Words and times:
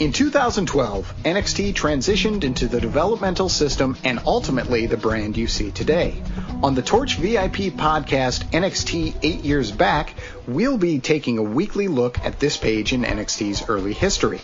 In 0.00 0.12
2012, 0.12 1.14
NXT 1.24 1.74
transitioned 1.74 2.42
into 2.42 2.66
the 2.66 2.80
developmental 2.80 3.50
system 3.50 3.98
and 4.02 4.18
ultimately 4.24 4.86
the 4.86 4.96
brand 4.96 5.36
you 5.36 5.46
see 5.46 5.70
today. 5.72 6.22
On 6.62 6.74
the 6.74 6.80
Torch 6.80 7.16
VIP 7.16 7.76
podcast, 7.76 8.44
NXT 8.50 9.16
8 9.22 9.44
Years 9.44 9.70
Back, 9.70 10.14
we'll 10.48 10.78
be 10.78 11.00
taking 11.00 11.36
a 11.36 11.42
weekly 11.42 11.86
look 11.86 12.18
at 12.20 12.40
this 12.40 12.56
page 12.56 12.94
in 12.94 13.02
NXT's 13.02 13.68
early 13.68 13.92
history. 13.92 14.40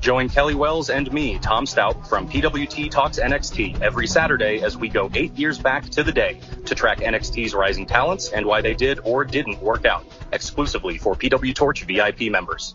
Join 0.00 0.28
Kelly 0.28 0.56
Wells 0.56 0.90
and 0.90 1.12
me, 1.12 1.38
Tom 1.38 1.64
Stout, 1.64 2.08
from 2.08 2.28
PWT 2.28 2.90
Talks 2.90 3.20
NXT 3.20 3.80
every 3.80 4.08
Saturday 4.08 4.62
as 4.62 4.76
we 4.76 4.88
go 4.88 5.08
eight 5.14 5.38
years 5.38 5.60
back 5.60 5.88
to 5.90 6.02
the 6.02 6.12
day 6.12 6.40
to 6.64 6.74
track 6.74 6.98
NXT's 6.98 7.54
rising 7.54 7.86
talents 7.86 8.30
and 8.32 8.44
why 8.44 8.62
they 8.62 8.74
did 8.74 8.98
or 9.04 9.24
didn't 9.24 9.62
work 9.62 9.84
out, 9.84 10.04
exclusively 10.32 10.98
for 10.98 11.14
PW 11.14 11.54
Torch 11.54 11.84
VIP 11.84 12.32
members. 12.32 12.74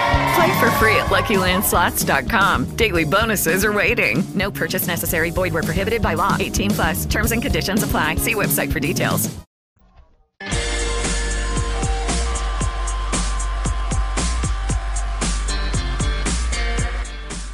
Play 0.35 0.59
for 0.59 0.71
free 0.71 0.95
at 0.95 1.07
LuckyLandSlots.com. 1.07 2.75
Daily 2.75 3.03
bonuses 3.03 3.65
are 3.65 3.73
waiting. 3.73 4.23
No 4.33 4.51
purchase 4.51 4.87
necessary. 4.87 5.29
Void 5.31 5.53
where 5.53 5.63
prohibited 5.63 6.01
by 6.01 6.13
law. 6.13 6.37
18 6.39 6.71
plus. 6.71 7.05
Terms 7.05 7.31
and 7.31 7.41
conditions 7.41 7.83
apply. 7.83 8.15
See 8.15 8.35
website 8.35 8.71
for 8.71 8.79
details. 8.79 9.29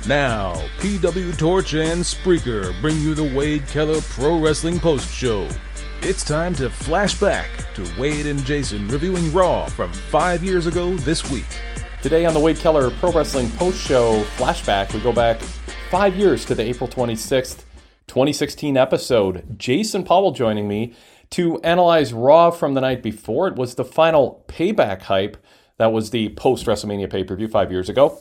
Now, 0.07 0.53
PW 0.79 1.37
Torch 1.37 1.73
and 1.73 2.01
Spreaker 2.01 2.79
bring 2.79 2.97
you 3.01 3.13
the 3.13 3.35
Wade 3.35 3.67
Keller 3.67 3.99
Pro 3.99 4.39
Wrestling 4.39 4.79
Post 4.79 5.13
Show. 5.13 5.49
It's 6.01 6.23
time 6.23 6.55
to 6.55 6.69
flash 6.69 7.19
back 7.19 7.49
to 7.73 7.85
Wade 7.99 8.25
and 8.25 8.41
Jason 8.45 8.87
reviewing 8.87 9.33
Raw 9.33 9.65
from 9.65 9.91
five 9.91 10.45
years 10.45 10.65
ago 10.65 10.95
this 10.95 11.29
week. 11.29 11.43
Today 12.07 12.25
on 12.25 12.33
the 12.33 12.39
Wade 12.39 12.55
Keller 12.55 12.89
Pro 12.89 13.11
Wrestling 13.11 13.49
Post 13.57 13.85
Show 13.85 14.23
flashback, 14.37 14.93
we 14.93 15.01
go 15.01 15.11
back 15.11 15.41
five 15.91 16.15
years 16.15 16.45
to 16.45 16.55
the 16.55 16.63
April 16.63 16.87
26th, 16.89 17.65
2016 18.07 18.77
episode. 18.77 19.59
Jason 19.59 20.05
Powell 20.05 20.31
joining 20.31 20.69
me 20.69 20.93
to 21.31 21.59
analyze 21.63 22.13
Raw 22.13 22.49
from 22.49 22.75
the 22.75 22.79
night 22.79 23.03
before. 23.03 23.49
It 23.49 23.57
was 23.57 23.75
the 23.75 23.83
final 23.83 24.45
payback 24.47 25.01
hype. 25.01 25.35
That 25.79 25.91
was 25.91 26.11
the 26.11 26.29
post 26.29 26.65
WrestleMania 26.65 27.09
pay 27.09 27.25
per 27.25 27.35
view 27.35 27.49
five 27.49 27.73
years 27.73 27.89
ago. 27.89 28.17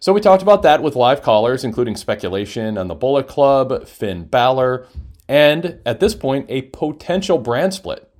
So 0.00 0.12
we 0.12 0.20
talked 0.20 0.42
about 0.42 0.64
that 0.64 0.82
with 0.82 0.96
live 0.96 1.22
callers, 1.22 1.62
including 1.62 1.94
speculation 1.94 2.76
on 2.76 2.88
the 2.88 2.96
Bullet 2.96 3.28
Club, 3.28 3.86
Finn 3.86 4.24
Balor, 4.24 4.84
and 5.28 5.78
at 5.86 6.00
this 6.00 6.16
point, 6.16 6.46
a 6.48 6.62
potential 6.62 7.38
brand 7.38 7.72
split. 7.72 8.12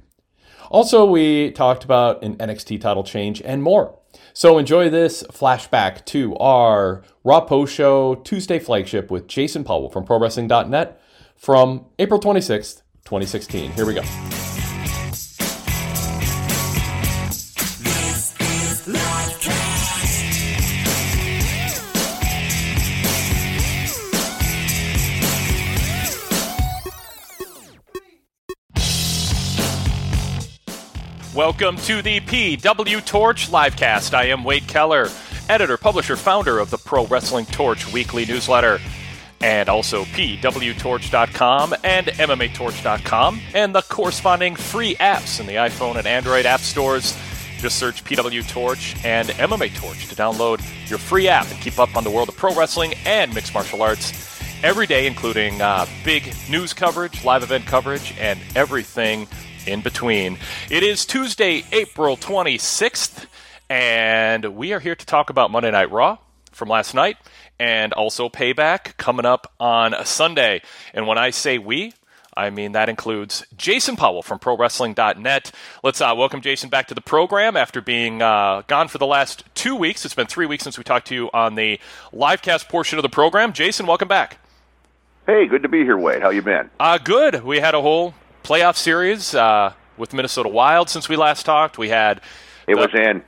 Also, 0.70 1.04
we 1.04 1.50
talked 1.50 1.82
about 1.82 2.22
an 2.22 2.36
NXT 2.36 2.80
title 2.80 3.02
change 3.02 3.42
and 3.42 3.64
more. 3.64 3.97
So 4.38 4.56
enjoy 4.56 4.88
this 4.88 5.24
flashback 5.32 6.04
to 6.04 6.36
our 6.36 7.02
Raw 7.24 7.40
Post 7.40 7.74
Show 7.74 8.14
Tuesday 8.14 8.60
flagship 8.60 9.10
with 9.10 9.26
Jason 9.26 9.64
Powell 9.64 9.90
from 9.90 10.06
ProWrestling.net 10.06 11.02
from 11.34 11.86
April 11.98 12.20
26th, 12.20 12.82
2016. 13.04 13.72
Here 13.72 13.84
we 13.84 13.94
go. 13.94 14.02
Welcome 31.38 31.76
to 31.76 32.02
the 32.02 32.18
PW 32.18 33.06
Torch 33.06 33.48
livecast. 33.48 34.12
I 34.12 34.24
am 34.24 34.42
Wade 34.42 34.66
Keller, 34.66 35.08
editor, 35.48 35.76
publisher, 35.76 36.16
founder 36.16 36.58
of 36.58 36.70
the 36.70 36.78
Pro 36.78 37.06
Wrestling 37.06 37.46
Torch 37.46 37.92
weekly 37.92 38.26
newsletter, 38.26 38.80
and 39.40 39.68
also 39.68 40.02
PWTorch.com 40.06 41.76
and 41.84 42.08
MMATorch.com, 42.08 43.40
and 43.54 43.72
the 43.72 43.82
corresponding 43.82 44.56
free 44.56 44.96
apps 44.96 45.38
in 45.38 45.46
the 45.46 45.52
iPhone 45.52 45.94
and 45.94 46.08
Android 46.08 46.44
app 46.44 46.58
stores. 46.58 47.16
Just 47.58 47.78
search 47.78 48.02
PW 48.02 48.48
Torch 48.48 48.96
and 49.04 49.28
MMA 49.28 49.72
Torch 49.76 50.08
to 50.08 50.16
download 50.16 50.60
your 50.90 50.98
free 50.98 51.28
app 51.28 51.48
and 51.52 51.60
keep 51.60 51.78
up 51.78 51.96
on 51.96 52.02
the 52.02 52.10
world 52.10 52.28
of 52.28 52.36
pro 52.36 52.52
wrestling 52.52 52.94
and 53.06 53.32
mixed 53.32 53.54
martial 53.54 53.80
arts 53.80 54.42
every 54.64 54.88
day, 54.88 55.06
including 55.06 55.62
uh, 55.62 55.86
big 56.04 56.34
news 56.50 56.72
coverage, 56.72 57.24
live 57.24 57.44
event 57.44 57.64
coverage, 57.64 58.12
and 58.18 58.40
everything 58.56 59.28
in 59.70 59.82
between. 59.82 60.38
It 60.70 60.82
is 60.82 61.04
Tuesday, 61.04 61.64
April 61.72 62.16
26th, 62.16 63.26
and 63.68 64.56
we 64.56 64.72
are 64.72 64.80
here 64.80 64.94
to 64.94 65.06
talk 65.06 65.30
about 65.30 65.50
Monday 65.50 65.70
Night 65.70 65.90
Raw 65.90 66.18
from 66.52 66.68
last 66.68 66.94
night 66.94 67.16
and 67.60 67.92
also 67.92 68.28
Payback 68.28 68.96
coming 68.96 69.26
up 69.26 69.52
on 69.60 69.94
a 69.94 70.06
Sunday. 70.06 70.62
And 70.94 71.06
when 71.06 71.18
I 71.18 71.30
say 71.30 71.58
we, 71.58 71.92
I 72.34 72.50
mean 72.50 72.72
that 72.72 72.88
includes 72.88 73.44
Jason 73.56 73.96
Powell 73.96 74.22
from 74.22 74.38
ProWrestling.net. 74.38 75.52
Let's 75.82 76.00
uh, 76.00 76.14
welcome 76.16 76.40
Jason 76.40 76.70
back 76.70 76.86
to 76.88 76.94
the 76.94 77.00
program 77.00 77.56
after 77.56 77.80
being 77.80 78.22
uh, 78.22 78.62
gone 78.68 78.88
for 78.88 78.98
the 78.98 79.06
last 79.06 79.44
two 79.54 79.74
weeks. 79.74 80.04
It's 80.04 80.14
been 80.14 80.28
three 80.28 80.46
weeks 80.46 80.62
since 80.62 80.78
we 80.78 80.84
talked 80.84 81.08
to 81.08 81.14
you 81.14 81.30
on 81.34 81.56
the 81.56 81.80
livecast 82.12 82.68
portion 82.68 82.98
of 82.98 83.02
the 83.02 83.08
program. 83.08 83.52
Jason, 83.52 83.86
welcome 83.86 84.08
back. 84.08 84.38
Hey, 85.26 85.46
good 85.46 85.62
to 85.62 85.68
be 85.68 85.82
here, 85.82 85.98
Wade. 85.98 86.22
How 86.22 86.30
you 86.30 86.40
been? 86.40 86.70
Uh, 86.80 86.96
good. 86.96 87.44
We 87.44 87.60
had 87.60 87.74
a 87.74 87.82
whole 87.82 88.14
playoff 88.48 88.76
series 88.76 89.34
uh, 89.34 89.74
with 89.98 90.14
Minnesota 90.14 90.48
Wild 90.48 90.88
since 90.88 91.06
we 91.06 91.16
last 91.16 91.44
talked. 91.44 91.76
We 91.76 91.90
had 91.90 92.22
it 92.66 92.76
the, 92.76 92.80
was 92.80 92.94
in. 92.94 93.22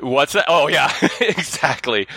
What's 0.00 0.32
that? 0.32 0.46
Oh 0.48 0.68
yeah, 0.68 0.90
exactly. 1.20 2.08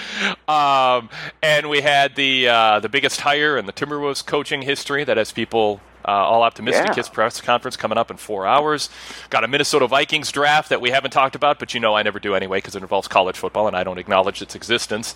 Um, 0.47 1.09
and 1.43 1.69
we 1.69 1.81
had 1.81 2.15
the 2.15 2.47
uh, 2.47 2.79
the 2.79 2.87
biggest 2.89 3.19
hire 3.21 3.57
in 3.57 3.65
the 3.65 3.73
Timberwolves 3.73 4.25
coaching 4.25 4.61
history 4.61 5.03
that 5.03 5.17
has 5.17 5.31
people 5.33 5.81
Uh, 6.05 6.11
all 6.11 6.43
optimistic. 6.43 6.87
Yeah. 6.87 6.95
His 6.95 7.09
press 7.09 7.41
conference 7.41 7.75
coming 7.77 7.97
up 7.97 8.09
in 8.09 8.17
four 8.17 8.47
hours. 8.47 8.89
Got 9.29 9.43
a 9.43 9.47
Minnesota 9.47 9.85
Vikings 9.85 10.31
draft 10.31 10.69
that 10.69 10.79
we 10.79 10.91
haven't 10.91 11.11
talked 11.11 11.35
about, 11.35 11.59
but 11.59 11.73
you 11.73 11.81
know 11.81 11.93
I 11.93 12.03
never 12.03 12.19
do 12.19 12.35
anyway 12.35 12.59
because 12.59 12.75
it 12.77 12.81
involves 12.81 13.09
college 13.09 13.37
football 13.37 13.67
and 13.67 13.75
I 13.75 13.83
don't 13.83 13.99
acknowledge 13.99 14.41
its 14.41 14.55
existence. 14.55 15.13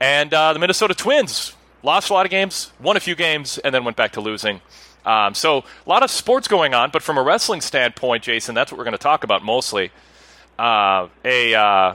And 0.00 0.32
uh, 0.32 0.54
the 0.54 0.58
Minnesota 0.58 0.94
Twins 0.94 1.54
lost 1.82 2.08
a 2.10 2.14
lot 2.14 2.24
of 2.24 2.30
games, 2.30 2.72
won 2.80 2.96
a 2.96 3.00
few 3.00 3.14
games, 3.14 3.58
and 3.58 3.74
then 3.74 3.84
went 3.84 3.96
back 3.98 4.12
to 4.12 4.22
losing. 4.22 4.62
Um, 5.06 5.34
so 5.34 5.58
a 5.58 5.88
lot 5.88 6.02
of 6.02 6.10
sports 6.10 6.48
going 6.48 6.74
on, 6.74 6.90
but 6.90 7.02
from 7.02 7.16
a 7.16 7.22
wrestling 7.22 7.60
standpoint, 7.60 8.24
Jason, 8.24 8.54
that's 8.54 8.72
what 8.72 8.78
we're 8.78 8.84
going 8.84 8.92
to 8.92 8.98
talk 8.98 9.22
about 9.22 9.42
mostly. 9.44 9.92
Uh, 10.58 11.08
a 11.24 11.54
uh, 11.54 11.94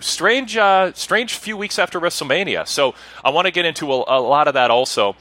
strange, 0.00 0.56
uh, 0.56 0.92
strange 0.94 1.34
few 1.34 1.56
weeks 1.56 1.78
after 1.78 2.00
WrestleMania. 2.00 2.66
So 2.66 2.94
I 3.24 3.30
want 3.30 3.46
to 3.46 3.52
get 3.52 3.64
into 3.64 3.92
a, 3.92 4.04
a, 4.08 4.20
lot 4.20 4.48
of 4.48 4.54
that 4.54 4.70
also. 4.70 5.14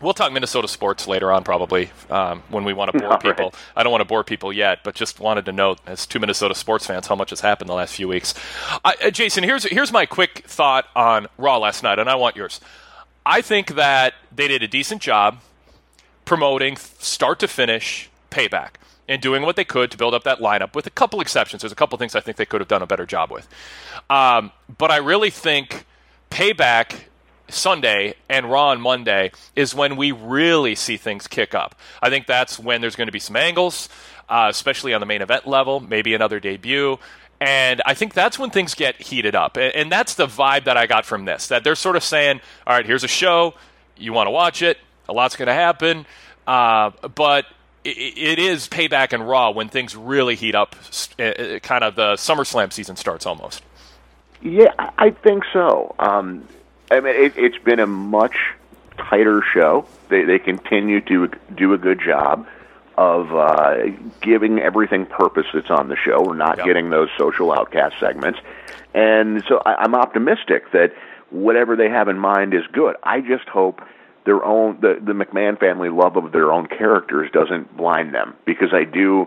We'll 0.00 0.14
talk 0.14 0.32
Minnesota 0.32 0.66
sports 0.66 1.06
later 1.06 1.30
on, 1.30 1.44
probably 1.44 1.90
um, 2.10 2.42
when 2.48 2.64
we 2.64 2.72
want 2.72 2.90
to 2.92 2.98
bore 2.98 3.12
All 3.12 3.18
people. 3.18 3.46
right. 3.46 3.54
I 3.76 3.82
don't 3.84 3.92
want 3.92 4.00
to 4.00 4.06
bore 4.06 4.24
people 4.24 4.52
yet, 4.52 4.80
but 4.82 4.96
just 4.96 5.20
wanted 5.20 5.44
to 5.44 5.52
note, 5.52 5.78
as 5.86 6.06
two 6.06 6.18
Minnesota 6.18 6.56
sports 6.56 6.86
fans, 6.86 7.06
how 7.06 7.14
much 7.14 7.30
has 7.30 7.40
happened 7.40 7.68
the 7.68 7.74
last 7.74 7.94
few 7.94 8.08
weeks. 8.08 8.34
I, 8.84 8.94
uh, 9.04 9.10
Jason, 9.10 9.44
here's 9.44 9.62
here's 9.64 9.92
my 9.92 10.06
quick 10.06 10.42
thought 10.46 10.86
on 10.96 11.28
Raw 11.38 11.58
last 11.58 11.84
night, 11.84 12.00
and 12.00 12.10
I 12.10 12.16
want 12.16 12.34
yours. 12.34 12.60
I 13.24 13.42
think 13.42 13.76
that 13.76 14.14
they 14.34 14.48
did 14.48 14.64
a 14.64 14.68
decent 14.68 15.02
job 15.02 15.38
promoting 16.32 16.78
start 16.78 17.38
to 17.38 17.46
finish 17.46 18.08
payback 18.30 18.76
and 19.06 19.20
doing 19.20 19.42
what 19.42 19.54
they 19.54 19.66
could 19.66 19.90
to 19.90 19.98
build 19.98 20.14
up 20.14 20.24
that 20.24 20.38
lineup 20.38 20.74
with 20.74 20.86
a 20.86 20.90
couple 20.90 21.20
exceptions. 21.20 21.60
There's 21.60 21.72
a 21.72 21.76
couple 21.76 21.98
things 21.98 22.16
I 22.16 22.20
think 22.20 22.38
they 22.38 22.46
could 22.46 22.62
have 22.62 22.68
done 22.68 22.80
a 22.80 22.86
better 22.86 23.04
job 23.04 23.30
with. 23.30 23.46
Um, 24.08 24.50
but 24.78 24.90
I 24.90 24.96
really 24.96 25.28
think 25.28 25.84
payback 26.30 27.00
Sunday 27.50 28.14
and 28.30 28.50
Raw 28.50 28.68
on 28.68 28.80
Monday 28.80 29.32
is 29.54 29.74
when 29.74 29.96
we 29.96 30.10
really 30.10 30.74
see 30.74 30.96
things 30.96 31.26
kick 31.26 31.54
up. 31.54 31.74
I 32.00 32.08
think 32.08 32.26
that's 32.26 32.58
when 32.58 32.80
there's 32.80 32.96
going 32.96 33.08
to 33.08 33.12
be 33.12 33.18
some 33.18 33.36
angles, 33.36 33.90
uh, 34.30 34.46
especially 34.48 34.94
on 34.94 35.00
the 35.00 35.06
main 35.06 35.20
event 35.20 35.46
level, 35.46 35.80
maybe 35.80 36.14
another 36.14 36.40
debut. 36.40 36.98
And 37.42 37.82
I 37.84 37.92
think 37.92 38.14
that's 38.14 38.38
when 38.38 38.48
things 38.48 38.74
get 38.74 39.02
heated 39.02 39.34
up. 39.34 39.58
And, 39.58 39.74
and 39.74 39.92
that's 39.92 40.14
the 40.14 40.26
vibe 40.26 40.64
that 40.64 40.78
I 40.78 40.86
got 40.86 41.04
from 41.04 41.26
this 41.26 41.48
that 41.48 41.62
they're 41.62 41.74
sort 41.74 41.96
of 41.96 42.02
saying, 42.02 42.40
all 42.66 42.74
right, 42.74 42.86
here's 42.86 43.04
a 43.04 43.08
show. 43.08 43.52
You 43.98 44.14
want 44.14 44.28
to 44.28 44.30
watch 44.30 44.62
it. 44.62 44.78
A 45.08 45.12
lot's 45.12 45.36
going 45.36 45.48
to 45.48 45.54
happen. 45.54 46.06
Uh, 46.46 46.90
but 47.14 47.46
it, 47.84 48.18
it 48.18 48.38
is 48.38 48.68
payback 48.68 49.12
and 49.12 49.26
Raw 49.28 49.50
when 49.50 49.68
things 49.68 49.94
really 49.96 50.34
heat 50.34 50.54
up. 50.54 50.74
Uh, 51.18 51.58
kind 51.62 51.84
of 51.84 51.94
the 51.96 52.14
SummerSlam 52.14 52.72
season 52.72 52.96
starts 52.96 53.26
almost. 53.26 53.62
Yeah, 54.40 54.72
I 54.98 55.10
think 55.10 55.44
so. 55.52 55.94
Um, 55.98 56.46
I 56.90 57.00
mean, 57.00 57.14
it, 57.14 57.34
it's 57.36 57.58
been 57.58 57.78
a 57.80 57.86
much 57.86 58.36
tighter 58.98 59.42
show. 59.54 59.86
They 60.08 60.24
they 60.24 60.38
continue 60.38 61.00
to 61.02 61.28
do 61.54 61.72
a 61.72 61.78
good 61.78 62.00
job 62.04 62.46
of 62.98 63.32
uh, 63.34 63.86
giving 64.20 64.58
everything 64.58 65.06
purpose 65.06 65.46
that's 65.54 65.70
on 65.70 65.88
the 65.88 65.96
show. 65.96 66.22
We're 66.22 66.34
not 66.36 66.58
Yep. 66.58 66.66
getting 66.66 66.90
those 66.90 67.08
social 67.16 67.52
outcast 67.52 67.94
segments, 68.00 68.40
and 68.94 69.42
so 69.48 69.62
I, 69.64 69.76
I'm 69.76 69.94
optimistic 69.94 70.70
that 70.72 70.92
whatever 71.30 71.76
they 71.76 71.88
have 71.88 72.08
in 72.08 72.18
mind 72.18 72.52
is 72.52 72.64
good. 72.72 72.96
I 73.02 73.20
just 73.20 73.48
hope 73.48 73.80
their 74.24 74.44
own 74.44 74.78
the 74.80 74.98
the 75.04 75.12
McMahon 75.12 75.58
family 75.58 75.88
love 75.88 76.16
of 76.16 76.32
their 76.32 76.52
own 76.52 76.66
characters 76.66 77.30
doesn't 77.32 77.76
blind 77.76 78.14
them 78.14 78.34
because 78.44 78.72
I 78.72 78.84
do 78.84 79.26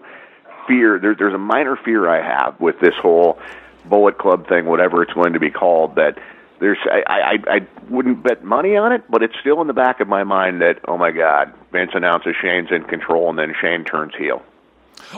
fear 0.68 1.00
there, 1.00 1.16
there's 1.16 1.34
a 1.34 1.40
minor 1.40 1.78
fear 1.84 2.10
I 2.10 2.22
have 2.22 2.60
with 2.60 2.80
this 2.80 2.96
whole 3.02 3.40
Bullet 3.86 4.18
Club 4.18 4.48
thing, 4.48 4.66
whatever 4.66 5.04
it's 5.04 5.14
going 5.14 5.34
to 5.34 5.40
be 5.40 5.52
called. 5.52 5.96
That 5.96 6.18
there's 6.60 6.78
I, 6.86 7.04
I 7.08 7.56
I 7.56 7.68
wouldn't 7.90 8.24
bet 8.24 8.44
money 8.44 8.76
on 8.76 8.92
it, 8.92 9.04
but 9.10 9.22
it's 9.22 9.36
still 9.40 9.62
in 9.62 9.68
the 9.68 9.74
back 9.74 10.00
of 10.00 10.08
my 10.08 10.24
mind 10.24 10.62
that 10.62 10.80
oh 10.88 10.98
my 10.98 11.12
God, 11.12 11.54
Vince 11.72 11.92
announces 11.94 12.36
Shane's 12.42 12.72
in 12.72 12.84
control, 12.84 13.30
and 13.30 13.38
then 13.38 13.54
Shane 13.60 13.84
turns 13.84 14.14
heel. 14.18 14.42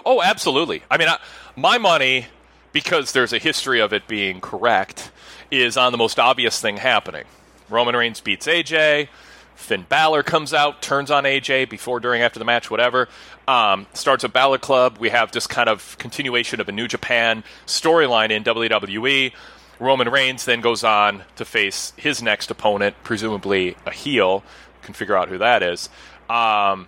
Oh, 0.06 0.22
absolutely. 0.22 0.84
I 0.90 0.98
mean, 0.98 1.08
I, 1.08 1.18
my 1.56 1.78
money, 1.78 2.28
because 2.72 3.12
there's 3.12 3.32
a 3.32 3.38
history 3.38 3.80
of 3.80 3.94
it 3.94 4.08
being 4.08 4.42
correct, 4.42 5.12
is 5.52 5.78
on 5.78 5.92
the 5.92 5.98
most 5.98 6.20
obvious 6.20 6.60
thing 6.60 6.78
happening. 6.78 7.26
Roman 7.70 7.96
Reigns 7.96 8.20
beats 8.20 8.48
AJ. 8.48 9.08
Finn 9.58 9.86
Balor 9.90 10.22
comes 10.22 10.54
out, 10.54 10.82
turns 10.84 11.10
on 11.10 11.24
AJ 11.24 11.70
before, 11.70 12.00
during, 12.00 12.22
after 12.22 12.38
the 12.38 12.46
match, 12.46 12.70
whatever. 12.70 13.10
Um, 13.48 13.88
starts 13.92 14.24
a 14.24 14.30
Balor 14.30 14.60
Club. 14.60 14.98
We 15.00 15.10
have 15.10 15.32
this 15.32 15.48
kind 15.48 15.68
of 15.68 15.98
continuation 15.98 16.62
of 16.62 16.70
a 16.70 16.72
New 16.72 16.88
Japan 16.88 17.44
storyline 17.66 18.30
in 18.30 18.44
WWE. 18.44 19.34
Roman 19.80 20.10
Reigns 20.10 20.46
then 20.46 20.62
goes 20.62 20.84
on 20.84 21.24
to 21.36 21.44
face 21.44 21.92
his 21.98 22.22
next 22.22 22.52
opponent, 22.52 22.96
presumably 23.04 23.76
a 23.86 23.92
heel. 23.92 24.44
Can 24.84 24.94
figure 24.94 25.18
out 25.18 25.28
who 25.28 25.40
that 25.40 25.64
is. 25.64 25.90
Um, 26.30 26.88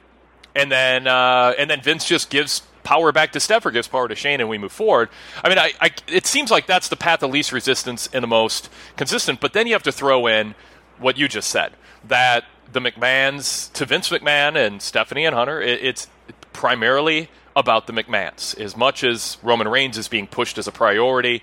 and 0.55 0.71
then 0.71 1.07
uh, 1.07 1.53
and 1.57 1.69
then 1.69 1.81
Vince 1.81 2.05
just 2.05 2.29
gives 2.29 2.61
power 2.83 3.11
back 3.11 3.31
to 3.33 3.39
Steph 3.39 3.65
or 3.65 3.71
gives 3.71 3.87
power 3.87 4.07
to 4.07 4.15
Shane, 4.15 4.39
and 4.39 4.47
we 4.47 4.57
move 4.57 4.71
forward. 4.71 5.09
I 5.43 5.49
mean, 5.49 5.57
I, 5.57 5.73
I, 5.81 5.89
it 6.07 6.25
seems 6.25 6.49
like 6.49 6.65
that's 6.65 6.87
the 6.87 6.95
path 6.95 7.23
of 7.23 7.31
least 7.31 7.51
resistance 7.51 8.07
and 8.13 8.23
the 8.23 8.27
most 8.27 8.69
consistent. 8.95 9.41
But 9.41 9.53
then 9.53 9.67
you 9.67 9.73
have 9.73 9.83
to 9.83 9.91
throw 9.91 10.27
in 10.27 10.55
what 10.97 11.17
you 11.17 11.27
just 11.27 11.49
said 11.49 11.73
that 12.07 12.45
the 12.71 12.79
McMahons 12.79 13.71
to 13.73 13.85
Vince 13.85 14.09
McMahon 14.09 14.55
and 14.55 14.81
Stephanie 14.81 15.25
and 15.25 15.35
Hunter, 15.35 15.61
it, 15.61 15.83
it's 15.83 16.07
primarily 16.53 17.29
about 17.55 17.87
the 17.87 17.93
McMahons. 17.93 18.59
As 18.59 18.77
much 18.77 19.03
as 19.03 19.37
Roman 19.41 19.67
Reigns 19.67 19.97
is 19.97 20.07
being 20.07 20.27
pushed 20.27 20.57
as 20.57 20.67
a 20.67 20.71
priority, 20.71 21.41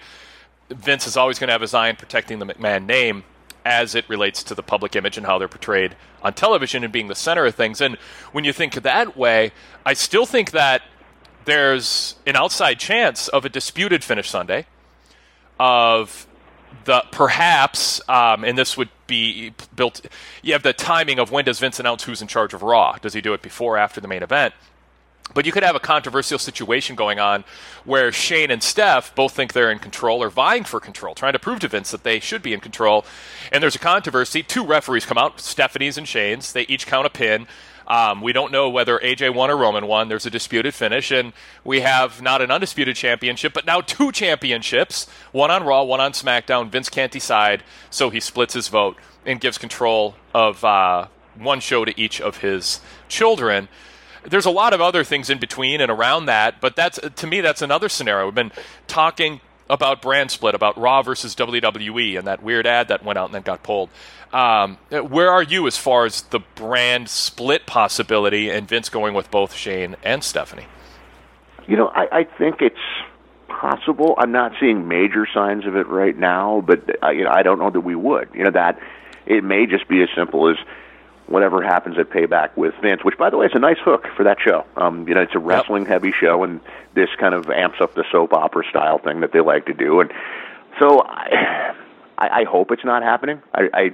Vince 0.71 1.07
is 1.07 1.17
always 1.17 1.39
going 1.39 1.49
to 1.49 1.53
have 1.53 1.61
his 1.61 1.75
eye 1.75 1.89
on 1.89 1.97
protecting 1.97 2.39
the 2.39 2.47
McMahon 2.47 2.87
name 2.87 3.25
as 3.65 3.95
it 3.97 4.09
relates 4.09 4.45
to 4.45 4.55
the 4.55 4.63
public 4.63 4.95
image 4.95 5.17
and 5.17 5.27
how 5.27 5.39
they're 5.39 5.49
portrayed 5.49 5.97
on 6.23 6.33
television 6.33 6.85
and 6.85 6.93
being 6.93 7.09
the 7.09 7.15
center 7.15 7.45
of 7.47 7.55
things. 7.55 7.81
And 7.81 7.97
when 8.33 8.45
you 8.45 8.53
think 8.53 8.75
that 8.75 9.17
way, 9.17 9.53
I 9.85 9.95
still 9.95 10.25
think 10.25 10.53
that 10.53 10.83
there's 11.45 12.15
an 12.27 12.37
outside 12.37 12.79
chance 12.79 13.29
of 13.29 13.45
a 13.45 13.49
disputed 13.49 14.05
finish 14.05 14.31
Sunday, 14.31 14.67
of 15.59 16.27
the 16.85 17.05
perhaps, 17.11 18.01
um, 18.09 18.45
and 18.45 18.57
this 18.57 18.77
would 18.77 18.89
be 19.07 19.53
built. 19.75 20.01
You 20.43 20.53
have 20.53 20.63
the 20.63 20.73
timing 20.73 21.19
of 21.19 21.31
when 21.31 21.45
does 21.45 21.59
Vince 21.59 21.81
announce 21.81 22.05
who's 22.05 22.23
in 22.23 22.29
charge 22.29 22.55
of 22.55 22.63
Raw? 22.63 22.97
Does 22.97 23.15
he 23.15 23.21
do 23.21 23.33
it 23.33 23.43
before, 23.43 23.75
or 23.75 23.79
after 23.79 24.01
the 24.01 24.09
main 24.09 24.23
event? 24.23 24.55
But 25.35 25.45
you 25.45 25.53
could 25.53 25.65
have 25.65 25.75
a 25.75 25.81
controversial 25.81 26.39
situation 26.39 26.95
going 26.95 27.19
on 27.19 27.45
where 27.85 28.13
Shane 28.13 28.51
and 28.51 28.63
Steph 28.63 29.15
both 29.15 29.33
think 29.33 29.53
they're 29.53 29.73
in 29.73 29.81
control 29.81 30.23
or 30.23 30.31
vying 30.31 30.63
for 30.65 30.79
control, 30.79 31.15
trying 31.15 31.33
to 31.33 31.39
prove 31.39 31.59
to 31.61 31.69
Vince 31.69 31.91
that 31.91 32.05
they 32.05 32.21
should 32.21 32.43
be 32.43 32.55
in 32.55 32.61
control. 32.61 33.05
And 33.51 33.63
there's 33.63 33.75
a 33.75 33.81
controversy. 33.81 34.45
Two 34.45 34.65
referees 34.65 35.05
come 35.05 35.19
out, 35.19 35.41
Stephanie's 35.41 35.99
and 35.99 36.07
Shane's. 36.07 36.53
They 36.53 36.63
each 36.63 36.87
count 36.87 37.07
a 37.07 37.11
pin. 37.11 37.49
Um, 37.87 38.21
we 38.21 38.33
don't 38.33 38.51
know 38.51 38.69
whether 38.69 38.99
AJ 38.99 39.35
won 39.35 39.51
or 39.51 39.57
Roman 39.57 39.87
won. 39.87 40.09
There's 40.09 40.27
a 40.27 40.31
disputed 40.31 40.75
finish, 40.75 41.11
and 41.11 41.33
we 41.65 41.81
have 41.81 42.21
not 42.21 42.43
an 42.43 42.51
undisputed 42.51 42.97
championship, 42.97 43.53
but 43.53 43.65
now 43.67 43.81
two 43.81 44.11
championships 44.13 45.07
one 45.33 45.51
on 45.51 45.65
Raw, 45.65 45.85
one 45.85 46.01
on 46.01 46.13
SmackDown. 46.13 46.71
Vince 46.71 46.89
can't 46.89 47.13
decide, 47.13 47.63
so 47.91 48.11
he 48.11 48.21
splits 48.21 48.55
his 48.55 48.69
vote 48.69 48.97
and 49.25 49.41
gives 49.41 49.59
control 49.59 50.17
of 50.35 50.65
uh, 50.65 51.07
one 51.39 51.61
show 51.61 51.85
to 51.85 52.01
each 52.01 52.21
of 52.21 52.39
his 52.39 52.81
children 53.09 53.69
there's 54.29 54.47
a 54.47 54.51
lot 54.51 54.73
of 54.73 54.81
other 54.81 55.05
things 55.05 55.31
in 55.31 55.39
between 55.39 55.81
and 55.81 55.91
around 55.91 56.27
that, 56.27 56.61
but 56.61 56.77
that's 56.77 56.99
to 56.99 57.27
me 57.27 57.41
that's 57.41 57.63
another 57.63 57.89
scenario. 57.89 58.27
We've 58.27 58.35
been 58.35 58.53
talking 58.87 59.41
about 59.69 60.03
brand 60.03 60.31
split, 60.31 60.55
about 60.55 60.79
Raw 60.79 61.03
versus 61.03 61.35
WWE, 61.35 62.19
and 62.19 62.27
that 62.27 62.43
weird 62.43 62.67
ad 62.67 62.89
that 62.89 63.05
went 63.05 63.19
out 63.19 63.27
and 63.27 63.35
then 63.35 63.43
got 63.43 63.63
pulled. 63.63 63.91
Um, 64.33 64.77
where 64.91 65.31
are 65.31 65.43
you 65.43 65.67
as 65.67 65.77
far 65.77 66.05
as 66.05 66.23
the 66.23 66.41
brand 66.55 67.09
split 67.09 67.67
possibility 67.67 68.51
and 68.51 68.69
Vince 68.69 68.89
going 68.89 69.15
with 69.15 69.31
both 69.31 69.55
Shane 69.55 69.97
and 70.03 70.23
Stephanie? 70.23 70.67
You 71.67 71.77
know, 71.77 71.89
I, 71.89 72.09
I 72.13 72.25
think 72.25 72.61
it's 72.61 72.77
possible. 73.49 74.15
I'm 74.19 74.33
not 74.33 74.53
seeing 74.61 74.89
major 74.89 75.27
signs 75.33 75.67
of 75.67 75.77
it 75.77 75.87
right 75.87 76.17
now, 76.17 76.63
but 76.67 77.03
uh, 77.03 77.11
you 77.11 77.25
know, 77.25 77.31
I 77.31 77.43
don't 77.43 77.59
know 77.59 77.71
that 77.71 77.81
we 77.81 77.95
would. 77.95 78.29
You 78.35 78.45
know, 78.45 78.51
that 78.51 78.79
it 79.27 79.43
may 79.43 79.67
just 79.67 79.89
be 79.89 80.03
as 80.03 80.09
simple 80.15 80.49
as 80.49 80.57
whatever 81.27 81.63
happens 81.63 81.99
at 81.99 82.11
Payback 82.11 82.57
with 82.57 82.75
Vince, 82.81 83.03
which, 83.05 83.19
by 83.19 83.31
the 83.31 83.37
way, 83.37 83.47
is 83.47 83.53
a 83.55 83.59
nice 83.59 83.79
hook 83.85 84.07
for 84.17 84.25
that 84.25 84.39
show. 84.41 84.65
Um, 84.77 85.09
you 85.09 85.15
know, 85.15 85.23
it's 85.23 85.35
a 85.35 85.41
wrestling-heavy 85.41 86.13
show, 86.21 86.45
and 86.45 86.61
this 86.95 87.09
kind 87.19 87.35
of 87.35 87.51
amps 87.51 87.79
up 87.81 87.95
the 87.95 88.05
soap 88.13 88.33
opera 88.33 88.65
style 88.71 88.99
thing 88.99 89.21
that 89.21 89.33
they 89.33 89.41
like 89.41 89.67
to 89.67 89.75
do. 89.75 90.01
And 90.01 90.13
so, 90.79 91.03
I, 91.03 91.75
I, 92.19 92.29
I 92.29 92.45
hope 92.45 92.71
it's 92.71 92.85
not 92.85 93.03
happening. 93.03 93.43
I, 93.53 93.69
I, 93.75 93.91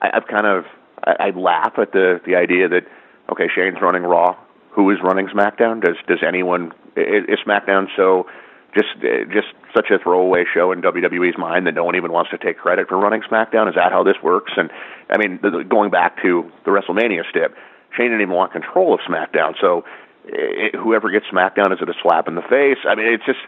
I 0.00 0.10
I've 0.14 0.26
kind 0.26 0.46
of, 0.46 0.64
I, 1.04 1.28
I 1.28 1.30
laugh 1.30 1.78
at 1.78 1.92
the 1.92 2.20
the 2.26 2.36
idea 2.36 2.68
that 2.68 2.86
okay, 3.32 3.48
Shane's 3.54 3.80
running 3.80 4.02
Raw. 4.02 4.36
Who 4.72 4.90
is 4.90 4.98
running 5.02 5.26
SmackDown? 5.28 5.82
Does 5.82 5.96
does 6.06 6.20
anyone? 6.26 6.72
Is, 6.96 7.38
SmackDown 7.46 7.86
so? 7.96 8.26
Just, 8.74 9.02
uh, 9.02 9.24
just 9.32 9.48
such 9.74 9.88
a 9.90 9.98
throwaway 9.98 10.44
show 10.52 10.72
in 10.72 10.82
WWE's 10.82 11.38
mind 11.38 11.66
that 11.66 11.74
no 11.74 11.84
one 11.84 11.96
even 11.96 12.12
wants 12.12 12.30
to 12.32 12.38
take 12.38 12.58
credit 12.58 12.86
for 12.86 12.98
running 12.98 13.22
SmackDown. 13.22 13.66
Is 13.66 13.76
that 13.76 13.92
how 13.92 14.04
this 14.04 14.16
works? 14.22 14.52
And 14.58 14.70
I 15.08 15.16
mean, 15.16 15.40
the, 15.40 15.64
going 15.64 15.90
back 15.90 16.20
to 16.22 16.52
the 16.66 16.70
WrestleMania 16.70 17.22
stip, 17.30 17.56
Shane 17.96 18.10
didn't 18.10 18.20
even 18.20 18.34
want 18.34 18.52
control 18.52 18.92
of 18.92 19.00
SmackDown. 19.08 19.54
So 19.58 19.84
it, 20.26 20.74
whoever 20.74 21.10
gets 21.10 21.24
SmackDown, 21.32 21.72
is 21.72 21.78
it 21.80 21.88
a 21.88 21.94
slap 22.02 22.28
in 22.28 22.34
the 22.34 22.42
face? 22.42 22.78
I 22.86 22.94
mean, 22.94 23.06
it's 23.06 23.24
just. 23.24 23.40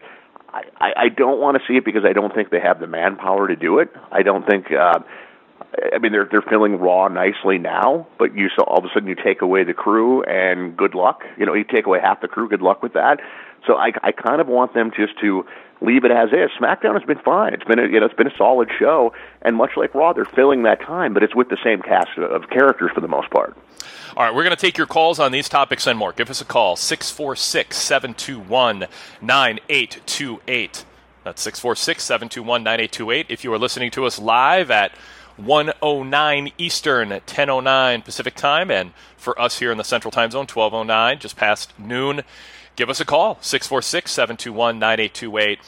I, 0.52 0.92
I 0.97 1.09
don't 1.11 1.38
want 1.38 1.59
to 1.59 1.62
see 1.69 1.76
it 1.76 1.85
because 1.85 2.02
I 2.04 2.12
don't 2.12 2.35
think 2.35 2.50
they 2.50 2.59
have 2.59 2.80
the 2.80 2.88
manpower 2.88 3.47
to 3.47 3.54
do 3.54 3.78
it. 3.78 3.88
I 4.11 4.23
don't 4.23 4.45
think 4.45 4.73
uh, 4.73 4.99
I 5.93 5.99
mean, 5.99 6.12
they're 6.12 6.29
they're 6.31 6.43
filling 6.43 6.79
Raw 6.79 7.09
nicely 7.09 7.59
now, 7.59 8.07
but 8.19 8.35
you 8.35 8.49
so 8.57 8.64
all 8.64 8.79
of 8.79 8.85
a 8.85 8.88
sudden 8.93 9.09
you 9.09 9.14
take 9.14 9.43
away 9.43 9.64
the 9.64 9.75
crew 9.75 10.23
and 10.25 10.76
good 10.76 10.95
luck. 10.95 11.23
You 11.38 11.47
know, 11.47 11.55
you 11.55 11.64
take 11.64 11.87
away 11.87 12.00
half 12.00 12.21
the 12.21 12.29
crew, 12.29 12.49
good 12.49 12.62
luck 12.62 12.83
with 12.83 12.95
that. 12.95 13.21
So 13.67 13.75
I 13.75 13.93
I 14.02 14.12
kind 14.12 14.40
of 14.40 14.47
want 14.47 14.75
them 14.75 14.90
just 14.97 15.19
to 15.21 15.45
leave 15.81 16.05
it 16.05 16.11
as 16.11 16.31
is. 16.31 16.50
SmackDown 16.61 16.95
has 16.95 17.05
been 17.05 17.19
fine. 17.19 17.55
It's 17.55 17.64
been 17.64 17.79
a, 17.79 17.87
you 17.87 18.00
know 18.00 18.07
it's 18.07 18.14
been 18.14 18.26
a 18.26 18.37
solid 18.37 18.71
show, 18.79 19.12
and 19.43 19.57
much 19.57 19.73
like 19.76 19.95
Raw, 19.95 20.12
they're 20.12 20.25
filling 20.25 20.62
that 20.64 20.81
time, 20.81 21.14
but 21.14 21.23
it's 21.23 21.35
with 21.35 21.49
the 21.49 21.59
same 21.62 21.83
cast 21.83 22.19
of 22.19 22.49
characters 22.50 22.90
for 22.95 23.00
the 23.00 23.09
most 23.09 23.31
part. 23.31 23.57
All 24.17 24.25
right, 24.25 24.35
we're 24.35 24.43
going 24.43 24.57
to 24.57 24.61
take 24.61 24.76
your 24.76 24.88
calls 24.88 25.21
on 25.21 25.31
these 25.31 25.49
topics 25.49 25.87
and 25.87 25.99
more. 25.99 26.12
Give 26.12 26.31
us 26.31 26.40
a 26.40 26.45
call 26.45 26.76
646 26.76 27.76
721 27.76 28.87
9828. 29.21 30.85
That's 31.23 31.43
646 31.43 32.02
721 32.02 32.62
9828. 32.62 33.26
If 33.29 33.45
you 33.45 33.52
are 33.52 33.59
listening 33.59 33.90
to 33.93 34.07
us 34.07 34.19
live 34.19 34.71
at 34.71 34.93
109 35.44 36.52
Eastern, 36.59 37.11
1009 37.11 38.02
Pacific 38.02 38.35
time, 38.35 38.70
and 38.70 38.92
for 39.16 39.40
us 39.40 39.59
here 39.59 39.73
in 39.73 39.78
the 39.78 39.85
Central 39.85 40.11
Time 40.11 40.30
Zone, 40.30 40.47
1209, 40.47 41.18
just 41.18 41.37
past 41.37 41.78
noon, 41.78 42.23
give 42.76 42.90
us 42.90 43.00
a 43.00 43.04
call 43.04 43.38
646 43.40 44.11
721 44.11 44.78
9828. 44.78 45.59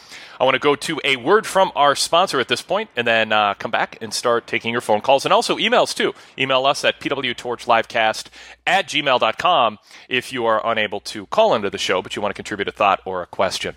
I 0.40 0.44
want 0.44 0.54
to 0.54 0.58
go 0.58 0.74
to 0.74 1.00
a 1.04 1.16
word 1.16 1.46
from 1.46 1.70
our 1.76 1.94
sponsor 1.94 2.40
at 2.40 2.48
this 2.48 2.62
point 2.62 2.90
and 2.96 3.06
then 3.06 3.32
uh, 3.32 3.54
come 3.54 3.70
back 3.70 3.98
and 4.00 4.12
start 4.12 4.46
taking 4.46 4.72
your 4.72 4.80
phone 4.80 5.00
calls 5.00 5.24
and 5.24 5.32
also 5.32 5.56
emails 5.56 5.94
too. 5.94 6.14
Email 6.36 6.66
us 6.66 6.84
at 6.84 6.98
pwtorchlivecast 7.00 8.28
at 8.66 8.88
gmail.com 8.88 9.78
if 10.08 10.32
you 10.32 10.44
are 10.46 10.66
unable 10.66 11.00
to 11.00 11.26
call 11.26 11.54
into 11.54 11.70
the 11.70 11.78
show, 11.78 12.02
but 12.02 12.16
you 12.16 12.22
want 12.22 12.34
to 12.34 12.36
contribute 12.36 12.68
a 12.68 12.72
thought 12.72 13.00
or 13.04 13.22
a 13.22 13.26
question. 13.26 13.76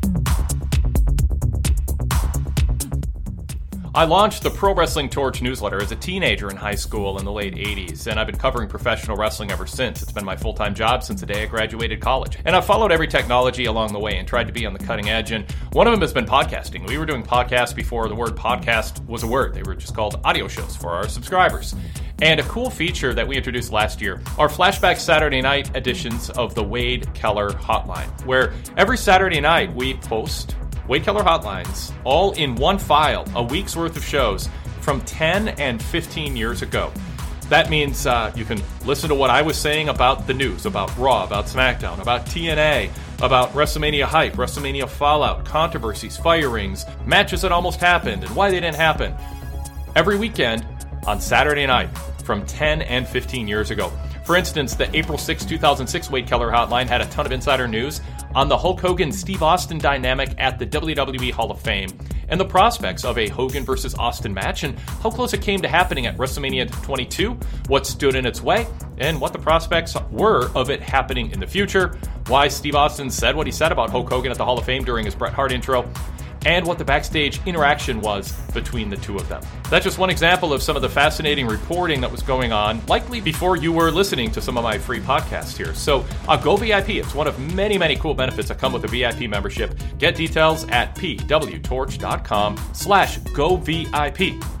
I 3.93 4.05
launched 4.05 4.43
the 4.43 4.49
Pro 4.49 4.73
Wrestling 4.73 5.09
Torch 5.09 5.41
newsletter 5.41 5.81
as 5.81 5.91
a 5.91 5.97
teenager 5.97 6.49
in 6.49 6.55
high 6.55 6.75
school 6.75 7.19
in 7.19 7.25
the 7.25 7.31
late 7.31 7.55
80s, 7.55 8.07
and 8.07 8.17
I've 8.17 8.25
been 8.25 8.37
covering 8.37 8.69
professional 8.69 9.17
wrestling 9.17 9.51
ever 9.51 9.67
since. 9.67 10.01
It's 10.01 10.13
been 10.13 10.23
my 10.23 10.37
full 10.37 10.53
time 10.53 10.73
job 10.73 11.03
since 11.03 11.19
the 11.19 11.25
day 11.25 11.43
I 11.43 11.45
graduated 11.45 11.99
college. 11.99 12.37
And 12.45 12.55
I've 12.55 12.65
followed 12.65 12.93
every 12.93 13.09
technology 13.09 13.65
along 13.65 13.91
the 13.91 13.99
way 13.99 14.15
and 14.17 14.25
tried 14.25 14.47
to 14.47 14.53
be 14.53 14.65
on 14.65 14.71
the 14.71 14.79
cutting 14.79 15.09
edge, 15.09 15.31
and 15.31 15.43
one 15.73 15.87
of 15.87 15.91
them 15.91 15.99
has 15.99 16.13
been 16.13 16.25
podcasting. 16.25 16.87
We 16.87 16.97
were 16.97 17.05
doing 17.05 17.21
podcasts 17.21 17.75
before 17.75 18.07
the 18.07 18.15
word 18.15 18.37
podcast 18.37 19.05
was 19.07 19.23
a 19.23 19.27
word, 19.27 19.53
they 19.53 19.63
were 19.63 19.75
just 19.75 19.93
called 19.93 20.21
audio 20.23 20.47
shows 20.47 20.73
for 20.73 20.91
our 20.91 21.09
subscribers. 21.09 21.75
And 22.21 22.39
a 22.39 22.43
cool 22.43 22.69
feature 22.69 23.13
that 23.13 23.27
we 23.27 23.35
introduced 23.35 23.73
last 23.73 23.99
year 23.99 24.21
are 24.37 24.47
flashback 24.47 24.99
Saturday 24.99 25.41
night 25.41 25.75
editions 25.75 26.29
of 26.29 26.55
the 26.55 26.63
Wade 26.63 27.13
Keller 27.13 27.49
Hotline, 27.49 28.25
where 28.25 28.53
every 28.77 28.97
Saturday 28.97 29.41
night 29.41 29.75
we 29.75 29.95
post 29.95 30.55
Wade 30.91 31.05
Keller 31.05 31.23
Hotlines 31.23 31.93
all 32.03 32.33
in 32.33 32.53
one 32.53 32.77
file, 32.77 33.25
a 33.33 33.41
week's 33.41 33.77
worth 33.77 33.95
of 33.95 34.03
shows 34.03 34.49
from 34.81 34.99
10 35.03 35.47
and 35.57 35.81
15 35.81 36.35
years 36.35 36.63
ago. 36.63 36.91
That 37.47 37.69
means 37.69 38.05
uh, 38.05 38.33
you 38.35 38.43
can 38.43 38.61
listen 38.85 39.07
to 39.07 39.15
what 39.15 39.29
I 39.29 39.41
was 39.41 39.55
saying 39.55 39.87
about 39.87 40.27
the 40.27 40.33
news, 40.33 40.65
about 40.65 40.93
Raw, 40.97 41.23
about 41.23 41.45
SmackDown, 41.45 42.01
about 42.01 42.25
TNA, 42.25 42.89
about 43.21 43.53
WrestleMania 43.53 44.03
hype, 44.03 44.33
WrestleMania 44.33 44.89
fallout, 44.89 45.45
controversies, 45.45 46.17
firings, 46.17 46.85
matches 47.05 47.41
that 47.43 47.53
almost 47.53 47.79
happened, 47.79 48.25
and 48.25 48.35
why 48.35 48.51
they 48.51 48.59
didn't 48.59 48.75
happen. 48.75 49.15
Every 49.95 50.17
weekend 50.17 50.65
on 51.07 51.21
Saturday 51.21 51.67
night 51.67 51.87
from 52.25 52.45
10 52.45 52.81
and 52.81 53.07
15 53.07 53.47
years 53.47 53.71
ago. 53.71 53.93
For 54.23 54.35
instance, 54.37 54.75
the 54.75 54.95
April 54.95 55.17
6, 55.17 55.45
2006 55.45 56.09
Wade 56.11 56.27
Keller 56.27 56.51
hotline 56.51 56.87
had 56.87 57.01
a 57.01 57.05
ton 57.07 57.25
of 57.25 57.31
insider 57.31 57.67
news 57.67 58.01
on 58.35 58.47
the 58.47 58.57
Hulk 58.57 58.79
Hogan 58.79 59.11
Steve 59.11 59.41
Austin 59.41 59.77
dynamic 59.77 60.33
at 60.37 60.59
the 60.59 60.65
WWE 60.65 61.31
Hall 61.31 61.51
of 61.51 61.59
Fame 61.59 61.89
and 62.29 62.39
the 62.39 62.45
prospects 62.45 63.03
of 63.03 63.17
a 63.17 63.27
Hogan 63.27 63.65
versus 63.65 63.93
Austin 63.95 64.33
match 64.33 64.63
and 64.63 64.79
how 64.79 65.09
close 65.09 65.33
it 65.33 65.41
came 65.41 65.61
to 65.61 65.67
happening 65.67 66.05
at 66.05 66.15
WrestleMania 66.17 66.71
22, 66.83 67.37
what 67.67 67.85
stood 67.85 68.15
in 68.15 68.25
its 68.25 68.41
way, 68.41 68.65
and 68.99 69.19
what 69.19 69.33
the 69.33 69.39
prospects 69.39 69.95
were 70.11 70.49
of 70.55 70.69
it 70.69 70.81
happening 70.81 71.31
in 71.31 71.39
the 71.39 71.47
future, 71.47 71.97
why 72.27 72.47
Steve 72.47 72.75
Austin 72.75 73.09
said 73.09 73.35
what 73.35 73.47
he 73.47 73.51
said 73.51 73.71
about 73.71 73.89
Hulk 73.89 74.09
Hogan 74.09 74.31
at 74.31 74.37
the 74.37 74.45
Hall 74.45 74.57
of 74.57 74.65
Fame 74.65 74.85
during 74.85 75.03
his 75.03 75.13
Bret 75.13 75.33
Hart 75.33 75.51
intro, 75.51 75.91
and 76.45 76.65
what 76.65 76.77
the 76.77 76.85
backstage 76.85 77.39
interaction 77.45 78.01
was 78.01 78.31
between 78.51 78.89
the 78.89 78.97
two 78.97 79.15
of 79.17 79.27
them. 79.29 79.41
That's 79.69 79.85
just 79.85 79.97
one 79.97 80.09
example 80.09 80.53
of 80.53 80.61
some 80.61 80.75
of 80.75 80.81
the 80.81 80.89
fascinating 80.89 81.47
reporting 81.47 82.01
that 82.01 82.11
was 82.11 82.23
going 82.23 82.51
on, 82.51 82.85
likely 82.87 83.21
before 83.21 83.55
you 83.55 83.71
were 83.71 83.91
listening 83.91 84.31
to 84.31 84.41
some 84.41 84.57
of 84.57 84.63
my 84.63 84.77
free 84.77 84.99
podcasts 84.99 85.55
here. 85.55 85.73
So, 85.73 86.05
uh, 86.27 86.37
go 86.37 86.55
VIP. 86.55 86.89
It's 86.91 87.15
one 87.15 87.27
of 87.27 87.39
many, 87.53 87.77
many 87.77 87.95
cool 87.95 88.13
benefits 88.13 88.49
that 88.49 88.57
come 88.57 88.73
with 88.73 88.83
a 88.83 88.87
VIP 88.87 89.29
membership. 89.29 89.79
Get 89.97 90.15
details 90.15 90.67
at 90.69 90.95
pwtorch.com 90.95 92.57
slash 92.73 93.17
go 93.17 93.55
VIP. 93.57 94.60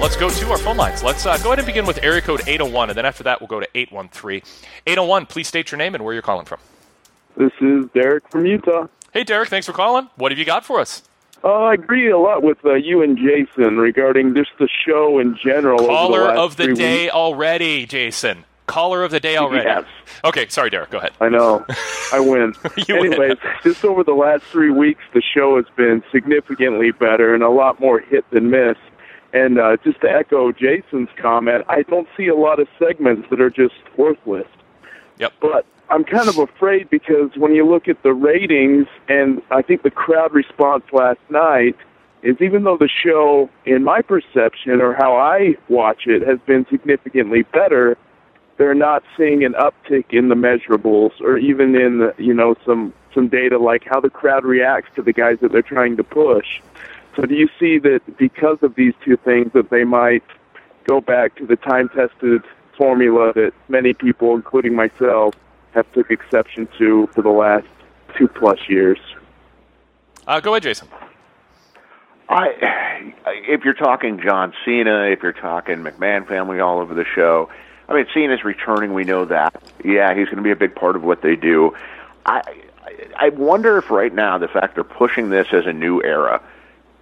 Let's 0.00 0.16
go 0.16 0.30
to 0.30 0.50
our 0.50 0.58
phone 0.58 0.76
lines. 0.76 1.02
Let's 1.02 1.26
uh, 1.26 1.36
go 1.38 1.48
ahead 1.48 1.58
and 1.58 1.66
begin 1.66 1.84
with 1.84 2.02
area 2.04 2.20
code 2.22 2.40
801, 2.46 2.90
and 2.90 2.96
then 2.96 3.04
after 3.04 3.24
that, 3.24 3.40
we'll 3.40 3.48
go 3.48 3.58
to 3.58 3.66
813. 3.74 4.42
801, 4.86 5.26
please 5.26 5.48
state 5.48 5.70
your 5.72 5.78
name 5.78 5.94
and 5.94 6.04
where 6.04 6.12
you're 6.14 6.22
calling 6.22 6.46
from. 6.46 6.60
This 7.36 7.50
is 7.60 7.84
Derek 7.94 8.28
from 8.30 8.46
Utah. 8.46 8.86
Hey, 9.12 9.24
Derek, 9.24 9.48
thanks 9.48 9.66
for 9.66 9.72
calling. 9.72 10.08
What 10.16 10.30
have 10.30 10.38
you 10.38 10.44
got 10.44 10.64
for 10.64 10.78
us? 10.78 11.02
Uh, 11.42 11.48
I 11.52 11.74
agree 11.74 12.10
a 12.10 12.18
lot 12.18 12.42
with 12.42 12.58
uh, 12.64 12.74
you 12.74 13.02
and 13.02 13.16
Jason 13.18 13.76
regarding 13.76 14.34
just 14.34 14.50
the 14.58 14.68
show 14.86 15.18
in 15.18 15.36
general. 15.44 15.80
over 15.80 15.88
the 15.88 15.92
Caller 15.92 16.30
of 16.30 16.56
the 16.56 16.74
day 16.74 17.02
weeks. 17.04 17.14
already, 17.14 17.86
Jason. 17.86 18.44
Caller 18.66 19.02
of 19.02 19.10
the 19.10 19.20
day 19.20 19.36
already. 19.36 19.64
Yes. 19.66 19.84
Okay, 20.24 20.46
sorry, 20.48 20.70
Derek. 20.70 20.90
Go 20.90 20.98
ahead. 20.98 21.12
I 21.20 21.28
know. 21.28 21.64
I 22.12 22.20
win. 22.20 22.54
You 22.88 22.96
win. 23.00 23.12
Anyways, 23.14 23.38
just 23.64 23.84
over 23.84 24.04
the 24.04 24.12
last 24.14 24.44
three 24.44 24.70
weeks, 24.70 25.00
the 25.12 25.22
show 25.22 25.56
has 25.56 25.66
been 25.76 26.02
significantly 26.12 26.92
better 26.92 27.34
and 27.34 27.42
a 27.42 27.48
lot 27.48 27.80
more 27.80 27.98
hit 28.00 28.28
than 28.30 28.50
miss. 28.50 28.76
And 29.32 29.58
uh, 29.58 29.76
just 29.84 30.00
to 30.00 30.10
echo 30.10 30.52
Jason's 30.52 31.10
comment, 31.16 31.64
I 31.68 31.82
don't 31.82 32.08
see 32.16 32.28
a 32.28 32.34
lot 32.34 32.60
of 32.60 32.68
segments 32.78 33.28
that 33.30 33.40
are 33.40 33.50
just 33.50 33.74
worthless. 33.96 34.46
Yep. 35.18 35.32
But 35.40 35.66
I'm 35.90 36.04
kind 36.04 36.28
of 36.28 36.38
afraid 36.38 36.88
because 36.90 37.30
when 37.36 37.54
you 37.54 37.68
look 37.68 37.88
at 37.88 38.02
the 38.02 38.12
ratings 38.12 38.86
and 39.08 39.42
I 39.50 39.62
think 39.62 39.82
the 39.82 39.90
crowd 39.90 40.32
response 40.32 40.84
last 40.92 41.20
night 41.28 41.76
is 42.22 42.36
even 42.40 42.64
though 42.64 42.76
the 42.76 42.88
show, 42.88 43.48
in 43.64 43.84
my 43.84 44.02
perception 44.02 44.80
or 44.80 44.92
how 44.94 45.16
I 45.16 45.54
watch 45.68 46.06
it, 46.06 46.26
has 46.26 46.38
been 46.46 46.66
significantly 46.70 47.42
better, 47.42 47.96
they're 48.56 48.74
not 48.74 49.02
seeing 49.16 49.44
an 49.44 49.54
uptick 49.54 50.06
in 50.10 50.28
the 50.28 50.34
measurables 50.34 51.20
or 51.20 51.38
even 51.38 51.76
in 51.76 51.98
the, 51.98 52.14
you 52.18 52.34
know 52.34 52.56
some 52.66 52.92
some 53.14 53.28
data 53.28 53.58
like 53.58 53.84
how 53.84 54.00
the 54.00 54.10
crowd 54.10 54.44
reacts 54.44 54.90
to 54.96 55.02
the 55.02 55.12
guys 55.12 55.38
that 55.40 55.52
they're 55.52 55.62
trying 55.62 55.96
to 55.96 56.04
push. 56.04 56.60
So 57.18 57.26
do 57.26 57.34
you 57.34 57.48
see 57.58 57.80
that 57.80 58.00
because 58.16 58.58
of 58.62 58.76
these 58.76 58.94
two 59.04 59.16
things 59.16 59.52
that 59.52 59.70
they 59.70 59.82
might 59.82 60.22
go 60.86 61.00
back 61.00 61.34
to 61.36 61.46
the 61.46 61.56
time 61.56 61.88
tested 61.88 62.44
formula 62.76 63.32
that 63.34 63.52
many 63.68 63.92
people, 63.92 64.36
including 64.36 64.76
myself, 64.76 65.34
have 65.72 65.90
took 65.94 66.12
exception 66.12 66.68
to 66.78 67.08
for 67.08 67.22
the 67.22 67.30
last 67.30 67.66
two 68.16 68.28
plus 68.28 68.60
years? 68.68 69.00
Uh, 70.28 70.38
go 70.38 70.52
ahead, 70.52 70.62
Jason. 70.62 70.86
I, 72.28 73.12
if 73.48 73.64
you're 73.64 73.74
talking 73.74 74.20
John 74.20 74.52
Cena, 74.64 75.08
if 75.10 75.20
you're 75.20 75.32
talking 75.32 75.78
McMahon 75.78 76.24
family 76.28 76.60
all 76.60 76.78
over 76.78 76.94
the 76.94 77.04
show, 77.04 77.50
I 77.88 77.94
mean, 77.94 78.06
Cena's 78.14 78.44
returning. 78.44 78.94
We 78.94 79.02
know 79.02 79.24
that. 79.24 79.60
Yeah, 79.84 80.14
he's 80.14 80.26
going 80.26 80.36
to 80.36 80.42
be 80.42 80.52
a 80.52 80.56
big 80.56 80.76
part 80.76 80.94
of 80.94 81.02
what 81.02 81.22
they 81.22 81.34
do. 81.34 81.74
I, 82.26 82.42
I 83.16 83.30
wonder 83.30 83.76
if 83.76 83.90
right 83.90 84.14
now 84.14 84.38
the 84.38 84.46
fact 84.46 84.76
they're 84.76 84.84
pushing 84.84 85.30
this 85.30 85.48
as 85.52 85.66
a 85.66 85.72
new 85.72 86.00
era 86.02 86.40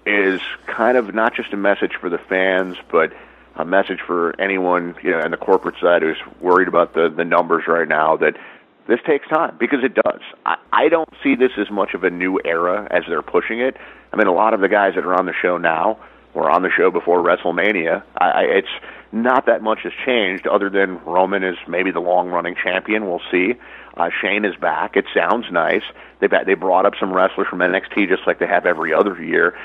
is 0.06 0.40
kind 0.66 0.96
of 0.96 1.14
not 1.14 1.34
just 1.34 1.52
a 1.52 1.56
message 1.56 1.92
for 2.00 2.08
the 2.08 2.18
fans, 2.18 2.76
but 2.90 3.12
a 3.56 3.64
message 3.64 4.00
for 4.06 4.38
anyone, 4.40 4.94
you 5.02 5.10
know, 5.10 5.20
on 5.20 5.30
the 5.30 5.36
corporate 5.36 5.76
side 5.80 6.02
who's 6.02 6.18
worried 6.40 6.68
about 6.68 6.94
the 6.94 7.08
the 7.08 7.24
numbers 7.24 7.64
right 7.66 7.88
now 7.88 8.16
that 8.18 8.36
this 8.86 9.00
takes 9.06 9.26
time 9.28 9.56
because 9.58 9.80
it 9.82 9.94
does. 9.94 10.20
I, 10.44 10.56
I 10.72 10.88
don't 10.88 11.08
see 11.22 11.34
this 11.34 11.52
as 11.58 11.70
much 11.70 11.94
of 11.94 12.04
a 12.04 12.10
new 12.10 12.38
era 12.44 12.86
as 12.90 13.02
they're 13.08 13.22
pushing 13.22 13.60
it. 13.60 13.76
I 14.12 14.16
mean, 14.16 14.26
a 14.26 14.32
lot 14.32 14.54
of 14.54 14.60
the 14.60 14.68
guys 14.68 14.94
that 14.94 15.04
are 15.04 15.14
on 15.14 15.26
the 15.26 15.34
show 15.42 15.58
now 15.58 15.98
were 16.34 16.50
on 16.50 16.62
the 16.62 16.70
show 16.70 16.90
before 16.90 17.22
WrestleMania. 17.22 18.02
I, 18.16 18.42
it's 18.42 18.68
not 19.10 19.46
that 19.46 19.62
much 19.62 19.80
has 19.82 19.92
changed, 20.04 20.46
other 20.46 20.68
than 20.68 21.02
Roman 21.04 21.42
is 21.42 21.56
maybe 21.66 21.90
the 21.90 22.00
long 22.00 22.28
running 22.28 22.54
champion. 22.62 23.06
We'll 23.06 23.22
see. 23.30 23.54
Uh, 23.96 24.10
Shane 24.20 24.44
is 24.44 24.54
back. 24.56 24.96
It 24.96 25.06
sounds 25.14 25.46
nice. 25.50 25.82
they've 26.20 26.30
they 26.44 26.54
brought 26.54 26.84
up 26.84 26.92
some 27.00 27.12
wrestlers 27.12 27.48
from 27.48 27.60
NXT 27.60 28.08
just 28.08 28.26
like 28.26 28.38
they 28.38 28.46
have 28.46 28.66
every 28.66 28.92
other 28.92 29.20
year. 29.22 29.58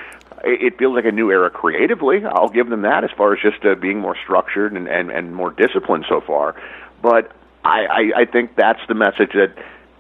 It, 0.44 0.78
feels 0.78 0.96
like 0.96 1.06
a 1.06 1.12
new 1.12 1.32
era 1.32 1.50
creatively. 1.50 2.26
I'll 2.26 2.50
give 2.50 2.70
them 2.70 2.82
that 2.82 3.04
as 3.04 3.12
far 3.16 3.34
as 3.34 3.40
just 3.42 3.64
uh, 3.66 3.76
being 3.76 4.00
more 4.00 4.16
structured 4.24 4.74
and, 4.74 4.88
and 4.88 5.12
and 5.12 5.36
more 5.36 5.52
disciplined 5.52 6.06
so 6.10 6.22
far. 6.22 6.56
But 7.02 7.32
I, 7.64 7.86
I 7.86 8.22
I 8.22 8.26
think 8.26 8.56
that's 8.56 8.82
the 8.88 8.96
message 8.96 9.34
that 9.34 9.54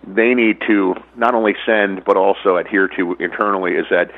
they 0.05 0.33
need 0.33 0.61
to 0.67 0.95
not 1.15 1.35
only 1.35 1.55
send 1.65 2.03
but 2.05 2.17
also 2.17 2.57
adhere 2.57 2.87
to 2.87 3.13
internally 3.19 3.73
is 3.73 3.85
that 3.91 4.11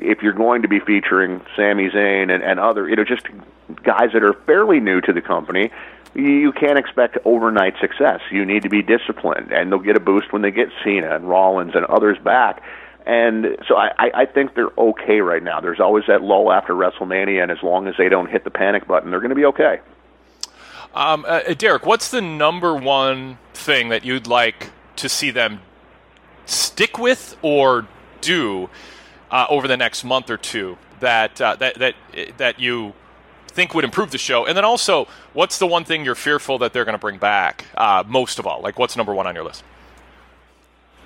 if 0.00 0.22
you're 0.22 0.32
going 0.32 0.62
to 0.62 0.68
be 0.68 0.80
featuring 0.80 1.40
Sami 1.56 1.88
Zayn 1.90 2.30
and, 2.30 2.42
and 2.42 2.58
other, 2.58 2.88
you 2.88 2.96
know, 2.96 3.04
just 3.04 3.26
guys 3.82 4.10
that 4.12 4.22
are 4.22 4.34
fairly 4.46 4.80
new 4.80 5.00
to 5.02 5.12
the 5.12 5.20
company, 5.20 5.70
you 6.14 6.52
can't 6.52 6.78
expect 6.78 7.18
overnight 7.24 7.74
success. 7.80 8.20
You 8.30 8.44
need 8.44 8.62
to 8.62 8.68
be 8.68 8.82
disciplined, 8.82 9.52
and 9.52 9.70
they'll 9.70 9.78
get 9.78 9.96
a 9.96 10.00
boost 10.00 10.32
when 10.32 10.42
they 10.42 10.50
get 10.50 10.68
Cena 10.84 11.14
and 11.14 11.28
Rollins 11.28 11.74
and 11.74 11.84
others 11.86 12.18
back. 12.18 12.62
And 13.04 13.56
so 13.66 13.76
I, 13.76 14.10
I 14.14 14.26
think 14.26 14.54
they're 14.54 14.70
okay 14.78 15.20
right 15.20 15.42
now. 15.42 15.60
There's 15.60 15.80
always 15.80 16.04
that 16.06 16.22
lull 16.22 16.52
after 16.52 16.72
WrestleMania, 16.72 17.42
and 17.42 17.50
as 17.50 17.62
long 17.62 17.88
as 17.88 17.94
they 17.98 18.08
don't 18.08 18.30
hit 18.30 18.44
the 18.44 18.50
panic 18.50 18.86
button, 18.86 19.10
they're 19.10 19.20
going 19.20 19.30
to 19.30 19.36
be 19.36 19.44
okay. 19.46 19.80
Um, 20.94 21.24
uh, 21.26 21.40
Derek, 21.54 21.86
what's 21.86 22.10
the 22.10 22.20
number 22.20 22.74
one 22.74 23.38
thing 23.54 23.88
that 23.88 24.04
you'd 24.04 24.26
like 24.26 24.70
to 24.96 25.08
see 25.08 25.30
them 25.30 25.60
stick 26.44 26.98
with 26.98 27.36
or 27.42 27.86
do 28.20 28.68
uh, 29.30 29.46
over 29.48 29.66
the 29.66 29.76
next 29.76 30.04
month 30.04 30.28
or 30.30 30.36
two 30.36 30.76
that 31.00 31.40
uh, 31.40 31.56
that 31.56 31.78
that 31.78 31.94
that 32.36 32.60
you 32.60 32.92
think 33.48 33.74
would 33.74 33.84
improve 33.84 34.10
the 34.10 34.18
show? 34.18 34.46
And 34.46 34.56
then 34.56 34.64
also, 34.64 35.08
what's 35.32 35.58
the 35.58 35.66
one 35.66 35.84
thing 35.84 36.04
you're 36.04 36.14
fearful 36.14 36.58
that 36.58 36.72
they're 36.72 36.84
going 36.84 36.94
to 36.94 37.00
bring 37.00 37.18
back 37.18 37.64
uh, 37.76 38.04
most 38.06 38.38
of 38.38 38.46
all? 38.46 38.60
Like, 38.60 38.78
what's 38.78 38.96
number 38.96 39.14
one 39.14 39.26
on 39.26 39.34
your 39.34 39.44
list? 39.44 39.64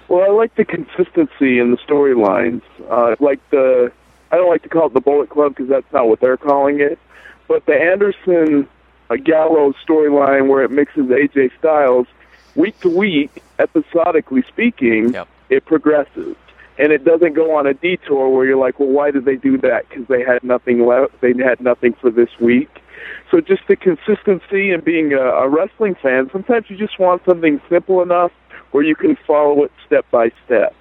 Well, 0.08 0.22
I 0.22 0.32
like 0.32 0.54
the 0.54 0.64
consistency 0.64 1.58
in 1.58 1.72
the 1.72 1.78
storylines. 1.78 2.62
Uh, 2.88 3.16
like 3.18 3.40
the, 3.50 3.92
I 4.30 4.36
don't 4.36 4.48
like 4.48 4.62
to 4.62 4.68
call 4.68 4.86
it 4.86 4.94
the 4.94 5.00
Bullet 5.00 5.30
Club 5.30 5.54
because 5.54 5.68
that's 5.68 5.92
not 5.92 6.08
what 6.08 6.20
they're 6.20 6.36
calling 6.36 6.80
it, 6.80 6.98
but 7.48 7.66
the 7.66 7.74
Anderson 7.74 8.68
uh, 9.10 9.16
Gallows 9.16 9.74
storyline 9.86 10.48
where 10.48 10.62
it 10.62 10.70
mixes 10.70 11.06
AJ 11.06 11.50
Styles 11.58 12.06
week 12.54 12.78
to 12.80 12.88
week, 12.88 13.42
episodically 13.58 14.42
speaking, 14.48 15.14
it 15.50 15.64
progresses. 15.64 16.36
And 16.78 16.92
it 16.92 17.04
doesn't 17.04 17.32
go 17.32 17.56
on 17.56 17.66
a 17.66 17.74
detour 17.74 18.28
where 18.28 18.44
you're 18.44 18.58
like, 18.58 18.78
well, 18.78 18.90
why 18.90 19.10
did 19.10 19.24
they 19.24 19.36
do 19.36 19.56
that? 19.58 19.88
Because 19.88 20.06
they 20.08 20.22
had 20.22 20.44
nothing 20.44 20.84
left. 20.84 21.20
They 21.20 21.32
had 21.32 21.60
nothing 21.60 21.94
for 21.94 22.10
this 22.10 22.28
week. 22.38 22.68
So 23.30 23.40
just 23.40 23.62
the 23.66 23.76
consistency 23.76 24.70
and 24.70 24.84
being 24.84 25.12
a, 25.12 25.20
a 25.20 25.48
wrestling 25.48 25.94
fan, 25.94 26.28
sometimes 26.30 26.68
you 26.68 26.76
just 26.76 26.98
want 26.98 27.24
something 27.24 27.60
simple 27.68 28.02
enough 28.02 28.30
where 28.70 28.84
you 28.84 28.94
can 28.94 29.16
follow 29.26 29.64
it 29.64 29.72
step 29.86 30.04
by 30.10 30.30
step. 30.44 30.74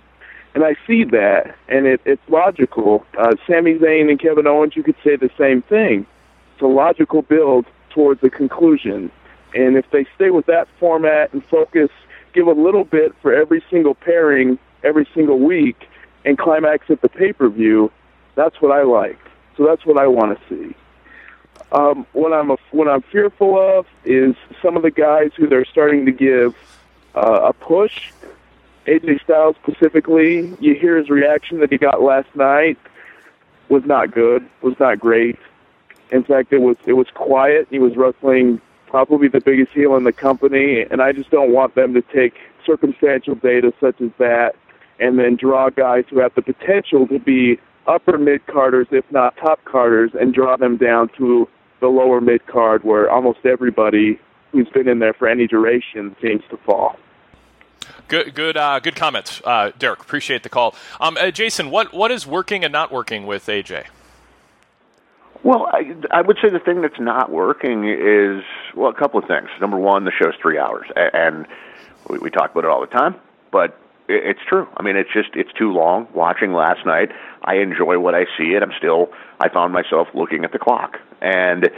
And 0.54 0.63
I 0.63 0.76
see 0.88 1.04
that, 1.06 1.56
and 1.67 1.86
it, 1.86 2.02
it's 2.06 2.21
logical. 2.30 3.06
Uh, 3.17 3.36
Sami 3.45 3.76
Zayn 3.76 4.10
and 4.10 4.19
Kevin 4.19 4.48
Owens, 4.48 4.76
you 4.76 4.84
could 4.84 4.95
say 5.04 5.17
the 5.17 5.30
same 5.38 5.62
thing. 5.63 6.06
It's 6.54 6.62
a 6.62 6.67
logical 6.67 7.21
build 7.21 7.65
towards 7.89 8.24
a 8.24 8.30
conclusion. 8.30 9.12
And 9.54 9.76
if 9.76 9.89
they 9.91 10.06
stay 10.15 10.30
with 10.30 10.45
that 10.45 10.67
format 10.80 11.34
and 11.34 11.43
focus, 11.45 11.89
give 12.34 12.48
a 12.48 12.54
little 12.54 12.86
bit 12.86 13.13
for 13.21 13.34
every 13.34 13.63
single 13.69 13.95
pairing 13.95 14.58
every 14.84 15.08
single 15.13 15.39
week 15.39 15.88
and 16.24 16.38
climax 16.38 16.86
at 16.89 17.02
the 17.02 17.10
pay 17.10 17.34
per 17.34 17.50
view, 17.50 17.91
that's 18.36 18.62
what 18.62 18.71
I 18.71 18.84
like. 18.84 19.19
So 19.58 19.65
that's 19.65 19.86
what 19.86 19.98
I 19.98 20.08
want 20.08 20.38
to 20.38 20.45
see. 20.50 20.76
Um, 21.71 22.06
what 22.13 22.32
I'm 22.32 22.52
a, 22.52 22.58
what 22.71 22.88
I'm 22.88 23.02
fearful 23.02 23.58
of 23.60 23.88
is 24.06 24.36
some 24.62 24.78
of 24.78 24.84
the 24.84 24.91
guys 24.91 25.32
who 25.36 25.48
they're 25.48 25.65
starting 25.65 26.06
to 26.06 26.12
give 26.12 26.56
uh, 27.15 27.49
a 27.49 27.54
push. 27.54 28.12
AJ 28.86 29.23
Styles 29.23 29.56
specifically, 29.63 30.56
you 30.60 30.75
hear 30.75 30.97
his 30.97 31.10
reaction 31.10 31.60
that 31.60 31.71
he 31.71 31.78
got 31.78 32.01
last 32.01 32.34
night 32.36 32.78
was 33.69 33.84
not 33.86 34.12
good, 34.12 34.47
was 34.62 34.75
not 34.80 34.99
great. 34.99 35.38
In 36.12 36.23
fact, 36.23 36.54
it 36.54 36.60
was 36.60 36.78
it 36.86 36.93
was 36.93 37.08
quiet. 37.13 37.67
He 37.71 37.80
was 37.80 37.95
wrestling 37.95 38.62
probably 38.88 39.28
the 39.28 39.41
biggest 39.41 39.71
heel 39.71 39.95
in 39.95 40.04
the 40.04 40.13
company, 40.13 40.86
and 40.89 41.01
I 41.01 41.12
just 41.12 41.32
don't 41.32 41.51
want 41.51 41.73
them 41.75 41.93
to 41.95 42.01
take 42.01 42.36
circumstantial 42.65 43.36
data 43.36 43.73
such 43.80 43.99
as 44.01 44.12
that 44.19 44.56
and 44.99 45.19
then 45.19 45.36
draw 45.36 45.69
guys 45.69 46.06
who 46.10 46.19
have 46.19 46.34
the 46.36 46.41
potential 46.41 47.08
to 47.08 47.19
be 47.19 47.60
upper 47.88 48.17
mid 48.17 48.45
carders, 48.47 48.88
if 48.91 49.10
not 49.12 49.36
top 49.38 49.63
carders, 49.65 50.12
and 50.19 50.34
draw 50.34 50.56
them 50.58 50.78
down 50.78 51.10
to 51.17 51.47
the 51.82 51.88
lower 51.88 52.21
mid 52.21 52.45
card 52.47 52.84
where 52.84 53.10
almost 53.10 53.39
everybody 53.45 54.19
who's 54.51 54.69
been 54.69 54.88
in 54.88 54.99
there 54.99 55.13
for 55.13 55.28
any 55.28 55.47
duration 55.47 56.15
seems 56.21 56.43
to 56.49 56.58
fall. 56.58 56.97
Good, 58.08 58.36
good, 58.36 58.56
uh, 58.56 58.80
good 58.80 58.96
comments, 58.96 59.41
uh, 59.44 59.72
Derek. 59.80 60.00
Appreciate 60.00 60.44
the 60.44 60.50
call. 60.50 60.76
Um, 61.00 61.18
uh, 61.18 61.32
Jason, 61.32 61.72
what 61.72 61.91
what 61.94 62.12
is 62.12 62.28
working 62.28 62.63
and 62.63 62.72
not 62.72 62.91
working 62.91 63.26
with 63.26 63.48
AJ? 63.48 63.86
Well, 65.44 65.68
I, 65.72 65.96
I 66.12 66.22
would 66.22 66.38
say 66.41 66.50
the 66.50 66.60
thing 66.60 66.82
that's 66.82 67.00
not 67.00 67.32
working 67.32 67.88
is 67.88 68.44
well, 68.76 68.91
a 68.91 68.94
couple 68.94 69.20
of 69.20 69.28
things. 69.28 69.50
Number 69.60 69.78
one, 69.78 70.06
the 70.06 70.12
show's 70.12 70.34
three 70.41 70.58
hours, 70.58 70.88
and 70.96 71.48
we, 72.10 72.20
we 72.20 72.30
talk 72.30 72.52
about 72.52 72.63
it 72.63 72.70
all 72.70 72.82
the 72.82 72.88
time, 72.88 73.15
but 73.52 73.80
it, 74.08 74.24
it's 74.26 74.39
true. 74.48 74.68
I 74.78 74.84
mean, 74.84 74.98
it's 74.98 75.12
just 75.12 75.30
it's 75.34 75.54
too 75.54 75.72
long. 75.72 76.08
Watching 76.13 76.54
last 76.54 76.86
night, 76.86 77.10
I 77.44 77.56
enjoy 77.56 77.98
what 77.98 78.13
I 78.13 78.26
see, 78.38 78.54
and 78.54 78.63
I'm 78.63 78.74
still. 78.78 79.10
I 79.39 79.50
found 79.50 79.74
myself 79.74 80.08
looking 80.13 80.46
at 80.46 80.52
the 80.52 80.60
clock, 80.60 81.00
and 81.22 81.70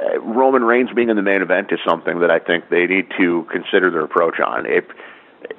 uh, 0.00 0.20
Roman 0.20 0.64
Reigns 0.64 0.90
being 0.94 1.08
in 1.08 1.16
the 1.16 1.22
main 1.22 1.40
event 1.40 1.72
is 1.72 1.80
something 1.86 2.20
that 2.20 2.30
I 2.30 2.38
think 2.38 2.68
they 2.68 2.86
need 2.86 3.08
to 3.18 3.46
consider 3.50 3.90
their 3.90 4.04
approach 4.04 4.38
on. 4.38 4.66
If 4.66 4.84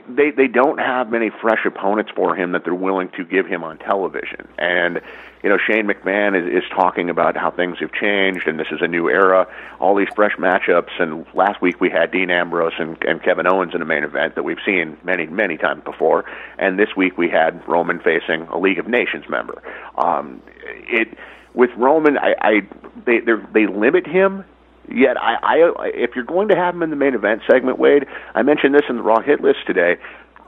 they 0.07 0.31
they 0.31 0.47
don't 0.47 0.79
have 0.79 1.09
many 1.09 1.29
fresh 1.29 1.65
opponents 1.65 2.11
for 2.15 2.35
him 2.35 2.51
that 2.51 2.63
they're 2.63 2.75
willing 2.75 3.09
to 3.09 3.23
give 3.23 3.45
him 3.45 3.63
on 3.63 3.77
television. 3.77 4.47
And 4.57 5.01
you 5.41 5.49
know, 5.49 5.57
Shane 5.57 5.87
McMahon 5.87 6.39
is, 6.39 6.63
is 6.63 6.69
talking 6.69 7.09
about 7.09 7.35
how 7.35 7.51
things 7.51 7.79
have 7.79 7.91
changed 7.91 8.47
and 8.47 8.59
this 8.59 8.67
is 8.71 8.81
a 8.81 8.87
new 8.87 9.09
era. 9.09 9.47
All 9.79 9.95
these 9.95 10.07
fresh 10.15 10.35
matchups. 10.37 11.01
And 11.01 11.25
last 11.33 11.61
week 11.61 11.81
we 11.81 11.89
had 11.89 12.11
Dean 12.11 12.29
Ambrose 12.29 12.73
and, 12.79 13.01
and 13.03 13.21
Kevin 13.21 13.47
Owens 13.47 13.73
in 13.75 13.81
a 13.81 13.85
main 13.85 14.03
event 14.03 14.35
that 14.35 14.43
we've 14.43 14.61
seen 14.65 14.97
many 15.03 15.25
many 15.25 15.57
times 15.57 15.83
before. 15.83 16.25
And 16.57 16.79
this 16.79 16.95
week 16.95 17.17
we 17.17 17.29
had 17.29 17.65
Roman 17.67 17.99
facing 17.99 18.43
a 18.43 18.57
League 18.57 18.79
of 18.79 18.87
Nations 18.87 19.25
member. 19.29 19.61
Um, 19.97 20.41
it 20.87 21.17
with 21.53 21.69
Roman, 21.77 22.17
I, 22.17 22.35
I 22.41 22.61
they 23.05 23.19
they 23.53 23.67
limit 23.67 24.07
him 24.07 24.43
Yet, 24.89 25.17
I, 25.17 25.35
I, 25.35 25.87
if 25.87 26.15
you're 26.15 26.25
going 26.25 26.49
to 26.49 26.55
have 26.55 26.75
him 26.75 26.83
in 26.83 26.89
the 26.89 26.95
main 26.95 27.13
event 27.13 27.43
segment, 27.47 27.79
Wade, 27.79 28.05
I 28.35 28.41
mentioned 28.41 28.75
this 28.75 28.83
in 28.89 28.97
the 28.97 29.01
Raw 29.01 29.21
hit 29.21 29.41
list 29.41 29.65
today. 29.65 29.97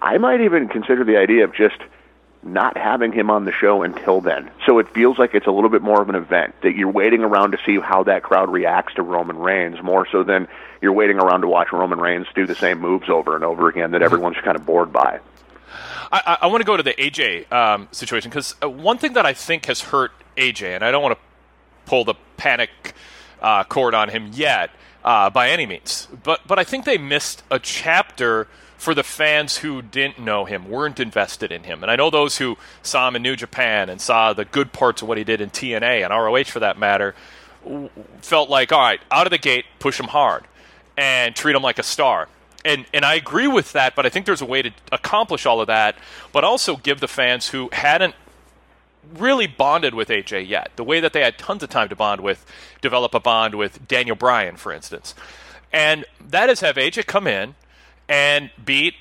I 0.01 0.17
might 0.17 0.41
even 0.41 0.67
consider 0.67 1.03
the 1.03 1.17
idea 1.17 1.45
of 1.45 1.53
just 1.53 1.77
not 2.43 2.77
having 2.77 3.11
him 3.11 3.31
on 3.31 3.45
the 3.45 3.51
show 3.51 3.81
until 3.81 4.21
then. 4.21 4.51
So 4.65 4.77
it 4.77 4.87
feels 4.89 5.17
like 5.17 5.33
it's 5.33 5.47
a 5.47 5.51
little 5.51 5.69
bit 5.69 5.81
more 5.81 6.01
of 6.01 6.09
an 6.09 6.15
event 6.15 6.53
that 6.61 6.75
you're 6.75 6.91
waiting 6.91 7.21
around 7.21 7.51
to 7.51 7.57
see 7.65 7.79
how 7.79 8.03
that 8.03 8.21
crowd 8.21 8.51
reacts 8.51 8.93
to 8.95 9.01
Roman 9.01 9.37
Reigns 9.37 9.81
more 9.81 10.07
so 10.11 10.23
than 10.23 10.47
you're 10.81 10.93
waiting 10.93 11.17
around 11.17 11.41
to 11.41 11.47
watch 11.47 11.71
Roman 11.71 11.99
Reigns 11.99 12.27
do 12.35 12.45
the 12.45 12.53
same 12.53 12.79
moves 12.79 13.09
over 13.09 13.35
and 13.35 13.43
over 13.43 13.67
again 13.67 13.91
that 13.91 14.03
everyone's 14.03 14.37
kind 14.37 14.55
of 14.55 14.65
bored 14.65 14.93
by. 14.93 15.19
I, 16.11 16.37
I 16.43 16.47
want 16.47 16.61
to 16.61 16.65
go 16.65 16.77
to 16.77 16.83
the 16.83 16.93
AJ 16.93 17.51
um, 17.51 17.87
situation 17.91 18.29
because 18.29 18.55
uh, 18.61 18.69
one 18.69 18.99
thing 18.99 19.13
that 19.13 19.25
I 19.25 19.33
think 19.33 19.65
has 19.65 19.81
hurt 19.81 20.11
AJ, 20.37 20.75
and 20.75 20.83
I 20.83 20.91
don't 20.91 21.01
want 21.01 21.17
to 21.17 21.89
pull 21.89 22.05
the 22.05 22.13
panic 22.37 22.69
uh, 23.45 23.63
cord 23.63 23.93
on 23.93 24.10
him 24.10 24.31
yet 24.34 24.71
uh, 25.03 25.29
by 25.29 25.49
any 25.49 25.65
means. 25.67 26.08
But 26.23 26.41
but 26.47 26.58
I 26.58 26.63
think 26.63 26.84
they 26.84 26.97
missed 26.97 27.43
a 27.51 27.60
chapter 27.60 28.47
for 28.77 28.93
the 28.93 29.03
fans 29.03 29.58
who 29.58 29.81
didn't 29.81 30.19
know 30.19 30.45
him, 30.45 30.69
weren't 30.69 30.99
invested 30.99 31.51
in 31.51 31.63
him. 31.63 31.81
And 31.81 31.91
I 31.91 31.95
know 31.95 32.10
those 32.10 32.38
who 32.38 32.58
saw 32.81 33.08
him 33.08 33.15
in 33.15 33.21
New 33.21 33.36
Japan 33.36 33.89
and 33.89 34.01
saw 34.01 34.34
the 34.34 34.45
good 34.45 34.73
parts 34.73 35.01
of 35.01 35.08
what 35.08 35.17
he 35.17 35.23
did 35.23 35.39
in 35.39 35.49
TNA 35.49 36.03
and 36.03 36.10
ROH 36.10 36.51
for 36.51 36.60
that 36.60 36.77
matter 36.77 37.15
felt 38.21 38.49
like, 38.49 38.71
all 38.71 38.79
right, 38.79 38.99
out 39.10 39.25
of 39.25 39.31
the 39.31 39.38
gate, 39.38 39.65
push 39.79 39.99
him 39.99 40.08
hard 40.08 40.43
and 40.97 41.36
treat 41.36 41.55
him 41.55 41.62
like 41.62 41.79
a 41.79 41.84
star. 41.84 42.27
And, 42.63 42.86
and 42.93 43.05
I 43.05 43.15
agree 43.15 43.47
with 43.47 43.71
that, 43.73 43.95
but 43.95 44.05
I 44.05 44.10
think 44.10 44.25
there's 44.25 44.41
a 44.41 44.45
way 44.45 44.62
to 44.62 44.71
accomplish 44.91 45.45
all 45.45 45.62
of 45.62 45.67
that, 45.67 45.95
but 46.31 46.43
also 46.43 46.75
give 46.75 46.99
the 46.99 47.08
fans 47.08 47.49
who 47.49 47.69
hadn't 47.71 48.13
really 49.17 49.47
bonded 49.47 49.93
with 49.93 50.09
AJ 50.09 50.47
yet. 50.47 50.71
The 50.75 50.83
way 50.83 50.99
that 50.99 51.13
they 51.13 51.21
had 51.21 51.37
tons 51.37 51.63
of 51.63 51.69
time 51.69 51.89
to 51.89 51.95
bond 51.95 52.21
with, 52.21 52.45
develop 52.81 53.13
a 53.13 53.19
bond 53.19 53.55
with 53.55 53.87
Daniel 53.87 54.15
Bryan, 54.15 54.55
for 54.55 54.71
instance. 54.71 55.13
And 55.71 56.05
that 56.29 56.49
is 56.49 56.61
have 56.61 56.75
AJ 56.75 57.05
come 57.05 57.27
in 57.27 57.55
and 58.07 58.51
beat 58.63 58.95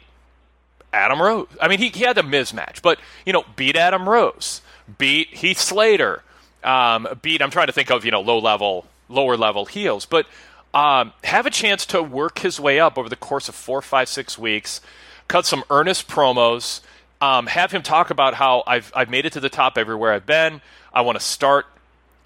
Adam 0.92 1.20
Rose. 1.20 1.48
I 1.60 1.68
mean, 1.68 1.78
he, 1.78 1.88
he 1.88 2.04
had 2.04 2.16
the 2.16 2.22
Miz 2.22 2.54
match, 2.54 2.82
but, 2.82 2.98
you 3.26 3.32
know, 3.32 3.44
beat 3.56 3.76
Adam 3.76 4.08
Rose, 4.08 4.62
beat 4.98 5.28
Heath 5.28 5.58
Slater, 5.58 6.22
um, 6.62 7.06
beat, 7.20 7.42
I'm 7.42 7.50
trying 7.50 7.66
to 7.66 7.72
think 7.72 7.90
of, 7.90 8.04
you 8.04 8.10
know, 8.10 8.20
low 8.20 8.38
level, 8.38 8.86
lower 9.08 9.36
level 9.36 9.66
heels, 9.66 10.06
but 10.06 10.26
um, 10.72 11.12
have 11.22 11.46
a 11.46 11.50
chance 11.50 11.86
to 11.86 12.02
work 12.02 12.40
his 12.40 12.58
way 12.58 12.80
up 12.80 12.98
over 12.98 13.08
the 13.08 13.16
course 13.16 13.48
of 13.48 13.54
four, 13.54 13.82
five, 13.82 14.08
six 14.08 14.38
weeks, 14.38 14.80
cut 15.28 15.46
some 15.46 15.62
earnest 15.70 16.08
promos 16.08 16.80
um, 17.24 17.46
have 17.46 17.72
him 17.72 17.82
talk 17.82 18.10
about 18.10 18.34
how 18.34 18.62
I've 18.66 18.92
I've 18.94 19.08
made 19.08 19.24
it 19.24 19.32
to 19.32 19.40
the 19.40 19.48
top 19.48 19.78
everywhere 19.78 20.12
I've 20.12 20.26
been. 20.26 20.60
I 20.92 21.00
want 21.00 21.18
to 21.18 21.24
start, 21.24 21.64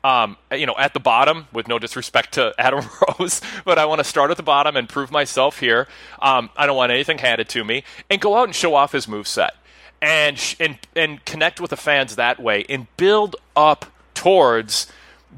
um, 0.02 0.37
you 0.50 0.66
know, 0.66 0.74
at 0.76 0.92
the 0.92 0.98
bottom. 0.98 1.46
With 1.52 1.68
no 1.68 1.78
disrespect 1.78 2.32
to 2.32 2.52
Adam 2.58 2.84
Rose, 3.18 3.40
but 3.64 3.78
I 3.78 3.84
want 3.84 4.00
to 4.00 4.04
start 4.04 4.32
at 4.32 4.37
the 4.37 4.42
bottom 4.42 4.76
and 4.76 4.88
prove 4.88 5.12
myself 5.12 5.61
here. 5.61 5.87
Um, 6.20 6.50
I 6.56 6.66
don't 6.66 6.76
want 6.76 6.90
anything 6.90 7.18
handed 7.18 7.48
to 7.50 7.62
me, 7.62 7.84
and 8.11 8.20
go 8.20 8.37
out 8.37 8.44
and 8.44 8.54
show 8.54 8.74
off 8.74 8.90
his 8.90 9.06
move 9.06 9.28
set, 9.28 9.54
and 10.02 10.37
sh- 10.37 10.56
and 10.58 10.78
and 10.96 11.24
connect 11.24 11.61
with 11.61 11.70
the 11.70 11.76
fans 11.76 12.16
that 12.16 12.40
way, 12.40 12.64
and 12.68 12.88
build 12.96 13.37
up 13.54 13.87
towards 14.14 14.90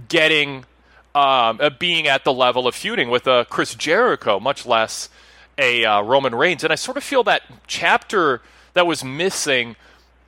getting 0.08 0.64
um, 1.14 1.58
uh, 1.60 1.68
being 1.78 2.08
at 2.08 2.24
the 2.24 2.32
level 2.32 2.66
of 2.66 2.74
feuding 2.74 3.10
with 3.10 3.28
uh, 3.28 3.44
Chris 3.44 3.74
Jericho, 3.74 4.40
much 4.40 4.64
less 4.64 5.10
a 5.58 5.84
uh, 5.84 6.00
Roman 6.00 6.34
Reigns. 6.34 6.64
And 6.64 6.72
I 6.72 6.76
sort 6.76 6.96
of 6.96 7.04
feel 7.04 7.24
that 7.24 7.42
chapter 7.66 8.40
that 8.74 8.86
was 8.86 9.04
missing 9.04 9.76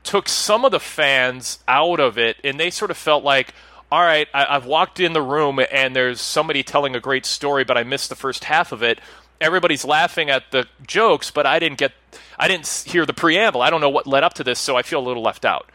took 0.02 0.28
some 0.28 0.64
of 0.64 0.72
the 0.72 0.80
fans 0.80 1.58
out 1.68 2.00
of 2.00 2.18
it, 2.18 2.36
and 2.42 2.58
they 2.58 2.70
sort 2.70 2.90
of 2.90 2.96
felt 2.96 3.24
like, 3.24 3.54
all 3.90 4.00
right, 4.00 4.26
I, 4.32 4.54
have 4.54 4.66
walked 4.66 5.00
in 5.00 5.12
the 5.12 5.22
room 5.22 5.60
and 5.70 5.94
there's 5.94 6.20
somebody 6.20 6.62
telling 6.62 6.96
a 6.96 7.00
great 7.00 7.26
story, 7.26 7.62
but 7.62 7.76
I 7.76 7.82
missed 7.82 8.08
the 8.08 8.16
first 8.16 8.44
half 8.44 8.72
of 8.72 8.82
it. 8.82 8.98
Everybody's 9.40 9.84
laughing 9.84 10.30
at 10.30 10.50
the 10.50 10.66
jokes, 10.86 11.30
but 11.30 11.44
I 11.44 11.58
didn't 11.58 11.76
get, 11.76 11.92
I 12.38 12.48
didn't 12.48 12.84
hear 12.86 13.04
the 13.04 13.12
preamble. 13.12 13.60
I 13.60 13.68
don't 13.68 13.82
know 13.82 13.90
what 13.90 14.06
led 14.06 14.24
up 14.24 14.32
to 14.34 14.44
this, 14.44 14.58
so 14.58 14.76
I 14.76 14.82
feel 14.82 15.00
a 15.00 15.06
little 15.06 15.22
left 15.22 15.44
out. 15.44 15.68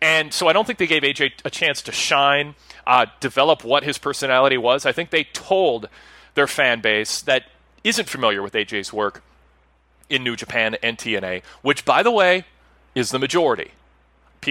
And 0.00 0.32
so 0.32 0.48
I 0.48 0.54
don't 0.54 0.66
think 0.66 0.78
they 0.78 0.86
gave 0.86 1.02
AJ 1.02 1.32
a 1.44 1.50
chance 1.50 1.82
to 1.82 1.92
shine, 1.92 2.54
uh, 2.86 3.06
develop 3.20 3.62
what 3.62 3.84
his 3.84 3.98
personality 3.98 4.56
was. 4.56 4.86
I 4.86 4.92
think 4.92 5.10
they 5.10 5.24
told 5.24 5.90
their 6.34 6.46
fan 6.46 6.80
base 6.80 7.20
that 7.22 7.44
isn't 7.84 8.08
familiar 8.08 8.42
with 8.42 8.54
AJ's 8.54 8.90
work 8.90 9.22
in 10.10 10.24
New 10.24 10.36
Japan 10.36 10.76
and 10.82 10.98
TNA, 10.98 11.42
which, 11.62 11.84
by 11.84 12.02
the 12.02 12.10
way, 12.10 12.44
is 12.94 13.10
the 13.10 13.18
majority. 13.18 13.70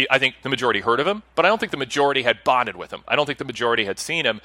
I 0.10 0.20
think 0.20 0.36
the 0.44 0.50
majority 0.50 0.82
heard 0.82 1.00
of 1.00 1.08
him, 1.08 1.24
but 1.36 1.46
I 1.46 1.50
don't 1.50 1.60
think 1.60 1.72
the 1.72 1.78
majority 1.78 2.22
had 2.22 2.44
bonded 2.44 2.76
with 2.76 2.92
him. 2.92 3.04
I 3.08 3.16
don't 3.16 3.26
think 3.26 3.40
the 3.40 3.46
majority 3.46 3.86
had 3.86 4.00
seen 4.00 4.26
him 4.26 4.40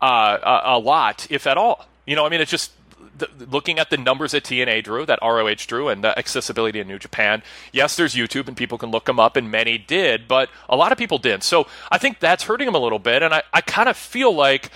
uh, 0.00 0.38
a, 0.42 0.76
a, 0.76 0.78
lot, 0.78 1.26
if 1.30 1.46
at 1.46 1.56
all. 1.56 1.86
You 2.06 2.14
know, 2.14 2.26
I 2.26 2.28
mean, 2.28 2.40
it's 2.40 2.50
just 2.50 2.72
the, 3.16 3.28
looking 3.50 3.78
at 3.78 3.88
the 3.90 3.96
numbers 3.96 4.32
that 4.32 4.44
TNA 4.44 4.84
drew, 4.84 5.06
that 5.06 5.18
ROH 5.22 5.66
drew, 5.66 5.88
and 5.88 6.04
the 6.04 6.16
accessibility 6.18 6.80
in 6.80 6.88
New 6.88 6.98
Japan. 6.98 7.42
Yes, 7.72 7.96
there's 7.96 8.14
YouTube 8.14 8.48
and 8.48 8.56
people 8.56 8.76
can 8.76 8.90
look 8.90 9.06
them 9.06 9.18
up, 9.18 9.36
and 9.36 9.50
many 9.50 9.78
did, 9.78 10.28
but 10.28 10.50
a 10.68 10.76
lot 10.76 10.92
of 10.92 10.98
people 10.98 11.18
didn't. 11.18 11.44
So 11.44 11.66
I 11.90 11.98
think 11.98 12.20
that's 12.20 12.44
hurting 12.44 12.68
him 12.68 12.74
a 12.74 12.80
little 12.80 12.98
bit, 12.98 13.22
and 13.22 13.32
I, 13.32 13.42
I 13.52 13.60
kind 13.62 13.88
of 13.88 13.96
feel 13.96 14.34
like 14.34 14.70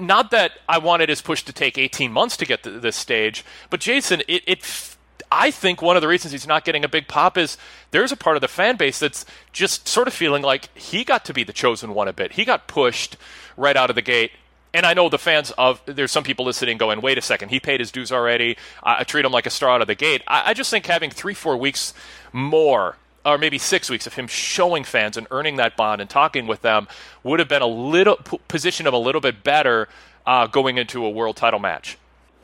not 0.00 0.30
that 0.30 0.52
I 0.68 0.78
wanted 0.78 1.08
his 1.08 1.20
push 1.20 1.42
to 1.42 1.52
take 1.52 1.76
18 1.76 2.12
months 2.12 2.36
to 2.38 2.46
get 2.46 2.62
to 2.62 2.70
this 2.70 2.96
stage, 2.96 3.44
but 3.68 3.80
Jason, 3.80 4.22
it, 4.28 4.42
it 4.46 4.96
I 5.34 5.50
think 5.50 5.80
one 5.80 5.96
of 5.96 6.02
the 6.02 6.08
reasons 6.08 6.32
he's 6.32 6.46
not 6.46 6.62
getting 6.62 6.84
a 6.84 6.88
big 6.88 7.08
pop 7.08 7.38
is 7.38 7.56
there's 7.90 8.12
a 8.12 8.16
part 8.18 8.36
of 8.36 8.42
the 8.42 8.48
fan 8.48 8.76
base 8.76 8.98
that's 8.98 9.24
just 9.50 9.88
sort 9.88 10.06
of 10.06 10.12
feeling 10.12 10.42
like 10.42 10.68
he 10.76 11.04
got 11.04 11.24
to 11.24 11.32
be 11.32 11.42
the 11.42 11.54
chosen 11.54 11.94
one 11.94 12.06
a 12.06 12.12
bit. 12.12 12.32
He 12.32 12.44
got 12.44 12.68
pushed 12.68 13.16
right 13.56 13.74
out 13.74 13.88
of 13.88 13.96
the 13.96 14.02
gate. 14.02 14.32
And 14.74 14.84
I 14.84 14.92
know 14.92 15.08
the 15.08 15.18
fans 15.18 15.50
of 15.52 15.80
there's 15.86 16.12
some 16.12 16.22
people 16.22 16.44
listening 16.44 16.76
going, 16.76 17.00
wait 17.00 17.16
a 17.16 17.22
second, 17.22 17.48
he 17.48 17.60
paid 17.60 17.80
his 17.80 17.90
dues 17.90 18.12
already. 18.12 18.58
I, 18.82 19.00
I 19.00 19.04
treat 19.04 19.24
him 19.24 19.32
like 19.32 19.46
a 19.46 19.50
star 19.50 19.70
out 19.70 19.80
of 19.80 19.86
the 19.86 19.94
gate. 19.94 20.22
I, 20.28 20.50
I 20.50 20.54
just 20.54 20.70
think 20.70 20.84
having 20.84 21.08
three, 21.08 21.34
four 21.34 21.56
weeks 21.56 21.94
more 22.32 22.96
or 23.24 23.38
maybe 23.38 23.56
six 23.56 23.88
weeks 23.88 24.06
of 24.06 24.14
him 24.14 24.26
showing 24.26 24.84
fans 24.84 25.16
and 25.16 25.26
earning 25.30 25.56
that 25.56 25.78
bond 25.78 26.02
and 26.02 26.10
talking 26.10 26.46
with 26.46 26.60
them 26.60 26.88
would 27.22 27.38
have 27.38 27.48
been 27.48 27.62
a 27.62 27.66
little 27.66 28.16
position 28.48 28.86
him 28.86 28.92
a 28.92 28.98
little 28.98 29.20
bit 29.22 29.42
better 29.42 29.88
uh, 30.26 30.46
going 30.46 30.76
into 30.76 31.06
a 31.06 31.10
world 31.10 31.36
title 31.36 31.58
match. 31.58 31.96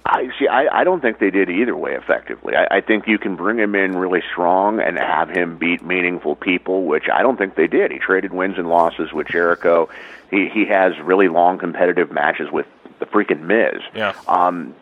I 0.08 0.30
see. 0.38 0.48
I, 0.48 0.80
I 0.80 0.84
don't 0.84 1.02
think 1.02 1.18
they 1.18 1.30
did 1.30 1.50
either 1.50 1.76
way 1.76 1.92
effectively. 1.92 2.54
I, 2.56 2.78
I 2.78 2.80
think 2.80 3.06
you 3.06 3.18
can 3.18 3.36
bring 3.36 3.58
him 3.58 3.74
in 3.74 3.94
really 3.94 4.22
strong 4.32 4.80
and 4.80 4.98
have 4.98 5.28
him 5.28 5.58
beat 5.58 5.84
meaningful 5.84 6.34
people, 6.34 6.86
which 6.86 7.10
I 7.12 7.20
don't 7.20 7.36
think 7.36 7.56
they 7.56 7.66
did. 7.66 7.92
He 7.92 7.98
traded 7.98 8.32
wins 8.32 8.56
and 8.56 8.70
losses 8.70 9.12
with 9.12 9.28
Jericho. 9.28 9.90
He 10.30 10.48
he 10.48 10.64
has 10.64 10.98
really 11.00 11.28
long 11.28 11.58
competitive 11.58 12.10
matches 12.10 12.50
with 12.50 12.66
the 13.00 13.04
freaking 13.04 13.42
Miz. 13.42 13.82
Yeah. 13.94 14.14
Um, 14.26 14.74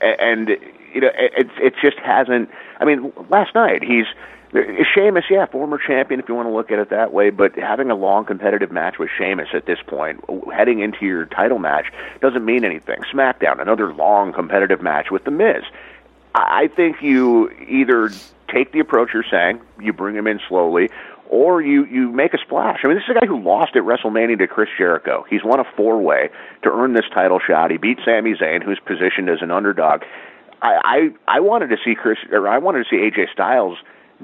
and 0.00 0.48
you 0.92 1.00
know, 1.00 1.10
it 1.14 1.48
it 1.60 1.74
just 1.80 1.98
hasn't. 1.98 2.50
I 2.80 2.84
mean, 2.84 3.12
last 3.30 3.54
night 3.54 3.84
he's 3.84 4.06
Sheamus, 4.52 5.24
yeah, 5.30 5.46
former 5.46 5.78
champion 5.78 6.20
if 6.20 6.28
you 6.28 6.34
want 6.34 6.46
to 6.46 6.52
look 6.52 6.70
at 6.70 6.78
it 6.78 6.90
that 6.90 7.12
way, 7.12 7.30
but 7.30 7.56
having 7.56 7.90
a 7.90 7.94
long 7.94 8.26
competitive 8.26 8.70
match 8.70 8.98
with 8.98 9.08
Sheamus 9.16 9.48
at 9.54 9.64
this 9.64 9.78
point, 9.86 10.22
heading 10.54 10.80
into 10.80 11.06
your 11.06 11.24
title 11.24 11.58
match, 11.58 11.86
doesn't 12.20 12.44
mean 12.44 12.62
anything. 12.64 13.00
SmackDown, 13.12 13.62
another 13.62 13.94
long 13.94 14.32
competitive 14.32 14.82
match 14.82 15.10
with 15.10 15.24
The 15.24 15.30
Miz. 15.30 15.62
I 16.34 16.68
think 16.68 17.02
you 17.02 17.50
either 17.66 18.10
take 18.52 18.72
the 18.72 18.80
approach 18.80 19.10
you're 19.14 19.24
saying, 19.30 19.60
you 19.80 19.92
bring 19.94 20.14
him 20.14 20.26
in 20.26 20.38
slowly, 20.48 20.90
or 21.30 21.62
you 21.62 21.86
you 21.86 22.12
make 22.12 22.34
a 22.34 22.38
splash. 22.38 22.80
I 22.84 22.88
mean, 22.88 22.96
this 22.96 23.04
is 23.04 23.16
a 23.16 23.20
guy 23.20 23.26
who 23.26 23.42
lost 23.42 23.74
at 23.74 23.82
WrestleMania 23.82 24.38
to 24.38 24.46
Chris 24.46 24.68
Jericho. 24.76 25.24
He's 25.30 25.42
won 25.42 25.60
a 25.60 25.64
four 25.76 25.98
way 26.00 26.28
to 26.62 26.70
earn 26.70 26.92
this 26.92 27.06
title 27.14 27.38
shot. 27.38 27.70
He 27.70 27.78
beat 27.78 27.98
Sami 28.04 28.34
Zayn, 28.34 28.62
who's 28.62 28.78
positioned 28.84 29.30
as 29.30 29.40
an 29.40 29.50
underdog. 29.50 30.02
I 30.60 31.10
I, 31.28 31.36
I 31.36 31.40
wanted 31.40 31.70
to 31.70 31.78
see 31.82 31.94
Chris, 31.94 32.18
or 32.30 32.46
I 32.48 32.58
wanted 32.58 32.84
to 32.84 32.90
see 32.90 32.96
AJ 32.96 33.32
Styles 33.32 33.78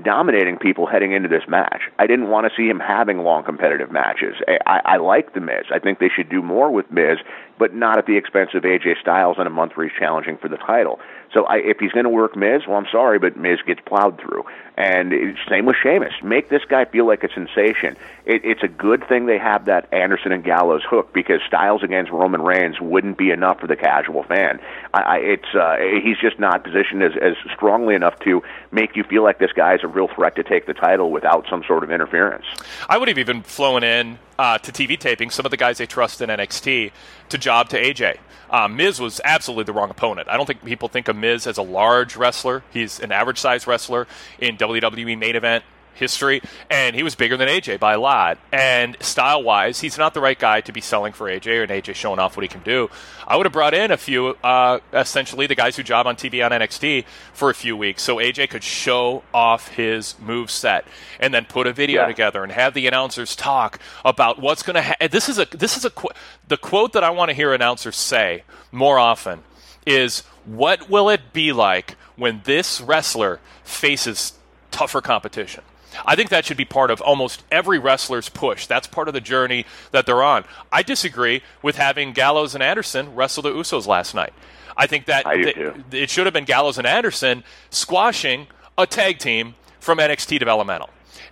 dominating 0.05 0.59
people 0.59 0.87
heading 0.87 1.13
into 1.13 1.29
this 1.29 1.43
match. 1.49 1.83
I 1.99 2.07
didn't 2.07 2.29
want 2.29 2.47
to 2.47 2.53
see 2.57 2.69
him 2.69 2.81
having 2.81 3.19
long 3.19 3.45
competitive 3.45 3.91
matches. 3.91 4.37
I, 4.67 4.81
I 4.85 4.97
like 4.99 5.35
The 5.35 5.41
Miz. 5.41 5.67
I 5.73 5.79
think 5.79 5.99
they 5.99 6.11
should 6.15 6.29
do 6.29 6.43
more 6.43 6.71
with 6.71 6.91
Miz, 6.91 7.19
but 7.59 7.75
not 7.75 7.99
at 7.99 8.07
the 8.07 8.17
expense 8.17 8.51
of 8.55 8.63
AJ 8.63 9.01
Styles 9.01 9.37
in 9.39 9.47
a 9.47 9.51
month 9.51 9.77
where 9.77 9.89
he's 9.89 9.99
challenging 9.99 10.37
for 10.39 10.49
the 10.49 10.57
title. 10.57 10.99
So 11.33 11.45
I, 11.45 11.57
if 11.57 11.79
he's 11.79 11.93
going 11.93 12.05
to 12.05 12.11
work 12.11 12.37
Miz, 12.37 12.63
well, 12.67 12.79
I'm 12.79 12.87
sorry, 12.91 13.19
but 13.19 13.37
Miz 13.37 13.59
gets 13.67 13.81
plowed 13.85 14.19
through. 14.21 14.45
And 14.77 15.13
same 15.49 15.67
with 15.67 15.77
Sheamus. 15.83 16.15
Make 16.23 16.51
this 16.51 16.63
guy 16.69 16.85
feel 16.85 17.07
like 17.07 17.25
a 17.25 17.29
sensation. 17.33 17.97
It, 18.25 18.45
it's 18.45 18.63
a 18.63 18.69
good 18.69 19.07
thing 19.09 19.27
they 19.27 19.39
have 19.39 19.65
that 19.65 19.93
Anderson 19.93 20.31
and 20.31 20.45
Gallows 20.45 20.83
hook 20.89 21.13
because 21.13 21.41
Styles 21.47 21.83
against 21.83 22.13
Roman 22.13 22.43
Reigns 22.43 22.81
wouldn't 22.81 23.19
be 23.19 23.31
enough 23.31 23.59
for 23.59 23.67
the 23.67 23.77
casual 23.77 24.23
fan. 24.23 24.61
I, 24.95 25.01
I, 25.01 25.17
it's 25.17 25.55
uh, 25.55 25.77
he's 26.03 26.19
just 26.19 26.39
not 26.39 26.63
positioned 26.63 27.03
as, 27.03 27.13
as 27.21 27.35
strongly 27.53 27.97
enough 27.97 28.21
to 28.21 28.43
make 28.71 28.95
you 28.95 29.03
feel 29.03 29.25
like 29.25 29.41
this 29.41 29.53
guy 29.53 29.75
is 29.75 29.81
a 29.83 29.89
real 29.89 30.09
threat 30.15 30.37
to 30.37 30.45
take 30.45 30.67
the 30.67 30.75
title 30.75 31.11
without 31.11 31.47
some 31.51 31.65
sort 31.67 31.83
of 31.83 31.91
interference. 31.91 32.47
I 32.89 32.99
would 32.99 33.09
have 33.09 33.19
even 33.19 33.43
flown 33.43 33.83
in 33.83 34.21
uh, 34.39 34.59
to 34.59 34.71
TV 34.71 34.97
taping 34.97 35.31
some 35.31 35.45
of 35.45 35.51
the 35.51 35.57
guys 35.57 35.79
they 35.79 35.87
trust 35.87 36.21
in 36.21 36.31
NXT 36.31 36.93
to 37.31 37.39
job 37.49 37.71
to 37.71 37.83
AJ. 37.83 38.19
Uh, 38.51 38.69
Miz 38.69 39.01
was 39.01 39.23
absolutely 39.25 39.65
the 39.65 39.73
wrong 39.73 39.89
opponent. 39.89 40.29
I 40.29 40.37
don't 40.37 40.45
think 40.45 40.63
people 40.67 40.91
think 40.91 41.09
of 41.09 41.17
Miz 41.17 41.47
as 41.47 41.57
a 41.57 41.63
large 41.63 42.15
wrestler. 42.15 42.63
He's 42.71 43.01
an 43.01 43.11
average 43.11 43.39
sized 43.39 43.67
wrestler 43.67 44.07
in 44.39 44.59
WWE 44.59 45.17
main 45.17 45.35
event 45.35 45.65
history, 45.99 46.41
and 46.71 46.97
he 46.97 47.03
was 47.03 47.15
bigger 47.15 47.37
than 47.37 47.49
AJ 47.49 47.79
by 47.81 47.95
a 47.95 48.01
lot. 48.01 48.39
And 48.53 48.97
style 49.01 49.43
wise, 49.43 49.81
he's 49.81 49.99
not 49.99 50.15
the 50.15 50.21
right 50.21 50.39
guy 50.39 50.61
to 50.63 50.73
be 50.73 50.81
selling 50.81 51.13
for 51.13 51.29
AJ, 51.29 51.63
and 51.63 51.71
AJ 51.71 51.95
showing 51.95 52.19
off 52.19 52.37
what 52.37 52.43
he 52.45 52.49
can 52.49 52.63
do. 52.63 52.89
I 53.27 53.37
would 53.37 53.45
have 53.47 53.53
brought 53.53 53.75
in 53.75 53.91
a 53.91 53.97
few, 53.97 54.29
uh, 54.43 54.79
essentially 54.93 55.47
the 55.47 55.55
guys 55.55 55.77
who 55.77 55.83
job 55.83 56.07
on 56.07 56.17
TV 56.17 56.45
on 56.45 56.51
NXT 56.53 57.05
for 57.35 57.51
a 57.51 57.55
few 57.55 57.77
weeks, 57.77 58.03
so 58.03 58.17
AJ 58.17 58.49
could 58.51 58.65
show 58.65 59.23
off 59.35 59.69
his 59.69 60.19
move 60.19 60.51
set, 60.51 60.87
and 61.21 61.35
then 61.35 61.45
put 61.45 61.67
a 61.67 61.73
video 61.73 62.03
Yeah. 62.03 62.07
together 62.09 62.43
and 62.43 62.53
have 62.53 62.75
the 62.75 62.87
announcers 62.87 63.37
talk 63.37 63.79
about 64.05 64.39
what's 64.41 64.63
going 64.63 64.77
to. 64.77 64.83
Ha- 64.83 65.09
this 65.11 65.29
is 65.29 65.39
a 65.39 65.45
this 65.47 65.77
is 65.77 65.85
a 65.85 65.91
qu- 65.91 66.09
the 66.47 66.57
quote 66.57 66.93
that 66.95 67.05
I 67.05 67.11
want 67.11 67.29
to 67.31 67.35
hear 67.35 67.53
announcers 67.53 67.97
say 67.97 68.45
more 68.73 68.99
often 68.99 69.43
is 69.87 70.23
what 70.45 70.89
will 70.91 71.09
it 71.09 71.33
be 71.33 71.53
like 71.53 71.97
when 72.17 72.41
this 72.45 72.81
wrestler 72.81 73.41
faces 73.65 74.35
tougher 74.71 75.01
competition? 75.01 75.63
I 76.05 76.17
think 76.17 76.31
that 76.31 76.45
should 76.45 76.57
be 76.57 76.65
part 76.65 76.91
of 76.91 77.01
almost 77.01 77.43
every 77.51 77.79
wrestler's 77.79 78.29
push. 78.29 78.67
That's 78.67 78.87
part 78.87 79.09
of 79.09 79.15
the 79.15 79.21
journey 79.21 79.67
that 79.93 80.07
they're 80.07 80.23
on. 80.23 80.45
I 80.73 80.83
disagree 80.83 81.43
with 81.63 81.77
having 81.77 82.13
Gallows 82.13 82.55
and 82.55 82.63
Anderson 82.63 83.15
wrestle 83.15 83.43
the 83.43 83.51
Usos 83.51 83.87
last 83.87 84.15
night. 84.15 84.33
I 84.77 84.87
think 84.87 85.07
that 85.07 85.27
I 85.27 85.43
th- 85.43 85.75
it 85.91 86.09
should 86.09 86.27
have 86.27 86.33
been 86.33 86.45
Gallows 86.45 86.79
and 86.79 86.87
Anderson 86.87 87.43
squashing 87.71 88.47
a 88.79 88.87
tag 88.87 89.19
team 89.19 89.57
from 89.81 89.99
NXT 89.99 90.39
developmental. 90.39 90.91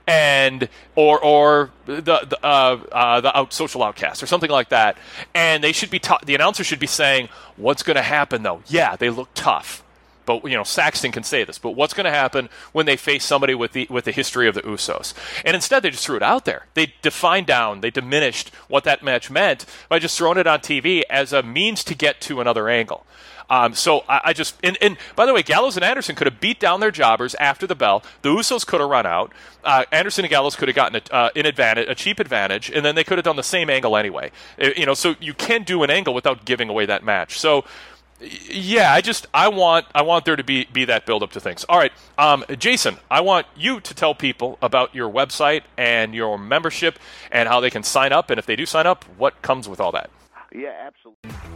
And 0.09 0.68
or 0.94 1.18
or 1.18 1.70
the 1.87 2.00
the, 2.00 2.38
uh, 2.44 2.79
uh, 2.92 3.20
the 3.20 3.37
out, 3.37 3.52
social 3.52 3.83
outcast 3.83 4.22
or 4.22 4.26
something 4.26 4.50
like 4.50 4.68
that, 4.68 4.96
and 5.35 5.64
they 5.64 5.72
should 5.72 5.90
be 5.90 6.00
the 6.24 6.37
announcer 6.37 6.62
should 6.62 6.79
be 6.79 6.87
saying 6.87 7.29
what's 7.57 7.83
going 7.83 7.96
to 7.96 8.02
happen 8.02 8.44
though. 8.44 8.62
Yeah, 8.68 8.94
they 8.94 9.11
look 9.11 9.31
tough, 9.35 9.83
but 10.27 10.45
you 10.45 10.57
know 10.57 10.65
Saxton 10.65 11.12
can 11.12 11.23
say 11.23 11.45
this. 11.45 11.59
But 11.59 11.71
what's 11.71 11.95
going 11.95 12.05
to 12.05 12.11
happen 12.11 12.49
when 12.73 12.87
they 12.87 12.97
face 12.97 13.25
somebody 13.25 13.55
with 13.55 13.73
the 13.73 13.87
with 13.89 14.05
the 14.05 14.12
history 14.12 14.49
of 14.49 14.55
the 14.55 14.62
Usos? 14.62 15.15
And 15.45 15.55
instead, 15.55 15.83
they 15.83 15.91
just 15.91 16.05
threw 16.05 16.17
it 16.17 16.23
out 16.23 16.45
there. 16.45 16.67
They 16.75 16.93
defined 17.03 17.47
down, 17.47 17.81
they 17.81 17.91
diminished 17.91 18.51
what 18.69 18.85
that 18.85 19.03
match 19.03 19.31
meant 19.31 19.65
by 19.89 19.99
just 19.99 20.19
throwing 20.19 20.39
it 20.39 20.47
on 20.47 20.61
TV 20.61 21.03
as 21.09 21.33
a 21.33 21.43
means 21.43 21.85
to 21.85 21.95
get 21.95 22.21
to 22.23 22.41
another 22.41 22.69
angle. 22.69 23.07
Um, 23.49 23.75
so 23.75 24.05
I, 24.09 24.21
I 24.25 24.33
just 24.33 24.57
and, 24.62 24.77
and 24.81 24.97
by 25.15 25.27
the 25.27 25.33
way, 25.33 25.43
Gallows 25.43 25.77
and 25.77 25.85
Anderson 25.85 26.17
could 26.17 26.27
have 26.27 26.41
beat 26.41 26.59
down 26.59 26.81
their 26.81 26.91
jobbers 26.91 27.35
after 27.37 27.67
the 27.67 27.75
bell. 27.75 28.03
The 28.23 28.31
Usos 28.31 28.67
could 28.67 28.81
have 28.81 28.91
run 28.91 29.07
out. 29.07 29.33
Uh, 29.62 29.85
Anderson 29.93 30.25
and 30.25 30.31
Gallows 30.31 30.57
could 30.57 30.69
have 30.69 30.77
gotten 30.77 31.01
a, 31.11 31.15
uh, 31.15 31.31
an 31.37 31.47
advantage, 31.47 31.89
a 31.89 31.95
cheap 31.95 32.21
advantage, 32.21 32.71
and 32.71 32.85
then 32.85 32.95
they 32.95 33.05
could 33.05 33.19
have 33.19 33.25
done 33.25 33.37
the 33.37 33.43
same 33.43 33.71
angle 33.71 33.97
anyway. 33.97 34.31
Uh, 34.61 34.71
you 34.77 34.87
know, 34.87 34.95
so 34.95 35.15
you 35.21 35.35
can 35.35 35.62
do 35.62 35.83
an 35.83 35.91
angle 35.91 36.15
without 36.15 36.45
giving 36.45 36.69
away 36.69 36.87
that 36.87 37.05
match. 37.05 37.39
So 37.39 37.65
yeah, 38.20 38.92
I 38.92 39.00
just 39.00 39.26
I 39.35 39.48
want 39.48 39.87
I 39.94 40.02
want 40.02 40.24
there 40.24 40.37
to 40.37 40.44
be 40.44 40.64
be 40.72 40.85
that 40.87 41.07
build 41.07 41.22
up 41.22 41.33
to 41.33 41.40
things. 41.40 41.64
All 41.64 41.79
right, 41.79 41.92
um, 42.18 42.44
Jason, 42.59 42.96
I 43.11 43.20
want 43.20 43.46
you 43.57 43.81
to 43.81 43.94
tell 43.94 44.14
people 44.14 44.59
about 44.62 44.94
your 44.94 45.11
website 45.11 45.62
and 45.76 46.14
your 46.14 46.38
membership 46.38 46.98
and 47.31 47.48
how 47.48 47.61
they 47.61 47.70
can 47.70 47.83
sign 47.83 48.12
up, 48.12 48.31
and 48.31 48.38
if 48.38 48.46
they 48.46 48.57
do 48.57 48.66
sign 48.66 48.87
up, 48.87 49.05
what 49.16 49.42
comes 49.42 49.68
with 49.68 49.81
all 49.81 49.92
that. 49.92 50.11
Yeah, 50.52 50.72
absolutely. 50.87 51.56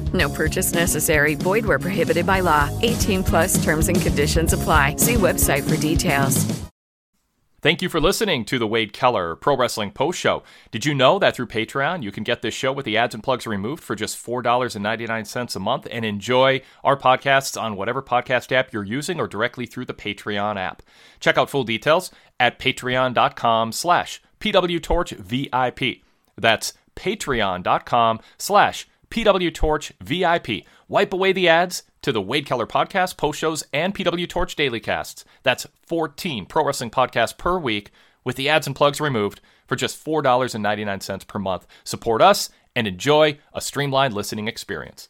No 0.13 0.29
purchase 0.29 0.73
necessary. 0.73 1.35
Void 1.35 1.65
where 1.65 1.79
prohibited 1.79 2.25
by 2.25 2.39
law. 2.39 2.69
18 2.81 3.23
plus 3.23 3.63
terms 3.63 3.87
and 3.87 4.01
conditions 4.01 4.53
apply. 4.53 4.95
See 4.95 5.13
website 5.13 5.69
for 5.69 5.79
details. 5.79 6.61
Thank 7.61 7.83
you 7.83 7.89
for 7.89 8.01
listening 8.01 8.45
to 8.45 8.57
the 8.57 8.65
Wade 8.65 8.91
Keller 8.91 9.35
Pro 9.35 9.55
Wrestling 9.55 9.91
Post 9.91 10.19
Show. 10.19 10.41
Did 10.71 10.83
you 10.83 10.95
know 10.95 11.19
that 11.19 11.35
through 11.35 11.45
Patreon 11.45 12.01
you 12.01 12.11
can 12.11 12.23
get 12.23 12.41
this 12.41 12.55
show 12.55 12.73
with 12.73 12.85
the 12.85 12.97
ads 12.97 13.13
and 13.13 13.23
plugs 13.23 13.45
removed 13.45 13.83
for 13.83 13.95
just 13.95 14.17
$4.99 14.17 15.55
a 15.55 15.59
month 15.59 15.87
and 15.91 16.03
enjoy 16.03 16.61
our 16.83 16.97
podcasts 16.97 17.61
on 17.61 17.75
whatever 17.75 18.01
podcast 18.01 18.51
app 18.51 18.73
you're 18.73 18.83
using 18.83 19.19
or 19.19 19.27
directly 19.27 19.67
through 19.67 19.85
the 19.85 19.93
Patreon 19.93 20.57
app. 20.57 20.81
Check 21.19 21.37
out 21.37 21.51
full 21.51 21.63
details 21.63 22.09
at 22.39 22.57
patreon.com 22.57 23.71
slash 23.73 24.23
pwtorchvip. 24.39 26.01
That's 26.35 26.73
patreon.com 26.95 28.19
slash 28.39 28.87
pwtorchvip. 29.11 30.65
Wipe 30.87 31.13
away 31.13 31.31
the 31.31 31.47
ads 31.47 31.83
to 32.01 32.11
the 32.11 32.21
Wade 32.21 32.45
Keller 32.47 32.65
podcast, 32.65 33.17
post 33.17 33.39
shows, 33.39 33.63
and 33.71 33.93
PW 33.93 34.27
Torch 34.27 34.55
daily 34.55 34.79
casts. 34.79 35.23
That's 35.43 35.67
14 35.85 36.47
pro 36.47 36.65
wrestling 36.65 36.89
podcasts 36.89 37.37
per 37.37 37.59
week 37.59 37.91
with 38.23 38.35
the 38.35 38.49
ads 38.49 38.67
and 38.67 38.75
plugs 38.75 38.99
removed 38.99 39.41
for 39.67 39.75
just 39.75 40.03
$4.99 40.03 41.27
per 41.27 41.39
month. 41.39 41.67
Support 41.83 42.21
us 42.21 42.49
and 42.75 42.87
enjoy 42.87 43.37
a 43.53 43.61
streamlined 43.61 44.13
listening 44.13 44.47
experience. 44.47 45.09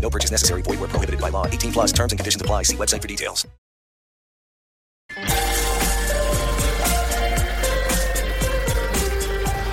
No 0.00 0.10
purchase 0.10 0.30
necessary. 0.30 0.62
Void 0.62 0.80
where 0.80 0.88
prohibited 0.88 1.20
by 1.20 1.28
law. 1.28 1.46
18 1.46 1.72
plus 1.72 1.92
terms 1.92 2.12
and 2.12 2.18
conditions 2.18 2.42
apply. 2.42 2.64
See 2.64 2.76
website 2.76 3.00
for 3.00 3.08
details. 3.08 3.46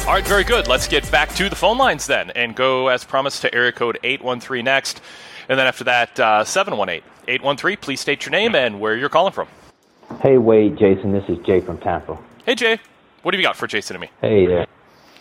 All 0.07 0.13
right, 0.13 0.25
very 0.25 0.45
good. 0.45 0.69
Let's 0.69 0.87
get 0.87 1.09
back 1.11 1.35
to 1.35 1.49
the 1.49 1.55
phone 1.55 1.77
lines 1.77 2.07
then 2.07 2.29
and 2.29 2.55
go, 2.55 2.87
as 2.87 3.03
promised, 3.03 3.41
to 3.41 3.53
area 3.53 3.73
code 3.73 3.99
813 4.05 4.63
next. 4.63 5.01
And 5.49 5.59
then 5.59 5.67
after 5.67 5.83
that, 5.83 6.17
uh, 6.17 6.45
718 6.45 7.03
813. 7.27 7.77
Please 7.77 7.99
state 7.99 8.25
your 8.25 8.31
name 8.31 8.55
and 8.55 8.79
where 8.79 8.95
you're 8.95 9.09
calling 9.09 9.33
from. 9.33 9.49
Hey, 10.21 10.37
Wade, 10.37 10.77
Jason. 10.77 11.11
This 11.11 11.25
is 11.27 11.37
Jay 11.45 11.59
from 11.59 11.77
Tampa. 11.79 12.17
Hey, 12.45 12.55
Jay. 12.55 12.79
What 13.23 13.33
have 13.33 13.39
you 13.39 13.45
got 13.45 13.57
for 13.57 13.67
Jason 13.67 13.97
and 13.97 14.01
me? 14.01 14.09
Hey 14.21 14.45
there. 14.45 14.65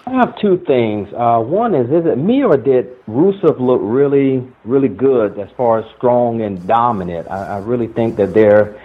I 0.08 0.12
have 0.12 0.38
two 0.38 0.58
things. 0.58 1.12
Uh, 1.12 1.40
one 1.40 1.74
is, 1.74 1.90
is 1.90 2.06
it 2.06 2.16
me 2.16 2.44
or 2.44 2.56
did 2.56 3.04
Rusev 3.06 3.58
look 3.58 3.80
really, 3.82 4.46
really 4.64 4.88
good 4.88 5.36
as 5.36 5.50
far 5.56 5.80
as 5.80 5.96
strong 5.96 6.42
and 6.42 6.64
dominant? 6.64 7.28
I, 7.28 7.56
I 7.56 7.58
really 7.58 7.88
think 7.88 8.14
that 8.16 8.32
they're 8.32 8.80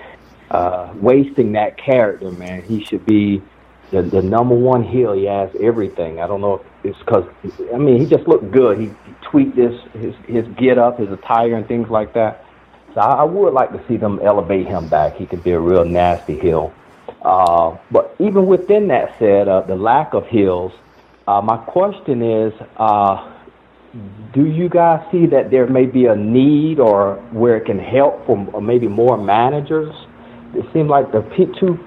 uh, 0.49 0.91
wasting 0.95 1.51
that 1.51 1.77
character, 1.77 2.31
man. 2.31 2.63
He 2.63 2.83
should 2.83 3.05
be 3.05 3.39
the, 3.91 4.01
the 4.01 4.23
number 4.23 4.55
one 4.55 4.83
heel. 4.83 5.13
He 5.13 5.25
has 5.25 5.51
everything. 5.59 6.19
I 6.19 6.25
don't 6.25 6.41
know 6.41 6.55
if 6.55 6.61
it's 6.85 6.99
because, 6.99 7.29
I 7.71 7.77
mean, 7.77 7.99
he 7.99 8.07
just 8.07 8.27
looked 8.27 8.49
good. 8.51 8.79
He, 8.79 8.85
he 8.87 9.13
tweaked 9.21 9.55
his, 9.55 9.79
his, 9.93 10.15
his 10.25 10.47
get 10.55 10.79
up, 10.79 10.97
his 10.97 11.11
attire, 11.11 11.53
and 11.53 11.67
things 11.67 11.87
like 11.87 12.13
that. 12.15 12.43
So 12.95 12.99
I, 12.99 13.17
I 13.17 13.23
would 13.25 13.53
like 13.53 13.71
to 13.73 13.87
see 13.87 13.97
them 13.97 14.19
elevate 14.23 14.65
him 14.65 14.89
back. 14.89 15.17
He 15.17 15.27
could 15.27 15.43
be 15.43 15.51
a 15.51 15.59
real 15.59 15.85
nasty 15.85 16.39
heel. 16.39 16.73
Uh, 17.21 17.77
but 17.91 18.15
even 18.17 18.47
within 18.47 18.87
that 18.87 19.19
said, 19.19 19.47
uh, 19.47 19.61
the 19.61 19.75
lack 19.75 20.15
of 20.15 20.25
heels, 20.25 20.71
uh, 21.27 21.41
my 21.41 21.57
question 21.57 22.21
is, 22.21 22.53
uh, 22.77 23.31
do 24.33 24.45
you 24.45 24.69
guys 24.69 25.05
see 25.11 25.25
that 25.27 25.51
there 25.51 25.67
may 25.67 25.85
be 25.85 26.05
a 26.05 26.15
need 26.15 26.79
or 26.79 27.15
where 27.31 27.57
it 27.57 27.65
can 27.65 27.79
help 27.79 28.25
for 28.25 28.61
maybe 28.61 28.87
more 28.87 29.17
managers? 29.17 29.93
It 30.55 30.65
seems 30.73 30.89
like 30.89 31.11
the 31.11 31.21
two, 31.59 31.79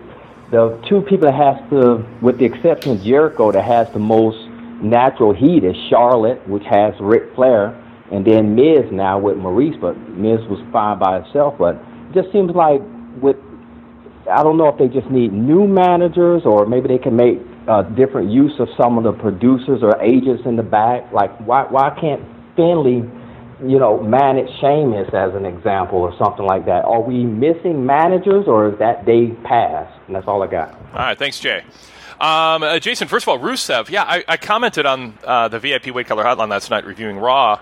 the 0.50 0.78
two 0.88 1.00
people 1.02 1.30
that 1.30 1.34
has 1.34 1.70
to, 1.70 2.04
with 2.20 2.38
the 2.38 2.44
exception 2.44 2.92
of 2.92 3.02
Jericho, 3.02 3.52
that 3.52 3.64
has 3.64 3.90
the 3.92 3.98
most 3.98 4.38
natural 4.82 5.32
heat 5.32 5.64
is 5.64 5.76
Charlotte, 5.88 6.46
which 6.46 6.64
has 6.64 6.94
Ric 7.00 7.34
Flair, 7.34 7.68
and 8.12 8.24
then 8.24 8.54
Miz 8.54 8.90
now 8.92 9.18
with 9.18 9.36
Maurice. 9.36 9.76
But 9.80 9.96
Miz 10.10 10.40
was 10.48 10.60
fine 10.70 10.98
by 10.98 11.18
itself. 11.18 11.56
But 11.58 11.76
it 11.76 12.14
just 12.14 12.32
seems 12.32 12.54
like 12.54 12.82
with 13.20 13.36
I 14.30 14.42
don't 14.42 14.56
know 14.56 14.68
if 14.68 14.78
they 14.78 14.88
just 14.88 15.10
need 15.10 15.32
new 15.32 15.66
managers 15.66 16.42
or 16.44 16.66
maybe 16.66 16.88
they 16.88 16.98
can 16.98 17.14
make 17.16 17.40
uh, 17.68 17.82
different 17.82 18.30
use 18.30 18.52
of 18.58 18.68
some 18.76 18.98
of 18.98 19.04
the 19.04 19.12
producers 19.12 19.82
or 19.82 20.00
agents 20.02 20.42
in 20.46 20.56
the 20.56 20.62
back. 20.62 21.10
Like, 21.12 21.36
why 21.46 21.64
why 21.64 21.90
can't 22.00 22.22
Finlay, 22.56 23.02
you 23.66 23.78
know, 23.78 24.02
manage 24.02 24.48
Sheamus 24.60 25.08
as 25.12 25.34
an 25.34 25.46
example 25.46 25.98
or 25.98 26.16
something 26.18 26.44
like 26.44 26.66
that? 26.66 26.84
Are 26.84 27.00
we 27.00 27.24
missing 27.24 27.86
managers 27.86 28.46
or 28.46 28.68
is 28.72 28.78
that 28.78 29.06
day 29.06 29.28
past? 29.44 29.92
And 30.06 30.16
that's 30.16 30.26
all 30.26 30.42
I 30.42 30.46
got. 30.46 30.74
All 30.74 30.98
right, 30.98 31.18
thanks, 31.18 31.40
Jay. 31.40 31.62
Um, 32.20 32.62
uh, 32.62 32.78
Jason, 32.78 33.08
first 33.08 33.24
of 33.24 33.28
all, 33.28 33.38
Rusev. 33.38 33.90
Yeah, 33.90 34.04
I, 34.04 34.24
I 34.28 34.36
commented 34.36 34.86
on 34.86 35.18
uh, 35.24 35.48
the 35.48 35.58
VIP 35.58 35.88
Wade 35.88 36.06
Keller 36.06 36.24
Hotline 36.24 36.48
last 36.48 36.70
night 36.70 36.84
reviewing 36.84 37.18
Raw 37.18 37.60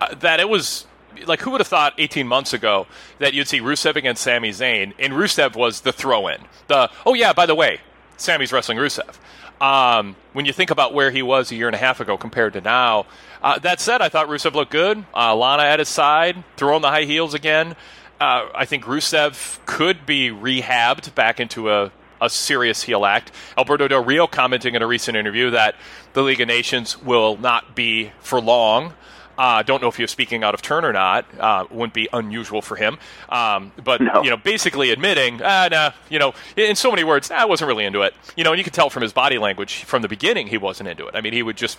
uh, 0.00 0.14
that 0.16 0.40
it 0.40 0.48
was 0.48 0.86
like 1.26 1.40
who 1.40 1.50
would 1.50 1.60
have 1.60 1.68
thought 1.68 1.94
18 1.98 2.26
months 2.26 2.52
ago 2.52 2.86
that 3.18 3.34
you'd 3.34 3.48
see 3.48 3.60
Rusev 3.60 3.96
against 3.96 4.22
Sami 4.22 4.50
Zayn, 4.50 4.94
and 4.98 5.12
Rusev 5.12 5.56
was 5.56 5.80
the 5.80 5.92
throw-in. 5.92 6.40
The 6.68 6.90
oh 7.04 7.14
yeah, 7.14 7.32
by 7.32 7.46
the 7.46 7.54
way, 7.54 7.80
Sami's 8.20 8.52
wrestling 8.52 8.76
Rusev. 8.76 9.16
Um, 9.62 10.14
when 10.34 10.44
you 10.44 10.52
think 10.52 10.70
about 10.70 10.92
where 10.92 11.10
he 11.10 11.22
was 11.22 11.50
a 11.50 11.54
year 11.54 11.68
and 11.68 11.74
a 11.74 11.78
half 11.78 12.00
ago 12.00 12.18
compared 12.18 12.52
to 12.52 12.60
now, 12.60 13.06
uh, 13.42 13.58
that 13.60 13.80
said, 13.80 14.02
I 14.02 14.10
thought 14.10 14.28
Rusev 14.28 14.52
looked 14.52 14.72
good. 14.72 15.04
Uh, 15.14 15.34
Lana 15.34 15.62
at 15.62 15.78
his 15.78 15.88
side, 15.88 16.44
throwing 16.56 16.82
the 16.82 16.88
high 16.88 17.04
heels 17.04 17.32
again. 17.32 17.76
Uh, 18.20 18.48
I 18.54 18.66
think 18.66 18.84
Rusev 18.84 19.64
could 19.64 20.04
be 20.04 20.28
rehabbed 20.28 21.14
back 21.14 21.40
into 21.40 21.70
a, 21.70 21.92
a 22.20 22.28
serious 22.28 22.82
heel 22.82 23.06
act. 23.06 23.32
Alberto 23.56 23.88
Del 23.88 24.04
Rio 24.04 24.26
commenting 24.26 24.74
in 24.74 24.82
a 24.82 24.86
recent 24.86 25.16
interview 25.16 25.50
that 25.50 25.74
the 26.12 26.22
League 26.22 26.42
of 26.42 26.48
Nations 26.48 27.02
will 27.02 27.38
not 27.38 27.74
be 27.74 28.12
for 28.20 28.38
long. 28.38 28.92
Uh, 29.40 29.62
don't 29.62 29.80
know 29.80 29.88
if 29.88 29.96
he 29.96 30.02
was 30.02 30.10
speaking 30.10 30.44
out 30.44 30.52
of 30.52 30.60
turn 30.60 30.84
or 30.84 30.92
not. 30.92 31.24
Uh, 31.40 31.64
wouldn't 31.70 31.94
be 31.94 32.06
unusual 32.12 32.60
for 32.60 32.76
him. 32.76 32.98
Um, 33.30 33.72
but 33.82 34.02
No. 34.02 34.22
you 34.22 34.28
know, 34.28 34.36
basically 34.36 34.90
admitting, 34.90 35.40
ah, 35.42 35.68
nah, 35.70 35.92
you 36.10 36.18
know, 36.18 36.34
in 36.56 36.76
so 36.76 36.90
many 36.90 37.04
words, 37.04 37.30
"Ah, 37.30 37.36
I 37.38 37.44
wasn't 37.46 37.68
really 37.68 37.86
into 37.86 38.02
it. 38.02 38.12
You 38.36 38.44
know, 38.44 38.50
and 38.52 38.58
you 38.58 38.64
could 38.64 38.74
tell 38.74 38.90
from 38.90 39.02
his 39.02 39.14
body 39.14 39.38
language 39.38 39.84
from 39.84 40.02
the 40.02 40.08
beginning 40.08 40.48
he 40.48 40.58
wasn't 40.58 40.90
into 40.90 41.06
it. 41.06 41.14
I 41.16 41.22
mean, 41.22 41.32
he 41.32 41.42
would 41.42 41.56
just, 41.56 41.78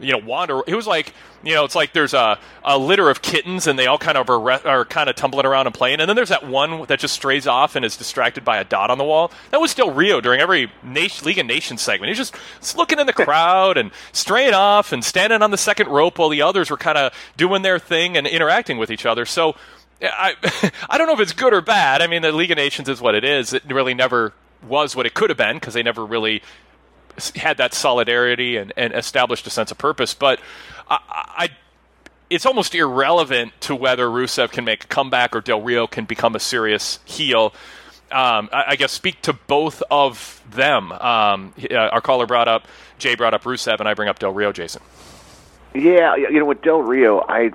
you 0.00 0.10
know, 0.10 0.18
wander. 0.18 0.62
He 0.66 0.74
was 0.74 0.88
like, 0.88 1.12
you 1.42 1.54
know, 1.54 1.64
it's 1.64 1.74
like 1.74 1.92
there's 1.92 2.14
a, 2.14 2.38
a 2.64 2.78
litter 2.78 3.08
of 3.10 3.22
kittens 3.22 3.66
and 3.66 3.78
they 3.78 3.86
all 3.86 3.98
kind 3.98 4.18
of 4.18 4.28
are, 4.28 4.66
are 4.66 4.84
kind 4.84 5.08
of 5.08 5.16
tumbling 5.16 5.46
around 5.46 5.66
and 5.66 5.74
playing, 5.74 6.00
and 6.00 6.08
then 6.08 6.16
there's 6.16 6.28
that 6.28 6.46
one 6.46 6.84
that 6.86 6.98
just 6.98 7.14
strays 7.14 7.46
off 7.46 7.76
and 7.76 7.84
is 7.84 7.96
distracted 7.96 8.44
by 8.44 8.58
a 8.58 8.64
dot 8.64 8.90
on 8.90 8.98
the 8.98 9.04
wall. 9.04 9.30
That 9.50 9.60
was 9.60 9.74
Del 9.74 9.90
Rio 9.90 10.20
during 10.20 10.40
every 10.40 10.70
nation, 10.82 11.26
League 11.26 11.38
of 11.38 11.46
Nations 11.46 11.82
segment. 11.82 12.08
He's 12.08 12.18
just, 12.18 12.36
looking 12.76 12.98
in 12.98 13.06
the 13.06 13.12
crowd 13.12 13.76
and 13.78 13.90
straying 14.12 14.52
off 14.52 14.92
and 14.92 15.04
standing 15.04 15.40
on 15.40 15.50
the 15.50 15.56
second 15.56 15.88
rope 15.88 16.18
while 16.18 16.28
the 16.28 16.42
others 16.42 16.70
were 16.70 16.76
kind 16.76 16.98
of 16.98 17.12
doing 17.36 17.62
their 17.62 17.78
thing 17.78 18.16
and 18.16 18.26
interacting 18.26 18.78
with 18.78 18.90
each 18.90 19.06
other. 19.06 19.24
So. 19.24 19.56
I 20.02 20.34
I 20.90 20.98
don't 20.98 21.06
know 21.06 21.14
if 21.14 21.20
it's 21.20 21.32
good 21.32 21.54
or 21.54 21.62
bad. 21.62 22.02
I 22.02 22.06
mean, 22.06 22.20
the 22.20 22.30
League 22.30 22.50
of 22.50 22.58
Nations 22.58 22.86
is 22.86 23.00
what 23.00 23.14
it 23.14 23.24
is. 23.24 23.54
It 23.54 23.64
really 23.64 23.94
never 23.94 24.34
was 24.62 24.94
what 24.94 25.06
it 25.06 25.14
could 25.14 25.30
have 25.30 25.38
been 25.38 25.56
because 25.56 25.72
they 25.72 25.82
never 25.82 26.04
really 26.04 26.42
had 27.34 27.56
that 27.58 27.74
solidarity 27.74 28.56
and, 28.56 28.72
and 28.76 28.94
established 28.94 29.46
a 29.46 29.50
sense 29.50 29.70
of 29.70 29.78
purpose. 29.78 30.14
But 30.14 30.40
I, 30.88 30.98
I, 31.08 31.48
it's 32.30 32.46
almost 32.46 32.74
irrelevant 32.74 33.52
to 33.62 33.74
whether 33.74 34.06
Rusev 34.06 34.50
can 34.52 34.64
make 34.64 34.84
a 34.84 34.86
comeback 34.86 35.34
or 35.34 35.40
Del 35.40 35.62
Rio 35.62 35.86
can 35.86 36.04
become 36.04 36.34
a 36.34 36.40
serious 36.40 36.98
heel. 37.04 37.54
Um, 38.12 38.48
I, 38.52 38.64
I 38.68 38.76
guess 38.76 38.92
speak 38.92 39.22
to 39.22 39.32
both 39.32 39.82
of 39.90 40.42
them. 40.50 40.92
Um, 40.92 41.54
uh, 41.70 41.74
our 41.74 42.00
caller 42.00 42.26
brought 42.26 42.48
up 42.48 42.66
Jay 42.98 43.14
brought 43.14 43.34
up 43.34 43.42
Rusev, 43.44 43.80
and 43.80 43.88
I 43.88 43.94
bring 43.94 44.08
up 44.08 44.18
Del 44.18 44.32
Rio. 44.32 44.52
Jason. 44.52 44.82
Yeah, 45.74 46.16
you 46.16 46.38
know, 46.38 46.46
with 46.46 46.62
Del 46.62 46.80
Rio, 46.80 47.20
I, 47.28 47.50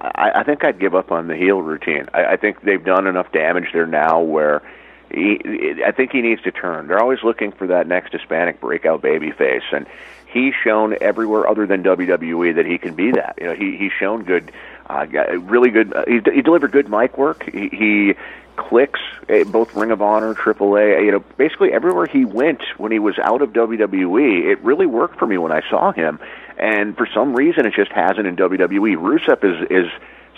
I, 0.00 0.30
I 0.36 0.42
think 0.44 0.62
I'd 0.62 0.78
give 0.78 0.94
up 0.94 1.10
on 1.10 1.26
the 1.26 1.36
heel 1.36 1.60
routine. 1.60 2.08
I, 2.14 2.24
I 2.26 2.36
think 2.36 2.62
they've 2.62 2.84
done 2.84 3.06
enough 3.06 3.32
damage 3.32 3.72
there 3.72 3.86
now 3.86 4.20
where 4.20 4.62
he, 5.10 5.40
I 5.84 5.90
think 5.90 6.12
he 6.12 6.20
needs 6.20 6.42
to 6.42 6.52
turn. 6.52 6.86
They're 6.86 7.00
always 7.00 7.22
looking 7.24 7.50
for 7.50 7.66
that 7.68 7.88
next 7.88 8.12
Hispanic 8.12 8.60
breakout 8.60 9.02
baby 9.02 9.32
face, 9.32 9.64
and 9.72 9.86
he's 10.32 10.54
shown 10.62 10.96
everywhere 11.00 11.48
other 11.48 11.66
than 11.66 11.82
WWE 11.82 12.56
that 12.56 12.66
he 12.66 12.78
can 12.78 12.94
be 12.94 13.12
that. 13.12 13.38
You 13.40 13.48
know, 13.48 13.54
he 13.54 13.76
he's 13.76 13.92
shown 13.92 14.24
good, 14.24 14.52
uh, 14.88 15.06
really 15.40 15.70
good. 15.70 15.94
Uh, 15.94 16.04
he, 16.06 16.20
he 16.32 16.42
delivered 16.42 16.72
good 16.72 16.88
mic 16.88 17.16
work. 17.18 17.44
He, 17.50 17.68
he 17.68 18.14
clicks 18.56 19.00
eh, 19.28 19.44
both 19.44 19.74
Ring 19.74 19.90
of 19.90 20.02
Honor, 20.02 20.34
AAA. 20.34 21.04
You 21.04 21.12
know, 21.12 21.24
basically 21.36 21.72
everywhere 21.72 22.06
he 22.06 22.24
went 22.24 22.62
when 22.76 22.92
he 22.92 22.98
was 22.98 23.18
out 23.18 23.42
of 23.42 23.50
WWE, 23.50 24.50
it 24.50 24.60
really 24.62 24.86
worked 24.86 25.18
for 25.18 25.26
me 25.26 25.38
when 25.38 25.52
I 25.52 25.62
saw 25.70 25.92
him. 25.92 26.18
And 26.58 26.96
for 26.96 27.08
some 27.14 27.34
reason, 27.34 27.66
it 27.66 27.74
just 27.74 27.92
hasn't 27.92 28.26
in 28.26 28.36
WWE. 28.36 28.96
Rusev 28.96 29.44
is 29.44 29.66
is 29.70 29.90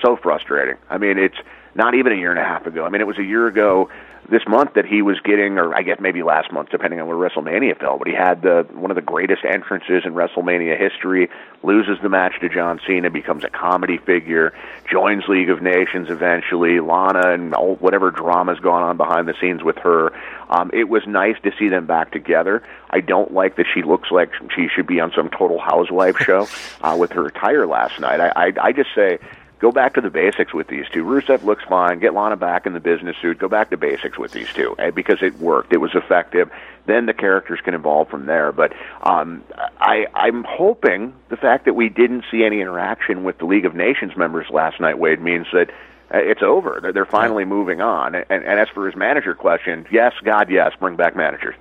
so 0.03 0.17
frustrating. 0.17 0.77
I 0.89 0.99
mean, 0.99 1.19
it's 1.19 1.39
not 1.75 1.95
even 1.95 2.13
a 2.13 2.17
year 2.17 2.31
and 2.31 2.39
a 2.39 2.45
half 2.45 2.67
ago. 2.67 2.85
I 2.85 2.89
mean, 2.89 3.01
it 3.01 3.07
was 3.07 3.19
a 3.19 3.25
year 3.25 3.47
ago 3.47 3.91
this 4.31 4.43
month 4.47 4.75
that 4.75 4.87
he 4.87 5.03
was 5.03 5.19
getting, 5.21 5.59
or 5.59 5.75
I 5.75 5.83
guess 5.83 5.99
maybe 6.01 6.23
last 6.23 6.53
month, 6.53 6.71
depending 6.71 7.01
on 7.01 7.09
where 7.09 7.17
WrestleMania 7.17 7.79
fell. 7.79 7.99
But 7.99 8.07
he 8.07 8.15
had 8.15 8.43
the 8.43 8.67
one 8.73 8.91
of 8.91 8.95
the 8.95 9.03
greatest 9.03 9.45
entrances 9.45 10.03
in 10.05 10.15
WrestleMania 10.15 10.79
history. 10.79 11.29
Loses 11.63 11.99
the 12.03 12.09
match 12.09 12.41
to 12.41 12.49
John 12.49 12.81
Cena, 12.87 13.11
becomes 13.11 13.45
a 13.45 13.51
comedy 13.51 13.99
figure, 13.99 14.55
joins 14.91 15.25
League 15.29 15.51
of 15.51 15.61
Nations 15.61 16.09
eventually. 16.09 16.81
Lana 16.81 17.33
and 17.33 17.55
all, 17.55 17.75
whatever 17.77 18.11
drama's 18.11 18.61
gone 18.61 18.83
on 18.83 18.97
behind 18.97 19.29
the 19.29 19.35
scenes 19.41 19.63
with 19.63 19.77
her. 19.79 20.13
Um, 20.49 20.71
it 20.73 20.89
was 20.89 21.03
nice 21.07 21.37
to 21.43 21.53
see 21.59 21.69
them 21.69 21.87
back 21.87 22.13
together. 22.13 22.63
I 22.89 23.01
don't 23.01 23.33
like 23.33 23.57
that 23.57 23.67
she 23.73 23.83
looks 23.83 24.11
like 24.11 24.31
she 24.55 24.69
should 24.75 24.87
be 24.87 25.01
on 25.01 25.13
some 25.15 25.29
Total 25.29 25.59
Housewife 25.59 26.17
show 26.19 26.49
uh, 26.83 26.97
with 26.99 27.13
her 27.13 27.27
attire 27.27 27.67
last 27.67 28.01
night. 28.01 28.21
I, 28.21 28.33
I, 28.35 28.53
I 28.63 28.73
just 28.73 28.91
say 28.95 29.19
go 29.61 29.71
back 29.71 29.95
to 29.95 30.01
the 30.01 30.11
basics 30.11 30.53
with 30.53 30.69
these 30.69 30.87
two. 30.93 31.05
Rusev 31.05 31.45
looks 31.45 31.63
fine. 31.69 32.01
Get 32.01 32.15
Lana 32.15 32.37
back 32.37 32.67
in 32.67 32.73
the 32.73 32.81
business 32.81 33.17
suit. 33.21 33.39
Go 33.39 33.49
back 33.49 33.71
to 33.71 33.77
basics 33.77 34.19
with 34.19 34.33
these 34.33 34.53
two 34.53 34.75
eh, 34.79 34.91
because 34.91 35.23
it 35.23 35.39
worked. 35.39 35.73
It 35.73 35.79
was 35.79 35.95
effective. 35.95 36.51
Then 36.87 37.07
the 37.07 37.15
characters 37.15 37.61
can 37.63 37.75
evolve 37.75 38.09
from 38.09 38.27
there. 38.27 38.53
But 38.53 38.73
um, 39.03 39.45
I, 39.79 40.07
I'm 40.15 40.45
hoping 40.45 41.15
the 41.29 41.37
fact 41.37 41.67
that 41.67 41.75
we 41.75 41.89
didn't 41.89 42.25
see 42.31 42.45
any 42.45 42.61
interaction 42.61 43.23
with 43.23 43.39
the 43.39 43.45
League 43.45 43.67
of 43.67 43.75
Nations 43.75 44.17
members 44.17 44.47
last 44.51 44.81
night, 44.81 44.99
Wade, 44.99 45.21
means 45.21 45.47
that 45.53 45.71
uh, 46.13 46.19
it's 46.19 46.43
over. 46.43 46.81
They're, 46.83 46.93
they're 46.93 47.07
finally 47.07 47.45
moving 47.45 47.81
on. 47.81 48.15
And, 48.15 48.25
and 48.31 48.59
as 48.59 48.69
for 48.71 48.87
his 48.87 48.97
manager 48.97 49.35
question, 49.35 49.87
yes, 49.93 50.13
God, 50.25 50.51
yes, 50.51 50.73
bring 50.81 50.97
back 50.97 51.15
managers. 51.15 51.55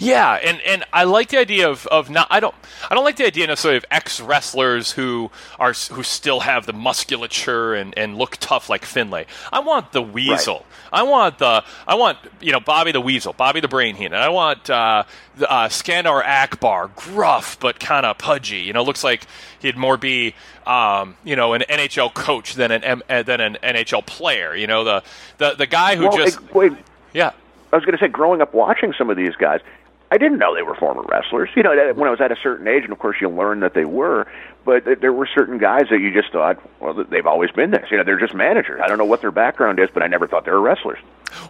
Yeah, 0.00 0.34
and, 0.34 0.60
and 0.62 0.84
I 0.92 1.04
like 1.04 1.28
the 1.28 1.38
idea 1.38 1.68
of, 1.68 1.86
of 1.88 2.10
not 2.10 2.26
I 2.30 2.40
don't 2.40 2.54
I 2.90 2.94
don't 2.94 3.04
like 3.04 3.16
the 3.16 3.26
idea 3.26 3.46
necessarily 3.46 3.76
of 3.76 3.84
ex 3.90 4.20
wrestlers 4.20 4.92
who 4.92 5.30
are 5.58 5.72
who 5.72 6.02
still 6.02 6.40
have 6.40 6.66
the 6.66 6.72
musculature 6.72 7.74
and, 7.74 7.96
and 7.96 8.16
look 8.16 8.36
tough 8.38 8.68
like 8.68 8.84
Finlay. 8.84 9.26
I 9.52 9.60
want 9.60 9.92
the 9.92 10.02
Weasel. 10.02 10.64
I 10.92 11.02
want 11.02 11.38
the 11.38 11.64
I 11.86 11.94
want 11.94 12.18
you 12.40 12.52
know 12.52 12.60
Bobby 12.60 12.92
the 12.92 13.00
Weasel, 13.00 13.32
Bobby 13.32 13.60
the 13.60 13.68
Brain 13.68 13.94
Heenan. 13.96 14.20
I 14.20 14.28
want 14.30 14.70
uh, 14.70 15.04
the, 15.36 15.50
uh, 15.50 15.68
Skandor 15.68 16.24
Akbar, 16.24 16.90
gruff 16.96 17.58
but 17.60 17.78
kind 17.78 18.06
of 18.06 18.18
pudgy. 18.18 18.58
You 18.58 18.72
know, 18.72 18.82
looks 18.82 19.04
like 19.04 19.26
he'd 19.60 19.76
more 19.76 19.96
be 19.96 20.34
um, 20.66 21.16
you 21.24 21.36
know 21.36 21.52
an 21.54 21.62
NHL 21.68 22.14
coach 22.14 22.54
than 22.54 22.70
an 22.70 22.84
M- 22.84 23.02
uh, 23.08 23.22
than 23.22 23.40
an 23.40 23.58
NHL 23.62 24.06
player. 24.06 24.54
You 24.54 24.66
know 24.66 24.84
the 24.84 25.02
the 25.38 25.54
the 25.54 25.66
guy 25.66 25.96
who 25.96 26.08
Well, 26.08 26.16
just 26.16 26.38
eh, 26.38 26.42
wait, 26.52 26.72
yeah. 27.12 27.32
I 27.72 27.76
was 27.76 27.84
going 27.84 27.96
to 27.96 28.02
say, 28.02 28.08
growing 28.08 28.40
up 28.40 28.54
watching 28.54 28.92
some 28.96 29.10
of 29.10 29.16
these 29.16 29.36
guys, 29.36 29.60
I 30.10 30.16
didn't 30.16 30.38
know 30.38 30.54
they 30.54 30.62
were 30.62 30.74
former 30.74 31.02
wrestlers. 31.02 31.50
You 31.54 31.62
know, 31.62 31.92
when 31.94 32.08
I 32.08 32.10
was 32.10 32.20
at 32.20 32.32
a 32.32 32.36
certain 32.36 32.66
age, 32.66 32.84
and 32.84 32.92
of 32.92 32.98
course 32.98 33.18
you 33.20 33.28
learn 33.28 33.60
that 33.60 33.74
they 33.74 33.84
were, 33.84 34.26
but 34.64 34.84
there 35.00 35.12
were 35.12 35.26
certain 35.26 35.58
guys 35.58 35.84
that 35.90 36.00
you 36.00 36.12
just 36.12 36.32
thought, 36.32 36.58
well, 36.80 37.04
they've 37.04 37.26
always 37.26 37.50
been 37.50 37.70
this. 37.70 37.90
You 37.90 37.98
know, 37.98 38.04
they're 38.04 38.18
just 38.18 38.34
managers. 38.34 38.80
I 38.82 38.88
don't 38.88 38.98
know 38.98 39.04
what 39.04 39.20
their 39.20 39.30
background 39.30 39.78
is, 39.78 39.90
but 39.92 40.02
I 40.02 40.06
never 40.06 40.26
thought 40.26 40.44
they 40.44 40.50
were 40.50 40.60
wrestlers. 40.60 40.98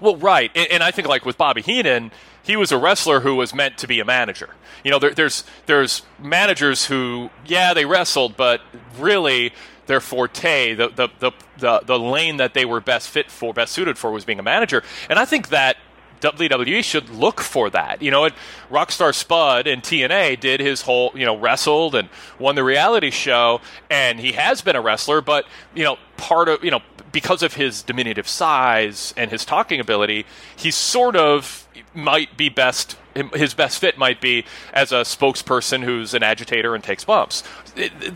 Well, 0.00 0.16
right, 0.16 0.50
and, 0.56 0.66
and 0.72 0.82
I 0.82 0.90
think 0.90 1.06
like 1.06 1.24
with 1.24 1.38
Bobby 1.38 1.62
Heenan, 1.62 2.10
he 2.42 2.56
was 2.56 2.72
a 2.72 2.78
wrestler 2.78 3.20
who 3.20 3.36
was 3.36 3.54
meant 3.54 3.78
to 3.78 3.86
be 3.86 4.00
a 4.00 4.04
manager. 4.04 4.50
You 4.82 4.90
know, 4.90 4.98
there, 4.98 5.14
there's 5.14 5.44
there's 5.66 6.02
managers 6.18 6.86
who, 6.86 7.30
yeah, 7.46 7.74
they 7.74 7.84
wrestled, 7.84 8.36
but 8.36 8.60
really 8.98 9.52
their 9.86 10.00
forte, 10.00 10.74
the, 10.74 10.88
the 10.88 11.08
the 11.20 11.32
the 11.58 11.80
the 11.84 11.98
lane 11.98 12.38
that 12.38 12.54
they 12.54 12.64
were 12.64 12.80
best 12.80 13.08
fit 13.08 13.30
for, 13.30 13.54
best 13.54 13.72
suited 13.72 13.98
for, 13.98 14.10
was 14.10 14.24
being 14.24 14.38
a 14.38 14.42
manager. 14.42 14.82
And 15.08 15.18
I 15.18 15.24
think 15.24 15.50
that 15.50 15.76
WWE 16.20 16.82
should 16.84 17.10
look 17.10 17.40
for 17.40 17.70
that. 17.70 18.02
You 18.02 18.10
know, 18.10 18.24
it, 18.24 18.34
Rockstar 18.70 19.14
Spud 19.14 19.66
in 19.66 19.80
TNA 19.80 20.40
did 20.40 20.60
his 20.60 20.82
whole, 20.82 21.12
you 21.14 21.24
know, 21.24 21.36
wrestled 21.36 21.94
and 21.94 22.08
won 22.38 22.54
the 22.54 22.64
reality 22.64 23.10
show, 23.10 23.60
and 23.90 24.20
he 24.20 24.32
has 24.32 24.62
been 24.62 24.76
a 24.76 24.80
wrestler, 24.80 25.20
but, 25.20 25.46
you 25.74 25.84
know, 25.84 25.96
part 26.16 26.48
of, 26.48 26.62
you 26.64 26.70
know, 26.70 26.80
because 27.12 27.42
of 27.42 27.54
his 27.54 27.82
diminutive 27.82 28.28
size 28.28 29.14
and 29.16 29.30
his 29.30 29.44
talking 29.44 29.80
ability, 29.80 30.26
he 30.56 30.70
sort 30.70 31.16
of 31.16 31.66
might 31.94 32.36
be 32.36 32.48
best. 32.48 32.96
His 33.34 33.52
best 33.52 33.80
fit 33.80 33.98
might 33.98 34.20
be 34.20 34.44
as 34.72 34.92
a 34.92 35.00
spokesperson 35.00 35.82
who's 35.82 36.14
an 36.14 36.22
agitator 36.22 36.76
and 36.76 36.84
takes 36.84 37.04
bumps. 37.04 37.42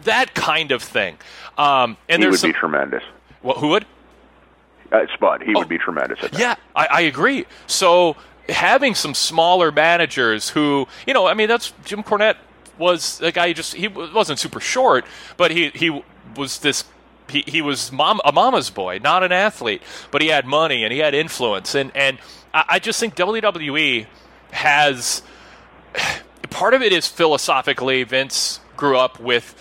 That 0.05 0.35
kind 0.35 0.71
of 0.71 0.81
thing. 0.81 1.17
Um, 1.59 1.97
and 2.09 2.23
he 2.23 2.25
there's 2.25 2.35
would 2.35 2.41
some, 2.41 2.51
be 2.51 2.59
tremendous. 2.59 3.03
Well, 3.43 3.57
who 3.57 3.69
would? 3.69 3.87
Uh, 4.93 5.07
Spud. 5.15 5.43
He 5.43 5.55
would 5.55 5.69
be 5.69 5.79
tremendous 5.79 6.23
at 6.23 6.33
that. 6.33 6.41
Yeah, 6.41 6.55
I, 6.77 6.87
I 6.87 7.01
agree. 7.03 7.47
So 7.67 8.17
having 8.49 8.95
some 8.95 9.15
smaller 9.15 9.73
managers 9.73 10.51
who, 10.51 10.87
you 11.07 11.15
know, 11.15 11.27
I 11.27 11.35
mean, 11.35 11.49
that's 11.49 11.73
Jim 11.85 12.03
Cornette 12.03 12.37
was 12.79 13.21
a 13.21 13.33
guy. 13.33 13.49
He 13.49 13.55
just 13.55 13.75
he 13.75 13.89
wasn't 13.89 14.39
super 14.39 14.61
short, 14.61 15.05
but 15.37 15.51
he 15.51 15.71
he 15.71 16.03
was 16.37 16.59
this. 16.59 16.85
He, 17.29 17.45
he 17.47 17.63
was 17.63 17.91
mom, 17.93 18.21
a 18.25 18.33
mama's 18.33 18.69
boy, 18.69 18.99
not 19.03 19.23
an 19.23 19.33
athlete, 19.33 19.81
but 20.11 20.21
he 20.21 20.29
had 20.29 20.45
money 20.45 20.85
and 20.85 20.93
he 20.93 20.99
had 20.99 21.15
influence, 21.15 21.75
and 21.75 21.91
and 21.95 22.19
I, 22.53 22.65
I 22.71 22.79
just 22.79 23.01
think 23.01 23.15
WWE 23.15 24.07
has 24.51 25.23
part 26.51 26.75
of 26.75 26.83
it 26.83 26.93
is 26.93 27.07
philosophically. 27.07 28.03
Vince 28.05 28.61
grew 28.77 28.99
up 28.99 29.19
with 29.21 29.55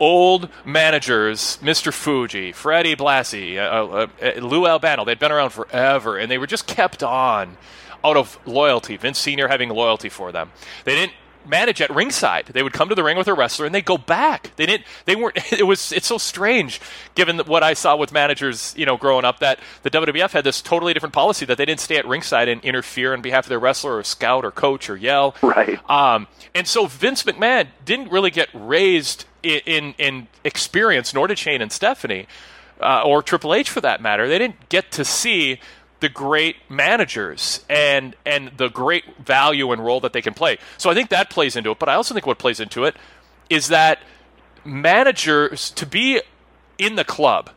old 0.00 0.48
managers, 0.64 1.58
Mr. 1.62 1.92
Fuji, 1.92 2.52
Freddie 2.52 2.96
Blassie, 2.96 3.56
uh, 3.56 3.86
uh, 3.86 4.06
uh, 4.22 4.40
Lou 4.40 4.66
Albano, 4.66 5.04
they'd 5.04 5.18
been 5.18 5.32
around 5.32 5.50
forever, 5.50 6.16
and 6.16 6.30
they 6.30 6.38
were 6.38 6.46
just 6.46 6.66
kept 6.66 7.02
on 7.02 7.56
out 8.04 8.16
of 8.16 8.38
loyalty. 8.46 8.96
Vince 8.96 9.18
Sr. 9.18 9.48
having 9.48 9.70
loyalty 9.70 10.08
for 10.08 10.30
them. 10.30 10.52
They 10.84 10.94
didn't 10.94 11.14
manage 11.46 11.80
at 11.80 11.90
ringside. 11.90 12.46
They 12.46 12.62
would 12.62 12.72
come 12.72 12.88
to 12.88 12.94
the 12.94 13.04
ring 13.04 13.16
with 13.16 13.28
a 13.28 13.34
wrestler 13.34 13.66
and 13.66 13.74
they 13.74 13.82
go 13.82 13.98
back. 13.98 14.52
They 14.56 14.66
didn't. 14.66 14.86
They 15.04 15.16
weren't. 15.16 15.38
It 15.54 15.66
was. 15.66 15.92
It's 15.92 16.06
so 16.06 16.18
strange, 16.18 16.80
given 17.14 17.38
what 17.40 17.62
I 17.62 17.74
saw 17.74 17.96
with 17.96 18.12
managers, 18.12 18.74
you 18.76 18.84
know, 18.86 18.96
growing 18.96 19.24
up, 19.24 19.38
that 19.38 19.60
the 19.82 19.90
WWF 19.90 20.32
had 20.32 20.42
this 20.42 20.60
totally 20.60 20.92
different 20.92 21.12
policy 21.12 21.46
that 21.46 21.56
they 21.58 21.64
didn't 21.64 21.80
stay 21.80 21.96
at 21.96 22.06
ringside 22.06 22.48
and 22.48 22.62
interfere 22.64 23.12
on 23.12 23.22
behalf 23.22 23.44
of 23.44 23.48
their 23.50 23.58
wrestler 23.58 23.96
or 23.96 24.04
scout 24.04 24.44
or 24.44 24.50
coach 24.50 24.90
or 24.90 24.96
yell. 24.96 25.36
Right. 25.42 25.78
Um, 25.88 26.26
and 26.54 26.66
so 26.66 26.86
Vince 26.86 27.22
McMahon 27.22 27.68
didn't 27.84 28.10
really 28.10 28.30
get 28.30 28.48
raised 28.52 29.26
in 29.42 29.60
in, 29.66 29.94
in 29.98 30.28
experience, 30.42 31.14
nor 31.14 31.26
did 31.28 31.38
Shane 31.38 31.62
and 31.62 31.70
Stephanie, 31.70 32.26
uh, 32.80 33.02
or 33.04 33.22
Triple 33.22 33.54
H 33.54 33.70
for 33.70 33.80
that 33.80 34.00
matter. 34.00 34.26
They 34.28 34.38
didn't 34.38 34.68
get 34.68 34.90
to 34.92 35.04
see 35.04 35.60
the 36.04 36.10
great 36.10 36.56
managers 36.68 37.64
and 37.66 38.14
and 38.26 38.52
the 38.58 38.68
great 38.68 39.16
value 39.16 39.72
and 39.72 39.82
role 39.82 40.00
that 40.00 40.12
they 40.12 40.20
can 40.20 40.34
play. 40.34 40.58
So 40.76 40.90
I 40.90 40.94
think 40.94 41.08
that 41.08 41.30
plays 41.30 41.56
into 41.56 41.70
it, 41.70 41.78
but 41.78 41.88
I 41.88 41.94
also 41.94 42.12
think 42.12 42.26
what 42.26 42.38
plays 42.38 42.60
into 42.60 42.84
it 42.84 42.94
is 43.48 43.68
that 43.68 44.00
managers 44.66 45.70
to 45.70 45.86
be 45.86 46.20
in 46.76 46.96
the 46.96 47.04
club, 47.04 47.48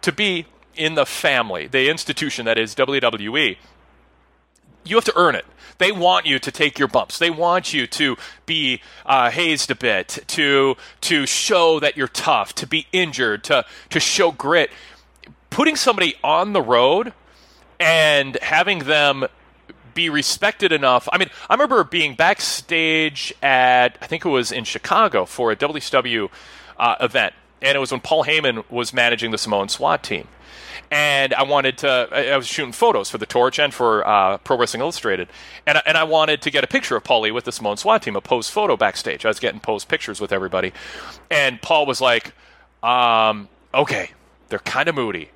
to 0.00 0.10
be 0.10 0.46
in 0.74 0.96
the 0.96 1.06
family, 1.06 1.68
the 1.68 1.88
institution 1.88 2.44
that 2.44 2.58
is 2.58 2.74
WWE, 2.74 3.56
you 4.82 4.96
have 4.96 5.04
to 5.04 5.12
earn 5.14 5.36
it. 5.36 5.46
They 5.78 5.92
want 5.92 6.26
you 6.26 6.40
to 6.40 6.50
take 6.50 6.80
your 6.80 6.88
bumps. 6.88 7.20
They 7.20 7.30
want 7.30 7.72
you 7.72 7.86
to 7.86 8.16
be 8.46 8.80
uh, 9.06 9.30
hazed 9.30 9.70
a 9.70 9.76
bit, 9.76 10.24
to 10.26 10.74
to 11.02 11.24
show 11.24 11.78
that 11.78 11.96
you're 11.96 12.08
tough, 12.08 12.52
to 12.56 12.66
be 12.66 12.88
injured, 12.90 13.44
to 13.44 13.64
to 13.90 14.00
show 14.00 14.32
grit. 14.32 14.72
Putting 15.50 15.76
somebody 15.76 16.16
on 16.24 16.52
the 16.52 16.62
road 16.62 17.12
and 17.82 18.38
having 18.42 18.78
them 18.80 19.26
be 19.92 20.08
respected 20.08 20.70
enough. 20.70 21.08
I 21.12 21.18
mean, 21.18 21.28
I 21.50 21.54
remember 21.54 21.82
being 21.82 22.14
backstage 22.14 23.34
at 23.42 23.98
I 24.00 24.06
think 24.06 24.24
it 24.24 24.28
was 24.28 24.52
in 24.52 24.64
Chicago 24.64 25.24
for 25.26 25.50
a 25.50 25.56
WCW 25.56 26.30
uh, 26.78 26.96
event, 27.00 27.34
and 27.60 27.76
it 27.76 27.80
was 27.80 27.90
when 27.90 28.00
Paul 28.00 28.24
Heyman 28.24 28.64
was 28.70 28.94
managing 28.94 29.32
the 29.32 29.38
Samoan 29.38 29.68
SWAT 29.68 30.02
team. 30.02 30.28
And 30.92 31.32
I 31.34 31.42
wanted 31.42 31.78
to, 31.78 32.08
I 32.12 32.36
was 32.36 32.46
shooting 32.46 32.72
photos 32.72 33.08
for 33.08 33.16
the 33.16 33.24
Torch 33.24 33.58
and 33.58 33.72
for 33.72 34.06
uh, 34.06 34.36
Pro 34.38 34.58
Wrestling 34.58 34.82
Illustrated. 34.82 35.28
And, 35.66 35.80
and 35.86 35.96
I 35.96 36.04
wanted 36.04 36.42
to 36.42 36.50
get 36.50 36.64
a 36.64 36.66
picture 36.66 36.96
of 36.96 37.02
Paulie 37.02 37.32
with 37.32 37.44
the 37.44 37.52
Samoan 37.52 37.78
SWAT 37.78 38.02
team, 38.02 38.14
a 38.14 38.20
posed 38.20 38.50
photo 38.50 38.76
backstage. 38.76 39.24
I 39.24 39.28
was 39.28 39.40
getting 39.40 39.58
posed 39.58 39.88
pictures 39.88 40.20
with 40.20 40.32
everybody. 40.32 40.72
And 41.30 41.62
Paul 41.62 41.86
was 41.86 42.02
like, 42.02 42.34
um, 42.82 43.48
okay, 43.72 44.10
they're 44.50 44.58
kind 44.58 44.86
of 44.86 44.94
moody 44.94 45.30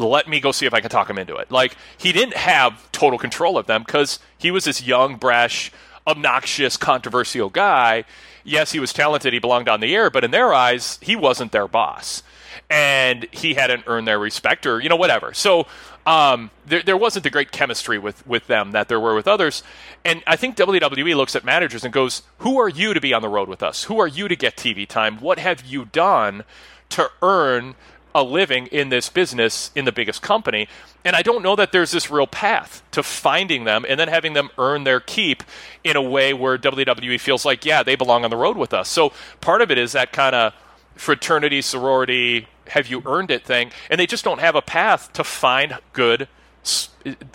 let 0.00 0.28
me 0.28 0.40
go 0.40 0.52
see 0.52 0.66
if 0.66 0.74
I 0.74 0.80
can 0.80 0.90
talk 0.90 1.08
him 1.08 1.18
into 1.18 1.36
it. 1.36 1.50
Like 1.50 1.76
he 1.96 2.12
didn't 2.12 2.36
have 2.36 2.90
total 2.92 3.18
control 3.18 3.56
of 3.58 3.66
them 3.66 3.82
because 3.84 4.18
he 4.38 4.50
was 4.50 4.64
this 4.64 4.82
young, 4.82 5.16
brash, 5.16 5.70
obnoxious, 6.06 6.76
controversial 6.76 7.50
guy. 7.50 8.04
Yes, 8.44 8.72
he 8.72 8.80
was 8.80 8.92
talented. 8.92 9.32
He 9.32 9.38
belonged 9.38 9.68
on 9.68 9.80
the 9.80 9.94
air, 9.94 10.10
but 10.10 10.24
in 10.24 10.30
their 10.30 10.52
eyes, 10.52 10.98
he 11.02 11.14
wasn't 11.14 11.52
their 11.52 11.68
boss, 11.68 12.22
and 12.68 13.26
he 13.30 13.54
hadn't 13.54 13.84
earned 13.86 14.08
their 14.08 14.18
respect 14.18 14.66
or 14.66 14.80
you 14.80 14.88
know 14.88 14.96
whatever. 14.96 15.34
So 15.34 15.66
um, 16.06 16.50
there, 16.66 16.82
there 16.82 16.96
wasn't 16.96 17.24
the 17.24 17.30
great 17.30 17.52
chemistry 17.52 17.98
with 17.98 18.26
with 18.26 18.46
them 18.46 18.72
that 18.72 18.88
there 18.88 18.98
were 18.98 19.14
with 19.14 19.28
others. 19.28 19.62
And 20.04 20.22
I 20.26 20.36
think 20.36 20.56
WWE 20.56 21.14
looks 21.14 21.36
at 21.36 21.44
managers 21.44 21.84
and 21.84 21.92
goes, 21.92 22.22
"Who 22.38 22.58
are 22.58 22.68
you 22.68 22.94
to 22.94 23.00
be 23.00 23.12
on 23.12 23.22
the 23.22 23.28
road 23.28 23.48
with 23.48 23.62
us? 23.62 23.84
Who 23.84 24.00
are 24.00 24.08
you 24.08 24.26
to 24.28 24.36
get 24.36 24.56
TV 24.56 24.88
time? 24.88 25.18
What 25.18 25.38
have 25.38 25.64
you 25.64 25.84
done 25.84 26.44
to 26.90 27.10
earn?" 27.22 27.74
A 28.14 28.22
living 28.22 28.66
in 28.68 28.88
this 28.88 29.08
business 29.08 29.70
in 29.74 29.84
the 29.84 29.92
biggest 29.92 30.22
company. 30.22 30.68
And 31.04 31.14
I 31.14 31.22
don't 31.22 31.42
know 31.42 31.56
that 31.56 31.72
there's 31.72 31.90
this 31.90 32.10
real 32.10 32.26
path 32.26 32.82
to 32.90 33.02
finding 33.02 33.64
them 33.64 33.86
and 33.88 33.98
then 33.98 34.08
having 34.08 34.32
them 34.32 34.50
earn 34.58 34.84
their 34.84 35.00
keep 35.00 35.42
in 35.84 35.96
a 35.96 36.02
way 36.02 36.34
where 36.34 36.58
WWE 36.58 37.20
feels 37.20 37.44
like, 37.44 37.64
yeah, 37.64 37.82
they 37.82 37.94
belong 37.94 38.24
on 38.24 38.30
the 38.30 38.36
road 38.36 38.56
with 38.56 38.74
us. 38.74 38.88
So 38.88 39.12
part 39.40 39.62
of 39.62 39.70
it 39.70 39.78
is 39.78 39.92
that 39.92 40.12
kind 40.12 40.34
of 40.34 40.52
fraternity, 40.94 41.62
sorority, 41.62 42.46
have 42.68 42.88
you 42.88 43.02
earned 43.06 43.30
it 43.30 43.44
thing. 43.44 43.72
And 43.88 43.98
they 43.98 44.06
just 44.06 44.24
don't 44.24 44.40
have 44.40 44.54
a 44.54 44.62
path 44.62 45.12
to 45.14 45.24
find 45.24 45.78
good 45.92 46.28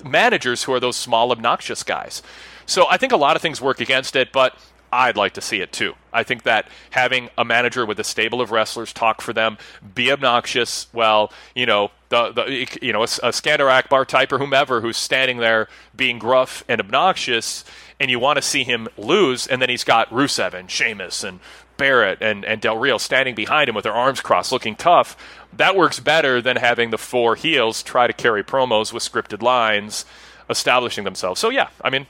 managers 0.03 0.63
who 0.63 0.73
are 0.73 0.79
those 0.79 0.95
small, 0.95 1.31
obnoxious 1.31 1.83
guys. 1.83 2.21
So 2.65 2.85
I 2.89 2.97
think 2.97 3.11
a 3.11 3.17
lot 3.17 3.35
of 3.35 3.41
things 3.41 3.61
work 3.61 3.79
against 3.79 4.15
it, 4.15 4.31
but 4.31 4.55
I'd 4.91 5.17
like 5.17 5.33
to 5.33 5.41
see 5.41 5.61
it 5.61 5.71
too. 5.71 5.93
I 6.13 6.23
think 6.23 6.43
that 6.43 6.67
having 6.91 7.29
a 7.37 7.43
manager 7.43 7.85
with 7.85 7.99
a 7.99 8.03
stable 8.03 8.41
of 8.41 8.51
wrestlers 8.51 8.93
talk 8.93 9.21
for 9.21 9.33
them, 9.33 9.57
be 9.93 10.11
obnoxious, 10.11 10.87
well, 10.93 11.33
you 11.53 11.65
know, 11.65 11.91
the, 12.09 12.31
the 12.31 12.67
you 12.81 12.93
know, 12.93 13.01
a, 13.01 13.09
a 13.23 13.31
Skandor 13.31 13.69
Akbar 13.69 14.05
type 14.05 14.31
or 14.31 14.37
whomever 14.37 14.81
who's 14.81 14.97
standing 14.97 15.37
there 15.37 15.67
being 15.95 16.19
gruff 16.19 16.63
and 16.69 16.79
obnoxious, 16.79 17.65
and 17.99 18.09
you 18.09 18.19
want 18.19 18.37
to 18.37 18.41
see 18.41 18.63
him 18.63 18.87
lose, 18.97 19.47
and 19.47 19.61
then 19.61 19.69
he's 19.69 19.83
got 19.83 20.09
Rusev 20.09 20.53
and 20.53 20.69
Sheamus 20.71 21.23
and 21.23 21.39
Barrett 21.77 22.19
and, 22.21 22.45
and 22.45 22.61
Del 22.61 22.77
Rio 22.77 22.97
standing 22.97 23.35
behind 23.35 23.69
him 23.69 23.75
with 23.75 23.83
their 23.83 23.93
arms 23.93 24.21
crossed 24.21 24.51
looking 24.51 24.75
tough. 24.75 25.17
That 25.51 25.75
works 25.75 25.99
better 25.99 26.41
than 26.41 26.57
having 26.57 26.89
the 26.89 26.97
four 26.97 27.35
heels 27.35 27.83
try 27.83 28.07
to 28.07 28.13
carry 28.13 28.43
promos 28.43 28.93
with 28.93 29.03
scripted 29.03 29.41
lines, 29.41 30.05
establishing 30.49 31.03
themselves. 31.03 31.39
So, 31.39 31.49
yeah, 31.49 31.69
I 31.81 31.89
mean, 31.89 32.07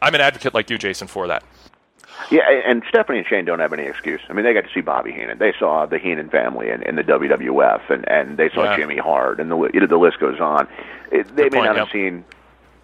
I'm 0.00 0.14
an 0.14 0.20
advocate 0.20 0.54
like 0.54 0.70
you, 0.70 0.78
Jason, 0.78 1.08
for 1.08 1.26
that. 1.26 1.42
Yeah, 2.30 2.42
and 2.66 2.82
Stephanie 2.88 3.18
and 3.18 3.26
Shane 3.26 3.44
don't 3.44 3.58
have 3.58 3.72
any 3.72 3.84
excuse. 3.84 4.20
I 4.28 4.32
mean, 4.32 4.44
they 4.44 4.54
got 4.54 4.62
to 4.64 4.70
see 4.72 4.80
Bobby 4.80 5.12
Heenan. 5.12 5.38
They 5.38 5.52
saw 5.58 5.84
the 5.86 5.98
Heenan 5.98 6.30
family 6.30 6.70
in, 6.70 6.82
in 6.82 6.96
the 6.96 7.02
WWF, 7.04 7.90
and 7.90 8.08
and 8.08 8.36
they 8.38 8.48
saw 8.50 8.64
Yeah. 8.64 8.76
Jimmy 8.76 8.96
Hart, 8.96 9.40
and 9.40 9.50
the 9.50 9.56
you 9.74 9.80
know, 9.80 9.86
the 9.86 9.96
list 9.98 10.20
goes 10.20 10.40
on. 10.40 10.66
It, 11.12 11.34
they 11.36 11.44
Good 11.44 11.52
may 11.52 11.58
point, 11.58 11.66
not 11.70 11.76
have 11.76 11.90
seen, 11.92 12.24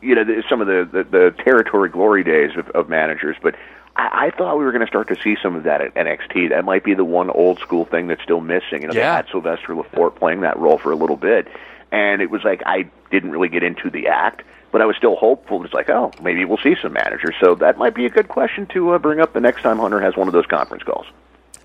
you 0.03 0.15
know, 0.15 0.25
the, 0.25 0.43
some 0.49 0.61
of 0.61 0.67
the, 0.67 0.89
the 0.91 1.05
the 1.05 1.35
territory 1.43 1.89
glory 1.89 2.23
days 2.23 2.51
of, 2.57 2.69
of 2.71 2.89
managers, 2.89 3.37
but 3.43 3.55
I, 3.97 4.27
I 4.27 4.31
thought 4.37 4.59
we 4.59 4.65
were 4.65 4.73
going 4.73 4.85
to 4.85 4.87
start 4.87 5.09
to 5.09 5.17
see 5.23 5.37
some 5.43 5.57
of 5.57 5.63
that 5.65 5.81
at 5.81 5.95
NXT. 5.95 6.51
That 6.51 6.65
might 6.65 6.85
be 6.85 6.95
the 6.95 7.05
one 7.05 7.31
old 7.31 7.61
school 7.61 7.87
thing 7.87 8.09
that's 8.09 8.23
still 8.23 8.41
missing. 8.41 8.83
You 8.83 8.89
know, 8.89 8.93
they 8.95 9.01
Yeah. 9.01 9.17
had 9.17 9.27
Sylvester 9.31 9.75
Lefort 9.75 10.17
playing 10.17 10.43
that 10.43 10.59
role 10.59 10.77
for 10.79 10.91
a 10.93 10.97
little 10.97 11.17
bit, 11.17 11.49
and 11.93 12.21
it 12.21 12.31
was 12.31 12.45
like 12.45 12.63
I 12.67 12.91
didn't 13.11 13.31
really 13.31 13.49
get 13.49 13.63
into 13.63 13.89
the 13.91 14.09
act. 14.09 14.43
But 14.73 14.81
I 14.81 14.87
was 14.87 14.97
still 14.97 15.17
hopeful. 15.17 15.65
It's 15.65 15.75
like, 15.75 15.91
oh, 15.91 16.13
maybe 16.23 16.45
we'll 16.45 16.59
see 16.59 16.77
some 16.81 16.93
managers. 16.93 17.35
So 17.41 17.55
that 17.57 17.79
might 17.79 17.95
be 17.95 18.07
a 18.07 18.11
good 18.11 18.29
question 18.29 18.67
to 18.69 18.91
uh, 18.91 18.99
bring 18.99 19.21
up 19.21 19.33
the 19.33 19.41
next 19.41 19.63
time 19.63 19.79
Hunter 19.79 20.01
has 20.01 20.17
one 20.17 20.29
of 20.29 20.33
those 20.33 20.47
conference 20.47 20.83
calls. 20.83 21.07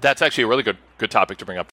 That's 0.01 0.21
actually 0.21 0.45
a 0.45 0.47
really 0.47 0.63
good 0.63 0.77
good 0.97 1.11
topic 1.11 1.37
to 1.39 1.45
bring 1.45 1.57
up. 1.57 1.67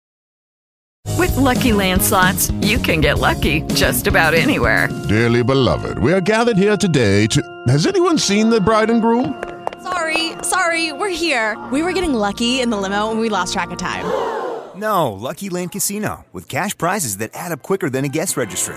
With 1.19 1.37
Lucky 1.37 1.73
Land 1.73 2.03
slots, 2.03 2.51
you 2.63 2.79
can 2.79 3.01
get 3.01 3.19
lucky 3.19 3.63
just 3.75 4.07
about 4.07 4.35
anywhere. 4.35 4.89
Dearly 5.09 5.43
beloved, 5.43 5.99
we 5.99 6.13
are 6.13 6.21
gathered 6.21 6.57
here 6.57 6.77
today 6.77 7.27
to. 7.29 7.43
Has 7.69 7.87
anyone 7.87 8.19
seen 8.19 8.51
the 8.51 8.61
bride 8.61 8.91
and 8.91 9.01
groom? 9.01 9.43
Sorry, 9.83 10.33
sorry, 10.43 10.93
we're 10.93 11.09
here. 11.09 11.59
We 11.73 11.83
were 11.83 11.93
getting 11.93 12.15
lucky 12.15 12.61
in 12.61 12.71
the 12.71 12.77
limo 12.77 13.11
and 13.11 13.21
we 13.21 13.29
lost 13.29 13.53
track 13.53 13.71
of 13.71 13.79
time. 13.79 14.05
No, 14.75 15.13
Lucky 15.13 15.51
Land 15.51 15.73
Casino, 15.73 16.25
with 16.33 16.49
cash 16.49 16.77
prizes 16.77 17.19
that 17.19 17.31
add 17.35 17.53
up 17.53 17.63
quicker 17.63 17.91
than 17.91 18.05
a 18.05 18.09
guest 18.09 18.37
registry. 18.37 18.77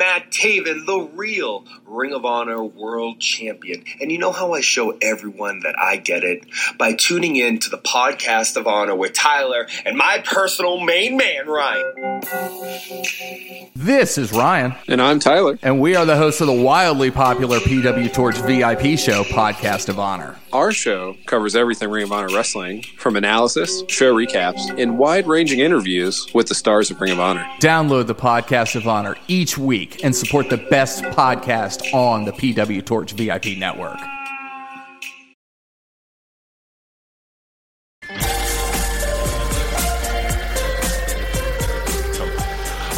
Matt 0.00 0.30
Taven, 0.30 0.86
the 0.86 1.10
real 1.12 1.66
Ring 1.84 2.14
of 2.14 2.24
Honor 2.24 2.64
World 2.64 3.20
Champion. 3.20 3.84
And 4.00 4.10
you 4.10 4.16
know 4.16 4.32
how 4.32 4.54
I 4.54 4.62
show 4.62 4.96
everyone 5.02 5.60
that 5.60 5.78
I 5.78 5.96
get 5.98 6.24
it? 6.24 6.46
By 6.78 6.94
tuning 6.94 7.36
in 7.36 7.58
to 7.58 7.68
the 7.68 7.76
podcast 7.76 8.56
of 8.56 8.66
honor 8.66 8.96
with 8.96 9.12
Tyler 9.12 9.66
and 9.84 9.98
my 9.98 10.22
personal 10.24 10.80
main 10.80 11.18
man, 11.18 11.46
Ryan. 11.46 12.20
This 13.76 14.16
is 14.16 14.32
Ryan. 14.32 14.74
And 14.88 15.02
I'm 15.02 15.18
Tyler. 15.18 15.58
And 15.60 15.80
we 15.80 15.94
are 15.96 16.06
the 16.06 16.16
hosts 16.16 16.40
of 16.40 16.46
the 16.46 16.54
wildly 16.54 17.10
popular 17.10 17.58
PW 17.58 18.10
Torch 18.10 18.36
VIP 18.36 18.98
show, 18.98 19.22
Podcast 19.24 19.90
of 19.90 19.98
Honor. 19.98 20.36
Our 20.52 20.72
show 20.72 21.16
covers 21.26 21.54
everything 21.54 21.90
Ring 21.90 22.04
of 22.04 22.12
Honor 22.12 22.34
Wrestling, 22.34 22.82
from 22.96 23.16
analysis, 23.16 23.82
show 23.88 24.14
recaps, 24.14 24.80
and 24.80 24.98
wide 24.98 25.26
ranging 25.26 25.60
interviews 25.60 26.26
with 26.34 26.48
the 26.48 26.54
stars 26.54 26.90
of 26.90 27.00
Ring 27.00 27.12
of 27.12 27.20
Honor. 27.20 27.46
Download 27.60 28.06
the 28.06 28.14
Podcast 28.14 28.74
of 28.74 28.88
Honor 28.88 29.16
each 29.28 29.56
week 29.56 29.89
and 30.02 30.14
support 30.14 30.48
the 30.50 30.56
best 30.56 31.02
podcast 31.04 31.92
on 31.92 32.24
the 32.24 32.32
PW 32.32 32.84
Torch 32.84 33.12
VIP 33.12 33.58
network. 33.58 33.98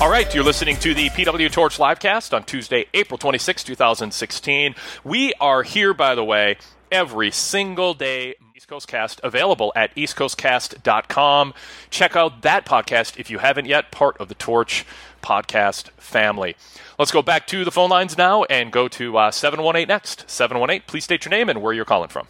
All 0.03 0.11
right, 0.11 0.35
you're 0.35 0.43
listening 0.43 0.77
to 0.79 0.95
the 0.95 1.11
PW 1.11 1.49
Torch 1.53 1.79
livecast 1.79 2.35
on 2.35 2.43
Tuesday, 2.43 2.87
April 2.93 3.17
26, 3.19 3.63
2016. 3.63 4.75
We 5.05 5.33
are 5.35 5.63
here, 5.63 5.95
by 5.95 6.17
the 6.17 6.25
way, 6.25 6.57
every 6.91 7.31
single 7.31 7.95
day. 7.95 8.35
East 8.57 8.67
Coast 8.67 8.89
Cast 8.89 9.21
available 9.23 9.73
at 9.77 9.95
eastcoastcast.com. 9.95 11.55
Check 11.91 12.17
out 12.17 12.43
that 12.43 12.67
podcast 12.67 13.19
if 13.19 13.31
you 13.31 13.39
haven't 13.39 13.67
yet, 13.67 13.93
part 13.93 14.17
of 14.19 14.29
the 14.29 14.35
Torch 14.35 14.85
podcast 15.23 15.91
family. 15.93 16.57
Let's 16.99 17.11
go 17.11 17.23
back 17.23 17.47
to 17.49 17.65
the 17.65 17.71
phone 17.71 17.91
lines 17.91 18.19
now 18.19 18.45
and 18.45 18.71
go 18.71 18.89
to 18.89 19.17
uh, 19.17 19.31
718 19.31 19.89
next. 19.89 20.29
718, 20.29 20.85
please 20.87 21.05
state 21.05 21.25
your 21.25 21.31
name 21.31 21.49
and 21.49 21.63
where 21.63 21.73
you're 21.73 21.85
calling 21.85 22.09
from. 22.09 22.27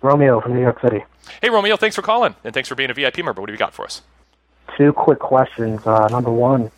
Romeo 0.00 0.40
from 0.40 0.54
New 0.54 0.60
York 0.60 0.80
City. 0.80 1.04
Hey, 1.42 1.50
Romeo, 1.50 1.76
thanks 1.76 1.96
for 1.96 2.02
calling 2.02 2.34
and 2.44 2.54
thanks 2.54 2.68
for 2.68 2.74
being 2.74 2.90
a 2.90 2.94
VIP 2.94 3.18
member. 3.18 3.40
What 3.40 3.46
do 3.48 3.52
you 3.52 3.58
got 3.58 3.74
for 3.74 3.84
us? 3.84 4.02
Two 4.76 4.92
quick 4.92 5.18
questions. 5.18 5.86
Uh, 5.86 6.08
number 6.08 6.30
one, 6.30 6.70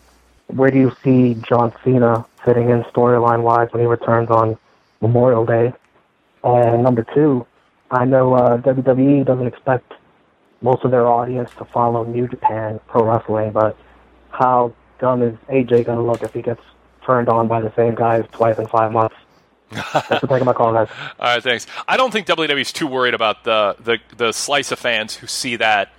where 0.47 0.71
do 0.71 0.79
you 0.79 0.93
see 1.05 1.35
John 1.49 1.73
Cena 1.85 2.25
fitting 2.45 2.71
in 2.71 2.83
storyline 2.85 3.43
wise 3.43 3.69
when 3.73 3.81
he 3.83 3.87
returns 3.87 4.31
on 4.31 4.59
Memorial 5.01 5.45
Day? 5.45 5.73
And 6.43 6.83
number 6.83 7.05
two, 7.15 7.47
I 7.91 8.05
know 8.05 8.35
uh, 8.35 8.59
WWE 8.59 9.27
doesn't 9.27 9.47
expect 9.47 9.93
most 10.63 10.85
of 10.85 10.91
their 10.91 11.07
audience 11.07 11.51
to 11.59 11.65
follow 11.65 12.05
New 12.05 12.29
Japan 12.29 12.81
Pro 12.87 13.05
Wrestling, 13.05 13.53
but 13.53 13.77
how 14.31 14.75
dumb 15.01 15.23
is 15.23 15.35
AJ 15.49 15.87
going 15.87 15.99
to 15.99 16.03
look 16.03 16.23
if 16.23 16.33
he 16.33 16.43
gets 16.43 16.63
turned 17.05 17.29
on 17.29 17.49
by 17.49 17.61
the 17.61 17.73
same 17.75 17.95
guys 17.95 18.25
twice 18.33 18.59
in 18.59 18.67
five 18.67 18.93
months? 18.93 19.17
Thanks 19.71 20.21
for 20.21 20.27
taking 20.27 20.45
my 20.45 20.53
call, 20.53 20.73
guys. 20.73 20.89
All 21.19 21.35
right, 21.35 21.43
thanks. 21.43 21.67
I 21.87 21.97
don't 21.97 22.13
think 22.13 22.27
WWE's 22.27 22.73
too 22.73 22.87
worried 22.87 23.15
about 23.15 23.45
the, 23.45 23.77
the, 23.81 23.99
the 24.17 24.33
slice 24.33 24.73
of 24.73 24.79
fans 24.79 25.15
who 25.15 25.27
see 25.27 25.57
that 25.57 25.93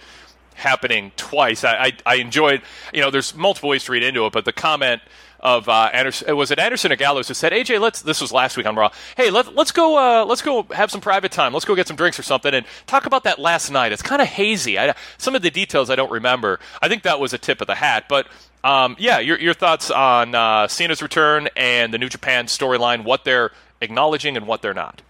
happening 0.54 1.12
twice. 1.16 1.64
I, 1.64 1.76
I, 1.76 1.92
I 2.06 2.16
enjoyed, 2.16 2.62
you 2.94 3.02
know, 3.02 3.10
there's 3.10 3.36
multiple 3.36 3.70
ways 3.70 3.86
to 3.86 3.92
read 3.94 4.04
into 4.04 4.26
it, 4.26 4.34
but 4.34 4.46
the 4.46 4.54
comment 4.54 5.02
of 5.40 5.68
uh, 5.68 5.90
Anderson, 5.92 6.36
was 6.36 6.52
it 6.52 6.60
Anderson 6.60 6.92
or 6.92 6.96
Gallows 6.96 7.28
who 7.28 7.34
said, 7.34 7.52
AJ, 7.52 7.80
let's, 7.80 8.02
this 8.02 8.22
was 8.22 8.32
last 8.32 8.58
week 8.58 8.68
on 8.68 8.76
Raw, 8.76 8.92
hey, 9.18 9.32
let, 9.32 9.56
let's 9.56 9.72
go, 9.72 9.98
uh, 9.98 10.26
let's 10.26 10.42
go 10.42 10.64
have 10.72 10.92
some 10.92 11.02
private 11.02 11.32
time. 11.32 11.52
Let's 11.52 11.66
go 11.66 11.74
get 11.74 11.88
some 11.88 11.96
drinks 11.96 12.20
or 12.20 12.24
something 12.24 12.54
and 12.54 12.66
talk 12.86 13.06
about 13.06 13.24
that 13.24 13.40
last 13.40 13.72
night. 13.72 13.92
It's 13.92 14.04
kind 14.04 14.22
of 14.22 14.28
hazy. 14.28 14.78
I, 14.78 14.94
some 15.18 15.34
of 15.34 15.42
the 15.42 15.50
details 15.50 15.90
I 15.90 15.96
don't 15.96 16.12
remember. 16.12 16.60
I 16.82 16.90
think 16.90 17.04
that 17.04 17.20
was 17.20 17.34
a 17.34 17.38
tip 17.38 17.62
of 17.62 17.68
the 17.68 17.76
hat, 17.76 18.06
but 18.08 18.28
um, 18.64 18.96
yeah, 19.00 19.20
your, 19.20 19.40
your 19.40 19.54
thoughts 19.54 19.90
on 19.90 20.36
uh, 20.36 20.68
Cena's 20.68 21.02
return 21.02 21.50
and 21.56 21.94
the 21.94 21.98
New 21.98 22.10
Japan 22.10 22.46
storyline, 22.46 23.04
what 23.04 23.26
they're 23.26 23.52
acknowledging 23.82 24.38
and 24.38 24.48
what 24.48 24.62
they're 24.62 24.74
not. 24.74 25.02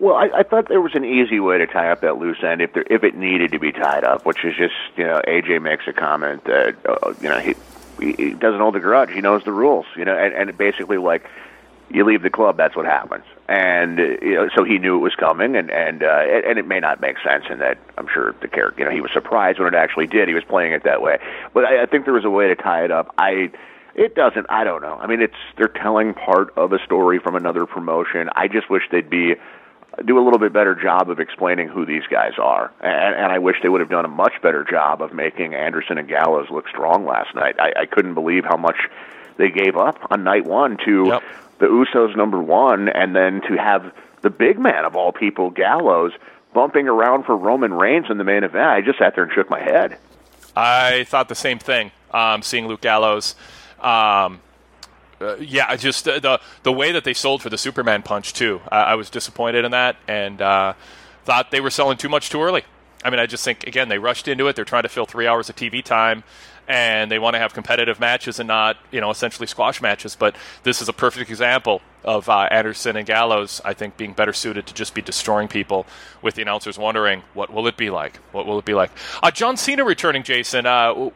Well, 0.00 0.14
I, 0.14 0.30
I 0.38 0.42
thought 0.44 0.68
there 0.68 0.80
was 0.80 0.94
an 0.94 1.04
easy 1.04 1.40
way 1.40 1.58
to 1.58 1.66
tie 1.66 1.90
up 1.90 2.02
that 2.02 2.18
loose 2.18 2.42
end 2.42 2.62
if 2.62 2.72
there 2.72 2.84
if 2.88 3.02
it 3.02 3.16
needed 3.16 3.50
to 3.52 3.58
be 3.58 3.72
tied 3.72 4.04
up, 4.04 4.24
which 4.24 4.44
is 4.44 4.54
just 4.56 4.74
you 4.96 5.04
know 5.04 5.20
AJ 5.26 5.60
makes 5.60 5.88
a 5.88 5.92
comment 5.92 6.44
that 6.44 6.76
uh, 6.86 7.14
you 7.20 7.28
know 7.28 7.38
he 7.40 7.54
he 8.00 8.30
doesn't 8.30 8.60
hold 8.60 8.76
a 8.76 8.80
grudge, 8.80 9.10
he 9.10 9.20
knows 9.20 9.42
the 9.42 9.52
rules, 9.52 9.86
you 9.96 10.04
know, 10.04 10.16
and, 10.16 10.32
and 10.32 10.56
basically 10.56 10.98
like 10.98 11.28
you 11.90 12.04
leave 12.04 12.22
the 12.22 12.30
club, 12.30 12.56
that's 12.56 12.76
what 12.76 12.86
happens, 12.86 13.24
and 13.48 13.98
you 13.98 14.34
know 14.34 14.48
so 14.56 14.64
he 14.64 14.78
knew 14.78 14.96
it 14.96 15.00
was 15.00 15.14
coming, 15.14 15.56
and 15.56 15.70
and 15.70 16.02
uh, 16.02 16.22
and 16.46 16.58
it 16.58 16.66
may 16.66 16.80
not 16.80 17.00
make 17.00 17.16
sense 17.24 17.44
in 17.50 17.58
that 17.58 17.78
I'm 17.96 18.08
sure 18.12 18.34
the 18.40 18.48
character, 18.48 18.82
you 18.82 18.88
know, 18.88 18.94
he 18.94 19.00
was 19.00 19.10
surprised 19.12 19.58
when 19.58 19.68
it 19.68 19.76
actually 19.76 20.06
did. 20.06 20.28
He 20.28 20.34
was 20.34 20.44
playing 20.44 20.72
it 20.72 20.84
that 20.84 21.02
way, 21.02 21.18
but 21.54 21.64
I, 21.64 21.82
I 21.82 21.86
think 21.86 22.04
there 22.04 22.14
was 22.14 22.24
a 22.24 22.30
way 22.30 22.48
to 22.48 22.56
tie 22.56 22.84
it 22.84 22.90
up. 22.90 23.14
I 23.18 23.50
it 23.94 24.14
doesn't. 24.14 24.46
I 24.48 24.64
don't 24.64 24.80
know. 24.80 24.94
I 24.94 25.06
mean, 25.06 25.20
it's 25.20 25.34
they're 25.56 25.68
telling 25.68 26.14
part 26.14 26.56
of 26.56 26.72
a 26.72 26.78
story 26.84 27.18
from 27.18 27.34
another 27.34 27.66
promotion. 27.66 28.28
I 28.36 28.48
just 28.48 28.70
wish 28.70 28.82
they'd 28.92 29.10
be 29.10 29.34
do 30.04 30.18
a 30.18 30.22
little 30.22 30.38
bit 30.38 30.52
better 30.52 30.74
job 30.74 31.10
of 31.10 31.18
explaining 31.18 31.66
who 31.68 31.84
these 31.84 32.04
guys 32.08 32.34
are, 32.40 32.72
and, 32.80 33.14
and 33.16 33.32
I 33.32 33.38
wish 33.38 33.56
they 33.62 33.68
would 33.68 33.80
have 33.80 33.90
done 33.90 34.04
a 34.04 34.08
much 34.08 34.34
better 34.42 34.62
job 34.62 35.02
of 35.02 35.12
making 35.12 35.54
Anderson 35.54 35.98
and 35.98 36.08
Gallows 36.08 36.48
look 36.50 36.68
strong 36.68 37.04
last 37.04 37.34
night. 37.34 37.56
I, 37.58 37.72
I 37.80 37.86
couldn't 37.86 38.14
believe 38.14 38.44
how 38.44 38.56
much 38.56 38.76
they 39.38 39.50
gave 39.50 39.76
up 39.76 39.98
on 40.10 40.22
night 40.24 40.44
one 40.44 40.76
to 40.84 41.06
yep. 41.06 41.22
The 41.58 41.66
Usos 41.66 42.16
number 42.16 42.40
one, 42.40 42.88
and 42.88 43.14
then 43.14 43.40
to 43.48 43.56
have 43.56 43.92
the 44.22 44.30
big 44.30 44.58
man 44.58 44.84
of 44.84 44.96
all 44.96 45.12
people, 45.12 45.50
Gallows, 45.50 46.12
bumping 46.54 46.88
around 46.88 47.24
for 47.24 47.36
Roman 47.36 47.72
Reigns 47.72 48.06
in 48.10 48.18
the 48.18 48.24
main 48.24 48.44
event. 48.44 48.66
I 48.66 48.80
just 48.80 48.98
sat 48.98 49.14
there 49.14 49.24
and 49.24 49.32
shook 49.32 49.50
my 49.50 49.60
head. 49.60 49.98
I 50.56 51.04
thought 51.04 51.28
the 51.28 51.34
same 51.34 51.58
thing. 51.58 51.92
Um, 52.12 52.42
seeing 52.42 52.66
Luke 52.66 52.80
Gallows. 52.80 53.34
Um, 53.80 54.40
uh, 55.20 55.36
yeah, 55.36 55.74
just 55.76 56.06
uh, 56.08 56.18
the 56.20 56.40
the 56.62 56.72
way 56.72 56.92
that 56.92 57.04
they 57.04 57.14
sold 57.14 57.42
for 57.42 57.50
the 57.50 57.58
Superman 57.58 58.02
punch 58.02 58.32
too. 58.32 58.60
I, 58.70 58.80
I 58.80 58.94
was 58.94 59.10
disappointed 59.10 59.64
in 59.64 59.72
that, 59.72 59.96
and 60.06 60.40
uh, 60.40 60.74
thought 61.24 61.50
they 61.50 61.60
were 61.60 61.70
selling 61.70 61.98
too 61.98 62.08
much 62.08 62.30
too 62.30 62.40
early. 62.40 62.64
I 63.04 63.10
mean, 63.10 63.20
I 63.20 63.26
just 63.26 63.44
think 63.44 63.66
again 63.66 63.88
they 63.88 63.98
rushed 63.98 64.28
into 64.28 64.46
it. 64.48 64.56
They're 64.56 64.64
trying 64.64 64.84
to 64.84 64.88
fill 64.88 65.06
three 65.06 65.26
hours 65.26 65.48
of 65.48 65.56
TV 65.56 65.84
time, 65.84 66.24
and 66.68 67.10
they 67.10 67.18
want 67.18 67.34
to 67.34 67.38
have 67.38 67.54
competitive 67.54 67.98
matches 67.98 68.38
and 68.38 68.46
not 68.46 68.76
you 68.92 69.00
know 69.00 69.10
essentially 69.10 69.46
squash 69.46 69.80
matches. 69.80 70.14
But 70.14 70.36
this 70.62 70.82
is 70.82 70.88
a 70.88 70.92
perfect 70.92 71.30
example 71.30 71.80
of 72.04 72.28
uh, 72.28 72.48
Anderson 72.50 72.96
and 72.96 73.06
Gallows. 73.06 73.60
I 73.64 73.74
think 73.74 73.96
being 73.96 74.12
better 74.12 74.32
suited 74.32 74.66
to 74.66 74.74
just 74.74 74.94
be 74.94 75.02
destroying 75.02 75.48
people, 75.48 75.86
with 76.22 76.34
the 76.34 76.42
announcers 76.42 76.78
wondering 76.78 77.22
what 77.34 77.52
will 77.52 77.66
it 77.66 77.76
be 77.76 77.90
like. 77.90 78.18
What 78.32 78.46
will 78.46 78.58
it 78.58 78.64
be 78.64 78.74
like? 78.74 78.90
Uh, 79.22 79.30
John 79.30 79.56
Cena 79.56 79.84
returning, 79.84 80.22
Jason. 80.22 80.66
Uh, 80.66 81.10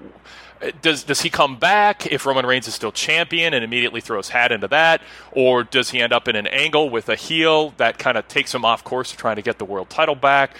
does 0.80 1.02
does 1.02 1.20
he 1.22 1.30
come 1.30 1.56
back 1.56 2.06
if 2.06 2.24
Roman 2.24 2.46
Reigns 2.46 2.68
is 2.68 2.74
still 2.74 2.92
champion 2.92 3.52
and 3.52 3.64
immediately 3.64 4.00
throws 4.00 4.28
hat 4.28 4.52
into 4.52 4.68
that, 4.68 5.02
or 5.32 5.64
does 5.64 5.90
he 5.90 6.00
end 6.00 6.12
up 6.12 6.28
in 6.28 6.36
an 6.36 6.46
angle 6.46 6.88
with 6.88 7.08
a 7.08 7.16
heel 7.16 7.74
that 7.76 7.98
kind 7.98 8.16
of 8.16 8.28
takes 8.28 8.54
him 8.54 8.64
off 8.64 8.84
course 8.84 9.10
to 9.10 9.16
trying 9.16 9.36
to 9.36 9.42
get 9.42 9.58
the 9.58 9.64
world 9.64 9.90
title 9.90 10.14
back? 10.14 10.56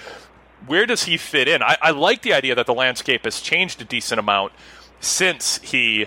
Where 0.66 0.86
does 0.86 1.04
he 1.04 1.16
fit 1.16 1.48
in? 1.48 1.62
I, 1.62 1.76
I 1.80 1.90
like 1.90 2.22
the 2.22 2.32
idea 2.34 2.54
that 2.54 2.66
the 2.66 2.74
landscape 2.74 3.24
has 3.24 3.40
changed 3.40 3.80
a 3.80 3.84
decent 3.84 4.20
amount 4.20 4.52
since 5.02 5.58
he 5.58 6.06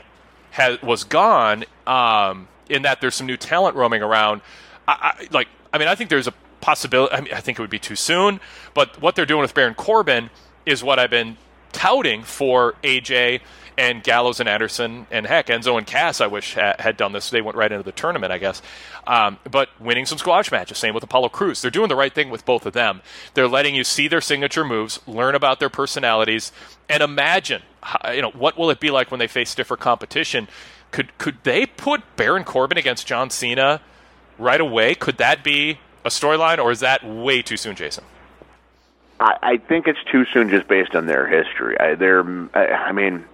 has, 0.52 0.82
was 0.82 1.04
gone. 1.04 1.66
Um, 1.86 2.48
in 2.70 2.82
that 2.84 3.02
there's 3.02 3.16
some 3.16 3.28
new 3.28 3.38
talent 3.38 3.76
roaming 3.76 4.02
around. 4.02 4.42
I, 4.88 5.14
I, 5.20 5.28
like, 5.32 5.48
I 5.72 5.78
mean, 5.78 5.88
I 5.88 5.96
think 5.96 6.10
there's 6.10 6.28
a 6.28 6.34
possibility. 6.62 7.14
I, 7.14 7.22
mean, 7.22 7.34
I 7.34 7.42
think 7.42 7.60
it 7.60 7.62
would 7.62 7.70
be 7.70 7.80
too 7.80 7.96
soon, 7.96 8.40
but 8.74 9.02
what 9.02 9.16
they're 9.16 9.26
doing 9.26 9.42
with 9.42 9.54
Baron 9.54 9.76
Corbin 9.76 10.30
is 10.66 10.84
what 10.84 11.00
I've 11.00 11.10
been 11.10 11.38
touting 11.72 12.24
for 12.24 12.74
AJ 12.84 13.42
and 13.78 14.02
Gallows 14.04 14.40
and 14.40 14.48
Anderson, 14.48 15.06
and 15.12 15.26
heck, 15.26 15.48
Enzo 15.48 15.78
and 15.78 15.86
Cass, 15.86 16.22
I 16.22 16.28
wish 16.28 16.56
ha- 16.56 16.76
had 16.80 16.96
done 16.96 17.12
this. 17.12 17.30
They 17.30 17.42
went 17.42 17.58
right 17.58 17.70
into 17.70 17.84
the 17.84 17.92
tournament, 17.92 18.32
I 18.32 18.38
guess. 18.38 18.62
Um, 19.06 19.38
but 19.52 19.70
winning 19.82 20.06
some 20.06 20.18
squash 20.18 20.50
matches, 20.50 20.78
same 20.78 20.94
with 20.94 21.04
Apollo 21.04 21.30
Cruz. 21.30 21.62
They're 21.62 21.70
doing 21.70 21.90
the 21.90 21.96
right 21.96 22.14
thing 22.14 22.30
with 22.30 22.46
both 22.46 22.66
of 22.66 22.72
them. 22.72 23.02
They're 23.34 23.50
letting 23.50 23.76
you 23.76 23.84
see 23.84 24.08
their 24.08 24.22
signature 24.22 24.64
moves, 24.64 25.02
learn 25.06 25.36
about 25.36 25.60
their 25.60 25.70
personalities, 25.70 26.54
and 26.88 27.04
imagine, 27.04 27.64
you 28.14 28.22
know, 28.22 28.32
what 28.32 28.58
will 28.58 28.70
it 28.70 28.80
be 28.80 28.90
like 28.90 29.12
when 29.12 29.20
they 29.20 29.28
face 29.28 29.50
stiffer 29.50 29.78
competition. 29.78 30.48
Could 30.92 31.18
could 31.18 31.38
they 31.44 31.66
put 31.66 32.02
Baron 32.16 32.44
Corbin 32.44 32.78
against 32.78 33.06
John 33.08 33.30
Cena 33.30 33.82
right 34.38 34.62
away? 34.62 34.96
Could 34.96 35.18
that 35.18 35.44
be 35.44 35.80
a 36.04 36.10
storyline, 36.10 36.60
or 36.60 36.72
is 36.72 36.80
that 36.80 37.06
way 37.06 37.42
too 37.42 37.58
soon, 37.58 37.76
Jason? 37.76 38.04
I, 39.20 39.38
I 39.42 39.58
think 39.58 39.88
it's 39.88 40.04
too 40.12 40.26
soon 40.34 40.50
just 40.50 40.68
based 40.68 40.96
on 40.96 41.06
their 41.06 41.26
history. 41.28 41.80
I, 41.80 41.96
they're, 41.96 42.24
I, 42.54 42.68
I 42.68 42.92
mean, 42.92 43.26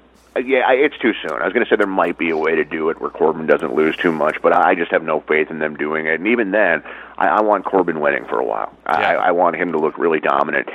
yeah, 0.43 0.59
I, 0.59 0.73
it's 0.73 0.97
too 0.97 1.13
soon. 1.21 1.33
I 1.33 1.43
was 1.43 1.53
going 1.53 1.65
to 1.65 1.69
say 1.69 1.75
there 1.75 1.87
might 1.87 2.17
be 2.17 2.29
a 2.29 2.37
way 2.37 2.55
to 2.55 2.63
do 2.63 2.89
it 2.89 3.01
where 3.01 3.09
Corbin 3.09 3.47
doesn't 3.47 3.75
lose 3.75 3.97
too 3.97 4.11
much, 4.11 4.41
but 4.41 4.53
I 4.53 4.75
just 4.75 4.91
have 4.91 5.03
no 5.03 5.19
faith 5.21 5.51
in 5.51 5.59
them 5.59 5.75
doing 5.75 6.05
it. 6.05 6.15
And 6.15 6.27
even 6.27 6.51
then, 6.51 6.83
I, 7.17 7.27
I 7.27 7.41
want 7.41 7.65
Corbin 7.65 7.99
winning 7.99 8.25
for 8.25 8.39
a 8.39 8.45
while. 8.45 8.73
I, 8.85 9.15
I 9.15 9.31
want 9.31 9.57
him 9.57 9.73
to 9.73 9.77
look 9.77 9.97
really 9.97 10.19
dominant. 10.19 10.69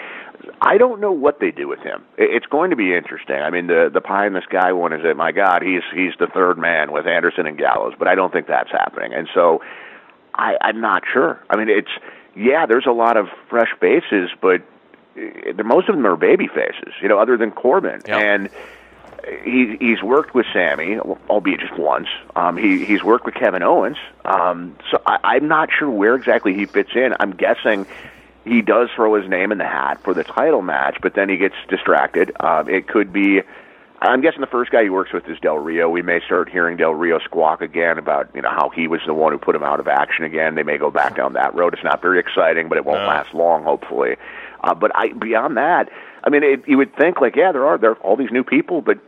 I 0.61 0.79
don't 0.79 1.01
know 1.01 1.13
what 1.13 1.41
they 1.41 1.51
do 1.51 1.69
with 1.69 1.81
him. 1.81 2.05
It's 2.17 2.47
going 2.47 2.71
to 2.71 2.77
be 2.77 2.95
interesting. 2.95 3.37
I 3.37 3.51
mean, 3.51 3.67
the 3.67 3.91
the 3.93 4.01
pie 4.01 4.27
in 4.27 4.33
the 4.33 4.43
sky 4.43 4.73
one 4.73 4.93
is 4.93 5.03
that 5.03 5.17
my 5.17 5.33
God, 5.33 5.63
he's 5.63 5.83
he's 5.95 6.13
the 6.19 6.27
third 6.27 6.59
man 6.59 6.93
with 6.93 7.07
Anderson 7.07 7.47
and 7.47 7.59
Gallows, 7.59 7.95
but 7.99 8.09
I 8.09 8.15
don't 8.15 8.33
think 8.33 8.47
that's 8.47 8.71
happening. 8.71 9.13
And 9.13 9.29
so, 9.35 9.63
I, 10.35 10.57
I'm 10.61 10.81
not 10.81 11.03
sure. 11.13 11.43
I 11.51 11.57
mean, 11.57 11.69
it's 11.69 11.91
yeah, 12.35 12.67
there's 12.67 12.87
a 12.87 12.93
lot 12.93 13.17
of 13.17 13.29
fresh 13.49 13.71
faces, 13.81 14.31
but 14.41 14.63
the 15.15 15.65
most 15.65 15.89
of 15.89 15.95
them 15.95 16.07
are 16.07 16.17
baby 16.17 16.49
faces. 16.49 16.95
You 17.01 17.09
know, 17.09 17.19
other 17.19 17.37
than 17.37 17.51
Corbin 17.51 18.03
and 18.09 18.51
he 19.45 19.77
he's 19.81 20.03
worked 20.03 20.35
with 20.35 20.47
Sami, 20.53 20.99
albeit 20.99 21.61
just 21.61 21.79
once. 21.79 22.09
Um, 22.35 22.57
he 22.57 22.85
he's 22.85 23.03
worked 23.03 23.27
with 23.27 23.35
Kevin 23.35 23.63
Owens. 23.63 23.97
Um, 24.25 24.77
so 24.91 25.03
I, 25.07 25.19
I'm 25.25 25.49
not 25.49 25.71
sure 25.77 25.91
where 25.91 26.15
exactly 26.15 26.55
he 26.55 26.67
fits 26.67 26.91
in. 26.95 27.15
I'm 27.19 27.33
guessing 27.33 27.87
he 28.47 28.63
does 28.63 28.89
throw 28.95 29.15
his 29.21 29.29
name 29.29 29.53
in 29.53 29.59
the 29.59 29.67
hat 29.67 30.03
for 30.03 30.15
the 30.15 30.25
title 30.25 30.63
match, 30.63 30.99
but 31.03 31.15
then 31.15 31.29
he 31.29 31.37
gets 31.37 31.55
distracted. 31.69 32.33
Um, 32.41 32.69
it 32.69 32.87
could 32.89 33.13
be. 33.13 33.43
I'm 34.03 34.21
guessing 34.21 34.43
the 34.43 34.47
first 34.47 34.71
guy 34.71 34.83
he 34.83 34.91
works 34.91 35.13
with 35.13 35.27
is 35.27 35.39
Del 35.41 35.57
Rio. 35.57 35.89
We 35.89 36.03
may 36.03 36.21
start 36.21 36.51
hearing 36.51 36.77
Del 36.77 36.93
Rio 36.93 37.19
squawk 37.19 37.63
again 37.63 37.97
about 37.99 38.29
you 38.35 38.43
know 38.43 38.51
how 38.51 38.69
he 38.69 38.89
was 38.89 39.01
the 39.07 39.15
one 39.15 39.33
who 39.33 39.39
put 39.39 39.57
him 39.57 39.63
out 39.63 39.81
of 39.81 39.89
action 39.89 40.25
again. 40.25 40.55
They 40.55 40.63
may 40.63 40.77
go 40.77 40.91
back 40.91 41.17
down 41.17 41.33
that 41.33 41.55
road. 41.55 41.73
It's 41.75 41.83
not 41.83 42.03
very 42.03 42.19
exciting, 42.21 42.69
but 42.69 42.77
it 42.79 42.85
won't 42.85 43.01
No. 43.01 43.09
last 43.09 43.33
long, 43.35 43.65
hopefully. 43.65 44.17
Uh, 44.63 44.75
but 44.75 44.91
I 44.95 45.13
beyond 45.13 45.57
that, 45.57 45.89
I 46.23 46.29
mean, 46.31 46.43
it, 46.43 46.69
you 46.69 46.77
would 46.77 46.95
think 46.97 47.21
like, 47.21 47.37
yeah, 47.37 47.53
there 47.53 47.67
are 47.67 47.79
there 47.79 47.91
are 47.93 47.97
all 47.97 48.17
these 48.17 48.31
new 48.31 48.45
people, 48.45 48.83
but 48.83 48.99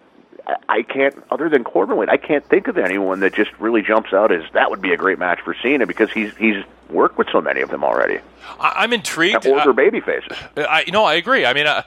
I- 0.69 0.83
can't, 0.83 1.23
other 1.31 1.49
than 1.49 1.65
Corbin, 1.65 2.09
I 2.09 2.17
can't 2.17 2.45
think 2.45 2.69
of 2.69 2.79
anyone 2.79 3.21
that 3.21 3.35
just 3.35 3.51
really 3.59 3.83
jumps 3.83 4.13
out 4.13 4.33
as 4.33 4.43
that 4.53 4.71
would 4.71 4.81
be 4.81 4.93
a 4.93 4.97
great 4.97 5.19
match 5.19 5.41
for 5.43 5.55
Cena 5.55 5.87
because 5.87 6.11
he's 6.11 6.35
he's 6.37 6.65
worked 6.89 7.19
with 7.19 7.29
so 7.31 7.41
many 7.41 7.61
of 7.61 7.71
them 7.71 7.85
already. 7.85 8.19
I, 8.59 8.73
I'm 8.79 8.93
intrigued. 8.93 9.47
Or 9.47 9.61
Uh, 9.61 9.73
baby 9.73 10.01
faces. 10.01 10.37
I 10.57 10.85
no, 10.89 11.05
I 11.05 11.15
agree. 11.15 11.45
I 11.45 11.53
mean, 11.53 11.67
uh, 11.67 11.83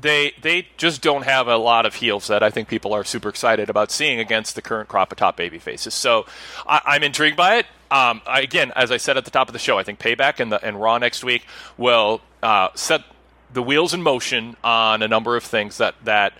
they 0.00 0.32
they 0.42 0.66
just 0.76 1.02
don't 1.02 1.22
have 1.24 1.46
a 1.48 1.56
lot 1.56 1.86
of 1.86 1.94
heels 1.94 2.26
that 2.28 2.42
I 2.42 2.50
think 2.50 2.68
people 2.68 2.92
are 2.92 3.04
super 3.04 3.28
excited 3.28 3.70
about 3.70 3.90
seeing 3.90 4.18
against 4.18 4.54
the 4.54 4.62
current 4.62 4.88
crop 4.88 5.12
of 5.12 5.18
top 5.18 5.36
baby 5.36 5.58
faces. 5.58 5.94
So 5.94 6.26
I, 6.66 6.80
I'm 6.86 7.02
intrigued 7.02 7.36
by 7.36 7.56
it. 7.56 7.66
Um, 7.90 8.22
I, 8.26 8.40
again, 8.40 8.72
as 8.76 8.90
I 8.90 8.96
said 8.96 9.16
at 9.16 9.24
the 9.24 9.30
top 9.30 9.48
of 9.48 9.52
the 9.52 9.58
show, 9.58 9.78
I 9.78 9.82
think 9.82 9.98
Payback 9.98 10.40
and 10.40 10.50
the 10.50 10.64
and 10.64 10.80
Raw 10.80 10.98
next 10.98 11.22
week 11.24 11.46
will 11.76 12.20
uh, 12.42 12.68
set 12.74 13.02
the 13.52 13.62
wheels 13.62 13.92
in 13.94 14.02
motion 14.02 14.56
on 14.62 15.02
a 15.02 15.08
number 15.08 15.36
of 15.36 15.44
things 15.44 15.78
that 15.78 15.94
that 16.04 16.32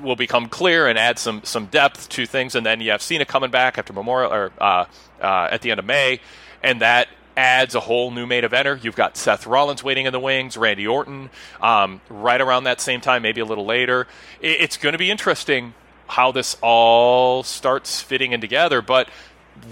will 0.00 0.16
become 0.16 0.48
clear 0.48 0.86
and 0.86 0.98
add 0.98 1.18
some 1.18 1.42
some 1.44 1.66
depth 1.66 2.08
to 2.10 2.26
things. 2.26 2.54
And 2.54 2.64
then 2.64 2.80
you 2.80 2.90
have 2.90 3.02
Cena 3.02 3.24
coming 3.24 3.50
back 3.50 3.78
after 3.78 3.92
Memorial 3.92 4.32
or 4.32 4.52
uh, 4.58 4.84
uh, 5.20 5.48
at 5.50 5.62
the 5.62 5.70
end 5.70 5.80
of 5.80 5.86
May, 5.86 6.20
and 6.62 6.80
that 6.80 7.08
adds 7.36 7.74
a 7.74 7.80
whole 7.80 8.10
new 8.10 8.26
main 8.26 8.44
eventer. 8.44 8.82
You've 8.82 8.96
got 8.96 9.16
Seth 9.16 9.46
Rollins 9.46 9.84
waiting 9.84 10.06
in 10.06 10.12
the 10.12 10.20
wings, 10.20 10.56
Randy 10.56 10.86
Orton 10.86 11.28
um, 11.60 12.00
right 12.08 12.40
around 12.40 12.64
that 12.64 12.80
same 12.80 13.00
time, 13.00 13.22
maybe 13.22 13.40
a 13.40 13.44
little 13.44 13.66
later. 13.66 14.06
It, 14.40 14.60
it's 14.62 14.76
going 14.76 14.92
to 14.94 14.98
be 14.98 15.10
interesting 15.10 15.74
how 16.08 16.32
this 16.32 16.56
all 16.62 17.42
starts 17.42 18.00
fitting 18.00 18.32
in 18.32 18.40
together. 18.40 18.80
But 18.80 19.08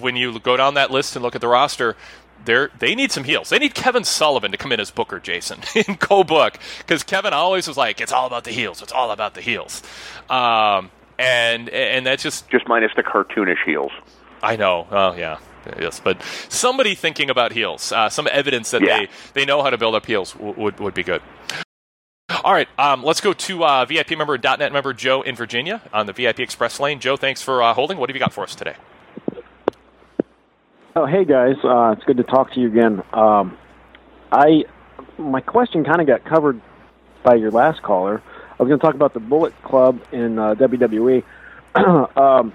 when 0.00 0.16
you 0.16 0.38
go 0.40 0.56
down 0.56 0.74
that 0.74 0.90
list 0.90 1.16
and 1.16 1.22
look 1.22 1.34
at 1.34 1.40
the 1.40 1.48
roster, 1.48 1.96
they're, 2.44 2.70
they 2.78 2.94
need 2.94 3.12
some 3.12 3.24
heels. 3.24 3.48
They 3.48 3.58
need 3.58 3.74
Kevin 3.74 4.04
Sullivan 4.04 4.50
to 4.52 4.56
come 4.56 4.72
in 4.72 4.80
as 4.80 4.90
Booker, 4.90 5.18
Jason, 5.20 5.60
in 5.74 5.96
co-book, 5.96 6.58
because 6.78 7.02
Kevin 7.02 7.32
always 7.32 7.66
was 7.68 7.76
like, 7.76 8.00
"It's 8.00 8.12
all 8.12 8.26
about 8.26 8.44
the 8.44 8.52
heels. 8.52 8.82
It's 8.82 8.92
all 8.92 9.10
about 9.10 9.34
the 9.34 9.40
heels," 9.40 9.82
um, 10.30 10.90
and 11.18 11.68
and 11.68 12.06
that's 12.06 12.22
just 12.22 12.48
just 12.50 12.68
minus 12.68 12.92
the 12.96 13.02
cartoonish 13.02 13.64
heels. 13.64 13.92
I 14.42 14.56
know. 14.56 14.86
Oh 14.90 15.14
yeah. 15.14 15.38
Yes, 15.80 15.98
but 15.98 16.20
somebody 16.50 16.94
thinking 16.94 17.30
about 17.30 17.52
heels, 17.52 17.90
uh, 17.90 18.10
some 18.10 18.28
evidence 18.30 18.70
that 18.72 18.82
they, 18.82 19.08
they 19.32 19.46
know 19.46 19.62
how 19.62 19.70
to 19.70 19.78
build 19.78 19.94
up 19.94 20.04
heels 20.04 20.34
w- 20.34 20.52
would 20.58 20.78
would 20.78 20.92
be 20.92 21.02
good. 21.02 21.22
All 22.42 22.52
right, 22.52 22.68
um, 22.78 23.02
let's 23.02 23.20
go 23.22 23.32
to 23.32 23.64
uh, 23.64 23.84
VIP 23.86 24.10
member 24.10 24.36
.NET 24.36 24.72
member 24.72 24.92
Joe 24.92 25.22
in 25.22 25.34
Virginia 25.34 25.80
on 25.92 26.06
the 26.06 26.12
VIP 26.12 26.40
Express 26.40 26.80
lane. 26.80 27.00
Joe, 27.00 27.16
thanks 27.16 27.42
for 27.42 27.62
uh, 27.62 27.72
holding. 27.72 27.96
What 27.96 28.10
have 28.10 28.16
you 28.16 28.20
got 28.20 28.32
for 28.32 28.44
us 28.44 28.54
today? 28.54 28.76
Oh, 30.96 31.06
hey 31.06 31.24
guys, 31.24 31.56
uh, 31.64 31.92
it's 31.96 32.04
good 32.04 32.18
to 32.18 32.22
talk 32.22 32.52
to 32.52 32.60
you 32.60 32.68
again. 32.68 33.02
Um, 33.12 33.58
I 34.30 34.64
my 35.18 35.40
question 35.40 35.82
kind 35.82 36.00
of 36.00 36.06
got 36.06 36.24
covered 36.24 36.60
by 37.24 37.34
your 37.34 37.50
last 37.50 37.82
caller. 37.82 38.22
I 38.24 38.62
was 38.62 38.68
going 38.68 38.78
to 38.78 38.86
talk 38.86 38.94
about 38.94 39.12
the 39.12 39.18
Bullet 39.18 39.60
Club 39.64 40.00
in 40.12 40.38
uh, 40.38 40.54
WWE. 40.54 41.24
um, 42.16 42.52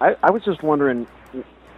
I, 0.00 0.14
I 0.22 0.30
was 0.30 0.44
just 0.44 0.62
wondering, 0.62 1.08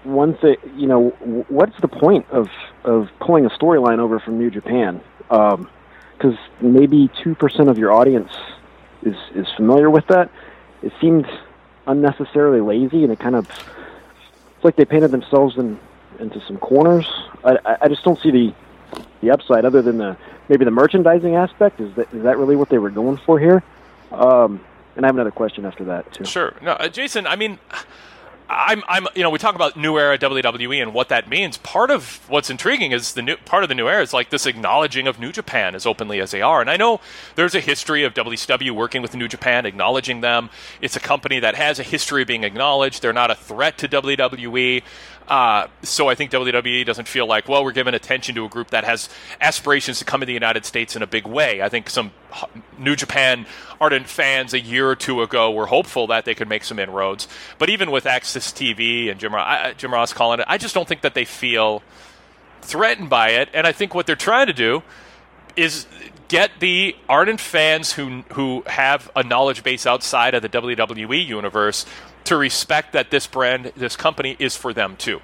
one 0.05 0.35
thing, 0.37 0.57
you 0.77 0.87
know, 0.87 1.09
what's 1.49 1.81
the 1.81 1.89
point 1.89 2.29
of 2.29 2.51
of 2.85 3.09
pulling 3.19 3.47
a 3.47 3.51
storyline 3.51 4.01
over 4.01 4.21
from 4.21 4.39
New 4.39 4.51
Japan? 4.51 5.01
Because 5.31 6.37
maybe 6.61 7.09
two 7.23 7.35
percent 7.35 7.71
of 7.71 7.79
your 7.79 7.91
audience 7.91 8.33
is 9.03 9.17
is 9.35 9.47
familiar 9.57 9.89
with 9.89 10.07
that. 10.09 10.31
It 10.83 10.93
seemed 11.01 11.27
unnecessarily 11.87 12.61
lazy, 12.61 13.03
and 13.03 13.11
it 13.11 13.19
kind 13.19 13.35
of 13.35 13.49
it's 14.61 14.65
like 14.67 14.77
they 14.77 14.85
painted 14.85 15.11
themselves 15.11 15.57
in 15.57 15.81
into 16.19 16.39
some 16.47 16.59
corners. 16.59 17.07
I, 17.43 17.77
I- 17.81 17.89
just 17.89 18.05
don't 18.05 18.19
see 18.21 18.31
the 18.31 18.55
the 19.23 19.31
upside 19.31 19.65
other 19.65 19.81
than 19.81 19.97
the 19.97 20.19
maybe 20.51 20.67
the 20.67 20.71
merchandising 20.71 21.35
aspect. 21.35 21.81
Is 21.81 21.95
that 21.95 22.13
is 22.13 22.23
that 22.25 22.37
really 22.37 22.57
what 22.57 22.69
they 22.69 22.77
were 22.77 22.91
going 22.91 23.17
for 23.25 23.39
here? 23.39 23.63
Um, 24.13 24.61
and 24.97 25.07
I 25.07 25.09
have 25.09 25.15
another 25.17 25.31
question 25.31 25.65
after 25.65 25.85
that 25.85 26.13
too. 26.13 26.27
Sure. 26.27 26.53
No, 26.61 26.73
uh, 26.73 26.89
Jason. 26.89 27.27
I 27.27 27.37
mean, 27.37 27.59
I'm, 28.53 28.83
I'm, 28.89 29.07
you 29.15 29.23
know, 29.23 29.31
we 29.31 29.39
talk 29.39 29.55
about 29.55 29.77
new 29.77 29.97
era 29.97 30.19
WWE 30.19 30.83
and 30.83 30.93
what 30.93 31.09
that 31.09 31.29
means. 31.29 31.57
Part 31.59 31.91
of 31.91 32.29
what's 32.29 32.51
intriguing 32.51 32.91
is 32.91 33.15
the 33.15 33.23
new 33.23 33.37
part 33.37 33.63
of 33.63 33.69
the 33.69 33.77
new 33.77 33.89
era 33.89 34.03
is 34.03 34.13
like 34.13 34.31
this 34.31 34.45
acknowledging 34.45 35.07
of 35.07 35.21
New 35.21 35.31
Japan 35.31 35.77
as 35.77 35.87
openly 35.87 36.21
as 36.21 36.33
they 36.33 36.43
are. 36.43 36.61
And 36.61 36.69
I 36.69 36.77
know 36.77 37.01
there's 37.37 37.55
a 37.55 37.61
history 37.61 38.03
of 38.03 38.13
WCW 38.13 38.73
working 38.73 39.03
with 39.03 39.15
New 39.15 39.29
Japan, 39.29 39.67
acknowledging 39.67 40.21
them. 40.21 40.51
It's 40.81 40.97
a 40.97 41.01
company 41.01 41.39
that 41.39 41.55
has 41.55 41.79
a 41.79 41.85
history 41.85 42.23
of 42.23 42.29
being 42.29 42.43
acknowledged. 42.43 43.03
They're 43.03 43.13
not 43.13 43.31
a 43.31 43.37
threat 43.37 43.79
to 43.79 43.89
WWE. 43.89 44.83
Uh, 45.31 45.69
so 45.85 46.09
I 46.09 46.17
think 46.17 46.33
WWE 46.33 46.85
doesn't 46.85 47.07
feel 47.07 47.25
like, 47.25 47.49
well, 47.49 47.63
we're 47.63 47.71
giving 47.71 47.95
attention 47.95 48.35
to 48.35 48.45
a 48.45 48.49
group 48.49 48.71
that 48.71 48.83
has 48.83 49.09
aspirations 49.41 50.01
to 50.01 50.05
come 50.05 50.19
to 50.19 50.27
the 50.27 50.33
United 50.33 50.65
States 50.65 50.97
in 50.97 51.03
a 51.03 51.07
big 51.07 51.25
way. 51.25 51.63
I 51.63 51.69
think 51.69 51.89
some 51.89 52.11
New 52.77 52.97
Japan 52.97 53.47
ardent 53.81 54.09
fans 54.09 54.55
a 54.55 54.61
year 54.61 54.91
or 54.91 54.97
two 54.97 55.23
ago 55.23 55.53
were 55.53 55.67
hopeful 55.67 56.09
that 56.09 56.25
they 56.25 56.35
could 56.35 56.49
make 56.49 56.65
some 56.65 56.81
inroads. 56.81 57.29
But 57.59 57.71
even 57.71 57.93
with 57.93 58.05
AXS 58.05 58.53
TV 58.53 59.09
and 59.09 59.21
Jim, 59.21 59.33
Ro- 59.33 59.73
Jim 59.77 59.93
Ross 59.93 60.13
calling 60.13 60.41
it, 60.41 60.47
I 60.49 60.59
just 60.59 60.75
don't 60.75 60.89
think 60.89 61.03
that 61.03 61.15
they 61.15 61.25
feel 61.25 61.85
threatened 62.61 63.09
by 63.09 63.31
it. 63.31 63.49
And 63.55 63.69
I 63.69 63.73
think 63.73 63.95
what 63.95 64.09
they're 64.09 64.17
trying 64.17 64.49
to 64.49 64.53
do 64.53 64.83
is 65.55 65.87
get 66.27 66.51
the 66.59 66.97
ardent 67.09 67.41
fans 67.41 67.93
who 67.93 68.23
who 68.33 68.63
have 68.67 69.11
a 69.15 69.23
knowledge 69.23 69.63
base 69.63 69.87
outside 69.87 70.35
of 70.35 70.43
the 70.43 70.49
WWE 70.49 71.25
universe 71.25 71.87
to 72.25 72.37
respect 72.37 72.93
that 72.93 73.11
this 73.11 73.27
brand, 73.27 73.73
this 73.77 73.97
company 73.97 74.37
is 74.39 74.57
for 74.57 74.73
them 74.73 74.97
too. 74.97 75.21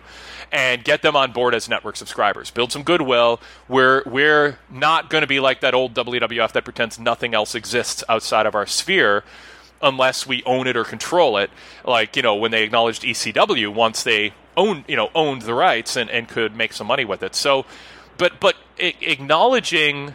And 0.52 0.84
get 0.84 1.02
them 1.02 1.16
on 1.16 1.32
board 1.32 1.54
as 1.54 1.68
network 1.68 1.96
subscribers. 1.96 2.50
Build 2.50 2.70
some 2.70 2.84
goodwill. 2.84 3.40
We're 3.68 4.02
we're 4.06 4.58
not 4.70 5.10
going 5.10 5.22
to 5.22 5.26
be 5.26 5.40
like 5.40 5.60
that 5.60 5.74
old 5.74 5.92
WWF 5.94 6.52
that 6.52 6.64
pretends 6.64 7.00
nothing 7.00 7.34
else 7.34 7.54
exists 7.54 8.04
outside 8.08 8.46
of 8.46 8.54
our 8.54 8.66
sphere 8.66 9.24
unless 9.82 10.26
we 10.26 10.42
own 10.44 10.66
it 10.66 10.76
or 10.76 10.84
control 10.84 11.36
it. 11.36 11.50
Like, 11.84 12.16
you 12.16 12.22
know, 12.22 12.36
when 12.36 12.50
they 12.50 12.62
acknowledged 12.62 13.02
ECW 13.02 13.74
once 13.74 14.02
they 14.02 14.32
owned, 14.56 14.84
you 14.88 14.96
know, 14.96 15.10
owned 15.14 15.42
the 15.42 15.54
rights 15.54 15.96
and, 15.96 16.08
and 16.10 16.28
could 16.28 16.56
make 16.56 16.72
some 16.72 16.86
money 16.86 17.04
with 17.04 17.22
it. 17.22 17.34
So, 17.34 17.66
but 18.16 18.40
but 18.40 18.56
acknowledging 18.78 20.14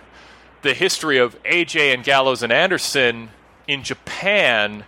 the 0.62 0.74
history 0.74 1.18
of 1.18 1.42
AJ 1.44 1.94
and 1.94 2.04
Gallows 2.04 2.44
and 2.44 2.52
Anderson 2.52 3.30
in 3.68 3.84
Japan, 3.84 4.86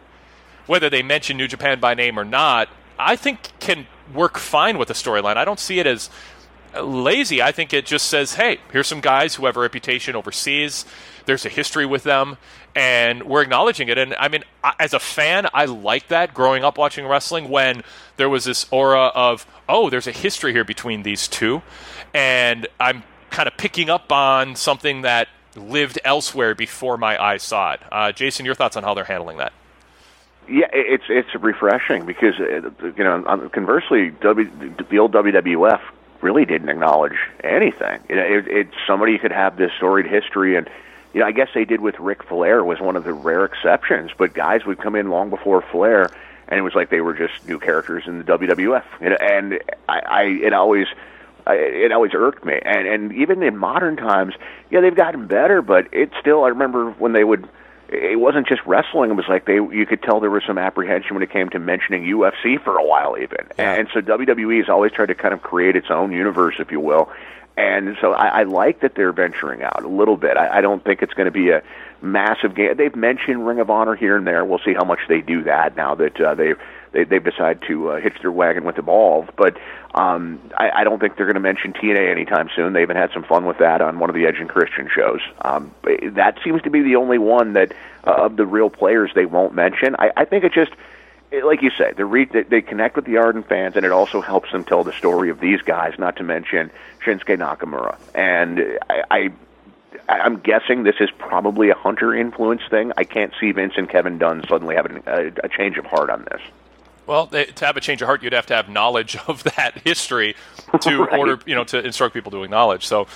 whether 0.68 0.89
they 0.89 1.03
mention 1.03 1.38
New 1.38 1.47
Japan 1.47 1.80
by 1.80 1.93
name 1.93 2.18
or 2.18 2.26
not, 2.26 2.70
I 2.97 3.16
think 3.16 3.59
can 3.59 3.88
work 4.14 4.38
fine 4.38 4.78
with 4.78 4.88
the 4.88 4.93
storyline. 4.93 5.38
I 5.38 5.45
don't 5.45 5.59
see 5.59 5.80
it 5.80 5.88
as 5.88 6.09
lazy. 6.82 7.41
I 7.41 7.51
think 7.51 7.74
it 7.74 7.86
just 7.86 8.07
says, 8.07 8.36
hey, 8.36 8.59
here's 8.72 8.88
some 8.88 9.01
guys 9.01 9.36
who 9.36 9.45
have 9.45 9.57
a 9.57 9.59
reputation 9.59 10.16
overseas. 10.16 10.86
There's 11.26 11.45
a 11.45 11.49
history 11.49 11.86
with 11.86 12.03
them, 12.03 12.38
and 12.76 13.24
we're 13.24 13.41
acknowledging 13.41 13.89
it. 13.89 13.97
And 13.97 14.14
I 14.16 14.28
mean, 14.28 14.43
as 14.80 14.93
a 14.93 14.99
fan, 14.99 15.47
I 15.53 15.66
like 15.66 16.07
that 16.09 16.34
growing 16.34 16.64
up 16.64 16.78
watching 16.78 17.05
wrestling 17.07 17.49
when 17.49 17.84
there 18.18 18.30
was 18.30 18.45
this 18.45 18.66
aura 18.72 19.07
of, 19.07 19.45
oh, 19.70 19.89
there's 19.89 20.07
a 20.07 20.11
history 20.11 20.51
here 20.51 20.66
between 20.66 21.03
these 21.03 21.28
two. 21.28 21.61
And 22.14 22.68
I'm 22.80 23.03
kind 23.30 23.47
of 23.47 23.57
picking 23.57 23.89
up 23.89 24.11
on 24.11 24.55
something 24.55 25.01
that 25.01 25.28
lived 25.55 25.99
elsewhere 26.03 26.55
before 26.55 26.97
my 26.97 27.22
eyes 27.22 27.43
saw 27.43 27.74
it. 27.74 27.82
Uh, 27.91 28.11
Jason, 28.11 28.45
your 28.45 28.55
thoughts 28.55 28.76
on 28.76 28.84
how 28.84 28.93
they're 28.93 29.03
handling 29.03 29.38
that? 29.38 29.53
Yeah, 30.48 30.68
it's 30.74 31.06
it's 31.10 31.34
refreshing 31.36 32.06
because 32.06 32.36
uh, 32.39 32.70
you 32.98 33.04
know 33.04 33.50
conversely, 33.54 34.10
w, 34.10 34.50
the 34.89 35.00
old 35.00 35.14
WWF 35.14 35.82
really 36.22 36.46
didn't 36.46 36.70
acknowledge 36.70 37.18
anything. 37.44 38.00
You 38.10 38.16
know, 38.16 38.24
it, 38.24 38.48
it 38.48 38.68
somebody 38.86 39.18
could 39.18 39.32
have 39.32 39.58
this 39.58 39.72
storied 39.78 40.06
history, 40.06 40.56
and 40.58 40.70
you 41.14 41.22
know, 41.22 41.28
I 41.28 41.32
guess 41.32 41.50
they 41.54 41.66
did 41.66 41.82
with 41.82 42.00
Ric 42.00 42.24
Flair 42.24 42.64
was 42.64 42.80
one 42.80 42.96
of 42.96 43.04
the 43.04 43.14
rare 43.14 43.46
exceptions. 43.46 44.12
But 44.18 44.34
guys 44.34 44.66
would 44.66 44.80
come 44.80 44.96
in 44.96 45.10
long 45.10 45.30
before 45.30 45.62
Flair, 45.62 46.10
and 46.48 46.60
it 46.60 46.64
was 46.64 46.74
like 46.76 46.89
they 46.89 47.02
were 47.02 47.14
just 47.14 47.34
new 47.48 47.60
characters 47.60 48.04
in 48.08 48.18
the 48.18 48.24
WWF. 48.26 48.84
You 49.02 49.10
know, 49.10 49.18
and 49.22 49.60
I, 49.88 50.00
I 50.00 50.24
it 50.24 50.54
always 50.54 50.88
I, 51.46 51.56
it 51.56 51.91
always 51.91 52.12
irked 52.14 52.46
me. 52.46 52.60
And 52.64 52.88
and 52.88 53.14
even 53.14 53.44
in 53.44 53.58
modern 53.58 53.96
times, 53.96 54.34
yeah, 54.72 54.82
they've 54.82 54.96
gotten 54.96 55.28
better, 55.28 55.62
but 55.62 55.88
it's 55.91 56.14
still. 56.20 56.44
I 56.44 56.50
remember 56.50 56.91
when 56.91 57.14
they 57.14 57.24
would. 57.24 57.48
It 57.94 58.20
wasn't 58.20 58.48
just 58.48 58.62
wrestling. 58.66 59.12
It 59.12 59.14
was 59.14 59.28
like 59.28 59.46
they. 59.46 59.56
You 59.56 59.86
could 59.86 60.02
tell 60.02 60.20
there 60.20 60.32
was 60.32 60.44
some 60.46 60.58
apprehension 60.58 61.14
when 61.14 61.24
it 61.24 61.30
came 61.32 61.50
to 61.50 61.60
mentioning 61.60 62.04
UFC 62.04 62.62
for 62.64 62.78
a 62.78 62.86
while, 62.86 63.18
even. 63.18 63.48
Yeah. 63.58 63.74
And 63.74 63.88
so 63.94 64.02
WWE 64.02 64.58
has 64.58 64.70
always 64.70 64.91
tried 64.91 65.08
to 65.08 65.16
kind 65.16 65.34
of 65.34 65.41
create 65.41 65.76
its 65.76 65.88
own 65.89 66.12
universe, 66.12 66.56
if 66.60 66.72
you 66.72 66.80
will. 66.80 67.12
And 67.56 67.96
so 68.02 68.14
I, 68.14 68.39
I 68.39 68.44
like 68.44 68.80
that 68.82 68.96
they're 68.96 69.12
venturing 69.12 69.62
out 69.62 69.84
a 69.84 69.88
little 69.88 70.18
bit. 70.18 70.38
I, 70.38 70.58
I 70.58 70.62
don't 70.62 70.84
think 70.84 71.04
it's 71.04 71.14
going 71.14 71.26
to 71.26 71.32
be 71.32 71.52
a 71.52 71.62
massive 72.02 72.56
game. 72.56 72.76
They've 72.76 72.96
mentioned 72.96 73.46
Ring 73.46 73.60
of 73.60 73.70
Honor 73.70 73.96
here 73.96 74.18
and 74.18 74.26
there. 74.26 74.44
We'll 74.44 74.62
see 74.66 74.74
how 74.74 74.84
much 74.84 75.00
they 75.08 75.22
do 75.22 75.44
that 75.44 75.76
now 75.76 75.94
that 75.96 76.20
uh, 76.20 76.34
they've 76.34 76.58
they, 76.94 77.04
they've 77.04 77.24
decided 77.24 77.64
to 77.68 77.89
uh, 77.91 78.00
hitch 78.00 78.16
their 78.22 78.32
wagon 78.32 78.64
with 78.64 78.78
Evolve. 78.78 79.30
But 79.36 79.58
um, 79.94 80.39
I, 80.58 80.70
I 80.78 80.84
don't 80.84 81.00
think 81.00 81.18
they're 81.18 81.26
going 81.26 81.36
to 81.36 81.41
mention 81.41 81.74
TNA 81.74 82.10
anytime 82.10 82.50
soon. 82.56 82.74
They 82.74 82.82
even 82.82 82.96
had 82.96 83.12
some 83.14 83.24
fun 83.24 83.46
with 83.46 83.58
that 83.58 83.82
on 83.82 84.00
one 84.00 84.10
of 84.10 84.16
the 84.16 84.26
Edge 84.26 84.38
and 84.39 84.50
Christian 84.50 84.89
shows. 84.94 85.20
Um, 85.41 85.74
that 85.84 86.38
seems 86.44 86.62
to 86.62 86.70
be 86.70 86.82
the 86.82 86.96
only 86.96 87.18
one 87.18 87.54
that 87.54 87.74
uh, 88.06 88.26
of 88.26 88.38
the 88.38 88.46
real 88.46 88.70
players 88.70 89.12
they 89.14 89.26
won't 89.26 89.54
mention. 89.54 89.96
I, 89.98 90.12
I 90.16 90.26
think 90.26 90.44
it 90.44 90.54
just 90.54 90.72
like 91.44 91.64
you 91.64 91.72
say, 91.72 91.91
they, 91.98 92.04
re- 92.04 92.26
they 92.26 92.62
connect 92.62 92.96
with 92.96 93.06
the 93.06 93.18
Arden 93.18 93.41
fans, 93.41 93.76
and 93.76 93.86
it 93.86 93.91
also 93.91 94.22
helps 94.22 94.52
them 94.52 94.64
tell 94.64 94.84
the 94.84 94.94
story 94.94 95.32
of 95.32 95.39
these 95.39 95.62
guys. 95.62 95.96
Not 95.98 96.18
to 96.18 96.24
mention 96.24 96.70
Shinsuke 97.04 97.39
Nakamura, 97.39 97.98
and 98.14 98.60
I, 98.88 99.04
I 99.10 99.30
I'm 100.10 100.39
guessing 100.39 100.84
this 100.84 100.96
is 101.00 101.10
probably 101.18 101.70
a 101.70 101.76
Hunter 101.76 102.14
influence 102.14 102.62
thing. 102.70 102.91
I 102.98 103.04
can't 103.04 103.34
see 103.39 103.52
Vince 103.52 103.74
and 103.78 103.89
Kevin 103.89 104.18
Dunn 104.18 104.44
suddenly 104.48 104.76
having 104.76 105.04
a, 105.08 105.32
a 105.44 105.50
change 105.50 105.78
of 105.78 105.86
heart 105.86 106.10
on 106.10 106.26
this. 106.30 106.41
Well, 107.06 107.28
to 107.28 107.66
have 107.66 107.76
a 107.76 107.82
change 107.82 108.01
of 108.01 108.08
heart, 108.08 108.24
you'd 108.24 108.34
have 108.34 108.45
to 108.47 108.56
have 108.56 108.70
knowledge 108.70 109.18
of 109.28 109.43
that 109.43 109.82
history 109.84 110.36
to 110.82 111.04
right. 111.04 111.20
order, 111.20 111.39
you 111.45 111.56
know, 111.56 111.64
to 111.66 111.84
instruct 111.84 112.14
people 112.14 112.32
to 112.32 112.43
acknowledge. 112.43 112.86
So 112.86 113.08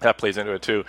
that 0.00 0.18
plays 0.18 0.36
into 0.36 0.52
it 0.52 0.62
too. 0.62 0.84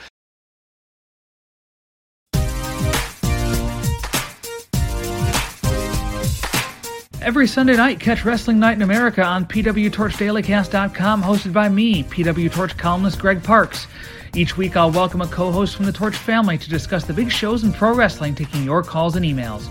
Every 7.21 7.47
Sunday 7.47 7.75
night, 7.75 7.99
catch 7.99 8.23
Wrestling 8.23 8.57
Night 8.57 8.77
in 8.77 8.83
America 8.83 9.21
on 9.21 9.45
PWTorchDailyCast.com, 9.45 11.21
hosted 11.21 11.51
by 11.51 11.67
me, 11.67 12.03
PW 12.03 12.49
Torch 12.49 12.77
columnist 12.77 13.19
Greg 13.19 13.43
Parks. 13.43 13.85
Each 14.33 14.55
week, 14.55 14.77
I'll 14.77 14.91
welcome 14.91 15.19
a 15.19 15.27
co 15.27 15.51
host 15.51 15.75
from 15.75 15.85
the 15.85 15.91
Torch 15.91 16.15
family 16.15 16.57
to 16.57 16.69
discuss 16.69 17.03
the 17.03 17.13
big 17.13 17.29
shows 17.29 17.65
in 17.65 17.73
pro 17.73 17.93
wrestling, 17.93 18.33
taking 18.33 18.63
your 18.63 18.81
calls 18.81 19.17
and 19.17 19.25
emails. 19.25 19.67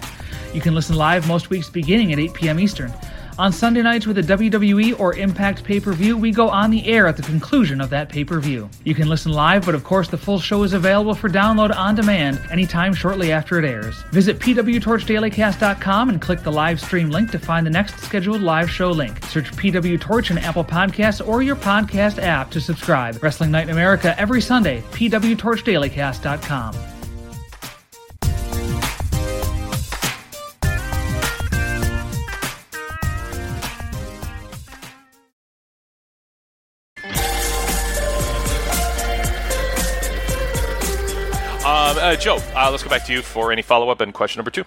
You 0.55 0.61
can 0.61 0.74
listen 0.74 0.97
live 0.97 1.28
most 1.28 1.51
weeks 1.51 1.68
beginning 1.68 2.12
at 2.12 2.18
8 2.18 2.34
p.m. 2.34 2.61
Eastern. 2.61 2.92
On 3.38 3.53
Sunday 3.53 3.82
nights 3.82 4.07
with 4.07 4.16
a 4.16 4.22
WWE 4.22 4.99
or 4.99 5.14
Impact 5.14 5.62
pay 5.62 5.78
per 5.78 5.92
view, 5.92 6.16
we 6.16 6.30
go 6.30 6.49
on 6.49 6.70
the 6.70 6.86
air 6.86 7.07
at 7.07 7.18
the 7.18 7.22
conclusion 7.22 7.82
of 7.82 7.90
that 7.90 8.09
pay 8.09 8.24
per 8.24 8.40
view. 8.40 8.70
You 8.84 8.94
can 8.94 9.09
listen 9.09 9.30
live, 9.30 9.66
but 9.66 9.74
of 9.74 9.84
course, 9.84 10.09
the 10.09 10.16
full 10.16 10.38
show 10.38 10.62
is 10.62 10.72
available 10.72 11.14
for 11.14 11.28
download 11.28 11.76
on 11.76 11.94
demand 11.94 12.40
anytime 12.51 12.94
shortly 12.94 13.32
after 13.32 13.59
it 13.59 13.66
airs. 13.66 14.03
Visit 14.11 14.38
PWTorchDailyCast.com 14.38 16.09
and 16.09 16.20
click 16.20 16.42
the 16.42 16.53
live 16.53 16.80
stream 16.80 17.11
link 17.11 17.30
to 17.32 17.38
find 17.38 17.66
the 17.66 17.70
next 17.70 18.01
scheduled 18.01 18.40
live 18.40 18.70
show 18.70 18.90
link. 18.90 19.22
Search 19.26 19.53
PW 19.53 20.01
Torch 20.01 20.30
in 20.30 20.38
Apple 20.38 20.64
Podcasts 20.64 21.26
or 21.26 21.42
your 21.42 21.57
podcast 21.57 22.22
app 22.22 22.51
to 22.53 22.61
subscribe. 22.61 23.22
Wrestling 23.22 23.51
Night 23.51 23.64
in 23.64 23.70
America 23.70 24.18
every 24.18 24.40
Sunday, 24.40 24.80
PWTorchDailyCast.com. 24.92 26.95
uh, 42.07 42.14
Joe, 42.14 42.36
uh, 42.54 42.70
let's 42.70 42.84
go 42.84 42.88
back 42.88 43.04
to 43.07 43.12
you 43.12 43.20
for 43.20 43.50
any 43.50 43.62
follow 43.62 43.90
up 43.90 44.00
and 44.00 44.14
question 44.14 44.38
number 44.38 44.50
two. 44.50 44.64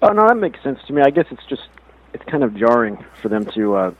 Oh 0.00 0.12
no, 0.12 0.28
that 0.28 0.36
makes 0.36 0.62
sense 0.62 0.78
to 0.86 0.92
me. 0.92 1.02
I 1.02 1.10
guess 1.10 1.26
it's 1.30 1.44
just 1.46 1.68
it's 2.12 2.24
kind 2.24 2.44
of 2.44 2.54
jarring 2.56 3.04
for 3.20 3.28
them 3.28 3.44
to 3.52 3.74
uh, 3.74 3.94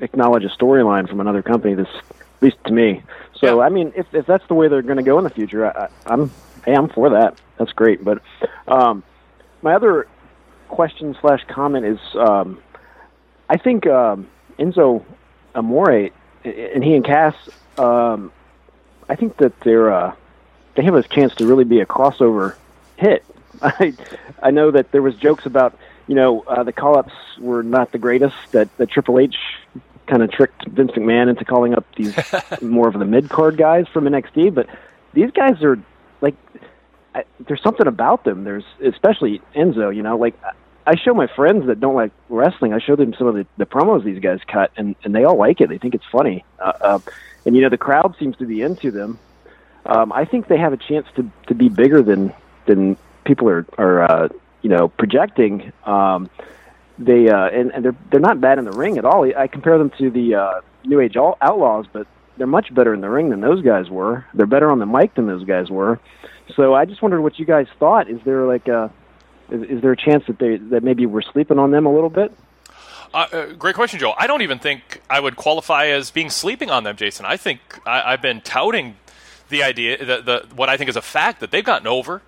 acknowledge 0.00 0.44
a 0.44 0.48
storyline 0.48 1.08
from 1.08 1.20
another 1.20 1.40
company. 1.40 1.74
This, 1.74 1.88
at 2.10 2.42
least 2.42 2.56
to 2.64 2.72
me. 2.72 3.02
So 3.36 3.60
yeah. 3.60 3.66
I 3.66 3.68
mean, 3.68 3.92
if 3.94 4.12
if 4.12 4.26
that's 4.26 4.46
the 4.48 4.54
way 4.54 4.66
they're 4.66 4.82
going 4.82 4.96
to 4.96 5.04
go 5.04 5.18
in 5.18 5.24
the 5.24 5.30
future, 5.30 5.66
I, 5.66 5.88
I'm 6.06 6.32
hey, 6.64 6.74
I'm 6.74 6.88
for 6.88 7.10
that. 7.10 7.40
That's 7.58 7.72
great. 7.72 8.02
But 8.02 8.20
um, 8.66 9.04
my 9.62 9.74
other 9.74 10.08
question 10.68 11.16
slash 11.20 11.44
comment 11.46 11.86
is, 11.86 12.00
um, 12.16 12.60
I 13.48 13.56
think 13.56 13.86
um, 13.86 14.26
Enzo 14.58 15.04
Amore 15.54 16.10
and 16.42 16.82
he 16.82 16.94
and 16.96 17.04
Cass, 17.04 17.36
um, 17.78 18.32
I 19.08 19.14
think 19.14 19.36
that 19.36 19.60
they're 19.60 19.92
uh, 19.92 20.16
they 20.74 20.82
have 20.82 20.94
a 20.94 21.02
chance 21.02 21.34
to 21.36 21.46
really 21.46 21.64
be 21.64 21.80
a 21.80 21.86
crossover 21.86 22.56
hit. 22.96 23.24
I 23.62 23.94
I 24.42 24.50
know 24.50 24.70
that 24.70 24.92
there 24.92 25.02
was 25.02 25.14
jokes 25.16 25.46
about 25.46 25.78
you 26.06 26.14
know 26.14 26.40
uh, 26.42 26.62
the 26.62 26.72
call 26.72 26.98
ups 26.98 27.12
were 27.38 27.62
not 27.62 27.92
the 27.92 27.98
greatest. 27.98 28.36
That 28.52 28.74
that 28.78 28.90
Triple 28.90 29.18
H 29.18 29.36
kind 30.06 30.22
of 30.22 30.30
tricked 30.30 30.66
Vince 30.68 30.92
McMahon 30.92 31.30
into 31.30 31.44
calling 31.44 31.74
up 31.74 31.86
these 31.96 32.14
more 32.62 32.88
of 32.88 32.98
the 32.98 33.04
mid 33.04 33.28
card 33.30 33.56
guys 33.56 33.86
from 33.88 34.04
NXT, 34.04 34.54
but 34.54 34.68
these 35.12 35.30
guys 35.30 35.62
are 35.62 35.78
like 36.20 36.34
I, 37.14 37.24
there's 37.46 37.62
something 37.62 37.86
about 37.86 38.24
them. 38.24 38.44
There's 38.44 38.64
especially 38.84 39.40
Enzo. 39.54 39.94
You 39.94 40.02
know, 40.02 40.16
like 40.16 40.34
I 40.86 40.96
show 40.96 41.14
my 41.14 41.28
friends 41.28 41.66
that 41.66 41.80
don't 41.80 41.94
like 41.94 42.12
wrestling. 42.28 42.74
I 42.74 42.80
show 42.80 42.96
them 42.96 43.14
some 43.14 43.28
of 43.28 43.34
the, 43.34 43.46
the 43.56 43.66
promos 43.66 44.04
these 44.04 44.20
guys 44.20 44.40
cut, 44.46 44.72
and 44.76 44.96
and 45.04 45.14
they 45.14 45.24
all 45.24 45.36
like 45.36 45.60
it. 45.60 45.68
They 45.68 45.78
think 45.78 45.94
it's 45.94 46.06
funny. 46.10 46.44
Uh, 46.58 46.72
uh, 46.80 46.98
and 47.46 47.54
you 47.54 47.62
know 47.62 47.68
the 47.68 47.78
crowd 47.78 48.16
seems 48.18 48.36
to 48.38 48.46
be 48.46 48.62
into 48.62 48.90
them 48.90 49.18
um, 49.86 50.12
I 50.12 50.24
think 50.24 50.48
they 50.48 50.58
have 50.58 50.72
a 50.72 50.76
chance 50.76 51.06
to 51.16 51.30
to 51.46 51.54
be 51.54 51.68
bigger 51.68 52.02
than 52.02 52.32
than 52.66 52.96
people 53.24 53.48
are 53.48 53.66
are 53.78 54.02
uh, 54.02 54.28
you 54.62 54.70
know 54.70 54.88
projecting. 54.88 55.72
Um, 55.84 56.30
they 56.98 57.28
uh, 57.28 57.46
and, 57.48 57.72
and 57.72 57.84
they're 57.84 57.96
they're 58.10 58.20
not 58.20 58.40
bad 58.40 58.58
in 58.58 58.64
the 58.64 58.72
ring 58.72 58.98
at 58.98 59.04
all. 59.04 59.24
I 59.36 59.46
compare 59.46 59.78
them 59.78 59.90
to 59.98 60.10
the 60.10 60.34
uh, 60.36 60.60
New 60.84 61.00
Age 61.00 61.16
Outlaws, 61.16 61.86
but 61.92 62.06
they're 62.36 62.46
much 62.46 62.72
better 62.74 62.94
in 62.94 63.00
the 63.00 63.10
ring 63.10 63.30
than 63.30 63.40
those 63.40 63.62
guys 63.62 63.90
were. 63.90 64.24
They're 64.34 64.46
better 64.46 64.70
on 64.70 64.78
the 64.78 64.86
mic 64.86 65.14
than 65.14 65.26
those 65.26 65.44
guys 65.44 65.70
were. 65.70 66.00
So 66.56 66.74
I 66.74 66.84
just 66.84 67.02
wondered 67.02 67.22
what 67.22 67.38
you 67.38 67.46
guys 67.46 67.66
thought. 67.78 68.08
Is 68.08 68.20
there 68.24 68.46
like 68.46 68.68
a 68.68 68.90
is, 69.50 69.62
is 69.62 69.82
there 69.82 69.92
a 69.92 69.96
chance 69.96 70.24
that 70.26 70.38
they 70.38 70.56
that 70.56 70.82
maybe 70.82 71.06
we're 71.06 71.22
sleeping 71.22 71.58
on 71.58 71.70
them 71.70 71.86
a 71.86 71.92
little 71.92 72.10
bit? 72.10 72.32
Uh, 73.12 73.26
uh, 73.32 73.46
great 73.52 73.76
question, 73.76 74.00
Joe. 74.00 74.12
I 74.18 74.26
don't 74.26 74.42
even 74.42 74.58
think 74.58 75.00
I 75.08 75.20
would 75.20 75.36
qualify 75.36 75.86
as 75.86 76.10
being 76.10 76.30
sleeping 76.30 76.70
on 76.70 76.82
them, 76.82 76.96
Jason. 76.96 77.24
I 77.24 77.36
think 77.36 77.60
I, 77.86 78.10
have 78.10 78.22
been 78.22 78.40
touting 78.40 78.96
the 79.48 79.62
idea, 79.62 79.98
the, 79.98 80.22
the 80.22 80.46
what 80.54 80.68
I 80.68 80.76
think 80.76 80.90
is 80.90 80.96
a 80.96 81.02
fact 81.02 81.40
that 81.40 81.50
they've 81.50 81.64
gotten 81.64 81.86
over. 81.86 82.22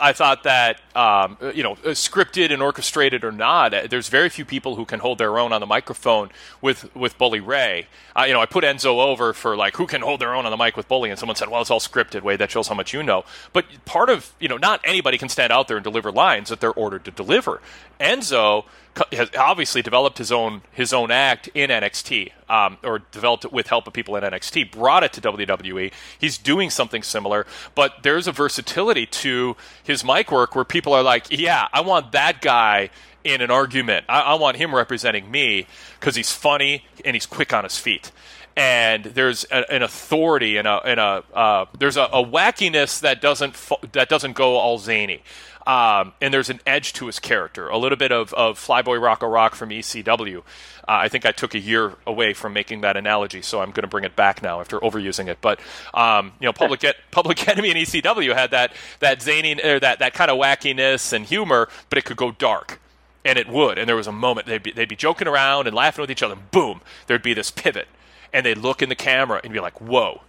I 0.00 0.14
thought 0.14 0.44
that 0.44 0.80
um, 0.96 1.36
you 1.54 1.62
know, 1.62 1.74
scripted 1.74 2.50
and 2.50 2.62
orchestrated 2.62 3.22
or 3.22 3.30
not, 3.30 3.74
uh, 3.74 3.86
there's 3.86 4.08
very 4.08 4.30
few 4.30 4.46
people 4.46 4.76
who 4.76 4.86
can 4.86 5.00
hold 5.00 5.18
their 5.18 5.38
own 5.38 5.52
on 5.52 5.60
the 5.60 5.66
microphone 5.66 6.30
with 6.62 6.94
with 6.96 7.18
Bully 7.18 7.40
Ray. 7.40 7.86
Uh, 8.16 8.24
you 8.26 8.32
know, 8.32 8.40
I 8.40 8.46
put 8.46 8.64
Enzo 8.64 9.04
over 9.04 9.34
for 9.34 9.56
like 9.56 9.76
who 9.76 9.86
can 9.86 10.00
hold 10.00 10.20
their 10.20 10.34
own 10.34 10.46
on 10.46 10.50
the 10.50 10.56
mic 10.56 10.74
with 10.76 10.88
Bully, 10.88 11.10
and 11.10 11.18
someone 11.18 11.36
said, 11.36 11.50
"Well, 11.50 11.60
it's 11.60 11.70
all 11.70 11.80
scripted." 11.80 12.22
Way 12.22 12.36
that 12.36 12.50
shows 12.50 12.68
how 12.68 12.74
much 12.74 12.94
you 12.94 13.02
know. 13.02 13.26
But 13.52 13.66
part 13.84 14.08
of 14.08 14.32
you 14.40 14.48
know, 14.48 14.56
not 14.56 14.80
anybody 14.84 15.18
can 15.18 15.28
stand 15.28 15.52
out 15.52 15.68
there 15.68 15.76
and 15.76 15.84
deliver 15.84 16.10
lines 16.10 16.48
that 16.48 16.60
they're 16.60 16.72
ordered 16.72 17.04
to 17.04 17.10
deliver. 17.10 17.60
Enzo 18.00 18.64
has 19.12 19.30
obviously 19.36 19.82
developed 19.82 20.18
his 20.18 20.30
own 20.30 20.62
his 20.72 20.92
own 20.92 21.10
act 21.10 21.48
in 21.48 21.70
NXT, 21.70 22.32
um, 22.48 22.78
or 22.82 23.00
developed 23.10 23.44
it 23.44 23.52
with 23.52 23.66
help 23.66 23.86
of 23.86 23.92
people 23.92 24.16
in 24.16 24.24
NXT. 24.24 24.70
Brought 24.70 25.02
it 25.02 25.12
to 25.14 25.20
WWE. 25.20 25.92
He's 26.18 26.38
doing 26.38 26.70
something 26.70 27.02
similar, 27.02 27.46
but 27.74 28.02
there's 28.02 28.26
a 28.26 28.32
versatility 28.32 29.06
to 29.06 29.56
his 29.82 30.04
mic 30.04 30.30
work 30.30 30.54
where 30.54 30.64
people 30.64 30.92
are 30.92 31.02
like, 31.02 31.26
"Yeah, 31.30 31.68
I 31.72 31.80
want 31.80 32.12
that 32.12 32.40
guy." 32.40 32.90
In 33.24 33.40
an 33.40 33.50
argument, 33.50 34.04
I, 34.06 34.20
I 34.20 34.34
want 34.34 34.58
him 34.58 34.74
representing 34.74 35.30
me 35.30 35.66
because 35.98 36.14
he's 36.14 36.30
funny 36.30 36.84
and 37.06 37.16
he's 37.16 37.24
quick 37.24 37.54
on 37.54 37.64
his 37.64 37.78
feet 37.78 38.12
and 38.56 39.04
there's 39.04 39.44
a, 39.50 39.72
an 39.72 39.82
authority 39.82 40.56
and 40.56 40.68
a, 40.68 40.80
and 40.84 41.00
a 41.00 41.24
uh, 41.34 41.64
there's 41.78 41.96
a, 41.96 42.02
a, 42.02 42.24
wackiness 42.24 43.00
that 43.00 43.20
doesn't 43.20 43.56
that 43.92 44.08
doesn't 44.08 44.34
go 44.34 44.56
all 44.56 44.78
zany. 44.78 45.22
Um, 45.66 46.12
and 46.20 46.32
there's 46.34 46.50
an 46.50 46.60
edge 46.66 46.92
to 46.94 47.06
his 47.06 47.18
character, 47.18 47.68
a 47.68 47.78
little 47.78 47.96
bit 47.96 48.12
of, 48.12 48.34
of 48.34 48.58
Flyboy 48.58 49.00
Rocco 49.00 49.26
Rock 49.26 49.54
from 49.54 49.70
ECW. 49.70 50.38
Uh, 50.38 50.42
I 50.86 51.08
think 51.08 51.24
I 51.24 51.32
took 51.32 51.54
a 51.54 51.58
year 51.58 51.94
away 52.06 52.34
from 52.34 52.52
making 52.52 52.82
that 52.82 52.98
analogy, 52.98 53.40
so 53.40 53.60
I'm 53.60 53.70
going 53.70 53.82
to 53.82 53.88
bring 53.88 54.04
it 54.04 54.14
back 54.14 54.42
now 54.42 54.60
after 54.60 54.78
overusing 54.80 55.28
it. 55.28 55.38
But 55.40 55.60
um, 55.94 56.32
you 56.38 56.46
know, 56.46 56.52
Public 56.52 56.84
Public 57.10 57.48
Enemy 57.48 57.70
and 57.70 57.78
ECW 57.78 58.34
had 58.34 58.50
that 58.50 58.74
that 59.00 59.22
zany 59.22 59.58
or 59.62 59.80
that 59.80 60.00
that 60.00 60.12
kind 60.12 60.30
of 60.30 60.38
wackiness 60.38 61.14
and 61.14 61.24
humor, 61.24 61.68
but 61.88 61.98
it 61.98 62.04
could 62.04 62.18
go 62.18 62.30
dark 62.30 62.80
and 63.24 63.38
it 63.38 63.48
would. 63.48 63.78
And 63.78 63.88
there 63.88 63.96
was 63.96 64.06
a 64.06 64.12
moment 64.12 64.46
they'd 64.46 64.62
be, 64.62 64.72
they'd 64.72 64.88
be 64.88 64.96
joking 64.96 65.26
around 65.26 65.66
and 65.66 65.74
laughing 65.74 66.02
with 66.02 66.10
each 66.10 66.22
other, 66.22 66.34
and 66.34 66.50
boom, 66.50 66.82
there'd 67.06 67.22
be 67.22 67.32
this 67.32 67.50
pivot, 67.50 67.88
and 68.34 68.44
they'd 68.44 68.58
look 68.58 68.82
in 68.82 68.90
the 68.90 68.94
camera 68.94 69.40
and 69.42 69.52
be 69.52 69.60
like, 69.60 69.80
"Whoa, 69.80 70.20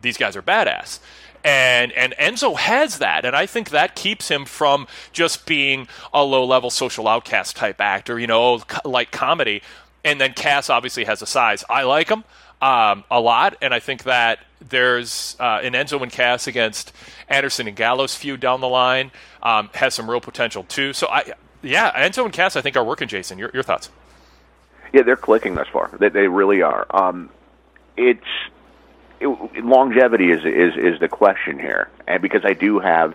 these 0.00 0.16
guys 0.16 0.34
are 0.34 0.42
badass." 0.42 0.98
And 1.44 1.90
and 1.92 2.14
Enzo 2.18 2.56
has 2.56 2.98
that, 2.98 3.24
and 3.24 3.34
I 3.34 3.46
think 3.46 3.70
that 3.70 3.96
keeps 3.96 4.28
him 4.28 4.44
from 4.44 4.86
just 5.12 5.44
being 5.44 5.88
a 6.14 6.22
low-level 6.22 6.70
social 6.70 7.08
outcast 7.08 7.56
type 7.56 7.80
actor, 7.80 8.18
you 8.18 8.28
know, 8.28 8.62
like 8.84 9.10
comedy. 9.10 9.62
And 10.04 10.20
then 10.20 10.34
Cass 10.34 10.70
obviously 10.70 11.04
has 11.04 11.20
a 11.20 11.26
size. 11.26 11.64
I 11.68 11.82
like 11.82 12.08
him 12.08 12.24
um, 12.60 13.04
a 13.10 13.20
lot, 13.20 13.56
and 13.60 13.74
I 13.74 13.80
think 13.80 14.04
that 14.04 14.38
there's 14.68 15.36
uh, 15.40 15.60
an 15.62 15.72
Enzo 15.72 16.00
and 16.00 16.12
Cass 16.12 16.46
against 16.46 16.92
Anderson 17.28 17.66
and 17.66 17.76
Gallows 17.76 18.14
feud 18.14 18.38
down 18.38 18.60
the 18.60 18.68
line 18.68 19.10
um, 19.42 19.68
has 19.74 19.94
some 19.94 20.08
real 20.08 20.20
potential 20.20 20.62
too. 20.62 20.92
So 20.92 21.08
I 21.08 21.32
yeah, 21.62 21.90
Enzo 22.08 22.24
and 22.24 22.32
Cass, 22.32 22.56
I 22.56 22.60
think, 22.60 22.76
are 22.76 22.84
working. 22.84 23.08
Jason, 23.08 23.38
your 23.38 23.50
your 23.52 23.62
thoughts? 23.62 23.90
Yeah, 24.92 25.02
they're 25.02 25.16
clicking 25.16 25.54
thus 25.54 25.68
far. 25.68 25.90
They, 25.98 26.08
they 26.08 26.28
really 26.28 26.62
are. 26.62 26.86
Um, 26.90 27.30
it's 27.96 28.20
it, 29.22 29.64
longevity 29.64 30.30
is 30.30 30.44
is 30.44 30.76
is 30.76 31.00
the 31.00 31.08
question 31.08 31.58
here, 31.58 31.88
and 32.06 32.20
because 32.22 32.44
I 32.44 32.52
do 32.54 32.78
have 32.78 33.14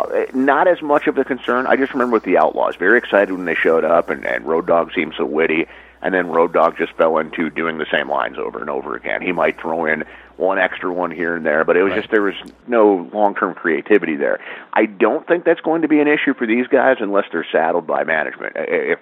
uh, 0.00 0.24
not 0.32 0.68
as 0.68 0.80
much 0.82 1.06
of 1.06 1.18
a 1.18 1.24
concern. 1.24 1.66
I 1.66 1.76
just 1.76 1.92
remember 1.92 2.14
with 2.14 2.24
the 2.24 2.38
Outlaws, 2.38 2.76
very 2.76 2.98
excited 2.98 3.32
when 3.32 3.44
they 3.44 3.54
showed 3.54 3.84
up, 3.84 4.08
and, 4.10 4.24
and 4.24 4.44
Road 4.44 4.66
Dog 4.66 4.92
seemed 4.94 5.14
so 5.16 5.24
witty, 5.24 5.66
and 6.00 6.14
then 6.14 6.28
Road 6.28 6.52
Dog 6.52 6.76
just 6.78 6.92
fell 6.94 7.18
into 7.18 7.50
doing 7.50 7.78
the 7.78 7.86
same 7.90 8.10
lines 8.10 8.38
over 8.38 8.60
and 8.60 8.70
over 8.70 8.96
again. 8.96 9.22
He 9.22 9.32
might 9.32 9.60
throw 9.60 9.84
in 9.84 10.04
one 10.36 10.58
extra 10.58 10.92
one 10.92 11.10
here 11.10 11.36
and 11.36 11.44
there, 11.44 11.64
but 11.64 11.76
it 11.76 11.82
was 11.82 11.90
right. 11.92 12.00
just 12.00 12.10
there 12.10 12.22
was 12.22 12.34
no 12.66 13.08
long-term 13.12 13.54
creativity 13.54 14.16
there. 14.16 14.40
I 14.72 14.86
don't 14.86 15.26
think 15.26 15.44
that's 15.44 15.60
going 15.60 15.82
to 15.82 15.88
be 15.88 16.00
an 16.00 16.08
issue 16.08 16.34
for 16.34 16.46
these 16.46 16.66
guys 16.66 16.96
unless 17.00 17.26
they're 17.30 17.46
saddled 17.52 17.86
by 17.86 18.04
management. 18.04 18.54
If 18.56 18.98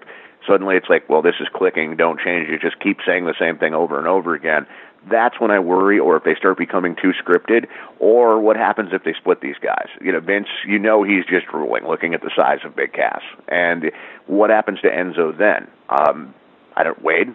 suddenly 0.46 0.76
it's 0.76 0.88
like, 0.88 1.08
well, 1.08 1.22
this 1.22 1.36
is 1.40 1.48
clicking, 1.52 1.96
don't 1.96 2.20
change 2.20 2.48
it, 2.48 2.60
just 2.60 2.80
keep 2.80 2.98
saying 3.06 3.24
the 3.24 3.34
same 3.38 3.58
thing 3.58 3.74
over 3.74 3.98
and 3.98 4.06
over 4.06 4.34
again. 4.34 4.66
That's 5.08 5.40
when 5.40 5.50
I 5.50 5.58
worry, 5.58 5.98
or 5.98 6.16
if 6.16 6.24
they 6.24 6.34
start 6.34 6.58
becoming 6.58 6.94
too 6.94 7.12
scripted, 7.12 7.66
or 7.98 8.40
what 8.40 8.56
happens 8.56 8.90
if 8.92 9.04
they 9.04 9.14
split 9.14 9.40
these 9.40 9.56
guys. 9.62 9.88
You 10.00 10.12
know, 10.12 10.20
Vince, 10.20 10.48
you 10.66 10.78
know 10.78 11.02
he's 11.02 11.24
just 11.24 11.46
ruling, 11.52 11.86
looking 11.86 12.12
at 12.12 12.20
the 12.20 12.30
size 12.36 12.58
of 12.64 12.76
Big 12.76 12.92
Cass, 12.92 13.22
and 13.48 13.90
what 14.26 14.50
happens 14.50 14.80
to 14.80 14.88
Enzo 14.88 15.36
then? 15.36 15.68
Um, 15.88 16.34
I 16.76 16.82
don't 16.82 17.02
Wade. 17.02 17.34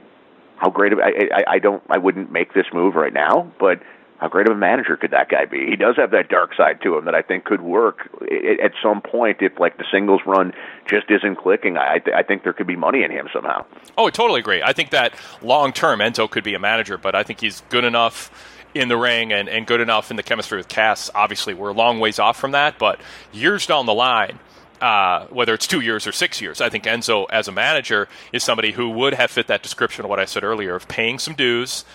How 0.57 0.69
great 0.69 0.93
of 0.93 0.99
I, 0.99 1.11
I 1.33 1.43
I 1.55 1.59
don't 1.59 1.83
I 1.89 1.97
wouldn't 1.97 2.31
make 2.31 2.53
this 2.53 2.65
move 2.71 2.95
right 2.95 3.13
now, 3.13 3.51
but 3.59 3.81
how 4.19 4.29
great 4.29 4.47
of 4.47 4.55
a 4.55 4.59
manager 4.59 4.95
could 4.95 5.11
that 5.11 5.29
guy 5.29 5.45
be? 5.45 5.65
He 5.65 5.75
does 5.75 5.97
have 5.97 6.11
that 6.11 6.29
dark 6.29 6.55
side 6.55 6.81
to 6.83 6.97
him 6.97 7.05
that 7.05 7.15
I 7.15 7.21
think 7.21 7.43
could 7.43 7.61
work 7.61 8.09
at 8.21 8.71
some 8.81 9.01
point 9.01 9.37
if 9.41 9.59
like 9.59 9.77
the 9.77 9.85
singles 9.91 10.21
run 10.25 10.53
just 10.89 11.09
isn't 11.09 11.35
clicking. 11.35 11.77
I 11.77 12.01
I 12.15 12.23
think 12.23 12.43
there 12.43 12.53
could 12.53 12.67
be 12.67 12.77
money 12.77 13.03
in 13.03 13.11
him 13.11 13.27
somehow. 13.33 13.65
Oh, 13.97 14.07
I 14.07 14.11
totally 14.11 14.39
agree. 14.39 14.61
I 14.63 14.73
think 14.73 14.91
that 14.91 15.13
long 15.41 15.73
term 15.73 15.99
Enzo 15.99 16.29
could 16.29 16.43
be 16.43 16.53
a 16.53 16.59
manager, 16.59 16.97
but 16.97 17.13
I 17.13 17.23
think 17.23 17.41
he's 17.41 17.61
good 17.69 17.83
enough 17.83 18.31
in 18.73 18.87
the 18.89 18.97
ring 18.97 19.31
and, 19.33 19.49
and 19.49 19.67
good 19.67 19.81
enough 19.81 20.11
in 20.11 20.17
the 20.17 20.23
chemistry 20.23 20.57
with 20.57 20.67
Cass. 20.67 21.09
Obviously, 21.13 21.53
we're 21.53 21.69
a 21.69 21.73
long 21.73 21.99
ways 21.99 22.19
off 22.19 22.37
from 22.37 22.51
that, 22.51 22.77
but 22.77 22.99
years 23.33 23.65
down 23.65 23.85
the 23.85 23.93
line, 23.93 24.39
uh, 24.81 25.25
whether 25.27 25.53
it's 25.53 25.67
two 25.67 25.79
years 25.79 26.05
or 26.07 26.11
six 26.11 26.41
years. 26.41 26.61
I 26.61 26.69
think 26.69 26.83
Enzo, 26.83 27.25
as 27.29 27.47
a 27.47 27.51
manager, 27.51 28.07
is 28.31 28.43
somebody 28.43 28.73
who 28.73 28.89
would 28.91 29.13
have 29.13 29.31
fit 29.31 29.47
that 29.47 29.63
description 29.63 30.05
of 30.05 30.09
what 30.09 30.19
I 30.19 30.25
said 30.25 30.43
earlier 30.43 30.75
of 30.75 30.87
paying 30.87 31.19
some 31.19 31.33
dues 31.33 31.85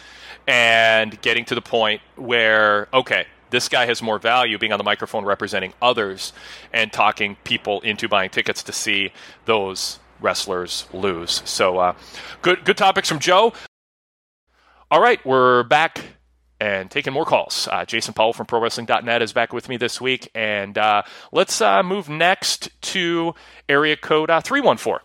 and 0.47 1.20
getting 1.22 1.45
to 1.47 1.55
the 1.55 1.62
point 1.62 2.01
where, 2.16 2.88
okay, 2.93 3.26
this 3.51 3.68
guy 3.68 3.86
has 3.86 4.03
more 4.03 4.18
value 4.18 4.59
being 4.59 4.72
on 4.72 4.78
the 4.78 4.84
microphone 4.84 5.24
representing 5.24 5.72
others 5.82 6.32
and 6.72 6.93
talking 6.93 7.36
people 7.45 7.80
into 7.80 8.09
buying 8.09 8.30
tickets 8.30 8.62
to 8.64 8.72
see 8.72 9.12
those 9.45 9.99
wrestlers 10.20 10.86
lose. 10.93 11.43
So, 11.45 11.78
uh, 11.78 11.95
good 12.43 12.64
good 12.64 12.76
topics 12.76 13.09
from 13.09 13.18
Joe. 13.18 13.53
All 14.91 15.01
right, 15.01 15.24
we're 15.24 15.62
back 15.64 16.01
and 16.61 16.91
taking 16.91 17.12
more 17.12 17.24
calls. 17.24 17.68
Uh, 17.70 17.84
Jason 17.84 18.12
Powell 18.12 18.32
from 18.32 18.47
ProWrestling.net 18.47 19.22
is 19.22 19.32
back 19.32 19.53
with 19.53 19.68
me 19.68 19.76
this 19.76 20.01
week, 20.01 20.30
and 20.34 20.76
uh, 20.76 21.03
let's 21.32 21.61
uh, 21.61 21.82
move 21.82 22.09
next 22.09 22.70
to 22.82 23.34
area 23.68 23.97
code 23.97 24.30
uh, 24.30 24.41
314. 24.41 24.99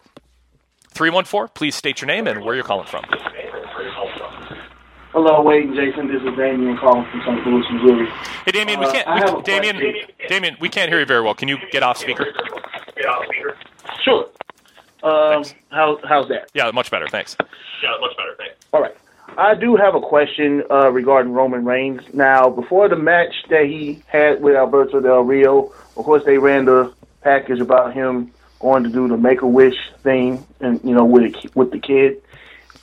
314, 0.90 1.52
please 1.54 1.76
state 1.76 2.02
your 2.02 2.08
name 2.08 2.28
and 2.28 2.44
where 2.44 2.56
you're 2.56 2.64
calling 2.64 2.88
from. 2.88 3.04
Hello, 5.16 5.42
Wade 5.42 5.68
and 5.68 5.76
Jason. 5.76 6.10
This 6.10 6.22
is 6.24 6.36
Damien 6.36 6.76
calling 6.76 7.10
from 7.10 7.22
St. 7.22 7.48
Louis, 7.48 7.64
Missouri. 7.72 8.06
Hey, 8.44 8.52
Damien, 8.52 8.82
we 8.82 8.86
uh, 8.86 8.92
can't. 8.92 9.38
We, 9.38 9.44
Damien, 9.44 9.94
Damien, 10.28 10.58
we 10.60 10.68
can't 10.68 10.90
hear 10.90 11.00
you 11.00 11.06
very 11.06 11.22
well. 11.22 11.34
Can 11.34 11.48
you 11.48 11.58
get 11.72 11.84
off 11.84 11.98
speaker? 11.98 12.26
Get 12.98 13.06
off 13.06 13.24
speaker. 13.24 13.56
Sure. 14.04 14.28
Um, 15.04 15.46
how, 15.72 15.98
how's 16.04 16.28
that? 16.28 16.52
Yeah, 16.54 16.70
much 16.72 16.92
better. 16.92 17.08
Thanks. 17.08 17.38
Yeah, 17.82 17.96
much 18.02 18.18
better. 18.18 18.36
Thanks. 18.38 18.56
All 18.74 18.82
right. 18.82 18.94
I 19.38 19.56
do 19.56 19.78
have 19.78 19.96
a 19.96 20.02
question 20.02 20.64
uh, 20.70 20.92
regarding 20.92 21.32
Roman 21.32 21.64
Reigns. 21.64 22.02
Now, 22.14 22.50
before 22.50 22.90
the 22.90 22.98
match 22.98 23.34
that 23.50 23.68
he 23.68 24.04
had 24.08 24.42
with 24.42 24.58
Alberto 24.58 25.00
Del 25.00 25.22
Rio, 25.22 25.72
of 25.96 26.04
course, 26.04 26.26
they 26.26 26.40
ran 26.40 26.66
the 26.66 26.94
package 27.22 27.62
about 27.62 27.94
him 27.94 28.34
going 28.60 28.84
to 28.84 28.90
do 28.90 29.08
the 29.08 29.16
Make 29.16 29.44
a 29.44 29.48
Wish 29.48 29.78
thing, 30.04 30.46
and 30.60 30.82
you 30.84 30.94
know, 30.94 31.06
with 31.06 31.34
with 31.56 31.72
the 31.72 31.80
kid. 31.80 32.22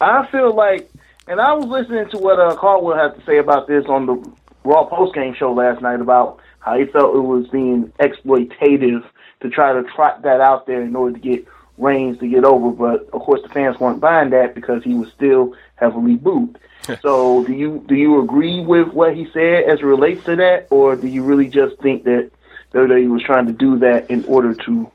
I 0.01 0.27
feel 0.33 0.55
like, 0.55 0.91
and 1.27 1.41
I 1.41 1.53
was 1.53 1.67
listening 1.67 2.09
to 2.11 2.19
what 2.19 2.39
uh, 2.39 2.57
Caldwell 2.57 2.97
had 2.97 3.19
to 3.19 3.25
say 3.25 3.39
about 3.39 3.69
this 3.69 3.85
on 3.87 4.07
the 4.07 4.33
Raw 4.65 4.85
post 4.85 5.15
game 5.15 5.35
show 5.35 5.53
last 5.53 5.83
night 5.83 6.01
about 6.01 6.39
how 6.61 6.79
he 6.79 6.87
felt 6.87 7.17
it 7.17 7.21
was 7.21 7.49
being 7.49 7.93
exploitative 7.99 9.05
to 9.41 9.51
try 9.51 9.73
to 9.73 9.83
trot 9.83 10.23
that 10.23 10.41
out 10.41 10.67
there 10.67 10.83
in 10.83 10.95
order 10.95 11.19
to 11.19 11.21
get 11.21 11.47
Reigns 11.79 12.19
to 12.19 12.29
get 12.29 12.45
over. 12.45 12.71
But 12.71 13.09
of 13.13 13.23
course, 13.23 13.41
the 13.43 13.49
fans 13.49 13.81
weren't 13.81 14.01
buying 14.01 14.31
that 14.31 14.55
because 14.55 14.85
he 14.85 14.95
was 14.95 15.11
still 15.11 15.55
heavily 15.77 16.17
booed. 16.17 16.59
so, 17.03 17.45
do 17.45 17.53
you 17.53 17.85
do 17.87 17.95
you 17.95 18.23
agree 18.23 18.61
with 18.61 18.89
what 18.89 19.17
he 19.17 19.29
said 19.33 19.65
as 19.65 19.81
it 19.81 19.85
relates 19.85 20.25
to 20.25 20.37
that, 20.37 20.67
or 20.71 20.97
do 20.97 21.07
you 21.07 21.23
really 21.25 21.49
just 21.49 21.79
think 21.81 22.05
that 22.05 22.31
WWE 22.73 23.11
was 23.11 23.23
trying 23.23 23.47
to 23.47 23.53
do 23.53 23.79
that 23.79 24.11
in 24.11 24.25
order 24.25 24.55
to 24.55 24.91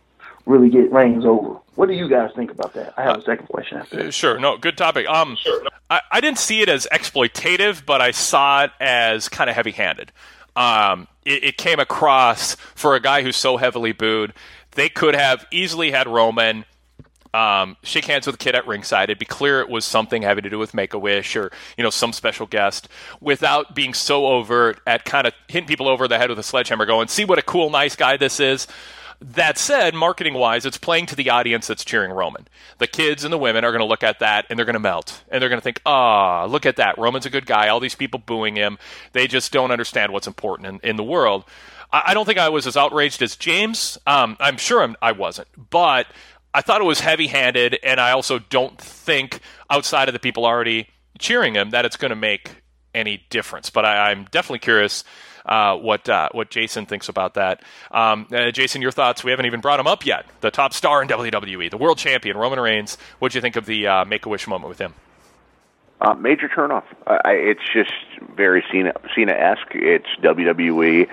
really 0.45 0.69
get 0.69 0.91
Reigns 0.91 1.25
over? 1.25 1.59
What 1.77 1.89
do 1.89 1.93
you 1.93 2.09
guys 2.09 2.31
think 2.35 2.49
about 2.49 2.73
that? 2.73 2.95
I 2.97 3.03
have 3.03 3.19
a 3.19 3.21
second 3.21 3.45
question 3.49 3.77
after 3.77 3.97
that. 3.97 4.11
Sure. 4.11 4.39
No, 4.39 4.57
good 4.57 4.79
topic. 4.79 5.07
Um, 5.07 5.35
sure. 5.35 5.61
I, 5.91 6.01
I 6.11 6.21
didn't 6.21 6.39
see 6.39 6.61
it 6.61 6.69
as 6.69 6.87
exploitative, 6.91 7.85
but 7.85 8.01
I 8.01 8.09
saw 8.09 8.63
it 8.63 8.71
as 8.79 9.29
kind 9.29 9.47
of 9.47 9.55
heavy-handed. 9.55 10.11
Um, 10.55 11.07
it, 11.23 11.43
it 11.43 11.57
came 11.57 11.79
across 11.79 12.55
for 12.55 12.95
a 12.95 12.99
guy 12.99 13.21
who's 13.21 13.37
so 13.37 13.57
heavily 13.57 13.91
booed. 13.91 14.33
They 14.71 14.89
could 14.89 15.13
have 15.13 15.45
easily 15.51 15.91
had 15.91 16.07
Roman 16.07 16.65
um, 17.35 17.77
shake 17.83 18.05
hands 18.05 18.25
with 18.25 18.39
the 18.39 18.43
kid 18.43 18.55
at 18.55 18.65
ringside. 18.65 19.11
It'd 19.11 19.19
be 19.19 19.25
clear 19.25 19.61
it 19.61 19.69
was 19.69 19.85
something 19.85 20.23
having 20.23 20.45
to 20.45 20.49
do 20.49 20.57
with 20.57 20.73
Make 20.73 20.95
a 20.95 20.99
Wish 20.99 21.35
or 21.35 21.51
you 21.77 21.83
know 21.83 21.91
some 21.91 22.11
special 22.11 22.47
guest, 22.47 22.89
without 23.21 23.75
being 23.75 23.93
so 23.93 24.25
overt 24.25 24.79
at 24.87 25.05
kind 25.05 25.27
of 25.27 25.33
hitting 25.47 25.67
people 25.67 25.87
over 25.87 26.07
the 26.07 26.17
head 26.17 26.31
with 26.31 26.39
a 26.39 26.43
sledgehammer, 26.43 26.87
going, 26.87 27.07
"See 27.07 27.23
what 27.23 27.37
a 27.37 27.43
cool, 27.43 27.69
nice 27.69 27.95
guy 27.95 28.17
this 28.17 28.39
is." 28.39 28.65
That 29.19 29.57
said, 29.57 29.95
marketing 29.95 30.35
wise, 30.35 30.65
it's 30.65 30.77
playing 30.77 31.07
to 31.07 31.15
the 31.15 31.31
audience 31.31 31.65
that's 31.65 31.83
cheering 31.83 32.11
Roman. 32.11 32.47
The 32.77 32.85
kids 32.85 33.23
and 33.23 33.33
the 33.33 33.37
women 33.37 33.65
are 33.65 33.71
going 33.71 33.81
to 33.81 33.87
look 33.87 34.03
at 34.03 34.19
that 34.19 34.45
and 34.49 34.57
they're 34.57 34.65
going 34.65 34.73
to 34.75 34.79
melt. 34.79 35.23
And 35.29 35.41
they're 35.41 35.49
going 35.49 35.59
to 35.59 35.63
think, 35.63 35.81
ah, 35.87 36.43
oh, 36.43 36.47
look 36.47 36.67
at 36.67 36.75
that. 36.75 36.99
Roman's 36.99 37.25
a 37.25 37.31
good 37.31 37.47
guy. 37.47 37.67
All 37.69 37.79
these 37.79 37.95
people 37.95 38.19
booing 38.23 38.55
him. 38.55 38.77
They 39.13 39.25
just 39.25 39.51
don't 39.51 39.71
understand 39.71 40.13
what's 40.13 40.27
important 40.27 40.67
in, 40.67 40.89
in 40.89 40.95
the 40.97 41.03
world. 41.03 41.45
I, 41.91 42.03
I, 42.07 42.13
don't 42.13 42.25
think 42.25 42.37
I 42.37 42.49
was 42.49 42.67
as 42.67 42.77
outraged 42.77 43.23
as 43.23 43.35
James. 43.35 43.97
Um, 44.05 44.37
I'm 44.39 44.57
sure 44.57 44.83
I'm, 44.83 44.95
I 45.01 45.13
wasn't. 45.13 45.47
But 45.69 46.05
I 46.53 46.61
thought 46.61 46.81
it 46.81 46.85
was 46.85 46.99
heavy 46.99 47.27
handed, 47.27 47.77
and 47.83 47.99
I 47.99 48.11
also 48.11 48.39
don't 48.39 48.79
think 48.79 49.41
outside 49.69 50.09
of 50.09 50.13
the 50.13 50.19
people 50.19 50.45
already 50.45 50.89
cheering 51.19 51.55
him 51.55 51.71
that 51.71 51.85
it's 51.85 51.97
going 51.97 52.09
to 52.09 52.15
make 52.15 52.63
any 52.93 53.25
difference. 53.29 53.69
But 53.69 53.85
I, 53.85 54.11
am 54.11 54.25
definitely 54.31 54.59
curious 54.59 55.03
uh, 55.47 55.77
what 55.77 56.07
uh, 56.09 56.29
what 56.31 56.49
Jason 56.49 56.85
thinks 56.85 57.09
about 57.09 57.35
that. 57.35 57.61
Um, 57.91 58.27
uh, 58.31 58.51
Jason, 58.51 58.81
your 58.81 58.91
thoughts? 58.91 59.23
We 59.23 59.31
haven't 59.31 59.45
even 59.45 59.61
brought 59.61 59.79
him 59.79 59.87
up 59.87 60.05
yet. 60.05 60.25
The 60.41 60.51
top 60.51 60.73
star 60.73 61.01
in 61.01 61.07
WWE, 61.07 61.69
the 61.69 61.77
world 61.77 61.97
champion, 61.97 62.37
Roman 62.37 62.59
Reigns. 62.59 62.97
What 63.19 63.31
do 63.31 63.37
you 63.37 63.41
think 63.41 63.55
of 63.55 63.65
the 63.65 63.87
uh, 63.87 64.05
Make 64.05 64.25
a 64.25 64.29
Wish 64.29 64.47
moment 64.47 64.69
with 64.69 64.79
him? 64.79 64.93
Uh, 65.99 66.13
major 66.13 66.47
turnoff. 66.47 66.83
it's 67.25 67.61
just 67.73 67.91
very 68.35 68.63
Cena 68.71 69.31
esque. 69.31 69.71
It's 69.73 70.07
WWE. 70.21 71.09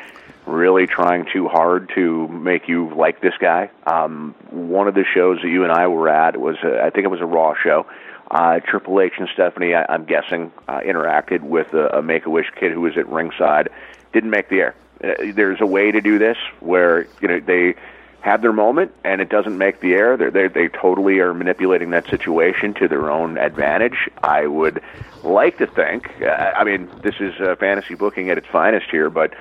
really 0.47 0.87
trying 0.87 1.27
too 1.33 1.49
hard 1.49 1.91
to 1.95 2.29
make 2.29 2.69
you 2.69 2.95
like 2.95 3.23
this 3.23 3.33
guy. 3.41 3.71
Um, 3.87 4.35
one 4.51 4.89
of 4.89 4.95
the 4.95 5.05
shows 5.05 5.41
that 5.43 5.49
you 5.49 5.63
and 5.63 5.73
I 5.73 5.87
were 5.87 6.11
at 6.11 6.37
was, 6.39 6.57
a, 6.63 6.83
I 6.83 6.91
think 6.91 7.05
it 7.05 7.11
was 7.11 7.23
a 7.23 7.27
Raw 7.27 7.55
show. 7.55 7.87
Uh, 8.31 8.61
Triple 8.61 9.01
H 9.01 9.15
and 9.19 9.29
Stephanie, 9.33 9.75
I, 9.75 9.87
I'm 9.89 10.05
guessing, 10.05 10.53
uh, 10.69 10.81
interacted 10.81 11.41
with 11.41 11.73
a, 11.73 11.99
a 11.99 12.03
Make 12.03 12.27
a 12.27 12.31
Wish 12.31 12.51
kid 12.59 12.73
who 12.73 12.83
was 12.83 12.97
at 12.99 13.09
ringside. 13.09 13.71
Didn't 14.15 14.31
make 14.31 14.49
the 14.49 14.61
air. 14.61 14.75
Uh, 15.03 15.33
there's 15.35 15.61
a 15.61 15.67
way 15.67 15.91
to 15.91 16.01
do 16.01 16.19
this 16.19 16.39
where 16.61 17.07
you 17.21 17.29
know 17.29 17.41
they 17.41 17.75
have 18.21 18.41
their 18.41 18.55
moment 18.55 18.91
and 19.05 19.21
it 19.21 19.29
doesn't 19.29 19.59
make 19.59 19.81
the 19.81 19.93
air. 19.93 20.17
They're, 20.17 20.31
they 20.31 20.49
they 20.49 20.69
totally 20.69 21.19
are 21.19 21.35
manipulating 21.35 21.91
that 21.91 22.09
situation 22.09 22.73
to 22.75 22.89
their 22.89 23.11
own 23.11 23.37
advantage. 23.37 24.09
I 24.23 24.47
would 24.47 24.83
like 25.23 25.59
to 25.59 25.67
think. 25.67 26.11
Uh, 26.23 26.27
I 26.27 26.65
mean, 26.65 26.89
this 27.03 27.17
is 27.21 27.39
uh, 27.39 27.57
fantasy 27.57 27.95
booking 27.95 28.31
at 28.31 28.39
its 28.39 28.47
finest 28.47 28.87
here, 28.91 29.11
but 29.11 29.35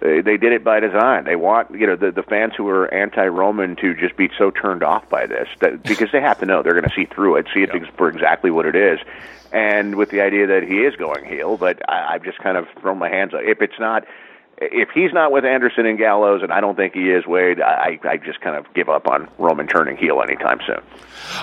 they, 0.00 0.20
they 0.20 0.36
did 0.36 0.52
it 0.52 0.64
by 0.64 0.80
design. 0.80 1.24
They 1.24 1.36
want 1.36 1.70
you 1.72 1.86
know 1.86 1.96
the 1.96 2.10
the 2.10 2.22
fans 2.22 2.54
who 2.56 2.68
are 2.68 2.92
anti-Roman 2.92 3.76
to 3.76 3.94
just 3.94 4.16
be 4.16 4.28
so 4.38 4.50
turned 4.50 4.82
off 4.82 5.08
by 5.08 5.26
this 5.26 5.48
that 5.60 5.82
because 5.84 6.10
they 6.12 6.20
have 6.20 6.38
to 6.40 6.46
know 6.46 6.62
they're 6.62 6.74
going 6.74 6.88
to 6.88 6.94
see 6.94 7.06
through 7.06 7.36
it, 7.36 7.46
see 7.54 7.62
it 7.62 7.70
for 7.96 8.08
exactly 8.08 8.50
what 8.50 8.66
it 8.66 8.76
is, 8.76 8.98
and 9.52 9.96
with 9.96 10.10
the 10.10 10.20
idea 10.20 10.46
that 10.46 10.62
he 10.62 10.78
is 10.78 10.96
going 10.96 11.24
heel. 11.24 11.56
But 11.56 11.88
I, 11.88 12.14
I've 12.14 12.24
just 12.24 12.38
kind 12.38 12.56
of 12.56 12.66
thrown 12.80 12.98
my 12.98 13.08
hands 13.08 13.34
up. 13.34 13.40
If 13.42 13.62
it's 13.62 13.78
not 13.78 14.04
if 14.58 14.88
he's 14.94 15.12
not 15.12 15.32
with 15.32 15.44
Anderson 15.44 15.84
and 15.84 15.98
Gallows, 15.98 16.42
and 16.42 16.50
I 16.50 16.60
don't 16.60 16.76
think 16.76 16.94
he 16.94 17.10
is, 17.10 17.26
Wade, 17.26 17.60
I, 17.60 17.98
I 18.04 18.16
just 18.16 18.40
kind 18.40 18.56
of 18.56 18.72
give 18.72 18.88
up 18.88 19.06
on 19.06 19.28
Roman 19.38 19.66
turning 19.66 19.98
heel 19.98 20.22
anytime 20.22 20.60
soon. 20.66 20.80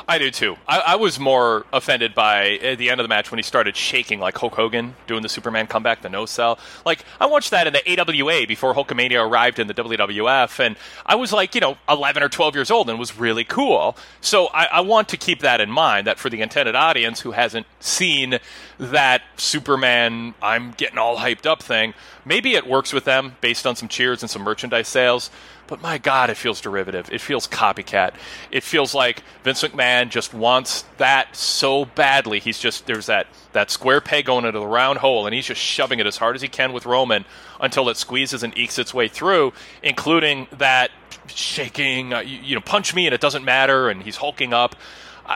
I 0.07 0.17
do 0.17 0.31
too. 0.31 0.55
I, 0.67 0.79
I 0.79 0.95
was 0.95 1.19
more 1.19 1.65
offended 1.71 2.15
by 2.15 2.57
at 2.57 2.79
the 2.79 2.89
end 2.89 2.99
of 2.99 3.03
the 3.03 3.09
match 3.09 3.29
when 3.29 3.37
he 3.37 3.43
started 3.43 3.75
shaking 3.75 4.19
like 4.19 4.35
Hulk 4.37 4.55
Hogan 4.55 4.95
doing 5.05 5.21
the 5.21 5.29
Superman 5.29 5.67
comeback, 5.67 6.01
the 6.01 6.09
no 6.09 6.25
sell. 6.25 6.57
Like 6.85 7.05
I 7.19 7.27
watched 7.27 7.51
that 7.51 7.67
in 7.67 7.73
the 7.73 7.99
AWA 7.99 8.47
before 8.47 8.73
Hulkamania 8.73 9.23
arrived 9.23 9.59
in 9.59 9.67
the 9.67 9.73
WWF, 9.75 10.59
and 10.59 10.75
I 11.05 11.15
was 11.15 11.31
like, 11.31 11.53
you 11.53 11.61
know, 11.61 11.77
11 11.87 12.23
or 12.23 12.29
12 12.29 12.55
years 12.55 12.71
old, 12.71 12.89
and 12.89 12.97
was 12.97 13.17
really 13.17 13.43
cool. 13.43 13.95
So 14.21 14.47
I, 14.47 14.65
I 14.65 14.81
want 14.81 15.09
to 15.09 15.17
keep 15.17 15.39
that 15.41 15.61
in 15.61 15.69
mind. 15.69 16.07
That 16.07 16.17
for 16.17 16.29
the 16.29 16.41
intended 16.41 16.75
audience 16.75 17.19
who 17.19 17.31
hasn't 17.31 17.67
seen 17.79 18.39
that 18.77 19.21
Superman, 19.37 20.33
I'm 20.41 20.71
getting 20.71 20.97
all 20.97 21.17
hyped 21.17 21.45
up 21.45 21.61
thing, 21.61 21.93
maybe 22.25 22.55
it 22.55 22.67
works 22.67 22.93
with 22.93 23.05
them 23.05 23.35
based 23.41 23.67
on 23.67 23.75
some 23.75 23.87
cheers 23.87 24.23
and 24.23 24.29
some 24.29 24.41
merchandise 24.41 24.87
sales. 24.87 25.29
But 25.65 25.81
my 25.81 25.97
God, 25.97 26.29
it 26.29 26.35
feels 26.35 26.59
derivative. 26.59 27.09
It 27.11 27.21
feels 27.21 27.47
copycat. 27.47 28.15
It 28.51 28.63
feels 28.63 28.93
like 28.93 29.23
Vince 29.43 29.63
McMahon 29.63 30.09
just 30.09 30.33
wants 30.33 30.83
that 30.97 31.35
so 31.35 31.85
badly. 31.85 32.39
He's 32.39 32.59
just 32.59 32.85
there's 32.85 33.05
that 33.05 33.27
that 33.53 33.71
square 33.71 34.01
peg 34.01 34.25
going 34.25 34.45
into 34.45 34.59
the 34.59 34.67
round 34.67 34.99
hole, 34.99 35.25
and 35.25 35.33
he's 35.33 35.45
just 35.45 35.61
shoving 35.61 35.99
it 35.99 36.05
as 36.05 36.17
hard 36.17 36.35
as 36.35 36.41
he 36.41 36.49
can 36.49 36.73
with 36.73 36.85
Roman 36.85 37.23
until 37.61 37.87
it 37.87 37.95
squeezes 37.95 38.43
and 38.43 38.55
ekes 38.57 38.77
its 38.77 38.93
way 38.93 39.07
through, 39.07 39.53
including 39.81 40.47
that 40.51 40.91
shaking, 41.27 42.13
uh, 42.13 42.19
you, 42.19 42.39
you 42.39 42.55
know, 42.55 42.61
punch 42.61 42.93
me 42.93 43.07
and 43.07 43.13
it 43.13 43.21
doesn't 43.21 43.45
matter, 43.45 43.89
and 43.89 44.03
he's 44.03 44.17
hulking 44.17 44.53
up. 44.53 44.75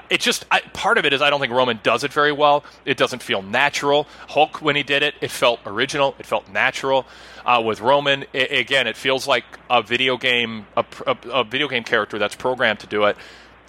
It 0.09 0.19
just 0.19 0.45
I, 0.51 0.59
part 0.59 0.97
of 0.97 1.05
it 1.05 1.13
is 1.13 1.21
I 1.21 1.29
don't 1.29 1.39
think 1.39 1.53
Roman 1.53 1.79
does 1.81 2.03
it 2.03 2.11
very 2.11 2.31
well. 2.31 2.63
It 2.85 2.97
doesn't 2.97 3.23
feel 3.23 3.41
natural. 3.41 4.07
Hulk 4.29 4.61
when 4.61 4.75
he 4.75 4.83
did 4.83 5.01
it, 5.01 5.15
it 5.21 5.31
felt 5.31 5.59
original. 5.65 6.15
It 6.19 6.25
felt 6.25 6.49
natural. 6.49 7.05
Uh, 7.45 7.61
with 7.65 7.79
Roman, 7.79 8.25
it, 8.33 8.51
again, 8.51 8.88
it 8.88 8.97
feels 8.97 9.27
like 9.27 9.45
a 9.69 9.81
video 9.81 10.17
game, 10.17 10.67
a, 10.75 10.83
a, 11.05 11.17
a, 11.31 11.43
video 11.45 11.69
game 11.69 11.85
character 11.85 12.19
that's 12.19 12.35
programmed 12.35 12.79
to 12.81 12.88
do 12.88 13.05
it. 13.05 13.15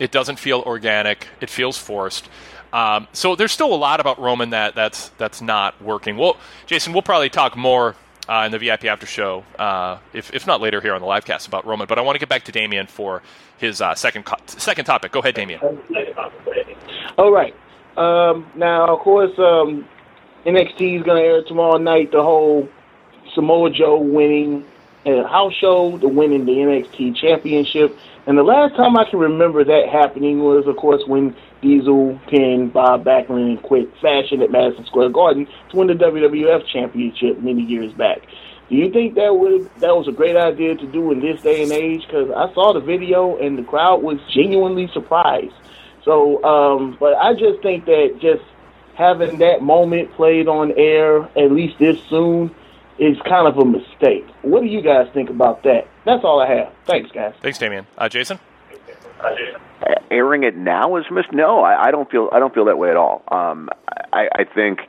It 0.01 0.11
doesn't 0.11 0.41
feel 0.41 0.61
organic. 0.67 1.29
It 1.41 1.49
feels 1.49 1.79
forced. 1.79 2.29
Um, 2.73 3.07
so 3.13 3.37
there's 3.37 3.53
still 3.53 3.73
a 3.73 3.77
lot 3.77 4.01
about 4.01 4.19
Roman 4.19 4.51
that 4.51 4.75
that's 4.75 5.11
that's 5.11 5.41
not 5.41 5.81
working. 5.81 6.17
Well, 6.17 6.37
Jason, 6.67 6.93
we'll 6.93 7.03
probably 7.03 7.31
talk 7.31 7.57
more 7.57 7.95
uh, 8.29 8.43
in 8.45 8.53
the 8.53 8.59
VIP 8.59 8.85
after 8.85 9.07
show, 9.07 9.45
uh, 9.59 9.99
if, 10.13 10.33
if 10.35 10.47
not 10.47 10.61
later 10.61 10.81
here 10.81 10.95
on 10.95 11.01
the 11.01 11.07
live 11.07 11.25
cast 11.25 11.47
about 11.47 11.67
Roman. 11.67 11.87
But 11.87 11.99
I 11.99 12.03
want 12.03 12.17
to 12.17 12.21
get 12.21 12.29
back 12.29 12.45
to 12.45 12.53
Damien 12.53 12.87
for 12.87 13.23
his 13.57 13.81
uh, 13.81 13.95
second 13.95 14.25
co- 14.25 14.37
second 14.47 14.85
topic. 14.85 15.13
Go 15.13 15.21
ahead, 15.21 15.35
Damien. 15.35 15.61
All 17.17 17.33
right. 17.33 17.55
Um, 17.97 18.47
now, 18.55 18.95
of 18.95 19.01
course, 19.01 19.37
um, 19.39 19.89
NXT 20.47 20.99
is 20.99 21.03
going 21.03 21.23
to 21.23 21.29
air 21.29 21.43
tomorrow 21.43 21.79
night. 21.79 22.13
The 22.13 22.23
whole 22.23 22.69
Samoa 23.35 23.71
Joe 23.71 23.99
winning 23.99 24.65
a 25.07 25.27
house 25.27 25.55
show, 25.55 25.97
the 25.99 26.09
winning 26.09 26.45
the 26.45 26.53
NXT 26.53 27.17
championship. 27.17 27.97
And 28.27 28.37
the 28.37 28.43
last 28.43 28.77
time 28.77 28.97
I 28.97 29.09
can 29.09 29.19
remember 29.19 29.65
that 29.65 29.89
happening 29.89 30.41
was, 30.41 30.67
of 30.67 30.77
course, 30.77 31.03
when 31.07 31.35
Diesel 31.61 32.21
pinned 32.29 32.73
Bob 32.73 33.05
Backlund 33.05 33.51
in 33.51 33.59
quick 33.59 33.89
fashion 34.01 34.43
at 34.43 34.51
Madison 34.51 34.87
Square 34.87 35.11
Garden 35.11 35.47
to 35.71 35.77
win 35.77 35.89
the 35.89 35.95
WWF 35.95 36.67
championship 36.67 37.41
many 37.41 37.63
years 37.63 37.93
back. 37.93 38.23
Do 38.69 38.77
you 38.77 38.91
think 38.93 39.15
that 39.15 39.35
would 39.35 39.65
that 39.81 39.97
was 39.97 40.09
a 40.09 40.13
great 40.13 40.37
idea 40.37 40.75
to 40.77 40.87
do 40.87 41.11
in 41.11 41.21
this 41.21 41.41
day 41.41 41.63
and 41.63 41.73
age? 41.73 42.03
Because 42.07 42.31
I 42.31 42.53
saw 42.53 42.75
the 42.75 42.81
video 42.81 43.37
and 43.39 43.57
the 43.57 43.63
crowd 43.63 44.03
was 44.03 44.19
genuinely 44.33 44.91
surprised. 44.93 45.55
So, 46.05 46.43
um, 46.45 46.97
but 47.01 47.15
I 47.17 47.33
just 47.33 47.63
think 47.63 47.87
that 47.87 48.19
just 48.21 48.43
having 48.95 49.39
that 49.39 49.63
moment 49.63 50.13
played 50.15 50.49
on 50.49 50.73
air 50.77 51.23
at 51.37 51.51
least 51.51 51.79
this 51.79 51.99
soon 52.11 52.55
is 52.99 53.17
kind 53.23 53.47
of 53.47 53.57
a 53.57 53.65
mistake. 53.65 54.27
What 54.43 54.61
do 54.61 54.67
you 54.67 54.83
guys 54.83 55.09
think 55.15 55.31
about 55.31 55.63
that? 55.63 55.87
That's 56.05 56.25
all 56.25 56.41
I 56.41 56.49
have. 56.49 56.73
Thanks, 56.85 57.11
guys. 57.13 57.35
Thanks, 57.41 57.59
Damien. 57.59 57.87
Uh, 57.97 58.09
Jason. 58.09 58.39
Airing 60.11 60.43
it 60.43 60.57
now 60.57 60.97
is 60.97 61.05
missed. 61.11 61.33
No, 61.33 61.61
I, 61.61 61.89
I 61.89 61.91
don't 61.91 62.11
feel 62.11 62.29
I 62.33 62.39
don't 62.39 62.55
feel 62.55 62.65
that 62.67 62.79
way 62.79 62.91
at 62.91 62.97
all. 62.97 63.23
Um, 63.29 63.69
I, 64.13 64.29
I 64.35 64.45
think 64.45 64.81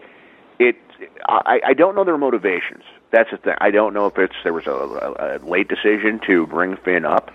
it. 0.60 0.76
I, 1.28 1.62
I 1.68 1.74
don't 1.74 1.96
know 1.96 2.04
their 2.04 2.18
motivations. 2.18 2.84
That's 3.12 3.30
the 3.32 3.38
thing. 3.38 3.56
I 3.60 3.72
don't 3.72 3.94
know 3.94 4.08
if 4.08 4.18
it's 4.18 4.36
there 4.44 4.54
was 4.54 4.68
a, 4.68 4.72
a, 4.72 5.38
a 5.38 5.40
late 5.40 5.68
decision 5.68 6.20
to 6.28 6.48
bring 6.48 6.76
Finn 6.78 7.06
up. 7.06 7.32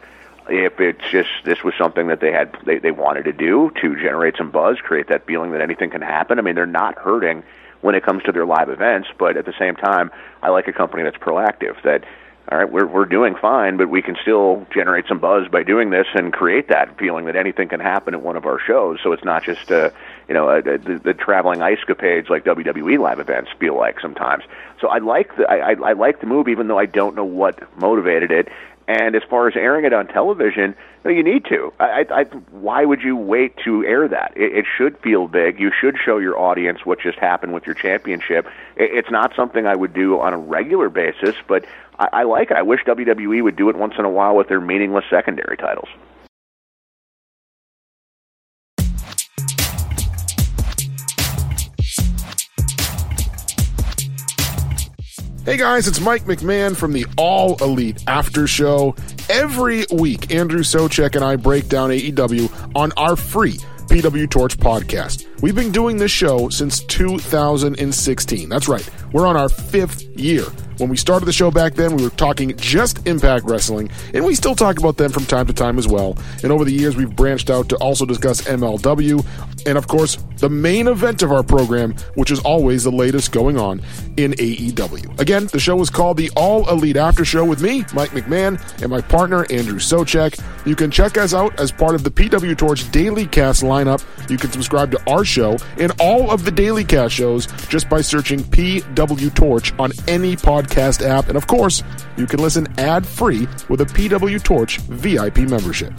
If 0.49 0.79
it's 0.81 1.05
just 1.11 1.31
this 1.45 1.63
was 1.65 1.75
something 1.79 2.09
that 2.09 2.21
they 2.21 2.33
had 2.33 2.57
they, 2.67 2.79
they 2.79 2.91
wanted 2.91 3.25
to 3.25 3.33
do 3.33 3.71
to 3.81 3.97
generate 3.97 4.37
some 4.37 4.51
buzz, 4.51 4.79
create 4.79 5.09
that 5.09 5.27
feeling 5.27 5.53
that 5.53 5.61
anything 5.61 5.91
can 5.91 6.03
happen. 6.03 6.39
I 6.39 6.43
mean, 6.43 6.55
they're 6.55 6.67
not 6.67 6.99
hurting 6.99 7.43
when 7.81 7.95
it 7.95 8.03
comes 8.03 8.23
to 8.25 8.33
their 8.33 8.47
live 8.47 8.69
events, 8.69 9.09
but 9.19 9.37
at 9.37 9.45
the 9.45 9.55
same 9.59 9.77
time, 9.77 10.11
I 10.43 10.51
like 10.51 10.69
a 10.69 10.73
company 10.73 11.03
that's 11.03 11.17
proactive. 11.17 11.81
That 11.83 12.05
all 12.53 12.59
right, 12.59 12.71
we're 12.71 12.87
we're 12.87 13.07
doing 13.07 13.35
fine, 13.41 13.79
but 13.79 13.89
we 13.89 14.03
can 14.03 14.17
still 14.21 14.67
generate 14.73 15.07
some 15.09 15.19
buzz 15.19 15.49
by 15.49 15.63
doing 15.63 15.89
this 15.89 16.07
and 16.15 16.31
create 16.31 16.69
that 16.69 16.99
feeling 16.99 17.25
that 17.25 17.37
anything 17.37 17.69
can 17.69 17.81
happen 17.81 18.13
at 18.13 18.21
one 18.21 18.37
of 18.37 18.45
our 18.45 18.59
shows. 18.59 18.99
So 19.03 19.13
it's 19.13 19.25
not 19.25 19.45
just 19.45 19.73
uh, 19.73 19.91
you 20.29 20.35
know 20.35 20.51
uh, 20.51 20.61
the, 20.61 21.01
the 21.03 21.15
traveling 21.15 21.63
ice 21.63 21.79
capades 21.89 22.29
like 22.29 22.45
WWE 22.45 22.99
live 22.99 23.19
events 23.19 23.51
feel 23.59 23.75
like 23.77 23.99
sometimes. 23.99 24.45
So 24.79 24.89
I 24.89 24.99
like 24.99 25.35
the 25.37 25.51
I, 25.51 25.73
I, 25.73 25.73
I 25.73 25.93
like 25.95 26.21
the 26.21 26.27
move, 26.27 26.49
even 26.49 26.69
though 26.69 26.79
I 26.79 26.85
don't 26.85 27.17
know 27.17 27.25
what 27.25 27.59
motivated 27.79 28.31
it. 28.31 28.49
And 28.87 29.17
as 29.17 29.23
far 29.29 29.49
as 29.49 29.57
airing 29.57 29.85
it 29.85 29.93
on 29.93 30.07
television, 30.07 30.75
no, 31.05 31.11
you 31.11 31.23
need 31.23 31.47
to. 31.47 31.73
I, 31.81 32.07
I, 32.11 32.25
why 32.51 32.85
would 32.85 33.03
you 33.03 33.17
wait 33.17 33.57
to 33.65 33.85
air 33.85 34.07
that? 34.09 34.33
It, 34.37 34.59
it 34.59 34.65
should 34.77 34.99
feel 34.99 35.27
big. 35.27 35.59
You 35.59 35.71
should 35.79 35.97
show 36.03 36.19
your 36.19 36.39
audience 36.39 36.85
what 36.85 37.01
just 37.01 37.19
happened 37.19 37.55
with 37.55 37.65
your 37.67 37.75
championship. 37.75 38.47
It, 38.77 38.91
it's 38.93 39.11
not 39.11 39.35
something 39.35 39.67
I 39.67 39.75
would 39.75 39.95
do 39.95 40.21
on 40.21 40.35
a 40.35 40.39
regular 40.39 40.91
basis, 40.91 41.35
but 41.47 41.65
I, 41.99 42.09
I 42.13 42.23
like 42.25 42.51
it. 42.51 42.57
I 42.57 42.63
wish 42.63 42.81
WWE 42.85 43.43
would 43.43 43.57
do 43.57 43.71
it 43.71 43.77
once 43.77 43.95
in 43.99 44.05
a 44.05 44.11
while 44.11 44.37
with 44.37 44.49
their 44.49 44.61
meaningless 44.61 45.05
secondary 45.09 45.57
titles. 45.57 45.89
Hey 55.45 55.59
guys, 55.59 55.87
it's 55.87 56.01
Mike 56.01 56.25
McMahon 56.25 56.75
from 56.75 56.95
the 56.95 57.05
All 57.19 57.63
Elite 57.63 58.03
After 58.07 58.47
Show. 58.47 58.97
Every 59.29 59.85
week, 59.93 60.35
Andrew 60.35 60.63
Soucek 60.63 61.17
and 61.17 61.25
I 61.25 61.37
break 61.37 61.69
down 61.69 61.91
AEW 61.91 62.73
on 62.75 62.93
our 62.97 63.15
free 63.15 63.59
PW 63.89 64.31
Torch 64.31 64.57
podcast. 64.57 65.27
We've 65.43 65.55
been 65.55 65.71
doing 65.71 65.99
this 65.99 66.11
show 66.11 66.49
since 66.49 66.81
2016. 66.85 68.49
That's 68.49 68.69
right, 68.69 68.89
we're 69.13 69.27
on 69.27 69.37
our 69.37 69.51
fifth 69.51 70.05
year. 70.19 70.47
When 70.79 70.89
we 70.89 70.97
started 70.97 71.27
the 71.27 71.33
show 71.33 71.51
back 71.51 71.75
then, 71.75 71.97
we 71.97 72.03
were 72.03 72.11
talking 72.11 72.57
just 72.57 73.07
Impact 73.07 73.45
Wrestling, 73.45 73.91
and 74.13 74.25
we 74.25 74.35
still 74.35 74.57
talk 74.57 74.79
about 74.79 74.97
them 74.97 75.13
from 75.13 75.25
time 75.25 75.47
to 75.47 75.53
time 75.53 75.79
as 75.79 75.87
well. 75.87 76.17
And 76.43 76.51
over 76.51 76.65
the 76.65 76.73
years, 76.73 76.97
we've 76.97 77.15
branched 77.15 77.49
out 77.49 77.69
to 77.69 77.77
also 77.77 78.05
discuss 78.05 78.43
MLW, 78.43 79.25
and 79.67 79.79
of 79.79 79.87
course, 79.87 80.19
the 80.39 80.51
main 80.51 80.89
event 80.89 81.23
of 81.23 81.31
our 81.31 81.45
program, 81.45 81.95
which 82.17 82.31
is 82.31 82.41
always 82.41 82.85
the 82.85 82.91
latest 82.91 83.31
going 83.31 83.57
on 83.57 83.81
in 84.17 84.33
AEW. 84.33 85.21
Again, 85.21 85.47
the 85.53 85.61
show 85.61 85.81
is 85.81 85.91
called 85.91 86.17
the 86.17 86.31
All 86.37 86.69
Elite 86.69 86.97
After 86.97 87.25
Show 87.25 87.45
with 87.45 87.63
me, 87.63 87.85
Mike 87.95 88.11
McMahon, 88.11 88.61
and 88.83 88.91
my 88.91 89.01
partner, 89.01 89.47
Andrew 89.51 89.79
Soucek. 89.79 90.41
You 90.67 90.75
can 90.75 90.91
check 90.91 91.17
us 91.17 91.35
out 91.35 91.59
as 91.61 91.71
part 91.71 91.95
of 91.95 92.03
the 92.03 92.11
PW 92.11 92.59
Torch 92.59 92.91
Daily 92.91 93.27
Cast 93.27 93.63
lineup. 93.63 94.05
You 94.29 94.39
can 94.39 94.51
subscribe 94.51 94.91
to 94.91 95.11
our 95.11 95.25
show 95.25 95.57
and 95.79 95.93
all 96.01 96.31
of 96.31 96.45
the 96.45 96.51
Daily 96.51 96.85
Cast 96.85 97.15
shows 97.15 97.47
just 97.69 97.89
by 97.89 98.01
searching 98.01 98.41
PW 98.41 99.35
Torch 99.35 99.73
on 99.79 99.93
any 100.09 100.37
podcast 100.37 100.64
podcast 100.65 101.05
app. 101.05 101.29
And 101.29 101.37
of 101.37 101.47
course, 101.47 101.83
you 102.17 102.27
can 102.27 102.41
listen 102.41 102.67
ad 102.79 103.07
free 103.07 103.47
with 103.69 103.81
a 103.81 103.87
PW 103.87 104.43
Torch 104.43 104.79
VIP 104.79 105.39
membership. 105.39 105.93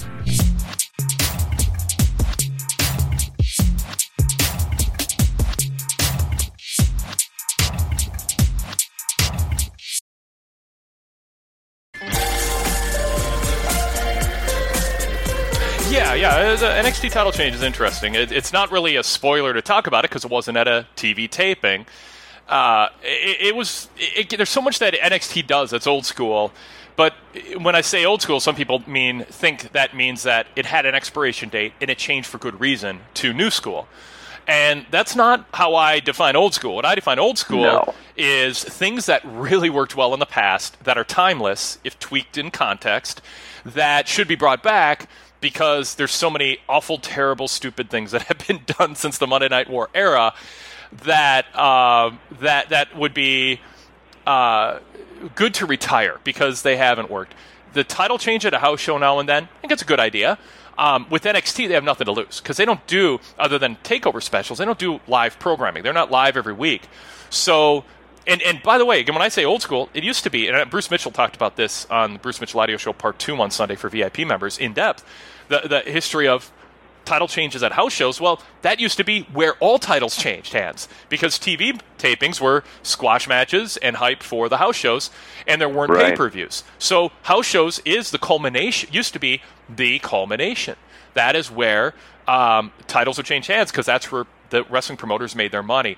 yeah, 16.15 16.35
uh, 16.35 16.55
the 16.55 16.65
NXT 16.65 17.11
title 17.11 17.31
change 17.31 17.55
is 17.55 17.61
interesting. 17.61 18.15
It's 18.15 18.53
not 18.53 18.71
really 18.71 18.95
a 18.95 19.03
spoiler 19.03 19.53
to 19.53 19.61
talk 19.61 19.87
about 19.87 20.05
it 20.05 20.09
because 20.09 20.25
it 20.25 20.31
wasn't 20.31 20.57
at 20.57 20.67
a 20.67 20.87
TV 20.95 21.29
taping, 21.29 21.85
uh, 22.47 22.89
it, 23.03 23.47
it 23.47 23.55
was. 23.55 23.89
It, 23.97 24.29
there's 24.35 24.49
so 24.49 24.61
much 24.61 24.79
that 24.79 24.93
NXT 24.93 25.47
does 25.47 25.71
that's 25.71 25.87
old 25.87 26.05
school. 26.05 26.51
But 26.95 27.13
when 27.59 27.75
I 27.75 27.81
say 27.81 28.05
old 28.05 28.21
school, 28.21 28.39
some 28.39 28.55
people 28.55 28.81
mean 28.87 29.25
think 29.25 29.73
that 29.73 29.95
means 29.95 30.23
that 30.23 30.47
it 30.55 30.65
had 30.65 30.85
an 30.85 30.95
expiration 30.95 31.49
date 31.49 31.73
and 31.81 31.89
it 31.89 31.97
changed 31.97 32.27
for 32.27 32.37
good 32.37 32.59
reason 32.61 33.01
to 33.15 33.33
new 33.33 33.49
school. 33.49 33.87
And 34.47 34.85
that's 34.91 35.15
not 35.15 35.45
how 35.55 35.75
I 35.75 35.99
define 35.99 36.35
old 36.35 36.53
school. 36.53 36.75
What 36.75 36.85
I 36.85 36.95
define 36.95 37.19
old 37.19 37.37
school 37.37 37.63
No. 37.63 37.93
is 38.15 38.63
things 38.63 39.07
that 39.07 39.23
really 39.25 39.69
worked 39.69 39.97
well 39.97 40.13
in 40.13 40.19
the 40.19 40.25
past, 40.25 40.81
that 40.83 40.97
are 40.97 41.03
timeless 41.03 41.79
if 41.83 41.99
tweaked 41.99 42.37
in 42.37 42.51
context, 42.51 43.21
that 43.65 44.07
should 44.07 44.27
be 44.27 44.35
brought 44.35 44.61
back 44.61 45.09
because 45.41 45.95
there's 45.95 46.11
so 46.11 46.29
many 46.29 46.59
awful, 46.69 46.97
terrible, 46.99 47.47
stupid 47.47 47.89
things 47.89 48.11
that 48.11 48.21
have 48.29 48.47
been 48.47 48.61
done 48.65 48.95
since 48.95 49.17
the 49.17 49.27
Monday 49.27 49.49
Night 49.49 49.69
War 49.69 49.89
era 49.93 50.33
that 51.03 51.45
uh, 51.55 52.11
that 52.39 52.69
that 52.69 52.95
would 52.97 53.13
be 53.13 53.59
uh, 54.25 54.79
good 55.35 55.53
to 55.55 55.65
retire 55.65 56.19
because 56.23 56.61
they 56.61 56.77
haven't 56.77 57.09
worked. 57.09 57.33
The 57.73 57.83
title 57.83 58.17
change 58.17 58.45
at 58.45 58.53
a 58.53 58.59
house 58.59 58.79
show 58.79 58.97
now 58.97 59.19
and 59.19 59.27
then, 59.27 59.43
I 59.43 59.61
think 59.61 59.73
it's 59.73 59.81
a 59.81 59.85
good 59.85 59.99
idea. 59.99 60.37
Um, 60.77 61.07
with 61.09 61.23
NXT, 61.23 61.67
they 61.67 61.73
have 61.73 61.83
nothing 61.83 62.05
to 62.05 62.11
lose 62.11 62.41
because 62.41 62.57
they 62.57 62.65
don't 62.65 62.85
do 62.87 63.19
other 63.39 63.57
than 63.57 63.77
takeover 63.77 64.21
specials. 64.21 64.59
They 64.59 64.65
don't 64.65 64.79
do 64.79 64.99
live 65.07 65.39
programming. 65.39 65.83
They're 65.83 65.93
not 65.93 66.11
live 66.11 66.35
every 66.35 66.53
week. 66.53 66.87
So, 67.29 67.85
and 68.27 68.41
and 68.41 68.61
by 68.61 68.77
the 68.77 68.85
way, 68.85 68.99
again, 68.99 69.15
when 69.15 69.21
I 69.21 69.29
say 69.29 69.45
old 69.45 69.61
school, 69.61 69.89
it 69.93 70.03
used 70.03 70.23
to 70.25 70.29
be. 70.29 70.47
And 70.47 70.57
uh, 70.57 70.65
Bruce 70.65 70.91
Mitchell 70.91 71.11
talked 71.11 71.35
about 71.35 71.55
this 71.55 71.85
on 71.89 72.13
the 72.13 72.19
Bruce 72.19 72.41
Mitchell 72.41 72.59
Audio 72.59 72.77
Show 72.77 72.93
Part 72.93 73.19
Two 73.19 73.35
on 73.41 73.51
Sunday 73.51 73.75
for 73.75 73.89
VIP 73.89 74.19
members 74.19 74.57
in 74.57 74.73
depth. 74.73 75.05
The 75.47 75.61
the 75.65 75.91
history 75.91 76.27
of 76.27 76.51
title 77.05 77.27
changes 77.27 77.63
at 77.63 77.71
house 77.73 77.93
shows, 77.93 78.19
well, 78.19 78.41
that 78.63 78.79
used 78.79 78.97
to 78.97 79.03
be 79.03 79.21
where 79.33 79.53
all 79.59 79.77
titles 79.79 80.15
changed 80.17 80.53
hands 80.53 80.87
because 81.09 81.37
TV 81.39 81.79
tapings 81.99 82.41
were 82.41 82.63
squash 82.83 83.27
matches 83.27 83.77
and 83.77 83.95
hype 83.97 84.21
for 84.23 84.49
the 84.49 84.57
house 84.57 84.75
shows, 84.75 85.11
and 85.47 85.61
there 85.61 85.69
weren't 85.69 85.91
Right. 85.91 86.09
pay 86.11 86.15
per 86.15 86.29
views. 86.29 86.63
So, 86.79 87.11
house 87.23 87.45
shows 87.45 87.79
is 87.85 88.11
the 88.11 88.17
culmination, 88.17 88.89
used 88.91 89.13
to 89.13 89.19
be 89.19 89.41
the 89.69 89.99
culmination. 89.99 90.75
That 91.13 91.35
is 91.35 91.49
where 91.49 91.93
um, 92.27 92.71
titles 92.87 93.17
would 93.17 93.25
change 93.25 93.47
hands 93.47 93.71
because 93.71 93.85
that's 93.85 94.11
where 94.11 94.25
the 94.49 94.63
wrestling 94.65 94.97
promoters 94.97 95.35
made 95.35 95.51
their 95.51 95.63
money. 95.63 95.95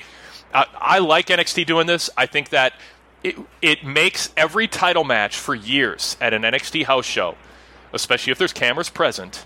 Uh, 0.54 0.66
I 0.80 1.00
like 1.00 1.28
NXT 1.28 1.66
doing 1.66 1.88
this. 1.88 2.10
I 2.18 2.26
think 2.26 2.50
that 2.50 2.74
it, 3.24 3.36
it 3.62 3.84
makes 3.84 4.32
every 4.38 4.68
title 4.68 5.04
match 5.04 5.38
for 5.38 5.56
years 5.56 6.16
at 6.22 6.34
an 6.34 6.44
NXT 6.44 6.84
house 6.86 7.06
show, 7.06 7.36
especially 7.94 8.32
if 8.32 8.38
there's 8.38 8.54
cameras 8.54 8.90
present, 8.90 9.46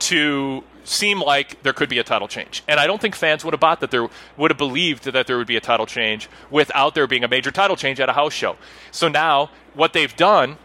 to 0.00 0.64
seem 0.84 1.20
like 1.20 1.62
there 1.62 1.72
could 1.72 1.88
be 1.88 1.98
a 1.98 2.04
title 2.04 2.28
change. 2.28 2.62
And 2.66 2.80
I 2.80 2.86
don't 2.86 3.00
think 3.00 3.14
fans 3.14 3.44
would 3.44 3.54
have 3.54 3.60
bought 3.60 3.80
that 3.80 3.90
there 3.90 4.08
would 4.36 4.50
have 4.50 4.58
believed 4.58 5.04
that 5.04 5.26
there 5.26 5.38
would 5.38 5.46
be 5.46 5.56
a 5.56 5.60
title 5.60 5.86
change 5.86 6.28
without 6.50 6.94
there 6.94 7.06
being 7.06 7.24
a 7.24 7.28
major 7.28 7.50
title 7.50 7.76
change 7.76 8.00
at 8.00 8.08
a 8.08 8.14
house 8.14 8.32
show. 8.32 8.56
So 8.90 9.08
now 9.08 9.50
what 9.74 9.92
they've 9.92 10.14
done 10.16 10.58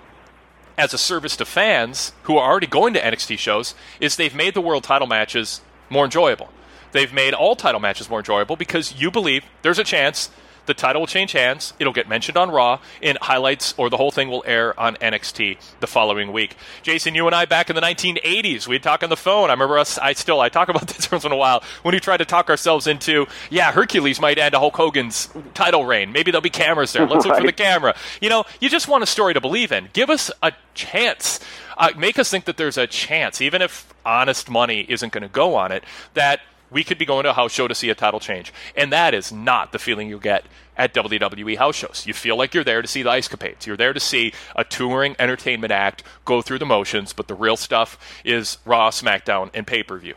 as 0.77 0.93
a 0.93 0.97
service 0.97 1.35
to 1.37 1.45
fans 1.45 2.13
who 2.23 2.37
are 2.37 2.49
already 2.49 2.67
going 2.67 2.93
to 2.93 3.01
NXT 3.01 3.37
shows 3.37 3.75
is 3.99 4.15
they've 4.15 4.35
made 4.35 4.53
the 4.53 4.61
world 4.61 4.83
title 4.83 5.07
matches 5.07 5.61
more 5.89 6.05
enjoyable. 6.05 6.49
They've 6.91 7.13
made 7.13 7.33
all 7.33 7.55
title 7.55 7.81
matches 7.81 8.09
more 8.09 8.19
enjoyable 8.19 8.55
because 8.55 8.99
you 8.99 9.11
believe 9.11 9.43
there's 9.61 9.79
a 9.79 9.83
chance 9.83 10.29
the 10.65 10.73
title 10.73 11.01
will 11.01 11.07
change 11.07 11.31
hands. 11.31 11.73
It'll 11.79 11.93
get 11.93 12.07
mentioned 12.07 12.37
on 12.37 12.51
Raw 12.51 12.79
in 13.01 13.17
highlights, 13.21 13.73
or 13.77 13.89
the 13.89 13.97
whole 13.97 14.11
thing 14.11 14.29
will 14.29 14.43
air 14.45 14.77
on 14.79 14.95
NXT 14.95 15.57
the 15.79 15.87
following 15.87 16.31
week. 16.31 16.55
Jason, 16.83 17.15
you 17.15 17.25
and 17.27 17.35
I 17.35 17.45
back 17.45 17.69
in 17.69 17.75
the 17.75 17.81
1980s, 17.81 18.67
we'd 18.67 18.83
talk 18.83 19.03
on 19.03 19.09
the 19.09 19.17
phone. 19.17 19.49
I 19.49 19.53
remember 19.53 19.77
us. 19.77 19.97
I 19.97 20.13
still 20.13 20.39
I 20.41 20.49
talk 20.49 20.69
about 20.69 20.87
this 20.95 21.11
once 21.11 21.25
in 21.25 21.31
a 21.31 21.37
while 21.37 21.63
when 21.83 21.93
we 21.93 21.99
tried 21.99 22.17
to 22.17 22.25
talk 22.25 22.49
ourselves 22.49 22.87
into, 22.87 23.27
yeah, 23.49 23.71
Hercules 23.71 24.19
might 24.19 24.37
end 24.37 24.53
a 24.53 24.59
Hulk 24.59 24.75
Hogan's 24.75 25.29
title 25.53 25.85
reign. 25.85 26.11
Maybe 26.11 26.31
there'll 26.31 26.41
be 26.41 26.49
cameras 26.49 26.93
there. 26.93 27.05
Let's 27.05 27.25
look 27.25 27.37
for 27.37 27.45
the 27.45 27.51
camera. 27.51 27.95
You 28.21 28.29
know, 28.29 28.45
you 28.59 28.69
just 28.69 28.87
want 28.87 29.03
a 29.03 29.07
story 29.07 29.33
to 29.33 29.41
believe 29.41 29.71
in. 29.71 29.89
Give 29.93 30.09
us 30.09 30.31
a 30.41 30.53
chance. 30.73 31.39
Uh, 31.77 31.91
make 31.97 32.17
us 32.17 32.29
think 32.29 32.45
that 32.45 32.57
there's 32.57 32.77
a 32.77 32.87
chance, 32.87 33.41
even 33.41 33.61
if 33.61 33.93
honest 34.05 34.49
money 34.49 34.85
isn't 34.87 35.11
going 35.11 35.23
to 35.23 35.27
go 35.27 35.55
on 35.55 35.71
it, 35.71 35.83
that 36.13 36.39
we 36.75 36.83
could 36.83 36.97
be 36.97 37.05
going 37.05 37.23
to 37.23 37.29
a 37.29 37.33
house 37.33 37.53
show 37.53 37.69
to 37.69 37.73
see 37.73 37.89
a 37.89 37.95
title 37.95 38.19
change. 38.19 38.51
And 38.75 38.91
that 38.91 39.13
is 39.13 39.31
not 39.31 39.71
the 39.71 39.79
feeling 39.79 40.09
you 40.09 40.19
get 40.19 40.43
at 40.75 40.93
WWE 40.93 41.57
house 41.57 41.77
shows. 41.77 42.03
You 42.05 42.13
feel 42.13 42.37
like 42.37 42.53
you're 42.53 42.65
there 42.65 42.81
to 42.81 42.87
see 42.87 43.01
the 43.01 43.11
ice 43.11 43.29
capades. 43.29 43.65
You're 43.65 43.77
there 43.77 43.93
to 43.93 43.99
see 44.01 44.33
a 44.57 44.65
touring 44.65 45.15
entertainment 45.17 45.71
act 45.71 46.03
go 46.25 46.41
through 46.41 46.59
the 46.59 46.65
motions, 46.65 47.13
but 47.13 47.29
the 47.29 47.33
real 47.33 47.55
stuff 47.55 47.97
is 48.25 48.57
Raw, 48.65 48.89
SmackDown, 48.89 49.51
and 49.53 49.65
pay 49.65 49.83
per 49.83 49.97
view. 49.97 50.15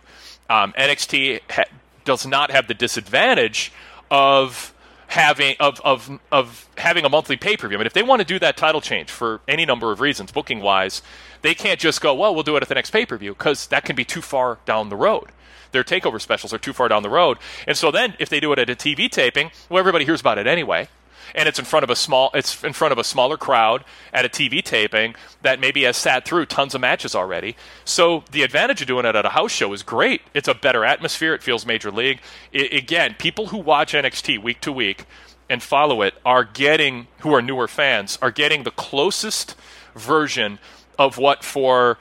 Um, 0.50 0.72
NXT 0.76 1.42
ha- 1.48 1.70
does 2.04 2.26
not 2.26 2.50
have 2.50 2.66
the 2.66 2.74
disadvantage 2.74 3.70
of 4.10 4.74
having 5.06 5.54
of 5.60 5.80
of 5.82 6.18
of 6.32 6.68
having 6.76 7.04
a 7.04 7.08
monthly 7.08 7.36
pay 7.36 7.56
per 7.56 7.68
view. 7.68 7.76
I 7.76 7.78
mean, 7.78 7.86
if 7.86 7.92
they 7.92 8.02
want 8.02 8.18
to 8.18 8.26
do 8.26 8.40
that 8.40 8.56
title 8.56 8.80
change 8.80 9.12
for 9.12 9.42
any 9.46 9.64
number 9.64 9.92
of 9.92 10.00
reasons, 10.00 10.32
booking 10.32 10.58
wise, 10.58 11.02
they 11.42 11.54
can't 11.54 11.78
just 11.78 12.00
go, 12.00 12.12
well, 12.14 12.34
we'll 12.34 12.42
do 12.42 12.56
it 12.56 12.62
at 12.64 12.68
the 12.68 12.74
next 12.74 12.90
pay 12.90 13.06
per 13.06 13.16
view 13.16 13.34
because 13.34 13.68
that 13.68 13.84
can 13.84 13.94
be 13.94 14.04
too 14.04 14.22
far 14.22 14.58
down 14.66 14.88
the 14.88 14.96
road. 14.96 15.30
Their 15.72 15.84
takeover 15.84 16.20
specials 16.20 16.52
are 16.52 16.58
too 16.58 16.72
far 16.72 16.88
down 16.88 17.02
the 17.02 17.10
road, 17.10 17.38
and 17.66 17.76
so 17.76 17.90
then 17.90 18.14
if 18.18 18.28
they 18.28 18.40
do 18.40 18.52
it 18.52 18.58
at 18.58 18.70
a 18.70 18.74
TV 18.74 19.10
taping, 19.10 19.50
well, 19.68 19.78
everybody 19.78 20.04
hears 20.04 20.20
about 20.20 20.38
it 20.38 20.46
anyway. 20.46 20.88
And 21.34 21.46
it's 21.46 21.58
in 21.58 21.66
front 21.66 21.84
of 21.84 21.90
a 21.90 21.96
small, 21.96 22.30
it's 22.32 22.64
in 22.64 22.72
front 22.72 22.92
of 22.92 22.98
a 22.98 23.04
smaller 23.04 23.36
crowd 23.36 23.84
at 24.14 24.24
a 24.24 24.30
TV 24.30 24.64
taping 24.64 25.14
that 25.42 25.60
maybe 25.60 25.82
has 25.82 25.96
sat 25.96 26.24
through 26.24 26.46
tons 26.46 26.74
of 26.74 26.80
matches 26.80 27.14
already. 27.14 27.54
So 27.84 28.24
the 28.32 28.42
advantage 28.42 28.80
of 28.80 28.86
doing 28.86 29.04
it 29.04 29.14
at 29.14 29.26
a 29.26 29.30
house 29.30 29.52
show 29.52 29.72
is 29.74 29.82
great. 29.82 30.22
It's 30.32 30.48
a 30.48 30.54
better 30.54 30.86
atmosphere. 30.86 31.34
It 31.34 31.42
feels 31.42 31.66
major 31.66 31.90
league. 31.90 32.20
Again, 32.54 33.14
people 33.18 33.48
who 33.48 33.58
watch 33.58 33.92
NXT 33.92 34.42
week 34.42 34.62
to 34.62 34.72
week 34.72 35.04
and 35.50 35.62
follow 35.62 36.02
it 36.02 36.14
are 36.24 36.44
getting, 36.44 37.08
who 37.20 37.34
are 37.34 37.42
newer 37.42 37.68
fans, 37.68 38.18
are 38.22 38.30
getting 38.30 38.62
the 38.62 38.70
closest 38.70 39.54
version 39.94 40.58
of 40.98 41.18
what 41.18 41.44
for 41.44 41.98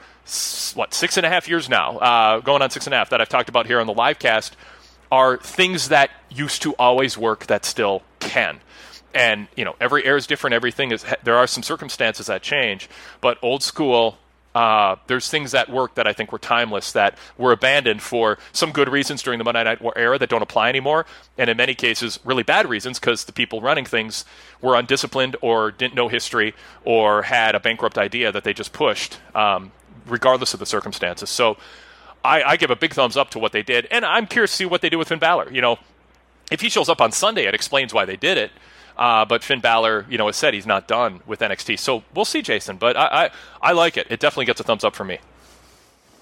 what 0.74 0.94
six 0.94 1.16
and 1.16 1.24
a 1.24 1.28
half 1.28 1.48
years 1.48 1.68
now, 1.68 1.98
uh, 1.98 2.40
going 2.40 2.62
on 2.62 2.70
six 2.70 2.86
and 2.86 2.94
a 2.94 2.96
half 2.96 3.10
that 3.10 3.20
I've 3.20 3.28
talked 3.28 3.48
about 3.48 3.66
here 3.66 3.80
on 3.80 3.86
the 3.86 3.94
live 3.94 4.18
cast, 4.18 4.56
are 5.10 5.38
things 5.38 5.88
that 5.88 6.10
used 6.30 6.62
to 6.62 6.74
always 6.74 7.16
work 7.16 7.46
that 7.46 7.64
still 7.64 8.02
can. 8.20 8.60
And 9.14 9.48
you 9.56 9.64
know, 9.64 9.74
every 9.80 10.04
era 10.04 10.18
is 10.18 10.26
different. 10.26 10.54
Everything 10.54 10.92
is. 10.92 11.04
There 11.22 11.36
are 11.36 11.46
some 11.46 11.62
circumstances 11.62 12.26
that 12.26 12.42
change, 12.42 12.88
but 13.20 13.38
old 13.42 13.62
school. 13.62 14.18
Uh, 14.54 14.96
there's 15.06 15.28
things 15.28 15.52
that 15.52 15.68
work 15.68 15.94
that 15.94 16.06
I 16.08 16.12
think 16.12 16.32
were 16.32 16.38
timeless 16.38 16.90
that 16.92 17.16
were 17.36 17.52
abandoned 17.52 18.02
for 18.02 18.38
some 18.50 18.72
good 18.72 18.88
reasons 18.88 19.22
during 19.22 19.38
the 19.38 19.44
Monday 19.44 19.62
Night 19.62 19.80
War 19.80 19.92
era 19.96 20.18
that 20.18 20.28
don't 20.28 20.42
apply 20.42 20.68
anymore, 20.68 21.06
and 21.36 21.48
in 21.48 21.56
many 21.56 21.74
cases, 21.74 22.18
really 22.24 22.42
bad 22.42 22.68
reasons 22.68 22.98
because 22.98 23.24
the 23.24 23.32
people 23.32 23.60
running 23.60 23.84
things 23.84 24.24
were 24.60 24.74
undisciplined 24.74 25.36
or 25.42 25.70
didn't 25.70 25.94
know 25.94 26.08
history 26.08 26.54
or 26.84 27.22
had 27.22 27.54
a 27.54 27.60
bankrupt 27.60 27.98
idea 27.98 28.32
that 28.32 28.42
they 28.42 28.52
just 28.52 28.72
pushed, 28.72 29.20
um, 29.34 29.70
regardless 30.08 30.54
of 30.54 30.60
the 30.60 30.66
circumstances. 30.66 31.30
So, 31.30 31.56
I, 32.24 32.42
I 32.42 32.56
give 32.56 32.70
a 32.70 32.76
big 32.76 32.94
thumbs 32.94 33.16
up 33.16 33.30
to 33.30 33.38
what 33.38 33.52
they 33.52 33.62
did, 33.62 33.86
and 33.90 34.04
I'm 34.04 34.26
curious 34.26 34.50
to 34.50 34.56
see 34.56 34.66
what 34.66 34.80
they 34.80 34.90
do 34.90 34.98
with 34.98 35.08
Finn 35.08 35.18
Balor. 35.18 35.50
You 35.52 35.60
know, 35.60 35.78
if 36.50 36.60
he 36.60 36.68
shows 36.68 36.88
up 36.88 37.00
on 37.00 37.12
Sunday, 37.12 37.46
it 37.46 37.54
explains 37.54 37.94
why 37.94 38.04
they 38.04 38.16
did 38.16 38.38
it. 38.38 38.50
Uh, 38.96 39.24
but 39.24 39.44
Finn 39.44 39.60
Balor, 39.60 40.06
you 40.10 40.18
know, 40.18 40.26
has 40.26 40.36
said 40.36 40.54
he's 40.54 40.66
not 40.66 40.88
done 40.88 41.20
with 41.26 41.38
NXT, 41.38 41.78
so 41.78 42.02
we'll 42.14 42.24
see, 42.24 42.42
Jason. 42.42 42.76
But 42.76 42.96
I, 42.96 43.06
I, 43.06 43.30
I 43.62 43.72
like 43.72 43.96
it. 43.96 44.08
It 44.10 44.18
definitely 44.18 44.46
gets 44.46 44.60
a 44.60 44.64
thumbs 44.64 44.82
up 44.82 44.96
from 44.96 45.06
me. 45.06 45.18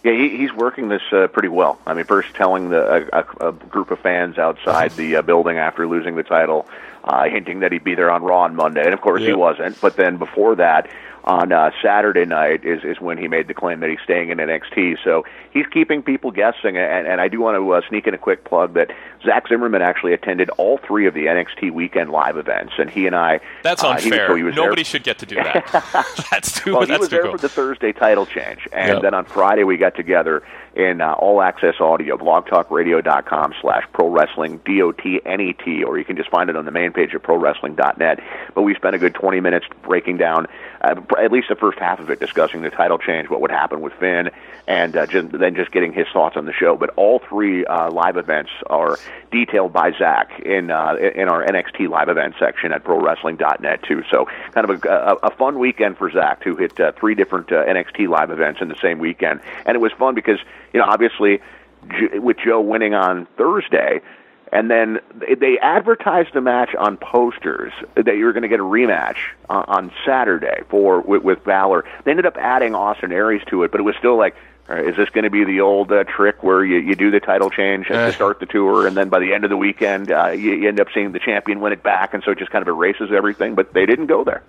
Yeah, 0.05 0.13
he, 0.13 0.37
he's 0.37 0.53
working 0.53 0.91
this 0.91 1.03
uh, 1.11 1.27
pretty 1.29 1.49
well. 1.49 1.81
I 1.87 1.95
mean, 1.95 2.05
first 2.05 2.35
telling 2.35 2.69
the 2.69 3.09
a, 3.13 3.25
a, 3.25 3.49
a 3.49 3.53
group 3.53 3.91
of 3.91 3.99
fans 4.01 4.37
outside 4.37 4.93
the 4.93 5.17
uh, 5.17 5.23
building 5.23 5.57
after 5.57 5.89
losing 5.89 6.17
the 6.17 6.23
title, 6.23 6.69
uh, 7.03 7.25
hinting 7.25 7.61
that 7.61 7.73
he'd 7.73 7.83
be 7.83 7.95
there 7.95 8.11
on 8.11 8.23
Raw 8.23 8.43
on 8.43 8.55
Monday, 8.55 8.85
and 8.85 8.93
of 8.93 9.01
course 9.01 9.23
he 9.23 9.33
wasn't. 9.33 9.81
But 9.81 9.97
then 9.97 10.19
before 10.19 10.57
that, 10.57 10.89
on 11.27 11.51
uh, 11.53 11.71
Saturday 11.83 12.25
night 12.25 12.65
is 12.65 12.85
is 12.85 13.01
when 13.01 13.19
he 13.19 13.27
made 13.27 13.49
the 13.49 13.55
claim 13.55 13.81
that 13.81 13.91
he's 13.91 13.99
staying 14.05 14.31
in 14.31 14.39
NXT. 14.39 14.97
So 15.03 15.25
he's 15.53 15.67
keeping 15.67 16.03
people 16.03 16.31
guessing. 16.31 16.77
And, 16.77 17.07
and 17.09 17.21
I 17.21 17.27
do 17.29 17.41
want 17.41 17.57
to 17.57 17.73
uh, 17.75 17.81
sneak 17.89 18.07
in 18.07 18.15
a 18.15 18.19
quick 18.19 18.45
plug 18.45 18.75
that 18.75 18.91
Zach 19.25 19.49
Zimmerman 19.49 19.83
actually 19.83 20.13
attended 20.13 20.51
all 20.51 20.79
three 20.79 21.07
of 21.07 21.15
the 21.15 21.27
NXT 21.27 21.73
weekend 21.73 22.11
live 22.11 22.37
events, 22.37 22.75
and 22.79 22.89
he 22.89 23.07
and 23.09 23.17
I. 23.17 23.41
That's 23.65 23.83
uh, 23.83 23.89
he 23.89 23.95
was- 23.95 24.05
unfair. 24.05 24.27
so 24.29 24.35
he 24.37 24.43
was 24.45 24.55
there- 24.55 24.65
Nobody 24.65 24.85
should 24.85 25.03
get 25.03 25.19
to 25.19 25.27
do 25.27 25.35
that. 25.35 26.15
that's 26.31 26.61
too. 26.61 26.73
well, 26.73 26.83
he 26.83 26.87
that's 26.87 27.01
was 27.01 27.09
too 27.09 27.17
there 27.17 27.23
cool. 27.25 27.33
for 27.33 27.39
the 27.39 27.49
Thursday 27.49 27.93
title 27.93 28.27
change, 28.27 28.69
and 28.73 28.95
Yep. 28.95 29.03
then 29.03 29.15
on 29.15 29.25
Friday 29.25 29.65
we 29.65 29.77
got 29.77 29.97
together 29.97 30.43
in 30.77 31.01
uh, 31.01 31.13
All 31.15 31.43
Access 31.43 31.81
Audio, 31.81 32.17
blogtalkradio.com 32.19 33.55
slash 33.61 33.85
pro 33.93 34.09
wrestling 34.11 34.61
D 34.65 34.81
O 34.83 34.93
T 34.93 35.21
N 35.25 35.41
E 35.41 35.55
T, 35.55 35.83
or 35.83 35.99
you 35.99 36.05
can 36.05 36.17
just 36.17 36.31
find 36.31 36.51
it 36.51 36.57
on 36.57 36.65
the 36.67 36.71
main 36.71 36.93
page 36.93 37.15
of 37.15 37.17
at 37.17 37.23
ProWrestling.net. 37.23 38.21
But 38.55 38.63
we 38.63 38.75
spent 38.75 38.95
a 38.95 38.99
good 38.99 39.15
20 39.15 39.41
minutes 39.41 39.67
breaking 39.83 40.19
down 40.19 40.47
uh, 40.81 41.01
at 41.19 41.33
least 41.33 41.49
the 41.49 41.57
first 41.57 41.79
half 41.79 42.01
of 42.01 42.11
it, 42.11 42.21
discussing 42.21 42.63
the 42.63 42.71
title 42.71 42.99
change, 42.99 43.29
what 43.29 43.41
would 43.41 43.51
happen 43.51 43.81
with 43.81 43.93
Finn, 43.95 44.31
and 44.67 44.97
uh, 44.97 45.07
just, 45.07 45.31
then 45.33 45.55
just 45.55 45.71
getting 45.73 45.93
his 45.93 46.07
thoughts 46.13 46.37
on 46.37 46.45
the 46.45 46.53
show. 46.53 46.77
But 46.77 46.91
all 46.97 47.21
three 47.29 47.65
uh, 47.65 47.91
live 47.91 48.17
events 48.17 48.51
are 48.67 48.99
detailed 49.31 49.73
by 49.73 49.93
Zach 49.99 50.41
in 50.41 50.71
uh, 50.71 50.97
in 50.97 51.29
our 51.29 51.45
NXT 51.45 51.89
live 51.89 52.09
event 52.09 52.35
section 52.39 52.73
at 52.73 52.85
ProWrestling.net 52.85 53.83
too. 53.83 54.03
So 54.11 54.27
kind 54.53 54.69
of 54.69 54.85
a, 54.85 54.89
a, 54.89 55.15
a 55.29 55.31
fun 55.31 55.59
weekend 55.59 55.99
for 55.99 56.11
Zach 56.11 56.43
to 56.45 56.57
hit 56.57 56.79
uh, 56.81 56.93
three 56.99 57.15
different 57.15 57.53
uh, 57.53 57.65
NXT 57.65 58.09
live 58.09 58.31
events 58.31 58.61
in 58.61 58.69
the 58.69 58.79
same 58.83 58.99
weekend, 58.99 59.41
and 59.65 59.75
it 59.75 59.81
was 59.81 59.93
fun 59.93 60.15
because 60.15 60.39
you 60.73 60.81
know 60.81 60.87
obviously 60.87 61.41
with 62.15 62.37
Joe 62.45 62.61
winning 62.61 62.95
on 62.95 63.27
Thursday. 63.37 64.01
And 64.57 64.71
then 64.71 65.01
they 65.39 65.59
advertised 65.59 66.33
the 66.33 66.41
match 66.41 66.75
on 66.75 66.97
posters 66.97 67.75
that 67.95 68.17
you 68.17 68.25
were 68.25 68.33
going 68.33 68.43
to 68.43 68.49
get 68.49 68.59
a 68.59 68.63
rematch 68.63 69.19
on 69.51 69.93
Saturday 70.07 70.63
for 70.71 71.03
with, 71.03 71.23
with 71.23 71.45
Balor. 71.45 71.85
They 72.05 72.11
ended 72.11 72.25
up 72.25 72.39
adding 72.39 72.75
Austin 72.75 73.13
Aries 73.13 73.43
to 73.49 73.65
it, 73.65 73.71
but 73.71 73.81
it 73.81 73.83
was 73.83 73.97
still 73.99 74.17
like, 74.17 74.35
is 74.71 74.97
this 74.97 75.11
going 75.11 75.25
to 75.25 75.31
be 75.31 75.45
the 75.45 75.61
old 75.61 75.93
uh, 75.93 76.05
trick 76.05 76.43
where 76.43 76.65
you, 76.65 76.79
you 76.79 76.95
do 76.95 77.11
the 77.11 77.21
title 77.21 77.51
change 77.51 77.89
to 77.89 78.13
start 78.15 78.41
the 78.41 78.47
tour, 78.47 78.87
and 78.87 78.97
then 78.97 79.11
by 79.11 79.19
the 79.19 79.35
end 79.35 79.45
of 79.45 79.51
the 79.51 79.59
weekend, 79.59 80.11
uh, 80.11 80.29
you, 80.29 80.55
you 80.55 80.69
end 80.69 80.81
up 80.81 80.89
seeing 80.95 81.13
the 81.13 81.19
champion 81.21 81.61
win 81.61 81.75
it 81.75 81.83
back, 81.83 82.15
and 82.15 82.23
so 82.25 82.31
it 82.31 82.39
just 82.39 82.51
kind 82.51 82.63
of 82.63 82.69
erases 82.69 83.11
everything? 83.15 83.57
But 83.57 83.75
they 83.75 83.85
didn't 83.85 84.07
go 84.07 84.25
there. 84.25 84.43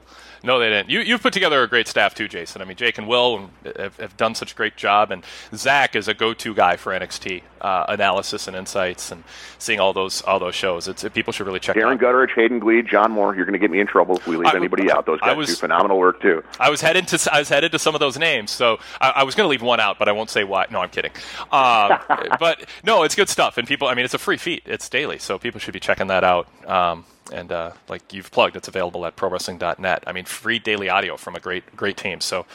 No, 0.44 0.60
they 0.60 0.70
didn't. 0.70 0.90
You, 0.90 1.00
you've 1.00 1.22
put 1.22 1.34
together 1.34 1.62
a 1.64 1.68
great 1.68 1.88
staff 1.88 2.14
too, 2.16 2.28
Jason. 2.28 2.62
I 2.62 2.66
mean, 2.66 2.78
Jake 2.78 2.98
and 2.98 3.08
Will 3.08 3.50
have, 3.78 3.98
have 3.98 4.18
done 4.18 4.36
such 4.36 4.54
a 4.54 4.56
great 4.56 4.76
job, 4.76 5.12
and 5.12 5.24
Zach 5.54 5.96
is 5.96 6.08
a 6.08 6.14
go-to 6.14 6.54
guy 6.54 6.78
for 6.78 6.92
NXT 6.92 7.44
uh, 7.62 7.86
analysis 7.90 8.48
and 8.48 8.56
insights, 8.56 9.12
and 9.12 9.24
seeing 9.58 9.80
all 9.80 9.94
those 9.94 10.22
all 10.22 10.40
those 10.40 10.56
shows. 10.56 10.88
It's 10.88 11.04
people 11.10 11.34
should 11.34 11.48
really 11.48 11.60
check. 11.60 11.76
Darren 11.76 11.96
it 11.96 12.04
out. 12.04 12.14
Darren 12.14 12.28
Gutteridge, 12.28 12.36
Hayden 12.36 12.60
Gleed, 12.60 12.88
John 12.88 13.12
Moore. 13.12 13.36
You're 13.36 13.46
going 13.46 13.54
to 13.54 13.60
get 13.60 13.72
me 13.72 13.80
in 13.80 13.88
trouble 13.88 14.18
if 14.18 14.28
we 14.28 14.38
leave 14.38 14.48
I- 14.54 14.56
anybody 14.56 14.92
out. 14.92 15.06
Those 15.06 15.20
guys 15.20 15.36
was- 15.38 15.50
do 15.50 15.56
phenomenal 15.56 15.98
work 15.98 16.22
too. 16.22 16.44
I 16.60 16.70
was 16.70 16.82
headed 16.82 17.08
to 17.10 17.30
I 17.34 17.40
was 17.40 17.50
headed 17.50 17.72
to 17.72 17.80
some 17.80 17.96
of 17.96 18.00
those 18.00 18.18
names, 18.18 18.52
so 18.52 18.78
I, 19.02 19.10
I 19.18 19.24
was 19.24 19.36
going 19.36 19.46
to 19.46 19.50
leave 19.50 19.62
one 19.62 19.80
out, 19.80 19.98
but 20.00 20.08
I 20.08 20.12
won't 20.12 20.30
say 20.30 20.44
why. 20.44 20.68
No, 20.70 20.80
I'm 20.82 20.90
kidding. 20.90 21.12
Um, 21.52 21.98
but 22.40 22.66
no, 22.84 23.04
it's 23.04 23.16
good 23.16 23.30
stuff, 23.30 23.58
and 23.58 23.68
people. 23.68 23.88
I 23.88 23.94
mean, 23.96 24.06
it's 24.06 24.14
a 24.14 24.20
free 24.20 24.38
feed. 24.38 24.62
It's 24.66 24.88
daily, 24.90 25.18
so 25.20 25.38
people 25.40 25.60
should 25.60 25.74
be 25.74 25.80
checking 25.80 26.08
that 26.08 26.24
out. 26.24 26.48
Um, 26.68 27.06
and 27.32 27.52
uh, 27.52 27.72
like 27.90 28.14
you've 28.14 28.32
plugged, 28.32 28.56
it's 28.56 28.68
available 28.68 29.06
at 29.06 29.16
ProWrestling.net. 29.16 30.04
I 30.08 30.12
mean, 30.12 30.26
free 30.26 30.60
daily 30.60 30.90
audio 30.90 31.18
from 31.18 31.36
a 31.36 31.40
great 31.40 31.76
great 31.76 31.98
team. 31.98 32.22
So 32.22 32.46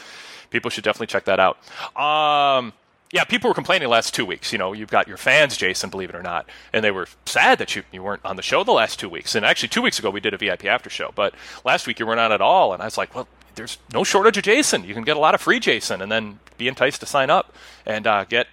people 0.49 0.69
should 0.69 0.83
definitely 0.83 1.07
check 1.07 1.25
that 1.25 1.39
out. 1.39 1.57
Um, 1.99 2.73
yeah, 3.11 3.23
people 3.23 3.47
were 3.49 3.53
complaining 3.53 3.85
the 3.87 3.91
last 3.91 4.15
two 4.15 4.25
weeks. 4.25 4.51
You 4.51 4.57
know, 4.57 4.73
you've 4.73 4.89
got 4.89 5.07
your 5.07 5.17
fans, 5.17 5.55
Jason, 5.55 5.91
believe 5.91 6.09
it 6.09 6.15
or 6.15 6.23
not, 6.23 6.49
and 6.73 6.83
they 6.83 6.91
were 6.91 7.07
sad 7.25 7.59
that 7.59 7.75
you, 7.75 7.83
you 7.91 8.01
weren't 8.01 8.25
on 8.25 8.37
the 8.37 8.41
show 8.41 8.63
the 8.63 8.71
last 8.71 8.99
two 8.99 9.09
weeks. 9.09 9.35
And 9.35 9.45
actually, 9.45 9.69
two 9.69 9.83
weeks 9.83 9.99
ago 9.99 10.09
we 10.09 10.19
did 10.19 10.33
a 10.33 10.37
VIP 10.37 10.65
after 10.65 10.89
show, 10.89 11.11
but 11.13 11.35
last 11.63 11.85
week 11.85 11.99
you 11.99 12.07
weren't 12.07 12.19
on 12.19 12.31
at 12.31 12.41
all. 12.41 12.73
And 12.73 12.81
I 12.81 12.85
was 12.85 12.97
like, 12.97 13.13
well, 13.13 13.27
there's 13.55 13.77
no 13.93 14.03
shortage 14.03 14.37
of 14.37 14.43
Jason. 14.43 14.83
You 14.83 14.95
can 14.95 15.03
get 15.03 15.15
a 15.15 15.19
lot 15.19 15.35
of 15.35 15.41
free 15.41 15.59
Jason, 15.59 16.01
and 16.01 16.11
then 16.11 16.39
be 16.57 16.67
enticed 16.67 17.01
to 17.01 17.05
sign 17.05 17.29
up 17.29 17.53
and 17.85 18.07
uh, 18.07 18.23
get 18.25 18.47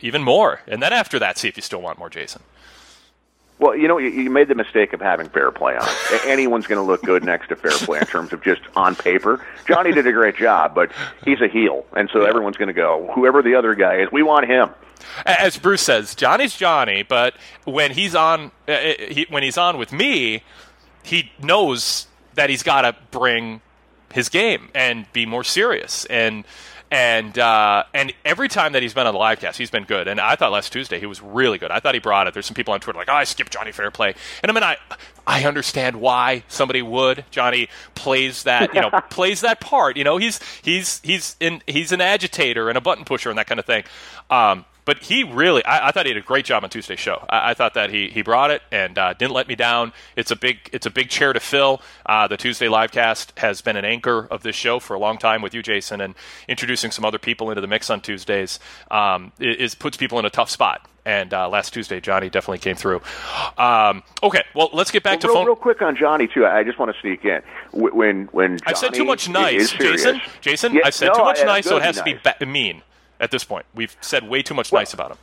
even 0.00 0.22
more. 0.22 0.62
And 0.66 0.82
then 0.82 0.92
after 0.92 1.18
that, 1.18 1.36
see 1.36 1.48
if 1.48 1.56
you 1.56 1.62
still 1.62 1.82
want 1.82 1.98
more 1.98 2.08
Jason. 2.08 2.42
Well, 3.58 3.76
you 3.76 3.88
know, 3.88 3.98
you, 3.98 4.08
you 4.08 4.30
made 4.30 4.48
the 4.48 4.54
mistake 4.54 4.92
of 4.92 5.00
having 5.00 5.28
Fairplay 5.28 5.76
on. 5.76 5.88
Anyone's 6.24 6.66
going 6.66 6.78
to 6.80 6.86
look 6.86 7.02
good 7.02 7.24
next 7.24 7.48
to 7.48 7.56
Fairplay 7.56 7.98
in 7.98 8.06
terms 8.06 8.32
of 8.32 8.42
just 8.42 8.60
on 8.76 8.94
paper. 8.94 9.44
Johnny 9.66 9.92
did 9.92 10.06
a 10.06 10.12
great 10.12 10.36
job, 10.36 10.74
but 10.74 10.92
he's 11.24 11.40
a 11.40 11.48
heel, 11.48 11.84
and 11.96 12.08
so 12.12 12.22
everyone's 12.24 12.56
going 12.56 12.68
to 12.68 12.72
go, 12.72 13.10
whoever 13.14 13.42
the 13.42 13.54
other 13.56 13.74
guy 13.74 13.96
is, 13.96 14.12
we 14.12 14.22
want 14.22 14.46
him. 14.46 14.70
as 15.26 15.58
Bruce 15.58 15.82
says, 15.82 16.14
Johnny's 16.14 16.56
Johnny, 16.56 17.02
but 17.02 17.34
when 17.64 17.90
he's 17.92 18.14
on, 18.14 18.52
uh, 18.68 18.72
uh, 18.72 18.92
he, 19.08 19.26
when 19.28 19.42
he's 19.42 19.58
on 19.58 19.76
with 19.76 19.92
me, 19.92 20.44
he 21.02 21.32
knows 21.42 22.06
that 22.34 22.50
he's 22.50 22.62
got 22.62 22.82
to 22.82 22.94
bring 23.10 23.60
his 24.12 24.28
game 24.28 24.68
and 24.74 25.10
be 25.12 25.26
more 25.26 25.44
serious 25.44 26.04
and. 26.06 26.44
And 26.90 27.38
uh, 27.38 27.84
and 27.92 28.14
every 28.24 28.48
time 28.48 28.72
that 28.72 28.82
he's 28.82 28.94
been 28.94 29.06
on 29.06 29.12
the 29.12 29.18
live 29.18 29.40
cast, 29.40 29.58
he's 29.58 29.70
been 29.70 29.84
good. 29.84 30.08
And 30.08 30.18
I 30.18 30.36
thought 30.36 30.52
last 30.52 30.72
Tuesday 30.72 30.98
he 30.98 31.04
was 31.04 31.20
really 31.20 31.58
good. 31.58 31.70
I 31.70 31.80
thought 31.80 31.94
he 31.94 32.00
brought 32.00 32.26
it. 32.26 32.34
There's 32.34 32.46
some 32.46 32.54
people 32.54 32.72
on 32.72 32.80
Twitter 32.80 32.98
like, 32.98 33.10
"Oh, 33.10 33.14
I 33.14 33.24
skipped 33.24 33.52
Johnny 33.52 33.72
Fairplay," 33.72 34.14
and 34.42 34.50
I 34.50 34.54
mean, 34.54 34.62
I 34.62 34.78
I 35.26 35.44
understand 35.44 35.96
why 35.96 36.44
somebody 36.48 36.80
would. 36.80 37.26
Johnny 37.30 37.68
plays 37.94 38.44
that 38.44 38.74
you 38.74 38.80
know 38.80 38.90
plays 39.10 39.42
that 39.42 39.60
part. 39.60 39.98
You 39.98 40.04
know, 40.04 40.16
he's 40.16 40.40
he's 40.62 41.00
he's 41.04 41.36
in 41.40 41.62
he's 41.66 41.92
an 41.92 42.00
agitator 42.00 42.70
and 42.70 42.78
a 42.78 42.80
button 42.80 43.04
pusher 43.04 43.28
and 43.28 43.38
that 43.38 43.46
kind 43.46 43.60
of 43.60 43.66
thing. 43.66 43.84
Um, 44.30 44.64
but 44.88 45.00
he 45.00 45.22
really, 45.22 45.62
I, 45.66 45.88
I 45.88 45.92
thought 45.92 46.06
he 46.06 46.14
did 46.14 46.22
a 46.22 46.26
great 46.26 46.46
job 46.46 46.64
on 46.64 46.70
Tuesday's 46.70 46.98
show. 46.98 47.22
I, 47.28 47.50
I 47.50 47.54
thought 47.54 47.74
that 47.74 47.90
he, 47.90 48.08
he 48.08 48.22
brought 48.22 48.50
it 48.50 48.62
and 48.72 48.96
uh, 48.96 49.12
didn't 49.12 49.34
let 49.34 49.46
me 49.46 49.54
down. 49.54 49.92
It's 50.16 50.30
a 50.30 50.36
big 50.36 50.70
it's 50.72 50.86
a 50.86 50.90
big 50.90 51.10
chair 51.10 51.34
to 51.34 51.40
fill. 51.40 51.82
Uh, 52.06 52.26
the 52.26 52.38
Tuesday 52.38 52.68
livecast 52.68 53.38
has 53.38 53.60
been 53.60 53.76
an 53.76 53.84
anchor 53.84 54.26
of 54.30 54.42
this 54.42 54.56
show 54.56 54.78
for 54.80 54.94
a 54.94 54.98
long 54.98 55.18
time 55.18 55.42
with 55.42 55.52
you, 55.52 55.62
Jason, 55.62 56.00
and 56.00 56.14
introducing 56.48 56.90
some 56.90 57.04
other 57.04 57.18
people 57.18 57.50
into 57.50 57.60
the 57.60 57.66
mix 57.66 57.90
on 57.90 58.00
Tuesdays 58.00 58.58
um, 58.90 59.30
is 59.38 59.74
puts 59.74 59.98
people 59.98 60.18
in 60.18 60.24
a 60.24 60.30
tough 60.30 60.48
spot. 60.48 60.88
And 61.04 61.34
uh, 61.34 61.50
last 61.50 61.74
Tuesday, 61.74 62.00
Johnny 62.00 62.30
definitely 62.30 62.58
came 62.60 62.76
through. 62.76 63.02
Um, 63.58 64.02
okay, 64.22 64.42
well, 64.54 64.70
let's 64.72 64.90
get 64.90 65.02
back 65.02 65.12
Well, 65.14 65.20
to 65.20 65.26
real, 65.28 65.36
phone. 65.36 65.46
real 65.48 65.56
quick 65.56 65.82
on 65.82 65.96
Johnny 65.96 66.28
too. 66.28 66.46
I 66.46 66.64
just 66.64 66.78
want 66.78 66.94
to 66.94 67.00
sneak 67.02 67.26
in 67.26 67.42
when 67.72 68.24
when 68.32 68.56
Johnny 68.56 68.62
I've 68.66 68.78
said 68.78 68.94
too 68.94 69.04
much 69.04 69.28
nice, 69.28 69.70
Jason. 69.70 70.20
Jason, 70.40 70.80
I've 70.82 70.94
said 70.94 71.08
no, 71.08 71.14
too 71.14 71.24
much 71.24 71.40
I- 71.40 71.44
nice, 71.44 71.66
so 71.66 71.76
it 71.76 71.82
has 71.82 71.98
to 71.98 72.04
be 72.04 72.14
ba- 72.14 72.36
mean 72.46 72.82
at 73.20 73.30
this 73.30 73.44
point. 73.44 73.66
We've 73.74 73.96
said 74.00 74.28
way 74.28 74.42
too 74.42 74.54
much 74.54 74.72
nice 74.72 74.92
about 74.94 75.12
him. 75.12 75.18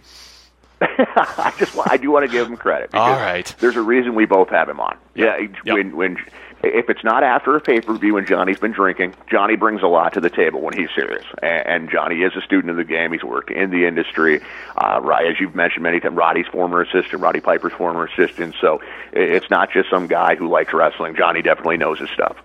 I 0.81 1.53
just 1.57 1.77
I 1.87 1.97
do 1.97 2.11
want 2.11 2.25
to 2.25 2.31
give 2.31 2.47
him 2.47 2.57
credit. 2.57 2.93
All 2.93 3.11
right. 3.11 3.53
There's 3.59 3.77
a 3.77 3.81
reason 3.81 4.13
we 4.15 4.25
both 4.25 4.49
have 4.49 4.67
him 4.67 4.79
on. 4.79 4.97
Yeah. 5.15 5.37
When 5.65 5.95
when 5.95 6.17
if 6.65 6.89
it's 6.89 7.03
not 7.03 7.23
after 7.23 7.55
a 7.55 7.61
pay 7.61 7.81
per 7.81 7.93
view 7.97 8.17
and 8.17 8.27
Johnny's 8.27 8.59
been 8.59 8.71
drinking, 8.71 9.13
Johnny 9.29 9.55
brings 9.55 9.81
a 9.81 9.87
lot 9.87 10.13
to 10.13 10.21
the 10.21 10.29
table 10.29 10.61
when 10.61 10.77
he's 10.77 10.89
serious. 10.95 11.25
And, 11.41 11.89
Johnny 11.89 12.23
is 12.23 12.35
a 12.35 12.41
student 12.41 12.71
of 12.71 12.77
the 12.77 12.83
game. 12.83 13.11
He's 13.11 13.23
worked 13.23 13.51
in 13.51 13.69
the 13.69 13.85
industry. 13.85 14.41
Uh, 14.75 14.99
as 15.27 15.39
you've 15.39 15.53
mentioned 15.53 15.83
many 15.83 15.99
times, 15.99 16.15
Roddy's 16.15 16.47
former 16.47 16.81
assistant, 16.81 17.21
Roddy 17.21 17.39
Piper's 17.39 17.73
former 17.73 18.05
assistant. 18.05 18.55
So 18.59 18.81
it's 19.13 19.49
not 19.49 19.71
just 19.71 19.89
some 19.89 20.07
guy 20.07 20.35
who 20.35 20.49
likes 20.49 20.73
wrestling. 20.73 21.15
Johnny 21.15 21.43
definitely 21.43 21.77
knows 21.77 21.99
his 21.99 22.09
stuff. 22.09 22.37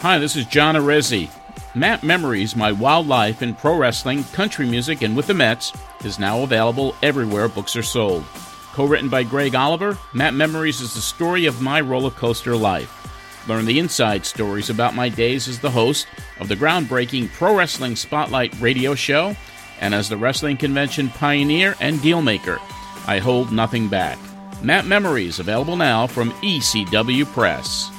Hi, 0.00 0.18
this 0.18 0.36
is 0.36 0.46
John 0.46 0.76
Arezzi. 0.76 1.28
Mat 1.78 2.02
Memories, 2.02 2.56
My 2.56 2.72
Wildlife 2.72 3.40
in 3.40 3.54
Pro 3.54 3.76
Wrestling, 3.76 4.24
Country 4.24 4.66
Music, 4.66 5.02
and 5.02 5.16
with 5.16 5.28
the 5.28 5.34
Mets 5.34 5.72
is 6.04 6.18
now 6.18 6.42
available 6.42 6.96
everywhere 7.04 7.46
books 7.46 7.76
are 7.76 7.84
sold. 7.84 8.24
Co 8.72 8.84
written 8.84 9.08
by 9.08 9.22
Greg 9.22 9.54
Oliver, 9.54 9.96
Mat 10.12 10.34
Memories 10.34 10.80
is 10.80 10.94
the 10.94 11.00
story 11.00 11.46
of 11.46 11.62
my 11.62 11.80
roller 11.80 12.10
coaster 12.10 12.56
life. 12.56 12.92
Learn 13.46 13.64
the 13.64 13.78
inside 13.78 14.26
stories 14.26 14.70
about 14.70 14.96
my 14.96 15.08
days 15.08 15.46
as 15.46 15.60
the 15.60 15.70
host 15.70 16.08
of 16.40 16.48
the 16.48 16.56
groundbreaking 16.56 17.32
Pro 17.32 17.56
Wrestling 17.56 17.94
Spotlight 17.94 18.60
radio 18.60 18.96
show 18.96 19.36
and 19.80 19.94
as 19.94 20.08
the 20.08 20.16
wrestling 20.16 20.56
convention 20.56 21.08
pioneer 21.10 21.76
and 21.80 21.98
dealmaker. 22.00 22.58
I 23.06 23.20
hold 23.20 23.52
nothing 23.52 23.86
back. 23.86 24.18
Mat 24.64 24.84
Memories 24.84 25.38
available 25.38 25.76
now 25.76 26.08
from 26.08 26.32
ECW 26.42 27.24
Press. 27.26 27.92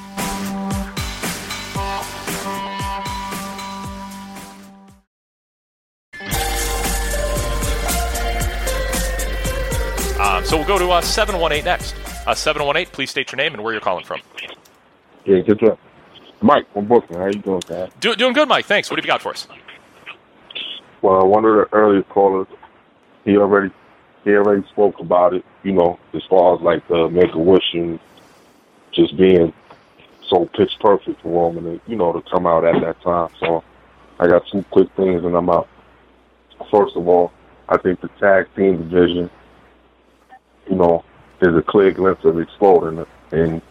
So 10.49 10.57
we'll 10.57 10.65
go 10.65 10.79
to 10.79 10.89
uh, 10.89 11.01
718 11.01 11.63
next. 11.63 11.93
Uh, 12.25 12.33
718, 12.33 12.91
please 12.91 13.11
state 13.11 13.31
your 13.31 13.37
name 13.37 13.53
and 13.53 13.63
where 13.63 13.71
you're 13.71 13.81
calling 13.81 14.03
from. 14.03 14.19
Yeah, 15.23 15.41
good 15.41 15.59
job. 15.59 15.77
Mike 16.41 16.71
from 16.73 16.87
Brooklyn. 16.87 17.19
How 17.19 17.27
you 17.27 17.33
doing, 17.33 17.61
guys? 17.67 17.91
Do, 17.99 18.15
doing 18.15 18.33
good, 18.33 18.47
Mike. 18.47 18.65
Thanks. 18.65 18.89
What 18.89 18.97
have 18.97 19.05
you 19.05 19.11
got 19.11 19.21
for 19.21 19.29
us? 19.29 19.47
Well, 21.01 21.27
one 21.27 21.45
of 21.45 21.53
the 21.53 21.67
earlier 21.71 22.01
callers, 22.03 22.47
he 23.25 23.37
already 23.37 23.71
he 24.23 24.31
already 24.31 24.67
spoke 24.69 24.99
about 24.99 25.33
it. 25.33 25.45
You 25.63 25.73
know, 25.73 25.99
as 26.13 26.23
far 26.29 26.55
as 26.55 26.61
like 26.61 26.87
the 26.87 27.09
Make 27.09 27.33
a 27.33 27.39
Wish 27.39 27.73
and 27.73 27.99
just 28.91 29.15
being 29.17 29.53
so 30.27 30.45
pitch 30.45 30.71
perfect 30.79 31.21
for 31.21 31.29
Roman, 31.29 31.67
and, 31.67 31.81
you 31.87 31.95
know, 31.95 32.11
to 32.11 32.21
come 32.29 32.47
out 32.47 32.65
at 32.65 32.81
that 32.81 33.01
time. 33.01 33.29
So 33.39 33.63
I 34.19 34.27
got 34.27 34.47
two 34.47 34.63
quick 34.71 34.89
things, 34.95 35.23
and 35.23 35.35
I'm 35.35 35.49
out. 35.49 35.67
First 36.71 36.95
of 36.95 37.07
all, 37.07 37.31
I 37.67 37.77
think 37.77 38.01
the 38.01 38.09
tag 38.19 38.47
team 38.55 38.89
division, 38.89 39.29
you 40.69 40.75
know, 40.75 41.03
there's 41.39 41.57
a 41.57 41.61
clear 41.61 41.91
glimpse 41.91 42.25
of 42.25 42.39
exploding. 42.39 43.05
And 43.31 43.61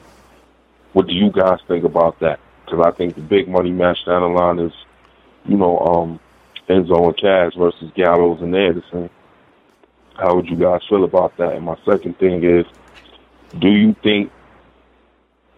what 0.92 1.06
do 1.06 1.14
you 1.14 1.30
guys 1.30 1.60
think 1.68 1.84
about 1.84 2.18
that? 2.20 2.40
Because 2.64 2.84
I 2.86 2.90
think 2.90 3.14
the 3.14 3.20
big 3.20 3.48
money 3.48 3.70
match 3.70 4.04
down 4.04 4.22
the 4.22 4.28
line 4.28 4.58
is, 4.58 4.72
you 5.46 5.56
know, 5.56 5.78
um, 5.78 6.20
Enzo 6.68 7.06
and 7.06 7.16
Cass 7.16 7.54
versus 7.54 7.90
Gallows 7.94 8.42
and 8.42 8.54
Anderson. 8.54 9.10
How 10.16 10.34
would 10.34 10.48
you 10.48 10.56
guys 10.56 10.80
feel 10.88 11.04
about 11.04 11.36
that? 11.36 11.54
And 11.54 11.64
my 11.64 11.76
second 11.84 12.18
thing 12.18 12.42
is, 12.42 12.66
do 13.58 13.68
you 13.68 13.94
think 14.02 14.30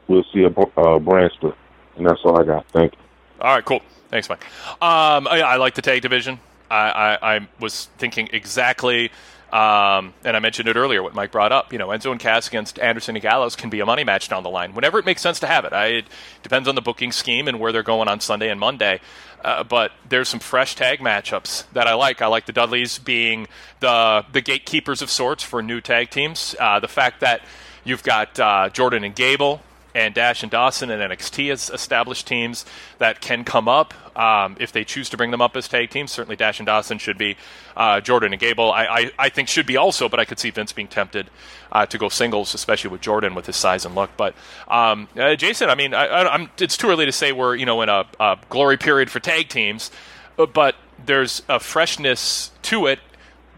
we'll 0.06 0.24
see 0.32 0.44
a 0.44 0.48
uh, 0.48 0.98
brand 0.98 1.32
split? 1.34 1.54
And 1.96 2.06
that's 2.06 2.20
all 2.24 2.40
I 2.40 2.44
got. 2.44 2.66
Thank 2.68 2.92
you. 2.92 2.98
All 3.40 3.54
right, 3.54 3.64
cool. 3.64 3.80
Thanks, 4.08 4.28
Mike. 4.28 4.44
Um, 4.82 5.26
I, 5.28 5.40
I 5.40 5.56
like 5.56 5.74
the 5.74 5.82
tag 5.82 6.02
division. 6.02 6.38
I, 6.70 6.90
I, 6.90 7.36
I 7.36 7.48
was 7.58 7.86
thinking 7.98 8.28
exactly, 8.32 9.10
um, 9.52 10.14
and 10.24 10.36
I 10.36 10.38
mentioned 10.38 10.68
it 10.68 10.76
earlier, 10.76 11.02
what 11.02 11.14
Mike 11.14 11.32
brought 11.32 11.50
up. 11.52 11.72
You 11.72 11.78
know, 11.78 11.88
Enzo 11.88 12.12
and 12.12 12.20
Cass 12.20 12.46
against 12.48 12.78
Anderson 12.78 13.16
and 13.16 13.22
Gallows 13.22 13.56
can 13.56 13.70
be 13.70 13.80
a 13.80 13.86
money 13.86 14.04
match 14.04 14.28
down 14.28 14.42
the 14.42 14.50
line 14.50 14.74
whenever 14.74 14.98
it 14.98 15.04
makes 15.04 15.22
sense 15.22 15.40
to 15.40 15.46
have 15.46 15.64
it. 15.64 15.72
I, 15.72 15.86
it 15.86 16.04
depends 16.42 16.68
on 16.68 16.74
the 16.74 16.80
booking 16.80 17.10
scheme 17.10 17.48
and 17.48 17.58
where 17.58 17.72
they're 17.72 17.82
going 17.82 18.08
on 18.08 18.20
Sunday 18.20 18.48
and 18.48 18.60
Monday. 18.60 19.00
Uh, 19.42 19.64
but 19.64 19.92
there's 20.08 20.28
some 20.28 20.40
fresh 20.40 20.74
tag 20.74 21.00
matchups 21.00 21.64
that 21.72 21.86
I 21.86 21.94
like. 21.94 22.20
I 22.22 22.26
like 22.26 22.46
the 22.46 22.52
Dudleys 22.52 22.98
being 22.98 23.48
the 23.80 24.24
the 24.32 24.40
gatekeepers 24.40 25.02
of 25.02 25.10
sorts 25.10 25.42
for 25.42 25.62
new 25.62 25.80
tag 25.80 26.10
teams. 26.10 26.54
Uh, 26.60 26.78
the 26.78 26.88
fact 26.88 27.20
that 27.20 27.40
you've 27.84 28.02
got 28.02 28.38
uh, 28.38 28.68
Jordan 28.68 29.02
and 29.02 29.14
Gable 29.14 29.62
and 29.94 30.14
Dash 30.14 30.42
and 30.42 30.50
Dawson 30.50 30.90
and 30.90 31.02
NXT 31.12 31.50
as 31.50 31.70
established 31.70 32.26
teams 32.26 32.64
that 32.98 33.20
can 33.20 33.44
come 33.44 33.68
up 33.68 33.94
um, 34.18 34.56
if 34.60 34.72
they 34.72 34.84
choose 34.84 35.10
to 35.10 35.16
bring 35.16 35.30
them 35.30 35.40
up 35.40 35.56
as 35.56 35.68
tag 35.68 35.90
teams. 35.90 36.10
Certainly, 36.10 36.36
Dash 36.36 36.58
and 36.58 36.66
Dawson 36.66 36.98
should 36.98 37.18
be. 37.18 37.36
Uh, 37.76 38.00
Jordan 38.00 38.32
and 38.32 38.40
Gable, 38.40 38.70
I, 38.70 38.84
I, 38.84 39.10
I, 39.18 39.28
think, 39.30 39.48
should 39.48 39.64
be 39.64 39.76
also, 39.76 40.08
but 40.08 40.20
I 40.20 40.26
could 40.26 40.38
see 40.38 40.50
Vince 40.50 40.72
being 40.72 40.88
tempted 40.88 41.30
uh, 41.72 41.86
to 41.86 41.96
go 41.96 42.08
singles, 42.10 42.52
especially 42.52 42.90
with 42.90 43.00
Jordan 43.00 43.34
with 43.34 43.46
his 43.46 43.56
size 43.56 43.86
and 43.86 43.94
look. 43.94 44.10
But 44.16 44.34
um, 44.68 45.08
uh, 45.16 45.34
Jason, 45.36 45.70
I 45.70 45.74
mean, 45.74 45.94
I, 45.94 46.48
it's 46.58 46.76
too 46.76 46.88
early 46.88 47.06
to 47.06 47.12
say 47.12 47.32
we're 47.32 47.54
you 47.54 47.64
know 47.64 47.80
in 47.80 47.88
a, 47.88 48.04
a 48.18 48.38
glory 48.50 48.76
period 48.76 49.10
for 49.10 49.20
tag 49.20 49.48
teams, 49.48 49.90
but 50.36 50.74
there's 51.06 51.42
a 51.48 51.58
freshness 51.58 52.50
to 52.62 52.86
it 52.86 52.98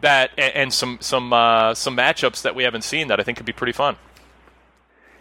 that 0.03 0.31
and 0.37 0.73
some 0.73 0.99
some 1.01 1.33
uh, 1.33 1.75
some 1.75 1.97
matchups 1.97 2.43
that 2.43 2.55
we 2.55 2.65
haven't 2.65 2.83
seen 2.83 3.09
that 3.09 3.19
I 3.19 3.23
think 3.23 3.39
could 3.39 3.47
be 3.47 3.53
pretty 3.53 3.73
fun. 3.73 3.97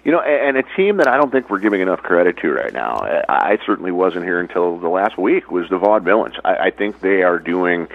You 0.03 0.11
know, 0.11 0.19
and 0.19 0.57
a 0.57 0.63
team 0.75 0.97
that 0.97 1.07
I 1.07 1.17
don't 1.17 1.31
think 1.31 1.49
we're 1.49 1.59
giving 1.59 1.81
enough 1.81 2.01
credit 2.01 2.37
to 2.37 2.51
right 2.51 2.73
now, 2.73 2.95
uh, 2.95 3.23
I 3.29 3.59
certainly 3.65 3.91
wasn't 3.91 4.25
here 4.25 4.39
until 4.39 4.79
the 4.79 4.89
last 4.89 5.17
week, 5.17 5.51
was 5.51 5.69
the 5.69 5.77
Vaudevillains. 5.77 6.39
I, 6.43 6.55
I 6.55 6.71
think 6.71 7.01
they 7.01 7.21
are 7.21 7.37
doing 7.37 7.87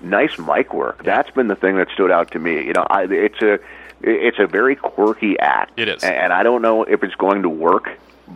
nice 0.00 0.38
mic 0.38 0.74
work. 0.74 1.04
That's 1.04 1.30
been 1.30 1.46
the 1.46 1.54
thing 1.54 1.76
that 1.76 1.88
stood 1.94 2.10
out 2.10 2.32
to 2.32 2.40
me. 2.40 2.64
You 2.64 2.72
know, 2.72 2.86
I, 2.90 3.04
it's 3.04 3.40
a 3.42 3.60
it's 4.02 4.38
a 4.40 4.48
very 4.48 4.74
quirky 4.74 5.38
act. 5.38 5.78
It 5.78 5.88
is, 5.88 6.02
and 6.02 6.32
I 6.32 6.42
don't 6.42 6.62
know 6.62 6.82
if 6.82 7.04
it's 7.04 7.14
going 7.14 7.42
to 7.42 7.48
work, 7.48 7.90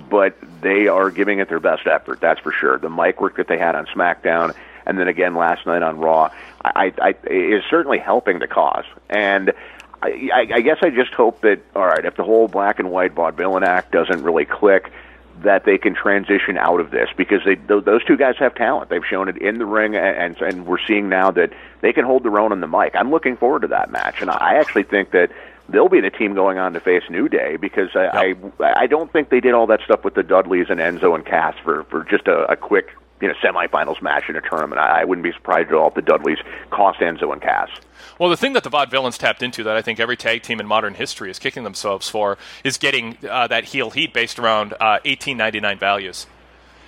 but 0.08 0.36
they 0.60 0.86
are 0.86 1.10
giving 1.10 1.40
it 1.40 1.48
their 1.48 1.58
best 1.58 1.86
effort. 1.88 2.20
That's 2.20 2.38
for 2.40 2.52
sure. 2.52 2.78
The 2.78 2.90
mic 2.90 3.20
work 3.20 3.36
that 3.38 3.48
they 3.48 3.58
had 3.58 3.74
on 3.74 3.86
SmackDown, 3.86 4.54
and 4.86 4.98
then 4.98 5.08
again 5.08 5.34
last 5.34 5.66
night 5.66 5.82
on 5.82 5.98
Raw, 5.98 6.30
I, 6.64 6.92
I, 7.02 7.14
is 7.28 7.64
certainly 7.68 7.98
helping 7.98 8.38
the 8.38 8.46
cause. 8.46 8.84
And 9.10 9.52
I, 10.06 10.46
I 10.54 10.60
guess 10.60 10.78
I 10.82 10.90
just 10.90 11.12
hope 11.14 11.40
that 11.42 11.60
all 11.74 11.86
right, 11.86 12.04
if 12.04 12.16
the 12.16 12.24
whole 12.24 12.48
black 12.48 12.78
and 12.78 12.90
white 12.90 13.14
vaudevillain 13.14 13.62
act 13.62 13.92
doesn't 13.92 14.22
really 14.22 14.44
click, 14.44 14.90
that 15.42 15.64
they 15.64 15.78
can 15.78 15.94
transition 15.94 16.56
out 16.56 16.80
of 16.80 16.90
this 16.90 17.08
because 17.16 17.40
they 17.44 17.54
those 17.54 18.04
two 18.04 18.16
guys 18.16 18.36
have 18.38 18.54
talent. 18.54 18.90
They've 18.90 19.04
shown 19.04 19.28
it 19.28 19.36
in 19.38 19.58
the 19.58 19.66
ring, 19.66 19.94
and 19.96 20.40
and 20.40 20.66
we're 20.66 20.84
seeing 20.86 21.08
now 21.08 21.30
that 21.32 21.52
they 21.80 21.92
can 21.92 22.04
hold 22.04 22.24
their 22.24 22.38
own 22.38 22.52
on 22.52 22.60
the 22.60 22.66
mic. 22.66 22.94
I'm 22.94 23.10
looking 23.10 23.36
forward 23.36 23.62
to 23.62 23.68
that 23.68 23.90
match, 23.90 24.20
and 24.20 24.30
I 24.30 24.54
actually 24.54 24.84
think 24.84 25.10
that 25.10 25.30
they'll 25.68 25.88
be 25.88 26.00
the 26.00 26.10
team 26.10 26.34
going 26.34 26.58
on 26.58 26.72
to 26.72 26.80
face 26.80 27.02
New 27.10 27.28
Day 27.28 27.56
because 27.56 27.90
I 27.94 28.26
yep. 28.26 28.60
I, 28.60 28.72
I 28.82 28.86
don't 28.86 29.12
think 29.12 29.28
they 29.28 29.40
did 29.40 29.54
all 29.54 29.66
that 29.66 29.80
stuff 29.82 30.04
with 30.04 30.14
the 30.14 30.22
Dudleys 30.22 30.66
and 30.70 30.80
Enzo 30.80 31.14
and 31.14 31.24
Cass 31.24 31.54
for 31.62 31.84
for 31.84 32.04
just 32.04 32.28
a, 32.28 32.50
a 32.50 32.56
quick 32.56 32.90
you 33.20 33.28
know 33.28 33.34
semifinals 33.42 34.02
match 34.02 34.28
in 34.28 34.36
a 34.36 34.40
tournament. 34.40 34.80
I, 34.80 35.02
I 35.02 35.04
wouldn't 35.04 35.24
be 35.24 35.32
surprised 35.32 35.68
at 35.68 35.74
all 35.74 35.88
if 35.88 35.94
the 35.94 36.02
Dudleys 36.02 36.38
cost 36.70 37.00
Enzo 37.00 37.32
and 37.32 37.40
Cass. 37.40 37.70
Well, 38.18 38.30
the 38.30 38.36
thing 38.36 38.54
that 38.54 38.64
the 38.64 38.70
Vaudevillains 38.70 39.18
tapped 39.18 39.42
into 39.42 39.62
that 39.64 39.76
I 39.76 39.82
think 39.82 40.00
every 40.00 40.16
tag 40.16 40.42
team 40.42 40.60
in 40.60 40.66
modern 40.66 40.94
history 40.94 41.30
is 41.30 41.38
kicking 41.38 41.64
themselves 41.64 42.08
for 42.08 42.38
is 42.64 42.78
getting 42.78 43.18
uh, 43.28 43.46
that 43.48 43.64
heel 43.64 43.90
heat 43.90 44.12
based 44.12 44.38
around 44.38 44.72
uh, 44.74 45.00
1899 45.04 45.78
values. 45.78 46.26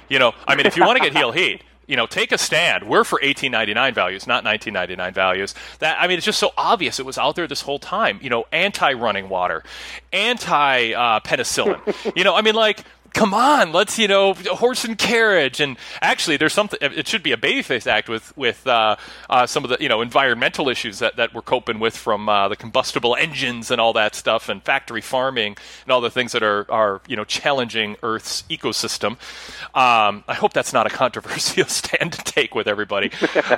You 0.08 0.18
know, 0.18 0.32
I 0.46 0.56
mean, 0.56 0.66
if 0.66 0.76
you 0.76 0.84
want 0.84 0.98
to 0.98 1.04
get 1.04 1.14
heel 1.14 1.32
heat, 1.32 1.62
you 1.88 1.96
know, 1.96 2.06
take 2.06 2.30
a 2.32 2.38
stand. 2.38 2.84
We're 2.84 3.02
for 3.02 3.16
1899 3.16 3.94
values, 3.94 4.26
not 4.26 4.44
1999 4.44 5.14
values. 5.14 5.54
That 5.80 6.00
I 6.00 6.06
mean, 6.06 6.18
it's 6.18 6.26
just 6.26 6.38
so 6.38 6.52
obvious. 6.56 7.00
It 7.00 7.06
was 7.06 7.18
out 7.18 7.34
there 7.34 7.46
this 7.46 7.62
whole 7.62 7.78
time. 7.78 8.20
You 8.22 8.30
know, 8.30 8.44
anti-running 8.52 9.30
water, 9.30 9.64
anti-penicillin. 10.12 12.12
you 12.16 12.24
know, 12.24 12.34
I 12.34 12.42
mean, 12.42 12.54
like 12.54 12.84
come 13.14 13.34
on, 13.34 13.72
let's 13.72 13.98
you 13.98 14.08
know 14.08 14.34
horse 14.34 14.84
and 14.84 14.96
carriage. 14.96 15.60
And 15.60 15.76
actually, 16.00 16.36
there's 16.36 16.52
something. 16.52 16.78
It 16.80 17.06
should 17.08 17.22
be 17.22 17.32
a 17.32 17.36
babyface 17.36 17.86
act 17.86 18.08
with 18.08 18.36
with 18.36 18.66
uh, 18.66 18.96
uh, 19.28 19.46
some 19.46 19.64
of 19.64 19.70
the 19.70 19.76
you 19.80 19.88
know 19.88 20.00
environmental 20.00 20.68
issues 20.68 20.98
that, 21.00 21.16
that 21.16 21.34
we're 21.34 21.42
coping 21.42 21.78
with 21.78 21.96
from 21.96 22.28
uh, 22.28 22.48
the 22.48 22.56
combustible 22.56 23.16
engines 23.16 23.70
and 23.70 23.80
all 23.80 23.92
that 23.94 24.14
stuff, 24.14 24.48
and 24.48 24.62
factory 24.62 25.00
farming 25.00 25.56
and 25.84 25.92
all 25.92 26.00
the 26.00 26.10
things 26.10 26.32
that 26.32 26.42
are 26.42 26.66
are 26.70 27.00
you 27.08 27.16
know 27.16 27.24
challenging 27.24 27.96
Earth's 28.02 28.42
ecosystem. 28.50 29.12
Um, 29.74 30.24
I 30.28 30.34
hope 30.34 30.52
that's 30.52 30.72
not 30.72 30.86
a 30.86 30.90
controversial 30.90 31.64
stand 31.66 32.12
to 32.12 32.22
take 32.24 32.54
with 32.54 32.66
everybody. 32.66 33.10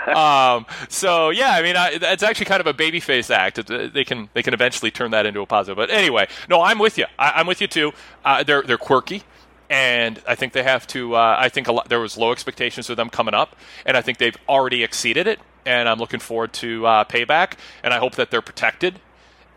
um, 0.06 0.66
so 0.88 1.30
yeah, 1.30 1.50
I 1.50 1.62
mean, 1.62 1.76
I, 1.76 1.98
it's 2.00 2.22
actually 2.22 2.46
kind 2.46 2.60
of 2.60 2.66
a 2.66 2.74
babyface 2.74 3.30
act. 3.30 3.66
They 3.66 4.04
can 4.04 4.28
they 4.34 4.42
can 4.42 4.54
eventually 4.54 4.90
turn 4.90 5.10
that 5.12 5.26
into 5.26 5.40
a 5.40 5.46
positive. 5.46 5.76
But 5.76 5.90
anyway, 5.90 6.28
no, 6.48 6.62
I'm 6.62 6.78
with 6.78 6.98
you. 6.98 7.06
I, 7.18 7.40
am 7.40 7.46
with 7.46 7.60
you 7.60 7.66
too. 7.66 7.92
Uh, 8.24 8.42
they're 8.42 8.62
they're 8.62 8.78
quirky 8.78 9.22
and 9.70 10.20
I 10.26 10.34
think 10.34 10.52
they 10.52 10.64
have 10.64 10.86
to. 10.88 11.14
Uh, 11.14 11.36
I 11.38 11.48
think 11.48 11.68
a 11.68 11.72
lot, 11.72 11.88
there 11.88 12.00
was 12.00 12.18
low 12.18 12.32
expectations 12.32 12.88
for 12.88 12.96
them 12.96 13.08
coming 13.08 13.34
up, 13.34 13.56
and 13.86 13.96
I 13.96 14.02
think 14.02 14.18
they've 14.18 14.36
already 14.48 14.82
exceeded 14.82 15.26
it. 15.26 15.38
And 15.64 15.88
I'm 15.88 15.98
looking 15.98 16.20
forward 16.20 16.52
to 16.54 16.86
uh, 16.86 17.04
payback, 17.04 17.54
and 17.84 17.94
I 17.94 17.98
hope 17.98 18.16
that 18.16 18.30
they're 18.30 18.42
protected 18.42 18.98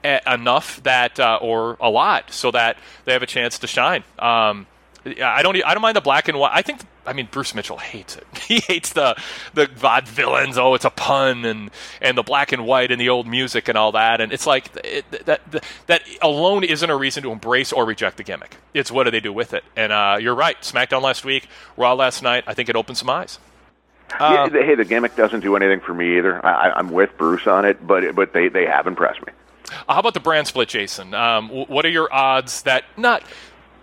enough 0.03 0.83
that, 0.83 1.17
uh, 1.17 1.39
or 1.41 1.77
a 1.79 1.89
lot, 1.89 2.29
so 2.31 2.51
that 2.51 2.77
they 3.05 3.13
have 3.13 3.23
a 3.23 3.27
chance 3.27 3.57
to 3.59 3.67
shine. 3.67 4.03
Um, 4.19 4.67
I 5.05 5.41
don't. 5.41 5.57
I 5.65 5.73
don't 5.73 5.81
mind 5.81 5.95
the 5.97 6.01
black 6.01 6.27
and 6.27 6.37
white. 6.37 6.51
I 6.53 6.61
think. 6.61 6.81
I 7.05 7.13
mean, 7.13 7.27
Bruce 7.31 7.53
Mitchell 7.53 7.77
hates 7.77 8.15
it. 8.15 8.25
He 8.47 8.59
hates 8.59 8.93
the 8.93 9.15
the 9.53 9.65
vaudevillains. 9.67 10.57
Oh, 10.57 10.73
it's 10.75 10.85
a 10.85 10.89
pun, 10.89 11.45
and 11.45 11.71
and 12.01 12.17
the 12.17 12.23
black 12.23 12.51
and 12.51 12.65
white 12.65 12.91
and 12.91 12.99
the 13.01 13.09
old 13.09 13.25
music 13.27 13.67
and 13.67 13.77
all 13.77 13.93
that. 13.93 14.21
And 14.21 14.31
it's 14.31 14.45
like 14.45 14.69
it, 14.83 15.09
that 15.25 15.41
that 15.51 15.63
that 15.87 16.01
alone 16.21 16.63
isn't 16.63 16.89
a 16.89 16.95
reason 16.95 17.23
to 17.23 17.31
embrace 17.31 17.71
or 17.73 17.85
reject 17.85 18.17
the 18.17 18.23
gimmick. 18.23 18.57
It's 18.73 18.91
what 18.91 19.05
do 19.05 19.11
they 19.11 19.19
do 19.21 19.33
with 19.33 19.53
it? 19.53 19.63
And 19.75 19.91
uh, 19.91 20.17
you're 20.19 20.35
right. 20.35 20.59
SmackDown 20.61 21.01
last 21.01 21.25
week, 21.25 21.47
Raw 21.77 21.93
last 21.93 22.21
night. 22.21 22.43
I 22.47 22.53
think 22.53 22.69
it 22.69 22.75
opened 22.75 22.97
some 22.97 23.09
eyes. 23.09 23.39
yeah, 24.19 24.49
hey, 24.49 24.75
the 24.75 24.85
gimmick 24.85 25.15
doesn't 25.15 25.39
do 25.39 25.55
anything 25.55 25.79
for 25.79 25.93
me 25.93 26.17
either. 26.17 26.45
I, 26.45 26.71
I'm 26.71 26.91
with 26.91 27.17
Bruce 27.17 27.47
on 27.47 27.65
it, 27.65 27.85
but 27.85 28.13
but 28.15 28.33
they 28.33 28.49
they 28.49 28.65
have 28.65 28.85
impressed 28.85 29.25
me. 29.25 29.33
Uh, 29.87 29.93
how 29.93 29.99
about 30.01 30.13
the 30.13 30.19
brand 30.19 30.47
split, 30.47 30.69
Jason? 30.69 31.13
Um, 31.13 31.49
what 31.49 31.85
are 31.85 31.89
your 31.89 32.13
odds 32.13 32.63
that 32.63 32.83
not 32.97 33.23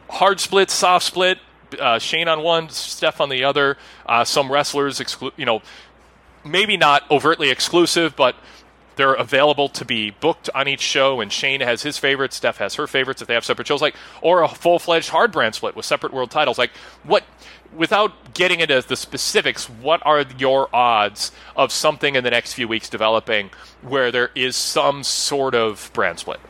hard 0.08 0.38
split, 0.38 0.70
soft 0.70 1.06
split, 1.06 1.38
uh, 1.78 1.98
Shane 1.98 2.28
on 2.28 2.42
one, 2.42 2.68
Steph 2.68 3.20
on 3.20 3.28
the 3.28 3.44
other. 3.44 3.76
Uh, 4.06 4.24
some 4.24 4.50
wrestlers, 4.50 4.98
exclu- 4.98 5.32
you 5.36 5.44
know, 5.44 5.62
maybe 6.44 6.76
not 6.76 7.08
overtly 7.10 7.50
exclusive, 7.50 8.16
but 8.16 8.36
they're 8.96 9.14
available 9.14 9.68
to 9.70 9.84
be 9.84 10.10
booked 10.10 10.50
on 10.54 10.68
each 10.68 10.80
show. 10.80 11.20
And 11.20 11.32
Shane 11.32 11.60
has 11.60 11.82
his 11.82 11.96
favorites, 11.98 12.36
Steph 12.36 12.58
has 12.58 12.74
her 12.74 12.86
favorites 12.86 13.22
if 13.22 13.28
they 13.28 13.34
have 13.34 13.44
separate 13.44 13.66
shows, 13.66 13.80
like 13.80 13.96
or 14.20 14.42
a 14.42 14.48
full 14.48 14.78
fledged 14.78 15.08
hard 15.08 15.32
brand 15.32 15.54
split 15.54 15.76
with 15.76 15.86
separate 15.86 16.12
world 16.12 16.30
titles. 16.30 16.58
Like 16.58 16.70
what? 17.04 17.24
Without 17.76 18.34
getting 18.34 18.58
into 18.58 18.82
the 18.82 18.96
specifics, 18.96 19.70
what 19.70 20.04
are 20.04 20.24
your 20.38 20.68
odds 20.74 21.30
of 21.54 21.70
something 21.70 22.16
in 22.16 22.24
the 22.24 22.30
next 22.30 22.54
few 22.54 22.66
weeks 22.66 22.88
developing 22.88 23.48
where 23.82 24.10
there 24.10 24.30
is 24.34 24.56
some 24.56 25.04
sort 25.04 25.54
of 25.54 25.88
brand 25.92 26.18
split? 26.18 26.40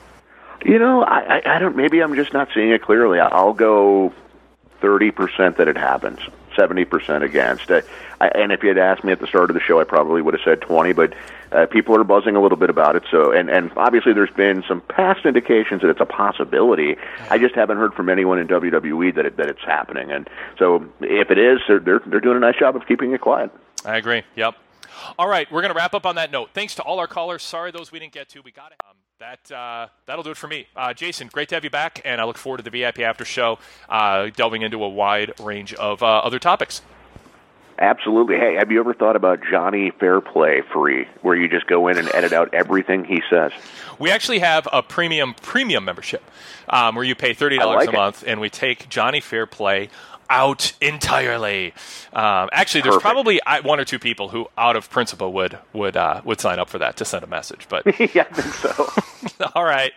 You 0.64 0.78
know, 0.78 1.02
I, 1.02 1.36
I, 1.36 1.56
I 1.56 1.59
don't. 1.59 1.76
Maybe 1.76 2.02
I'm 2.02 2.14
just 2.14 2.32
not 2.32 2.48
seeing 2.55 2.70
it 2.70 2.82
clearly. 2.82 3.20
I'll 3.20 3.52
go 3.52 4.12
thirty 4.81 5.11
percent 5.11 5.57
that 5.59 5.69
it 5.69 5.77
happens, 5.77 6.20
seventy 6.57 6.85
percent 6.85 7.24
against. 7.24 7.70
Uh, 7.70 7.82
I, 8.20 8.28
and 8.28 8.52
if 8.52 8.62
you 8.62 8.69
had 8.69 8.78
asked 8.78 9.05
me 9.05 9.12
at 9.12 9.20
the 9.20 9.27
start 9.27 9.51
of 9.51 9.55
the 9.55 9.61
show, 9.61 9.81
I 9.81 9.85
probably 9.85 10.23
would 10.23 10.35
have 10.35 10.43
said 10.44 10.61
twenty. 10.61 10.93
But 10.93 11.15
uh, 11.52 11.66
people 11.66 11.97
are 11.97 12.05
buzzing 12.05 12.36
a 12.36 12.40
little 12.43 12.59
bit 12.59 12.70
about 12.70 12.97
it. 12.97 13.02
So, 13.11 13.32
and 13.32 13.51
and 13.51 13.70
obviously, 13.77 14.12
there's 14.12 14.31
been 14.31 14.62
some 14.69 14.81
past 14.82 15.24
indications 15.24 15.82
that 15.82 15.89
it's 15.90 16.01
a 16.01 16.07
possibility. 16.07 16.97
I 17.31 17.39
just 17.39 17.55
haven't 17.55 17.78
heard 17.78 17.94
from 17.94 18.09
anyone 18.09 18.39
in 18.39 18.48
WWE 18.48 19.15
that 19.15 19.27
it, 19.27 19.36
that 19.36 19.48
it's 19.48 19.65
happening. 19.65 20.11
And 20.11 20.28
so, 20.59 20.86
if 21.01 21.31
it 21.31 21.39
is, 21.39 21.61
they're 21.66 21.81
they're, 21.81 22.01
they're 22.07 22.20
doing 22.20 22.36
a 22.36 22.40
nice 22.40 22.59
job 22.59 22.77
of 22.77 22.86
keeping 22.86 23.12
it 23.12 23.20
quiet. 23.20 23.51
I 23.85 23.97
agree. 23.97 24.23
Yep. 24.36 24.55
All 25.19 25.28
right, 25.28 25.51
we're 25.51 25.62
going 25.62 25.73
to 25.73 25.77
wrap 25.77 25.94
up 25.94 26.05
on 26.05 26.16
that 26.16 26.31
note. 26.31 26.51
Thanks 26.52 26.74
to 26.74 26.82
all 26.82 26.98
our 26.98 27.07
callers. 27.07 27.43
Sorry 27.43 27.70
those 27.70 27.90
we 27.90 27.98
didn't 27.98 28.12
get 28.12 28.28
to. 28.31 28.43
We 28.43 28.51
got 28.51 28.73
it. 28.73 28.82
Um, 28.89 28.97
that 29.20 29.52
uh, 29.52 29.86
that'll 30.06 30.24
do 30.24 30.30
it 30.30 30.36
for 30.38 30.48
me. 30.48 30.66
Uh, 30.74 30.94
Jason, 30.94 31.28
great 31.30 31.51
to 31.51 31.55
have 31.55 31.62
you 31.62 31.68
back, 31.68 32.01
and 32.06 32.22
I 32.22 32.24
look 32.24 32.38
forward 32.38 32.56
to 32.56 32.62
the 32.62 32.70
VIP 32.70 33.01
after 33.01 33.26
show, 33.26 33.59
uh, 33.88 34.30
delving 34.34 34.62
into 34.62 34.82
a 34.82 34.88
wide 34.88 35.38
range 35.38 35.74
of 35.74 36.02
uh, 36.02 36.06
other 36.06 36.38
topics. 36.38 36.80
Absolutely. 37.78 38.36
Hey, 38.36 38.56
have 38.59 38.70
you 38.70 38.80
ever 38.80 38.92
thought 38.92 39.16
about 39.16 39.40
Johnny 39.51 39.90
Fairplay 39.90 40.62
free, 40.72 41.06
where 41.22 41.34
you 41.34 41.48
just 41.48 41.66
go 41.66 41.88
in 41.88 41.98
and 41.98 42.10
edit 42.14 42.32
out 42.32 42.52
everything 42.55 43.05
he 43.05 43.22
says? 43.30 43.52
We 43.98 44.10
actually 44.10 44.38
have 44.38 44.66
a 44.72 44.82
premium 44.82 45.34
premium 45.34 45.84
membership 45.84 46.22
um, 46.68 46.94
where 46.94 47.05
you 47.05 47.14
pay 47.14 47.34
thirty 47.34 47.59
dollars 47.59 47.86
like 47.86 47.88
a 47.88 47.92
it. 47.92 47.97
month, 47.97 48.24
and 48.26 48.40
we 48.40 48.48
take 48.48 48.88
Johnny 48.88 49.20
Fairplay 49.20 49.90
out 50.31 50.73
entirely. 50.81 51.74
Um, 52.12 52.48
actually, 52.52 52.82
there's 52.82 52.94
Perfect. 52.94 53.12
probably 53.12 53.40
one 53.62 53.81
or 53.81 53.85
two 53.85 53.98
people 53.98 54.28
who, 54.28 54.47
out 54.57 54.77
of 54.77 54.89
principle, 54.89 55.32
would 55.35 55.59
would 55.73 55.97
uh, 55.97 56.23
would 56.24 56.40
sign 56.40 56.59
up 56.59 56.70
for 56.70 56.78
that 56.78 56.97
to 56.98 57.05
send 57.05 57.24
a 57.24 57.27
message. 57.27 57.66
But 57.69 57.85
yeah, 58.15 58.27
I 58.31 58.35
think 58.35 58.55
so. 58.55 59.48
all 59.55 59.65
right, 59.65 59.93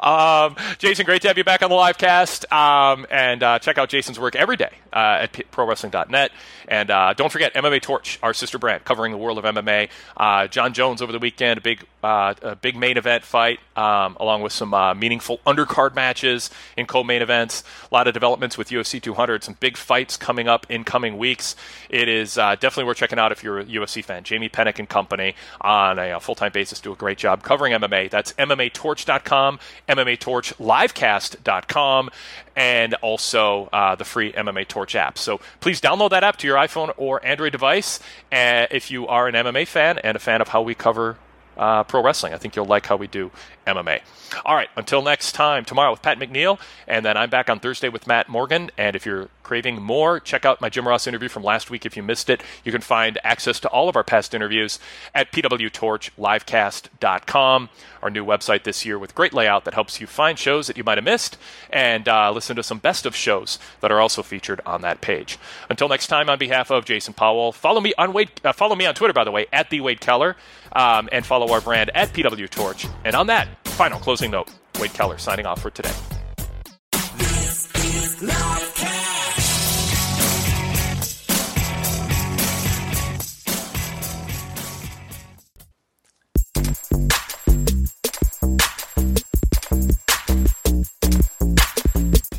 um, 0.00 0.56
Jason, 0.78 1.04
great 1.06 1.22
to 1.22 1.28
have 1.28 1.38
you 1.38 1.44
back 1.44 1.62
on 1.62 1.70
the 1.70 1.76
live 1.76 1.98
cast. 1.98 2.50
Um, 2.52 3.06
and 3.10 3.42
uh, 3.42 3.58
check 3.58 3.78
out 3.78 3.88
Jason's 3.88 4.18
work 4.18 4.36
every 4.36 4.56
day 4.56 4.70
uh, 4.92 5.18
at 5.22 5.32
ProWrestling.net. 5.32 6.32
And 6.68 6.90
uh, 6.90 7.14
don't 7.14 7.30
forget 7.32 7.54
MMA 7.54 7.82
Torch, 7.82 8.18
our 8.22 8.34
sister 8.34 8.58
brand, 8.58 8.84
covering 8.84 9.12
the 9.12 9.18
world 9.18 9.38
of 9.38 9.44
MMA. 9.44 9.88
Uh, 10.16 10.46
Jon 10.46 10.72
Jones 10.72 11.02
over 11.02 11.12
the 11.12 11.18
weekend, 11.18 11.58
a 11.58 11.60
big 11.60 11.84
uh, 12.02 12.34
a 12.42 12.56
big 12.56 12.76
main 12.76 12.96
event 12.96 13.24
fight, 13.24 13.60
um, 13.76 14.16
along 14.18 14.42
with 14.42 14.52
some 14.52 14.74
uh, 14.74 14.94
meaningful 14.94 15.38
undercard 15.46 15.94
matches 15.94 16.50
in 16.76 16.86
co-main 16.86 17.22
events. 17.22 17.62
A 17.90 17.94
lot 17.94 18.08
of 18.08 18.14
developments 18.14 18.58
with 18.58 18.70
UFC 18.70 19.00
200. 19.00 19.44
Some 19.44 19.56
big 19.60 19.76
fights 19.76 20.16
coming 20.16 20.48
up 20.48 20.66
in 20.68 20.82
coming 20.84 21.18
weeks. 21.18 21.54
It 21.88 22.08
is 22.08 22.38
uh, 22.38 22.56
definitely 22.56 22.84
worth 22.84 22.96
checking 22.96 23.18
out 23.18 23.32
if 23.32 23.44
you're 23.44 23.60
a 23.60 23.64
UFC 23.64 24.04
fan. 24.04 24.24
Jamie 24.24 24.48
Penick 24.48 24.78
and 24.78 24.88
company 24.88 25.34
on 25.60 25.98
a, 25.98 26.12
uh 26.12 26.18
full-time 26.22 26.52
basis 26.52 26.78
do 26.80 26.92
a 26.92 26.96
great 26.96 27.18
job 27.18 27.42
covering 27.42 27.74
MMA. 27.74 28.08
That's 28.10 28.32
MMATorch.com, 28.34 29.58
MMATorchLivecast.com, 29.88 32.10
and 32.56 32.94
also 32.94 33.68
uh, 33.72 33.96
the 33.96 34.04
free 34.04 34.32
MMA 34.32 34.68
Torch 34.68 34.94
app. 34.94 35.18
So 35.18 35.40
please 35.60 35.80
download 35.80 36.10
that 36.10 36.22
app 36.24 36.36
to 36.38 36.46
your 36.46 36.56
iPhone 36.56 36.92
or 36.96 37.24
Android 37.24 37.52
device 37.52 38.00
uh, 38.30 38.66
if 38.70 38.90
you 38.90 39.06
are 39.08 39.28
an 39.28 39.34
MMA 39.34 39.66
fan 39.66 39.98
and 39.98 40.16
a 40.16 40.20
fan 40.20 40.40
of 40.40 40.48
how 40.48 40.62
we 40.62 40.74
cover 40.74 41.18
uh, 41.56 41.84
pro 41.84 42.02
wrestling. 42.02 42.34
I 42.34 42.38
think 42.38 42.56
you'll 42.56 42.66
like 42.66 42.86
how 42.86 42.96
we 42.96 43.06
do 43.06 43.30
MMA. 43.66 44.00
All 44.44 44.54
right, 44.54 44.68
until 44.76 45.00
next 45.02 45.32
time, 45.32 45.64
tomorrow 45.64 45.90
with 45.90 46.02
Pat 46.02 46.18
McNeill, 46.18 46.60
and 46.86 47.04
then 47.04 47.16
I'm 47.16 47.30
back 47.30 47.50
on 47.50 47.58
Thursday 47.60 47.88
with 47.88 48.06
Matt 48.06 48.28
Morgan. 48.28 48.70
And 48.78 48.94
if 48.96 49.04
you're 49.04 49.28
craving 49.42 49.82
more, 49.82 50.20
check 50.20 50.46
out 50.46 50.60
my 50.60 50.68
Jim 50.70 50.86
Ross 50.88 51.06
interview 51.06 51.28
from 51.28 51.42
last 51.42 51.70
week 51.70 51.84
if 51.84 51.96
you 51.96 52.02
missed 52.02 52.30
it. 52.30 52.42
You 52.64 52.72
can 52.72 52.80
find 52.80 53.18
access 53.22 53.60
to 53.60 53.68
all 53.68 53.90
of 53.90 53.96
our 53.96 54.04
past 54.04 54.34
interviews 54.34 54.78
at 55.14 55.30
pwtorchlivecast.com, 55.32 57.68
our 58.02 58.10
new 58.10 58.24
website 58.24 58.64
this 58.64 58.86
year 58.86 58.98
with 58.98 59.14
great 59.14 59.34
layout 59.34 59.66
that 59.66 59.74
helps 59.74 60.00
you 60.00 60.06
find 60.06 60.38
shows 60.38 60.66
that 60.66 60.78
you 60.78 60.84
might 60.84 60.98
have 60.98 61.04
missed 61.04 61.36
and 61.70 62.08
uh, 62.08 62.32
listen 62.32 62.56
to 62.56 62.62
some 62.62 62.78
best 62.78 63.04
of 63.04 63.14
shows 63.14 63.58
that 63.80 63.92
are 63.92 64.00
also 64.00 64.22
featured 64.22 64.62
on 64.64 64.80
that 64.80 65.02
page. 65.02 65.38
Until 65.68 65.88
next 65.88 66.06
time, 66.06 66.30
on 66.30 66.38
behalf 66.38 66.70
of 66.70 66.86
Jason 66.86 67.12
Powell, 67.12 67.52
follow 67.52 67.80
me 67.80 67.92
on 67.98 68.14
Wade, 68.14 68.30
uh, 68.44 68.52
follow 68.52 68.74
me 68.74 68.86
on 68.86 68.94
Twitter, 68.94 69.12
by 69.12 69.24
the 69.24 69.30
way, 69.30 69.46
at 69.52 69.68
the 69.70 69.80
Wade 69.80 70.00
Keller, 70.00 70.36
um, 70.74 71.08
and 71.12 71.24
follow 71.24 71.52
our 71.52 71.60
brand 71.60 71.90
at 71.94 72.12
PW 72.12 72.48
Torch. 72.50 72.86
And 73.04 73.14
on 73.14 73.26
that 73.28 73.48
final 73.68 73.98
closing 73.98 74.30
note, 74.30 74.50
Wade 74.80 74.92
Keller 74.92 75.18
signing 75.18 75.46
off 75.46 75.60
for 75.60 75.70
today. 75.70 75.92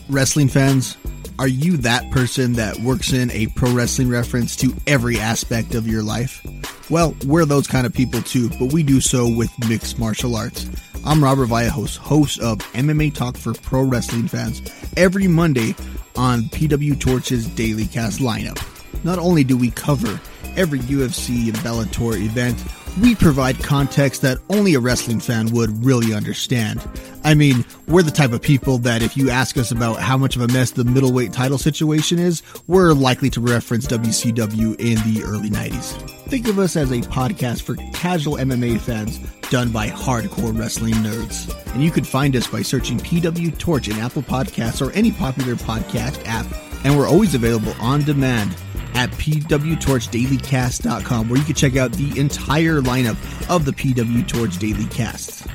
Wrestling 0.10 0.48
fans, 0.48 0.96
are 1.40 1.48
you 1.48 1.78
that 1.78 2.12
person 2.12 2.54
that 2.54 2.78
works 2.78 3.14
in 3.14 3.32
a 3.32 3.48
pro 3.48 3.74
wrestling 3.74 4.10
reference 4.10 4.56
to 4.58 4.72
every 4.86 5.18
aspect 5.18 5.74
of 5.74 5.88
your 5.88 6.04
life? 6.04 6.46
Well, 6.90 7.16
we're 7.26 7.46
those 7.46 7.66
kind 7.66 7.86
of 7.86 7.94
people 7.94 8.22
too, 8.22 8.50
but 8.50 8.74
we 8.74 8.84
do 8.84 9.00
so 9.00 9.28
with 9.28 9.52
mixed 9.70 9.98
martial 9.98 10.36
arts. 10.36 10.70
I'm 11.06 11.24
Robert 11.24 11.48
Vallejos, 11.48 11.98
host 11.98 12.40
of 12.42 12.60
MMA 12.74 13.14
Talk 13.14 13.38
for 13.38 13.54
Pro 13.54 13.84
Wrestling 13.84 14.28
Fans, 14.28 14.62
every 14.98 15.28
Monday 15.28 15.76
on 16.16 16.44
PW 16.44 17.00
Torch's 17.00 17.48
Daily 17.48 17.88
Cast 17.88 18.20
lineup. 18.20 18.62
Not 19.04 19.18
only 19.18 19.44
do 19.44 19.58
we 19.58 19.72
cover 19.72 20.20
every 20.56 20.80
UFC 20.80 21.48
and 21.48 21.58
Bellator 21.58 22.22
event, 22.22 22.62
we 23.02 23.16
provide 23.16 23.62
context 23.64 24.22
that 24.22 24.38
only 24.50 24.76
a 24.76 24.80
wrestling 24.80 25.20
fan 25.20 25.52
would 25.52 25.84
really 25.84 26.14
understand. 26.14 26.82
I 27.24 27.34
mean, 27.34 27.66
we're 27.88 28.04
the 28.04 28.12
type 28.12 28.34
of 28.34 28.42
people 28.42 28.78
that 28.80 29.02
if 29.02 29.18
you 29.18 29.30
ask 29.30 29.58
us 29.58 29.72
about 29.72 30.00
how 30.00 30.18
much 30.18 30.36
of 30.36 30.42
a 30.42 30.48
mess 30.50 30.72
the 30.72 30.84
middleweight 30.84 31.34
title 31.34 31.58
situation 31.58 32.20
is, 32.20 32.44
we're 32.68 32.94
likely 32.94 33.30
to 33.32 33.42
reference 33.42 33.88
WCW 33.88 34.80
in 34.80 35.14
the 35.14 35.24
early 35.24 35.50
90s. 35.50 35.94
Think 36.28 36.48
of 36.48 36.60
us 36.60 36.76
as 36.76 36.92
a 36.92 36.98
podcast 37.02 37.64
for 37.64 37.76
casual 37.94 38.38
MMA 38.38 38.80
fans 38.80 39.20
done 39.50 39.72
by 39.72 39.88
hardcore 39.88 40.58
wrestling 40.58 40.96
nerds. 40.96 41.50
And 41.74 41.84
you 41.84 41.92
can 41.92 42.04
find 42.04 42.36
us 42.36 42.48
by 42.48 42.62
searching 42.62 43.00
PW 43.00 43.58
Torch 43.58 43.88
in 43.88 43.98
Apple 44.00 44.24
Podcasts 44.24 44.86
or 44.86 44.92
any 44.92 45.12
popular 45.12 45.56
podcast 45.56 46.22
app. 46.26 46.46
And 46.84 46.98
we're 46.98 47.08
always 47.08 47.34
available 47.34 47.74
on 47.80 48.02
demand 48.02 48.56
at 48.96 49.10
pwtorchdailycast.com 49.12 51.30
where 51.30 51.40
you 51.40 51.46
can 51.46 51.56
check 51.56 51.76
out 51.76 51.92
the 51.94 52.20
entire 52.20 52.82
lineup 52.82 53.18
of 53.50 53.66
the 53.66 53.72
PW 53.72 54.28
Torch 54.28 54.58
Daily 54.58 54.86
Casts. 54.86 55.48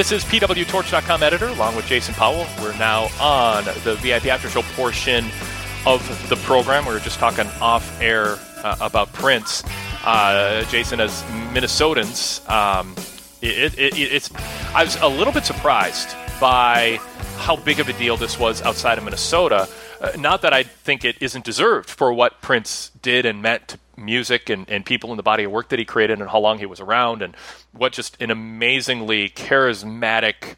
This 0.00 0.12
is 0.12 0.24
PWTorch.com 0.24 1.22
editor, 1.22 1.48
along 1.48 1.76
with 1.76 1.84
Jason 1.84 2.14
Powell. 2.14 2.46
We're 2.62 2.74
now 2.78 3.08
on 3.20 3.66
the 3.84 3.98
VIP 4.00 4.28
After 4.28 4.48
Show 4.48 4.62
portion 4.74 5.26
of 5.84 6.26
the 6.30 6.36
program. 6.36 6.86
We 6.86 6.94
were 6.94 7.00
just 7.00 7.18
talking 7.18 7.46
off 7.60 8.00
air 8.00 8.38
uh, 8.64 8.78
about 8.80 9.12
Prince. 9.12 9.62
Uh, 10.02 10.64
Jason, 10.70 11.00
as 11.00 11.22
Minnesotans, 11.52 12.48
um, 12.48 12.94
it, 13.42 13.78
it, 13.78 13.98
it, 13.98 14.10
it's 14.10 14.30
I 14.74 14.84
was 14.84 14.96
a 15.02 15.06
little 15.06 15.34
bit 15.34 15.44
surprised 15.44 16.16
by 16.40 16.98
how 17.36 17.56
big 17.56 17.78
of 17.78 17.90
a 17.90 17.92
deal 17.92 18.16
this 18.16 18.38
was 18.38 18.62
outside 18.62 18.96
of 18.96 19.04
Minnesota. 19.04 19.68
Uh, 20.00 20.12
not 20.16 20.40
that 20.40 20.54
I 20.54 20.62
think 20.62 21.04
it 21.04 21.20
isn't 21.20 21.44
deserved 21.44 21.90
for 21.90 22.10
what 22.10 22.40
Prince 22.40 22.90
did 23.02 23.26
and 23.26 23.42
meant 23.42 23.68
to 23.68 23.78
music 24.00 24.48
and, 24.48 24.68
and 24.68 24.84
people 24.84 25.10
in 25.10 25.16
the 25.16 25.22
body 25.22 25.44
of 25.44 25.52
work 25.52 25.68
that 25.68 25.78
he 25.78 25.84
created 25.84 26.20
and 26.20 26.30
how 26.30 26.38
long 26.38 26.58
he 26.58 26.66
was 26.66 26.80
around 26.80 27.22
and 27.22 27.36
what 27.72 27.92
just 27.92 28.20
an 28.20 28.30
amazingly 28.30 29.28
charismatic 29.28 30.56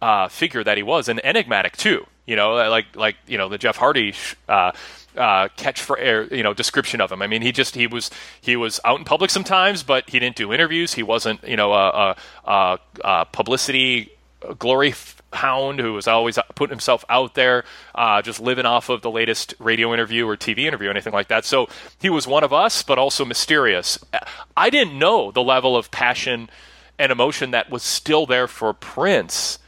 uh, 0.00 0.28
figure 0.28 0.62
that 0.62 0.76
he 0.76 0.82
was 0.82 1.08
and 1.08 1.24
enigmatic 1.24 1.76
too. 1.76 2.06
You 2.26 2.36
know, 2.36 2.54
like 2.54 2.96
like 2.96 3.16
you 3.26 3.38
know 3.38 3.48
the 3.48 3.58
Jeff 3.58 3.76
Hardy 3.76 4.14
uh, 4.48 4.72
uh, 5.16 5.48
catch 5.56 5.80
for 5.80 5.96
air, 5.96 6.24
you 6.34 6.42
know, 6.42 6.52
description 6.52 7.00
of 7.00 7.12
him. 7.12 7.22
I 7.22 7.28
mean, 7.28 7.40
he 7.40 7.52
just 7.52 7.76
he 7.76 7.86
was 7.86 8.10
he 8.40 8.56
was 8.56 8.80
out 8.84 8.98
in 8.98 9.04
public 9.04 9.30
sometimes, 9.30 9.84
but 9.84 10.10
he 10.10 10.18
didn't 10.18 10.36
do 10.36 10.52
interviews. 10.52 10.94
He 10.94 11.04
wasn't 11.04 11.46
you 11.46 11.56
know 11.56 11.72
a, 11.72 11.88
a, 11.88 12.16
a, 12.50 12.78
a 13.04 13.24
publicity 13.26 14.10
glory 14.58 14.92
hound 15.36 15.78
who 15.78 15.92
was 15.92 16.08
always 16.08 16.38
putting 16.54 16.72
himself 16.72 17.04
out 17.08 17.34
there, 17.34 17.64
uh, 17.94 18.22
just 18.22 18.40
living 18.40 18.66
off 18.66 18.88
of 18.88 19.02
the 19.02 19.10
latest 19.10 19.54
radio 19.58 19.94
interview 19.94 20.26
or 20.26 20.36
TV 20.36 20.60
interview, 20.60 20.90
anything 20.90 21.12
like 21.12 21.28
that. 21.28 21.44
So 21.44 21.68
he 22.00 22.10
was 22.10 22.26
one 22.26 22.44
of 22.44 22.52
us, 22.52 22.82
but 22.82 22.98
also 22.98 23.24
mysterious. 23.24 23.98
I 24.56 24.70
didn't 24.70 24.98
know 24.98 25.30
the 25.30 25.42
level 25.42 25.76
of 25.76 25.90
passion 25.90 26.50
and 26.98 27.12
emotion 27.12 27.50
that 27.52 27.70
was 27.70 27.82
still 27.82 28.26
there 28.26 28.48
for 28.48 28.72
Prince 28.72 29.58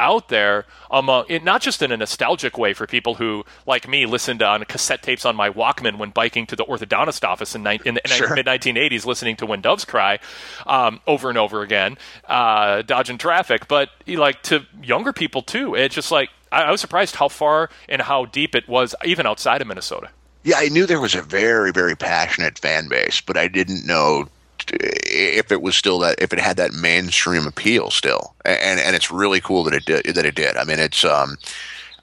out 0.00 0.28
there 0.28 0.64
among 0.90 1.26
it, 1.28 1.44
not 1.44 1.60
just 1.60 1.82
in 1.82 1.92
a 1.92 1.96
nostalgic 1.96 2.56
way 2.56 2.72
for 2.72 2.86
people 2.86 3.14
who 3.14 3.44
like 3.66 3.86
me 3.86 4.06
listened 4.06 4.42
on 4.42 4.64
cassette 4.64 5.02
tapes 5.02 5.24
on 5.24 5.36
my 5.36 5.50
Walkman 5.50 5.98
when 5.98 6.10
biking 6.10 6.46
to 6.46 6.56
the 6.56 6.64
orthodontist 6.64 7.22
office 7.22 7.54
in, 7.54 7.66
in 7.84 7.94
the 7.94 8.00
sure. 8.06 8.34
mid 8.34 8.46
1980s 8.46 9.04
listening 9.04 9.36
to 9.36 9.46
When 9.46 9.60
Doves 9.60 9.84
Cry 9.84 10.18
um, 10.66 11.00
over 11.06 11.28
and 11.28 11.38
over 11.38 11.62
again 11.62 11.98
uh, 12.26 12.82
dodging 12.82 13.18
traffic 13.18 13.68
but 13.68 13.90
like 14.08 14.42
to 14.44 14.66
younger 14.82 15.12
people 15.12 15.42
too 15.42 15.74
it's 15.74 15.94
just 15.94 16.10
like 16.10 16.30
I, 16.50 16.62
I 16.62 16.70
was 16.70 16.80
surprised 16.80 17.14
how 17.16 17.28
far 17.28 17.68
and 17.88 18.02
how 18.02 18.24
deep 18.24 18.54
it 18.54 18.68
was 18.68 18.94
even 19.04 19.26
outside 19.26 19.60
of 19.60 19.68
Minnesota 19.68 20.08
yeah, 20.42 20.56
I 20.56 20.70
knew 20.70 20.86
there 20.86 21.02
was 21.02 21.14
a 21.14 21.20
very, 21.20 21.70
very 21.70 21.94
passionate 21.94 22.58
fan 22.58 22.88
base, 22.88 23.20
but 23.20 23.36
I 23.36 23.46
didn't 23.46 23.86
know 23.86 24.26
if 24.72 25.50
it 25.52 25.62
was 25.62 25.76
still 25.76 25.98
that 26.00 26.20
if 26.20 26.32
it 26.32 26.38
had 26.38 26.56
that 26.56 26.72
mainstream 26.72 27.46
appeal 27.46 27.90
still. 27.90 28.34
And 28.44 28.80
and 28.80 28.96
it's 28.96 29.10
really 29.10 29.40
cool 29.40 29.64
that 29.64 29.74
it 29.74 29.84
did 29.84 30.14
that 30.14 30.26
it 30.26 30.34
did. 30.34 30.56
I 30.56 30.64
mean 30.64 30.78
it's 30.78 31.04
um 31.04 31.36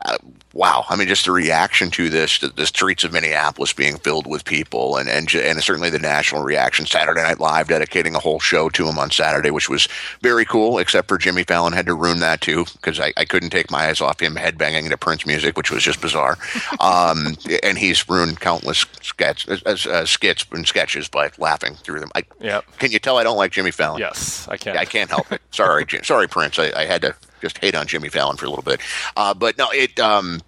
uh, 0.07 0.17
wow, 0.53 0.85
I 0.87 0.95
mean, 0.95 1.09
just 1.09 1.25
the 1.25 1.31
reaction 1.31 1.91
to 1.91 2.09
this, 2.09 2.39
the, 2.39 2.47
the, 2.47 2.65
streets 2.65 3.03
of 3.03 3.11
Minneapolis 3.11 3.73
being 3.73 3.97
filled 3.97 4.25
with 4.25 4.45
people, 4.45 4.95
and 4.95 5.09
and 5.09 5.33
and 5.35 5.61
certainly 5.61 5.89
the 5.89 5.99
national 5.99 6.43
reaction. 6.43 6.85
Saturday 6.85 7.21
Night 7.21 7.41
Live 7.41 7.67
dedicating 7.67 8.15
a 8.15 8.19
whole 8.19 8.39
show 8.39 8.69
to 8.69 8.87
him 8.87 8.97
on 8.97 9.11
Saturday, 9.11 9.51
which 9.51 9.69
was 9.69 9.89
very 10.21 10.45
cool. 10.45 10.77
Except 10.77 11.09
for 11.09 11.17
Jimmy 11.17 11.43
Fallon 11.43 11.73
had 11.73 11.85
to 11.87 11.93
ruin 11.93 12.19
that 12.21 12.39
too 12.39 12.65
because 12.73 13.01
I, 13.01 13.11
I 13.17 13.25
couldn't 13.25 13.49
take 13.49 13.69
my 13.69 13.87
eyes 13.87 13.99
off 13.99 14.21
him 14.21 14.35
headbanging 14.35 14.89
to 14.89 14.97
Prince 14.97 15.25
music, 15.25 15.57
which 15.57 15.71
was 15.71 15.83
just 15.83 16.01
bizarre. 16.01 16.37
Um, 16.79 17.35
and 17.63 17.77
he's 17.77 18.07
ruined 18.07 18.39
countless 18.39 18.85
sketch, 19.01 19.47
uh, 19.49 19.55
uh, 19.65 20.05
skits 20.05 20.45
and 20.51 20.67
sketches 20.67 21.07
by 21.07 21.31
laughing 21.37 21.75
through 21.75 21.99
them. 21.99 22.11
I, 22.13 22.23
yep. 22.39 22.65
Can 22.77 22.91
you 22.91 22.99
tell 22.99 23.17
I 23.17 23.23
don't 23.23 23.37
like 23.37 23.51
Jimmy 23.51 23.71
Fallon? 23.71 23.99
Yes, 23.99 24.47
I 24.47 24.57
can. 24.57 24.77
I 24.77 24.85
can't 24.85 25.09
help 25.09 25.31
it. 25.31 25.41
Sorry, 25.51 25.85
sorry, 26.03 26.27
Prince. 26.27 26.59
I, 26.59 26.71
I 26.75 26.85
had 26.85 27.01
to 27.01 27.15
just 27.41 27.57
hate 27.57 27.75
on 27.75 27.87
Jimmy 27.87 28.09
Fallon 28.09 28.37
for 28.37 28.45
a 28.45 28.49
little 28.49 28.63
bit. 28.63 28.79
Uh, 29.15 29.33
but 29.33 29.57
no, 29.57 29.69
it, 29.71 29.99
um, 29.99 30.41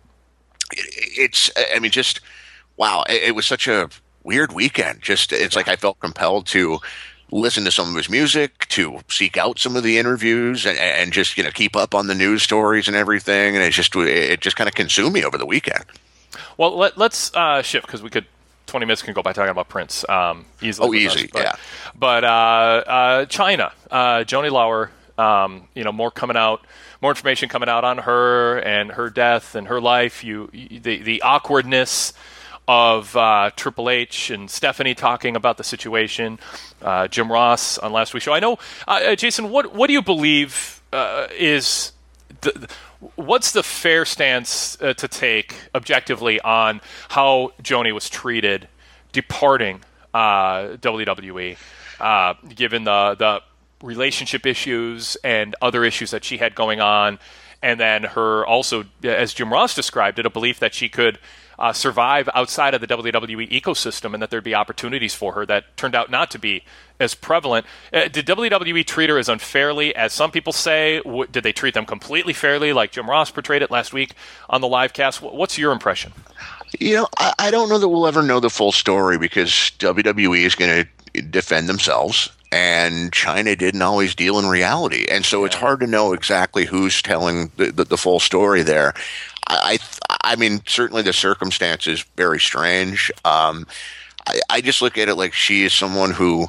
it, 0.72 0.86
it's 1.18 1.52
I 1.74 1.80
mean 1.80 1.92
just 1.92 2.22
wow, 2.78 3.04
it, 3.10 3.24
it, 3.24 3.36
was 3.36 3.46
such 3.46 3.68
a 3.68 3.90
weird 4.24 4.54
weekend. 4.54 5.02
Just 5.02 5.32
it's 5.32 5.56
like 5.56 5.68
I 5.68 5.76
felt 5.76 6.00
compelled 6.00 6.48
to 6.48 6.80
listen 7.32 7.64
to 7.66 7.72
some 7.72 7.90
of 7.90 7.96
his 7.96 8.10
music, 8.10 8.68
to 8.70 9.00
seek 9.08 9.38
out 9.38 9.60
some 9.60 9.76
of 9.76 9.84
the 9.84 9.98
interviews, 9.98 10.66
and, 10.66 10.78
and 10.78 11.12
just 11.12 11.38
you 11.38 11.44
know 11.44 11.52
keep 11.52 11.76
up 11.76 11.94
on 11.94 12.08
the 12.08 12.16
news 12.16 12.44
stories 12.44 12.88
and 12.88 12.96
everything. 12.96 13.56
And 13.56 13.64
it 13.64 13.72
just 13.72 13.96
it 13.96 14.42
just 14.42 14.56
kind 14.56 14.68
of 14.68 14.76
consumed 14.76 15.14
me 15.14 15.24
over 15.24 15.38
the 15.38 15.46
weekend. 15.46 15.86
Well, 16.58 16.78
let, 16.78 16.98
us 17.00 17.34
uh, 17.36 17.62
shift 17.62 17.86
because 17.86 18.02
we 18.02 18.10
could 18.10 18.26
20 18.70 18.86
minutes 18.86 19.02
can 19.02 19.14
go 19.14 19.22
by 19.22 19.34
talking 19.34 19.50
about 19.50 19.68
Prince 19.68 20.08
um, 20.08 20.46
easily. 20.62 20.88
Oh, 20.88 20.94
easy, 20.94 21.26
us, 21.26 21.32
but, 21.32 21.42
yeah. 21.42 21.56
But 21.96 22.24
uh, 22.24 22.28
uh, 22.28 23.26
Chyna, 23.26 23.72
uh, 23.92 24.24
Joanie 24.24 24.50
Laurer, 24.50 24.92
um, 25.20 25.68
you 25.76 25.84
know, 25.84 25.92
more 25.92 26.10
coming 26.10 26.38
out, 26.38 26.66
more 27.02 27.12
information 27.12 27.50
coming 27.50 27.68
out 27.68 27.84
on 27.84 28.00
her 28.00 28.60
and 28.60 28.92
her 28.92 29.10
death 29.10 29.54
and 29.54 29.68
her 29.68 29.82
life. 29.82 30.24
You, 30.24 30.50
you 30.54 30.80
the 30.80 31.02
the 31.04 31.22
awkwardness 31.22 32.14
of 32.68 33.16
uh, 33.18 33.52
Triple 33.56 33.90
H 33.90 34.30
and 34.30 34.50
Stephanie 34.50 34.96
talking 34.96 35.36
about 35.36 35.58
the 35.58 35.64
situation. 35.64 36.40
Uh, 36.82 37.08
Jim 37.10 37.32
Ross 37.32 37.78
on 37.78 37.92
last 37.92 38.14
week's 38.14 38.24
show. 38.24 38.34
I 38.34 38.40
know, 38.40 38.54
uh, 38.88 39.02
uh 39.08 39.16
Jason. 39.16 39.50
What 39.50 39.76
what 39.76 39.88
do 39.88 39.94
you 39.94 40.02
believe 40.02 40.82
uh, 40.94 41.28
is 41.38 41.92
the, 42.40 42.70
what's 43.16 43.52
the 43.52 43.64
fair 43.64 44.06
stance 44.06 44.82
uh, 44.82 44.94
to 44.94 45.08
take 45.10 45.56
objectively 45.76 46.40
on 46.40 46.80
how 47.10 47.52
Joanie 47.62 47.92
was 47.92 48.10
treated 48.10 48.70
departing 49.12 49.82
WWE? 50.14 51.58
given 52.56 52.86
the 52.86 53.16
the 53.20 53.42
relationship 53.82 54.46
issues 54.46 55.18
and 55.24 55.56
other 55.62 55.84
issues 55.84 56.12
that 56.12 56.24
she 56.24 56.38
had 56.38 56.56
going 56.56 56.82
on, 56.82 57.20
and 57.62 57.80
then 57.80 58.04
her 58.04 58.46
also, 58.46 58.86
as 59.04 59.34
Jim 59.34 59.52
Ross 59.52 59.76
described 59.76 60.20
it, 60.20 60.26
a 60.26 60.30
belief 60.30 60.60
that 60.60 60.74
she 60.74 60.90
could 60.90 61.20
uh, 61.60 61.74
survive 61.74 62.30
outside 62.34 62.74
of 62.74 62.80
the 62.80 62.88
WWE 62.88 63.50
ecosystem 63.52 64.14
and 64.14 64.24
that 64.24 64.30
there'd 64.30 64.44
be 64.44 64.56
opportunities 64.56 65.14
for 65.14 65.34
her 65.34 65.46
that 65.46 65.76
turned 65.76 65.94
out 65.94 66.10
not 66.10 66.32
to 66.32 66.40
be 66.40 66.64
as 67.02 67.14
prevalent. 67.14 67.66
Uh, 67.92 68.08
did 68.08 68.26
WWE 68.26 68.86
treat 68.86 69.10
her 69.10 69.18
as 69.18 69.28
unfairly 69.28 69.94
as 69.94 70.14
some 70.14 70.32
people 70.32 70.54
say? 70.54 71.02
W- 71.04 71.28
did 71.30 71.44
they 71.44 71.52
treat 71.52 71.74
them 71.74 71.86
completely 71.86 72.32
fairly, 72.32 72.72
like 72.72 72.92
Jim 72.92 73.10
Ross 73.10 73.30
portrayed 73.30 73.62
it 73.62 73.70
last 73.70 73.92
week 73.92 74.14
on 74.50 74.62
the 74.62 74.68
live 74.70 74.94
cast? 74.94 75.20
W- 75.20 75.38
what's 75.38 75.58
your 75.58 75.74
impression? 75.74 76.14
You 76.80 76.96
know, 76.96 77.08
I, 77.18 77.34
I 77.38 77.52
don't 77.52 77.68
know 77.68 77.78
that 77.78 77.90
we'll 77.90 78.08
ever 78.08 78.24
know 78.24 78.40
the 78.40 78.50
full 78.50 78.72
story 78.72 79.18
because 79.18 79.50
WWE 79.80 80.46
is 80.46 80.56
going 80.56 80.88
to 81.14 81.22
defend 81.22 81.68
themselves 81.68 82.32
and 82.52 83.12
Chyna 83.12 83.58
didn't 83.58 83.82
always 83.82 84.16
deal 84.16 84.40
in 84.40 84.48
reality, 84.48 85.06
and 85.10 85.26
so 85.26 85.40
yeah. 85.40 85.48
it's 85.48 85.56
hard 85.56 85.80
to 85.82 85.88
know 85.88 86.14
exactly 86.14 86.66
who's 86.66 87.02
telling 87.02 87.52
the, 87.58 87.72
the, 87.72 87.84
the 87.84 87.98
full 87.98 88.20
story 88.20 88.64
there. 88.64 88.94
I, 89.48 89.78
I, 90.10 90.32
I, 90.34 90.36
mean, 90.36 90.62
certainly 90.66 91.02
the 91.02 91.14
circumstances 91.14 92.06
very 92.16 92.40
strange. 92.40 93.12
Um, 93.26 93.68
I, 94.28 94.40
I 94.50 94.62
just 94.62 94.82
look 94.82 94.98
at 94.98 95.10
it 95.10 95.16
like 95.16 95.34
she 95.34 95.64
is 95.64 95.74
someone 95.74 96.12
who 96.12 96.48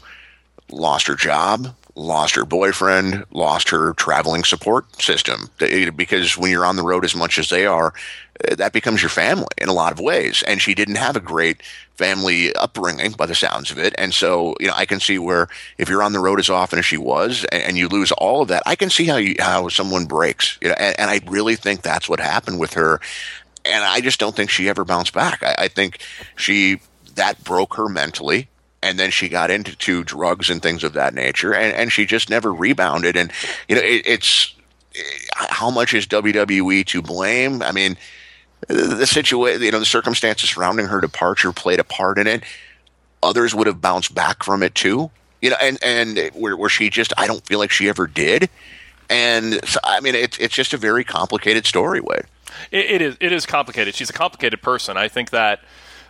lost 0.70 1.06
her 1.06 1.14
job, 1.14 1.74
lost 1.94 2.34
her 2.34 2.44
boyfriend, 2.44 3.24
lost 3.32 3.68
her 3.70 3.92
traveling 3.94 4.44
support 4.44 5.00
system. 5.02 5.48
Because 5.58 6.36
when 6.36 6.50
you're 6.50 6.66
on 6.66 6.76
the 6.76 6.82
road 6.82 7.04
as 7.04 7.14
much 7.14 7.38
as 7.38 7.48
they 7.48 7.66
are, 7.66 7.92
Uh, 8.48 8.54
that 8.54 8.72
becomes 8.72 9.02
your 9.02 9.08
family 9.10 9.46
in 9.58 9.68
a 9.68 9.72
lot 9.72 9.92
of 9.92 10.00
ways. 10.00 10.42
And 10.46 10.60
she 10.60 10.74
didn't 10.74 10.96
have 10.96 11.16
a 11.16 11.20
great 11.20 11.62
family 11.94 12.54
upbringing 12.54 13.12
by 13.12 13.26
the 13.26 13.34
sounds 13.34 13.70
of 13.70 13.78
it. 13.78 13.94
And 13.98 14.14
so, 14.14 14.54
you 14.60 14.66
know, 14.66 14.74
I 14.76 14.86
can 14.86 15.00
see 15.00 15.18
where 15.18 15.48
if 15.78 15.88
you're 15.88 16.02
on 16.02 16.12
the 16.12 16.20
road 16.20 16.38
as 16.38 16.50
often 16.50 16.78
as 16.78 16.86
she 16.86 16.96
was 16.96 17.44
and, 17.46 17.62
and 17.62 17.78
you 17.78 17.88
lose 17.88 18.12
all 18.12 18.42
of 18.42 18.48
that, 18.48 18.62
I 18.66 18.76
can 18.76 18.90
see 18.90 19.04
how 19.04 19.16
you, 19.16 19.34
how 19.38 19.68
someone 19.68 20.06
breaks. 20.06 20.58
You 20.62 20.68
know, 20.68 20.76
and, 20.78 20.98
and, 20.98 21.10
I 21.10 21.20
really 21.26 21.56
think 21.56 21.82
that's 21.82 22.08
what 22.08 22.20
happened 22.20 22.58
with 22.58 22.74
her. 22.74 23.00
And 23.64 23.84
I 23.84 24.00
just 24.00 24.18
don't 24.18 24.34
think 24.34 24.50
she 24.50 24.68
ever 24.68 24.84
bounced 24.84 25.12
back. 25.12 25.42
I, 25.42 25.54
I 25.58 25.68
think 25.68 26.00
she 26.36 26.80
that 27.16 27.42
broke 27.44 27.74
her 27.74 27.88
mentally 27.88 28.48
and 28.82 28.98
then 28.98 29.10
she 29.10 29.28
got 29.28 29.50
into 29.50 30.04
drugs 30.04 30.48
and 30.48 30.62
things 30.62 30.84
of 30.84 30.94
that 30.94 31.12
nature 31.12 31.52
and, 31.52 31.74
and 31.74 31.92
she 31.92 32.06
just 32.06 32.30
never 32.30 32.52
rebounded 32.52 33.16
and 33.16 33.32
you 33.68 33.74
know 33.74 33.82
it, 33.82 34.02
it's 34.06 34.54
eh, 34.94 35.00
how 35.32 35.70
much 35.70 35.92
is 35.92 36.06
WWE 36.06 36.86
to 36.86 37.02
blame 37.02 37.62
I 37.62 37.72
mean 37.72 37.96
the 38.68 39.06
situation, 39.06 39.62
you 39.62 39.70
know, 39.70 39.78
the 39.78 39.86
circumstances 39.86 40.50
surrounding 40.50 40.86
her 40.86 41.00
departure 41.00 41.52
played 41.52 41.80
a 41.80 41.84
part 41.84 42.18
in 42.18 42.26
it. 42.26 42.44
Others 43.22 43.54
would 43.54 43.66
have 43.66 43.80
bounced 43.80 44.14
back 44.14 44.42
from 44.42 44.62
it 44.62 44.74
too, 44.74 45.10
you 45.42 45.50
know, 45.50 45.56
and 45.60 45.78
and 45.82 46.30
where, 46.34 46.56
where 46.56 46.70
she 46.70 46.90
just, 46.90 47.12
I 47.16 47.26
don't 47.26 47.44
feel 47.46 47.58
like 47.58 47.70
she 47.70 47.88
ever 47.88 48.06
did. 48.06 48.48
And 49.08 49.60
so, 49.66 49.80
I 49.82 50.00
mean, 50.00 50.14
it's 50.14 50.38
it's 50.38 50.54
just 50.54 50.72
a 50.72 50.76
very 50.76 51.04
complicated 51.04 51.66
story, 51.66 52.00
Wade. 52.00 52.24
It, 52.70 52.90
it 52.90 53.02
is. 53.02 53.16
It 53.20 53.32
is 53.32 53.46
complicated. 53.46 53.94
She's 53.94 54.10
a 54.10 54.14
complicated 54.14 54.62
person. 54.62 54.96
I 54.96 55.08
think 55.08 55.30
that 55.30 55.60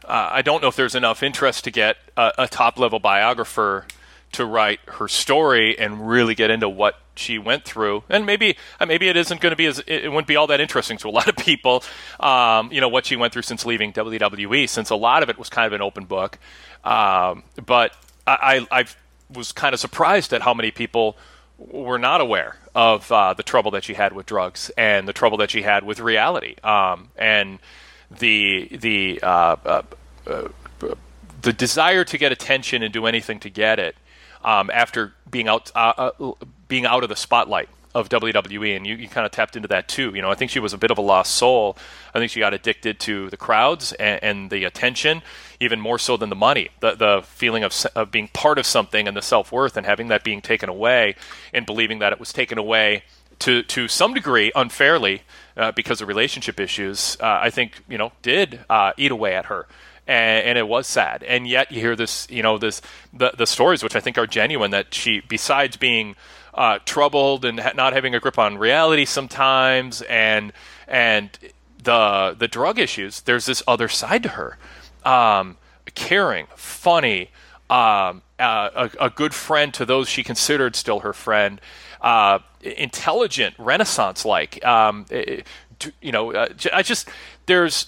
uh, 0.05 0.29
I 0.33 0.43
don't 0.43 0.63
know 0.63 0.69
if 0.69 0.77
there's 0.77 0.95
enough 0.95 1.23
interest 1.23 1.65
to 1.65 1.71
get 1.71 1.97
a, 2.17 2.33
a 2.39 2.49
top 2.49 2.79
level 2.79 2.99
biographer 2.99 3.87
to 4.33 4.45
write 4.45 4.81
her 4.87 5.09
story 5.09 5.79
and 5.79 6.09
really 6.09 6.35
get 6.35 6.51
into 6.51 6.69
what 6.69 6.99
she 7.15 7.39
went 7.39 7.65
through. 7.65 8.05
And 8.09 8.27
maybe 8.27 8.57
uh, 8.79 8.87
maybe 8.87 9.09
it 9.09 9.17
isn't 9.17 9.41
going 9.41 9.51
to 9.51 9.57
be 9.57 9.67
as 9.67 9.83
it 9.87 10.09
wouldn't 10.09 10.27
be 10.27 10.37
all 10.37 10.47
that 10.49 10.61
interesting 10.61 10.99
to 10.99 11.09
a 11.09 11.11
lot 11.19 11.29
of 11.29 11.37
people. 11.37 11.83
Um, 12.19 12.73
you 12.73 12.81
know 12.81 12.89
what 12.89 13.07
she 13.07 13.17
went 13.17 13.33
through 13.33 13.43
since 13.43 13.67
leaving 13.67 13.93
WWE, 13.93 14.69
since 14.69 14.91
a 14.91 14.97
lot 14.97 15.23
of 15.23 15.29
it 15.29 15.39
was 15.39 15.49
kind 15.49 15.67
of 15.67 15.73
an 15.73 15.83
open 15.83 16.05
book. 16.05 16.39
Um, 16.85 17.43
but 17.67 17.95
I, 18.27 18.67
I, 18.71 18.81
I, 18.81 18.85
was 19.33 19.53
kind 19.53 19.75
of 19.75 19.81
surprised 19.81 20.33
at 20.33 20.43
how 20.43 20.55
many 20.55 20.73
people 20.73 21.17
were 21.59 21.99
not 21.99 22.21
aware 22.21 22.57
of 22.75 23.13
uh, 23.13 23.35
the 23.35 23.43
trouble 23.45 23.71
that 23.73 23.85
she 23.85 23.95
had 23.95 24.13
with 24.13 24.27
drugs 24.27 24.71
and 24.77 25.07
the 25.07 25.13
trouble 25.13 25.39
that 25.39 25.51
she 25.51 25.63
had 25.63 25.85
with 25.85 26.01
reality. 26.01 26.57
Um, 26.65 27.11
and 27.17 27.61
the 28.11 28.69
the 28.73 29.21
uh, 29.23 29.57
uh, 29.65 29.83
uh, 30.27 30.49
the 31.43 31.53
desire 31.53 32.05
to 32.05 32.19
get 32.19 32.33
attention 32.33 32.83
and 32.83 32.93
do 32.93 33.07
anything 33.07 33.41
to 33.41 33.51
get 33.51 33.79
it 33.79 33.97
um, 34.45 34.71
after 34.73 35.15
being 35.31 35.49
out 35.49 35.71
uh, 35.75 36.11
uh, 36.19 36.33
being 36.71 36.87
out 36.87 37.03
of 37.03 37.11
the 37.11 37.17
spotlight 37.17 37.69
of 37.95 38.09
WWE, 38.09 38.77
and 38.77 38.87
you, 38.87 38.95
you 38.95 39.09
kind 39.09 39.27
of 39.27 39.33
tapped 39.33 39.57
into 39.57 39.69
that 39.69 39.89
too. 39.89 40.13
You 40.15 40.23
know, 40.23 40.31
I 40.31 40.37
think 40.37 40.51
she 40.53 40.61
was 40.61 40.73
a 40.73 40.79
bit 40.79 40.93
of 40.93 40.99
a 40.99 41.01
lost 41.01 41.35
soul. 41.35 41.77
I 42.15 42.19
think 42.19 42.31
she 42.31 42.39
got 42.39 42.55
addicted 42.55 43.01
to 43.01 43.29
the 43.31 43.37
crowds 43.37 43.93
and, 43.95 44.23
and 44.23 44.51
the 44.51 44.65
attention, 44.65 45.23
even 45.59 45.81
more 45.81 45.99
so 45.99 46.17
than 46.17 46.31
the 46.31 46.37
money. 46.37 46.71
The 46.79 46.95
the 46.95 47.23
feeling 47.25 47.65
of 47.65 47.75
of 47.97 48.11
being 48.11 48.29
part 48.29 48.59
of 48.59 48.67
something 48.67 49.09
and 49.09 49.17
the 49.17 49.23
self 49.23 49.51
worth, 49.51 49.77
and 49.77 49.85
having 49.85 50.09
that 50.09 50.23
being 50.23 50.41
taken 50.41 50.69
away, 50.69 51.17
and 51.53 51.67
believing 51.67 51.99
that 51.99 52.13
it 52.13 52.21
was 52.21 52.33
taken 52.33 52.59
away 52.59 53.03
to 53.41 53.65
to 53.65 53.89
some 53.89 54.15
degree 54.15 54.53
unfairly 54.55 55.23
uh, 55.57 55.73
because 55.73 56.01
of 56.01 56.07
relationship 56.07 56.61
issues. 56.61 57.17
Uh, 57.21 57.41
I 57.43 57.51
think 57.51 57.83
you 57.89 57.99
know 57.99 58.13
did 58.23 58.61
uh, 58.71 58.93
eat 58.97 59.11
away 59.11 59.35
at 59.35 59.47
her 59.47 59.67
and, 60.07 60.45
and, 60.45 60.59
it 60.59 60.67
was 60.67 60.89
sad. 60.89 61.23
And 61.23 61.47
yet 61.47 61.71
you 61.71 61.81
hear 61.81 61.95
this, 61.95 62.27
you 62.31 62.43
know, 62.43 62.59
this 62.59 62.83
the 63.13 63.33
the 63.37 63.47
stories 63.47 63.83
which 63.83 63.95
I 63.95 64.01
think 64.01 64.19
are 64.19 64.27
genuine 64.27 64.73
that 64.73 64.93
she, 64.93 65.21
besides 65.21 65.77
being 65.77 66.17
uh, 66.55 66.79
troubled 66.85 67.45
and 67.45 67.61
ha- 67.61 67.73
not 67.75 67.93
having 67.93 68.15
a 68.15 68.21
grip 68.21 68.39
on 68.39 68.59
reality 68.59 69.05
sometimes, 69.05 70.03
and 70.03 70.53
and 70.89 71.31
the 71.83 72.37
the 72.39 72.49
drug 72.49 72.79
issues, 72.79 73.23
there's 73.23 73.47
this 73.47 73.63
other 73.67 73.89
side 73.89 74.23
to 74.25 74.31
her, 74.31 74.59
um, 75.05 75.57
caring, 75.95 76.47
funny. 76.57 77.31
Um, 77.69 78.23
uh, 78.41 78.89
a, 78.99 79.05
a, 79.07 79.11
good 79.11 79.33
friend 79.33 79.73
to 79.75 79.85
those 79.85 80.09
she 80.09 80.25
considered 80.25 80.75
still 80.75 81.01
her 81.01 81.13
friend, 81.13 81.61
uh, 82.01 82.41
intelligent, 82.63 83.55
Renaissance 83.59 84.25
like. 84.25 84.65
Um, 84.65 85.07
you 86.01 86.11
know, 86.11 86.33
uh, 86.33 86.49
I 86.73 86.83
just 86.83 87.09
there's 87.47 87.87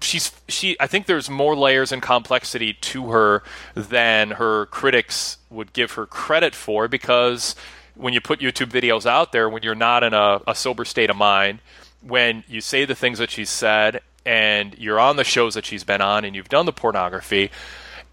she's 0.00 0.32
she 0.48 0.76
I 0.78 0.86
think 0.86 1.06
there's 1.06 1.28
more 1.28 1.56
layers 1.56 1.90
and 1.90 2.02
complexity 2.02 2.74
to 2.74 3.10
her 3.10 3.42
than 3.74 4.32
her 4.32 4.66
critics 4.66 5.38
would 5.50 5.72
give 5.72 5.92
her 5.92 6.06
credit 6.06 6.54
for 6.54 6.88
because 6.88 7.54
when 7.94 8.12
you 8.12 8.20
put 8.20 8.40
YouTube 8.40 8.70
videos 8.70 9.06
out 9.06 9.32
there 9.32 9.48
when 9.48 9.62
you're 9.62 9.74
not 9.74 10.02
in 10.02 10.14
a, 10.14 10.40
a 10.46 10.54
sober 10.54 10.84
state 10.84 11.10
of 11.10 11.16
mind, 11.16 11.60
when 12.00 12.44
you 12.48 12.60
say 12.60 12.84
the 12.84 12.94
things 12.94 13.18
that 13.18 13.30
she's 13.30 13.50
said 13.50 14.00
and 14.26 14.76
you're 14.78 15.00
on 15.00 15.16
the 15.16 15.24
shows 15.24 15.54
that 15.54 15.64
she's 15.64 15.84
been 15.84 16.00
on 16.00 16.24
and 16.24 16.34
you've 16.34 16.48
done 16.48 16.66
the 16.66 16.72
pornography, 16.72 17.50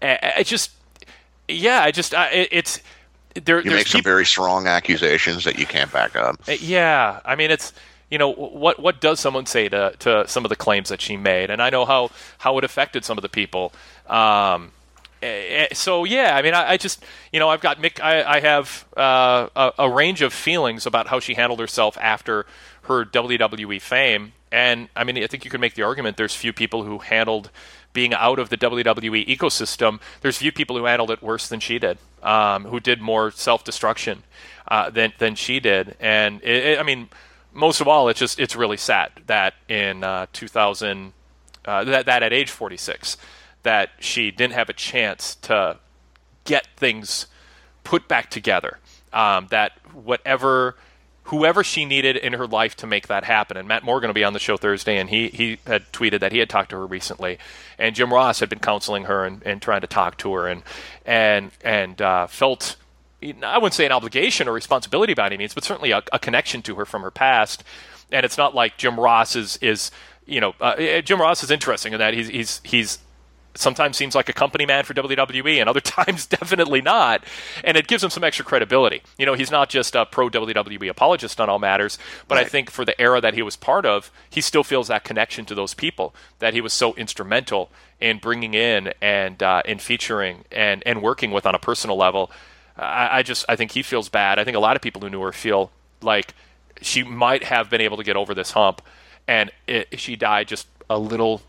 it 0.00 0.44
just 0.44 0.72
yeah, 1.48 1.82
I 1.82 1.90
just 1.90 2.14
I, 2.14 2.48
it's 2.50 2.80
there. 3.34 3.60
You 3.60 3.70
make 3.70 3.86
some 3.86 3.98
people, 3.98 4.10
very 4.10 4.26
strong 4.26 4.66
accusations 4.66 5.44
that 5.44 5.58
you 5.58 5.66
can't 5.66 5.92
back 5.92 6.16
up. 6.16 6.36
Yeah, 6.46 7.20
I 7.24 7.36
mean 7.36 7.50
it's 7.50 7.72
you 8.10 8.18
know 8.18 8.30
what 8.32 8.78
what 8.78 9.00
does 9.00 9.18
someone 9.18 9.46
say 9.46 9.68
to, 9.70 9.94
to 10.00 10.28
some 10.28 10.44
of 10.44 10.50
the 10.50 10.56
claims 10.56 10.90
that 10.90 11.00
she 11.00 11.16
made 11.16 11.48
and 11.48 11.62
i 11.62 11.70
know 11.70 11.86
how 11.86 12.10
how 12.36 12.58
it 12.58 12.62
affected 12.62 13.06
some 13.06 13.16
of 13.16 13.22
the 13.22 13.28
people 13.28 13.72
um, 14.08 14.70
so 15.72 16.04
yeah 16.04 16.36
i 16.36 16.42
mean 16.42 16.54
I, 16.54 16.70
I, 16.70 16.76
just 16.76 17.04
you 17.32 17.38
know 17.38 17.48
i've 17.48 17.60
got 17.60 17.78
mick 17.78 18.02
i, 18.02 18.22
I 18.24 18.40
have 18.40 18.86
uh, 18.96 19.48
a, 19.54 19.72
a, 19.78 19.90
range 19.90 20.20
of 20.20 20.32
feelings 20.32 20.84
about 20.84 21.06
how 21.06 21.20
she 21.20 21.34
handled 21.34 21.60
herself 21.60 21.96
after 22.00 22.44
her 22.82 23.04
wwe 23.04 23.80
fame 23.80 24.32
and 24.50 24.88
i 24.96 25.04
mean 25.04 25.16
i 25.18 25.26
think 25.26 25.44
you 25.44 25.50
could 25.50 25.60
make 25.60 25.74
the 25.74 25.82
argument 25.82 26.16
there's 26.16 26.34
few 26.34 26.52
people 26.52 26.82
who 26.82 26.98
handled 26.98 27.50
being 27.92 28.14
out 28.14 28.38
of 28.38 28.48
the 28.48 28.56
WWE 28.56 29.26
ecosystem, 29.26 30.00
there's 30.20 30.38
few 30.38 30.52
people 30.52 30.76
who 30.76 30.84
handled 30.84 31.10
it 31.10 31.22
worse 31.22 31.48
than 31.48 31.60
she 31.60 31.78
did, 31.78 31.98
um, 32.22 32.64
who 32.64 32.80
did 32.80 33.00
more 33.00 33.30
self-destruction 33.30 34.22
uh, 34.68 34.90
than 34.90 35.12
than 35.18 35.34
she 35.34 35.60
did. 35.60 35.96
And 36.00 36.42
it, 36.42 36.66
it, 36.66 36.78
I 36.78 36.82
mean, 36.82 37.08
most 37.52 37.80
of 37.80 37.88
all, 37.88 38.08
it's 38.08 38.18
just 38.18 38.40
it's 38.40 38.56
really 38.56 38.76
sad 38.76 39.10
that 39.26 39.54
in 39.68 40.04
uh, 40.04 40.26
2000, 40.32 41.12
uh, 41.64 41.84
that 41.84 42.06
that 42.06 42.22
at 42.22 42.32
age 42.32 42.50
46, 42.50 43.16
that 43.62 43.90
she 43.98 44.30
didn't 44.30 44.54
have 44.54 44.68
a 44.68 44.72
chance 44.72 45.34
to 45.36 45.78
get 46.44 46.66
things 46.76 47.26
put 47.84 48.08
back 48.08 48.30
together. 48.30 48.78
Um, 49.12 49.46
that 49.50 49.72
whatever, 49.92 50.76
whoever 51.24 51.62
she 51.62 51.84
needed 51.84 52.16
in 52.16 52.32
her 52.34 52.46
life 52.46 52.76
to 52.76 52.86
make 52.86 53.08
that 53.08 53.24
happen. 53.24 53.56
And 53.56 53.68
Matt 53.68 53.84
Morgan 53.84 54.08
will 54.08 54.14
be 54.14 54.24
on 54.24 54.32
the 54.32 54.38
show 54.38 54.56
Thursday, 54.56 54.98
and 54.98 55.10
he 55.10 55.28
he 55.28 55.58
had 55.66 55.90
tweeted 55.92 56.20
that 56.20 56.32
he 56.32 56.38
had 56.38 56.48
talked 56.48 56.70
to 56.70 56.76
her 56.76 56.86
recently, 56.86 57.38
and 57.78 57.94
Jim 57.94 58.12
Ross 58.12 58.40
had 58.40 58.48
been 58.48 58.58
counseling 58.58 59.04
her 59.04 59.24
and, 59.24 59.42
and 59.44 59.60
trying 59.60 59.82
to 59.82 59.86
talk 59.86 60.16
to 60.18 60.32
her, 60.34 60.48
and 60.48 60.62
and 61.04 61.50
and 61.62 62.00
uh, 62.00 62.26
felt 62.26 62.76
I 63.42 63.58
wouldn't 63.58 63.74
say 63.74 63.86
an 63.86 63.92
obligation 63.92 64.48
or 64.48 64.52
responsibility 64.52 65.14
by 65.14 65.26
any 65.26 65.36
means, 65.36 65.54
but 65.54 65.64
certainly 65.64 65.92
a, 65.92 66.02
a 66.12 66.18
connection 66.18 66.62
to 66.62 66.74
her 66.76 66.84
from 66.84 67.02
her 67.02 67.10
past. 67.10 67.62
And 68.10 68.26
it's 68.26 68.36
not 68.36 68.54
like 68.54 68.76
Jim 68.76 68.98
Ross 68.98 69.36
is 69.36 69.58
is 69.58 69.90
you 70.26 70.40
know 70.40 70.54
uh, 70.60 71.00
Jim 71.02 71.20
Ross 71.20 71.42
is 71.42 71.50
interesting 71.50 71.92
in 71.92 71.98
that 71.98 72.14
he's 72.14 72.28
he's 72.28 72.60
he's 72.64 72.98
sometimes 73.54 73.96
seems 73.96 74.14
like 74.14 74.28
a 74.28 74.32
company 74.32 74.66
man 74.66 74.84
for 74.84 74.94
WWE, 74.94 75.60
and 75.60 75.68
other 75.68 75.80
times 75.98 76.26
definitely 76.26 76.80
not. 76.80 77.24
And 77.64 77.76
it 77.76 77.86
gives 77.86 78.02
him 78.02 78.10
some 78.10 78.24
extra 78.24 78.44
credibility. 78.44 79.02
You 79.18 79.26
know, 79.26 79.34
he's 79.34 79.50
not 79.50 79.68
just 79.68 79.94
a 79.94 80.06
pro 80.06 80.28
WWE 80.28 80.88
apologist 80.88 81.40
on 81.40 81.48
all 81.48 81.58
matters, 81.58 81.98
but 82.28 82.36
right. 82.36 82.46
I 82.46 82.48
think 82.48 82.70
for 82.70 82.84
the 82.84 82.98
era 83.00 83.20
that 83.20 83.34
he 83.34 83.42
was 83.42 83.56
part 83.56 83.86
of, 83.86 84.10
he 84.30 84.40
still 84.40 84.64
feels 84.64 84.88
that 84.88 85.04
connection 85.04 85.44
to 85.46 85.54
those 85.54 85.74
people 85.74 86.14
that 86.38 86.54
he 86.54 86.60
was 86.60 86.72
so 86.72 86.94
instrumental 86.94 87.70
in 88.00 88.18
bringing 88.18 88.54
in 88.54 88.92
and 89.00 89.42
uh, 89.42 89.62
in 89.64 89.78
featuring 89.78 90.44
and 90.50 90.82
and 90.84 91.02
working 91.02 91.30
with 91.30 91.46
on 91.46 91.54
a 91.54 91.58
personal 91.58 91.96
level. 91.96 92.30
I, 92.76 93.18
I 93.18 93.22
just 93.22 93.44
I 93.48 93.56
think 93.56 93.72
he 93.72 93.82
feels 93.82 94.08
bad. 94.08 94.38
I 94.38 94.44
think 94.44 94.56
a 94.56 94.60
lot 94.60 94.76
of 94.76 94.82
people 94.82 95.00
who 95.00 95.10
knew 95.10 95.20
her 95.22 95.32
feel 95.32 95.70
like 96.02 96.34
she 96.80 97.02
might 97.02 97.44
have 97.44 97.70
been 97.70 97.80
able 97.80 97.96
to 97.96 98.04
get 98.04 98.16
over 98.16 98.34
this 98.34 98.52
hump, 98.52 98.82
and 99.28 99.50
it, 99.66 100.00
she 100.00 100.16
died 100.16 100.48
just 100.48 100.66
a 100.90 100.98
little. 100.98 101.42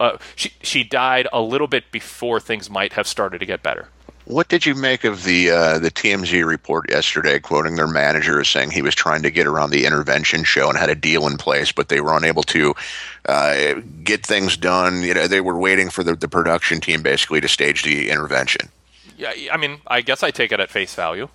Uh, 0.00 0.16
she 0.34 0.52
she 0.62 0.82
died 0.82 1.28
a 1.32 1.42
little 1.42 1.68
bit 1.68 1.92
before 1.92 2.40
things 2.40 2.70
might 2.70 2.94
have 2.94 3.06
started 3.06 3.38
to 3.38 3.46
get 3.46 3.62
better. 3.62 3.88
What 4.24 4.48
did 4.48 4.64
you 4.64 4.74
make 4.74 5.04
of 5.04 5.24
the 5.24 5.50
uh, 5.50 5.78
the 5.78 5.90
TMZ 5.90 6.46
report 6.46 6.88
yesterday, 6.88 7.38
quoting 7.38 7.76
their 7.76 7.86
manager 7.86 8.40
as 8.40 8.48
saying 8.48 8.70
he 8.70 8.80
was 8.80 8.94
trying 8.94 9.22
to 9.22 9.30
get 9.30 9.46
around 9.46 9.70
the 9.70 9.84
intervention 9.84 10.44
show 10.44 10.68
and 10.68 10.78
had 10.78 10.88
a 10.88 10.94
deal 10.94 11.26
in 11.26 11.36
place, 11.36 11.70
but 11.70 11.88
they 11.88 12.00
were 12.00 12.16
unable 12.16 12.44
to 12.44 12.74
uh, 13.26 13.74
get 14.02 14.24
things 14.24 14.56
done. 14.56 15.02
You 15.02 15.14
know, 15.14 15.26
they 15.26 15.40
were 15.40 15.58
waiting 15.58 15.90
for 15.90 16.02
the, 16.02 16.14
the 16.14 16.28
production 16.28 16.80
team 16.80 17.02
basically 17.02 17.40
to 17.40 17.48
stage 17.48 17.82
the 17.82 18.08
intervention. 18.08 18.70
Yeah, 19.18 19.32
I 19.52 19.58
mean, 19.58 19.80
I 19.86 20.00
guess 20.00 20.22
I 20.22 20.30
take 20.30 20.50
it 20.50 20.60
at 20.60 20.70
face 20.70 20.94
value. 20.94 21.28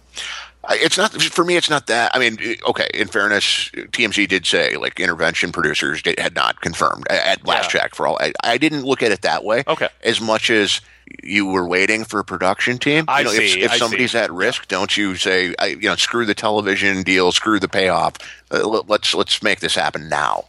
It's 0.72 0.98
not 0.98 1.12
for 1.14 1.44
me. 1.46 1.56
It's 1.56 1.70
not 1.70 1.88
that. 1.88 2.16
I 2.16 2.20
mean, 2.20 2.38
okay. 2.68 2.90
In 2.94 3.08
fairness, 3.08 3.70
TMZ 3.74 4.28
did 4.28 4.46
say 4.46 4.76
like 4.78 5.00
intervention 5.00 5.52
producers 5.52 6.02
did, 6.02 6.20
had 6.20 6.36
not 6.36 6.62
confirmed 6.62 7.08
at 7.10 7.46
last 7.46 7.74
yeah. 7.74 7.82
check. 7.82 7.96
For 7.96 8.08
all, 8.08 8.18
I, 8.20 8.34
I, 8.44 8.58
didn't 8.58 8.84
look 8.84 9.04
at 9.04 9.12
it 9.12 9.22
that 9.22 9.44
way. 9.44 9.64
Okay. 9.68 9.90
As 10.04 10.20
much 10.22 10.50
as 10.50 10.82
you 11.24 11.46
were 11.46 11.68
waiting 11.68 12.04
for 12.04 12.20
a 12.20 12.24
production 12.24 12.78
team. 12.78 13.06
I 13.08 13.20
you 13.20 13.26
know, 13.26 13.32
see. 13.32 13.60
If, 13.60 13.66
if 13.66 13.72
I 13.72 13.78
somebody's 13.78 14.12
see. 14.12 14.18
at 14.18 14.32
risk, 14.32 14.68
don't 14.68 14.96
you 14.96 15.16
say, 15.16 15.54
you 15.68 15.82
know, 15.82 15.96
screw 15.96 16.26
the 16.26 16.34
television 16.34 17.04
deal, 17.04 17.32
screw 17.32 17.60
the 17.60 17.68
payoff. 17.68 18.16
Uh, 18.52 18.68
let's 18.88 19.14
let's 19.14 19.44
make 19.44 19.60
this 19.60 19.76
happen 19.76 20.10
now. 20.10 20.46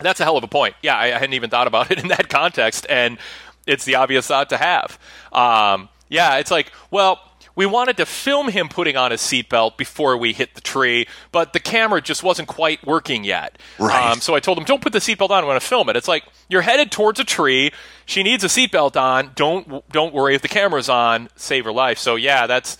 That's 0.00 0.20
a 0.20 0.24
hell 0.24 0.36
of 0.36 0.44
a 0.44 0.48
point. 0.48 0.74
Yeah, 0.82 0.96
I, 0.96 1.06
I 1.06 1.18
hadn't 1.18 1.34
even 1.34 1.50
thought 1.50 1.66
about 1.66 1.90
it 1.90 1.98
in 1.98 2.08
that 2.08 2.28
context, 2.28 2.86
and 2.88 3.18
it's 3.66 3.84
the 3.84 3.96
obvious 3.96 4.26
thought 4.26 4.50
to 4.50 4.56
have. 4.56 4.98
Um, 5.32 5.88
yeah, 6.08 6.38
it's 6.38 6.50
like, 6.50 6.72
well, 6.90 7.20
we 7.58 7.66
wanted 7.66 7.96
to 7.96 8.06
film 8.06 8.50
him 8.50 8.68
putting 8.68 8.96
on 8.96 9.10
his 9.10 9.20
seatbelt 9.20 9.76
before 9.76 10.16
we 10.16 10.32
hit 10.32 10.54
the 10.54 10.60
tree, 10.60 11.08
but 11.32 11.52
the 11.52 11.58
camera 11.58 12.00
just 12.00 12.22
wasn't 12.22 12.46
quite 12.46 12.86
working 12.86 13.24
yet. 13.24 13.58
Right. 13.80 14.12
Um, 14.12 14.20
so 14.20 14.36
I 14.36 14.38
told 14.38 14.58
him, 14.58 14.64
don't 14.64 14.80
put 14.80 14.92
the 14.92 15.00
seatbelt 15.00 15.30
on. 15.30 15.42
I 15.42 15.46
want 15.46 15.60
to 15.60 15.66
film 15.66 15.88
it. 15.88 15.96
It's 15.96 16.06
like 16.06 16.22
you're 16.48 16.62
headed 16.62 16.92
towards 16.92 17.18
a 17.18 17.24
tree. 17.24 17.72
She 18.06 18.22
needs 18.22 18.44
a 18.44 18.46
seatbelt 18.46 18.94
on. 18.96 19.32
Don't 19.34 19.84
don't 19.90 20.14
worry 20.14 20.36
if 20.36 20.42
the 20.42 20.48
camera's 20.48 20.88
on. 20.88 21.30
Save 21.34 21.64
her 21.64 21.72
life. 21.72 21.98
So 21.98 22.14
yeah, 22.14 22.46
that's 22.46 22.78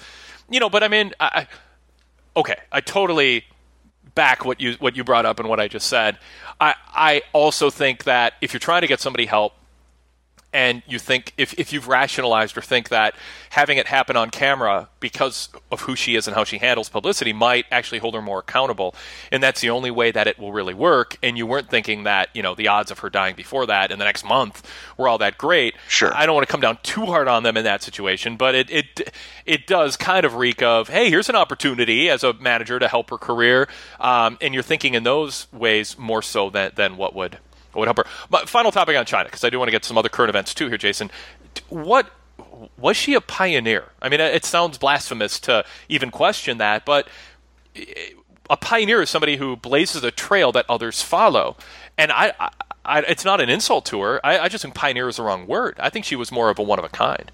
you 0.49 0.61
know. 0.61 0.71
But 0.71 0.85
I 0.85 0.89
mean, 0.89 1.13
I, 1.19 1.49
okay, 2.37 2.59
I 2.71 2.81
totally 2.81 3.47
back 4.15 4.45
what 4.45 4.61
you 4.61 4.75
what 4.79 4.97
you 4.97 5.03
brought 5.03 5.27
up 5.27 5.41
and 5.41 5.49
what 5.49 5.59
I 5.59 5.67
just 5.67 5.89
said. 5.89 6.19
I 6.61 6.77
I 6.95 7.23
also 7.33 7.69
think 7.69 8.05
that 8.05 8.35
if 8.41 8.53
you're 8.53 8.61
trying 8.61 8.83
to 8.83 8.87
get 8.87 9.01
somebody 9.01 9.27
help 9.27 9.55
and 10.53 10.83
you 10.87 10.99
think 10.99 11.35
if, 11.37 11.53
if 11.59 11.73
you've 11.73 11.89
rationalized 11.89 12.57
or 12.57 12.63
think 12.63 12.89
that 12.89 13.15
having 13.51 13.77
it 13.77 13.87
happen 13.87 14.17
on 14.17 14.31
camera 14.31 14.89
because 14.99 15.51
of 15.71 15.83
who 15.83 15.95
she 15.95 16.17
is 16.17 16.27
and 16.27 16.35
how 16.35 16.45
she 16.45 16.57
handles 16.57 16.89
publicity 16.89 17.35
might 17.35 17.67
actually 17.71 17.99
hold 17.99 18.15
her 18.15 18.23
more 18.23 18.39
accountable. 18.39 18.95
And 19.31 19.43
that's 19.43 19.61
the 19.61 19.69
only 19.71 19.91
way 19.91 20.11
that 20.11 20.27
it 20.27 20.39
will 20.39 20.53
really 20.53 20.73
work. 20.73 21.19
And 21.23 21.37
you 21.37 21.47
weren't 21.47 21.69
thinking 21.69 22.05
that 22.05 22.31
you 22.35 22.43
know 22.43 22.55
the 22.55 22.69
odds 22.69 22.91
of 22.91 23.01
her 23.01 23.11
dying 23.11 23.37
before 23.37 23.67
that 23.67 23.91
in 23.91 23.99
the 23.99 24.07
next 24.07 24.25
month 24.25 24.67
were 24.97 25.07
all 25.07 25.19
that 25.19 25.37
great. 25.37 25.75
Sure. 25.87 26.15
I 26.15 26.25
don't 26.25 26.35
want 26.35 26.47
to 26.47 26.51
come 26.51 26.63
down 26.63 26.79
too 26.83 27.05
hard 27.05 27.29
on 27.29 27.43
them 27.43 27.57
in 27.57 27.65
that 27.65 27.83
situation 27.83 28.37
but 28.37 28.55
it 28.55 28.71
it 28.71 29.13
it 29.45 29.67
does 29.67 29.97
kind 29.97 30.25
of 30.25 30.35
reek 30.35 30.63
of 30.63 30.89
hey 30.89 31.11
here's 31.11 31.29
an 31.29 31.37
opportunity 31.37 32.09
as 32.09 32.25
a 32.25 32.33
manager 32.35 32.79
to 32.79 32.89
help 32.89 33.11
her 33.11 33.19
career. 33.19 33.69
Um, 34.01 34.39
and 34.41 34.55
you're 34.55 34.63
thinking 34.63 34.95
in 34.95 35.03
those 35.03 35.47
ways 35.53 35.99
more 35.99 36.23
so 36.23 36.49
than 36.49 36.73
than 36.75 36.97
what 36.97 37.15
would 37.15 37.39
would 37.75 37.87
help 37.87 37.99
her. 37.99 38.07
But 38.31 38.49
final 38.49 38.73
topic 38.73 38.97
on 38.97 39.05
Chyna, 39.05 39.25
because 39.25 39.45
I 39.45 39.51
do 39.51 39.59
want 39.59 39.69
to 39.69 39.73
get 39.73 39.85
some 39.85 39.99
other 39.99 40.09
current 40.09 40.31
events 40.31 40.55
too 40.55 40.69
here, 40.69 40.79
Jason. 40.79 41.11
What 41.69 42.11
was 42.79 42.97
she 42.97 43.15
a 43.15 43.21
pioneer? 43.21 43.91
I 44.01 44.09
mean, 44.09 44.21
it 44.21 44.45
sounds 44.45 44.79
blasphemous 44.79 45.39
to 45.41 45.65
even 45.89 46.11
question 46.11 46.59
that, 46.59 46.85
but 46.85 47.09
eh, 47.77 47.85
a 48.51 48.57
pioneer 48.57 49.03
is 49.03 49.11
somebody 49.11 49.37
who 49.37 49.57
blazes 49.57 50.03
a 50.03 50.11
trail 50.11 50.53
that 50.53 50.65
others 50.69 51.03
follow. 51.03 51.57
And 51.99 52.11
I, 52.13 52.33
I, 52.85 53.01
it's 53.01 53.25
not 53.25 53.41
an 53.41 53.49
insult 53.49 53.85
to 53.87 54.01
her. 54.01 54.25
I, 54.25 54.39
I 54.39 54.49
just 54.49 54.63
think 54.63 54.75
pioneer 54.75 55.09
is 55.09 55.17
the 55.17 55.23
wrong 55.23 55.47
word. 55.47 55.77
I 55.79 55.91
think 55.91 56.05
she 56.05 56.17
was 56.17 56.33
more 56.33 56.49
of 56.49 56.59
a 56.59 56.63
one 56.63 56.79
of 56.79 56.85
a 56.85 56.89
kind. 56.89 57.31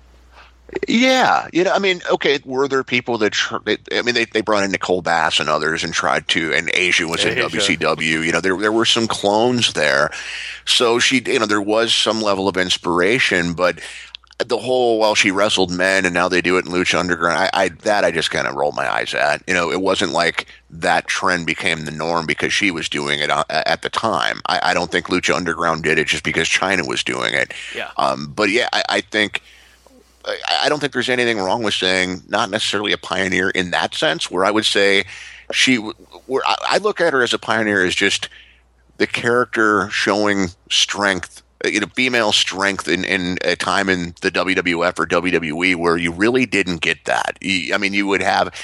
Yeah, 0.89 1.49
you 1.53 1.65
know, 1.65 1.73
I 1.73 1.79
mean, 1.79 2.01
okay, 2.11 2.41
were 2.45 2.69
there 2.69 2.85
people 2.85 3.19
that, 3.19 3.33
tr- 3.33 3.57
they, 3.65 3.79
I 3.93 4.03
mean, 4.03 4.15
they, 4.15 4.25
they 4.25 4.41
brought 4.41 4.65
in 4.65 4.73
Nicole 4.73 5.03
Bass 5.03 5.41
and 5.41 5.49
others 5.49 5.85
and 5.85 5.93
tried 5.93 6.29
to, 6.29 6.53
and 6.53 6.69
Asya 6.69 7.09
was 7.09 7.25
in 7.25 7.39
Asia. 7.39 7.49
WCW. 7.49 8.25
You 8.25 8.33
know, 8.33 8.41
there 8.41 8.57
there 8.57 8.73
were 8.73 8.85
some 8.85 9.07
clones 9.07 9.73
there, 9.73 10.11
so 10.65 10.99
she, 10.99 11.23
you 11.25 11.39
know, 11.39 11.47
there 11.47 11.61
was 11.61 11.95
some 11.95 12.21
level 12.21 12.49
of 12.49 12.57
inspiration, 12.57 13.55
but 13.55 13.79
the 14.39 14.59
whole 14.59 14.99
well, 14.99 15.15
she 15.15 15.31
wrestled 15.31 15.71
men 15.71 16.05
and 16.05 16.13
now 16.13 16.29
they 16.29 16.41
do 16.41 16.57
it 16.57 16.67
in 16.67 16.73
Lucha 16.73 16.99
Underground. 16.99 17.39
I, 17.39 17.51
I 17.53 17.69
that 17.69 18.05
I 18.05 18.11
just 18.11 18.31
kind 18.31 18.47
of 18.47 18.55
rolled 18.55 18.75
my 18.75 18.93
eyes 18.93 19.15
at. 19.15 19.43
You 19.47 19.55
know, 19.55 19.71
it 19.71 19.81
wasn't 19.81 20.13
like 20.13 20.47
that 20.71 21.07
trend 21.07 21.47
became 21.47 21.85
the 21.85 21.93
norm 21.93 22.27
because 22.27 22.53
she 22.53 22.71
was 22.71 22.89
doing 22.89 23.21
it 23.21 23.31
uh, 23.31 23.45
at 23.49 23.83
the 23.83 23.91
time. 23.91 24.41
I, 24.47 24.61
I 24.71 24.75
don't 24.75 24.91
think 24.91 25.07
Lucha 25.07 25.35
Underground 25.35 25.85
did 25.85 25.99
it 25.99 26.09
just 26.09 26.25
because 26.25 26.49
Chyna 26.49 26.87
was 26.87 27.05
doing 27.05 27.33
it. 27.33 27.55
Yeah. 27.75 27.91
Um, 27.97 28.33
but 28.35 28.51
yeah, 28.51 28.69
I, 28.73 28.83
I 28.89 29.01
think. 29.01 29.41
I 30.27 30.69
don't 30.69 30.81
think 30.81 30.93
there's 30.93 31.09
anything 31.09 31.39
wrong 31.39 31.63
with 31.63 31.75
saying 31.75 32.23
not 32.29 32.51
necessarily 32.51 32.93
a 32.93 32.99
pioneer 32.99 33.51
in 33.51 33.71
that 33.71 33.95
sense. 33.95 34.31
Where 34.31 34.45
I 34.45 34.51
would 34.51 34.65
say 34.65 35.05
she, 35.53 35.77
where 35.77 36.43
I, 36.47 36.79
look 36.79 37.01
at 37.01 37.13
her 37.13 37.23
as 37.23 37.35
a 37.35 37.39
pioneer 37.39 37.85
as 37.85 37.95
just 37.95 38.29
the 38.97 39.07
character 39.07 39.89
showing 39.91 40.49
strength, 40.71 41.43
uh, 41.65 41.69
you 41.69 41.81
know, 41.81 41.89
female 41.95 42.33
strength 42.33 42.89
in, 42.89 43.05
in 43.05 43.39
a 43.43 43.57
time 43.57 43.89
in 43.89 44.15
the 44.23 44.31
WWF 44.31 44.99
or 44.99 45.07
WWE 45.07 45.77
where 45.77 45.97
you 45.97 46.13
really 46.13 46.47
didn't 46.47 46.81
get 46.81 47.05
that. 47.05 47.39
I 47.43 47.77
mean, 47.79 47.93
you 47.93 48.07
would 48.07 48.23
have 48.23 48.55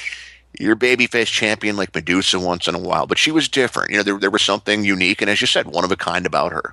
your 0.59 0.77
babyface 0.77 1.27
champion 1.27 1.77
like 1.77 1.95
Medusa 1.95 2.41
once 2.41 2.69
in 2.69 2.75
a 2.75 2.79
while, 2.79 3.07
but 3.07 3.19
she 3.19 3.31
was 3.31 3.49
different. 3.49 3.91
You 3.91 3.99
know, 3.99 4.03
there, 4.03 4.19
there 4.19 4.31
was 4.31 4.43
something 4.43 4.85
unique 4.85 5.21
and, 5.21 5.31
as 5.31 5.41
you 5.41 5.47
said, 5.47 5.67
one 5.67 5.85
of 5.85 5.93
a 5.93 5.97
kind 5.97 6.27
about 6.27 6.53
her. 6.53 6.73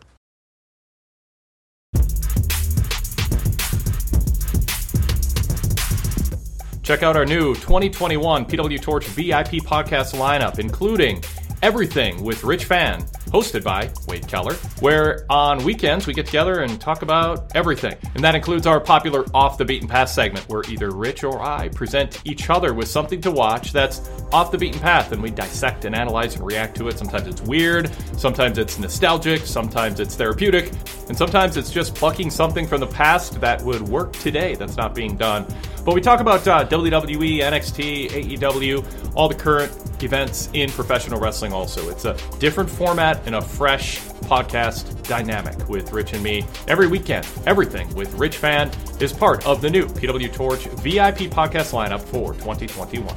Check 6.88 7.04
out 7.04 7.18
our 7.18 7.26
new 7.26 7.54
2021 7.54 8.46
PW 8.46 8.82
Torch 8.82 9.08
VIP 9.08 9.62
podcast 9.62 10.16
lineup, 10.16 10.58
including 10.58 11.22
Everything 11.62 12.24
with 12.24 12.46
Rich 12.46 12.64
Fann, 12.64 13.06
hosted 13.28 13.64
by 13.64 13.92
Wade 14.08 14.28
Keller, 14.28 14.54
where 14.80 15.26
on 15.30 15.64
weekends 15.64 16.08
we 16.08 16.14
get 16.14 16.26
together 16.26 16.62
and 16.62 16.80
talk 16.80 17.02
about 17.02 17.56
everything. 17.56 17.96
And 18.16 18.24
that 18.24 18.36
includes 18.36 18.66
our 18.68 18.80
popular 18.80 19.26
Off 19.34 19.58
the 19.58 19.66
Beaten 19.66 19.88
Path 19.88 20.10
segment, 20.10 20.48
where 20.50 20.64
either 20.70 20.92
Rich 20.92 21.24
or 21.24 21.42
I 21.42 21.70
present 21.70 22.22
each 22.26 22.50
other 22.50 22.74
with 22.74 22.88
something 22.88 23.22
to 23.22 23.32
watch 23.32 23.72
that's 23.72 24.10
off 24.32 24.52
the 24.52 24.58
beaten 24.58 24.80
path, 24.80 25.12
and 25.12 25.22
we 25.22 25.30
dissect 25.30 25.86
and 25.86 25.96
analyze 25.96 26.36
and 26.36 26.46
react 26.46 26.76
to 26.78 26.88
it. 26.88 26.98
Sometimes 26.98 27.28
it's 27.28 27.42
weird, 27.42 27.92
sometimes 28.18 28.58
it's 28.58 28.78
nostalgic, 28.78 29.46
sometimes 29.46 30.00
it's 30.00 30.16
therapeutic, 30.16 30.72
and 31.08 31.18
sometimes 31.18 31.58
it's 31.58 31.72
just 31.72 31.96
plucking 31.96 32.30
something 32.30 32.68
from 32.68 32.80
the 32.80 32.88
past 32.88 33.40
that 33.40 33.62
would 33.64 33.82
work 33.82 34.14
today 34.14 34.56
that's 34.56 34.76
not 34.76 34.94
being 34.94 35.16
done. 35.16 35.46
But 35.86 35.96
we 35.96 36.02
talk 36.02 36.20
about 36.20 36.46
uh, 36.46 36.68
WWE, 36.68 37.40
NXT, 37.40 38.10
AEW, 38.10 39.16
all 39.16 39.30
the 39.30 39.36
current 39.36 39.72
events 40.04 40.50
in 40.54 40.70
professional 40.70 41.20
wrestling 41.20 41.54
also. 41.54 41.90
It's 41.90 42.04
a 42.04 42.18
different 42.40 42.70
format 42.70 43.17
and 43.26 43.36
a 43.36 43.42
fresh 43.42 44.00
podcast 44.28 45.08
dynamic 45.08 45.70
with 45.70 45.92
Rich 45.94 46.14
and 46.14 46.22
me 46.22 46.46
every 46.68 46.88
weekend. 46.88 47.26
Everything 47.46 47.94
with 47.96 48.14
Rich 48.16 48.38
Fann 48.38 48.70
is 49.00 49.14
part 49.14 49.46
of 49.48 49.62
the 49.62 49.70
new 49.70 49.86
PW 49.88 50.32
Torch 50.34 50.66
VIP 50.66 51.32
podcast 51.32 51.74
lineup 51.74 52.02
for 52.02 52.34
2021. 52.34 53.16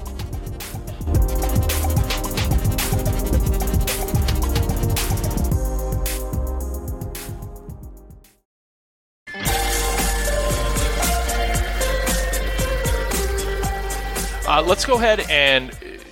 Uh, 14.51 14.61
let's 14.63 14.85
go 14.85 14.95
ahead 14.95 15.21
and 15.31 15.71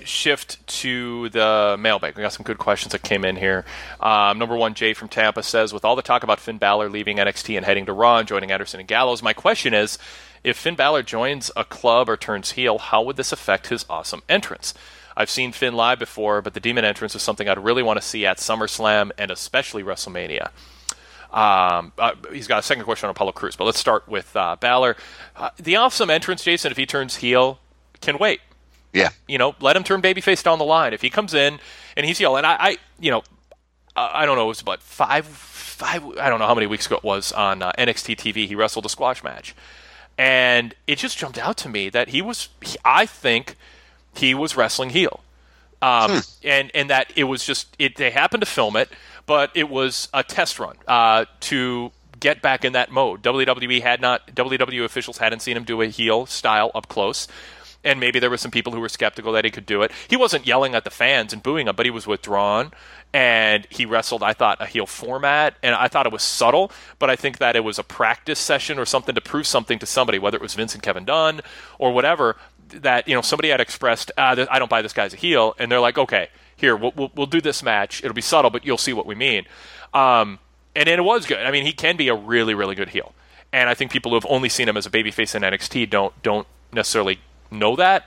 shift 0.09 0.65
to 0.67 1.29
the 1.29 1.77
mailbag. 1.79 2.15
We 2.15 2.23
got 2.23 2.33
some 2.33 2.43
good 2.43 2.57
questions 2.57 2.91
that 2.91 3.03
came 3.03 3.23
in 3.23 3.35
here. 3.35 3.65
Um, 3.99 4.37
number 4.37 4.55
one, 4.55 4.73
Jay 4.73 4.93
from 4.93 5.07
Tampa 5.07 5.43
says, 5.43 5.71
with 5.71 5.85
all 5.85 5.95
the 5.95 6.01
talk 6.01 6.23
about 6.23 6.39
Finn 6.39 6.57
Balor 6.57 6.89
leaving 6.89 7.17
NXT 7.17 7.55
and 7.55 7.65
heading 7.65 7.85
to 7.85 7.93
Raw 7.93 8.17
and 8.17 8.27
joining 8.27 8.51
Anderson 8.51 8.79
and 8.79 8.89
Gallows, 8.89 9.23
my 9.23 9.33
question 9.33 9.73
is, 9.73 9.97
if 10.43 10.57
Finn 10.57 10.75
Balor 10.75 11.03
joins 11.03 11.51
a 11.55 11.63
club 11.63 12.09
or 12.09 12.17
turns 12.17 12.51
heel, 12.51 12.77
how 12.77 13.01
would 13.03 13.17
this 13.17 13.31
affect 13.31 13.67
his 13.67 13.85
awesome 13.89 14.21
entrance? 14.27 14.73
I've 15.15 15.29
seen 15.29 15.51
Finn 15.51 15.73
live 15.73 15.99
before, 15.99 16.41
but 16.41 16.53
the 16.53 16.61
Demon 16.61 16.85
entrance 16.85 17.13
is 17.13 17.21
something 17.21 17.47
I'd 17.47 17.59
really 17.59 17.83
want 17.83 17.99
to 17.99 18.05
see 18.05 18.25
at 18.25 18.37
SummerSlam 18.37 19.11
and 19.17 19.31
especially 19.31 19.83
WrestleMania. 19.83 20.49
Um, 21.31 21.91
uh, 21.97 22.13
he's 22.31 22.47
got 22.47 22.59
a 22.59 22.63
second 22.63 22.85
question 22.85 23.07
on 23.07 23.11
Apollo 23.11 23.33
Crews, 23.33 23.55
but 23.55 23.65
let's 23.65 23.79
start 23.79 24.07
with 24.07 24.35
uh, 24.35 24.55
Balor. 24.59 24.95
Uh, 25.35 25.49
the 25.57 25.75
awesome 25.75 26.09
entrance, 26.09 26.43
Jason, 26.43 26.71
if 26.71 26.77
he 26.77 26.85
turns 26.85 27.17
heel, 27.17 27.59
can 28.01 28.17
wait. 28.17 28.39
Yeah. 28.93 29.09
You 29.27 29.37
know, 29.37 29.55
let 29.59 29.75
him 29.75 29.83
turn 29.83 30.01
babyface 30.01 30.43
down 30.43 30.59
the 30.59 30.65
line. 30.65 30.93
If 30.93 31.01
he 31.01 31.09
comes 31.09 31.33
in 31.33 31.59
and 31.95 32.05
he's 32.05 32.17
heel, 32.17 32.35
and 32.35 32.45
I, 32.45 32.55
I 32.59 32.77
you 32.99 33.11
know, 33.11 33.23
I 33.95 34.25
don't 34.25 34.37
know, 34.37 34.45
it 34.45 34.47
was 34.47 34.61
about 34.61 34.81
five, 34.81 35.25
five, 35.25 36.05
I 36.17 36.29
don't 36.29 36.39
know 36.39 36.47
how 36.47 36.55
many 36.55 36.67
weeks 36.67 36.85
ago 36.85 36.97
it 36.97 37.03
was 37.03 37.31
on 37.31 37.61
uh, 37.61 37.71
NXT 37.77 38.15
TV. 38.15 38.47
He 38.47 38.55
wrestled 38.55 38.85
a 38.85 38.89
squash 38.89 39.23
match, 39.23 39.55
and 40.17 40.73
it 40.87 40.97
just 40.97 41.17
jumped 41.17 41.37
out 41.37 41.57
to 41.57 41.69
me 41.69 41.89
that 41.89 42.09
he 42.09 42.21
was. 42.21 42.49
He, 42.61 42.77
I 42.85 43.05
think 43.05 43.55
he 44.15 44.33
was 44.33 44.55
wrestling 44.55 44.89
heel, 44.91 45.21
um, 45.81 46.21
and 46.43 46.71
and 46.73 46.89
that 46.89 47.11
it 47.15 47.25
was 47.25 47.45
just 47.45 47.75
it. 47.77 47.97
They 47.97 48.11
happened 48.11 48.41
to 48.41 48.47
film 48.47 48.75
it, 48.75 48.89
but 49.25 49.51
it 49.53 49.69
was 49.69 50.07
a 50.13 50.23
test 50.23 50.59
run 50.59 50.77
uh, 50.87 51.25
to 51.41 51.91
get 52.19 52.41
back 52.41 52.65
in 52.65 52.73
that 52.73 52.91
mode. 52.91 53.21
WWE 53.21 53.81
had 53.81 54.01
not. 54.01 54.27
WWE 54.35 54.83
officials 54.85 55.17
hadn't 55.17 55.41
seen 55.41 55.57
him 55.57 55.63
do 55.63 55.81
a 55.81 55.87
heel 55.87 56.25
style 56.25 56.71
up 56.73 56.87
close. 56.87 57.27
And 57.83 57.99
maybe 57.99 58.19
there 58.19 58.29
were 58.29 58.37
some 58.37 58.51
people 58.51 58.73
who 58.73 58.81
were 58.81 58.89
skeptical 58.89 59.31
that 59.33 59.45
he 59.45 59.51
could 59.51 59.65
do 59.65 59.81
it. 59.83 59.91
He 60.09 60.17
wasn't 60.17 60.45
yelling 60.45 60.75
at 60.75 60.83
the 60.83 60.89
fans 60.89 61.31
and 61.31 61.41
booing 61.41 61.65
them, 61.65 61.75
but 61.75 61.85
he 61.85 61.89
was 61.91 62.05
withdrawn 62.05 62.71
and 63.13 63.65
he 63.69 63.85
wrestled, 63.85 64.21
I 64.21 64.33
thought, 64.33 64.61
a 64.61 64.65
heel 64.65 64.85
format. 64.85 65.55
And 65.63 65.73
I 65.73 65.87
thought 65.87 66.05
it 66.05 66.11
was 66.11 66.23
subtle, 66.23 66.71
but 66.99 67.09
I 67.09 67.15
think 67.15 67.37
that 67.37 67.55
it 67.55 67.63
was 67.63 67.79
a 67.79 67.83
practice 67.83 68.39
session 68.39 68.77
or 68.79 68.85
something 68.85 69.15
to 69.15 69.21
prove 69.21 69.47
something 69.47 69.79
to 69.79 69.85
somebody, 69.85 70.19
whether 70.19 70.35
it 70.35 70.41
was 70.41 70.55
Vince 70.55 70.73
and 70.73 70.83
Kevin 70.83 71.05
Dunn 71.05 71.41
or 71.77 71.93
whatever, 71.93 72.35
that, 72.69 73.07
you 73.07 73.15
know, 73.15 73.21
somebody 73.21 73.49
had 73.49 73.61
expressed, 73.61 74.11
th- 74.17 74.47
I 74.51 74.59
don't 74.59 74.69
buy 74.69 74.81
this 74.81 74.93
guy's 74.93 75.13
a 75.13 75.17
heel. 75.17 75.55
And 75.57 75.71
they're 75.71 75.79
like, 75.79 75.97
okay, 75.97 76.29
here, 76.57 76.75
we'll, 76.75 76.91
we'll, 76.95 77.11
we'll 77.15 77.27
do 77.27 77.39
this 77.39 77.63
match. 77.63 78.03
It'll 78.03 78.13
be 78.13 78.21
subtle, 78.21 78.51
but 78.51 78.65
you'll 78.65 78.77
see 78.77 78.93
what 78.93 79.05
we 79.05 79.15
mean. 79.15 79.45
Um, 79.93 80.37
and, 80.75 80.87
and 80.89 80.99
it 80.99 81.03
was 81.03 81.25
good. 81.25 81.39
I 81.39 81.51
mean, 81.51 81.65
he 81.65 81.71
can 81.71 81.95
be 81.95 82.09
a 82.09 82.15
really, 82.15 82.53
really 82.53 82.75
good 82.75 82.89
heel. 82.89 83.13
And 83.51 83.69
I 83.69 83.73
think 83.73 83.91
people 83.91 84.11
who 84.11 84.15
have 84.15 84.27
only 84.29 84.49
seen 84.49 84.69
him 84.69 84.77
as 84.77 84.85
a 84.85 84.89
babyface 84.91 85.33
in 85.33 85.41
NXT 85.41 85.89
don't 85.89 86.21
don't 86.21 86.45
necessarily 86.71 87.19
know 87.51 87.75
that. 87.75 88.05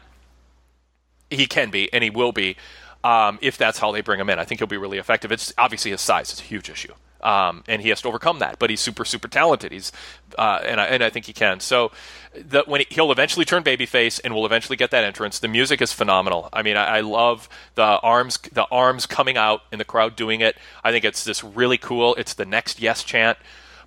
He 1.30 1.46
can 1.46 1.70
be, 1.70 1.90
and 1.92 2.04
he 2.04 2.10
will 2.10 2.32
be, 2.32 2.56
um, 3.02 3.38
if 3.40 3.56
that's 3.56 3.78
how 3.78 3.90
they 3.92 4.02
bring 4.02 4.20
him 4.20 4.28
in. 4.28 4.38
I 4.38 4.44
think 4.44 4.60
he'll 4.60 4.66
be 4.66 4.76
really 4.76 4.98
effective. 4.98 5.32
It's 5.32 5.52
obviously 5.56 5.90
his 5.90 6.00
size 6.00 6.32
is 6.32 6.40
a 6.40 6.42
huge 6.42 6.68
issue, 6.68 6.92
um, 7.22 7.64
and 7.66 7.80
he 7.80 7.88
has 7.88 8.02
to 8.02 8.08
overcome 8.08 8.40
that. 8.40 8.58
But 8.58 8.68
he's 8.68 8.80
super, 8.80 9.04
super 9.06 9.28
talented. 9.28 9.72
He's, 9.72 9.92
uh, 10.38 10.60
and 10.64 10.78
I, 10.80 10.84
and 10.86 11.02
I 11.02 11.08
think 11.08 11.24
he 11.24 11.32
can. 11.32 11.60
So, 11.60 11.90
the, 12.34 12.64
when 12.66 12.82
he, 12.82 12.86
he'll 12.90 13.10
eventually 13.10 13.46
turn 13.46 13.62
babyface, 13.62 14.20
and 14.22 14.34
will 14.34 14.44
eventually 14.44 14.76
get 14.76 14.90
that 14.90 15.04
entrance. 15.04 15.38
The 15.38 15.48
music 15.48 15.80
is 15.80 15.92
phenomenal. 15.92 16.50
I 16.52 16.62
mean, 16.62 16.76
I, 16.76 16.98
I 16.98 17.00
love 17.00 17.48
the 17.76 17.82
arms, 17.82 18.36
the 18.52 18.66
arms 18.70 19.06
coming 19.06 19.38
out 19.38 19.62
in 19.72 19.78
the 19.78 19.86
crowd 19.86 20.16
doing 20.16 20.42
it. 20.42 20.56
I 20.84 20.92
think 20.92 21.04
it's 21.06 21.24
this 21.24 21.42
really 21.42 21.78
cool. 21.78 22.14
It's 22.16 22.34
the 22.34 22.44
next 22.44 22.80
yes 22.80 23.02
chant. 23.02 23.38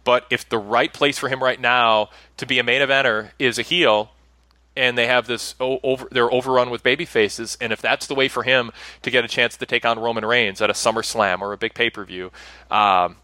But 0.04 0.26
if 0.30 0.48
the 0.48 0.60
right 0.60 0.94
place 0.94 1.18
for 1.18 1.30
him 1.30 1.42
right 1.44 1.60
now 1.60 2.10
to 2.38 2.46
be 2.46 2.60
a 2.60 2.64
main 2.64 2.82
eventer 2.82 3.32
is 3.40 3.58
a 3.58 3.64
heel, 3.64 4.12
and 4.76 4.98
they 4.98 5.08
have 5.08 5.28
this 5.28 5.56
over 5.60 6.08
they're 6.12 6.32
overrun 6.32 6.70
with 6.70 6.84
baby 6.84 7.06
faces 7.06 7.58
and 7.62 7.72
if 7.72 7.82
that's 7.82 8.08
the 8.08 8.16
way 8.16 8.28
for 8.28 8.44
him 8.44 8.72
to 9.02 9.12
get 9.12 9.24
a 9.24 9.28
chance 9.28 9.58
to 9.58 9.66
take 9.66 9.86
on 9.86 10.00
Roman 10.00 10.26
Reigns 10.26 10.62
at 10.62 10.70
a 10.70 10.74
SummerSlam 10.74 11.42
or 11.42 11.54
a 11.54 11.58
big 11.58 11.74
pay-per-view 11.74 12.32
um, 12.72 13.18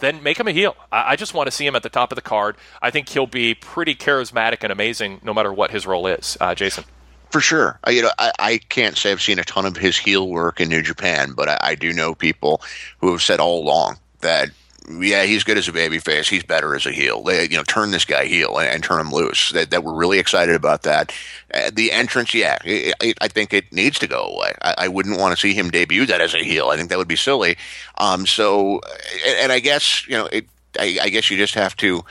then 0.00 0.22
make 0.22 0.38
him 0.38 0.48
a 0.48 0.52
heel. 0.52 0.76
I, 0.92 1.12
I 1.12 1.16
just 1.16 1.34
want 1.34 1.46
to 1.46 1.50
see 1.50 1.66
him 1.66 1.76
at 1.76 1.82
the 1.82 1.88
top 1.88 2.12
of 2.12 2.16
the 2.16 2.22
card. 2.22 2.56
I 2.82 2.90
think 2.90 3.08
he'll 3.08 3.26
be 3.26 3.54
pretty 3.54 3.94
charismatic 3.94 4.58
and 4.62 4.72
amazing 4.72 5.20
no 5.22 5.32
matter 5.32 5.52
what 5.52 5.70
his 5.70 5.86
role 5.86 6.06
is. 6.06 6.36
Uh, 6.40 6.54
Jason. 6.54 6.84
For 7.30 7.40
sure. 7.40 7.78
I, 7.84 7.90
you 7.90 8.02
know, 8.02 8.10
I, 8.18 8.32
I 8.38 8.58
can't 8.58 8.96
say 8.96 9.10
I've 9.10 9.20
seen 9.20 9.38
a 9.38 9.44
ton 9.44 9.66
of 9.66 9.76
his 9.76 9.96
heel 9.96 10.28
work 10.28 10.60
in 10.60 10.68
New 10.68 10.82
Japan, 10.82 11.32
but 11.34 11.48
I, 11.48 11.58
I 11.60 11.74
do 11.74 11.92
know 11.92 12.14
people 12.14 12.62
who 12.98 13.10
have 13.12 13.22
said 13.22 13.40
all 13.40 13.62
along 13.62 13.98
that 14.20 14.50
yeah, 14.88 15.24
he's 15.24 15.44
good 15.44 15.58
as 15.58 15.68
a 15.68 15.72
babyface. 15.72 16.28
He's 16.28 16.44
better 16.44 16.74
as 16.74 16.86
a 16.86 16.92
heel. 16.92 17.22
They, 17.22 17.42
you 17.44 17.56
know, 17.56 17.64
turn 17.64 17.90
this 17.90 18.04
guy 18.04 18.26
heel 18.26 18.58
and, 18.58 18.68
and 18.68 18.84
turn 18.84 19.00
him 19.00 19.10
loose. 19.10 19.50
That, 19.52 19.70
that 19.70 19.82
we're 19.82 19.94
really 19.94 20.18
excited 20.18 20.54
about 20.54 20.82
that. 20.82 21.12
Uh, 21.52 21.70
the 21.72 21.92
entrance, 21.92 22.34
yeah, 22.34 22.58
I 22.64 22.92
I 23.00 23.14
I 23.22 23.28
think 23.28 23.52
it 23.52 23.72
needs 23.72 23.98
to 24.00 24.06
go 24.06 24.22
away. 24.22 24.54
I, 24.62 24.74
I 24.78 24.88
wouldn't 24.88 25.18
want 25.18 25.36
to 25.36 25.40
see 25.40 25.54
him 25.54 25.70
debut 25.70 26.06
that 26.06 26.20
as 26.20 26.34
a 26.34 26.44
heel. 26.44 26.68
I 26.68 26.76
think 26.76 26.90
that 26.90 26.98
would 26.98 27.08
be 27.08 27.16
silly. 27.16 27.56
Um, 27.98 28.26
so, 28.26 28.80
and, 29.26 29.38
and 29.40 29.52
I 29.52 29.60
guess 29.60 30.06
you 30.06 30.16
know, 30.16 30.26
it, 30.26 30.46
I, 30.78 30.98
I 31.02 31.08
guess 31.08 31.30
you 31.30 31.36
just 31.36 31.54
have 31.54 31.76
to 31.78 32.04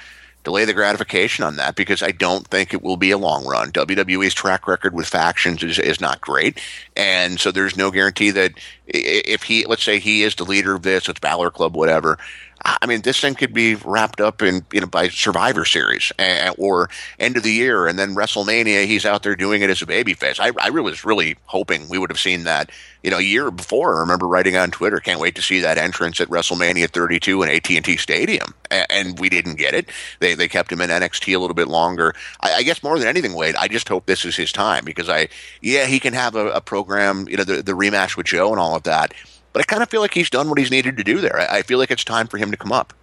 delay 0.45 0.63
the 0.63 0.73
gratification 0.73 1.43
on 1.43 1.57
that 1.57 1.75
because 1.75 2.01
I 2.01 2.11
don't 2.11 2.47
think 2.47 2.73
it 2.73 2.81
will 2.81 2.97
be 2.97 3.11
a 3.11 3.17
long 3.17 3.45
run. 3.45 3.71
WWE's 3.71 4.33
track 4.33 4.67
record 4.67 4.93
with 4.93 5.07
factions 5.07 5.63
is, 5.63 5.79
is 5.79 5.99
not 5.99 6.21
great. 6.21 6.61
And 6.95 7.39
so 7.39 7.51
there's 7.51 7.75
no 7.75 7.91
guarantee 7.91 8.29
that 8.31 8.53
if 8.85 9.43
he, 9.43 9.65
let's 9.65 9.83
say 9.83 9.99
he 9.99 10.23
is 10.23 10.35
the 10.35 10.45
leader 10.45 10.75
of 10.75 10.83
this, 10.83 11.09
it's 11.09 11.19
Balor 11.19 11.49
Club, 11.49 11.75
whatever. 11.75 12.19
I 12.65 12.87
mean, 12.87 13.01
this 13.01 13.19
thing 13.19 13.35
could 13.35 13.53
be 13.53 13.75
wrapped 13.75 14.19
up 14.19 14.41
in 14.41 14.65
you 14.71 14.81
know 14.81 14.87
by 14.87 15.09
Survivor 15.09 15.65
Series 15.65 16.11
and, 16.17 16.55
or 16.57 16.89
end 17.19 17.37
of 17.37 17.43
the 17.43 17.51
year, 17.51 17.85
and 17.85 17.97
then 17.99 18.15
WrestleMania. 18.15 18.85
He's 18.85 19.05
out 19.05 19.21
there 19.21 19.35
doing 19.35 19.61
it 19.61 19.69
as 19.69 19.83
a 19.83 19.85
babyface. 19.85 20.39
I, 20.39 20.51
I 20.59 20.71
was 20.71 21.05
really 21.05 21.35
hoping 21.45 21.87
we 21.89 21.99
would 21.99 22.09
have 22.09 22.19
seen 22.19 22.43
that 22.45 22.71
you 23.03 23.11
know 23.11 23.19
a 23.19 23.21
year 23.21 23.51
before. 23.51 23.97
I 23.97 23.99
remember 23.99 24.27
writing 24.27 24.57
on 24.57 24.71
Twitter, 24.71 24.99
"Can't 24.99 25.19
wait 25.19 25.35
to 25.35 25.43
see 25.43 25.59
that 25.59 25.77
entrance 25.77 26.19
at 26.19 26.27
WrestleMania 26.27 26.89
32 26.89 27.43
in 27.43 27.49
AT 27.49 27.69
and 27.69 27.85
T 27.85 27.97
Stadium," 27.97 28.55
and, 28.71 29.19
we 29.19 29.29
didn't 29.29 29.55
get 29.55 29.75
it. 29.75 29.89
They 30.19 30.33
they 30.33 30.47
kept 30.47 30.71
him 30.71 30.81
in 30.81 30.89
NXT 30.89 31.35
a 31.35 31.39
little 31.39 31.53
bit 31.53 31.67
longer. 31.67 32.15
I, 32.41 32.55
I, 32.55 32.63
guess 32.63 32.81
more 32.81 32.97
than 32.97 33.07
anything, 33.07 33.33
Wade, 33.33 33.55
I 33.55 33.67
just 33.67 33.87
hope 33.87 34.07
this 34.07 34.25
is 34.25 34.35
his 34.35 34.51
time 34.51 34.83
because 34.83 35.07
I 35.07 35.29
yeah 35.61 35.85
he 35.85 35.99
can 35.99 36.13
have 36.13 36.35
a, 36.35 36.47
a 36.47 36.61
program, 36.61 37.27
you 37.29 37.37
know, 37.37 37.43
the 37.43 37.61
the 37.61 37.73
rematch 37.73 38.17
with 38.17 38.25
Joe 38.25 38.51
and 38.51 38.59
all 38.59 38.75
of 38.75 38.83
that 38.83 39.13
but 39.55 39.61
I 39.61 39.63
kind 39.63 39.81
of 39.81 39.89
feel 39.89 40.01
like 40.01 40.13
he's 40.13 40.29
done 40.29 40.49
what 40.49 40.57
he's 40.57 40.69
needed 40.69 40.97
to 40.97 41.03
do 41.05 41.21
there. 41.21 41.39
I, 41.39 41.59
I 41.59 41.61
feel 41.61 41.79
like 41.79 41.89
it's 41.89 42.03
time 42.03 42.27
for 42.27 42.37
him 42.37 42.51
to 42.51 42.57
come 42.57 42.73
up. 42.73 42.93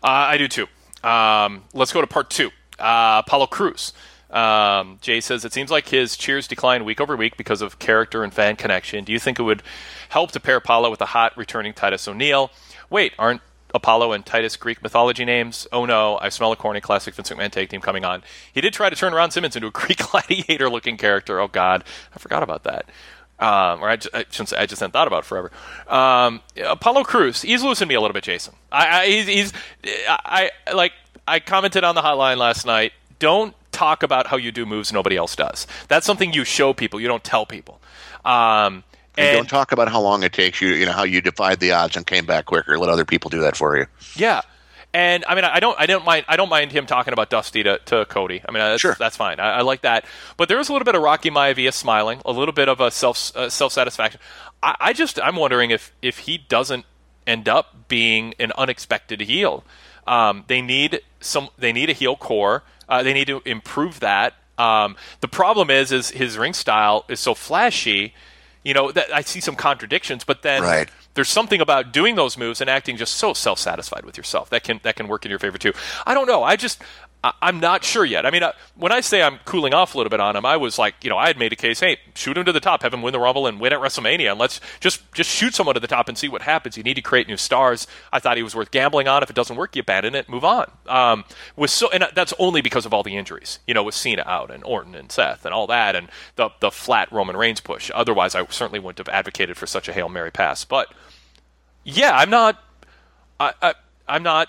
Uh, 0.00 0.30
I 0.30 0.38
do 0.38 0.46
too. 0.46 0.68
Um, 1.02 1.64
let's 1.74 1.92
go 1.92 2.00
to 2.00 2.06
part 2.06 2.30
two. 2.30 2.50
Uh, 2.78 3.22
Apollo 3.26 3.48
Crews. 3.48 3.92
Um, 4.30 5.00
Jay 5.00 5.20
says 5.20 5.44
it 5.44 5.52
seems 5.52 5.72
like 5.72 5.88
his 5.88 6.16
cheers 6.16 6.46
decline 6.46 6.84
week 6.84 7.00
over 7.00 7.16
week 7.16 7.36
because 7.36 7.62
of 7.62 7.80
character 7.80 8.22
and 8.22 8.32
fan 8.32 8.54
connection. 8.54 9.02
Do 9.02 9.10
you 9.10 9.18
think 9.18 9.40
it 9.40 9.42
would 9.42 9.64
help 10.08 10.30
to 10.32 10.40
pair 10.40 10.54
Apollo 10.54 10.88
with 10.88 11.00
a 11.00 11.06
hot 11.06 11.36
returning 11.36 11.72
Titus 11.72 12.06
O'Neil? 12.06 12.52
Wait, 12.88 13.14
aren't 13.18 13.40
Apollo 13.74 14.12
and 14.12 14.24
Titus 14.24 14.56
Greek 14.56 14.84
mythology 14.84 15.24
names? 15.24 15.66
Oh 15.72 15.84
no, 15.84 16.16
I 16.18 16.28
smell 16.28 16.52
a 16.52 16.56
corny 16.56 16.80
classic 16.80 17.14
Vince 17.14 17.30
McMahon 17.30 17.50
tag 17.50 17.70
team 17.70 17.80
coming 17.80 18.04
on. 18.04 18.22
He 18.52 18.60
did 18.60 18.72
try 18.72 18.88
to 18.88 18.94
turn 18.94 19.14
Ron 19.14 19.32
Simmons 19.32 19.56
into 19.56 19.66
a 19.66 19.70
Greek 19.72 19.98
gladiator 19.98 20.70
looking 20.70 20.96
character. 20.96 21.40
Oh 21.40 21.48
god, 21.48 21.82
I 22.14 22.20
forgot 22.20 22.44
about 22.44 22.62
that 22.62 22.86
um, 23.38 23.82
or 23.82 23.88
I 23.88 23.96
just, 23.96 24.14
I, 24.14 24.24
shouldn't 24.30 24.50
say, 24.50 24.56
I 24.56 24.66
just 24.66 24.80
hadn't 24.80 24.92
thought 24.92 25.06
about 25.06 25.24
it 25.24 25.26
forever. 25.26 25.50
Um, 25.88 26.40
Apollo 26.64 27.04
Crews, 27.04 27.42
he's 27.42 27.62
losing 27.62 27.88
me 27.88 27.94
a 27.94 28.00
little 28.00 28.14
bit, 28.14 28.24
Jason. 28.24 28.54
I, 28.72 29.00
I 29.00 29.06
he's, 29.06 29.26
he's, 29.26 29.52
I, 30.08 30.50
I 30.66 30.72
like, 30.72 30.92
I 31.28 31.40
commented 31.40 31.84
on 31.84 31.94
the 31.94 32.02
hotline 32.02 32.38
last 32.38 32.66
night. 32.66 32.92
Don't 33.18 33.54
talk 33.72 34.02
about 34.02 34.26
how 34.26 34.36
you 34.36 34.52
do 34.52 34.64
moves 34.64 34.92
nobody 34.92 35.16
else 35.16 35.36
does. 35.36 35.66
That's 35.88 36.06
something 36.06 36.32
you 36.32 36.44
show 36.44 36.72
people. 36.72 36.98
You 37.00 37.08
don't 37.08 37.24
tell 37.24 37.44
people. 37.44 37.80
Um, 38.24 38.84
and, 39.18 39.28
and, 39.28 39.36
don't 39.36 39.48
talk 39.48 39.72
about 39.72 39.88
how 39.88 40.00
long 40.00 40.22
it 40.22 40.32
takes 40.32 40.60
you. 40.60 40.68
You 40.70 40.86
know 40.86 40.92
how 40.92 41.04
you 41.04 41.20
defied 41.20 41.60
the 41.60 41.72
odds 41.72 41.96
and 41.96 42.06
came 42.06 42.26
back 42.26 42.46
quicker. 42.46 42.78
Let 42.78 42.90
other 42.90 43.04
people 43.04 43.30
do 43.30 43.40
that 43.40 43.56
for 43.56 43.76
you. 43.76 43.86
Yeah, 44.14 44.42
and 44.96 45.26
I 45.28 45.34
mean, 45.34 45.44
I 45.44 45.60
don't, 45.60 45.78
I 45.78 45.84
don't 45.84 46.06
mind, 46.06 46.24
I 46.26 46.36
don't 46.36 46.48
mind 46.48 46.72
him 46.72 46.86
talking 46.86 47.12
about 47.12 47.28
Dusty 47.28 47.62
to, 47.64 47.78
to 47.84 48.06
Cody. 48.06 48.40
I 48.48 48.50
mean, 48.50 48.60
that's, 48.60 48.80
sure. 48.80 48.96
that's 48.98 49.14
fine. 49.14 49.38
I, 49.38 49.58
I, 49.58 49.60
like 49.60 49.82
that. 49.82 50.06
But 50.38 50.48
there 50.48 50.56
was 50.56 50.70
a 50.70 50.72
little 50.72 50.86
bit 50.86 50.94
of 50.94 51.02
Rocky 51.02 51.30
Maivia 51.30 51.70
smiling, 51.70 52.22
a 52.24 52.32
little 52.32 52.54
bit 52.54 52.70
of 52.70 52.80
a 52.80 52.90
self 52.90 53.36
uh, 53.36 53.50
self 53.50 53.74
satisfaction. 53.74 54.22
I, 54.62 54.74
I 54.80 54.92
just, 54.94 55.20
I'm 55.20 55.36
wondering 55.36 55.70
if 55.70 55.92
if 56.00 56.20
he 56.20 56.38
doesn't 56.38 56.86
end 57.26 57.46
up 57.46 57.88
being 57.88 58.32
an 58.38 58.52
unexpected 58.56 59.20
heel. 59.20 59.64
Um, 60.06 60.44
they 60.46 60.62
need 60.62 61.02
some, 61.20 61.50
they 61.58 61.74
need 61.74 61.90
a 61.90 61.92
heel 61.92 62.16
core. 62.16 62.62
Uh, 62.88 63.02
they 63.02 63.12
need 63.12 63.26
to 63.26 63.42
improve 63.44 64.00
that. 64.00 64.32
Um, 64.56 64.96
the 65.20 65.28
problem 65.28 65.68
is, 65.68 65.92
is 65.92 66.08
his 66.08 66.38
ring 66.38 66.54
style 66.54 67.04
is 67.10 67.20
so 67.20 67.34
flashy. 67.34 68.14
You 68.64 68.72
know, 68.72 68.92
that 68.92 69.14
I 69.14 69.20
see 69.20 69.40
some 69.40 69.56
contradictions, 69.56 70.24
but 70.24 70.40
then. 70.40 70.62
Right 70.62 70.88
there's 71.16 71.28
something 71.28 71.60
about 71.60 71.92
doing 71.92 72.14
those 72.14 72.38
moves 72.38 72.60
and 72.60 72.70
acting 72.70 72.96
just 72.96 73.16
so 73.16 73.34
self-satisfied 73.34 74.04
with 74.04 74.16
yourself 74.16 74.50
that 74.50 74.62
can 74.62 74.80
that 74.84 74.94
can 74.94 75.08
work 75.08 75.24
in 75.24 75.30
your 75.30 75.40
favor 75.40 75.58
too. 75.58 75.72
I 76.06 76.14
don't 76.14 76.28
know. 76.28 76.44
I 76.44 76.54
just 76.54 76.80
I, 77.40 77.48
am 77.48 77.60
not 77.60 77.82
sure 77.82 78.04
yet. 78.04 78.24
I 78.24 78.30
mean, 78.30 78.42
uh, 78.42 78.52
when 78.76 78.92
I 78.92 79.00
say 79.00 79.22
I'm 79.22 79.38
cooling 79.44 79.74
off 79.74 79.94
a 79.94 79.98
little 79.98 80.10
bit 80.10 80.20
on 80.20 80.36
him, 80.36 80.46
I 80.46 80.56
was 80.56 80.78
like, 80.78 80.94
you 81.02 81.10
know, 81.10 81.18
I 81.18 81.26
had 81.26 81.38
made 81.38 81.52
a 81.52 81.56
case, 81.56 81.80
hey, 81.80 81.98
shoot 82.14 82.36
him 82.38 82.44
to 82.44 82.52
the 82.52 82.60
top, 82.60 82.82
have 82.82 82.94
him 82.94 83.02
win 83.02 83.12
the 83.12 83.18
Rumble 83.18 83.46
and 83.46 83.58
win 83.58 83.72
at 83.72 83.80
WrestleMania, 83.80 84.30
and 84.30 84.38
let's 84.38 84.60
just 84.80 85.12
just 85.12 85.30
shoot 85.30 85.54
someone 85.54 85.74
to 85.74 85.80
the 85.80 85.88
top 85.88 86.08
and 86.08 86.16
see 86.16 86.28
what 86.28 86.42
happens. 86.42 86.76
You 86.76 86.82
need 86.82 86.94
to 86.94 87.02
create 87.02 87.26
new 87.26 87.36
stars. 87.36 87.86
I 88.12 88.20
thought 88.20 88.36
he 88.36 88.42
was 88.42 88.54
worth 88.54 88.70
gambling 88.70 89.08
on. 89.08 89.22
If 89.22 89.30
it 89.30 89.36
doesn't 89.36 89.56
work, 89.56 89.74
you 89.74 89.80
abandon 89.80 90.14
it, 90.14 90.28
move 90.28 90.44
on. 90.44 90.70
Um, 90.86 91.24
so, 91.66 91.90
and 91.90 92.06
that's 92.14 92.32
only 92.38 92.60
because 92.60 92.86
of 92.86 92.94
all 92.94 93.02
the 93.02 93.16
injuries, 93.16 93.58
you 93.66 93.74
know, 93.74 93.82
with 93.82 93.94
Cena 93.94 94.22
out 94.26 94.50
and 94.50 94.62
Orton 94.64 94.94
and 94.94 95.10
Seth 95.10 95.44
and 95.44 95.52
all 95.52 95.66
that, 95.66 95.96
and 95.96 96.08
the 96.36 96.50
the 96.60 96.70
flat 96.70 97.10
Roman 97.10 97.36
Reigns 97.36 97.60
push. 97.60 97.90
Otherwise, 97.94 98.34
I 98.34 98.46
certainly 98.46 98.78
wouldn't 98.78 99.04
have 99.04 99.12
advocated 99.12 99.56
for 99.56 99.66
such 99.66 99.88
a 99.88 99.92
hail 99.92 100.08
mary 100.08 100.30
pass. 100.30 100.64
But 100.64 100.92
yeah, 101.82 102.12
I'm 102.16 102.30
not. 102.30 102.62
I, 103.40 103.52
I 103.60 103.74
I'm 104.08 104.22
not 104.22 104.48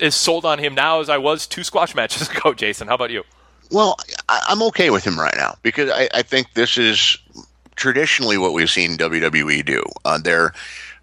as 0.00 0.14
sold 0.14 0.44
on 0.44 0.58
him 0.58 0.74
now 0.74 1.00
as 1.00 1.08
I 1.08 1.18
was 1.18 1.46
two 1.46 1.64
squash 1.64 1.94
matches 1.94 2.28
ago. 2.36 2.54
Jason, 2.54 2.88
how 2.88 2.94
about 2.94 3.10
you? 3.10 3.24
Well, 3.70 3.96
I, 4.28 4.42
am 4.50 4.62
okay 4.64 4.90
with 4.90 5.04
him 5.04 5.18
right 5.18 5.34
now 5.36 5.56
because 5.62 5.90
I, 5.90 6.08
I, 6.12 6.22
think 6.22 6.52
this 6.52 6.76
is 6.76 7.16
traditionally 7.74 8.36
what 8.36 8.52
we've 8.52 8.68
seen 8.68 8.98
WWE 8.98 9.64
do. 9.64 9.82
Uh, 10.04 10.18
they're 10.18 10.52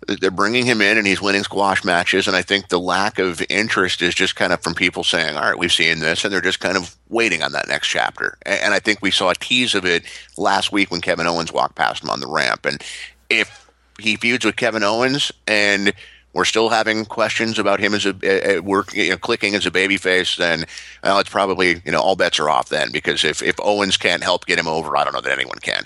they're 0.08 0.32
bringing 0.32 0.66
him 0.66 0.80
in 0.80 0.98
and 0.98 1.06
he's 1.06 1.22
winning 1.22 1.44
squash 1.44 1.84
matches, 1.84 2.28
and 2.28 2.36
I 2.36 2.44
think 2.44 2.70
the 2.70 2.80
lack 2.80 3.18
of 3.18 3.42
interest 3.50 4.02
is 4.02 4.14
just 4.14 4.36
kind 4.36 4.54
of 4.54 4.62
from 4.62 4.76
people 4.76 5.04
saying, 5.04 5.36
"All 5.36 5.44
right, 5.44 5.58
we've 5.58 5.72
seen 5.72 6.00
this," 6.00 6.24
and 6.24 6.32
they're 6.32 6.42
just 6.42 6.60
kind 6.60 6.78
of 6.78 6.96
waiting 7.10 7.42
on 7.42 7.52
that 7.54 7.68
next 7.68 7.88
chapter. 7.88 8.38
And, 8.46 8.60
and 8.62 8.74
I 8.74 8.80
think 8.80 9.00
we 9.02 9.12
saw 9.12 9.32
a 9.32 9.36
tease 9.36 9.74
of 9.74 9.86
it 9.86 10.04
last 10.38 10.72
week 10.72 10.92
when 10.92 11.02
Kevin 11.02 11.28
Owens 11.28 11.52
walked 11.52 11.76
past 11.76 12.04
him 12.04 12.10
on 12.12 12.20
the 12.20 12.28
ramp, 12.28 12.66
and 12.66 12.84
if 13.30 13.70
he 14.00 14.16
feuds 14.16 14.46
with 14.46 14.56
Kevin 14.56 14.84
Owens 14.84 15.32
and 15.48 15.92
we're 16.34 16.46
still 16.46 16.70
having 16.70 17.06
questions 17.06 17.58
about 17.58 17.80
him 17.80 17.94
as 17.94 18.06
a, 18.06 18.16
a, 18.24 18.60
work 18.60 18.94
you 18.94 19.10
know, 19.10 19.18
clicking 19.18 19.56
as 19.56 19.66
a 19.66 19.72
babyface, 19.72 20.38
then 20.38 20.66
well, 21.04 21.20
it's 21.20 21.30
probably 21.30 21.82
you 21.86 21.92
know 21.92 22.00
all 22.00 22.16
bets 22.16 22.40
are 22.40 22.50
off 22.50 22.70
then 22.70 22.92
because 22.92 23.24
if 23.24 23.42
if 23.42 23.56
Owens 23.60 23.98
can't 23.98 24.24
help 24.24 24.46
get 24.46 24.60
him 24.60 24.68
over, 24.68 24.96
I 24.96 25.04
don't 25.04 25.14
know 25.14 25.22
that 25.22 25.32
anyone 25.32 25.60
can. 25.60 25.84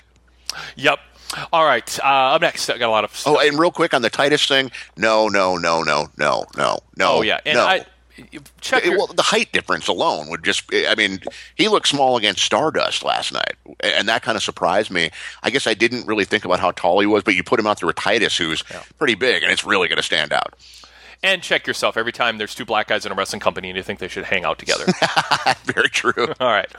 Yep. 0.76 0.98
All 1.52 1.64
right. 1.64 1.98
Uh, 2.00 2.34
up 2.34 2.42
next, 2.42 2.68
I 2.68 2.78
got 2.78 2.88
a 2.88 2.90
lot 2.90 3.04
of. 3.04 3.14
Stuff. 3.16 3.36
Oh, 3.36 3.46
and 3.46 3.58
real 3.58 3.72
quick 3.72 3.94
on 3.94 4.02
the 4.02 4.10
Titus 4.10 4.46
thing. 4.46 4.70
No, 4.96 5.28
no, 5.28 5.56
no, 5.56 5.82
no, 5.82 6.08
no, 6.16 6.44
no, 6.56 6.78
no. 6.96 7.08
Oh 7.08 7.22
yeah, 7.22 7.40
and 7.44 7.56
no. 7.56 7.64
I 7.64 7.86
check 8.60 8.84
your... 8.84 8.96
well 8.96 9.06
the 9.08 9.22
height 9.22 9.50
difference 9.52 9.88
alone 9.88 10.28
would 10.30 10.44
just 10.44 10.64
i 10.72 10.94
mean 10.94 11.18
he 11.56 11.68
looked 11.68 11.88
small 11.88 12.16
against 12.16 12.42
stardust 12.42 13.04
last 13.04 13.32
night 13.32 13.54
and 13.80 14.08
that 14.08 14.22
kind 14.22 14.36
of 14.36 14.42
surprised 14.42 14.90
me. 14.90 15.10
I 15.42 15.50
guess 15.50 15.66
i 15.66 15.74
didn't 15.74 16.06
really 16.06 16.24
think 16.24 16.44
about 16.44 16.60
how 16.60 16.70
tall 16.72 17.00
he 17.00 17.06
was 17.06 17.22
but 17.22 17.34
you 17.34 17.42
put 17.42 17.58
him 17.58 17.66
out 17.66 17.80
there 17.80 17.86
with 17.86 17.96
titus 17.96 18.36
who's 18.36 18.62
yeah. 18.70 18.82
pretty 18.98 19.14
big 19.14 19.42
and 19.42 19.50
it's 19.52 19.64
really 19.64 19.88
going 19.88 19.96
to 19.96 20.02
stand 20.02 20.32
out. 20.32 20.54
And 21.22 21.42
check 21.42 21.66
yourself 21.66 21.96
every 21.96 22.12
time 22.12 22.36
there's 22.36 22.54
two 22.54 22.66
black 22.66 22.88
guys 22.88 23.06
in 23.06 23.12
a 23.12 23.14
wrestling 23.14 23.40
company 23.40 23.70
and 23.70 23.76
you 23.78 23.82
think 23.82 23.98
they 23.98 24.08
should 24.08 24.24
hang 24.24 24.44
out 24.44 24.58
together. 24.58 24.84
Very 25.64 25.88
true. 25.88 26.34
All 26.40 26.48
right 26.48 26.70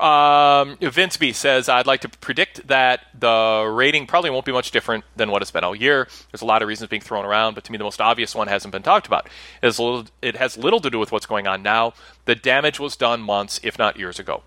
um, 0.00 0.76
Vince 0.80 1.16
B 1.16 1.32
says, 1.32 1.68
I'd 1.68 1.86
like 1.86 2.00
to 2.00 2.08
predict 2.08 2.66
that 2.68 3.00
the 3.18 3.70
rating 3.72 4.06
probably 4.06 4.30
won't 4.30 4.44
be 4.44 4.52
much 4.52 4.70
different 4.70 5.04
than 5.16 5.30
what 5.30 5.42
it's 5.42 5.50
been 5.50 5.64
all 5.64 5.74
year. 5.74 6.08
There's 6.30 6.42
a 6.42 6.46
lot 6.46 6.62
of 6.62 6.68
reasons 6.68 6.90
being 6.90 7.02
thrown 7.02 7.24
around, 7.24 7.54
but 7.54 7.64
to 7.64 7.72
me, 7.72 7.78
the 7.78 7.84
most 7.84 8.00
obvious 8.00 8.34
one 8.34 8.48
hasn't 8.48 8.72
been 8.72 8.82
talked 8.82 9.06
about. 9.06 9.26
It 9.26 9.66
has 9.66 9.78
little, 9.78 10.06
it 10.22 10.36
has 10.36 10.56
little 10.56 10.80
to 10.80 10.90
do 10.90 10.98
with 10.98 11.12
what's 11.12 11.26
going 11.26 11.46
on 11.46 11.62
now. 11.62 11.94
The 12.24 12.34
damage 12.34 12.80
was 12.80 12.96
done 12.96 13.20
months, 13.20 13.60
if 13.62 13.78
not 13.78 13.98
years 13.98 14.18
ago. 14.18 14.42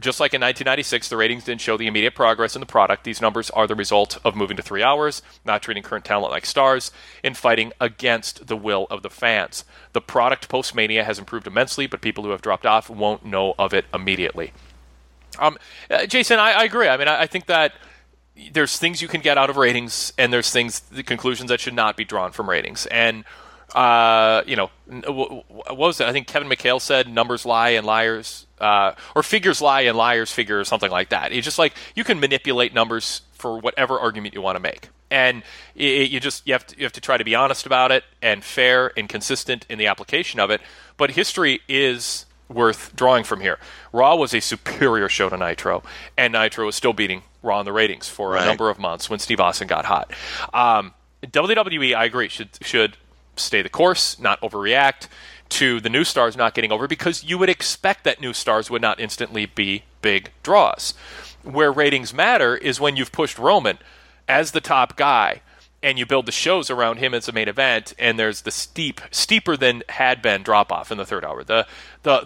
Just 0.00 0.20
like 0.20 0.32
in 0.32 0.40
1996, 0.40 1.08
the 1.08 1.16
ratings 1.16 1.44
didn't 1.44 1.60
show 1.60 1.76
the 1.76 1.88
immediate 1.88 2.14
progress 2.14 2.54
in 2.54 2.60
the 2.60 2.66
product. 2.66 3.02
These 3.02 3.20
numbers 3.20 3.50
are 3.50 3.66
the 3.66 3.74
result 3.74 4.18
of 4.24 4.36
moving 4.36 4.56
to 4.56 4.62
three 4.62 4.82
hours, 4.82 5.22
not 5.44 5.62
treating 5.62 5.82
current 5.82 6.04
talent 6.04 6.30
like 6.30 6.46
stars, 6.46 6.92
and 7.24 7.36
fighting 7.36 7.72
against 7.80 8.46
the 8.46 8.56
will 8.56 8.86
of 8.90 9.02
the 9.02 9.10
fans. 9.10 9.64
The 9.94 10.00
product 10.00 10.48
post 10.48 10.74
Mania 10.74 11.02
has 11.02 11.18
improved 11.18 11.48
immensely, 11.48 11.88
but 11.88 12.00
people 12.00 12.22
who 12.22 12.30
have 12.30 12.42
dropped 12.42 12.66
off 12.66 12.88
won't 12.88 13.24
know 13.24 13.54
of 13.58 13.74
it 13.74 13.86
immediately. 13.92 14.52
Um, 15.38 15.58
uh, 15.90 16.06
Jason, 16.06 16.38
I, 16.38 16.52
I, 16.52 16.64
agree. 16.64 16.88
I 16.88 16.96
mean, 16.96 17.08
I, 17.08 17.22
I, 17.22 17.26
think 17.26 17.46
that 17.46 17.72
there's 18.52 18.76
things 18.76 19.00
you 19.00 19.08
can 19.08 19.20
get 19.20 19.38
out 19.38 19.50
of 19.50 19.56
ratings, 19.56 20.12
and 20.18 20.32
there's 20.32 20.50
things, 20.50 20.80
the 20.80 21.02
conclusions 21.02 21.48
that 21.50 21.60
should 21.60 21.74
not 21.74 21.96
be 21.96 22.04
drawn 22.04 22.32
from 22.32 22.48
ratings. 22.48 22.86
And 22.86 23.24
uh, 23.74 24.42
you 24.46 24.56
know, 24.56 24.70
what 24.86 25.76
was 25.76 26.00
it? 26.00 26.06
I 26.06 26.12
think 26.12 26.26
Kevin 26.26 26.48
McHale 26.48 26.80
said 26.80 27.08
numbers 27.08 27.44
lie 27.44 27.70
and 27.70 27.86
liars, 27.86 28.46
uh, 28.60 28.92
or 29.14 29.22
figures 29.22 29.60
lie 29.60 29.82
and 29.82 29.96
liars 29.96 30.32
figure, 30.32 30.58
or 30.58 30.64
something 30.64 30.90
like 30.90 31.10
that. 31.10 31.32
It's 31.32 31.44
just 31.44 31.58
like 31.58 31.74
you 31.94 32.04
can 32.04 32.18
manipulate 32.18 32.72
numbers 32.72 33.22
for 33.32 33.58
whatever 33.58 33.98
argument 33.98 34.34
you 34.34 34.40
want 34.40 34.56
to 34.56 34.60
make, 34.60 34.88
and 35.10 35.42
it, 35.74 36.10
you 36.10 36.18
just 36.18 36.46
you 36.46 36.54
have 36.54 36.66
to 36.66 36.78
you 36.78 36.84
have 36.84 36.94
to 36.94 37.00
try 37.00 37.18
to 37.18 37.24
be 37.24 37.34
honest 37.34 37.66
about 37.66 37.92
it 37.92 38.04
and 38.22 38.42
fair 38.42 38.90
and 38.96 39.06
consistent 39.06 39.66
in 39.68 39.78
the 39.78 39.86
application 39.86 40.40
of 40.40 40.50
it. 40.50 40.62
But 40.96 41.10
history 41.10 41.60
is 41.68 42.24
worth 42.48 42.94
drawing 42.96 43.24
from 43.24 43.40
here. 43.40 43.58
Raw 43.92 44.16
was 44.16 44.34
a 44.34 44.40
superior 44.40 45.08
show 45.08 45.28
to 45.28 45.36
Nitro, 45.36 45.82
and 46.16 46.32
Nitro 46.32 46.66
was 46.66 46.74
still 46.74 46.92
beating 46.92 47.22
Raw 47.42 47.60
in 47.60 47.64
the 47.64 47.72
ratings 47.72 48.08
for 48.08 48.30
right. 48.30 48.42
a 48.42 48.46
number 48.46 48.70
of 48.70 48.78
months 48.78 49.08
when 49.08 49.18
Steve 49.18 49.40
Austin 49.40 49.68
got 49.68 49.84
hot. 49.84 50.12
Um, 50.52 50.94
WWE, 51.22 51.94
I 51.94 52.04
agree, 52.04 52.28
should 52.28 52.50
should 52.60 52.96
stay 53.36 53.62
the 53.62 53.68
course, 53.68 54.18
not 54.18 54.40
overreact 54.40 55.08
to 55.50 55.80
the 55.80 55.88
new 55.88 56.04
stars 56.04 56.36
not 56.36 56.54
getting 56.54 56.72
over 56.72 56.86
because 56.86 57.24
you 57.24 57.38
would 57.38 57.48
expect 57.48 58.04
that 58.04 58.20
new 58.20 58.32
stars 58.32 58.70
would 58.70 58.82
not 58.82 59.00
instantly 59.00 59.46
be 59.46 59.84
big 60.02 60.30
draws. 60.42 60.92
Where 61.42 61.72
ratings 61.72 62.12
matter 62.12 62.56
is 62.56 62.80
when 62.80 62.96
you've 62.96 63.12
pushed 63.12 63.38
Roman 63.38 63.78
as 64.28 64.50
the 64.50 64.60
top 64.60 64.96
guy 64.96 65.40
and 65.82 65.98
you 65.98 66.06
build 66.06 66.26
the 66.26 66.32
shows 66.32 66.70
around 66.70 66.96
him 66.96 67.14
as 67.14 67.28
a 67.28 67.32
main 67.32 67.48
event, 67.48 67.94
and 67.98 68.18
there's 68.18 68.42
the 68.42 68.50
steep, 68.50 69.00
steeper 69.10 69.56
than 69.56 69.82
had 69.88 70.20
been 70.20 70.42
drop 70.42 70.72
off 70.72 70.90
in 70.90 70.98
the 70.98 71.06
third 71.06 71.24
hour. 71.24 71.44
The 71.44 71.66
the 72.02 72.20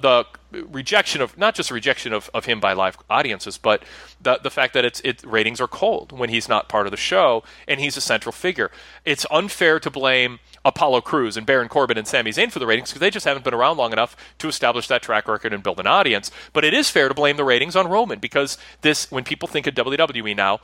the 0.52 0.64
rejection 0.64 1.20
of 1.20 1.36
not 1.36 1.54
just 1.54 1.70
rejection 1.70 2.12
of, 2.12 2.30
of 2.32 2.46
him 2.46 2.60
by 2.60 2.72
live 2.72 2.96
audiences, 3.10 3.58
but 3.58 3.82
the 4.20 4.38
the 4.42 4.50
fact 4.50 4.72
that 4.74 4.84
it's 4.84 5.00
it 5.00 5.22
ratings 5.24 5.60
are 5.60 5.68
cold 5.68 6.12
when 6.12 6.30
he's 6.30 6.48
not 6.48 6.68
part 6.68 6.86
of 6.86 6.90
the 6.90 6.96
show 6.96 7.42
and 7.68 7.78
he's 7.78 7.96
a 7.96 8.00
central 8.00 8.32
figure. 8.32 8.70
It's 9.04 9.26
unfair 9.30 9.78
to 9.80 9.90
blame 9.90 10.38
Apollo 10.64 11.02
Crews 11.02 11.36
and 11.36 11.46
Baron 11.46 11.68
Corbin 11.68 11.98
and 11.98 12.06
Sami 12.06 12.30
Zayn 12.30 12.50
for 12.50 12.58
the 12.58 12.66
ratings 12.66 12.90
because 12.90 13.00
they 13.00 13.10
just 13.10 13.26
haven't 13.26 13.44
been 13.44 13.54
around 13.54 13.76
long 13.76 13.92
enough 13.92 14.16
to 14.38 14.48
establish 14.48 14.88
that 14.88 15.02
track 15.02 15.28
record 15.28 15.52
and 15.52 15.62
build 15.62 15.80
an 15.80 15.86
audience. 15.86 16.30
But 16.52 16.64
it 16.64 16.72
is 16.72 16.88
fair 16.88 17.08
to 17.08 17.14
blame 17.14 17.36
the 17.36 17.44
ratings 17.44 17.76
on 17.76 17.88
Roman 17.88 18.18
because 18.18 18.56
this, 18.82 19.10
when 19.10 19.24
people 19.24 19.48
think 19.48 19.66
of 19.66 19.74
WWE 19.74 20.36
now, 20.36 20.60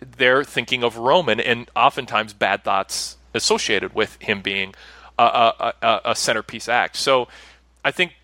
they're 0.00 0.44
thinking 0.44 0.82
of 0.82 0.96
Roman 0.96 1.40
and 1.40 1.70
oftentimes 1.74 2.32
bad 2.32 2.64
thoughts 2.64 3.16
associated 3.34 3.94
with 3.94 4.20
him 4.20 4.42
being 4.42 4.74
a, 5.18 5.22
a, 5.22 5.74
a, 5.82 6.00
a 6.06 6.16
centerpiece 6.16 6.68
act. 6.68 6.96
So 6.96 7.28
I 7.84 7.90
think 7.90 8.14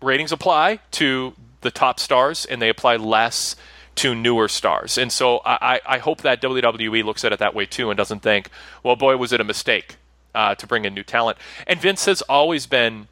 ratings 0.00 0.32
apply 0.32 0.80
to 0.92 1.34
the 1.60 1.70
top 1.70 2.00
stars 2.00 2.44
and 2.46 2.62
they 2.62 2.68
apply 2.68 2.96
less 2.96 3.56
to 3.96 4.14
newer 4.14 4.46
stars. 4.48 4.96
And 4.96 5.10
so 5.10 5.40
I, 5.44 5.80
I 5.84 5.98
hope 5.98 6.22
that 6.22 6.40
WWE 6.40 7.02
looks 7.02 7.24
at 7.24 7.32
it 7.32 7.40
that 7.40 7.54
way 7.54 7.66
too 7.66 7.90
and 7.90 7.96
doesn't 7.96 8.20
think, 8.20 8.48
well, 8.82 8.94
boy, 8.94 9.16
was 9.16 9.32
it 9.32 9.40
a 9.40 9.44
mistake 9.44 9.96
uh, 10.34 10.54
to 10.54 10.66
bring 10.66 10.84
in 10.84 10.94
new 10.94 11.02
talent. 11.02 11.36
And 11.66 11.80
Vince 11.80 12.04
has 12.04 12.22
always 12.22 12.66
been 12.66 13.08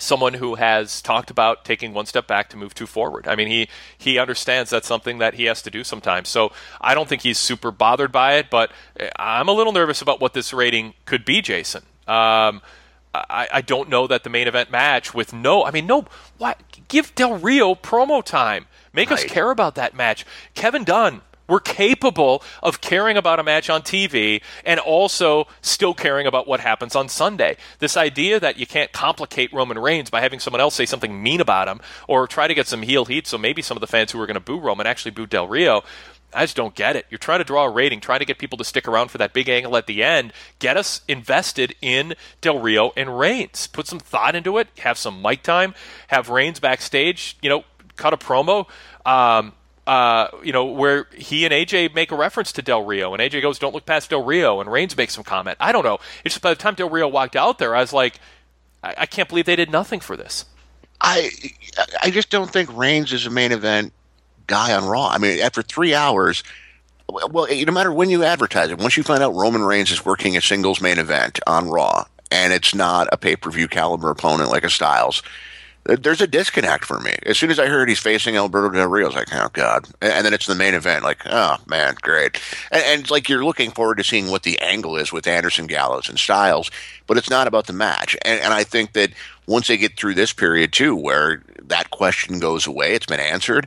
someone 0.00 0.34
who 0.34 0.56
has 0.56 1.00
talked 1.02 1.30
about 1.30 1.64
taking 1.64 1.92
one 1.92 2.06
step 2.06 2.26
back 2.26 2.48
to 2.50 2.56
move 2.56 2.74
two 2.74 2.86
forward. 2.86 3.28
I 3.28 3.36
mean, 3.36 3.48
he 3.48 3.68
he 3.96 4.18
understands 4.18 4.70
that's 4.70 4.88
something 4.88 5.18
that 5.18 5.34
he 5.34 5.44
has 5.44 5.62
to 5.62 5.70
do 5.70 5.84
sometimes. 5.84 6.28
So 6.28 6.52
I 6.80 6.94
don't 6.94 7.08
think 7.08 7.22
he's 7.22 7.38
super 7.38 7.70
bothered 7.70 8.12
by 8.12 8.34
it, 8.34 8.50
but 8.50 8.70
I'm 9.16 9.48
a 9.48 9.52
little 9.52 9.72
nervous 9.72 10.02
about 10.02 10.20
what 10.20 10.34
this 10.34 10.52
rating 10.52 10.94
could 11.04 11.24
be, 11.24 11.42
Jason. 11.42 11.82
Um, 12.08 12.62
I, 13.14 13.48
I 13.52 13.60
don't 13.60 13.88
know 13.88 14.06
that 14.06 14.24
the 14.24 14.30
main 14.30 14.46
event 14.46 14.70
match 14.70 15.14
with 15.14 15.32
no, 15.32 15.64
I 15.64 15.70
mean, 15.70 15.86
no, 15.86 16.06
what? 16.38 16.60
Give 16.88 17.12
Del 17.14 17.38
Rio 17.38 17.74
promo 17.74 18.24
time. 18.24 18.66
Make 18.92 19.10
right. 19.10 19.18
us 19.18 19.24
care 19.24 19.50
about 19.50 19.74
that 19.76 19.94
match. 19.94 20.24
Kevin 20.54 20.84
Dunn, 20.84 21.22
we're 21.50 21.60
capable 21.60 22.42
of 22.62 22.80
caring 22.80 23.16
about 23.16 23.40
a 23.40 23.42
match 23.42 23.68
on 23.68 23.82
TV 23.82 24.40
and 24.64 24.80
also 24.80 25.48
still 25.60 25.92
caring 25.92 26.26
about 26.26 26.46
what 26.46 26.60
happens 26.60 26.94
on 26.94 27.08
Sunday. 27.08 27.56
This 27.80 27.96
idea 27.96 28.38
that 28.40 28.56
you 28.56 28.66
can't 28.66 28.92
complicate 28.92 29.52
Roman 29.52 29.78
Reigns 29.78 30.10
by 30.10 30.20
having 30.20 30.38
someone 30.38 30.60
else 30.60 30.74
say 30.74 30.86
something 30.86 31.22
mean 31.22 31.40
about 31.40 31.68
him 31.68 31.80
or 32.08 32.26
try 32.26 32.46
to 32.46 32.54
get 32.54 32.68
some 32.68 32.82
heel 32.82 33.04
heat 33.04 33.26
so 33.26 33.36
maybe 33.36 33.62
some 33.62 33.76
of 33.76 33.80
the 33.80 33.86
fans 33.86 34.12
who 34.12 34.20
are 34.20 34.26
going 34.26 34.34
to 34.34 34.40
boo 34.40 34.58
Roman 34.58 34.86
actually 34.86 35.10
boo 35.10 35.26
Del 35.26 35.48
Rio. 35.48 35.82
I 36.32 36.44
just 36.44 36.56
don't 36.56 36.76
get 36.76 36.94
it. 36.94 37.06
You're 37.10 37.18
trying 37.18 37.40
to 37.40 37.44
draw 37.44 37.64
a 37.64 37.70
rating, 37.70 38.00
trying 38.00 38.20
to 38.20 38.24
get 38.24 38.38
people 38.38 38.56
to 38.58 38.64
stick 38.64 38.86
around 38.86 39.10
for 39.10 39.18
that 39.18 39.32
big 39.32 39.48
angle 39.48 39.76
at 39.76 39.88
the 39.88 40.04
end. 40.04 40.32
Get 40.60 40.76
us 40.76 41.00
invested 41.08 41.74
in 41.82 42.14
Del 42.40 42.60
Rio 42.60 42.92
and 42.96 43.18
Reigns. 43.18 43.66
Put 43.66 43.88
some 43.88 43.98
thought 43.98 44.36
into 44.36 44.58
it. 44.58 44.68
Have 44.78 44.96
some 44.96 45.20
mic 45.20 45.42
time. 45.42 45.74
Have 46.06 46.28
Reigns 46.28 46.60
backstage. 46.60 47.36
You 47.42 47.50
know, 47.50 47.64
cut 47.96 48.14
a 48.14 48.16
promo. 48.16 48.68
Um, 49.04 49.54
uh, 49.90 50.28
you 50.44 50.52
know, 50.52 50.66
where 50.66 51.08
he 51.16 51.44
and 51.44 51.52
AJ 51.52 51.96
make 51.96 52.12
a 52.12 52.16
reference 52.16 52.52
to 52.52 52.62
Del 52.62 52.84
Rio, 52.84 53.12
and 53.12 53.20
AJ 53.20 53.42
goes, 53.42 53.58
"Don't 53.58 53.74
look 53.74 53.86
past 53.86 54.10
Del 54.10 54.22
Rio," 54.22 54.60
and 54.60 54.70
Reigns 54.70 54.96
makes 54.96 55.14
some 55.14 55.24
comment. 55.24 55.56
I 55.58 55.72
don't 55.72 55.82
know. 55.82 55.98
It's 56.24 56.36
just 56.36 56.42
by 56.42 56.50
the 56.50 56.54
time 56.54 56.76
Del 56.76 56.88
Rio 56.88 57.08
walked 57.08 57.34
out 57.34 57.58
there, 57.58 57.74
I 57.74 57.80
was 57.80 57.92
like, 57.92 58.20
I, 58.84 58.94
I 58.98 59.06
can't 59.06 59.28
believe 59.28 59.46
they 59.46 59.56
did 59.56 59.72
nothing 59.72 59.98
for 59.98 60.16
this. 60.16 60.44
I 61.00 61.32
I 62.00 62.12
just 62.12 62.30
don't 62.30 62.48
think 62.48 62.72
Reigns 62.72 63.12
is 63.12 63.26
a 63.26 63.30
main 63.30 63.50
event 63.50 63.92
guy 64.46 64.72
on 64.74 64.84
Raw. 64.84 65.08
I 65.08 65.18
mean, 65.18 65.40
after 65.40 65.60
three 65.60 65.92
hours, 65.92 66.44
well, 67.08 67.48
no 67.50 67.72
matter 67.72 67.92
when 67.92 68.10
you 68.10 68.22
advertise 68.22 68.70
it, 68.70 68.78
once 68.78 68.96
you 68.96 69.02
find 69.02 69.24
out 69.24 69.34
Roman 69.34 69.64
Reigns 69.64 69.90
is 69.90 70.04
working 70.04 70.36
a 70.36 70.40
singles 70.40 70.80
main 70.80 71.00
event 71.00 71.40
on 71.48 71.68
Raw, 71.68 72.04
and 72.30 72.52
it's 72.52 72.76
not 72.76 73.08
a 73.10 73.16
pay 73.16 73.34
per 73.34 73.50
view 73.50 73.66
caliber 73.66 74.08
opponent 74.08 74.50
like 74.50 74.62
a 74.62 74.70
Styles, 74.70 75.24
there's 75.84 76.20
a 76.20 76.26
disconnect 76.26 76.84
for 76.84 77.00
me. 77.00 77.16
As 77.24 77.38
soon 77.38 77.50
as 77.50 77.58
I 77.58 77.66
heard 77.66 77.88
he's 77.88 77.98
facing 77.98 78.36
Alberto 78.36 78.70
Del 78.70 78.88
Rio, 78.88 79.06
I 79.06 79.08
was 79.08 79.16
like, 79.16 79.32
oh 79.32 79.48
god! 79.52 79.86
And 80.00 80.24
then 80.24 80.34
it's 80.34 80.46
the 80.46 80.54
main 80.54 80.74
event, 80.74 81.04
like, 81.04 81.22
oh 81.26 81.56
man, 81.66 81.96
great. 82.02 82.40
And, 82.70 82.82
and 82.84 83.10
like 83.10 83.28
you're 83.28 83.44
looking 83.44 83.70
forward 83.70 83.98
to 83.98 84.04
seeing 84.04 84.30
what 84.30 84.42
the 84.42 84.58
angle 84.60 84.96
is 84.96 85.12
with 85.12 85.26
Anderson, 85.26 85.66
Gallows, 85.66 86.08
and 86.08 86.18
Styles, 86.18 86.70
but 87.06 87.16
it's 87.16 87.30
not 87.30 87.46
about 87.46 87.66
the 87.66 87.72
match. 87.72 88.16
And, 88.22 88.40
and 88.40 88.52
I 88.52 88.64
think 88.64 88.92
that 88.92 89.10
once 89.46 89.68
they 89.68 89.76
get 89.76 89.96
through 89.96 90.14
this 90.14 90.32
period 90.32 90.72
too, 90.72 90.94
where 90.94 91.42
that 91.62 91.90
question 91.90 92.38
goes 92.38 92.66
away, 92.66 92.94
it's 92.94 93.06
been 93.06 93.20
answered. 93.20 93.66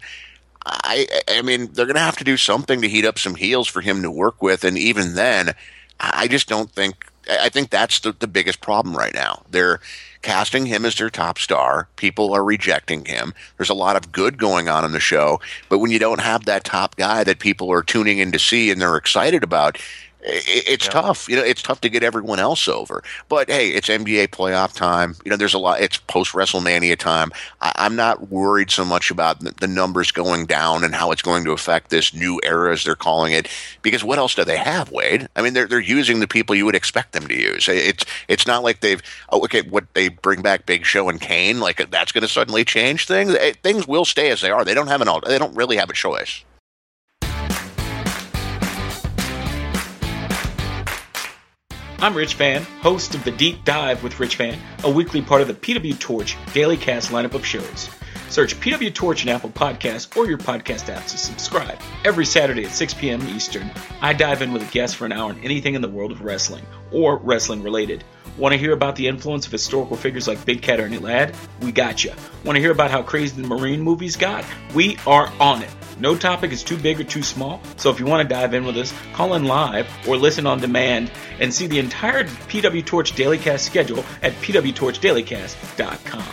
I, 0.65 1.07
I 1.27 1.41
mean, 1.41 1.73
they're 1.73 1.85
going 1.85 1.95
to 1.95 2.01
have 2.01 2.17
to 2.17 2.23
do 2.23 2.37
something 2.37 2.81
to 2.81 2.87
heat 2.87 3.05
up 3.05 3.19
some 3.19 3.35
heels 3.35 3.67
for 3.67 3.81
him 3.81 4.01
to 4.01 4.11
work 4.11 4.41
with, 4.41 4.63
and 4.63 4.77
even 4.77 5.15
then, 5.15 5.55
I 5.99 6.27
just 6.27 6.47
don't 6.47 6.71
think. 6.71 7.05
I 7.29 7.47
think 7.47 7.69
that's 7.69 8.01
the, 8.01 8.11
the 8.11 8.27
biggest 8.27 8.59
problem 8.59 8.97
right 8.97 9.13
now. 9.13 9.43
They're 9.49 9.79
casting 10.23 10.65
him 10.65 10.85
as 10.85 10.95
their 10.95 11.09
top 11.09 11.37
star. 11.37 11.87
People 11.95 12.33
are 12.33 12.43
rejecting 12.43 13.05
him. 13.05 13.33
There's 13.57 13.69
a 13.69 13.75
lot 13.75 13.95
of 13.95 14.11
good 14.11 14.37
going 14.37 14.67
on 14.67 14.83
in 14.83 14.91
the 14.91 14.99
show, 14.99 15.39
but 15.69 15.79
when 15.79 15.91
you 15.91 15.99
don't 15.99 16.21
have 16.21 16.45
that 16.45 16.63
top 16.63 16.95
guy 16.95 17.23
that 17.23 17.39
people 17.39 17.71
are 17.71 17.83
tuning 17.83 18.17
in 18.17 18.31
to 18.31 18.39
see 18.39 18.71
and 18.71 18.81
they're 18.81 18.97
excited 18.97 19.43
about, 19.43 19.77
it's 20.25 20.85
yeah. 20.85 20.91
tough. 20.91 21.27
You 21.27 21.35
know, 21.35 21.43
it's 21.43 21.61
tough 21.61 21.81
to 21.81 21.89
get 21.89 22.03
everyone 22.03 22.39
else 22.39 22.67
over. 22.67 23.03
But 23.29 23.49
hey, 23.49 23.69
it's 23.69 23.89
NBA 23.89 24.29
playoff 24.29 24.73
time. 24.73 25.15
You 25.25 25.31
know, 25.31 25.37
there's 25.37 25.53
a 25.53 25.59
lot. 25.59 25.81
It's 25.81 25.97
post 25.97 26.33
WrestleMania 26.33 26.97
time. 26.97 27.31
I, 27.61 27.85
am 27.85 27.95
not 27.95 28.29
worried 28.29 28.71
so 28.71 28.85
much 28.85 29.11
about 29.11 29.39
the 29.59 29.67
numbers 29.67 30.11
going 30.11 30.45
down 30.45 30.83
and 30.83 30.95
how 30.95 31.11
it's 31.11 31.21
going 31.21 31.43
to 31.45 31.51
affect 31.51 31.89
this 31.89 32.13
new 32.13 32.39
era, 32.43 32.71
as 32.71 32.83
they're 32.83 32.95
calling 32.95 33.33
it. 33.33 33.47
Because 33.81 34.03
what 34.03 34.17
else 34.17 34.35
do 34.35 34.43
they 34.43 34.57
have, 34.57 34.91
Wade? 34.91 35.27
I 35.35 35.41
mean, 35.41 35.53
they're 35.53 35.67
they're 35.67 35.79
using 35.79 36.19
the 36.19 36.27
people 36.27 36.55
you 36.55 36.65
would 36.65 36.75
expect 36.75 37.13
them 37.13 37.27
to 37.27 37.39
use. 37.39 37.67
It's 37.67 38.05
it's 38.27 38.47
not 38.47 38.63
like 38.63 38.79
they've 38.79 39.01
oh, 39.29 39.43
okay, 39.43 39.61
what 39.63 39.93
they 39.93 40.07
bring 40.07 40.41
back 40.41 40.65
Big 40.65 40.85
Show 40.85 41.09
and 41.09 41.19
Kane, 41.19 41.59
like 41.59 41.89
that's 41.91 42.11
going 42.11 42.21
to 42.21 42.27
suddenly 42.27 42.63
change 42.63 43.07
things. 43.07 43.35
Eh, 43.35 43.53
things 43.61 43.87
will 43.87 44.05
stay 44.05 44.29
as 44.29 44.41
they 44.41 44.51
are. 44.51 44.63
They 44.63 44.73
don't 44.73 44.87
have 44.87 45.01
an 45.01 45.09
they 45.27 45.37
don't 45.37 45.55
really 45.55 45.77
have 45.77 45.89
a 45.89 45.93
choice. 45.93 46.43
I'm 52.03 52.17
Rich 52.17 52.33
Fann, 52.33 52.63
host 52.81 53.15
of 53.15 53.23
The 53.23 53.31
Deep 53.31 53.63
Dive 53.63 54.03
with 54.03 54.19
Rich 54.19 54.35
Fann, 54.35 54.59
a 54.83 54.91
weekly 54.91 55.21
part 55.21 55.39
of 55.39 55.47
the 55.47 55.53
PW 55.53 55.97
Torch 55.97 56.35
Daily 56.51 56.75
Cast 56.75 57.11
lineup 57.11 57.33
of 57.33 57.45
shows. 57.45 57.89
Search 58.27 58.59
PW 58.59 58.93
Torch 58.93 59.23
in 59.23 59.29
Apple 59.29 59.51
Podcasts 59.51 60.17
or 60.17 60.27
your 60.27 60.37
podcast 60.37 60.93
apps 60.93 61.11
to 61.11 61.17
subscribe. 61.17 61.79
Every 62.03 62.25
Saturday 62.25 62.65
at 62.65 62.71
6 62.71 62.93
p.m. 62.95 63.21
Eastern, 63.29 63.71
I 64.01 64.11
dive 64.11 64.41
in 64.41 64.51
with 64.51 64.67
a 64.67 64.71
guest 64.73 64.97
for 64.97 65.05
an 65.05 65.13
hour 65.13 65.29
on 65.29 65.39
anything 65.43 65.75
in 65.75 65.81
the 65.81 65.87
world 65.87 66.11
of 66.11 66.19
wrestling 66.23 66.65
or 66.91 67.19
wrestling 67.19 67.63
related. 67.63 68.03
Want 68.37 68.51
to 68.51 68.57
hear 68.57 68.73
about 68.73 68.97
the 68.97 69.07
influence 69.07 69.45
of 69.45 69.53
historical 69.53 69.95
figures 69.95 70.27
like 70.27 70.43
Big 70.43 70.61
Cat 70.61 70.81
Ernie 70.81 70.97
Ladd? 70.97 71.33
We 71.61 71.71
got 71.71 72.03
you. 72.03 72.11
Want 72.43 72.57
to 72.57 72.61
hear 72.61 72.71
about 72.71 72.91
how 72.91 73.01
crazy 73.01 73.41
the 73.41 73.47
Marine 73.47 73.79
movies 73.79 74.17
got? 74.17 74.43
We 74.75 74.97
are 75.07 75.31
on 75.39 75.61
it. 75.61 75.69
No 75.99 76.15
topic 76.15 76.51
is 76.51 76.63
too 76.63 76.77
big 76.77 76.99
or 76.99 77.03
too 77.03 77.23
small, 77.23 77.61
so 77.77 77.89
if 77.89 77.99
you 77.99 78.05
want 78.05 78.27
to 78.27 78.33
dive 78.33 78.53
in 78.53 78.65
with 78.65 78.77
us, 78.77 78.93
call 79.13 79.35
in 79.35 79.45
live 79.45 79.87
or 80.07 80.17
listen 80.17 80.47
on 80.47 80.59
demand 80.59 81.11
and 81.39 81.53
see 81.53 81.67
the 81.67 81.79
entire 81.79 82.23
PW 82.23 82.85
Torch 82.85 83.13
Dailycast 83.13 83.59
schedule 83.59 84.03
at 84.21 84.33
pwtorchdailycast.com. 84.33 86.23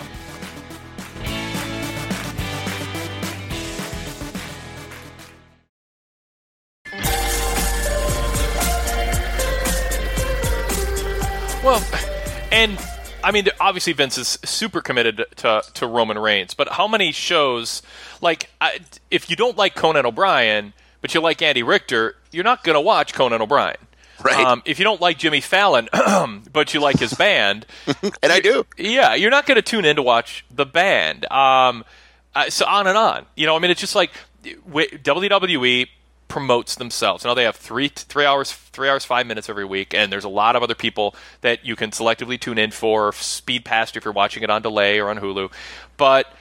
Well, 11.62 11.85
and 12.51 12.78
I 13.22 13.32
mean, 13.32 13.48
obviously 13.60 13.92
Vince 13.92 14.18
is 14.18 14.38
super 14.44 14.80
committed 14.80 15.24
to 15.36 15.62
to 15.74 15.86
Roman 15.86 16.18
Reigns, 16.18 16.55
but 16.55 16.68
how 16.68 16.88
many 16.88 17.12
shows 17.12 17.82
like 18.20 18.51
I, 18.60 18.80
if 19.10 19.30
you 19.30 19.36
don't 19.36 19.56
like 19.56 19.74
Conan 19.74 20.06
O'Brien, 20.06 20.72
but 21.01 21.14
you 21.14 21.20
like 21.20 21.42
Andy 21.42 21.62
Richter, 21.62 22.16
you're 22.30 22.44
not 22.44 22.64
going 22.64 22.74
to 22.74 22.80
watch 22.80 23.14
Conan 23.14 23.42
O'Brien. 23.42 23.76
Right. 24.22 24.47
Um, 24.47 24.62
if 24.66 24.78
you 24.78 24.84
don't 24.84 25.01
like 25.01 25.18
Jimmy 25.18 25.40
Fallon, 25.40 25.88
but 26.52 26.74
you 26.74 26.80
like 26.80 26.98
his 26.98 27.14
band, 27.14 27.66
and 28.22 28.32
I 28.32 28.40
do, 28.40 28.66
yeah, 28.76 29.14
you're 29.14 29.30
not 29.30 29.47
going 29.47 29.56
to 29.56 29.62
tune 29.62 29.86
in 29.86 29.97
to 29.97 30.02
watch 30.02 30.44
the 30.51 30.66
band. 30.66 31.30
Um, 31.32 31.84
uh, 32.34 32.51
so 32.51 32.66
on 32.66 32.86
and 32.86 32.98
on. 32.98 33.26
You 33.34 33.47
know, 33.47 33.56
I 33.56 33.59
mean, 33.60 33.70
it's 33.70 33.80
just 33.80 33.94
like 33.94 34.10
WWE 34.44 35.88
promotes 36.31 36.77
themselves. 36.77 37.24
Now 37.24 37.35
they 37.35 37.43
have 37.43 37.57
three 37.57 37.89
three 37.89 38.24
hours 38.24 38.52
three 38.52 38.89
hours 38.89 39.05
five 39.05 39.27
minutes 39.27 39.51
every 39.51 39.66
week, 39.66 39.93
and 39.93 40.11
there's 40.11 40.24
a 40.24 40.31
lot 40.31 40.57
of 40.57 40.62
other 40.62 40.77
people 40.77 41.15
that 41.43 41.66
you 41.66 41.77
can 41.77 41.90
selectively 41.90 42.40
tune 42.40 42.57
in 42.57 42.70
for. 42.70 43.12
Speed 43.12 43.66
past 43.66 43.97
if 43.97 44.05
you're 44.05 44.15
watching 44.15 44.43
it 44.43 44.48
on 44.48 44.62
delay 44.62 44.98
or 44.98 45.11
on 45.11 45.19
Hulu, 45.19 45.52
but 45.98 46.32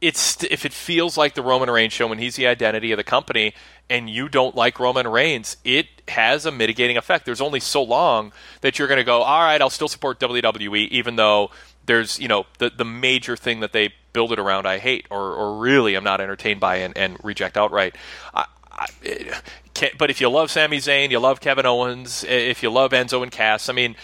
it's 0.00 0.42
if 0.44 0.64
it 0.64 0.72
feels 0.72 1.16
like 1.16 1.34
the 1.34 1.42
Roman 1.42 1.70
Reigns 1.70 1.92
show 1.92 2.10
and 2.10 2.20
he's 2.20 2.36
the 2.36 2.46
identity 2.46 2.90
of 2.90 2.96
the 2.96 3.04
company, 3.04 3.54
and 3.90 4.08
you 4.08 4.28
don't 4.28 4.56
like 4.56 4.80
Roman 4.80 5.06
Reigns, 5.06 5.58
it 5.62 5.86
has 6.08 6.46
a 6.46 6.50
mitigating 6.50 6.96
effect. 6.96 7.26
There's 7.26 7.40
only 7.42 7.60
so 7.60 7.82
long 7.82 8.32
that 8.62 8.78
you're 8.78 8.88
going 8.88 8.98
to 8.98 9.04
go, 9.04 9.22
all 9.22 9.40
right, 9.40 9.60
I'll 9.60 9.70
still 9.70 9.88
support 9.88 10.18
WWE, 10.18 10.88
even 10.88 11.16
though 11.16 11.50
there's 11.84 12.18
you 12.18 12.28
know 12.28 12.46
the 12.58 12.70
the 12.70 12.84
major 12.84 13.36
thing 13.36 13.60
that 13.60 13.72
they 13.72 13.92
build 14.12 14.32
it 14.32 14.38
around 14.38 14.66
I 14.66 14.78
hate 14.78 15.06
or 15.10 15.34
or 15.34 15.58
really 15.58 15.94
I'm 15.94 16.04
not 16.04 16.20
entertained 16.20 16.60
by 16.60 16.76
and, 16.76 16.96
and 16.96 17.18
reject 17.22 17.56
outright. 17.56 17.96
I, 18.32 18.46
but 19.98 20.10
if 20.10 20.20
you 20.20 20.28
love 20.28 20.50
Sami 20.50 20.78
Zayn, 20.78 21.10
you 21.10 21.18
love 21.18 21.40
Kevin 21.40 21.66
Owens, 21.66 22.24
if 22.24 22.62
you 22.62 22.70
love 22.70 22.92
Enzo 22.92 23.22
and 23.22 23.32
Cass, 23.32 23.68
I 23.68 23.72
mean, 23.72 23.96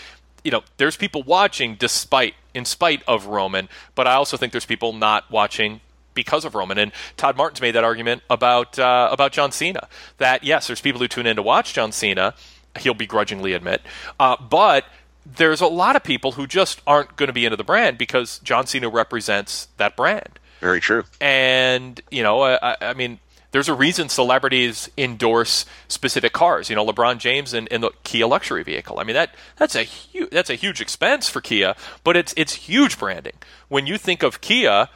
you 0.42 0.50
know, 0.50 0.62
there's 0.76 0.96
people 0.96 1.22
watching 1.22 1.74
despite, 1.74 2.34
in 2.52 2.64
spite 2.64 3.02
of 3.08 3.26
Roman, 3.26 3.68
but 3.94 4.06
I 4.06 4.14
also 4.14 4.36
think 4.36 4.52
there's 4.52 4.66
people 4.66 4.92
not 4.92 5.30
watching 5.30 5.80
because 6.14 6.44
of 6.44 6.54
Roman. 6.54 6.78
And 6.78 6.92
Todd 7.16 7.36
Martin's 7.36 7.60
made 7.60 7.72
that 7.72 7.84
argument 7.84 8.22
about 8.30 8.78
uh, 8.78 9.08
about 9.10 9.32
John 9.32 9.52
Cena. 9.52 9.88
That 10.18 10.44
yes, 10.44 10.66
there's 10.66 10.80
people 10.80 11.00
who 11.00 11.08
tune 11.08 11.26
in 11.26 11.36
to 11.36 11.42
watch 11.42 11.74
John 11.74 11.92
Cena. 11.92 12.34
He'll 12.78 12.94
begrudgingly 12.94 13.52
admit, 13.52 13.82
uh, 14.18 14.36
but 14.36 14.84
there's 15.24 15.60
a 15.60 15.66
lot 15.66 15.96
of 15.96 16.02
people 16.02 16.32
who 16.32 16.46
just 16.46 16.82
aren't 16.86 17.16
going 17.16 17.28
to 17.28 17.32
be 17.32 17.44
into 17.44 17.56
the 17.56 17.64
brand 17.64 17.98
because 17.98 18.38
John 18.40 18.66
Cena 18.66 18.88
represents 18.88 19.68
that 19.76 19.96
brand. 19.96 20.38
Very 20.60 20.80
true. 20.80 21.04
And 21.20 22.00
you 22.10 22.22
know, 22.22 22.42
I, 22.42 22.76
I 22.80 22.94
mean, 22.94 23.20
there's 23.54 23.68
a 23.68 23.74
reason 23.74 24.08
celebrities 24.08 24.90
endorse 24.98 25.64
specific 25.86 26.32
cars. 26.32 26.68
You 26.68 26.74
know, 26.74 26.84
LeBron 26.84 27.18
James 27.18 27.54
in, 27.54 27.68
in 27.68 27.82
the 27.82 27.92
Kia 28.02 28.26
luxury 28.26 28.64
vehicle. 28.64 28.98
I 28.98 29.04
mean 29.04 29.14
that 29.14 29.32
that's 29.56 29.76
a 29.76 29.84
huge 29.84 30.30
that's 30.30 30.50
a 30.50 30.56
huge 30.56 30.80
expense 30.80 31.28
for 31.28 31.40
Kia, 31.40 31.76
but 32.02 32.16
it's 32.16 32.34
it's 32.36 32.54
huge 32.54 32.98
branding. 32.98 33.34
When 33.68 33.86
you 33.86 33.96
think 33.96 34.24
of 34.24 34.40
Kia, 34.40 34.88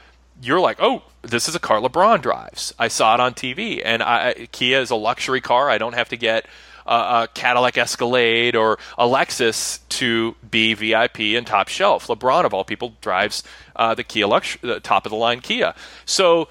you're 0.42 0.58
like, 0.58 0.78
oh, 0.80 1.04
this 1.22 1.48
is 1.48 1.54
a 1.54 1.60
car 1.60 1.78
LeBron 1.78 2.20
drives. 2.20 2.74
I 2.80 2.88
saw 2.88 3.14
it 3.14 3.20
on 3.20 3.32
TV, 3.34 3.80
and 3.84 4.02
I, 4.02 4.48
Kia 4.50 4.80
is 4.80 4.90
a 4.90 4.96
luxury 4.96 5.40
car. 5.40 5.70
I 5.70 5.78
don't 5.78 5.94
have 5.94 6.08
to 6.08 6.16
get 6.16 6.46
a, 6.84 6.94
a 6.94 7.28
Cadillac 7.34 7.78
Escalade 7.78 8.56
or 8.56 8.80
a 8.98 9.06
Lexus 9.06 9.78
to 9.90 10.34
be 10.50 10.74
VIP 10.74 11.20
and 11.20 11.46
top 11.46 11.68
shelf. 11.68 12.08
LeBron, 12.08 12.44
of 12.44 12.52
all 12.52 12.64
people, 12.64 12.94
drives 13.02 13.44
uh, 13.76 13.94
the 13.94 14.02
Kia 14.02 14.26
Lux, 14.26 14.56
the 14.62 14.80
top 14.80 15.06
of 15.06 15.10
the 15.10 15.16
line 15.16 15.42
Kia. 15.42 15.74
So 16.06 16.48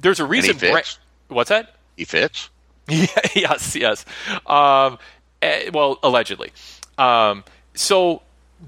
there's 0.00 0.20
a 0.20 0.24
reason. 0.24 0.52
And 0.52 0.60
he 0.60 0.68
fits. 0.68 0.94
Bra- 0.96 1.03
what's 1.28 1.48
that? 1.48 1.74
He 1.96 2.04
fits. 2.04 2.50
yes, 2.88 3.76
yes. 3.76 4.04
Um, 4.46 4.98
eh, 5.40 5.70
well, 5.72 5.98
allegedly. 6.02 6.52
Um, 6.98 7.44
so 7.74 8.22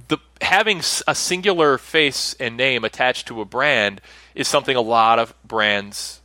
the 0.08 0.18
having 0.40 0.80
a 1.06 1.14
singular 1.14 1.78
face 1.78 2.34
and 2.38 2.56
name 2.56 2.84
attached 2.84 3.26
to 3.28 3.40
a 3.40 3.44
brand 3.44 4.00
is 4.34 4.48
something 4.48 4.76
a 4.76 4.80
lot 4.80 5.18
of 5.18 5.34
brands 5.44 6.20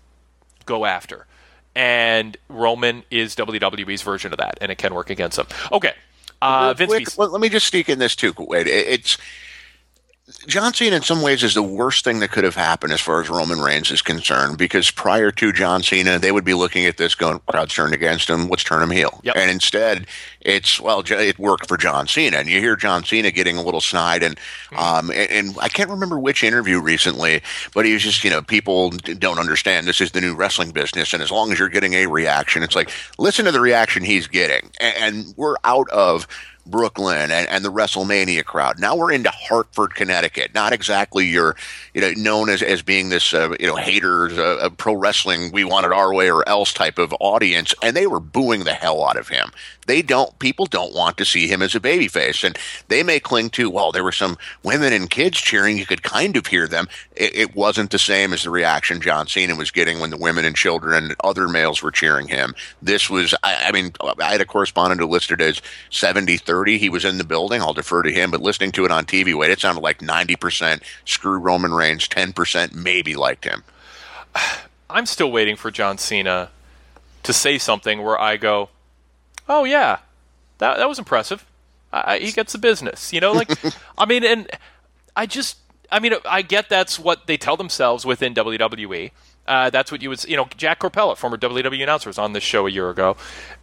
go 0.66 0.86
after. 0.86 1.26
And 1.74 2.36
Roman 2.50 3.04
is 3.10 3.36
WWE's 3.36 4.02
version 4.02 4.34
of 4.34 4.40
that, 4.40 4.58
and 4.60 4.72
it 4.72 4.78
can 4.78 4.94
work 4.94 5.10
against 5.10 5.38
them. 5.38 5.48
Okay. 5.72 5.94
Uh, 6.42 6.74
Vince 6.74 7.16
Quick, 7.16 7.32
let 7.32 7.40
me 7.40 7.50
just 7.50 7.68
sneak 7.68 7.88
in 7.88 8.00
this 8.00 8.16
too. 8.16 8.34
Wait, 8.38 8.68
it's 8.68 9.18
John 10.48 10.74
Cena 10.74 10.98
in 10.98 11.02
some 11.02 11.22
ways 11.22 11.44
is 11.44 11.54
the 11.54 11.64
worst 11.64 12.04
thing 12.04 12.20
that 12.20 12.32
could 12.32 12.44
have 12.44 12.56
happened 12.56 12.94
as 12.94 13.02
far 13.02 13.22
as 13.22 13.30
Roman 13.30 13.60
Reigns 13.60 13.92
is 13.92 14.02
concerned 14.02 14.58
because 14.58 14.92
prior 14.92 15.32
to 15.32 15.52
John 15.52 15.84
Cena, 15.84 16.20
they 16.20 16.32
would 16.32 16.46
be 16.46 16.54
looking 16.54 16.86
at 16.86 16.98
this 16.98 17.16
going, 17.16 17.40
crowd's 17.48 17.74
turned 17.74 17.94
against 17.94 18.30
him, 18.30 18.48
let's 18.48 18.64
turn 18.64 18.82
him 18.82 18.90
heel. 18.90 19.20
Yep. 19.24 19.36
And 19.36 19.52
instead, 19.52 20.08
it's, 20.42 20.80
well, 20.80 21.04
it 21.06 21.38
worked 21.40 21.68
for 21.68 21.78
John 21.78 22.08
Cena. 22.08 22.38
And 22.38 22.50
you 22.50 22.60
hear 22.60 22.76
John 22.76 23.04
Cena 23.04 23.32
getting 23.32 23.58
a 23.58 23.62
little 23.62 23.82
snide. 23.82 24.24
And, 24.24 24.40
um, 24.76 25.12
and, 25.12 25.32
and 25.32 25.58
I 25.60 25.70
can't 25.70 25.90
remember 25.90 26.20
which 26.20 26.44
interview 26.44 26.80
recently, 26.80 27.42
but 27.74 27.86
he 27.86 27.94
was 27.94 28.04
just, 28.04 28.24
you 28.24 28.30
know, 28.30 28.42
people 28.42 28.92
don't 28.92 29.40
understand 29.40 29.88
this 29.88 30.02
is 30.02 30.12
the 30.12 30.22
new 30.22 30.36
wrestling 30.36 30.72
business. 30.72 31.14
And 31.14 31.22
as 31.22 31.32
long 31.32 31.52
as 31.52 31.60
you're 31.60 31.70
getting 31.70 31.94
a 31.94 32.08
reaction, 32.08 32.64
it's 32.64 32.76
like, 32.76 32.92
listen 33.18 33.46
to 33.46 33.52
the 33.52 33.62
reaction 33.62 34.04
he's 34.04 34.28
getting. 34.28 34.72
And, 34.80 34.96
and 34.98 35.34
we're 35.38 35.58
out 35.64 35.90
of 35.90 36.28
Brooklyn 36.66 37.32
and, 37.32 37.48
and 37.50 37.66
the 37.66 37.72
WrestleMania 37.72 38.46
crowd. 38.46 38.80
Now 38.80 38.96
we're 38.96 39.12
into 39.12 39.32
Hartford, 39.32 39.96
Connecticut. 39.96 40.54
Not 40.54 40.74
exactly 40.74 41.26
your, 41.26 41.56
you 41.94 42.02
know, 42.02 42.12
known 42.16 42.50
as, 42.50 42.62
as 42.62 42.82
being 42.82 43.10
this, 43.10 43.34
uh, 43.34 43.56
you 43.60 43.68
know, 43.68 43.76
haters 43.76 44.38
uh, 44.38 44.70
pro 44.78 44.94
wrestling, 44.94 45.52
we 45.52 45.64
want 45.64 45.86
it 45.86 45.92
our 45.92 46.14
way 46.14 46.32
or 46.32 46.48
else 46.48 46.74
type 46.74 46.98
of 46.98 47.14
audience. 47.20 47.74
And 47.82 47.96
they 47.96 48.08
were 48.08 48.20
booing 48.20 48.64
the 48.64 48.74
hell 48.74 49.04
out 49.04 49.18
of 49.18 49.28
him. 49.28 49.52
They 49.88 50.02
don't, 50.02 50.38
people 50.40 50.66
don't 50.68 50.94
want 50.94 51.18
to 51.18 51.26
see 51.26 51.48
him 51.48 51.62
as 51.62 51.76
a 51.76 51.80
babyface. 51.80 52.44
And 52.44 52.58
they 52.88 53.04
may 53.04 53.20
cling 53.20 53.50
to, 53.52 53.70
well, 53.70 53.92
there 53.92 54.04
were 54.04 54.12
some 54.12 54.38
women 54.64 54.94
and 54.94 55.10
kids 55.10 55.38
cheering. 55.40 55.78
You 55.78 55.86
could 55.86 56.04
kind 56.04 56.38
of 56.38 56.48
hear 56.48 56.68
them. 56.68 56.88
It, 57.22 57.36
it 57.36 57.56
wasn't 57.56 57.92
the 57.92 58.00
same 58.00 58.34
as 58.34 58.44
the 58.44 58.50
reaction 58.50 59.00
John 59.00 59.28
Cena 59.28 59.56
was 59.56 59.70
getting 59.70 60.00
when 60.00 60.10
the 60.10 60.18
women 60.18 60.44
and 60.44 60.56
children 60.56 61.04
and 61.04 61.16
other 61.24 61.48
males 61.48 61.84
were 61.84 61.92
cheering 61.92 62.28
him. 62.28 62.56
This 62.82 63.10
was, 63.10 63.36
I, 63.44 63.68
I 63.68 63.72
mean, 63.72 63.94
I 64.02 64.32
had 64.32 64.42
a 64.42 64.46
correspondent 64.46 65.02
who 65.02 65.08
listed 65.08 65.40
as 65.40 65.62
70 65.92 66.38
30. 66.38 66.78
He 66.78 66.90
was 66.90 67.06
in 67.06 67.20
the 67.20 67.24
building. 67.24 67.62
I'll 67.62 67.74
defer 67.74 68.02
to 68.02 68.12
him. 68.12 68.32
But 68.32 68.42
listening 68.42 68.72
to 68.74 68.86
it 68.86 68.92
on 68.92 69.06
TV, 69.06 69.38
wait, 69.38 69.52
it 69.52 69.60
sounded 69.60 69.82
like 69.82 70.00
90% 70.00 70.82
screw 71.06 71.38
Roman 71.38 71.74
Reigns, 71.74 72.08
10% 72.08 72.74
maybe 72.74 73.16
liked 73.16 73.46
him. 73.46 73.64
I'm 74.90 75.06
still 75.06 75.32
waiting 75.32 75.56
for 75.56 75.72
John 75.72 75.98
Cena 75.98 76.50
to 77.24 77.34
say 77.34 77.58
something 77.58 78.02
where 78.02 78.20
I 78.20 78.38
go, 78.38 78.70
"Oh 79.48 79.64
yeah, 79.64 80.00
that 80.58 80.78
that 80.78 80.90
was 80.90 81.00
impressive. 81.00 81.46
I, 81.94 82.20
he 82.20 82.32
gets 82.32 82.54
the 82.54 82.58
business." 82.58 83.14
You 83.14 83.22
know, 83.22 83.32
like 83.32 83.52
I 83.98 84.06
mean, 84.06 84.24
and 84.24 84.50
I 85.16 85.26
just, 85.26 85.58
I 85.92 86.00
mean, 86.00 86.14
I 86.26 86.42
get 86.42 86.70
that's 86.70 86.98
what 86.98 87.28
they 87.28 87.38
tell 87.38 87.58
themselves 87.58 88.06
within 88.06 88.34
WWE. 88.34 89.12
Uh, 89.48 89.70
that's 89.70 89.92
what 89.92 90.02
you 90.02 90.10
would, 90.10 90.24
you 90.24 90.38
know, 90.38 90.48
Jack 90.56 90.80
Korpela, 90.80 91.18
former 91.18 91.38
WWE 91.38 91.84
announcer, 91.84 92.10
was 92.10 92.18
on 92.18 92.34
this 92.34 92.44
show 92.44 92.68
a 92.68 92.70
year 92.70 92.90
ago, 92.90 93.18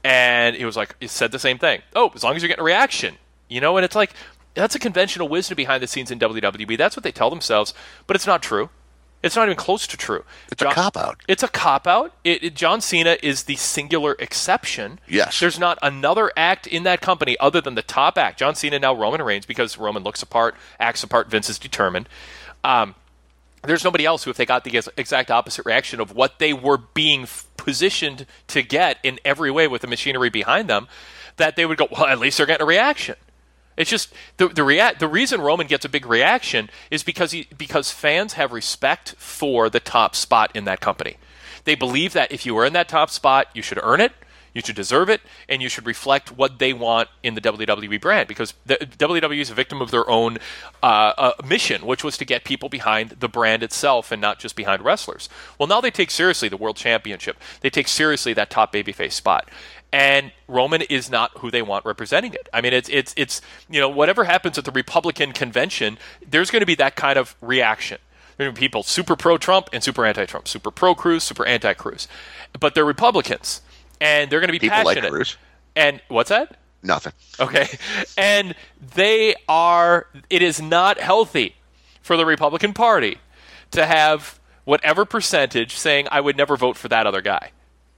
and 0.05 0.57
he 0.57 0.65
was 0.65 0.77
like, 0.77 0.97
he 1.01 1.07
said 1.07 1.33
the 1.33 1.39
same 1.39 1.59
thing. 1.59 1.83
Oh, 1.95 2.11
as 2.15 2.25
long 2.25 2.37
as 2.37 2.43
you're 2.43 2.49
getting 2.49 2.63
a 2.63 2.65
reaction, 2.65 3.17
you 3.49 3.61
know, 3.61 3.77
and 3.77 3.85
it's 3.85 3.95
like 3.95 4.13
that's 4.55 4.75
a 4.75 4.79
conventional 4.79 5.29
wisdom 5.29 5.57
behind 5.57 5.83
the 5.83 5.87
scenes 5.87 6.11
in 6.11 6.19
WWE. 6.19 6.77
That's 6.77 6.97
what 6.97 7.05
they 7.05 7.13
tell 7.13 7.31
themselves, 7.31 7.73
but 8.07 8.17
it's 8.17 8.27
not 8.27 8.43
true. 8.43 8.71
It's 9.23 9.35
not 9.35 9.49
even 9.49 9.57
close 9.57 9.87
to 9.89 9.97
true. 9.97 10.25
It's 10.53 10.63
John, 10.63 10.73
a 10.73 10.75
cop 10.75 10.97
out. 10.97 11.21
It's 11.27 11.43
a 11.43 11.49
cop 11.49 11.87
out. 11.89 12.13
It, 12.23 12.45
it, 12.45 12.55
John 12.55 12.81
Cena 12.81 13.17
is 13.21 13.45
the 13.45 13.57
singular 13.57 14.15
exception. 14.21 15.01
Yes. 15.09 15.41
There's 15.41 15.59
not 15.59 15.77
another 15.83 16.31
act 16.37 16.69
in 16.69 16.85
that 16.85 17.01
company 17.01 17.37
other 17.41 17.61
than 17.61 17.75
the 17.75 17.83
top 17.83 18.17
act. 18.17 18.39
John 18.39 18.55
Cena 18.55 18.79
now 18.79 18.95
Roman 18.95 19.21
Reigns 19.23 19.45
because 19.45 19.77
Roman 19.77 20.05
looks 20.05 20.23
apart, 20.23 20.55
acts 20.79 21.03
apart. 21.03 21.29
Vince 21.31 21.51
is 21.51 21.59
determined. 21.59 22.09
Um, 22.63 22.95
there's 23.65 23.83
nobody 23.83 24.05
else 24.05 24.23
who, 24.23 24.31
if 24.31 24.37
they 24.37 24.47
got 24.47 24.63
the 24.63 24.93
exact 24.97 25.31
opposite 25.33 25.67
reaction 25.67 26.01
of 26.01 26.15
what 26.15 26.39
they 26.39 26.53
were 26.53 26.79
being 26.79 27.27
positioned 27.57 28.25
to 28.49 28.63
get 28.63 28.99
in 29.03 29.19
every 29.25 29.51
way 29.51 29.67
with 29.67 29.83
the 29.83 29.89
machinery 29.89 30.31
behind 30.31 30.71
them, 30.71 30.87
that 31.39 31.57
they 31.57 31.67
would 31.67 31.77
go, 31.77 31.89
well, 31.91 32.07
at 32.07 32.21
least 32.21 32.37
they're 32.37 32.47
getting 32.47 32.63
a 32.63 32.67
reaction. 32.67 33.17
It's 33.79 33.89
just 33.89 34.13
the 34.37 34.49
the 34.49 34.65
react 34.65 34.99
the 34.99 35.09
reason 35.09 35.41
Roman 35.41 35.69
gets 35.69 35.85
a 35.85 35.89
big 35.89 36.05
reaction 36.05 36.69
is 36.91 37.03
because 37.03 37.31
he 37.31 37.49
because 37.57 37.91
fans 37.91 38.35
have 38.35 38.53
respect 38.53 39.15
for 39.17 39.71
the 39.71 39.81
top 39.81 40.15
spot 40.17 40.51
in 40.55 40.65
that 40.65 40.81
company. 40.81 41.17
They 41.65 41.77
believe 41.77 42.13
that 42.13 42.33
if 42.33 42.45
you 42.45 42.59
are 42.59 42.67
in 42.67 42.73
that 42.73 42.89
top 42.89 43.09
spot, 43.11 43.47
you 43.55 43.63
should 43.63 43.79
earn 43.83 44.01
it, 44.01 44.13
you 44.55 44.63
should 44.65 44.75
deserve 44.75 45.09
it, 45.09 45.21
and 45.49 45.63
you 45.63 45.69
should 45.69 45.87
reflect 45.87 46.33
what 46.33 46.59
they 46.59 46.73
want 46.73 47.09
in 47.23 47.35
the 47.35 47.41
WWE 47.41 48.01
brand. 48.01 48.27
Because 48.27 48.55
the 48.67 48.77
WWE 48.77 49.41
is 49.41 49.51
a 49.51 49.55
victim 49.55 49.81
of 49.81 49.91
their 49.91 50.09
own 50.09 50.39
uh, 50.83 51.13
uh, 51.17 51.33
mission, 51.45 51.87
which 51.87 52.03
was 52.03 52.17
to 52.19 52.25
get 52.25 52.45
people 52.45 52.69
behind 52.69 53.11
the 53.21 53.29
brand 53.29 53.63
itself 53.63 54.11
and 54.11 54.21
not 54.21 54.39
just 54.39 54.57
behind 54.57 54.83
wrestlers. 54.83 55.29
Well, 55.59 55.67
now 55.67 55.81
they 55.81 55.91
take 55.91 56.11
seriously 56.11 56.49
the 56.49 56.57
World 56.57 56.77
Championship. 56.77 57.37
They 57.61 57.71
take 57.71 57.87
seriously 57.87 58.33
that 58.33 58.51
top 58.51 58.73
babyface 58.73 59.13
spot 59.13 59.49
and 59.93 60.33
Roman 60.47 60.83
is 60.83 61.11
not 61.11 61.39
who 61.39 61.51
they 61.51 61.63
want 61.63 61.85
representing 61.85 62.35
it. 62.35 62.49
I 62.53 62.61
mean, 62.61 62.73
it's 62.73 62.89
it's 62.89 63.15
it's 63.17 63.41
you 63.71 63.81
know 63.81 63.89
whatever 63.89 64.25
happens 64.25 64.59
at 64.59 64.65
the 64.65 64.71
Republican 64.71 65.33
convention, 65.33 65.99
there's 66.27 66.51
going 66.51 66.61
to 66.61 66.67
be 66.67 66.75
that 66.77 66.97
kind 66.97 67.19
of 67.19 67.37
reaction. 67.41 67.99
There 68.37 68.49
are 68.49 68.53
people 68.53 68.83
super 68.83 69.17
pro 69.17 69.39
Trump 69.39 69.69
and 69.73 69.83
super 69.83 70.05
anti 70.05 70.27
Trump, 70.27 70.47
super 70.47 70.71
pro 70.71 70.95
Cruz, 70.95 71.25
super 71.25 71.47
anti 71.47 71.75
Cruz, 71.75 72.07
but 72.59 72.75
they're 72.75 72.85
Republicans 72.85 73.63
and 74.01 74.31
they're 74.31 74.41
going 74.41 74.49
to 74.49 74.53
be 74.53 74.59
people 74.59 74.77
passionate. 74.77 75.05
Like 75.05 75.13
Cruz. 75.13 75.37
And 75.75 76.01
what's 76.09 76.31
that? 76.31 76.57
Nothing. 76.83 77.13
Okay, 77.41 77.67
and 78.17 78.55
they 78.95 79.35
are. 79.49 80.07
It 80.31 80.43
is 80.43 80.61
not 80.61 81.01
healthy 81.01 81.57
for 82.03 82.17
the 82.17 82.27
Republican 82.27 82.73
Party 82.73 83.19
to 83.73 83.85
have 83.87 84.39
whatever 84.65 85.05
percentage 85.05 85.75
saying 85.75 86.07
I 86.11 86.21
would 86.21 86.37
never 86.37 86.57
vote 86.57 86.77
for 86.77 86.89
that 86.89 87.07
other 87.07 87.21
guy. 87.21 87.51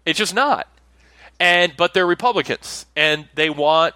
It's 0.06 0.18
just 0.18 0.34
not 0.34 0.66
and 1.40 1.76
but 1.76 1.94
they're 1.94 2.06
Republicans 2.06 2.86
and 2.94 3.26
they 3.34 3.50
want 3.50 3.94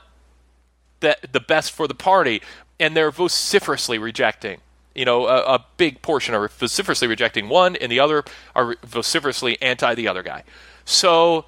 the 1.01 1.17
the 1.31 1.41
best 1.41 1.71
for 1.71 1.87
the 1.87 1.95
party, 1.95 2.43
and 2.81 2.97
they're 2.97 3.13
vociferously 3.13 3.99
rejecting. 3.99 4.61
You 4.95 5.05
know, 5.05 5.27
a, 5.27 5.43
a 5.43 5.67
big 5.77 6.03
portion 6.03 6.35
are 6.35 6.49
vociferously 6.49 7.07
rejecting 7.07 7.49
one, 7.49 7.77
and 7.77 7.93
the 7.93 8.01
other 8.01 8.25
are 8.57 8.77
vociferously 8.83 9.61
anti 9.61 9.95
the 9.95 10.09
other 10.09 10.23
guy. 10.23 10.45
So 10.85 11.45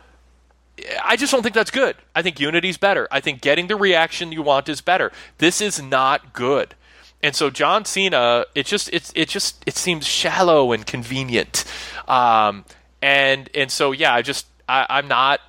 I 1.02 1.16
just 1.16 1.32
don't 1.32 1.42
think 1.42 1.54
that's 1.54 1.70
good. 1.70 1.96
I 2.14 2.22
think 2.22 2.38
unity's 2.38 2.76
better. 2.76 3.08
I 3.10 3.20
think 3.20 3.40
getting 3.40 3.66
the 3.68 3.76
reaction 3.76 4.30
you 4.32 4.42
want 4.42 4.68
is 4.68 4.80
better. 4.80 5.10
This 5.38 5.60
is 5.60 5.80
not 5.80 6.32
good. 6.32 6.74
And 7.22 7.34
so 7.34 7.48
John 7.48 7.84
Cena, 7.84 8.44
it 8.54 8.66
just 8.66 8.90
it 8.92 9.10
it 9.14 9.28
just 9.28 9.62
it 9.66 9.76
seems 9.76 10.06
shallow 10.06 10.72
and 10.72 10.86
convenient. 10.86 11.64
Um, 12.06 12.64
and 13.00 13.48
and 13.54 13.70
so 13.70 13.92
yeah, 13.92 14.12
I 14.12 14.22
just 14.22 14.46
I, 14.68 14.86
I'm 14.90 15.08
not 15.08 15.40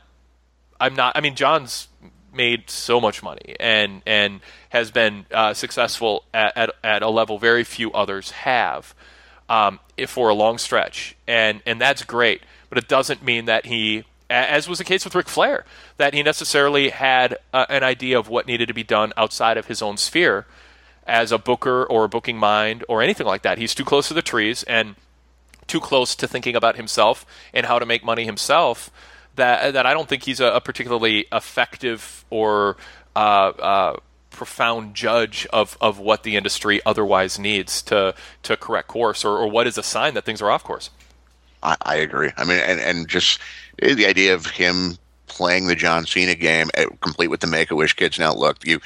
I'm 0.79 0.95
not. 0.95 1.15
I 1.15 1.21
mean, 1.21 1.35
John's 1.35 1.87
made 2.33 2.69
so 2.69 3.01
much 3.01 3.23
money 3.23 3.55
and 3.59 4.01
and 4.05 4.39
has 4.69 4.91
been 4.91 5.25
uh, 5.31 5.53
successful 5.53 6.23
at, 6.33 6.55
at, 6.55 6.69
at 6.83 7.01
a 7.01 7.09
level 7.09 7.39
very 7.39 7.63
few 7.63 7.91
others 7.93 8.31
have 8.31 8.93
um, 9.49 9.79
for 10.07 10.29
a 10.29 10.33
long 10.33 10.57
stretch, 10.57 11.15
and 11.27 11.61
and 11.65 11.81
that's 11.81 12.03
great. 12.03 12.41
But 12.69 12.77
it 12.77 12.87
doesn't 12.87 13.23
mean 13.23 13.45
that 13.45 13.65
he, 13.65 14.03
as 14.29 14.67
was 14.67 14.77
the 14.77 14.83
case 14.83 15.05
with 15.05 15.15
Ric 15.15 15.29
Flair, 15.29 15.65
that 15.97 16.13
he 16.13 16.21
necessarily 16.21 16.89
had 16.89 17.37
uh, 17.53 17.65
an 17.69 17.83
idea 17.83 18.19
of 18.19 18.27
what 18.27 18.45
needed 18.45 18.67
to 18.67 18.73
be 18.73 18.83
done 18.83 19.13
outside 19.15 19.57
of 19.57 19.67
his 19.67 19.81
own 19.81 19.97
sphere 19.97 20.45
as 21.05 21.31
a 21.31 21.37
booker 21.37 21.85
or 21.85 22.03
a 22.03 22.09
booking 22.09 22.37
mind 22.37 22.83
or 22.89 23.01
anything 23.01 23.25
like 23.25 23.41
that. 23.43 23.57
He's 23.57 23.73
too 23.73 23.85
close 23.85 24.09
to 24.09 24.13
the 24.13 24.21
trees 24.21 24.63
and 24.63 24.95
too 25.65 25.79
close 25.79 26.15
to 26.15 26.27
thinking 26.27 26.55
about 26.55 26.75
himself 26.75 27.25
and 27.53 27.65
how 27.65 27.79
to 27.79 27.85
make 27.85 28.03
money 28.03 28.25
himself 28.25 28.91
that 29.37 29.73
that 29.73 29.85
I 29.85 29.93
don't 29.93 30.07
think 30.07 30.23
he's 30.23 30.39
a, 30.39 30.47
a 30.47 30.61
particularly 30.61 31.25
effective 31.31 32.25
or 32.29 32.77
uh, 33.15 33.19
uh, 33.19 33.97
profound 34.29 34.93
judge 34.93 35.47
of, 35.51 35.77
of 35.81 35.97
what 35.97 36.21
the 36.23 36.35
industry 36.35 36.79
otherwise 36.85 37.39
needs 37.39 37.81
to 37.83 38.13
to 38.43 38.57
correct 38.57 38.87
course, 38.87 39.25
or, 39.25 39.37
or 39.37 39.47
what 39.47 39.65
is 39.65 39.77
a 39.77 39.83
sign 39.83 40.13
that 40.13 40.25
things 40.25 40.41
are 40.41 40.51
off 40.51 40.63
course. 40.63 40.89
I, 41.63 41.75
I 41.81 41.95
agree. 41.95 42.31
I 42.37 42.43
mean, 42.43 42.59
and 42.59 42.79
and 42.79 43.07
just 43.07 43.39
the 43.79 44.05
idea 44.05 44.33
of 44.35 44.45
him 44.45 44.97
playing 45.27 45.67
the 45.67 45.75
John 45.75 46.05
Cena 46.05 46.35
game, 46.35 46.69
eh, 46.75 46.85
complete 47.01 47.27
with 47.27 47.41
the 47.41 47.47
Make 47.47 47.71
a 47.71 47.75
Wish 47.75 47.93
kids. 47.93 48.17
Now, 48.19 48.33
look, 48.33 48.65
you 48.65 48.79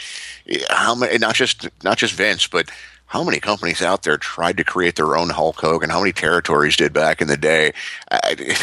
how 0.69 0.95
many? 0.95 1.18
Not 1.18 1.36
just 1.36 1.68
not 1.84 1.98
just 1.98 2.14
Vince, 2.14 2.48
but 2.48 2.69
how 3.07 3.23
many 3.26 3.41
companies 3.41 3.82
out 3.82 4.03
there 4.03 4.18
tried 4.18 4.56
to 4.56 4.64
create 4.64 4.95
their 4.95 5.18
own 5.18 5.30
Hulk 5.30 5.60
Hogan? 5.60 5.90
How 5.90 5.99
many 5.99 6.14
territories 6.14 6.78
did 6.78 6.94
back 6.94 7.22
in 7.22 7.28
the 7.28 7.36
day? 7.36 7.73
I, 8.10 8.56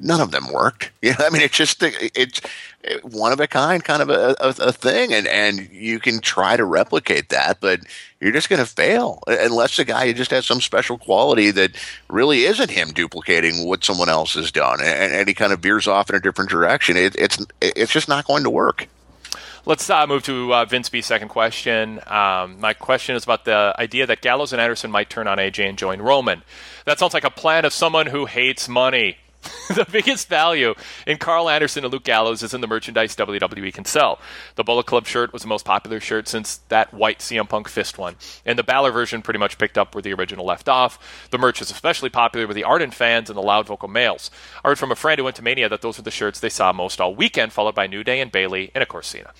none 0.00 0.20
of 0.20 0.30
them 0.30 0.52
worked. 0.52 0.90
You 1.04 1.10
know, 1.10 1.26
I 1.26 1.28
mean, 1.30 1.42
it's 1.42 1.56
just 1.56 1.82
it's 1.82 2.40
one 3.02 3.32
of 3.32 3.40
a 3.40 3.46
kind 3.46 3.84
kind 3.84 4.00
of 4.00 4.08
a, 4.08 4.34
a, 4.40 4.68
a, 4.68 4.72
thing, 4.72 5.12
and 5.12 5.26
and 5.26 5.68
you 5.70 6.00
can 6.00 6.20
try 6.20 6.56
to 6.56 6.64
replicate 6.64 7.28
that, 7.28 7.60
but 7.60 7.80
you're 8.20 8.32
just 8.32 8.48
going 8.48 8.58
to 8.58 8.66
fail 8.66 9.22
unless 9.26 9.76
the 9.76 9.84
guy 9.84 10.10
just 10.14 10.30
has 10.30 10.46
some 10.46 10.62
special 10.62 10.96
quality 10.96 11.50
that 11.50 11.72
really 12.08 12.44
isn't 12.44 12.70
him 12.70 12.92
duplicating 12.92 13.66
what 13.66 13.84
someone 13.84 14.08
else 14.08 14.32
has 14.32 14.50
done, 14.50 14.80
and, 14.80 15.12
and 15.12 15.28
he 15.28 15.34
kind 15.34 15.52
of 15.52 15.60
veers 15.60 15.86
off 15.86 16.08
in 16.08 16.16
a 16.16 16.20
different 16.20 16.50
direction. 16.50 16.96
It, 16.96 17.14
it's 17.16 17.44
it's 17.60 17.92
just 17.92 18.08
not 18.08 18.26
going 18.26 18.44
to 18.44 18.50
work. 18.50 18.88
Let's 19.66 19.88
uh, 19.88 20.06
move 20.06 20.22
to 20.24 20.54
uh, 20.54 20.64
Vince 20.66 20.90
B's 20.90 21.06
second 21.06 21.28
question. 21.28 21.98
Um, 22.06 22.60
my 22.60 22.74
question 22.74 23.16
is 23.16 23.24
about 23.24 23.46
the 23.46 23.74
idea 23.78 24.06
that 24.06 24.20
Gallows 24.20 24.52
and 24.52 24.60
Anderson 24.60 24.90
might 24.90 25.08
turn 25.08 25.26
on 25.26 25.38
AJ 25.38 25.66
and 25.66 25.78
join 25.78 26.02
Roman. 26.02 26.42
That 26.84 26.98
sounds 26.98 27.14
like 27.14 27.24
a 27.24 27.30
plan 27.30 27.64
of 27.64 27.72
someone 27.72 28.06
who 28.06 28.26
hates 28.26 28.68
money. 28.68 29.16
the 29.68 29.86
biggest 29.90 30.28
value 30.28 30.74
in 31.06 31.18
Karl 31.18 31.48
Anderson 31.48 31.84
and 31.84 31.92
Luke 31.92 32.04
Gallows 32.04 32.42
is 32.42 32.54
in 32.54 32.60
the 32.60 32.66
merchandise 32.66 33.14
WWE 33.16 33.72
can 33.72 33.84
sell. 33.84 34.18
The 34.56 34.64
Bullet 34.64 34.86
Club 34.86 35.06
shirt 35.06 35.32
was 35.32 35.42
the 35.42 35.48
most 35.48 35.64
popular 35.64 36.00
shirt 36.00 36.28
since 36.28 36.58
that 36.68 36.92
white 36.92 37.18
CM 37.18 37.48
Punk 37.48 37.68
fist 37.68 37.98
one, 37.98 38.16
and 38.44 38.58
the 38.58 38.62
Balor 38.62 38.92
version 38.92 39.22
pretty 39.22 39.38
much 39.38 39.58
picked 39.58 39.78
up 39.78 39.94
where 39.94 40.02
the 40.02 40.12
original 40.12 40.44
left 40.44 40.68
off. 40.68 41.28
The 41.30 41.38
merch 41.38 41.60
is 41.60 41.70
especially 41.70 42.10
popular 42.10 42.46
with 42.46 42.56
the 42.56 42.64
ardent 42.64 42.94
fans 42.94 43.30
and 43.30 43.36
the 43.36 43.42
loud 43.42 43.66
vocal 43.66 43.88
males. 43.88 44.30
I 44.64 44.68
heard 44.68 44.78
from 44.78 44.92
a 44.92 44.96
friend 44.96 45.18
who 45.18 45.24
went 45.24 45.36
to 45.36 45.42
Mania 45.42 45.68
that 45.68 45.82
those 45.82 45.98
were 45.98 46.04
the 46.04 46.10
shirts 46.10 46.40
they 46.40 46.48
saw 46.48 46.72
most 46.72 47.00
all 47.00 47.14
weekend, 47.14 47.52
followed 47.52 47.74
by 47.74 47.86
New 47.86 48.04
Day 48.04 48.20
and 48.20 48.32
Bayley 48.32 48.70
and 48.74 48.82
of 48.82 48.88
course 48.88 49.08
Cena. 49.08 49.32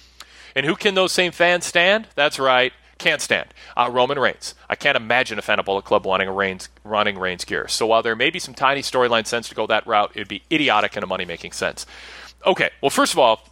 And 0.54 0.66
who 0.66 0.76
can 0.76 0.94
those 0.94 1.12
same 1.12 1.32
fans 1.32 1.64
stand? 1.64 2.06
That's 2.14 2.38
right, 2.38 2.72
can't 3.04 3.20
stand. 3.20 3.52
Uh, 3.76 3.90
Roman 3.92 4.18
Reigns. 4.18 4.54
I 4.70 4.76
can't 4.76 4.96
imagine 4.96 5.38
a 5.38 5.42
fan 5.42 5.58
of 5.58 5.66
Bullet 5.66 5.84
Club 5.84 6.06
wanting 6.06 6.26
a 6.26 6.32
Reigns, 6.32 6.70
running 6.84 7.18
Reigns 7.18 7.44
gear. 7.44 7.68
So 7.68 7.86
while 7.86 8.02
there 8.02 8.16
may 8.16 8.30
be 8.30 8.38
some 8.38 8.54
tiny 8.54 8.80
storyline 8.80 9.26
sense 9.26 9.46
to 9.50 9.54
go 9.54 9.66
that 9.66 9.86
route, 9.86 10.12
it'd 10.14 10.26
be 10.26 10.42
idiotic 10.50 10.96
in 10.96 11.02
a 11.02 11.06
money 11.06 11.26
making 11.26 11.52
sense. 11.52 11.84
Okay, 12.46 12.70
well, 12.80 12.90
first 12.90 13.12
of 13.12 13.18
all, 13.18 13.46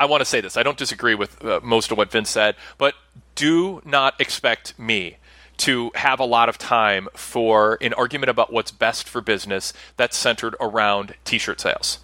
I 0.00 0.06
want 0.06 0.22
to 0.22 0.24
say 0.24 0.40
this. 0.40 0.56
I 0.56 0.62
don't 0.62 0.78
disagree 0.78 1.14
with 1.14 1.44
uh, 1.44 1.60
most 1.62 1.92
of 1.92 1.98
what 1.98 2.10
Vince 2.10 2.30
said, 2.30 2.56
but 2.78 2.94
do 3.34 3.82
not 3.84 4.18
expect 4.18 4.78
me 4.78 5.18
to 5.58 5.92
have 5.94 6.18
a 6.18 6.24
lot 6.24 6.48
of 6.48 6.56
time 6.56 7.08
for 7.14 7.76
an 7.82 7.92
argument 7.92 8.30
about 8.30 8.50
what's 8.50 8.70
best 8.70 9.06
for 9.06 9.20
business 9.20 9.74
that's 9.98 10.16
centered 10.16 10.56
around 10.58 11.14
t 11.24 11.36
shirt 11.36 11.60
sales. 11.60 11.98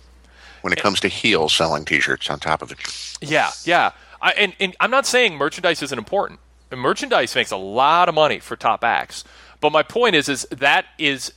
When 0.61 0.75
it 0.75 0.79
comes 0.79 1.01
to 1.01 1.09
heels 1.09 1.55
selling 1.55 1.87
t 1.87 2.01
shirts 2.01 2.29
on 2.29 2.39
top 2.39 2.61
of 2.61 2.71
it. 2.71 2.79
Yeah, 3.23 3.51
yeah. 3.65 3.93
I, 4.21 4.33
and, 4.33 4.55
and 4.59 4.77
I'm 4.81 4.91
not 4.91 5.07
saying 5.07 5.37
merchandise 5.37 5.83
isn't 5.83 5.99
important. 5.99 6.41
Merchandise 6.75 7.35
makes 7.35 7.51
a 7.51 7.57
lot 7.57 8.09
of 8.09 8.15
money 8.15 8.41
for 8.41 8.57
top 8.57 8.85
acts. 8.85 9.25
But 9.61 9.71
my 9.71 9.83
point 9.83 10.15
is, 10.15 10.29
is 10.29 10.47
that 10.51 10.87
is 10.99 11.33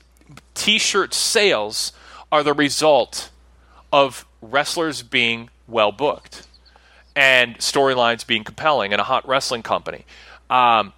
t-shirt 0.53 1.13
sales 1.13 1.93
are 2.31 2.43
the 2.43 2.53
result 2.53 3.29
of 3.91 4.25
wrestlers 4.41 5.03
being 5.03 5.49
well 5.67 5.91
booked 5.91 6.47
and 7.15 7.57
storylines 7.57 8.25
being 8.25 8.43
compelling 8.43 8.93
and 8.93 9.01
a 9.01 9.03
hot 9.03 9.27
wrestling 9.27 9.63
company. 9.63 10.05
Um, 10.49 10.93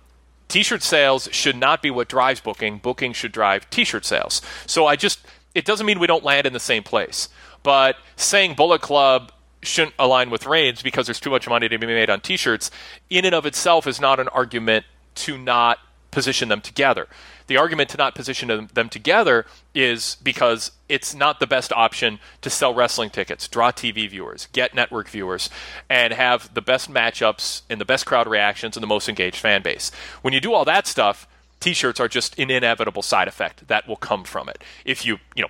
t-shirt 0.48 0.84
sales 0.84 1.30
should 1.32 1.56
not 1.56 1.82
be 1.82 1.92
what 1.92 2.08
drives 2.08 2.40
booking. 2.40 2.78
Booking 2.78 3.14
should 3.14 3.32
drive 3.32 3.70
t-shirt 3.70 4.06
sales. 4.06 4.42
So 4.66 4.86
I 4.86 4.96
just 4.96 5.20
it 5.56 5.66
doesn't 5.66 5.86
mean 5.86 6.00
we 6.00 6.08
don't 6.08 6.24
land 6.24 6.48
in 6.48 6.54
the 6.54 6.60
same 6.60 6.84
place. 6.84 7.30
But 7.62 7.96
saying 8.16 8.56
Bullet 8.56 8.82
Club 8.82 9.32
shouldn't 9.66 9.96
align 10.00 10.30
with 10.30 10.46
Reigns 10.46 10.82
because 10.82 11.08
there's 11.08 11.20
too 11.20 11.30
much 11.30 11.48
money 11.48 11.70
to 11.70 11.78
be 11.78 11.88
made 11.88 12.10
on 12.10 12.22
T-shirts, 12.22 12.72
in 13.10 13.26
and 13.26 13.36
of 13.36 13.46
itself 13.46 13.88
is 13.88 14.00
not 14.00 14.20
an 14.20 14.28
argument 14.30 14.86
to 15.16 15.38
not 15.38 15.80
position 16.12 16.50
them 16.50 16.62
together. 16.62 17.08
The 17.48 17.58
argument 17.58 17.90
to 17.90 17.98
not 17.98 18.16
position 18.16 18.70
them 18.74 18.90
together 18.90 19.46
is 19.74 20.16
because 20.24 20.72
it's 20.88 21.14
not 21.14 21.40
the 21.40 21.48
best 21.48 21.74
option 21.74 22.20
to 22.42 22.50
sell 22.50 22.74
wrestling 22.74 23.10
tickets, 23.10 23.48
draw 23.48 23.72
TV 23.72 24.10
viewers, 24.10 24.48
get 24.54 24.74
network 24.74 25.10
viewers, 25.10 25.50
and 25.90 26.14
have 26.14 26.54
the 26.54 26.62
best 26.62 26.90
matchups 26.92 27.64
and 27.70 27.82
the 27.82 27.86
best 27.86 28.06
crowd 28.06 28.28
reactions 28.28 28.78
and 28.78 28.84
the 28.84 28.88
most 28.88 29.10
engaged 29.10 29.38
fan 29.38 29.62
base. 29.62 29.92
When 30.22 30.34
you 30.34 30.40
do 30.40 30.54
all 30.54 30.64
that 30.66 30.88
stuff, 30.88 31.28
t-shirts 31.60 32.00
are 32.00 32.08
just 32.08 32.38
an 32.40 32.50
inevitable 32.50 33.02
side 33.02 33.28
effect 33.28 33.68
that 33.68 33.88
will 33.88 33.98
come 33.98 34.24
from 34.24 34.48
it. 34.48 34.64
If 34.86 35.06
you, 35.06 35.18
you 35.36 35.42
know, 35.42 35.50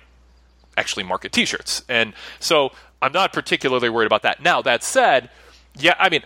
actually 0.76 1.04
market 1.04 1.32
t-shirts. 1.32 1.84
And 1.88 2.14
so 2.40 2.72
I'm 3.04 3.12
not 3.12 3.34
particularly 3.34 3.90
worried 3.90 4.06
about 4.06 4.22
that. 4.22 4.42
Now, 4.42 4.62
that 4.62 4.82
said, 4.82 5.28
yeah, 5.76 5.94
I 5.98 6.08
mean, 6.08 6.22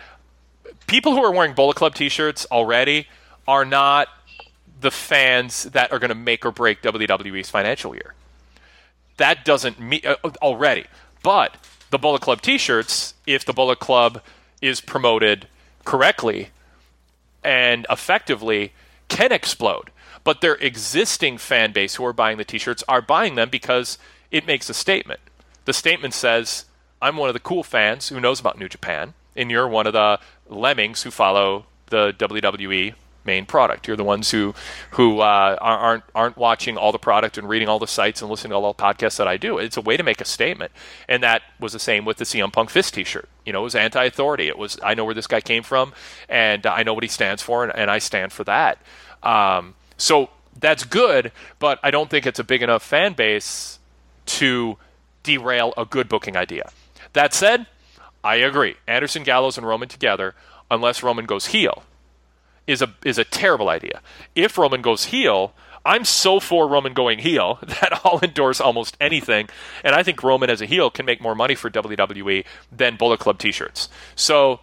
people 0.87 1.13
who 1.13 1.25
are 1.25 1.33
wearing 1.33 1.53
Bullet 1.53 1.77
Club 1.77 1.93
t-shirts 1.93 2.47
already 2.53 3.09
are 3.49 3.65
not 3.65 4.07
the 4.81 4.93
fans 4.93 5.65
that 5.65 5.91
are 5.91 5.99
going 5.99 6.11
to 6.11 6.15
make 6.15 6.47
or 6.47 6.53
break 6.53 6.81
WWE's 6.81 7.51
financial 7.51 7.97
year. 7.97 8.15
That 9.17 9.45
doesn't 9.45 9.81
mean 9.81 10.03
uh, 10.07 10.15
already. 10.41 10.85
But 11.25 11.57
the 11.91 11.99
Bullet 11.99 12.23
Club 12.23 12.43
t-shirts, 12.43 13.15
if 13.27 13.45
the 13.45 13.53
Bullet 13.53 13.81
Club 13.81 14.23
is 14.63 14.81
promoted 14.81 15.49
correctly 15.85 16.51
and 17.43 17.89
effectively, 17.91 18.73
can 19.09 19.33
explode. 19.33 19.91
But 20.23 20.43
their 20.43 20.55
existing 20.55 21.39
fan 21.39 21.73
base 21.73 21.97
who 21.97 22.05
are 22.05 22.13
buying 22.13 22.39
the 22.39 22.45
t-shirts 22.45 22.85
are 22.87 23.03
buying 23.03 23.35
them 23.35 23.49
because 23.51 23.99
it 24.31 24.47
makes 24.47 24.71
a 24.71 24.75
statement. 24.75 25.19
The 25.65 25.73
statement 25.73 26.15
says, 26.15 26.65
I'm 27.01 27.17
one 27.17 27.29
of 27.29 27.35
the 27.35 27.41
cool 27.41 27.63
fans 27.63 28.09
who 28.09 28.21
knows 28.21 28.41
about 28.41 28.59
New 28.59 28.69
Japan, 28.69 29.15
and 29.37 29.51
you're 29.51 29.69
one 29.69 29.87
of 29.87 29.93
the 29.93 30.19
lemmings 30.49 31.03
who 31.03 31.11
follow 31.11 31.67
the 31.87 32.13
WWE 32.19 32.95
main 33.25 33.47
product. 33.47 33.87
You're 33.87 33.97
the 33.97 34.05
ones 34.05 34.31
who 34.31 34.55
who 34.93 35.21
uh, 35.21 35.57
aren't 35.61 36.03
aren't 36.15 36.37
watching 36.37 36.77
all 36.77 36.91
the 36.91 36.99
product 36.99 37.39
and 37.39 37.49
reading 37.49 37.69
all 37.69 37.79
the 37.79 37.87
sites 37.87 38.21
and 38.23 38.31
listening 38.31 38.51
to 38.51 38.57
all 38.57 38.73
the 38.73 38.83
podcasts 38.83 39.19
that 39.19 39.29
I 39.29 39.37
do. 39.37 39.59
It's 39.59 39.77
a 39.77 39.81
way 39.81 39.97
to 39.97 40.03
make 40.03 40.21
a 40.21 40.25
statement, 40.25 40.73
and 41.07 41.23
that 41.23 41.43
was 41.61 41.73
the 41.73 41.79
same 41.79 42.05
with 42.05 42.17
the 42.17 42.25
CM 42.25 42.53
Punk 42.53 42.71
Fist 42.71 42.95
T-shirt. 42.95 43.29
You 43.47 43.53
know, 43.53 43.61
it 43.61 43.65
was 43.65 43.75
anti-authority. 43.77 44.49
It 44.49 44.59
was 44.59 44.79
I 44.83 44.95
know 44.95 45.05
where 45.05 45.15
this 45.15 45.29
guy 45.29 45.41
came 45.41 45.63
from, 45.63 45.93
and 46.29 46.67
I 46.67 46.83
know 46.83 46.95
what 46.95 47.05
he 47.05 47.09
stands 47.09 47.43
for, 47.43 47.63
and, 47.63 47.73
and 47.77 47.91
I 47.91 47.99
stand 47.99 48.33
for 48.33 48.45
that. 48.45 48.79
Um, 49.23 49.75
so 49.97 50.31
that's 50.59 50.85
good, 50.85 51.31
but 51.59 51.79
I 51.83 51.91
don't 51.91 52.11
think 52.11 52.27
it's 52.27 52.39
a 52.39 52.45
big 52.45 52.63
enough 52.63 52.83
fan 52.83 53.13
base 53.13 53.79
to 54.27 54.79
derail 55.23 55.75
a 55.77 55.85
good 55.85 56.09
booking 56.09 56.37
idea. 56.37 56.71
That 57.13 57.35
said, 57.35 57.67
I 58.23 58.37
agree. 58.37 58.77
Anderson, 58.87 59.23
Gallows, 59.23 59.57
and 59.57 59.67
Roman 59.67 59.89
together, 59.89 60.35
unless 60.71 61.03
Roman 61.03 61.27
goes 61.27 61.47
heel, 61.47 61.85
is 62.67 62.83
a 62.83 62.95
is 63.05 63.19
a 63.19 63.25
terrible 63.25 63.69
idea. 63.69 64.01
If 64.35 64.59
Roman 64.59 64.83
goes 64.83 65.07
heel, 65.07 65.55
I'm 65.85 66.05
so 66.05 66.41
for 66.41 66.69
Roman 66.69 66.93
going 66.93 67.21
heel 67.21 67.59
that 67.67 68.01
I'll 68.05 68.21
endorse 68.23 68.61
almost 68.61 68.97
anything, 69.01 69.49
and 69.83 69.95
I 69.95 70.03
think 70.03 70.23
Roman 70.23 70.51
as 70.51 70.61
a 70.61 70.67
heel 70.67 70.91
can 70.91 71.07
make 71.07 71.21
more 71.21 71.35
money 71.35 71.55
for 71.55 71.71
WWE 71.71 72.45
than 72.71 72.97
Bullet 72.97 73.21
Club 73.21 73.39
T-shirts. 73.39 73.89
So 74.15 74.61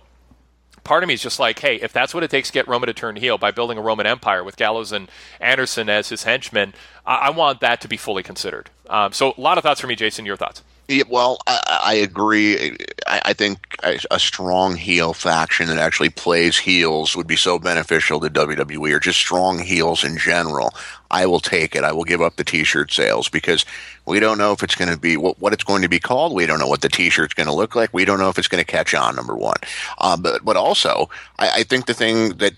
part 0.84 1.04
of 1.04 1.08
me 1.08 1.16
is 1.16 1.22
just 1.22 1.40
like, 1.40 1.60
hey, 1.60 1.76
if 1.78 1.92
that's 1.92 2.14
what 2.14 2.24
it 2.24 2.30
takes 2.30 2.50
to 2.50 2.54
get 2.54 2.68
Roman 2.68 2.88
to 2.88 2.94
turn 2.94 3.16
heel 3.16 3.38
by 3.38 3.52
building 3.52 3.78
a 3.78 3.82
Roman 3.82 4.06
empire 4.06 4.44
with 4.44 4.56
Gallows 4.56 4.92
and 4.92 5.10
Anderson 5.42 5.90
as 5.90 6.10
his 6.10 6.24
henchmen, 6.24 6.74
I, 7.06 7.16
I 7.16 7.30
want 7.32 7.60
that 7.62 7.82
to 7.82 7.88
be 7.88 7.98
fully 7.98 8.22
considered. 8.22 8.70
Um, 8.90 9.12
so 9.12 9.34
a 9.38 9.42
lot 9.42 9.58
of 9.58 9.64
thoughts 9.64 9.82
for 9.82 9.88
me, 9.88 9.96
Jason. 9.96 10.26
Your 10.26 10.38
thoughts? 10.38 10.62
Yeah, 10.88 11.04
well, 11.10 11.40
I, 11.48 11.80
I 11.84 11.94
agree. 11.96 12.78
I, 13.08 13.22
I, 13.26 13.34
think 13.34 13.76
a 13.84 14.20
strong 14.20 14.76
heel 14.76 15.14
faction 15.14 15.68
that 15.68 15.80
actually 15.80 16.10
plays 16.10 16.60
heels 16.60 17.16
would 17.16 17.26
be 17.26 17.36
so 17.36 17.58
beneficial 17.58 18.20
to 18.20 18.30
WWE, 18.30 18.92
or 18.92 19.00
just 19.00 19.18
strong 19.18 19.58
heels 19.58 20.04
in 20.04 20.18
general. 20.18 20.76
I 21.10 21.26
will 21.26 21.40
take 21.40 21.76
it. 21.76 21.84
I 21.84 21.92
will 21.92 22.04
give 22.04 22.22
up 22.22 22.36
the 22.36 22.44
T-shirt 22.44 22.92
sales 22.92 23.30
because 23.30 23.66
we 24.06 24.20
don't 24.20 24.38
know 24.38 24.52
if 24.52 24.62
it's 24.62 24.76
going 24.76 24.92
to 24.92 24.98
be 24.98 25.18
what, 25.18 25.40
what 25.40 25.54
it's 25.54 25.64
going 25.64 25.82
to 25.82 25.90
be 25.90 26.00
called. 26.00 26.34
We 26.34 26.46
don't 26.46 26.60
know 26.60 26.68
what 26.68 26.82
the 26.82 26.90
T-shirt's 26.90 27.34
going 27.34 27.48
to 27.48 27.54
look 27.54 27.76
like. 27.76 27.92
We 27.92 28.06
don't 28.06 28.20
know 28.20 28.30
if 28.30 28.38
it's 28.38 28.48
going 28.48 28.64
to 28.64 28.72
catch 28.72 28.94
on. 28.94 29.16
Number 29.16 29.36
one, 29.36 29.58
um, 30.00 30.22
but 30.22 30.46
but 30.46 30.56
also, 30.56 31.10
I, 31.40 31.50
I 31.50 31.64
think 31.64 31.88
the 31.88 31.96
thing 31.96 32.38
that 32.38 32.54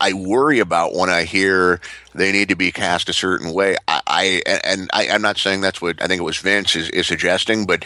I 0.00 0.12
worry 0.12 0.58
about 0.58 0.94
when 0.94 1.10
I 1.10 1.24
hear 1.24 1.80
they 2.14 2.32
need 2.32 2.48
to 2.48 2.56
be 2.56 2.72
cast 2.72 3.08
a 3.08 3.12
certain 3.12 3.52
way. 3.52 3.76
I, 3.88 4.00
I 4.06 4.42
and 4.64 4.90
I, 4.92 5.04
am 5.06 5.22
not 5.22 5.38
saying 5.38 5.60
that's 5.60 5.82
what 5.82 6.02
I 6.02 6.06
think 6.06 6.20
it 6.20 6.24
was 6.24 6.38
Vince 6.38 6.76
is, 6.76 6.88
is 6.90 7.06
suggesting, 7.06 7.66
but 7.66 7.84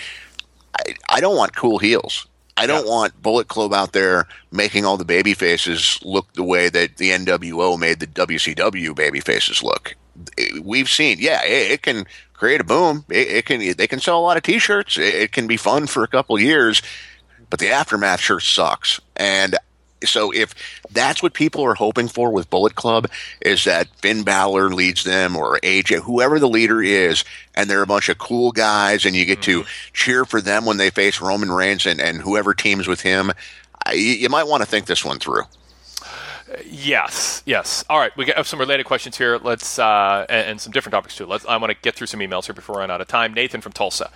I, 0.79 0.95
I 1.09 1.21
don't 1.21 1.37
want 1.37 1.57
cool 1.57 1.79
heels. 1.79 2.27
I 2.57 2.67
don't 2.67 2.85
yeah. 2.85 2.93
want 2.93 3.23
Bullet 3.23 3.49
Club 3.49 3.73
out 3.73 3.93
there 3.93 4.29
making 4.53 4.85
all 4.85 4.99
the 4.99 5.05
baby 5.05 5.35
faces 5.35 5.99
look 6.03 6.33
the 6.35 6.45
way 6.45 6.69
that 6.69 6.99
the 6.99 7.11
NWO 7.11 7.79
made 7.79 8.01
the 8.01 8.07
WCW 8.07 8.95
baby 8.95 9.21
faces 9.21 9.63
look. 9.63 9.97
We've 10.63 10.89
seen, 10.89 11.17
yeah, 11.21 11.43
it, 11.43 11.71
it 11.71 11.83
can 11.83 12.05
create 12.35 12.61
a 12.61 12.65
boom. 12.65 13.07
It, 13.09 13.29
it, 13.29 13.47
can 13.47 13.61
they 13.77 13.87
can 13.87 14.01
sell 14.01 14.19
a 14.19 14.21
lot 14.21 14.37
of 14.37 14.43
T-shirts. 14.43 14.99
It, 14.99 15.15
it 15.15 15.33
can 15.33 15.47
be 15.47 15.57
fun 15.57 15.87
for 15.87 16.05
a 16.05 16.09
couple 16.09 16.39
years, 16.39 16.83
but 17.49 17.61
the 17.61 17.71
aftermath 17.71 18.21
sure 18.21 18.41
sucks. 18.41 19.01
And 19.17 19.57
so 20.05 20.31
if 20.33 20.55
that's 20.91 21.23
what 21.23 21.35
people 21.35 21.65
are 21.65 21.75
hoping 21.75 22.09
for 22.09 22.31
with 22.31 22.51
Bullet 22.51 22.75
Club 22.75 23.09
is 23.41 23.65
that 23.65 23.89
Finn 23.97 24.23
Balor 24.23 24.71
leads 24.71 25.05
them 25.05 25.37
or 25.37 25.59
AJ, 25.61 26.03
whoever 26.03 26.39
the 26.39 26.49
leader 26.49 26.83
is, 26.83 27.25
and 27.55 27.69
they're 27.69 27.83
a 27.83 27.87
bunch 27.87 28.09
of 28.09 28.19
cool 28.19 28.53
guys, 28.53 29.05
and 29.05 29.15
you 29.15 29.25
get 29.25 29.43
to 29.43 29.61
mm-hmm. 29.61 29.93
cheer 29.93 30.25
for 30.25 30.41
them 30.41 30.65
when 30.65 30.77
they 30.77 30.91
face 30.91 31.21
Roman 31.21 31.51
Reigns 31.51 31.87
and, 31.87 32.01
and 32.01 32.21
whoever 32.21 32.55
teams 32.55 32.89
with 32.89 33.01
him. 33.01 33.33
I, 33.85 33.93
you 33.93 34.29
might 34.29 34.47
want 34.47 34.63
to 34.63 34.69
think 34.69 34.87
this 34.87 35.05
one 35.05 35.19
through. 35.19 35.43
Yes, 36.67 37.43
yes. 37.47 37.85
All 37.89 37.99
right, 37.99 38.17
we 38.17 38.27
have 38.35 38.47
some 38.47 38.59
related 38.59 38.85
questions 38.85 39.17
here. 39.17 39.39
Let's 39.39 39.79
uh, 39.79 40.27
and, 40.29 40.51
and 40.51 40.61
some 40.61 40.73
different 40.73 40.93
topics 40.93 41.17
too. 41.17 41.27
Let's. 41.27 41.45
I 41.47 41.57
want 41.57 41.71
to 41.71 41.79
get 41.81 41.95
through 41.95 42.09
some 42.09 42.21
emails 42.21 42.47
here 42.47 42.55
before 42.55 42.77
we 42.77 42.81
run 42.81 42.91
out 42.91 43.01
of 43.01 43.09
time. 43.09 43.35
Nathan 43.35 43.61
from 43.61 43.73
Tulsa, 43.73 44.11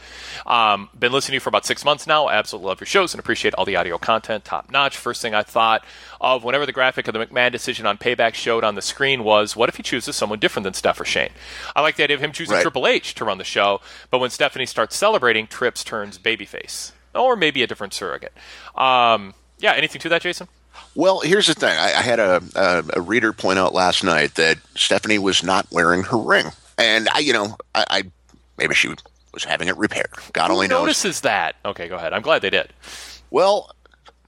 um, 0.46 0.88
been 0.98 1.12
listening 1.12 1.32
to 1.32 1.36
you 1.36 1.40
for 1.40 1.48
about 1.48 1.66
six 1.66 1.84
months 1.84 2.06
now. 2.06 2.28
Absolutely 2.28 2.68
love 2.68 2.80
your 2.80 2.86
shows 2.86 3.14
and 3.14 3.20
appreciate 3.20 3.54
all 3.54 3.64
the 3.64 3.76
audio 3.76 3.98
content, 3.98 4.44
top 4.44 4.70
notch. 4.70 4.96
First 4.96 5.22
thing 5.22 5.34
I 5.34 5.42
thought 5.42 5.84
of 6.20 6.44
whenever 6.44 6.64
the 6.66 6.72
graphic 6.72 7.06
of 7.08 7.14
the 7.14 7.24
McMahon 7.24 7.52
decision 7.52 7.86
on 7.86 7.98
Payback 7.98 8.34
showed 8.34 8.64
on 8.64 8.74
the 8.74 8.82
screen 8.82 9.24
was, 9.24 9.54
what 9.56 9.68
if 9.68 9.76
he 9.76 9.82
chooses 9.82 10.16
someone 10.16 10.38
different 10.38 10.64
than 10.64 10.72
Steph 10.74 11.00
or 11.00 11.04
Shane? 11.04 11.30
I 11.76 11.82
like 11.82 11.96
the 11.96 12.04
idea 12.04 12.16
of 12.16 12.22
him 12.22 12.32
choosing 12.32 12.54
Right. 12.54 12.62
Triple 12.62 12.86
H 12.86 13.14
to 13.16 13.24
run 13.24 13.38
the 13.38 13.44
show, 13.44 13.80
but 14.10 14.18
when 14.18 14.30
Stephanie 14.30 14.66
starts 14.66 14.96
celebrating, 14.96 15.46
Trips 15.46 15.84
turns 15.84 16.18
babyface, 16.18 16.92
or 17.14 17.36
maybe 17.36 17.62
a 17.62 17.66
different 17.66 17.92
surrogate. 17.92 18.32
Um, 18.74 19.34
yeah, 19.58 19.72
anything 19.72 20.00
to 20.02 20.08
that, 20.08 20.22
Jason? 20.22 20.48
Well, 20.94 21.20
here's 21.20 21.46
the 21.46 21.54
thing. 21.54 21.76
I, 21.76 21.94
I 21.94 22.02
had 22.02 22.20
a, 22.20 22.42
a, 22.54 22.84
a 22.94 23.00
reader 23.00 23.32
point 23.32 23.58
out 23.58 23.74
last 23.74 24.04
night 24.04 24.36
that 24.36 24.58
Stephanie 24.76 25.18
was 25.18 25.42
not 25.42 25.66
wearing 25.72 26.04
her 26.04 26.18
ring, 26.18 26.46
and 26.78 27.08
I, 27.08 27.18
you 27.18 27.32
know, 27.32 27.56
I, 27.74 27.84
I 27.90 28.02
maybe 28.58 28.74
she 28.74 28.88
was 29.32 29.44
having 29.44 29.68
it 29.68 29.76
repaired. 29.76 30.10
God 30.32 30.50
only 30.50 30.68
knows. 30.68 30.82
notices 30.82 31.22
that? 31.22 31.56
Okay, 31.64 31.88
go 31.88 31.96
ahead. 31.96 32.12
I'm 32.12 32.22
glad 32.22 32.42
they 32.42 32.50
did. 32.50 32.72
Well, 33.30 33.74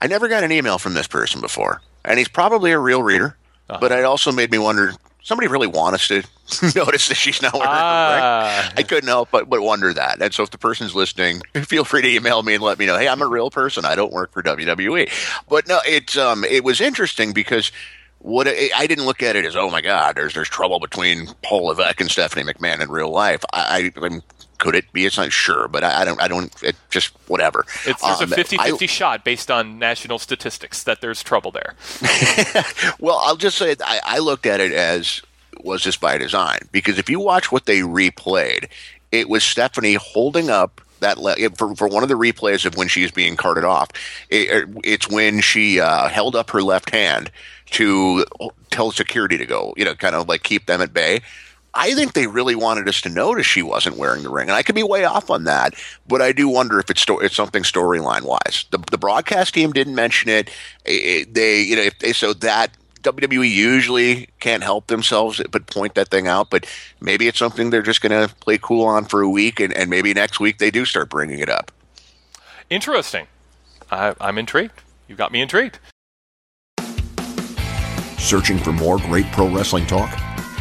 I 0.03 0.09
never 0.09 0.29
got 0.29 0.43
an 0.43 0.51
email 0.51 0.79
from 0.79 0.95
this 0.95 1.07
person 1.07 1.41
before, 1.41 1.81
and 2.05 2.19
he's 2.19 2.29
probably 2.29 2.73
a 2.73 2.79
real 2.79 3.03
reader. 3.03 3.37
Uh-huh. 3.69 3.79
But 3.81 3.93
it 3.93 4.05
also 4.05 4.33
made 4.33 4.51
me 4.51 4.59
wonder: 4.59 4.93
somebody 5.27 5.49
really 5.49 5.67
want 5.67 5.95
us 5.95 6.07
to 6.07 6.23
notice 6.77 7.09
that 7.09 7.17
she's 7.17 7.43
not 7.43 7.53
wearing 7.53 7.67
Ah. 7.69 8.73
I 8.77 8.83
couldn't 8.85 9.09
help 9.09 9.31
but 9.33 9.49
but 9.51 9.61
wonder 9.61 9.93
that. 9.93 10.23
And 10.23 10.33
so, 10.33 10.45
if 10.45 10.51
the 10.51 10.59
person's 10.59 10.95
listening, 10.95 11.43
feel 11.65 11.85
free 11.85 12.03
to 12.03 12.09
email 12.09 12.43
me 12.45 12.55
and 12.55 12.63
let 12.63 12.79
me 12.79 12.87
know. 12.87 12.97
Hey, 12.97 13.09
I'm 13.09 13.21
a 13.21 13.27
real 13.27 13.51
person. 13.51 13.85
I 13.85 13.97
don't 13.97 14.13
work 14.13 14.33
for 14.33 14.43
WWE. 14.43 15.11
But 15.49 15.67
no, 15.67 15.81
it's 15.85 16.17
um, 16.17 16.45
it 16.45 16.65
was 16.65 16.81
interesting 16.81 17.33
because. 17.33 17.73
What 18.21 18.49
I 18.49 18.71
I 18.75 18.87
didn't 18.89 19.05
look 19.05 19.23
at 19.23 19.37
it 19.37 19.45
as 19.45 19.55
oh 19.55 19.71
my 19.71 19.81
god 19.83 20.17
there's 20.17 20.35
there's 20.35 20.49
trouble 20.49 20.81
between 20.81 21.29
Paul 21.43 21.67
Levesque 21.67 22.01
and 22.01 22.11
Stephanie 22.11 22.51
McMahon 22.51 22.81
in 22.81 22.91
real 22.91 23.11
life 23.11 23.45
I, 23.53 23.93
I 23.95 24.05
I'm, 24.05 24.23
could 24.59 24.75
it 24.75 24.91
be 24.93 25.05
it's 25.07 25.17
not 25.19 25.33
sure 25.33 25.69
but 25.69 25.85
I, 25.85 26.03
I 26.03 26.05
don't 26.05 26.21
I 26.23 26.29
don't 26.29 26.53
it 26.63 26.77
just 26.91 27.09
whatever 27.29 27.65
It's, 27.85 28.01
there's 28.03 28.21
Um, 28.23 28.33
a 28.33 28.37
50 28.37 28.59
I- 28.59 28.71
50 28.71 28.87
shot 28.87 29.25
based 29.25 29.51
on 29.51 29.79
national 29.79 30.19
statistics 30.19 30.83
that 30.85 31.01
there's 31.01 31.23
trouble 31.23 31.51
there. 31.51 31.75
Well, 32.99 33.19
I'll 33.25 33.37
just 33.37 33.59
say 33.59 33.77
I, 33.85 34.01
I 34.05 34.19
looked 34.19 34.47
at 34.47 34.61
it 34.61 34.73
as 34.73 35.21
was 35.63 35.85
this 35.85 35.97
by 35.97 36.19
design 36.19 36.61
because 36.73 36.99
if 36.99 37.09
you 37.11 37.21
watch 37.21 37.51
what 37.53 37.67
they 37.67 37.81
replayed, 37.81 38.69
it 39.13 39.29
was 39.29 39.45
Stephanie 39.45 39.95
holding 39.95 40.51
up 40.51 40.81
that 41.01 41.19
le- 41.19 41.37
for 41.51 41.75
for 41.77 41.89
one 41.89 42.03
of 42.03 42.09
the 42.09 42.15
replays 42.15 42.65
of 42.65 42.77
when 42.77 42.89
she's 42.89 43.11
being 43.11 43.37
carted 43.37 43.65
off. 43.65 43.91
It, 44.31 44.69
it's 44.85 45.09
when 45.11 45.41
she 45.41 45.79
uh, 45.81 46.09
held 46.09 46.35
up 46.37 46.51
her 46.51 46.63
left 46.63 46.91
hand 46.91 47.31
to 47.73 48.25
tell 48.71 48.91
security 48.93 49.37
to 49.39 49.45
go, 49.47 49.75
you 49.77 49.85
know, 49.85 49.95
kind 49.95 50.15
of 50.15 50.29
like 50.29 50.43
keep 50.43 50.67
them 50.67 50.81
at 50.81 50.93
bay. 50.95 51.21
I 51.79 51.93
think 51.95 52.15
they 52.15 52.27
really 52.27 52.55
wanted 52.55 52.89
us 52.89 53.01
to 53.03 53.09
notice 53.11 53.47
she 53.47 53.63
wasn't 53.63 53.99
wearing 53.99 54.23
the 54.23 54.31
ring, 54.31 54.49
and 54.49 54.57
I 54.57 54.63
could 54.63 54.75
be 54.75 54.83
way 54.83 55.05
off 55.05 55.31
on 55.31 55.45
that, 55.45 55.75
but 56.09 56.23
I 56.23 56.33
do 56.33 56.49
wonder 56.49 56.79
if 56.81 56.89
it's 56.91 57.03
sto- 57.03 57.19
it's 57.19 57.37
something 57.37 57.63
storyline 57.63 58.23
wise. 58.23 58.65
The 58.71 58.79
the 58.91 58.99
broadcast 58.99 59.53
team 59.55 59.73
didn't 59.73 59.95
mention 59.95 60.31
it. 60.31 60.51
It- 60.85 61.35
They 61.35 61.61
you 61.61 61.77
know 61.77 61.83
if 61.83 61.99
they 61.99 62.13
so 62.15 62.33
that 62.33 62.71
WWE 63.03 63.49
usually 63.49 64.29
can't 64.41 64.63
help 64.65 64.87
themselves 64.89 65.41
but 65.53 65.67
point 65.67 65.95
that 65.95 66.09
thing 66.09 66.27
out, 66.27 66.51
but 66.51 66.67
maybe 67.01 67.29
it's 67.29 67.39
something 67.39 67.71
they're 67.71 67.83
just 67.83 68.01
going 68.01 68.29
to 68.29 68.35
play 68.37 68.59
cool 68.59 68.85
on 68.85 69.05
for 69.05 69.21
a 69.23 69.29
week, 69.29 69.61
and, 69.61 69.73
and 69.75 69.89
maybe 69.91 70.13
next 70.13 70.41
week 70.41 70.59
they 70.59 70.73
do 70.73 70.85
start 70.85 71.09
bringing 71.09 71.39
it 71.39 71.49
up. 71.49 71.71
Interesting. 72.69 73.29
I, 73.93 74.15
I'm 74.21 74.39
intrigued. 74.39 74.81
You've 75.07 75.19
got 75.19 75.31
me 75.31 75.41
intrigued. 75.41 75.79
Searching 78.19 78.59
for 78.59 78.73
more 78.73 78.99
great 78.99 79.27
pro 79.31 79.49
wrestling 79.49 79.87
talk? 79.87 80.11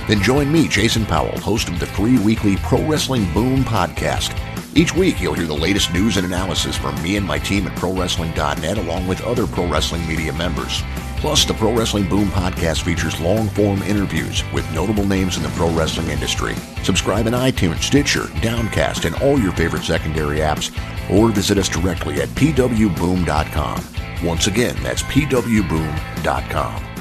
Then 0.07 0.21
join 0.21 0.51
me, 0.51 0.67
Jason 0.67 1.05
Powell, 1.05 1.39
host 1.39 1.69
of 1.69 1.79
the 1.79 1.85
free 1.85 2.19
weekly 2.19 2.57
Pro 2.57 2.83
Wrestling 2.85 3.31
Boom 3.33 3.63
podcast. 3.63 4.39
Each 4.77 4.93
week, 4.93 5.21
you'll 5.21 5.33
hear 5.33 5.47
the 5.47 5.53
latest 5.53 5.93
news 5.93 6.17
and 6.17 6.25
analysis 6.25 6.75
from 6.75 7.01
me 7.01 7.15
and 7.15 7.25
my 7.25 7.39
team 7.39 7.65
at 7.65 7.77
ProWrestling.net, 7.77 8.77
along 8.77 9.07
with 9.07 9.21
other 9.21 9.47
pro 9.47 9.65
wrestling 9.67 10.05
media 10.05 10.33
members. 10.33 10.83
Plus, 11.15 11.45
the 11.45 11.53
Pro 11.53 11.73
Wrestling 11.73 12.09
Boom 12.09 12.27
podcast 12.27 12.83
features 12.83 13.19
long 13.21 13.47
form 13.49 13.81
interviews 13.83 14.43
with 14.53 14.69
notable 14.73 15.05
names 15.05 15.37
in 15.37 15.43
the 15.43 15.49
pro 15.49 15.71
wrestling 15.71 16.09
industry. 16.09 16.55
Subscribe 16.83 17.25
in 17.25 17.33
iTunes, 17.33 17.83
Stitcher, 17.83 18.27
Downcast, 18.41 19.05
and 19.05 19.15
all 19.23 19.39
your 19.39 19.53
favorite 19.53 19.83
secondary 19.83 20.39
apps, 20.39 20.69
or 21.09 21.29
visit 21.29 21.57
us 21.57 21.69
directly 21.69 22.21
at 22.21 22.27
pwboom.com. 22.29 23.83
Once 24.23 24.47
again, 24.47 24.75
that's 24.83 25.03
pwboom.com. 25.03 26.94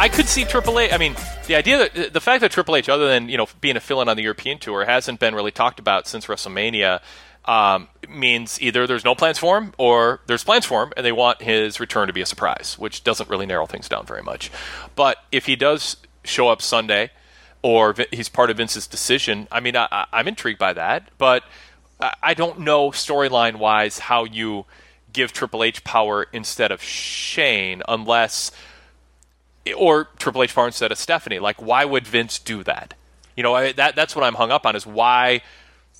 I, 0.00 0.08
could 0.08 0.26
see 0.26 0.44
Triple 0.44 0.78
H. 0.78 0.92
I 0.94 0.96
mean, 0.96 1.14
the 1.46 1.56
idea 1.56 1.76
that 1.76 2.14
the 2.14 2.20
fact 2.22 2.40
that 2.40 2.50
Triple 2.50 2.74
H, 2.74 2.88
other 2.88 3.06
than 3.06 3.28
you 3.28 3.36
know 3.36 3.46
being 3.60 3.76
a 3.76 3.80
fill-in 3.80 4.08
on 4.08 4.16
the 4.16 4.22
European 4.22 4.58
tour, 4.58 4.86
hasn't 4.86 5.20
been 5.20 5.34
really 5.34 5.50
talked 5.50 5.78
about 5.78 6.08
since 6.08 6.24
WrestleMania, 6.24 7.00
um, 7.44 7.86
means 8.08 8.60
either 8.62 8.86
there's 8.86 9.04
no 9.04 9.14
plans 9.14 9.38
for 9.38 9.58
him 9.58 9.74
or 9.76 10.20
there's 10.26 10.42
plans 10.42 10.64
for 10.64 10.82
him, 10.82 10.92
and 10.96 11.04
they 11.04 11.12
want 11.12 11.42
his 11.42 11.80
return 11.80 12.06
to 12.06 12.14
be 12.14 12.22
a 12.22 12.26
surprise, 12.26 12.78
which 12.78 13.04
doesn't 13.04 13.28
really 13.28 13.44
narrow 13.44 13.66
things 13.66 13.90
down 13.90 14.06
very 14.06 14.22
much. 14.22 14.50
But 14.96 15.18
if 15.30 15.44
he 15.44 15.54
does 15.54 15.98
show 16.24 16.48
up 16.48 16.62
Sunday, 16.62 17.10
or 17.60 17.94
he's 18.10 18.30
part 18.30 18.48
of 18.48 18.56
Vince's 18.56 18.86
decision, 18.86 19.48
I 19.52 19.60
mean, 19.60 19.76
I, 19.76 20.06
I'm 20.12 20.28
intrigued 20.28 20.58
by 20.58 20.72
that, 20.72 21.10
but 21.18 21.44
I 22.00 22.14
I 22.22 22.32
don't 22.32 22.60
know 22.60 22.90
storyline 22.90 23.56
wise 23.56 23.98
how 23.98 24.24
you 24.24 24.64
give 25.12 25.34
Triple 25.34 25.62
H 25.62 25.84
power 25.84 26.26
instead 26.32 26.72
of 26.72 26.82
Shane, 26.82 27.82
unless 27.86 28.50
or 29.76 30.08
Triple 30.18 30.42
H 30.42 30.54
power 30.54 30.66
instead 30.66 30.92
of 30.92 30.98
Stephanie. 30.98 31.38
Like, 31.38 31.60
why 31.60 31.84
would 31.84 32.06
Vince 32.06 32.38
do 32.38 32.62
that? 32.64 32.94
You 33.36 33.42
know, 33.42 33.54
I, 33.54 33.72
that 33.72 33.96
that's 33.96 34.14
what 34.16 34.24
I'm 34.24 34.34
hung 34.34 34.50
up 34.50 34.66
on 34.66 34.76
is 34.76 34.86
why. 34.86 35.42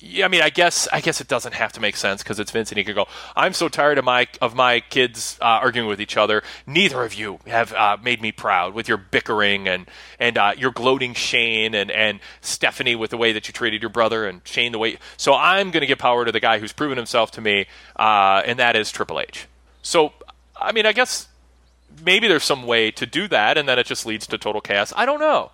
Yeah, 0.03 0.25
I 0.25 0.29
mean, 0.29 0.41
I 0.41 0.49
guess 0.49 0.87
I 0.91 0.99
guess 0.99 1.21
it 1.21 1.27
doesn't 1.27 1.53
have 1.53 1.73
to 1.73 1.79
make 1.79 1.95
sense 1.95 2.23
because 2.23 2.39
it's 2.39 2.49
Vince, 2.49 2.71
and 2.71 2.77
he 2.79 2.83
could 2.83 2.95
go. 2.95 3.07
I'm 3.35 3.53
so 3.53 3.69
tired 3.69 3.99
of 3.99 4.05
my 4.05 4.27
of 4.41 4.55
my 4.55 4.79
kids 4.79 5.37
uh, 5.39 5.45
arguing 5.45 5.87
with 5.87 6.01
each 6.01 6.17
other. 6.17 6.41
Neither 6.65 7.03
of 7.03 7.13
you 7.13 7.39
have 7.45 7.71
uh, 7.73 7.97
made 8.01 8.19
me 8.19 8.31
proud 8.31 8.73
with 8.73 8.87
your 8.87 8.97
bickering 8.97 9.67
and 9.67 9.87
and 10.19 10.39
uh, 10.39 10.53
your 10.57 10.71
gloating 10.71 11.13
Shane 11.13 11.75
and 11.75 11.91
and 11.91 12.19
Stephanie 12.41 12.95
with 12.95 13.11
the 13.11 13.17
way 13.17 13.31
that 13.31 13.47
you 13.47 13.53
treated 13.53 13.83
your 13.83 13.89
brother 13.89 14.25
and 14.25 14.41
Shane 14.43 14.71
the 14.71 14.79
way. 14.79 14.97
So 15.17 15.35
I'm 15.35 15.69
going 15.69 15.81
to 15.81 15.87
give 15.87 15.99
power 15.99 16.25
to 16.25 16.31
the 16.31 16.39
guy 16.39 16.57
who's 16.57 16.73
proven 16.73 16.97
himself 16.97 17.29
to 17.31 17.41
me, 17.41 17.67
uh, 17.95 18.41
and 18.43 18.57
that 18.57 18.75
is 18.75 18.91
Triple 18.91 19.19
H. 19.19 19.45
So 19.83 20.13
I 20.59 20.71
mean, 20.71 20.87
I 20.87 20.93
guess 20.93 21.27
maybe 22.03 22.27
there's 22.27 22.43
some 22.43 22.65
way 22.65 22.91
to 22.91 23.05
do 23.05 23.27
that, 23.27 23.57
and 23.57 23.67
then 23.67 23.79
it 23.79 23.85
just 23.85 24.05
leads 24.05 24.27
to 24.27 24.37
total 24.37 24.61
chaos. 24.61 24.93
I 24.95 25.05
don't 25.05 25.19
know. 25.19 25.51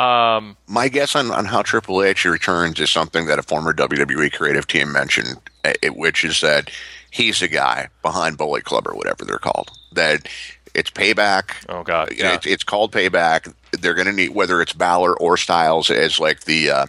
Um, 0.00 0.58
My 0.66 0.88
guess 0.88 1.16
on, 1.16 1.30
on 1.30 1.46
how 1.46 1.62
Triple 1.62 2.02
H 2.02 2.26
returns 2.26 2.78
is 2.78 2.90
something 2.90 3.26
that 3.26 3.38
a 3.38 3.42
former 3.42 3.72
WWE 3.72 4.30
creative 4.32 4.66
team 4.66 4.92
mentioned, 4.92 5.36
eh, 5.64 5.74
which 5.88 6.22
is 6.22 6.42
that 6.42 6.70
he's 7.10 7.40
the 7.40 7.48
guy 7.48 7.88
behind 8.02 8.36
Bullet 8.36 8.64
Club 8.64 8.86
or 8.86 8.94
whatever 8.94 9.24
they're 9.24 9.38
called. 9.38 9.70
That 9.92 10.28
it's 10.74 10.90
payback. 10.90 11.52
Oh 11.70 11.82
God, 11.82 12.12
yeah. 12.14 12.34
it's, 12.34 12.46
it's 12.46 12.64
called 12.64 12.92
payback. 12.92 13.52
They're 13.72 13.94
going 13.94 14.06
to 14.06 14.12
need 14.12 14.34
whether 14.34 14.60
it's 14.60 14.74
Balor 14.74 15.16
or 15.18 15.38
Styles 15.38 15.90
as 15.90 16.20
like 16.20 16.44
the 16.44 16.70
uh, 16.70 16.74
uh, 16.74 16.86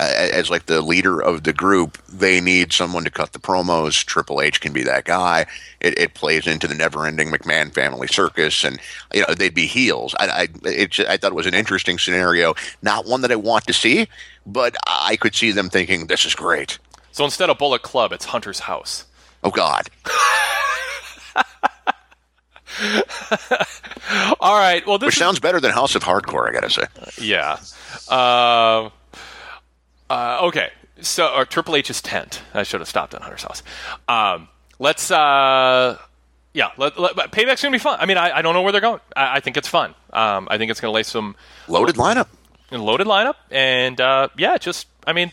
as 0.00 0.50
like 0.50 0.66
the 0.66 0.80
leader 0.82 1.20
of 1.22 1.42
the 1.44 1.52
group. 1.52 1.98
They 2.08 2.40
need 2.40 2.72
someone 2.72 3.04
to 3.04 3.10
cut 3.10 3.32
the 3.32 3.38
promos. 3.38 4.04
Triple 4.04 4.40
H 4.40 4.60
can 4.60 4.72
be 4.72 4.82
that 4.84 5.04
guy. 5.04 5.46
It, 5.80 5.98
it 5.98 6.14
plays 6.14 6.46
into 6.46 6.66
the 6.66 6.74
never-ending 6.74 7.30
McMahon 7.30 7.72
family 7.72 8.06
circus, 8.08 8.64
and 8.64 8.78
you 9.12 9.24
know 9.26 9.34
they'd 9.34 9.54
be 9.54 9.66
heels. 9.66 10.14
I 10.18 10.26
I, 10.28 10.48
it, 10.64 10.98
I 11.00 11.16
thought 11.16 11.32
it 11.32 11.36
was 11.36 11.46
an 11.46 11.54
interesting 11.54 11.98
scenario, 11.98 12.54
not 12.82 13.06
one 13.06 13.20
that 13.22 13.32
I 13.32 13.36
want 13.36 13.66
to 13.66 13.72
see, 13.72 14.06
but 14.46 14.76
I 14.86 15.16
could 15.16 15.34
see 15.34 15.52
them 15.52 15.68
thinking 15.70 16.06
this 16.06 16.24
is 16.24 16.34
great. 16.34 16.78
so 17.12 17.24
instead 17.24 17.50
of 17.50 17.58
Bullet 17.58 17.82
Club, 17.82 18.12
it's 18.12 18.24
Hunter's 18.26 18.60
House. 18.60 19.06
Oh 19.44 19.50
God. 19.50 19.88
All 24.40 24.58
right. 24.58 24.86
Well, 24.86 24.98
this 24.98 25.06
Which 25.08 25.14
is- 25.16 25.18
sounds 25.20 25.40
better 25.40 25.60
than 25.60 25.72
House 25.72 25.94
of 25.94 26.02
Hardcore, 26.04 26.48
I 26.48 26.52
gotta 26.52 26.70
say. 26.70 26.84
Yeah. 27.20 27.58
Uh, 28.08 28.90
uh, 30.10 30.40
okay. 30.42 30.70
So, 31.00 31.32
or 31.34 31.46
Triple 31.46 31.76
H's 31.76 32.02
tent. 32.02 32.42
I 32.52 32.62
should 32.62 32.80
have 32.80 32.88
stopped 32.88 33.14
at 33.14 33.22
Hunter's 33.22 33.42
house. 33.42 33.62
Um, 34.08 34.48
let's. 34.78 35.10
Uh, 35.10 35.96
yeah. 36.52 36.70
Let, 36.76 36.98
let, 36.98 37.16
but 37.16 37.32
Payback's 37.32 37.62
gonna 37.62 37.72
be 37.72 37.78
fun. 37.78 37.98
I 38.00 38.06
mean, 38.06 38.18
I, 38.18 38.38
I 38.38 38.42
don't 38.42 38.52
know 38.52 38.62
where 38.62 38.72
they're 38.72 38.80
going. 38.80 39.00
I, 39.16 39.36
I 39.36 39.40
think 39.40 39.56
it's 39.56 39.68
fun. 39.68 39.94
Um, 40.12 40.48
I 40.50 40.58
think 40.58 40.70
it's 40.70 40.80
gonna 40.80 40.92
lay 40.92 41.04
some 41.04 41.36
loaded 41.68 41.94
lineup. 41.94 42.26
Loaded 42.70 43.06
lineup, 43.06 43.34
and 43.50 44.00
uh, 44.00 44.28
yeah, 44.36 44.58
just. 44.58 44.86
I 45.06 45.12
mean, 45.12 45.32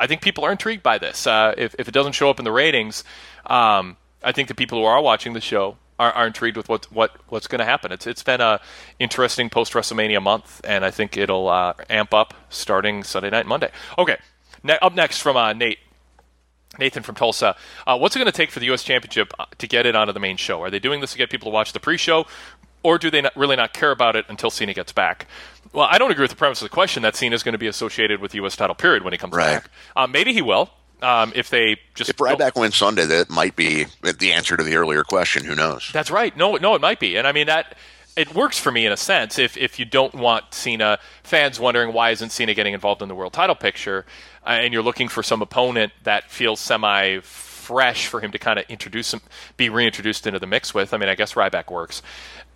I 0.00 0.06
think 0.06 0.20
people 0.20 0.44
are 0.44 0.52
intrigued 0.52 0.82
by 0.82 0.98
this. 0.98 1.26
Uh, 1.26 1.54
if 1.56 1.74
if 1.78 1.88
it 1.88 1.92
doesn't 1.92 2.12
show 2.12 2.28
up 2.28 2.38
in 2.38 2.44
the 2.44 2.52
ratings, 2.52 3.04
um, 3.46 3.96
I 4.22 4.32
think 4.32 4.48
the 4.48 4.54
people 4.54 4.78
who 4.78 4.84
are 4.84 5.00
watching 5.00 5.32
the 5.32 5.40
show 5.40 5.76
are, 5.98 6.12
are 6.12 6.26
intrigued 6.26 6.56
with 6.56 6.68
what 6.68 6.90
what 6.92 7.12
what's 7.28 7.46
going 7.46 7.60
to 7.60 7.64
happen. 7.64 7.92
It's 7.92 8.06
it's 8.06 8.22
been 8.22 8.40
a 8.40 8.60
interesting 8.98 9.50
post 9.50 9.72
WrestleMania 9.72 10.22
month, 10.22 10.60
and 10.64 10.84
I 10.84 10.90
think 10.90 11.16
it'll 11.16 11.48
uh, 11.48 11.74
amp 11.90 12.12
up 12.14 12.34
starting 12.50 13.02
Sunday 13.04 13.30
night, 13.30 13.46
Monday. 13.46 13.70
Okay, 13.98 14.16
ne- 14.62 14.78
up 14.80 14.94
next 14.94 15.18
from 15.20 15.36
uh, 15.36 15.52
Nate. 15.52 15.78
Nathan 16.76 17.04
from 17.04 17.14
Tulsa, 17.14 17.54
uh, 17.86 17.96
what's 17.96 18.16
it 18.16 18.18
going 18.18 18.26
to 18.26 18.36
take 18.36 18.50
for 18.50 18.58
the 18.58 18.66
U.S. 18.66 18.82
Championship 18.82 19.32
uh, 19.38 19.44
to 19.58 19.68
get 19.68 19.86
it 19.86 19.94
onto 19.94 20.12
the 20.12 20.18
main 20.18 20.36
show? 20.36 20.60
Are 20.60 20.70
they 20.70 20.80
doing 20.80 21.00
this 21.00 21.12
to 21.12 21.18
get 21.18 21.30
people 21.30 21.52
to 21.52 21.54
watch 21.54 21.72
the 21.72 21.78
pre-show, 21.78 22.26
or 22.82 22.98
do 22.98 23.12
they 23.12 23.20
not, 23.20 23.36
really 23.36 23.54
not 23.54 23.72
care 23.72 23.92
about 23.92 24.16
it 24.16 24.24
until 24.28 24.50
Cena 24.50 24.74
gets 24.74 24.90
back? 24.90 25.28
Well, 25.72 25.86
I 25.88 25.98
don't 25.98 26.10
agree 26.10 26.24
with 26.24 26.32
the 26.32 26.36
premise 26.36 26.60
of 26.62 26.66
the 26.68 26.74
question 26.74 27.04
that 27.04 27.14
Cena 27.14 27.32
is 27.36 27.44
going 27.44 27.52
to 27.52 27.58
be 27.58 27.68
associated 27.68 28.20
with 28.20 28.32
the 28.32 28.38
U.S. 28.38 28.56
title 28.56 28.74
period 28.74 29.04
when 29.04 29.12
he 29.12 29.18
comes 29.18 29.34
Right. 29.34 29.62
back. 29.62 29.70
Uh, 29.94 30.08
maybe 30.08 30.32
he 30.32 30.42
will. 30.42 30.68
Um, 31.02 31.32
if 31.34 31.50
they 31.50 31.76
just 31.94 32.10
If 32.10 32.16
Ryback 32.16 32.58
wins 32.58 32.76
Sunday, 32.76 33.04
that 33.04 33.28
might 33.28 33.56
be 33.56 33.86
the 34.02 34.32
answer 34.32 34.56
to 34.56 34.62
the 34.62 34.76
earlier 34.76 35.04
question. 35.04 35.44
Who 35.44 35.54
knows? 35.54 35.90
That's 35.92 36.10
right. 36.10 36.34
No, 36.36 36.56
no, 36.56 36.74
it 36.74 36.80
might 36.80 37.00
be, 37.00 37.16
and 37.16 37.26
I 37.26 37.32
mean 37.32 37.46
that 37.46 37.76
it 38.16 38.34
works 38.34 38.58
for 38.58 38.70
me 38.70 38.86
in 38.86 38.92
a 38.92 38.96
sense. 38.96 39.38
If 39.38 39.56
if 39.56 39.78
you 39.78 39.84
don't 39.84 40.14
want 40.14 40.54
Cena, 40.54 40.98
fans 41.22 41.58
wondering 41.58 41.92
why 41.92 42.10
isn't 42.10 42.30
Cena 42.30 42.54
getting 42.54 42.74
involved 42.74 43.02
in 43.02 43.08
the 43.08 43.14
world 43.14 43.32
title 43.32 43.54
picture, 43.54 44.06
uh, 44.46 44.50
and 44.50 44.72
you're 44.72 44.82
looking 44.82 45.08
for 45.08 45.22
some 45.22 45.42
opponent 45.42 45.92
that 46.04 46.30
feels 46.30 46.60
semi 46.60 47.20
fresh 47.20 48.06
for 48.06 48.20
him 48.20 48.30
to 48.30 48.38
kind 48.38 48.58
of 48.58 48.66
introduce 48.68 49.12
him, 49.12 49.20
be 49.56 49.68
reintroduced 49.68 50.26
into 50.26 50.38
the 50.38 50.46
mix 50.46 50.74
with. 50.74 50.94
I 50.94 50.98
mean, 50.98 51.08
I 51.08 51.14
guess 51.14 51.34
Ryback 51.34 51.70
works, 51.70 52.02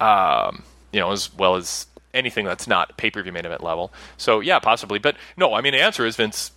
um, 0.01 0.63
you 0.93 1.01
know, 1.01 1.11
as 1.11 1.35
well 1.35 1.57
as 1.57 1.87
anything 2.15 2.45
that's 2.45 2.67
not 2.67 2.97
pay 2.97 3.11
per 3.11 3.23
view 3.23 3.33
main 3.33 3.45
event 3.45 3.63
level. 3.63 3.93
So 4.17 4.41
yeah, 4.41 4.59
possibly, 4.59 4.99
but 4.99 5.17
no. 5.37 5.55
I 5.55 5.61
mean, 5.61 5.73
the 5.73 5.81
answer 5.81 6.07
is 6.07 6.17
Vince 6.17 6.53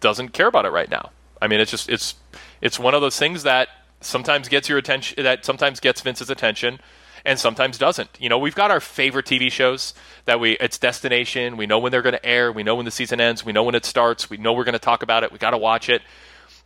doesn't 0.00 0.30
care 0.30 0.46
about 0.46 0.64
it 0.64 0.70
right 0.70 0.90
now. 0.90 1.10
I 1.40 1.46
mean, 1.48 1.60
it's 1.60 1.70
just 1.70 1.88
it's 1.88 2.14
it's 2.60 2.78
one 2.78 2.94
of 2.94 3.00
those 3.00 3.18
things 3.18 3.42
that 3.44 3.68
sometimes 4.00 4.48
gets 4.48 4.68
your 4.68 4.78
attention, 4.78 5.22
that 5.24 5.44
sometimes 5.44 5.80
gets 5.80 6.00
Vince's 6.00 6.30
attention, 6.30 6.80
and 7.24 7.38
sometimes 7.38 7.78
doesn't. 7.78 8.10
You 8.20 8.28
know, 8.28 8.38
we've 8.38 8.54
got 8.54 8.70
our 8.70 8.80
favorite 8.80 9.26
TV 9.26 9.50
shows 9.50 9.94
that 10.24 10.40
we 10.40 10.52
it's 10.58 10.78
destination. 10.78 11.56
We 11.56 11.66
know 11.66 11.78
when 11.78 11.92
they're 11.92 12.02
going 12.02 12.14
to 12.14 12.24
air. 12.26 12.52
We 12.52 12.62
know 12.62 12.74
when 12.76 12.84
the 12.84 12.90
season 12.90 13.20
ends. 13.20 13.44
We 13.44 13.52
know 13.52 13.62
when 13.64 13.74
it 13.74 13.84
starts. 13.84 14.28
We 14.30 14.36
know 14.36 14.52
we're 14.52 14.64
going 14.64 14.72
to 14.74 14.78
talk 14.78 15.02
about 15.02 15.24
it. 15.24 15.32
We 15.32 15.38
got 15.38 15.50
to 15.50 15.58
watch 15.58 15.88
it. 15.88 16.02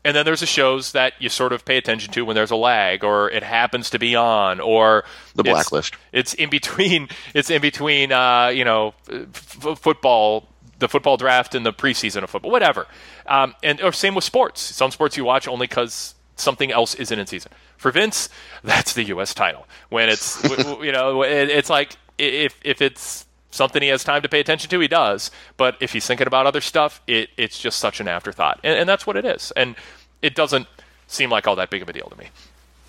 And 0.04 0.16
then 0.16 0.24
there's 0.24 0.40
the 0.40 0.46
shows 0.46 0.92
that 0.92 1.12
you 1.20 1.28
sort 1.28 1.52
of 1.52 1.64
pay 1.64 1.76
attention 1.76 2.12
to 2.14 2.24
when 2.24 2.34
there's 2.34 2.50
a 2.50 2.56
lag, 2.56 3.04
or 3.04 3.30
it 3.30 3.44
happens 3.44 3.90
to 3.90 4.00
be 4.00 4.16
on, 4.16 4.58
or 4.58 5.04
The 5.36 5.42
it's- 5.42 5.54
blacklist. 5.54 5.94
It's 6.12 6.34
in 6.34 6.50
between. 6.50 7.08
It's 7.34 7.50
in 7.50 7.62
between. 7.62 8.10
Uh, 8.10 8.48
you 8.48 8.64
know, 8.64 8.94
f- 9.08 9.78
football, 9.78 10.48
the 10.82 10.88
football 10.88 11.16
draft, 11.16 11.54
and 11.54 11.64
the 11.64 11.72
preseason 11.72 12.22
of 12.22 12.28
football, 12.28 12.50
whatever. 12.50 12.86
Um, 13.26 13.54
and 13.62 13.80
or 13.80 13.92
same 13.92 14.14
with 14.14 14.24
sports. 14.24 14.60
Some 14.60 14.90
sports 14.90 15.16
you 15.16 15.24
watch 15.24 15.48
only 15.48 15.66
because 15.66 16.14
something 16.36 16.70
else 16.70 16.94
isn't 16.96 17.18
in 17.18 17.26
season. 17.26 17.52
For 17.78 17.90
Vince, 17.90 18.28
that's 18.64 18.92
the 18.92 19.04
U.S. 19.04 19.32
title. 19.32 19.66
When 19.88 20.10
it's 20.10 20.42
you 20.82 20.92
know, 20.92 21.22
it, 21.22 21.48
it's 21.48 21.70
like 21.70 21.96
if 22.18 22.60
if 22.62 22.82
it's 22.82 23.24
something 23.50 23.82
he 23.82 23.88
has 23.88 24.04
time 24.04 24.22
to 24.22 24.28
pay 24.28 24.40
attention 24.40 24.68
to, 24.70 24.80
he 24.80 24.88
does. 24.88 25.30
But 25.56 25.76
if 25.80 25.92
he's 25.92 26.06
thinking 26.06 26.26
about 26.26 26.46
other 26.46 26.60
stuff, 26.60 27.00
it 27.06 27.30
it's 27.38 27.58
just 27.58 27.78
such 27.78 28.00
an 28.00 28.08
afterthought, 28.08 28.60
and, 28.62 28.78
and 28.78 28.88
that's 28.88 29.06
what 29.06 29.16
it 29.16 29.24
is. 29.24 29.52
And 29.56 29.76
it 30.20 30.34
doesn't 30.34 30.66
seem 31.06 31.30
like 31.30 31.46
all 31.46 31.56
that 31.56 31.70
big 31.70 31.82
of 31.82 31.88
a 31.88 31.92
deal 31.92 32.08
to 32.08 32.18
me. 32.18 32.28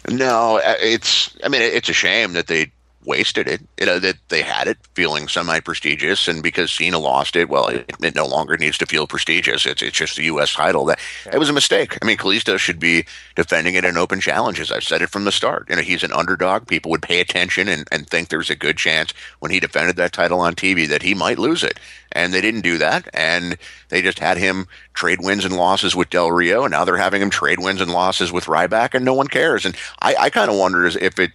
No, 0.10 0.58
uh, 0.58 0.76
it's. 0.82 1.36
I 1.44 1.50
mean, 1.50 1.62
it's 1.62 1.88
a 1.90 1.94
shame 1.94 2.34
that 2.34 2.48
they 2.48 2.72
wasted 3.06 3.48
it. 3.48 3.62
You 3.80 3.86
know 3.86 4.00
that 4.00 4.18
they 4.30 4.42
had 4.42 4.68
it 4.68 4.78
feeling 4.94 5.28
semi 5.28 5.60
prestigious, 5.60 6.28
and 6.28 6.42
because 6.42 6.72
Cena 6.72 7.00
lost 7.00 7.36
it, 7.36 7.50
well, 7.50 7.68
it, 7.68 7.92
it 8.02 8.16
no 8.16 8.26
longer 8.26 8.58
needs 8.58 8.78
to 8.80 8.86
feel 8.86 9.08
prestigious. 9.08 9.66
It's 9.66 9.82
it's 9.82 9.98
just 9.98 10.16
the 10.16 10.24
U.S. 10.26 10.54
title. 10.54 10.86
That 10.86 11.00
it 11.32 11.38
was 11.38 11.50
a 11.50 11.54
mistake. 11.54 11.98
I 12.02 12.06
mean, 12.06 12.18
Kalisto 12.18 12.58
should 12.58 12.80
be 12.80 13.06
defending 13.36 13.76
it 13.76 13.86
in 13.86 13.98
open 13.98 14.20
challenges. 14.20 14.72
I've 14.72 14.84
said 14.84 15.02
it 15.02 15.10
from 15.10 15.26
the 15.26 15.32
start. 15.32 15.68
You 15.70 15.76
know, 15.76 15.82
he's 15.82 16.04
an 16.04 16.14
underdog. 16.14 16.68
People 16.68 16.92
would 16.92 17.02
pay 17.02 17.20
attention 17.20 17.68
and, 17.68 17.88
and 17.92 18.08
think 18.08 18.30
there's 18.30 18.50
a 18.50 18.56
good 18.56 18.78
chance 18.78 19.14
when 19.40 19.52
he 19.52 19.60
defended 19.60 19.96
that 19.98 20.14
title 20.14 20.40
on 20.40 20.56
TV 20.56 20.88
that 20.88 21.04
he 21.04 21.14
might 21.14 21.40
lose 21.40 21.64
it. 21.64 21.80
And 22.12 22.34
they 22.34 22.42
didn't 22.42 22.62
do 22.62 22.78
that, 22.78 23.10
and 23.12 23.58
they 23.90 24.04
just 24.04 24.20
had 24.20 24.38
him 24.38 24.68
trade 24.94 25.20
wins 25.22 25.46
and 25.46 25.56
losses 25.56 25.96
with 25.96 26.12
Del 26.12 26.32
Rio, 26.32 26.64
and 26.64 26.72
now 26.72 26.86
they're 26.86 26.98
having 26.98 27.22
him 27.24 27.32
trade 27.32 27.60
wins 27.60 27.82
and 27.82 27.92
losses 27.92 28.32
with 28.32 28.46
Ryback, 28.46 28.94
and 28.94 29.04
no 29.04 29.16
one 29.16 29.28
cares. 29.28 29.66
And 29.66 29.76
I, 30.00 30.16
I 30.16 30.30
kind 30.30 30.52
of 30.52 30.58
wonder 30.58 30.86
if 30.86 31.18
it 31.18 31.32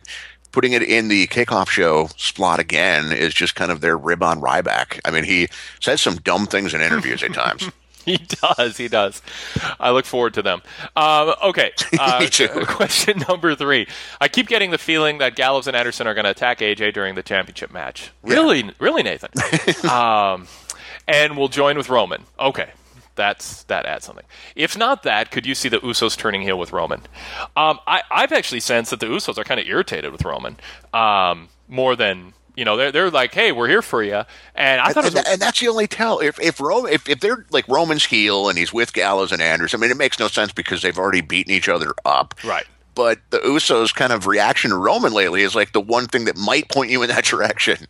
putting 0.53 0.73
it 0.73 0.83
in 0.83 1.09
the 1.09 1.27
kickoff 1.29 1.69
show 1.69 2.09
slot 2.17 2.59
again 2.61 3.13
is 3.13 3.35
just 3.35 3.55
kind 3.55 3.71
of 3.71 3.81
their 3.81 3.97
rib 3.97 4.23
on 4.23 4.41
Ryback. 4.41 5.01
I 5.05 5.11
mean, 5.11 5.25
he 5.25 5.49
says 5.81 6.01
some 6.01 6.17
dumb 6.17 6.47
things 6.47 6.75
in 6.75 6.81
interviews 6.81 7.23
at 7.23 7.33
times. 7.35 7.69
He 8.05 8.17
does. 8.17 8.79
He 8.79 8.89
does. 8.89 9.21
I 9.79 9.91
look 9.91 10.07
forward 10.07 10.33
to 10.35 10.41
them. 10.43 10.63
Um, 10.97 11.35
okay. 11.45 11.73
Uh, 12.01 12.21
Me 12.21 12.29
too. 12.29 12.49
Question 12.67 13.23
number 13.29 13.55
three. 13.55 13.87
I 14.19 14.29
keep 14.29 14.47
getting 14.49 14.71
the 14.71 14.79
feeling 14.79 15.19
that 15.19 15.37
Gallows 15.37 15.67
and 15.67 15.77
Anderson 15.77 16.07
are 16.07 16.15
going 16.15 16.25
to 16.25 16.31
attack 16.31 16.61
AJ 16.61 16.95
during 16.95 17.17
the 17.17 17.23
championship 17.23 17.71
match. 17.71 18.11
Really, 18.23 18.71
really, 18.79 19.03
Nathan. 19.03 19.29
um, 19.91 20.47
and 21.07 21.37
we'll 21.37 21.49
join 21.49 21.77
with 21.77 21.91
Roman. 21.91 22.25
Okay. 22.41 22.71
That's 23.19 23.65
that 23.65 23.85
adds 23.85 24.05
something. 24.07 24.25
If 24.55 24.79
not 24.79 25.03
that, 25.03 25.33
could 25.33 25.45
you 25.45 25.57
see 25.57 25.69
the 25.69 25.81
Usos 25.81 26.17
turning 26.17 26.41
heel 26.41 26.57
with 26.57 26.73
Roman? 26.73 27.01
Um, 27.57 27.81
I, 27.85 28.03
I've 28.13 28.31
actually 28.31 28.61
sensed 28.61 28.93
that 28.93 29.01
the 29.01 29.07
Usos 29.07 29.37
are 29.37 29.43
kind 29.45 29.59
of 29.59 29.67
irritated 29.67 30.13
with 30.13 30.25
Roman 30.25 30.57
um, 30.95 31.49
more 31.67 31.97
than 31.97 32.33
you 32.55 32.65
know. 32.65 32.77
They're 32.77 32.93
they're 32.93 33.11
like, 33.11 33.35
hey, 33.35 33.51
we're 33.51 33.67
here 33.67 33.83
for 33.83 34.05
you. 34.05 34.23
And 34.55 34.81
I 34.81 34.93
thought 34.93 35.05
it 35.05 35.09
and, 35.09 35.15
was 35.17 35.29
and 35.33 35.43
that's 35.43 35.59
the 35.59 35.67
only 35.67 35.89
tell. 35.89 36.21
If 36.21 36.39
if 36.39 36.61
Rome, 36.61 36.87
if, 36.87 37.09
if 37.09 37.19
they're 37.19 37.45
like 37.51 37.67
Roman's 37.67 38.05
heel 38.05 38.49
and 38.49 38.57
he's 38.57 38.73
with 38.73 38.93
Gallows 38.93 39.33
and 39.33 39.43
Anderson, 39.43 39.81
I 39.81 39.83
mean, 39.83 39.91
it 39.91 39.97
makes 39.97 40.21
no 40.21 40.29
sense 40.29 40.53
because 40.53 40.83
they've 40.83 40.97
already 40.97 41.21
beaten 41.21 41.53
each 41.53 41.69
other 41.69 41.95
up. 42.05 42.37
Right. 42.45 42.67
But 42.95 43.19
the 43.31 43.41
Usos' 43.41 43.93
kind 43.93 44.13
of 44.13 44.29
reaction 44.29 44.71
to 44.71 44.77
Roman 44.77 45.13
lately 45.13 45.43
is 45.43 45.57
like 45.57 45.73
the 45.73 45.81
one 45.81 46.07
thing 46.07 46.27
that 46.27 46.37
might 46.37 46.69
point 46.69 46.93
you 46.93 47.03
in 47.03 47.09
that 47.09 47.25
direction. 47.25 47.89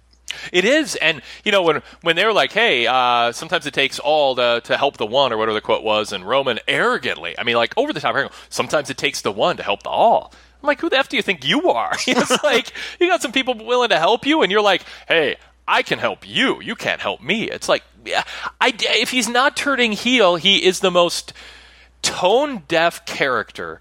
It 0.53 0.65
is, 0.65 0.97
and 0.97 1.23
you 1.45 1.53
know 1.53 1.63
when 1.63 1.83
when 2.03 2.17
they're 2.17 2.33
like, 2.33 2.53
"Hey, 2.53 2.87
uh, 2.87 3.33
sometimes 3.33 3.67
it 3.67 3.75
takes 3.75 3.99
all 3.99 4.35
to 4.37 4.61
to 4.65 4.77
help 4.77 4.97
the 4.97 5.07
one," 5.07 5.33
or 5.33 5.37
whatever 5.37 5.55
the 5.55 5.61
quote 5.61 5.83
was, 5.83 6.13
and 6.13 6.25
Roman 6.27 6.59
arrogantly, 6.69 7.39
I 7.39 7.45
mean, 7.45 7.57
like 7.57 7.75
over 7.77 7.93
the 7.93 8.01
top, 8.01 8.33
sometimes 8.49 8.91
it 8.91 8.97
takes 8.97 9.23
the 9.23 9.33
one 9.33 9.57
to 9.57 9.63
help 9.63 9.83
the 9.83 9.91
all. 9.91 10.33
I'm 10.63 10.67
like, 10.67 10.81
who 10.81 10.89
the 10.89 10.99
f 10.99 11.09
do 11.09 11.17
you 11.17 11.23
think 11.23 11.45
you 11.45 11.71
are? 11.71 11.93
it's 12.07 12.43
like 12.43 12.73
you 13.01 13.09
got 13.09 13.23
some 13.23 13.33
people 13.33 13.55
willing 13.55 13.91
to 13.91 13.99
help 13.99 14.27
you, 14.27 14.43
and 14.43 14.53
you're 14.53 14.63
like, 14.63 14.83
"Hey, 15.07 15.37
I 15.67 15.83
can 15.83 15.99
help 15.99 16.27
you. 16.27 16.61
You 16.61 16.75
can't 16.75 17.01
help 17.01 17.23
me." 17.23 17.51
It's 17.51 17.69
like, 17.69 17.83
yeah, 18.05 18.25
I 18.61 18.75
if 18.79 19.11
he's 19.11 19.29
not 19.29 19.57
turning 19.57 19.93
heel, 19.93 20.37
he 20.37 20.65
is 20.65 20.81
the 20.81 20.91
most 20.91 21.33
tone 22.03 22.63
deaf 22.69 23.05
character 23.07 23.81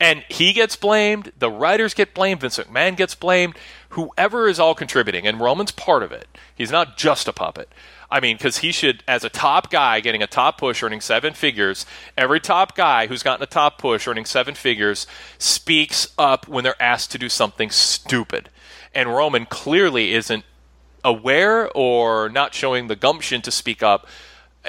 and 0.00 0.24
he 0.28 0.52
gets 0.52 0.76
blamed, 0.76 1.32
the 1.38 1.50
writers 1.50 1.94
get 1.94 2.14
blamed, 2.14 2.40
Vince 2.40 2.58
McMahon 2.58 2.96
gets 2.96 3.14
blamed, 3.14 3.54
whoever 3.94 4.48
is 4.48 4.60
all 4.60 4.74
contributing, 4.74 5.26
and 5.26 5.40
Roman's 5.40 5.72
part 5.72 6.02
of 6.02 6.12
it. 6.12 6.26
He's 6.54 6.70
not 6.70 6.96
just 6.96 7.28
a 7.28 7.32
puppet. 7.32 7.68
I 8.10 8.20
mean, 8.20 8.36
because 8.36 8.58
he 8.58 8.70
should, 8.70 9.02
as 9.08 9.24
a 9.24 9.28
top 9.28 9.70
guy 9.70 10.00
getting 10.00 10.22
a 10.22 10.26
top 10.26 10.58
push, 10.58 10.82
earning 10.82 11.00
seven 11.00 11.32
figures, 11.32 11.86
every 12.16 12.40
top 12.40 12.76
guy 12.76 13.06
who's 13.06 13.22
gotten 13.22 13.42
a 13.42 13.46
top 13.46 13.78
push, 13.78 14.06
earning 14.06 14.24
seven 14.24 14.54
figures, 14.54 15.06
speaks 15.38 16.08
up 16.18 16.46
when 16.46 16.64
they're 16.64 16.80
asked 16.80 17.12
to 17.12 17.18
do 17.18 17.28
something 17.28 17.70
stupid. 17.70 18.50
And 18.94 19.08
Roman 19.08 19.46
clearly 19.46 20.12
isn't 20.12 20.44
aware 21.02 21.70
or 21.72 22.28
not 22.28 22.54
showing 22.54 22.86
the 22.86 22.96
gumption 22.96 23.42
to 23.42 23.50
speak 23.50 23.82
up 23.82 24.06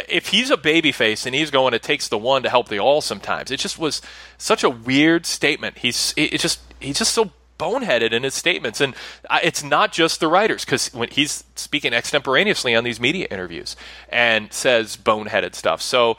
if 0.10 0.28
he's 0.28 0.52
a 0.52 0.58
babyface 0.58 1.26
and 1.26 1.34
he's 1.34 1.52
going, 1.52 1.74
it 1.74 1.82
takes 1.82 2.10
the 2.10 2.18
one 2.18 2.44
to 2.44 2.50
help 2.50 2.68
the 2.68 2.80
all. 2.80 3.02
Sometimes 3.02 3.50
it 3.50 3.58
just 3.58 3.80
was 3.80 4.02
such 4.38 4.64
a 4.64 4.70
weird 4.70 5.26
statement. 5.26 5.78
He's 5.78 6.14
it 6.18 6.40
just 6.40 6.60
he's 6.80 6.98
just 6.98 7.14
so 7.14 7.32
boneheaded 7.58 8.12
in 8.12 8.24
his 8.24 8.34
statements, 8.34 8.82
and 8.82 8.96
it's 9.44 9.64
not 9.64 9.92
just 9.92 10.20
the 10.20 10.28
writers 10.28 10.66
because 10.66 10.94
when 10.94 11.10
he's 11.10 11.44
speaking 11.56 11.94
extemporaneously 11.94 12.76
on 12.76 12.84
these 12.84 13.00
media 13.00 13.28
interviews 13.32 13.76
and 14.10 14.52
says 14.52 14.98
boneheaded 14.98 15.56
stuff. 15.56 15.82
So 15.82 16.18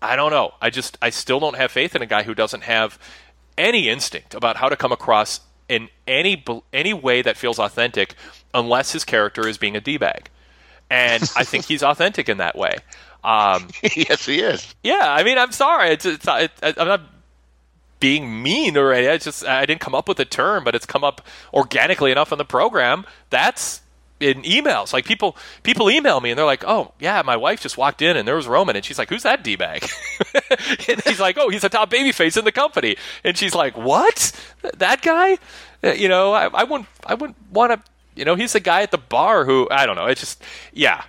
I 0.00 0.16
don't 0.16 0.30
know. 0.30 0.54
I 0.60 0.70
just 0.70 0.98
I 1.00 1.10
still 1.10 1.40
don't 1.40 1.56
have 1.56 1.70
faith 1.70 1.94
in 1.94 2.02
a 2.02 2.06
guy 2.06 2.24
who 2.24 2.34
doesn't 2.34 2.64
have 2.64 2.98
any 3.56 3.88
instinct 3.88 4.34
about 4.34 4.56
how 4.56 4.68
to 4.68 4.76
come 4.76 4.92
across 4.92 5.40
in 5.68 5.88
any 6.06 6.44
any 6.72 6.92
way 6.92 7.22
that 7.22 7.36
feels 7.36 7.58
authentic, 7.58 8.14
unless 8.52 8.92
his 8.92 9.04
character 9.04 9.46
is 9.46 9.58
being 9.58 9.76
a 9.76 9.80
d 9.80 9.96
bag. 9.96 10.28
And 10.90 11.22
I 11.36 11.44
think 11.44 11.64
he's 11.64 11.82
authentic 11.82 12.28
in 12.28 12.38
that 12.38 12.56
way. 12.56 12.76
Um, 13.24 13.68
yes, 13.96 14.26
he 14.26 14.40
is. 14.40 14.74
Yeah, 14.82 15.00
I 15.00 15.22
mean, 15.22 15.38
I'm 15.38 15.52
sorry. 15.52 15.90
It's, 15.90 16.04
it's, 16.04 16.26
it, 16.28 16.50
I'm 16.62 16.88
not 16.88 17.00
being 18.02 18.42
mean 18.42 18.76
or 18.76 18.92
I 18.92 19.16
just 19.16 19.46
I 19.46 19.64
didn't 19.64 19.80
come 19.80 19.94
up 19.94 20.08
with 20.08 20.18
a 20.18 20.24
term, 20.24 20.64
but 20.64 20.74
it's 20.74 20.84
come 20.84 21.04
up 21.04 21.24
organically 21.54 22.10
enough 22.10 22.32
on 22.32 22.38
the 22.38 22.44
program. 22.44 23.06
That's 23.30 23.80
in 24.18 24.42
emails. 24.42 24.92
Like 24.92 25.04
people 25.04 25.36
people 25.62 25.88
email 25.88 26.20
me 26.20 26.30
and 26.30 26.38
they're 26.38 26.44
like, 26.44 26.64
"Oh, 26.66 26.92
yeah, 26.98 27.22
my 27.22 27.36
wife 27.36 27.60
just 27.60 27.78
walked 27.78 28.02
in 28.02 28.16
and 28.16 28.26
there 28.26 28.34
was 28.34 28.48
Roman." 28.48 28.74
And 28.74 28.84
she's 28.84 28.98
like, 28.98 29.08
"Who's 29.08 29.22
that 29.22 29.44
d-bag?" 29.44 29.88
and 30.88 31.00
he's 31.02 31.20
like, 31.20 31.38
"Oh, 31.38 31.48
he's 31.48 31.62
a 31.62 31.68
top 31.68 31.90
babyface 31.92 32.36
in 32.36 32.44
the 32.44 32.50
company." 32.52 32.96
And 33.22 33.38
she's 33.38 33.54
like, 33.54 33.76
"What? 33.76 34.32
That 34.78 35.00
guy?" 35.02 35.38
Uh, 35.84 35.92
You 35.92 36.08
know, 36.08 36.32
I, 36.32 36.46
I 36.48 36.64
wouldn't 36.64 36.88
I 37.06 37.14
wouldn't 37.14 37.38
want 37.52 37.70
to, 37.72 37.90
you 38.16 38.24
know, 38.24 38.34
he's 38.34 38.52
the 38.52 38.60
guy 38.60 38.82
at 38.82 38.90
the 38.90 38.98
bar 38.98 39.44
who 39.44 39.68
I 39.70 39.86
don't 39.86 39.96
know. 39.96 40.06
It's 40.06 40.20
just 40.20 40.42
yeah. 40.72 41.04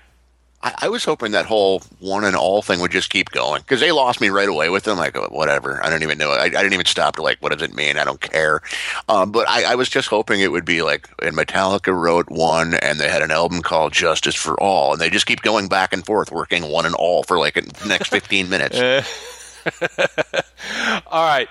I, 0.64 0.73
I 0.84 0.90
was 0.90 1.03
hoping 1.03 1.34
that 1.34 1.45
whole 1.45 1.81
one 1.99 2.23
and 2.23 2.35
all 2.35 2.61
thing 2.61 2.80
would 2.80 2.91
just 2.91 3.10
keep 3.10 3.30
going 3.31 3.61
because 3.61 3.81
they 3.81 3.91
lost 3.91 4.22
me 4.22 4.30
right 4.30 4.48
away 4.48 4.69
with 4.69 4.84
them. 4.84 4.98
Like 4.98 5.15
oh, 5.15 5.27
whatever, 5.30 5.84
I 5.84 5.90
don't 5.90 6.03
even 6.03 6.18
know. 6.18 6.31
I, 6.31 6.45
I 6.45 6.49
didn't 6.49 6.73
even 6.73 6.85
stop 6.85 7.18
to 7.18 7.22
like, 7.22 7.40
what 7.40 7.52
does 7.52 7.61
it 7.61 7.76
mean? 7.76 7.98
I 7.98 8.03
don't 8.03 8.22
care. 8.22 8.61
Um, 9.10 9.31
but 9.31 9.48
I, 9.48 9.73
I 9.73 9.76
was 9.76 9.90
just 9.90 10.07
hoping 10.07 10.40
it 10.40 10.52
would 10.52 10.65
be 10.65 10.81
like, 10.81 11.10
and 11.22 11.35
Metallica 11.35 11.94
wrote 11.94 12.30
one, 12.30 12.76
and 12.76 12.99
they 12.99 13.10
had 13.10 13.22
an 13.22 13.31
album 13.31 13.61
called 13.61 13.94
Justice 13.94 14.35
for 14.35 14.60
All, 14.61 14.94
and 14.94 15.02
they 15.02 15.10
just 15.10 15.26
keep 15.26 15.41
going 15.41 15.68
back 15.68 15.94
and 15.94 16.06
forth, 16.06 16.31
working 16.31 16.72
one 16.72 16.85
and 16.85 16.95
all 16.95 17.23
for 17.23 17.38
like 17.38 17.56
the 17.56 17.88
next 17.88 18.07
fifteen 18.10 18.49
minutes. 18.49 18.80
All 21.07 21.26
right. 21.26 21.48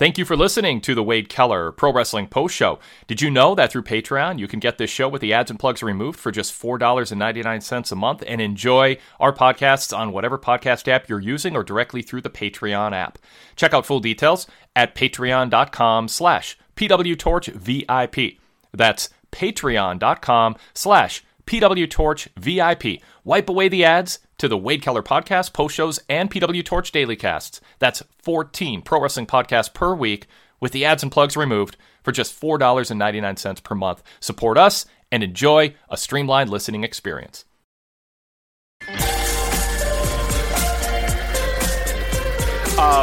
Thank 0.00 0.16
you 0.16 0.24
for 0.24 0.34
listening 0.34 0.80
to 0.80 0.94
the 0.94 1.02
Wade 1.02 1.28
Keller 1.28 1.72
Pro 1.72 1.92
Wrestling 1.92 2.26
Post 2.26 2.54
Show. 2.54 2.78
Did 3.06 3.20
you 3.20 3.30
know 3.30 3.54
that 3.54 3.70
through 3.70 3.82
Patreon, 3.82 4.38
you 4.38 4.48
can 4.48 4.58
get 4.58 4.78
this 4.78 4.88
show 4.88 5.10
with 5.10 5.20
the 5.20 5.34
ads 5.34 5.50
and 5.50 5.60
plugs 5.60 5.82
removed 5.82 6.18
for 6.18 6.32
just 6.32 6.58
$4.99 6.58 7.92
a 7.92 7.94
month 7.96 8.24
and 8.26 8.40
enjoy 8.40 8.96
our 9.20 9.30
podcasts 9.30 9.94
on 9.94 10.12
whatever 10.12 10.38
podcast 10.38 10.88
app 10.88 11.06
you're 11.06 11.20
using 11.20 11.54
or 11.54 11.62
directly 11.62 12.00
through 12.00 12.22
the 12.22 12.30
Patreon 12.30 12.94
app. 12.94 13.18
Check 13.56 13.74
out 13.74 13.84
full 13.84 14.00
details 14.00 14.46
at 14.74 14.94
patreon.com 14.94 16.08
slash 16.08 16.56
pwtorchvip. 16.76 18.38
That's 18.72 19.10
patreon.com 19.32 20.56
slash 20.72 21.24
pwtorchvip. 21.46 23.02
Wipe 23.22 23.48
away 23.50 23.68
the 23.68 23.84
ads 23.84 24.18
to 24.40 24.48
the 24.48 24.58
Wade 24.58 24.82
Keller 24.82 25.02
podcast, 25.02 25.52
post 25.52 25.74
shows, 25.74 26.00
and 26.08 26.30
PW 26.30 26.64
Torch 26.64 26.90
daily 26.90 27.14
casts. 27.14 27.60
That's 27.78 28.02
14 28.22 28.82
pro 28.82 29.00
wrestling 29.00 29.26
podcasts 29.26 29.72
per 29.72 29.94
week 29.94 30.26
with 30.60 30.72
the 30.72 30.84
ads 30.84 31.02
and 31.02 31.12
plugs 31.12 31.36
removed 31.36 31.76
for 32.02 32.10
just 32.10 32.40
$4.99 32.40 33.62
per 33.62 33.74
month. 33.74 34.02
Support 34.18 34.56
us 34.56 34.86
and 35.12 35.22
enjoy 35.22 35.74
a 35.90 35.96
streamlined 35.98 36.48
listening 36.48 36.84
experience. 36.84 37.44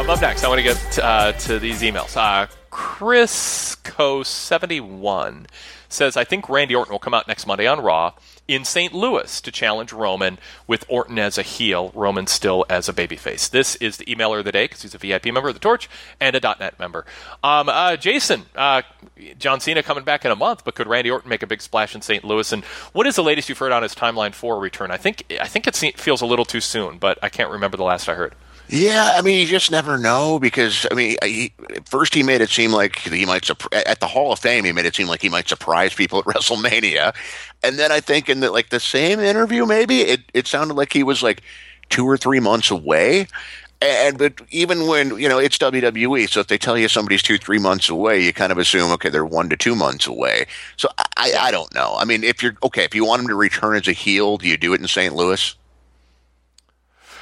Up 0.08 0.22
next, 0.22 0.42
I 0.42 0.48
want 0.48 0.58
to 0.58 0.64
get 0.64 0.98
uh, 1.00 1.32
to 1.32 1.58
these 1.58 1.82
emails. 1.82 2.16
Uh, 2.16 2.46
Chris 2.70 3.76
Co71 3.84 5.46
says, 5.88 6.16
I 6.16 6.24
think 6.24 6.48
Randy 6.48 6.74
Orton 6.74 6.92
will 6.92 6.98
come 6.98 7.14
out 7.14 7.28
next 7.28 7.46
Monday 7.46 7.66
on 7.66 7.80
Raw 7.80 8.12
in 8.46 8.64
St. 8.64 8.94
Louis 8.94 9.40
to 9.42 9.52
challenge 9.52 9.92
Roman 9.92 10.38
with 10.66 10.84
Orton 10.88 11.18
as 11.18 11.36
a 11.36 11.42
heel, 11.42 11.92
Roman 11.94 12.26
still 12.26 12.64
as 12.68 12.88
a 12.88 12.92
babyface. 12.92 13.50
This 13.50 13.76
is 13.76 13.98
the 13.98 14.06
emailer 14.06 14.38
of 14.38 14.44
the 14.46 14.52
day 14.52 14.64
because 14.64 14.82
he's 14.82 14.94
a 14.94 14.98
VIP 14.98 15.26
member 15.26 15.48
of 15.48 15.54
the 15.54 15.60
Torch 15.60 15.88
and 16.18 16.34
a 16.34 16.40
.NET 16.40 16.78
member. 16.78 17.04
Um, 17.42 17.68
uh, 17.68 17.96
Jason, 17.96 18.46
uh, 18.56 18.82
John 19.38 19.60
Cena 19.60 19.82
coming 19.82 20.04
back 20.04 20.24
in 20.24 20.30
a 20.30 20.36
month, 20.36 20.64
but 20.64 20.74
could 20.74 20.86
Randy 20.86 21.10
Orton 21.10 21.28
make 21.28 21.42
a 21.42 21.46
big 21.46 21.60
splash 21.60 21.94
in 21.94 22.00
St. 22.00 22.24
Louis? 22.24 22.50
And 22.52 22.64
what 22.92 23.06
is 23.06 23.16
the 23.16 23.22
latest 23.22 23.48
you've 23.48 23.58
heard 23.58 23.72
on 23.72 23.82
his 23.82 23.94
timeline 23.94 24.34
for 24.34 24.56
a 24.56 24.58
return? 24.58 24.90
I 24.90 24.96
think 24.96 25.24
I 25.40 25.46
think 25.46 25.66
it 25.66 25.76
feels 25.98 26.22
a 26.22 26.26
little 26.26 26.46
too 26.46 26.60
soon, 26.60 26.98
but 26.98 27.18
I 27.22 27.28
can't 27.28 27.50
remember 27.50 27.76
the 27.76 27.84
last 27.84 28.08
I 28.08 28.14
heard. 28.14 28.34
Yeah, 28.70 29.12
I 29.14 29.22
mean, 29.22 29.40
you 29.40 29.46
just 29.46 29.70
never 29.70 29.96
know 29.96 30.38
because 30.38 30.86
I 30.90 30.94
mean, 30.94 31.16
he, 31.22 31.54
first 31.86 32.14
he 32.14 32.22
made 32.22 32.42
it 32.42 32.50
seem 32.50 32.70
like 32.70 32.98
he 32.98 33.24
might 33.24 33.48
at 33.72 34.00
the 34.00 34.06
Hall 34.06 34.30
of 34.30 34.38
Fame. 34.40 34.64
He 34.64 34.72
made 34.72 34.84
it 34.84 34.94
seem 34.94 35.08
like 35.08 35.22
he 35.22 35.30
might 35.30 35.48
surprise 35.48 35.94
people 35.94 36.18
at 36.18 36.24
WrestleMania, 36.26 37.14
and 37.62 37.78
then 37.78 37.90
I 37.90 38.00
think 38.00 38.28
in 38.28 38.40
the 38.40 38.50
like 38.50 38.68
the 38.68 38.80
same 38.80 39.20
interview, 39.20 39.64
maybe 39.64 40.02
it 40.02 40.20
it 40.34 40.46
sounded 40.46 40.74
like 40.74 40.92
he 40.92 41.02
was 41.02 41.22
like 41.22 41.42
two 41.88 42.06
or 42.06 42.18
three 42.18 42.40
months 42.40 42.70
away. 42.70 43.26
And 43.80 44.18
but 44.18 44.42
even 44.50 44.86
when 44.86 45.18
you 45.18 45.30
know 45.30 45.38
it's 45.38 45.56
WWE, 45.56 46.28
so 46.28 46.40
if 46.40 46.48
they 46.48 46.58
tell 46.58 46.76
you 46.76 46.88
somebody's 46.88 47.22
two 47.22 47.38
three 47.38 47.58
months 47.58 47.88
away, 47.88 48.22
you 48.22 48.34
kind 48.34 48.52
of 48.52 48.58
assume 48.58 48.90
okay 48.92 49.08
they're 49.08 49.24
one 49.24 49.48
to 49.48 49.56
two 49.56 49.76
months 49.76 50.06
away. 50.06 50.46
So 50.76 50.90
I 51.16 51.32
I 51.38 51.50
don't 51.52 51.72
know. 51.74 51.94
I 51.98 52.04
mean, 52.04 52.22
if 52.22 52.42
you're 52.42 52.56
okay, 52.62 52.84
if 52.84 52.94
you 52.94 53.06
want 53.06 53.22
him 53.22 53.28
to 53.28 53.34
return 53.34 53.76
as 53.76 53.88
a 53.88 53.92
heel, 53.92 54.36
do 54.36 54.46
you 54.46 54.58
do 54.58 54.74
it 54.74 54.80
in 54.80 54.88
St. 54.88 55.14
Louis? 55.14 55.54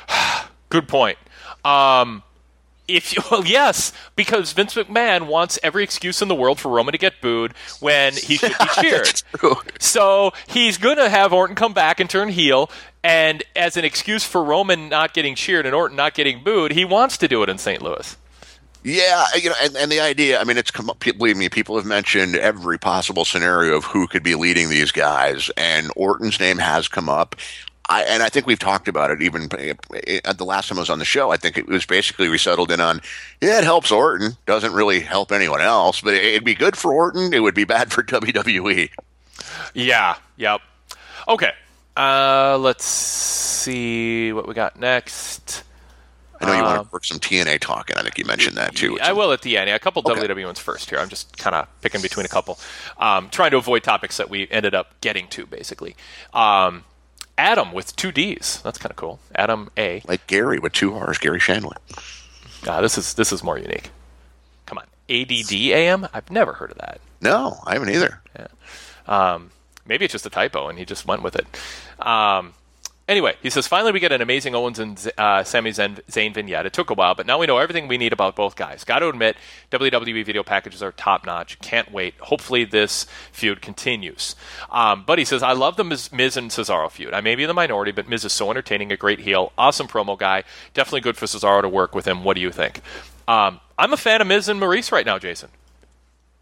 Good 0.71 0.89
point. 0.89 1.19
Um, 1.67 2.23
if 2.89 3.17
you, 3.17 3.23
well, 3.31 3.45
yes, 3.45 3.93
because 4.15 4.53
Vince 4.53 4.75
McMahon 4.75 5.27
wants 5.27 5.59
every 5.63 5.83
excuse 5.83 6.23
in 6.23 6.29
the 6.29 6.35
world 6.35 6.61
for 6.61 6.71
Roman 6.71 6.93
to 6.93 6.99
get 6.99 7.21
booed 7.21 7.53
when 7.81 8.15
he 8.15 8.37
should 8.37 8.53
be 8.59 8.67
cheered. 8.81 9.23
so 9.81 10.33
he's 10.47 10.79
going 10.79 10.97
to 10.97 11.09
have 11.09 11.33
Orton 11.33 11.57
come 11.57 11.73
back 11.73 12.01
and 12.01 12.09
turn 12.09 12.29
heel, 12.29 12.71
and 13.03 13.43
as 13.55 13.77
an 13.77 13.85
excuse 13.85 14.25
for 14.25 14.43
Roman 14.43 14.89
not 14.89 15.15
getting 15.15 15.35
cheered 15.35 15.67
and 15.67 15.75
Orton 15.75 15.97
not 15.97 16.15
getting 16.15 16.43
booed, 16.45 16.73
he 16.73 16.85
wants 16.85 17.19
to 17.19 17.29
do 17.29 17.43
it 17.43 17.49
in 17.49 17.59
St. 17.59 17.83
Louis. 17.83 18.17
Yeah, 18.85 19.25
you 19.35 19.51
know, 19.51 19.57
and, 19.61 19.77
and 19.77 19.91
the 19.91 19.99
idea, 19.99 20.41
I 20.41 20.45
mean, 20.45 20.57
it's 20.57 20.71
come 20.71 20.89
up, 20.89 21.01
believe 21.01 21.37
me, 21.37 21.49
people 21.49 21.75
have 21.75 21.87
mentioned 21.87 22.37
every 22.37 22.79
possible 22.79 23.25
scenario 23.25 23.77
of 23.77 23.85
who 23.85 24.07
could 24.07 24.23
be 24.23 24.37
leading 24.37 24.69
these 24.69 24.93
guys, 24.93 25.51
and 25.57 25.91
Orton's 25.97 26.39
name 26.39 26.59
has 26.59 26.87
come 26.87 27.09
up. 27.09 27.35
I, 27.89 28.03
and 28.03 28.23
I 28.23 28.29
think 28.29 28.47
we've 28.47 28.59
talked 28.59 28.89
about 28.89 29.11
it 29.11 29.23
even 29.23 29.49
at 30.25 30.39
the 30.39 30.45
last 30.45 30.69
time 30.69 30.79
I 30.79 30.81
was 30.81 30.91
on 30.91 30.99
the 30.99 31.05
show. 31.05 31.31
I 31.31 31.37
think 31.37 31.57
it 31.57 31.69
was 31.69 31.87
basically 31.87 32.29
we 32.29 32.39
settled 32.39 32.71
in 32.71 32.81
on, 32.81 33.01
yeah, 33.41 33.59
it 33.59 33.65
helps 33.65 33.93
Orton, 33.93 34.37
doesn't 34.45 34.73
really 34.73 35.01
help 35.01 35.31
anyone 35.31 35.61
else, 35.61 36.01
but 36.01 36.15
it'd 36.15 36.45
be 36.45 36.55
good 36.55 36.77
for 36.77 36.93
Orton. 36.93 37.33
It 37.33 37.41
would 37.41 37.55
be 37.55 37.65
bad 37.65 37.93
for 37.93 38.03
WWE. 38.03 38.91
Yeah. 39.75 40.17
Yep. 40.37 40.61
Okay. 41.29 41.53
Uh, 41.97 42.59
let's 42.61 42.85
see 42.85 44.33
what 44.33 44.47
we 44.49 44.55
got 44.55 44.79
next. 44.79 45.65
I 46.41 46.47
know 46.47 46.55
you 46.55 46.63
want 46.63 46.83
to 46.83 46.93
work 46.93 47.05
some 47.05 47.19
TNA 47.19 47.61
talking. 47.61 47.97
I 47.97 48.03
think 48.03 48.19
you 48.19 48.27
mentioned 48.27 48.57
that 48.57 48.75
too. 48.75 49.01
I 49.01 49.13
will 49.13 49.33
at 49.33 49.41
the 49.41 49.57
end. 49.57 49.71
A 49.71 49.79
couple 49.79 50.03
okay. 50.07 50.27
WWE 50.27 50.45
ones 50.45 50.59
first 50.59 50.91
here. 50.91 50.99
I'm 50.99 51.09
just 51.09 51.37
kind 51.39 51.57
of 51.57 51.67
picking 51.81 52.03
between 52.03 52.27
a 52.27 52.29
couple, 52.29 52.59
um, 52.99 53.31
trying 53.31 53.53
to 53.53 53.57
avoid 53.57 53.83
topics 53.83 54.19
that 54.19 54.29
we 54.29 54.47
ended 54.51 54.75
up 54.75 55.01
getting 55.01 55.29
to, 55.29 55.47
basically. 55.47 55.97
Um, 56.35 56.85
Adam 57.39 57.73
with 57.73 57.95
two 57.97 58.13
D's. 58.13 58.61
That's 58.63 58.79
kind 58.79 58.91
of 58.91 58.97
cool. 58.97 59.21
Adam 59.35 59.71
A. 59.77 60.03
Like 60.07 60.27
Garry 60.27 60.59
with 60.59 60.73
two 60.73 60.95
R's. 60.95 61.19
Garry 61.19 61.39
Shandling. 61.41 61.77
Ah, 62.67 62.81
this 62.81 62.99
is 62.99 63.15
this 63.15 63.33
is 63.33 63.43
more 63.43 63.59
unique. 63.59 63.91
Come 64.67 64.79
on, 64.79 64.85
ADD 65.09 65.53
AM. 65.53 66.09
I've 66.13 66.31
never 66.31 66.55
heard 66.55 66.71
of 66.73 66.79
that. 66.79 67.01
No, 67.21 67.59
I 67.65 67.75
haven't 67.75 67.91
either. 67.91 68.21
Yeah. 68.39 68.47
Um, 69.07 69.51
maybe 69.87 70.05
it's 70.05 70.13
just 70.13 70.27
a 70.27 70.31
typo, 70.31 70.69
and 70.69 70.79
he 70.79 70.85
just 70.85 71.07
went 71.07 71.23
with 71.23 71.37
it. 71.37 71.47
Um, 72.05 72.55
Anyway, 73.09 73.37
he 73.41 73.51
says, 73.51 73.69
finally 73.69 73.93
we 73.93 74.01
get 74.01 74.11
an 74.11 74.21
amazing 74.21 74.57
Owens 74.57 74.81
and 74.81 75.13
uh, 75.17 75.45
Sami 75.45 75.71
Zayn 75.71 76.35
vignette. 76.35 76.67
It 76.67 76.73
took 76.73 76.91
a 76.91 76.95
while, 76.95 77.15
but 77.15 77.25
now 77.25 77.39
we 77.39 77.47
know 77.47 77.59
everything 77.59 77.87
we 77.87 77.99
need 77.99 78.13
about 78.13 78.35
both 78.35 78.57
guys. 78.57 78.83
Got 78.83 78.99
to 78.99 79.09
admit, 79.09 79.37
WWE 79.71 80.25
video 80.27 80.43
packages 80.43 80.83
are 80.83 80.91
top 80.91 81.25
notch. 81.25 81.61
Can't 81.61 81.93
wait. 81.93 82.15
Hopefully 82.19 82.65
this 82.65 83.07
feud 83.31 83.63
continues. 83.63 84.35
Um, 84.71 85.05
but 85.07 85.21
he 85.21 85.25
says, 85.25 85.45
I 85.45 85.53
love 85.53 85.77
the 85.77 85.85
Miz, 85.85 86.11
Miz, 86.11 86.37
and 86.37 86.51
Cesaro 86.51 86.91
feud. 86.91 87.15
I 87.15 87.21
may 87.21 87.37
be 87.37 87.45
in 87.45 87.49
the 87.49 87.55
minority, 87.55 87.93
but 87.93 88.09
Miz 88.09 88.25
is 88.25 88.33
so 88.33 88.51
entertaining, 88.51 88.91
a 88.91 88.97
great 88.97 89.21
heel, 89.21 89.53
awesome 89.57 89.87
promo 89.87 90.19
guy. 90.19 90.43
Definitely 90.75 91.03
good 91.03 91.17
for 91.17 91.27
Cesaro 91.27 91.63
to 91.63 91.69
work 91.69 91.95
with 91.95 92.09
him. 92.09 92.25
What 92.25 92.35
do 92.35 92.41
you 92.41 92.51
think? 92.51 92.81
Um, 93.29 93.61
I'm 93.79 93.93
a 93.93 93.97
fan 93.97 94.21
of 94.21 94.27
Miz 94.27 94.49
and 94.49 94.61
Maryse 94.61 94.91
right 94.91 95.07
now, 95.07 95.21
Jason. 95.21 95.51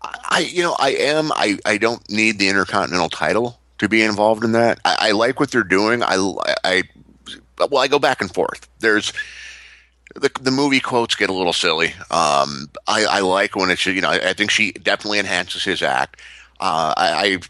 I, 0.02 0.40
you 0.50 0.62
know, 0.62 0.76
I 0.78 0.90
am. 0.90 1.30
I, 1.32 1.58
I 1.64 1.78
don't 1.78 2.08
need 2.10 2.38
the 2.38 2.48
Intercontinental 2.48 3.08
title 3.10 3.58
to 3.78 3.88
be 3.88 4.02
involved 4.02 4.44
in 4.44 4.52
that. 4.52 4.80
I, 4.84 5.08
I 5.08 5.10
like 5.12 5.40
what 5.40 5.50
they're 5.50 5.62
doing. 5.62 6.02
I, 6.02 6.16
I, 6.64 6.82
well, 7.58 7.78
I 7.78 7.88
go 7.88 7.98
back 7.98 8.20
and 8.20 8.32
forth. 8.32 8.68
There's 8.80 9.12
the 10.14 10.30
the 10.40 10.50
movie 10.50 10.80
quotes 10.80 11.14
get 11.14 11.30
a 11.30 11.32
little 11.32 11.52
silly. 11.52 11.88
Um, 12.10 12.70
I, 12.86 13.04
I 13.04 13.20
like 13.20 13.56
when 13.56 13.70
it's 13.70 13.84
you 13.86 14.00
know 14.00 14.10
I, 14.10 14.32
think 14.32 14.50
she 14.50 14.72
definitely 14.72 15.18
enhances 15.18 15.64
his 15.64 15.82
act. 15.82 16.20
Uh, 16.60 16.94
I, 16.96 17.40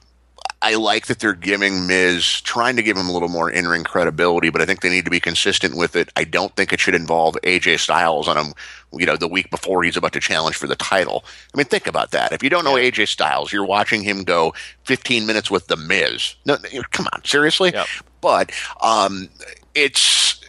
I 0.65 0.77
like 0.77 1.09
that 1.09 1.19
they're 1.19 1.35
giving 1.35 1.87
Miz, 1.87 2.41
trying 2.41 2.77
to 2.77 2.83
give 2.83 2.97
him 2.97 3.07
a 3.07 3.13
little 3.13 3.29
more 3.29 3.51
in 3.51 3.69
ring 3.69 3.85
credibility, 3.85 4.49
but 4.49 4.63
I 4.63 4.65
think 4.65 4.81
they 4.81 4.89
need 4.89 5.05
to 5.05 5.11
be 5.11 5.21
consistent 5.21 5.77
with 5.77 5.95
it. 5.95 6.09
I 6.17 6.25
don't 6.25 6.57
think 6.57 6.73
it 6.73 6.81
should 6.81 6.95
involve 6.95 7.37
AJ 7.43 7.81
Styles 7.81 8.29
on 8.29 8.39
him, 8.39 8.55
you 8.91 9.05
know, 9.05 9.19
the 9.19 9.29
week 9.29 9.51
before 9.51 9.83
he's 9.83 9.99
about 9.99 10.15
to 10.15 10.21
challenge 10.21 10.57
for 10.57 10.67
the 10.67 10.75
title. 10.75 11.27
I 11.53 11.59
mean, 11.59 11.67
think 11.67 11.87
about 11.87 12.13
that. 12.13 12.33
If 12.33 12.43
you 12.43 12.49
don't 12.49 12.65
know 12.65 12.77
AJ 12.77 13.09
Styles, 13.09 13.53
you're 13.53 13.67
watching 13.67 14.03
him 14.03 14.25
go 14.25 14.55
15 14.85 15.27
minutes 15.27 15.51
with 15.51 15.67
The 15.67 15.77
Miz. 15.77 16.35
No, 16.47 16.57
come 16.93 17.09
on, 17.13 17.23
seriously? 17.27 17.73
Yep. 17.75 17.87
But 18.23 18.51
um, 18.81 19.29
it's, 19.75 20.41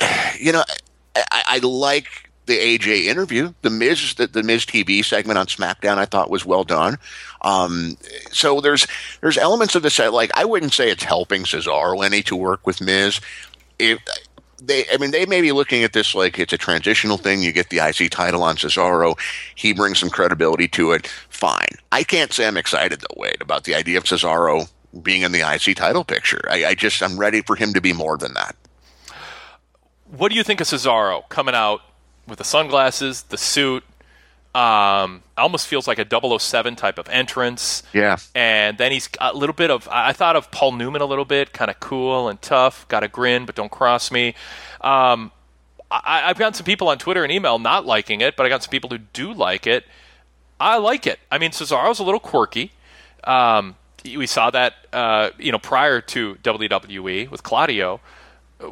you 0.40 0.50
know, 0.50 0.64
I, 1.14 1.42
I 1.46 1.58
like 1.58 2.27
the 2.48 2.58
AJ 2.58 3.04
interview. 3.04 3.54
The 3.62 3.70
Miz, 3.70 4.14
the, 4.14 4.26
the 4.26 4.42
Miz 4.42 4.66
TV 4.66 5.04
segment 5.04 5.38
on 5.38 5.46
SmackDown, 5.46 5.98
I 5.98 6.06
thought 6.06 6.30
was 6.30 6.44
well 6.44 6.64
done. 6.64 6.98
Um, 7.42 7.96
so 8.32 8.60
there's 8.60 8.88
there's 9.20 9.38
elements 9.38 9.76
of 9.76 9.82
this 9.82 9.98
like 10.00 10.32
I 10.34 10.44
wouldn't 10.44 10.72
say 10.72 10.90
it's 10.90 11.04
helping 11.04 11.44
Cesaro 11.44 12.04
any 12.04 12.22
to 12.22 12.34
work 12.34 12.66
with 12.66 12.80
Miz. 12.80 13.20
If 13.78 14.00
they, 14.60 14.84
I 14.92 14.96
mean, 14.96 15.12
they 15.12 15.24
may 15.24 15.40
be 15.40 15.52
looking 15.52 15.84
at 15.84 15.92
this 15.92 16.14
like 16.14 16.38
it's 16.38 16.52
a 16.52 16.58
transitional 16.58 17.16
thing. 17.16 17.42
You 17.42 17.52
get 17.52 17.70
the 17.70 17.78
IC 17.78 18.10
title 18.10 18.42
on 18.42 18.56
Cesaro, 18.56 19.16
he 19.54 19.72
brings 19.72 20.00
some 20.00 20.10
credibility 20.10 20.66
to 20.68 20.90
it. 20.92 21.06
Fine. 21.28 21.76
I 21.92 22.02
can't 22.02 22.32
say 22.32 22.48
I'm 22.48 22.56
excited 22.56 23.00
though, 23.00 23.20
Wade, 23.20 23.40
about 23.40 23.64
the 23.64 23.76
idea 23.76 23.98
of 23.98 24.04
Cesaro 24.04 24.68
being 25.02 25.22
in 25.22 25.32
the 25.32 25.40
IC 25.40 25.76
title 25.76 26.02
picture. 26.02 26.40
I, 26.50 26.64
I 26.66 26.74
just 26.74 27.02
I'm 27.02 27.18
ready 27.18 27.42
for 27.42 27.54
him 27.54 27.72
to 27.74 27.80
be 27.80 27.92
more 27.92 28.16
than 28.16 28.34
that. 28.34 28.56
What 30.06 30.30
do 30.30 30.36
you 30.36 30.42
think 30.42 30.60
of 30.60 30.66
Cesaro 30.66 31.28
coming 31.28 31.54
out 31.54 31.82
with 32.28 32.38
the 32.38 32.44
sunglasses, 32.44 33.22
the 33.24 33.38
suit, 33.38 33.84
Um, 34.54 35.22
almost 35.36 35.66
feels 35.68 35.86
like 35.86 35.98
a 35.98 36.06
007 36.38 36.74
type 36.74 36.98
of 36.98 37.08
entrance. 37.10 37.82
Yeah. 37.92 38.16
And 38.34 38.76
then 38.78 38.90
he's 38.92 39.06
got 39.06 39.34
a 39.34 39.38
little 39.38 39.52
bit 39.54 39.70
of, 39.70 39.86
I 39.90 40.12
thought 40.12 40.36
of 40.36 40.50
Paul 40.50 40.72
Newman 40.72 41.00
a 41.02 41.04
little 41.04 41.26
bit, 41.26 41.52
kind 41.52 41.70
of 41.70 41.78
cool 41.80 42.28
and 42.28 42.40
tough, 42.42 42.88
got 42.88 43.04
a 43.04 43.08
grin, 43.08 43.44
but 43.46 43.54
don't 43.54 43.70
cross 43.70 44.10
me. 44.10 44.34
Um, 44.80 45.30
I, 45.90 46.22
I've 46.24 46.38
gotten 46.38 46.54
some 46.54 46.64
people 46.64 46.88
on 46.88 46.98
Twitter 46.98 47.22
and 47.22 47.30
email 47.30 47.58
not 47.58 47.86
liking 47.86 48.20
it, 48.20 48.36
but 48.36 48.46
I 48.46 48.48
got 48.48 48.62
some 48.62 48.70
people 48.70 48.90
who 48.90 48.98
do 48.98 49.32
like 49.32 49.66
it. 49.66 49.84
I 50.58 50.78
like 50.78 51.06
it. 51.06 51.20
I 51.30 51.38
mean, 51.38 51.50
Cesaro's 51.52 52.00
a 52.00 52.04
little 52.04 52.18
quirky. 52.18 52.72
Um, 53.24 53.76
we 54.04 54.26
saw 54.26 54.50
that, 54.50 54.74
uh, 54.92 55.30
you 55.38 55.52
know, 55.52 55.58
prior 55.58 56.00
to 56.00 56.36
WWE 56.42 57.30
with 57.30 57.42
Claudio. 57.42 58.00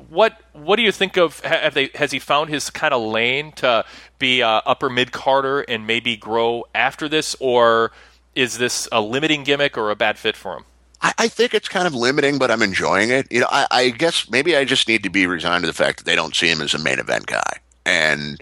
What 0.09 0.41
what 0.53 0.77
do 0.77 0.83
you 0.83 0.93
think 0.93 1.17
of? 1.17 1.41
Have 1.41 1.75
they 1.75 1.91
has 1.95 2.11
he 2.11 2.19
found 2.19 2.51
his 2.51 2.71
kind 2.71 2.93
of 2.93 3.03
lane 3.03 3.53
to 3.53 3.85
be 4.19 4.43
uh, 4.43 4.61
upper 4.67 4.91
mid 4.91 5.13
carder 5.13 5.61
and 5.61 5.87
maybe 5.87 6.17
grow 6.17 6.65
after 6.75 7.09
this, 7.09 7.37
or 7.39 7.93
is 8.35 8.59
this 8.59 8.89
a 8.91 9.01
limiting 9.01 9.45
gimmick 9.45 9.79
or 9.79 9.91
a 9.91 9.97
bad 9.97 10.19
fit 10.19 10.37
for 10.37 10.57
him? 10.57 10.65
I, 11.01 11.13
I 11.19 11.29
think 11.29 11.55
it's 11.55 11.69
kind 11.69 11.87
of 11.87 11.95
limiting, 11.95 12.39
but 12.39 12.51
I'm 12.51 12.63
enjoying 12.63 13.11
it. 13.11 13.31
You 13.31 13.41
know, 13.41 13.49
I, 13.51 13.67
I 13.71 13.91
guess 13.91 14.29
maybe 14.29 14.57
I 14.57 14.65
just 14.65 14.89
need 14.89 15.05
to 15.05 15.11
be 15.11 15.27
resigned 15.27 15.63
to 15.63 15.69
the 15.69 15.73
fact 15.73 15.99
that 15.99 16.05
they 16.05 16.17
don't 16.17 16.35
see 16.35 16.49
him 16.49 16.61
as 16.63 16.75
a 16.75 16.79
main 16.79 16.99
event 16.99 17.27
guy, 17.27 17.61
and 17.85 18.41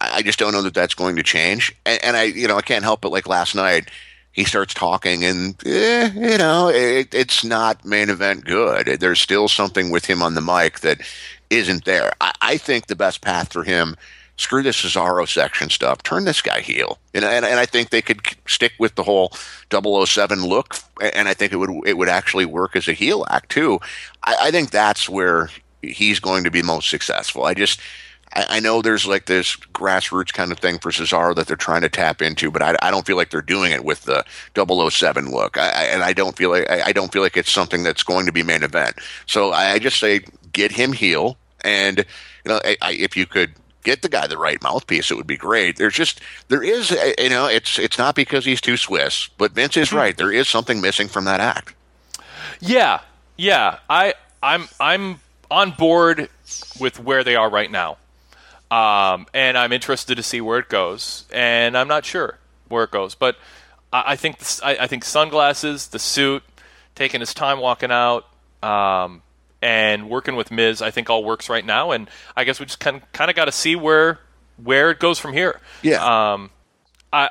I 0.00 0.22
just 0.22 0.38
don't 0.38 0.52
know 0.52 0.62
that 0.62 0.74
that's 0.74 0.94
going 0.94 1.16
to 1.16 1.22
change. 1.22 1.74
And, 1.84 2.02
and 2.04 2.16
I, 2.16 2.24
you 2.24 2.46
know, 2.46 2.56
I 2.56 2.62
can't 2.62 2.84
help 2.84 3.00
but 3.00 3.12
like 3.12 3.26
last 3.26 3.54
night, 3.54 3.90
he 4.34 4.44
starts 4.44 4.74
talking, 4.74 5.24
and 5.24 5.54
eh, 5.64 6.10
you 6.12 6.38
know, 6.38 6.68
it, 6.68 7.14
it's 7.14 7.44
not 7.44 7.84
main 7.84 8.10
event 8.10 8.44
good. 8.44 8.98
There's 8.98 9.20
still 9.20 9.46
something 9.46 9.90
with 9.90 10.04
him 10.06 10.22
on 10.22 10.34
the 10.34 10.40
mic 10.40 10.80
that 10.80 11.00
isn't 11.50 11.84
there. 11.84 12.12
I, 12.20 12.32
I 12.42 12.56
think 12.56 12.86
the 12.88 12.96
best 12.96 13.22
path 13.22 13.52
for 13.52 13.62
him. 13.62 13.96
Screw 14.36 14.64
this 14.64 14.82
Cesaro 14.82 15.28
section 15.28 15.70
stuff. 15.70 16.02
Turn 16.02 16.24
this 16.24 16.42
guy 16.42 16.60
heel, 16.60 16.98
and, 17.14 17.24
and 17.24 17.44
and 17.44 17.60
I 17.60 17.66
think 17.66 17.90
they 17.90 18.02
could 18.02 18.20
stick 18.48 18.72
with 18.80 18.96
the 18.96 19.04
whole 19.04 19.30
007 19.70 20.44
look, 20.44 20.74
and 21.00 21.28
I 21.28 21.34
think 21.34 21.52
it 21.52 21.56
would 21.56 21.70
it 21.86 21.96
would 21.96 22.08
actually 22.08 22.44
work 22.44 22.74
as 22.74 22.88
a 22.88 22.92
heel 22.92 23.24
act 23.30 23.50
too. 23.50 23.78
I, 24.24 24.36
I 24.40 24.50
think 24.50 24.72
that's 24.72 25.08
where 25.08 25.50
he's 25.80 26.18
going 26.18 26.42
to 26.42 26.50
be 26.50 26.62
most 26.62 26.90
successful. 26.90 27.44
I 27.44 27.54
just 27.54 27.80
I, 28.34 28.46
I 28.50 28.60
know 28.60 28.82
there's 28.82 29.06
like 29.06 29.26
this 29.26 29.56
grassroots 29.56 30.32
kind 30.32 30.52
of 30.52 30.58
thing 30.58 30.78
for 30.78 30.90
Cesaro 30.90 31.34
that 31.36 31.46
they're 31.46 31.56
trying 31.56 31.82
to 31.82 31.88
tap 31.88 32.22
into, 32.22 32.50
but 32.50 32.62
I, 32.62 32.76
I 32.82 32.90
don't 32.90 33.06
feel 33.06 33.16
like 33.16 33.30
they're 33.30 33.42
doing 33.42 33.72
it 33.72 33.84
with 33.84 34.02
the 34.02 34.24
007 34.54 35.30
look, 35.30 35.56
I, 35.56 35.68
I, 35.68 35.82
and 35.84 36.02
I 36.02 36.12
don't 36.12 36.36
feel 36.36 36.50
like 36.50 36.68
I, 36.70 36.92
don't 36.92 37.12
feel 37.12 37.22
like 37.22 37.36
it's 37.36 37.50
something 37.50 37.82
that's 37.82 38.02
going 38.02 38.26
to 38.26 38.32
be 38.32 38.42
main 38.42 38.62
event. 38.62 38.96
So 39.26 39.52
I, 39.52 39.78
just 39.78 39.98
say 39.98 40.24
get 40.52 40.72
him 40.72 40.92
heel, 40.92 41.36
and 41.62 41.98
you 41.98 42.52
know 42.52 42.60
I, 42.64 42.76
I, 42.80 42.92
if 42.92 43.16
you 43.16 43.26
could 43.26 43.52
get 43.84 44.02
the 44.02 44.08
guy 44.08 44.26
the 44.26 44.38
right 44.38 44.60
mouthpiece, 44.62 45.10
it 45.10 45.16
would 45.16 45.26
be 45.26 45.36
great. 45.36 45.76
There's 45.76 45.94
just 45.94 46.20
there 46.48 46.62
is 46.62 46.90
uh, 46.90 47.12
you 47.18 47.30
know 47.30 47.46
it's 47.46 47.78
it's 47.78 47.98
not 47.98 48.14
because 48.14 48.44
he's 48.44 48.60
too 48.60 48.76
Swiss, 48.76 49.28
but 49.38 49.52
Vince 49.52 49.76
is 49.76 49.92
right. 49.92 50.16
There 50.16 50.32
is 50.32 50.48
something 50.48 50.80
missing 50.80 51.08
from 51.08 51.24
that 51.26 51.40
act. 51.40 51.74
Yeah, 52.60 53.00
yeah. 53.36 53.78
I 53.88 54.14
I'm 54.42 54.68
I'm 54.80 55.20
on 55.50 55.70
board 55.72 56.28
with 56.80 56.98
where 56.98 57.24
they 57.24 57.36
are 57.36 57.50
right 57.50 57.70
now, 57.70 57.96
um, 58.74 59.26
and 59.32 59.56
I'm 59.56 59.72
interested 59.72 60.16
to 60.16 60.22
see 60.22 60.40
where 60.40 60.58
it 60.58 60.68
goes. 60.68 61.26
And 61.32 61.78
I'm 61.78 61.86
not 61.86 62.04
sure 62.04 62.38
where 62.68 62.82
it 62.82 62.90
goes, 62.90 63.14
but 63.14 63.36
I, 63.92 64.12
I 64.12 64.16
think 64.16 64.38
this, 64.38 64.60
I, 64.62 64.72
I 64.72 64.86
think 64.88 65.04
sunglasses, 65.04 65.88
the 65.88 66.00
suit, 66.00 66.42
taking 66.96 67.20
his 67.20 67.32
time 67.32 67.60
walking 67.60 67.92
out, 67.92 68.26
um, 68.64 69.22
and 69.62 70.10
working 70.10 70.34
with 70.34 70.50
Miz, 70.50 70.82
I 70.82 70.90
think 70.90 71.08
all 71.08 71.22
works 71.22 71.48
right 71.48 71.64
now. 71.64 71.92
And 71.92 72.10
I 72.36 72.42
guess 72.42 72.58
we 72.58 72.66
just 72.66 72.80
kind 72.80 73.00
kind 73.12 73.30
of 73.30 73.36
got 73.36 73.44
to 73.44 73.52
see 73.52 73.76
where 73.76 74.18
where 74.62 74.90
it 74.90 74.98
goes 74.98 75.20
from 75.20 75.32
here. 75.32 75.60
Yeah. 75.82 76.32
Um, 76.32 76.50
I 77.12 77.30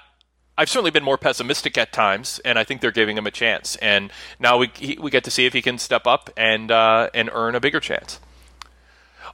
I've 0.57 0.69
certainly 0.69 0.91
been 0.91 1.03
more 1.03 1.17
pessimistic 1.17 1.77
at 1.77 1.91
times, 1.91 2.39
and 2.45 2.57
I 2.57 2.63
think 2.63 2.79
they're 2.79 2.91
giving 2.91 3.17
him 3.17 3.27
a 3.27 3.31
chance. 3.31 3.75
And 3.77 4.11
now 4.39 4.57
we 4.57 4.71
he, 4.75 4.97
we 4.99 5.11
get 5.11 5.25
to 5.25 5.31
see 5.31 5.45
if 5.45 5.53
he 5.53 5.61
can 5.61 5.77
step 5.77 6.07
up 6.07 6.29
and 6.37 6.71
uh, 6.71 7.09
and 7.13 7.29
earn 7.33 7.53
a 7.53 7.59
bigger 7.59 7.81
chance. 7.81 8.19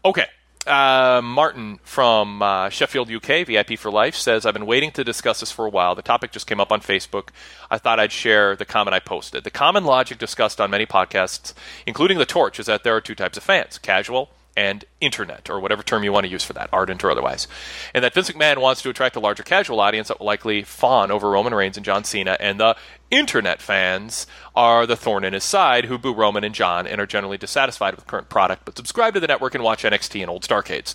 Okay. 0.04 0.26
Uh, 0.68 1.22
Martin 1.24 1.80
from 1.84 2.42
uh, 2.42 2.70
Sheffield, 2.70 3.10
UK, 3.10 3.48
VIP 3.48 3.80
for 3.80 3.90
Life, 3.90 4.16
says, 4.16 4.46
I've 4.46 4.54
been 4.54 4.66
waiting 4.66 4.92
to 4.92 5.04
discuss 5.04 5.40
this 5.40 5.52
for 5.52 5.66
a 5.66 5.70
while. 5.70 5.96
The 5.96 6.02
topic 6.02 6.32
just 6.32 6.48
came 6.48 6.60
up 6.60 6.72
on 6.72 6.82
Facebook. 6.82 7.30
I 7.72 7.78
thought 7.78 8.00
I'd 8.00 8.12
share 8.12 8.56
the 8.56 8.66
comment 8.66 8.94
I 8.94 9.00
posted. 9.00 9.46
The 9.46 9.52
common 9.52 9.86
logic 9.86 10.18
discussed 10.18 10.60
on 10.60 10.70
many 10.70 10.86
podcasts, 10.86 11.54
including 11.86 12.18
The 12.18 12.26
Torch, 12.26 12.60
is 12.60 12.66
that 12.66 12.84
there 12.84 12.96
are 12.96 13.02
two 13.02 13.16
types 13.16 13.38
of 13.38 13.44
fans 13.44 13.78
casual 13.78 14.30
and 14.58 14.84
internet, 15.00 15.50
or 15.50 15.58
whatever 15.62 15.82
term 15.82 16.04
you 16.04 16.12
want 16.12 16.26
to 16.26 16.32
use 16.32 16.44
for 16.44 16.52
that, 16.52 16.70
ardent 16.74 17.02
or 17.06 17.10
otherwise. 17.10 17.48
And 17.94 18.04
that 18.04 18.14
Vince 18.14 18.30
McMahon 18.30 18.58
wants 18.58 18.82
to 18.82 18.90
attract 18.90 19.16
a 19.16 19.22
larger 19.22 19.44
casual 19.44 19.80
audience 19.80 20.10
that 20.10 20.20
will 20.20 20.28
likely 20.28 20.64
fawn 20.64 21.12
over 21.12 21.30
Roman 21.30 21.54
Reigns 21.54 21.78
and 21.78 21.86
John 21.86 22.04
Cena, 22.04 22.36
and 22.42 22.60
the 22.60 22.76
internet 23.12 23.62
fans 23.62 24.28
are 24.56 24.86
the 24.86 24.96
thorn 24.96 25.24
in 25.24 25.34
his 25.34 25.44
side 25.44 25.86
who 25.86 25.98
boo 25.98 26.14
Roman 26.14 26.44
and 26.44 26.54
John 26.54 26.86
and 26.86 27.00
are 27.02 27.06
generally 27.06 27.38
dissatisfied 27.38 27.96
with 27.96 28.08
current 28.08 28.30
product 28.30 28.66
but 28.66 28.78
subscribe 28.78 29.14
to 29.14 29.20
the 29.20 29.28
network 29.28 29.56
and 29.56 29.64
watch 29.64 29.84
NXT 29.84 30.22
and 30.22 30.30
old 30.30 30.44
Starcades. 30.44 30.94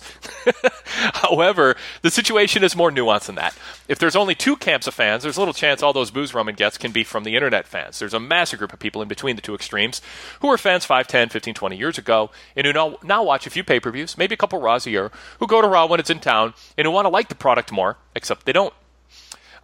However, 1.15 1.75
the 2.01 2.11
situation 2.11 2.63
is 2.63 2.75
more 2.75 2.91
nuanced 2.91 3.25
than 3.25 3.35
that. 3.35 3.57
If 3.87 3.99
there's 3.99 4.15
only 4.15 4.35
two 4.35 4.55
camps 4.55 4.87
of 4.87 4.93
fans, 4.93 5.23
there's 5.23 5.37
little 5.37 5.53
chance 5.53 5.81
all 5.81 5.93
those 5.93 6.11
boos 6.11 6.33
Roman 6.33 6.55
gets 6.55 6.77
can 6.77 6.91
be 6.91 7.03
from 7.03 7.23
the 7.23 7.35
internet 7.35 7.67
fans. 7.67 7.99
There's 7.99 8.13
a 8.13 8.19
massive 8.19 8.59
group 8.59 8.73
of 8.73 8.79
people 8.79 9.01
in 9.01 9.07
between 9.07 9.35
the 9.35 9.41
two 9.41 9.55
extremes 9.55 10.01
who 10.41 10.47
were 10.47 10.57
fans 10.57 10.85
5, 10.85 11.07
10, 11.07 11.29
15, 11.29 11.53
20 11.53 11.77
years 11.77 11.97
ago 11.97 12.31
and 12.55 12.65
who 12.67 12.73
now, 12.73 12.97
now 13.03 13.23
watch 13.23 13.47
a 13.47 13.49
few 13.49 13.63
pay 13.63 13.79
per 13.79 13.91
views, 13.91 14.17
maybe 14.17 14.33
a 14.33 14.37
couple 14.37 14.61
Raws 14.61 14.87
a 14.87 14.91
year, 14.91 15.11
who 15.39 15.47
go 15.47 15.61
to 15.61 15.67
Raw 15.67 15.85
when 15.85 15.99
it's 15.99 16.09
in 16.09 16.19
town 16.19 16.53
and 16.77 16.85
who 16.85 16.91
want 16.91 17.05
to 17.05 17.09
like 17.09 17.29
the 17.29 17.35
product 17.35 17.71
more, 17.71 17.97
except 18.15 18.45
they 18.45 18.53
don't. 18.53 18.73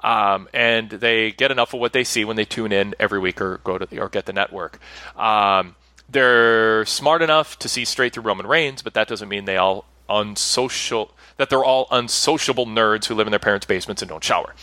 Um, 0.03 0.47
and 0.53 0.89
they 0.89 1.31
get 1.31 1.51
enough 1.51 1.73
of 1.73 1.79
what 1.79 1.93
they 1.93 2.03
see 2.03 2.25
when 2.25 2.35
they 2.35 2.45
tune 2.45 2.71
in 2.71 2.95
every 2.99 3.19
week 3.19 3.39
or 3.39 3.59
go 3.63 3.77
to 3.77 3.85
the, 3.85 3.99
or 3.99 4.09
get 4.09 4.25
the 4.25 4.33
network. 4.33 4.79
Um, 5.15 5.75
they're 6.09 6.85
smart 6.85 7.21
enough 7.21 7.57
to 7.59 7.69
see 7.69 7.85
straight 7.85 8.13
through 8.13 8.23
Roman 8.23 8.47
Reigns, 8.47 8.81
but 8.81 8.93
that 8.95 9.07
doesn't 9.07 9.29
mean 9.29 9.45
they 9.45 9.57
all 9.57 9.85
unsocial 10.09 11.11
that 11.37 11.49
they're 11.49 11.63
all 11.63 11.87
unsociable 11.89 12.67
nerds 12.67 13.05
who 13.05 13.15
live 13.15 13.25
in 13.25 13.31
their 13.31 13.39
parents' 13.39 13.65
basements 13.65 14.01
and 14.01 14.09
don't 14.09 14.23
shower. 14.23 14.53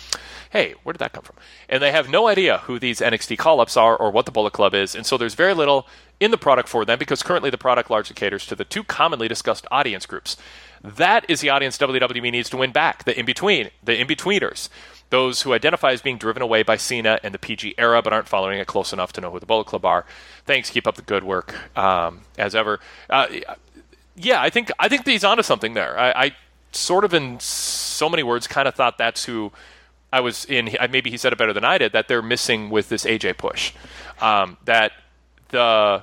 Hey, 0.50 0.74
where 0.82 0.92
did 0.92 1.00
that 1.00 1.12
come 1.12 1.24
from? 1.24 1.36
And 1.68 1.82
they 1.82 1.90
have 1.90 2.08
no 2.08 2.28
idea 2.28 2.58
who 2.58 2.78
these 2.78 3.00
NXT 3.00 3.36
call 3.36 3.60
ups 3.60 3.76
are 3.76 3.96
or 3.96 4.10
what 4.10 4.26
the 4.26 4.32
Bullet 4.32 4.52
Club 4.52 4.74
is, 4.74 4.94
and 4.94 5.04
so 5.04 5.16
there's 5.16 5.34
very 5.34 5.54
little 5.54 5.86
in 6.20 6.30
the 6.30 6.38
product 6.38 6.68
for 6.68 6.84
them 6.84 6.98
because 6.98 7.22
currently 7.22 7.50
the 7.50 7.58
product 7.58 7.90
largely 7.90 8.14
caters 8.14 8.46
to 8.46 8.54
the 8.54 8.64
two 8.64 8.84
commonly 8.84 9.28
discussed 9.28 9.66
audience 9.70 10.06
groups. 10.06 10.36
That 10.82 11.28
is 11.28 11.40
the 11.40 11.50
audience 11.50 11.76
WWE 11.78 12.30
needs 12.30 12.50
to 12.50 12.56
win 12.56 12.72
back, 12.72 13.04
the 13.04 13.18
in 13.18 13.26
between, 13.26 13.70
the 13.82 14.00
in 14.00 14.06
betweeners. 14.06 14.68
Those 15.10 15.42
who 15.42 15.54
identify 15.54 15.92
as 15.92 16.02
being 16.02 16.18
driven 16.18 16.42
away 16.42 16.62
by 16.62 16.76
Cena 16.76 17.18
and 17.22 17.32
the 17.32 17.38
PG 17.38 17.76
era 17.78 18.02
but 18.02 18.12
aren't 18.12 18.28
following 18.28 18.58
it 18.58 18.66
close 18.66 18.92
enough 18.92 19.12
to 19.14 19.20
know 19.20 19.30
who 19.30 19.40
the 19.40 19.46
Bullet 19.46 19.66
Club 19.66 19.84
are. 19.84 20.04
Thanks, 20.44 20.68
keep 20.68 20.86
up 20.86 20.96
the 20.96 21.02
good 21.02 21.24
work 21.24 21.54
um, 21.78 22.20
as 22.36 22.54
ever. 22.54 22.78
Uh, 23.08 23.26
yeah, 24.16 24.42
I 24.42 24.50
think 24.50 24.70
I 24.78 24.88
think 24.88 25.06
he's 25.06 25.24
onto 25.24 25.42
something 25.42 25.74
there. 25.74 25.98
I, 25.98 26.10
I 26.10 26.36
sort 26.72 27.04
of, 27.04 27.14
in 27.14 27.40
so 27.40 28.08
many 28.08 28.22
words, 28.22 28.46
kind 28.46 28.68
of 28.68 28.74
thought 28.74 28.98
that's 28.98 29.24
who 29.24 29.52
I 30.12 30.20
was 30.20 30.44
in. 30.44 30.76
Maybe 30.90 31.10
he 31.10 31.16
said 31.16 31.32
it 31.32 31.38
better 31.38 31.52
than 31.52 31.64
I 31.64 31.78
did. 31.78 31.92
That 31.92 32.08
they're 32.08 32.22
missing 32.22 32.70
with 32.70 32.88
this 32.88 33.04
AJ 33.04 33.38
push. 33.38 33.72
Um, 34.20 34.56
that 34.64 34.92
the 35.48 36.02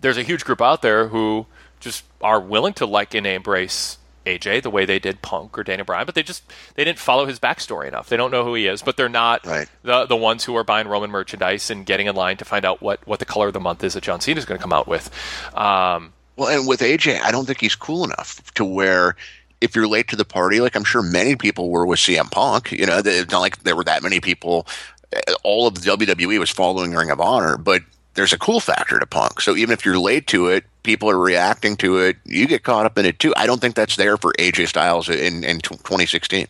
there's 0.00 0.18
a 0.18 0.22
huge 0.22 0.44
group 0.44 0.60
out 0.60 0.82
there 0.82 1.08
who 1.08 1.46
just 1.80 2.04
are 2.20 2.40
willing 2.40 2.74
to 2.74 2.86
like 2.86 3.14
and 3.14 3.26
embrace 3.26 3.98
AJ 4.24 4.62
the 4.62 4.70
way 4.70 4.84
they 4.84 4.98
did 4.98 5.22
Punk 5.22 5.58
or 5.58 5.64
Daniel 5.64 5.84
Bryan, 5.84 6.06
but 6.06 6.14
they 6.14 6.22
just 6.22 6.42
they 6.74 6.84
didn't 6.84 6.98
follow 6.98 7.26
his 7.26 7.38
backstory 7.38 7.88
enough. 7.88 8.08
They 8.08 8.16
don't 8.16 8.30
know 8.30 8.44
who 8.44 8.54
he 8.54 8.66
is, 8.66 8.82
but 8.82 8.96
they're 8.96 9.08
not 9.08 9.44
right. 9.46 9.68
the 9.82 10.06
the 10.06 10.16
ones 10.16 10.44
who 10.44 10.56
are 10.56 10.64
buying 10.64 10.88
Roman 10.88 11.10
merchandise 11.10 11.70
and 11.70 11.84
getting 11.84 12.06
in 12.06 12.14
line 12.14 12.36
to 12.38 12.44
find 12.44 12.64
out 12.64 12.80
what 12.82 13.06
what 13.06 13.18
the 13.18 13.24
color 13.24 13.48
of 13.48 13.52
the 13.52 13.60
month 13.60 13.82
is 13.84 13.94
that 13.94 14.02
John 14.02 14.20
Cena 14.20 14.38
is 14.38 14.44
going 14.44 14.58
to 14.58 14.62
come 14.62 14.72
out 14.72 14.86
with. 14.86 15.10
Um, 15.56 16.12
Well, 16.36 16.48
and 16.48 16.66
with 16.66 16.80
AJ, 16.80 17.20
I 17.20 17.30
don't 17.30 17.46
think 17.46 17.60
he's 17.60 17.76
cool 17.76 18.04
enough 18.04 18.52
to 18.54 18.64
where 18.64 19.16
if 19.60 19.76
you're 19.76 19.86
late 19.86 20.08
to 20.08 20.16
the 20.16 20.24
party, 20.24 20.60
like 20.60 20.74
I'm 20.76 20.84
sure 20.84 21.02
many 21.02 21.36
people 21.36 21.70
were 21.70 21.86
with 21.86 22.00
CM 22.00 22.30
Punk, 22.30 22.72
you 22.72 22.84
know, 22.84 23.00
it's 23.04 23.30
not 23.30 23.40
like 23.40 23.62
there 23.62 23.76
were 23.76 23.84
that 23.84 24.02
many 24.02 24.20
people. 24.20 24.66
All 25.44 25.66
of 25.66 25.74
the 25.74 25.80
WWE 25.90 26.38
was 26.38 26.50
following 26.50 26.92
Ring 26.94 27.10
of 27.10 27.20
Honor, 27.20 27.58
but 27.58 27.82
there's 28.14 28.32
a 28.32 28.38
cool 28.38 28.60
factor 28.60 28.98
to 28.98 29.06
Punk. 29.06 29.40
So 29.40 29.56
even 29.56 29.72
if 29.72 29.84
you're 29.84 29.98
late 29.98 30.26
to 30.28 30.48
it, 30.48 30.64
people 30.82 31.08
are 31.10 31.18
reacting 31.18 31.76
to 31.76 31.98
it. 31.98 32.16
You 32.24 32.46
get 32.46 32.62
caught 32.62 32.86
up 32.86 32.98
in 32.98 33.06
it 33.06 33.18
too. 33.18 33.32
I 33.36 33.46
don't 33.46 33.60
think 33.60 33.74
that's 33.74 33.96
there 33.96 34.16
for 34.16 34.32
AJ 34.38 34.68
Styles 34.68 35.08
in, 35.08 35.44
in 35.44 35.60
2016. 35.60 36.46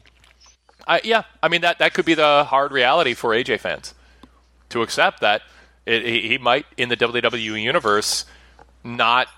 I, 0.87 1.01
yeah, 1.05 1.23
I 1.43 1.49
mean 1.49 1.61
that 1.61 1.79
that 1.79 1.95
could 1.95 2.05
be 2.05 2.15
the 2.15 2.45
hard 2.45 2.73
reality 2.73 3.15
for 3.15 3.31
AJ 3.31 3.61
fans 3.61 3.95
to 4.71 4.83
accept 4.83 5.21
that 5.21 5.43
it, 5.87 6.05
he, 6.05 6.29
he 6.29 6.39
might 6.39 6.67
in 6.77 6.89
the 6.89 6.97
WWE 6.97 7.63
universe 7.63 8.25
not 8.83 9.29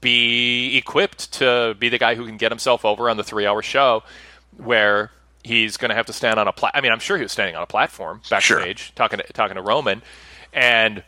be 0.00 0.76
equipped 0.76 1.32
to 1.32 1.74
be 1.78 1.88
the 1.88 1.98
guy 1.98 2.14
who 2.14 2.26
can 2.26 2.36
get 2.36 2.52
himself 2.52 2.84
over 2.84 3.08
on 3.10 3.16
the 3.16 3.24
three-hour 3.24 3.62
show 3.62 4.02
where 4.58 5.10
he's 5.42 5.76
going 5.76 5.88
to 5.88 5.94
have 5.94 6.06
to 6.06 6.12
stand 6.12 6.38
on 6.38 6.46
a 6.46 6.52
plat. 6.52 6.72
I 6.74 6.80
mean, 6.80 6.92
I'm 6.92 7.00
sure 7.00 7.16
he 7.16 7.22
was 7.22 7.32
standing 7.32 7.56
on 7.56 7.62
a 7.62 7.66
platform 7.66 8.20
backstage 8.30 8.94
talking 8.94 9.18
to, 9.18 9.32
talking 9.32 9.56
to 9.56 9.62
Roman, 9.62 10.02
and 10.52 11.02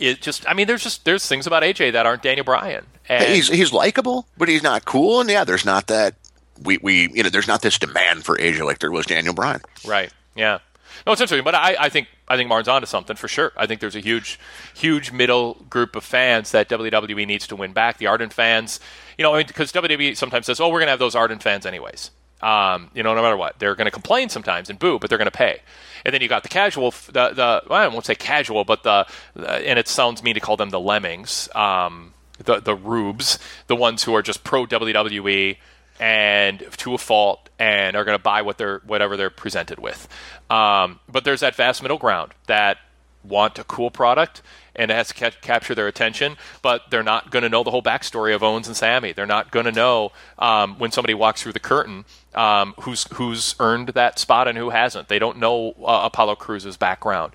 it 0.00 0.22
just. 0.22 0.48
I 0.48 0.54
mean, 0.54 0.66
there's 0.66 0.82
just 0.82 1.04
there's 1.04 1.26
things 1.26 1.46
about 1.46 1.62
AJ 1.62 1.92
that 1.92 2.06
aren't 2.06 2.22
Daniel 2.22 2.44
Bryan. 2.44 2.86
And 3.08 3.24
he's 3.24 3.48
he's 3.48 3.72
likable, 3.72 4.26
but 4.36 4.48
he's 4.48 4.62
not 4.62 4.84
cool. 4.84 5.20
And 5.20 5.30
yeah, 5.30 5.44
there's 5.44 5.64
not 5.64 5.88
that 5.88 6.14
we, 6.62 6.78
we 6.78 7.10
you 7.12 7.22
know 7.22 7.28
there's 7.28 7.48
not 7.48 7.62
this 7.62 7.78
demand 7.78 8.24
for 8.24 8.36
AJ 8.36 8.64
like 8.64 8.78
there 8.78 8.90
was 8.90 9.06
Daniel 9.06 9.34
Bryan. 9.34 9.60
Right. 9.86 10.10
Yeah. 10.34 10.58
No, 11.06 11.12
it's 11.12 11.20
interesting, 11.20 11.44
but 11.44 11.54
I, 11.54 11.76
I 11.78 11.88
think 11.88 12.08
I 12.28 12.36
think 12.36 12.48
Martin's 12.48 12.68
onto 12.68 12.86
something 12.86 13.16
for 13.16 13.28
sure. 13.28 13.52
I 13.56 13.66
think 13.66 13.80
there's 13.80 13.96
a 13.96 14.00
huge, 14.00 14.38
huge 14.74 15.12
middle 15.12 15.54
group 15.70 15.96
of 15.96 16.04
fans 16.04 16.50
that 16.52 16.68
WWE 16.68 17.26
needs 17.26 17.46
to 17.48 17.56
win 17.56 17.72
back. 17.72 17.98
The 17.98 18.06
ardent 18.06 18.32
fans, 18.32 18.80
you 19.16 19.22
know, 19.22 19.32
because 19.42 19.74
I 19.74 19.80
mean, 19.80 19.90
WWE 19.90 20.16
sometimes 20.16 20.46
says, 20.46 20.60
"Oh, 20.60 20.68
we're 20.68 20.80
going 20.80 20.88
to 20.88 20.92
have 20.92 20.98
those 20.98 21.14
ardent 21.14 21.42
fans 21.42 21.64
anyways." 21.64 22.10
Um, 22.42 22.90
you 22.94 23.02
know, 23.02 23.14
no 23.14 23.22
matter 23.22 23.36
what, 23.36 23.58
they're 23.58 23.74
going 23.74 23.86
to 23.86 23.90
complain 23.90 24.28
sometimes 24.28 24.70
and 24.70 24.78
boo, 24.78 24.98
but 24.98 25.08
they're 25.08 25.18
going 25.18 25.30
to 25.30 25.36
pay. 25.36 25.60
And 26.04 26.14
then 26.14 26.20
you 26.20 26.28
got 26.28 26.42
the 26.42 26.48
casual, 26.48 26.92
the 27.06 27.30
the 27.30 27.62
well, 27.68 27.80
I 27.80 27.88
won't 27.88 28.06
say 28.06 28.14
casual, 28.14 28.64
but 28.64 28.82
the, 28.82 29.06
and 29.36 29.78
it 29.78 29.88
sounds 29.88 30.22
mean 30.22 30.34
to 30.34 30.40
call 30.40 30.56
them 30.56 30.70
the 30.70 30.80
lemmings, 30.80 31.48
um, 31.54 32.14
the 32.38 32.60
the 32.60 32.74
rubes, 32.74 33.38
the 33.66 33.76
ones 33.76 34.04
who 34.04 34.14
are 34.14 34.22
just 34.22 34.44
pro 34.44 34.66
WWE 34.66 35.56
and 35.98 36.64
to 36.78 36.94
a 36.94 36.98
fault 36.98 37.50
and 37.58 37.94
are 37.94 38.04
going 38.04 38.16
to 38.16 38.22
buy 38.22 38.42
what 38.42 38.56
they're 38.56 38.80
whatever 38.86 39.16
they're 39.16 39.30
presented 39.30 39.78
with. 39.78 40.08
Um, 40.48 41.00
but 41.08 41.24
there's 41.24 41.40
that 41.40 41.54
vast 41.54 41.82
middle 41.82 41.98
ground 41.98 42.32
that 42.46 42.78
want 43.22 43.58
a 43.58 43.64
cool 43.64 43.90
product 43.90 44.40
and 44.74 44.90
it 44.90 44.94
has 44.94 45.08
to 45.08 45.14
ca- 45.14 45.30
capture 45.40 45.74
their 45.74 45.88
attention, 45.88 46.36
but 46.62 46.82
they're 46.90 47.02
not 47.02 47.30
going 47.30 47.42
to 47.42 47.48
know 47.48 47.62
the 47.62 47.70
whole 47.70 47.82
backstory 47.82 48.34
of 48.34 48.42
Owens 48.42 48.66
and 48.66 48.76
Sami. 48.76 49.12
They're 49.12 49.26
not 49.26 49.50
going 49.50 49.66
to 49.66 49.72
know 49.72 50.12
um, 50.38 50.78
when 50.78 50.90
somebody 50.90 51.14
walks 51.14 51.42
through 51.42 51.52
the 51.52 51.60
curtain 51.60 52.04
um, 52.34 52.74
who's 52.80 53.04
who's 53.14 53.54
earned 53.60 53.88
that 53.90 54.18
spot 54.18 54.48
and 54.48 54.56
who 54.56 54.70
hasn't. 54.70 55.08
They 55.08 55.18
don't 55.18 55.38
know 55.38 55.74
uh, 55.82 56.02
Apollo 56.04 56.36
Crews's 56.36 56.76
background. 56.76 57.34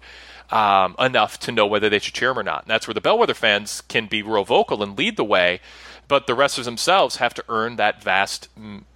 Um, 0.52 0.96
enough 1.00 1.40
to 1.40 1.52
know 1.52 1.66
whether 1.66 1.90
they 1.90 1.98
should 1.98 2.14
cheer 2.14 2.30
him 2.30 2.38
or 2.38 2.44
not. 2.44 2.66
And 2.66 2.70
that's 2.70 2.88
where 2.88 2.94
the 2.94 3.02
Bellwether 3.02 3.34
fans 3.34 3.82
can 3.82 4.06
be 4.06 4.22
real 4.22 4.44
vocal 4.44 4.84
and 4.84 4.96
lead 4.96 5.18
the 5.18 5.24
way 5.24 5.60
but 6.08 6.28
the 6.28 6.36
wrestlers 6.36 6.66
themselves 6.66 7.18
have 7.18 7.34
to 7.34 7.44
earn 7.50 7.78
that 7.78 8.04
vast 8.04 8.50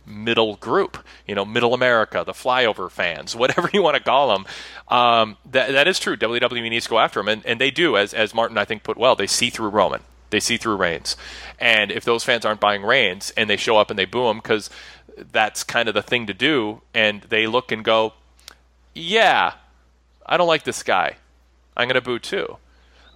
middle 0.09 0.55
group, 0.55 0.97
you 1.27 1.35
know, 1.35 1.45
middle 1.45 1.73
America, 1.73 2.23
the 2.25 2.33
flyover 2.33 2.89
fans, 2.89 3.35
whatever 3.35 3.69
you 3.71 3.81
want 3.81 3.95
to 3.95 4.03
call 4.03 4.29
them. 4.29 4.45
Um, 4.87 5.37
that, 5.51 5.71
that 5.71 5.87
is 5.87 5.99
true. 5.99 6.17
WWE 6.17 6.69
needs 6.69 6.85
to 6.85 6.89
go 6.89 6.99
after 6.99 7.19
them, 7.19 7.29
and, 7.29 7.45
and 7.45 7.61
they 7.61 7.71
do, 7.71 7.95
as, 7.95 8.13
as 8.13 8.33
Martin, 8.33 8.57
I 8.57 8.65
think, 8.65 8.83
put 8.83 8.97
well, 8.97 9.15
they 9.15 9.27
see 9.27 9.49
through 9.49 9.69
Roman. 9.69 10.01
They 10.29 10.39
see 10.39 10.57
through 10.57 10.75
Reigns. 10.75 11.17
And 11.57 11.91
if 11.91 12.05
those 12.05 12.23
fans 12.23 12.45
aren't 12.45 12.59
buying 12.59 12.83
Reigns 12.83 13.31
and 13.31 13.49
they 13.49 13.57
show 13.57 13.77
up 13.77 13.89
and 13.89 13.97
they 13.97 14.05
boo 14.05 14.27
him 14.27 14.37
because 14.37 14.69
that's 15.31 15.63
kind 15.63 15.89
of 15.89 15.95
the 15.95 16.01
thing 16.01 16.27
to 16.27 16.33
do, 16.33 16.81
and 16.93 17.21
they 17.21 17.47
look 17.47 17.71
and 17.71 17.83
go, 17.83 18.13
yeah, 18.93 19.53
I 20.25 20.37
don't 20.37 20.47
like 20.47 20.63
this 20.63 20.83
guy. 20.83 21.15
I'm 21.75 21.87
going 21.87 21.95
to 21.95 22.01
boo 22.01 22.19
too. 22.19 22.57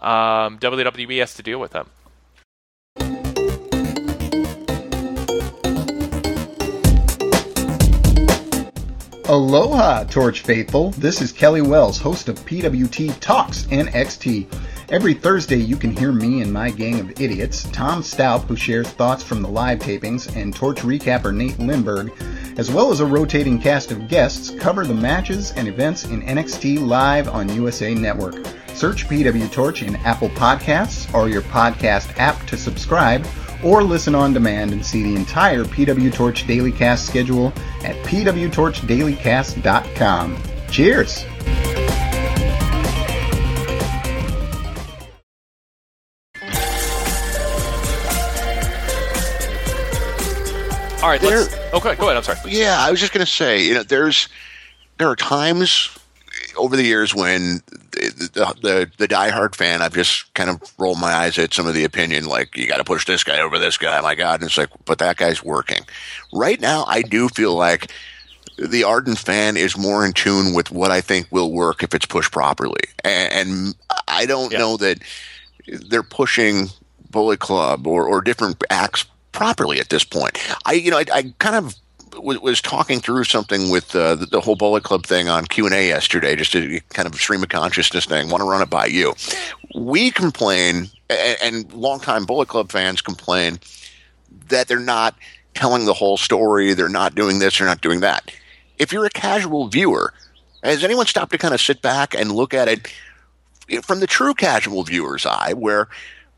Um, 0.01 0.57
WWE 0.59 1.19
has 1.19 1.35
to 1.35 1.43
deal 1.43 1.59
with 1.59 1.72
them. 1.72 1.89
Aloha, 9.34 10.03
Torch 10.03 10.42
Faithful. 10.42 10.92
This 10.92 11.20
is 11.20 11.32
Kelly 11.32 11.64
Wells, 11.64 11.98
host 11.98 12.30
of 12.30 12.38
PWT 12.45 13.20
Talks 13.20 13.64
NXT. 13.64 14.45
Every 14.90 15.16
Thursday, 15.16 15.56
you 15.56 15.76
can 15.76 15.90
hear 15.90 16.12
me 16.12 16.44
and 16.44 16.53
my 16.53 16.70
gang 16.70 17.00
of 17.00 17.20
idiots, 17.20 17.64
Tom 17.72 18.03
Stout, 18.03 18.44
who 18.44 18.56
shares 18.56 18.90
thoughts 18.90 19.24
from 19.24 19.42
the 19.42 19.50
live 19.50 19.80
tapings, 19.80 20.36
and 20.36 20.56
Torch 20.56 20.82
recapper 20.82 21.34
Nate 21.34 21.58
Lindberg, 21.58 22.12
as 22.60 22.70
well 22.70 22.92
as 22.92 23.00
a 23.00 23.08
rotating 23.08 23.60
cast 23.60 23.92
of 23.92 24.08
guests, 24.08 24.52
cover 24.60 24.86
the 24.86 24.94
matches 24.94 25.52
and 25.53 25.68
events 25.68 26.03
in 26.06 26.22
NXT 26.22 26.86
live 26.86 27.28
on 27.28 27.52
USA 27.56 27.95
Network. 27.95 28.36
Search 28.76 29.08
PW 29.08 29.52
Torch 29.52 29.82
in 29.82 29.95
Apple 29.95 30.30
Podcasts 30.30 31.12
or 31.12 31.28
your 31.28 31.42
podcast 31.42 32.16
app 32.20 32.45
to 32.45 32.56
subscribe 32.56 33.26
or 33.64 33.83
listen 33.83 34.16
on 34.16 34.33
demand 34.33 34.72
and 34.72 34.83
see 34.85 35.03
the 35.03 35.16
entire 35.16 35.64
PW 35.64 36.11
Torch 36.14 36.48
Daily 36.48 36.72
Cast 36.72 37.08
schedule 37.08 37.48
at 37.83 37.95
pwtorchdailycast.com. 38.06 40.38
Cheers! 40.69 41.25
All 51.03 51.09
right, 51.09 51.22
let's. 51.22 51.53
Okay, 51.53 51.69
oh, 51.74 51.80
go 51.82 51.90
ahead. 51.90 52.16
I'm 52.16 52.24
sorry. 52.24 52.40
Yeah, 52.48 52.77
I 52.80 52.90
was 52.90 53.01
just 53.01 53.11
going 53.11 53.25
to 53.25 53.32
say, 53.32 53.66
you 53.66 53.74
know, 53.74 53.83
there's 53.83 54.30
there 54.98 55.09
are 55.09 55.17
times 55.17 55.90
over 56.57 56.75
the 56.75 56.83
years 56.83 57.14
when 57.14 57.61
the, 57.91 58.30
the, 58.33 58.56
the, 58.61 58.91
the 58.98 59.07
diehard 59.07 59.56
fan, 59.56 59.82
I've 59.82 59.93
just 59.93 60.33
kind 60.33 60.49
of 60.49 60.61
rolled 60.77 60.99
my 60.99 61.14
eyes 61.14 61.38
at 61.38 61.53
some 61.53 61.67
of 61.67 61.73
the 61.73 61.83
opinion, 61.83 62.25
like, 62.25 62.57
you 62.57 62.67
got 62.67 62.77
to 62.77 62.83
push 62.83 63.06
this 63.06 63.23
guy 63.23 63.40
over 63.40 63.59
this 63.59 63.77
guy. 63.77 63.99
My 64.01 64.15
God. 64.15 64.41
And 64.41 64.49
it's 64.49 64.57
like, 64.57 64.69
but 64.85 64.99
that 64.99 65.17
guy's 65.17 65.43
working. 65.43 65.82
Right 66.32 66.59
now, 66.59 66.85
I 66.88 67.01
do 67.01 67.30
feel 67.30 67.56
like 67.56 67.91
the 68.57 68.83
ardent 68.83 69.17
fan 69.17 69.57
is 69.57 69.77
more 69.77 70.06
in 70.06 70.14
tune 70.14 70.53
with 70.53 70.72
what 70.72 70.91
I 70.91 71.01
think 71.01 71.27
will 71.32 71.51
work 71.51 71.83
if 71.83 71.93
it's 71.95 72.06
pushed 72.06 72.32
properly. 72.32 72.83
And, 73.03 73.33
and 73.33 73.75
I 74.07 74.25
don't 74.25 74.51
yeah. 74.51 74.59
know 74.59 74.77
that 74.77 74.99
they're 75.67 76.03
pushing 76.03 76.67
Bullet 77.09 77.40
Club 77.40 77.88
or, 77.88 78.07
or 78.07 78.22
different 78.22 78.64
acts 78.69 79.06
properly 79.32 79.80
at 79.80 79.90
this 79.90 80.03
point. 80.03 80.38
I, 80.65 80.73
you 80.73 80.91
know, 80.91 80.98
I, 80.98 81.06
I 81.14 81.33
kind 81.40 81.56
of 81.56 81.75
w- 82.14 82.40
was 82.40 82.61
talking 82.61 83.00
through 83.00 83.24
something 83.25 83.69
with 83.69 83.95
uh, 83.95 84.16
the, 84.16 84.25
the, 84.25 84.42
whole 84.42 84.56
Bullet 84.56 84.83
Club 84.83 85.06
thing 85.06 85.30
on 85.30 85.45
Q 85.45 85.66
and 85.66 85.75
A 85.75 85.88
yesterday, 85.88 86.35
just 86.35 86.56
a 86.56 86.80
kind 86.90 87.08
of 87.08 87.16
stream 87.16 87.43
of 87.43 87.50
consciousness 87.50 88.06
thing. 88.06 88.30
Want 88.30 88.42
to 88.42 88.50
run 88.50 88.61
it 88.61 88.69
by 88.69 88.85
you? 88.85 89.14
We 89.75 90.11
complain, 90.11 90.90
and, 91.09 91.38
and 91.42 91.74
longtime 91.74 92.25
Bullet 92.25 92.48
Club 92.48 92.72
fans 92.72 93.01
complain 93.01 93.59
that 94.50 94.67
they're 94.67 94.80
not 94.80 95.16
telling 95.53 95.85
the 95.85 95.93
whole 95.93 96.17
story. 96.17 96.74
They're 96.74 96.90
not 96.90 97.16
doing 97.16 97.40
this. 97.40 97.58
They're 97.58 97.67
not 97.67 97.82
doing 97.82 98.00
that. 98.01 98.32
If 98.80 98.92
you're 98.92 99.06
a 99.06 99.09
casual 99.09 99.67
viewer, 99.67 100.14
has 100.64 100.83
anyone 100.83 101.06
stopped 101.06 101.32
to 101.32 101.38
kind 101.38 101.53
of 101.53 101.61
sit 101.61 101.82
back 101.82 102.16
and 102.16 102.32
look 102.32 102.53
at 102.53 102.67
it 102.67 103.83
from 103.83 104.00
the 104.00 104.08
true 104.08 104.33
casual 104.33 104.83
viewer's 104.83 105.25
eye, 105.25 105.53
where 105.53 105.90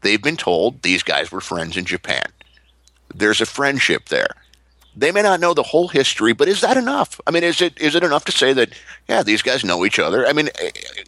they've 0.01 0.21
been 0.21 0.37
told 0.37 0.81
these 0.81 1.03
guys 1.03 1.31
were 1.31 1.41
friends 1.41 1.77
in 1.77 1.85
Japan? 1.85 2.25
There's 3.13 3.41
a 3.41 3.45
friendship 3.45 4.09
there. 4.09 4.35
They 4.95 5.11
may 5.11 5.21
not 5.21 5.39
know 5.39 5.53
the 5.53 5.63
whole 5.63 5.87
history, 5.89 6.33
but 6.33 6.47
is 6.47 6.61
that 6.61 6.77
enough? 6.77 7.19
I 7.27 7.31
mean, 7.31 7.43
is 7.43 7.61
it 7.61 7.79
is 7.79 7.95
it 7.95 8.03
enough 8.03 8.25
to 8.25 8.31
say 8.31 8.53
that 8.53 8.69
yeah, 9.07 9.23
these 9.23 9.41
guys 9.41 9.63
know 9.65 9.85
each 9.85 9.99
other? 9.99 10.25
I 10.25 10.33
mean, 10.33 10.49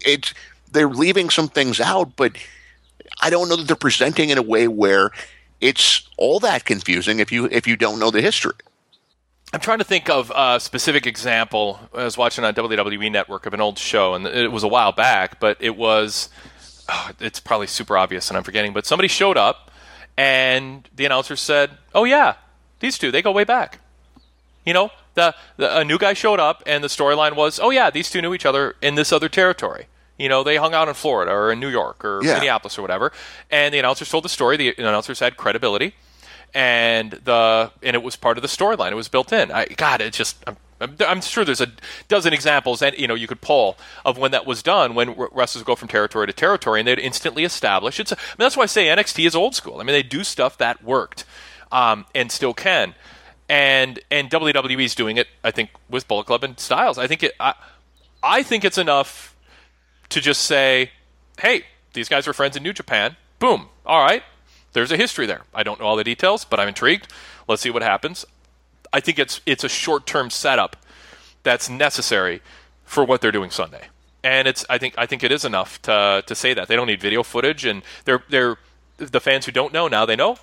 it's 0.06 0.34
they're 0.72 0.90
leaving 0.90 1.30
some 1.30 1.48
things 1.48 1.80
out, 1.80 2.16
but 2.16 2.38
I 3.22 3.30
don't 3.30 3.48
know 3.50 3.56
that 3.56 3.68
they're 3.68 3.76
presenting 3.76 4.30
in 4.30 4.38
a 4.38 4.42
way 4.42 4.68
where 4.68 5.12
it's 5.62 6.08
all 6.18 6.40
that 6.42 6.66
confusing 6.66 7.20
if 7.20 7.32
you 7.32 7.46
if 7.46 7.66
you 7.66 7.76
don't 7.76 8.00
know 8.00 8.12
the 8.12 8.22
history. 8.22 8.54
I'm 9.54 9.62
trying 9.62 9.78
to 9.78 9.86
think 9.86 10.10
of 10.10 10.32
a 10.36 10.60
specific 10.60 11.08
example. 11.08 11.80
I 11.94 12.04
was 12.04 12.18
watching 12.18 12.44
on 12.44 12.54
WWE 12.54 13.10
Network 13.10 13.46
of 13.46 13.54
an 13.54 13.62
old 13.62 13.80
show, 13.80 14.14
and 14.14 14.28
it 14.28 14.52
was 14.52 14.64
a 14.64 14.68
while 14.68 14.92
back, 14.92 15.40
but 15.40 15.58
it 15.60 15.78
was. 15.78 16.30
Oh, 16.90 17.12
it's 17.20 17.42
probably 17.42 17.68
super 17.68 17.98
obvious, 17.98 18.30
and 18.30 18.38
I'm 18.38 18.44
forgetting. 18.44 18.72
But 18.72 18.86
somebody 18.86 19.10
showed 19.10 19.36
up 19.36 19.72
and 20.18 20.90
the 20.96 21.06
announcer 21.06 21.36
said, 21.36 21.72
"Oh 21.94 22.04
yeah, 22.04 22.34
these 22.80 22.98
two 22.98 23.12
they 23.12 23.22
go 23.22 23.32
way 23.32 23.44
back." 23.44 23.80
You 24.66 24.74
know, 24.74 24.92
the, 25.14 25.34
the 25.56 25.80
a 25.80 25.86
new 25.86 25.98
guy 25.98 26.14
showed 26.14 26.40
up, 26.40 26.62
and 26.66 26.84
the 26.84 26.90
storyline 26.90 27.36
was, 27.36 27.60
"Oh 27.60 27.70
yeah, 27.70 27.90
these 27.90 28.10
two 28.10 28.22
knew 28.22 28.34
each 28.34 28.46
other 28.46 28.76
in 28.82 28.96
this 28.96 29.12
other 29.12 29.30
territory." 29.30 29.88
You 30.18 30.30
know, 30.30 30.44
they 30.44 30.58
hung 30.58 30.74
out 30.74 30.88
in 30.88 30.94
Florida 30.96 31.32
or 31.32 31.52
in 31.52 31.60
New 31.60 31.70
York 31.70 32.04
or 32.04 32.24
yeah. 32.24 32.34
Minneapolis 32.36 32.78
or 32.78 32.82
whatever. 32.82 33.12
And 33.52 33.74
the 33.74 33.80
announcers 33.80 34.10
told 34.10 34.26
the 34.26 34.30
story. 34.30 34.58
The 34.58 34.74
announcers 34.78 35.20
had 35.20 35.38
credibility, 35.38 35.94
and 36.54 37.12
the 37.12 37.72
and 37.84 37.96
it 37.96 38.04
was 38.04 38.16
part 38.16 38.38
of 38.38 38.42
the 38.42 38.48
storyline. 38.48 38.92
It 38.92 38.96
was 38.96 39.08
built 39.08 39.32
in. 39.32 39.52
I 39.52 39.66
God, 39.66 40.02
it 40.02 40.14
just 40.14 40.44
I'm 40.80 40.96
I'm 41.00 41.22
sure 41.22 41.46
there's 41.46 41.62
a 41.62 41.72
dozen 42.08 42.34
examples, 42.34 42.82
and 42.82 42.98
you 42.98 43.08
know 43.08 43.16
you 43.16 43.28
could 43.28 43.42
pull 43.42 43.78
of 44.06 44.18
when 44.18 44.32
that 44.32 44.46
was 44.46 44.62
done, 44.62 44.96
when 44.96 45.16
wrestlers 45.32 45.64
go 45.64 45.76
from 45.76 45.88
territory 45.88 46.28
to 46.28 46.34
territory, 46.34 46.80
and 46.80 46.88
they'd 46.88 47.00
instantly 47.00 47.44
establish. 47.44 48.00
It's 48.00 48.12
a, 48.12 48.16
I 48.16 48.20
mean, 48.20 48.46
that's 48.46 48.58
why 48.58 48.64
I 48.64 48.68
say 48.68 48.86
NXT 48.86 49.26
is 49.26 49.36
old 49.36 49.56
school. 49.56 49.80
I 49.80 49.84
mean, 49.84 49.94
they 49.94 50.04
do 50.04 50.24
stuff 50.24 50.58
that 50.58 50.84
worked, 50.84 51.26
um, 51.72 52.06
and 52.14 52.32
still 52.32 52.54
can, 52.54 52.96
and 53.50 54.00
and 54.10 54.30
WWE 54.30 54.84
is 54.84 54.96
doing 54.96 55.18
it. 55.18 55.28
I 55.44 55.52
think 55.52 55.70
with 55.90 56.08
Bullet 56.08 56.26
Club 56.26 56.44
and 56.44 56.60
Styles. 56.60 56.98
I 56.98 57.08
think 57.08 57.24
it. 57.24 57.34
I, 57.40 57.54
I 58.24 58.44
think 58.44 58.66
it's 58.66 58.78
enough 58.78 59.36
to 60.10 60.22
just 60.22 60.44
say, 60.44 60.92
hey, 61.40 61.64
these 61.94 62.10
guys 62.10 62.28
were 62.28 62.34
friends 62.34 62.56
in 62.56 62.64
New 62.64 62.74
Japan. 62.74 63.16
Boom. 63.40 63.70
All 63.86 64.04
right. 64.04 64.24
There's 64.74 64.92
a 64.92 64.98
history 64.98 65.26
there. 65.26 65.42
I 65.54 65.64
don't 65.64 65.80
know 65.80 65.86
all 65.86 65.96
the 65.96 66.04
details, 66.04 66.46
but 66.46 66.60
I'm 66.60 66.68
intrigued. 66.68 67.08
Let's 67.48 67.62
see 67.62 67.70
what 67.70 67.82
happens. 67.82 68.26
I 68.94 69.00
think 69.00 69.20
it's 69.20 69.42
it's 69.46 69.64
a 69.64 69.70
short 69.70 70.06
term 70.06 70.30
setup 70.30 70.76
that's 71.44 71.70
necessary 71.70 72.42
for 72.84 73.04
what 73.04 73.22
they're 73.22 73.32
doing 73.32 73.52
Sunday. 73.52 73.88
And 74.24 74.48
it's 74.48 74.66
I 74.70 74.78
think 74.78 74.96
I 74.98 75.06
think 75.06 75.24
it 75.24 75.32
is 75.32 75.46
enough 75.46 75.82
to 75.84 76.24
to 76.26 76.36
say 76.36 76.54
that 76.54 76.68
they 76.68 76.76
don't 76.76 76.88
need 76.88 77.02
video 77.02 77.24
footage, 77.24 77.66
and 77.66 77.84
they're 78.06 78.24
they're 78.30 78.58
the 78.98 79.22
fans 79.22 79.46
who 79.46 79.52
don't 79.52 79.74
know 79.74 79.88
now 79.88 80.06
they 80.06 80.16
know, 80.16 80.38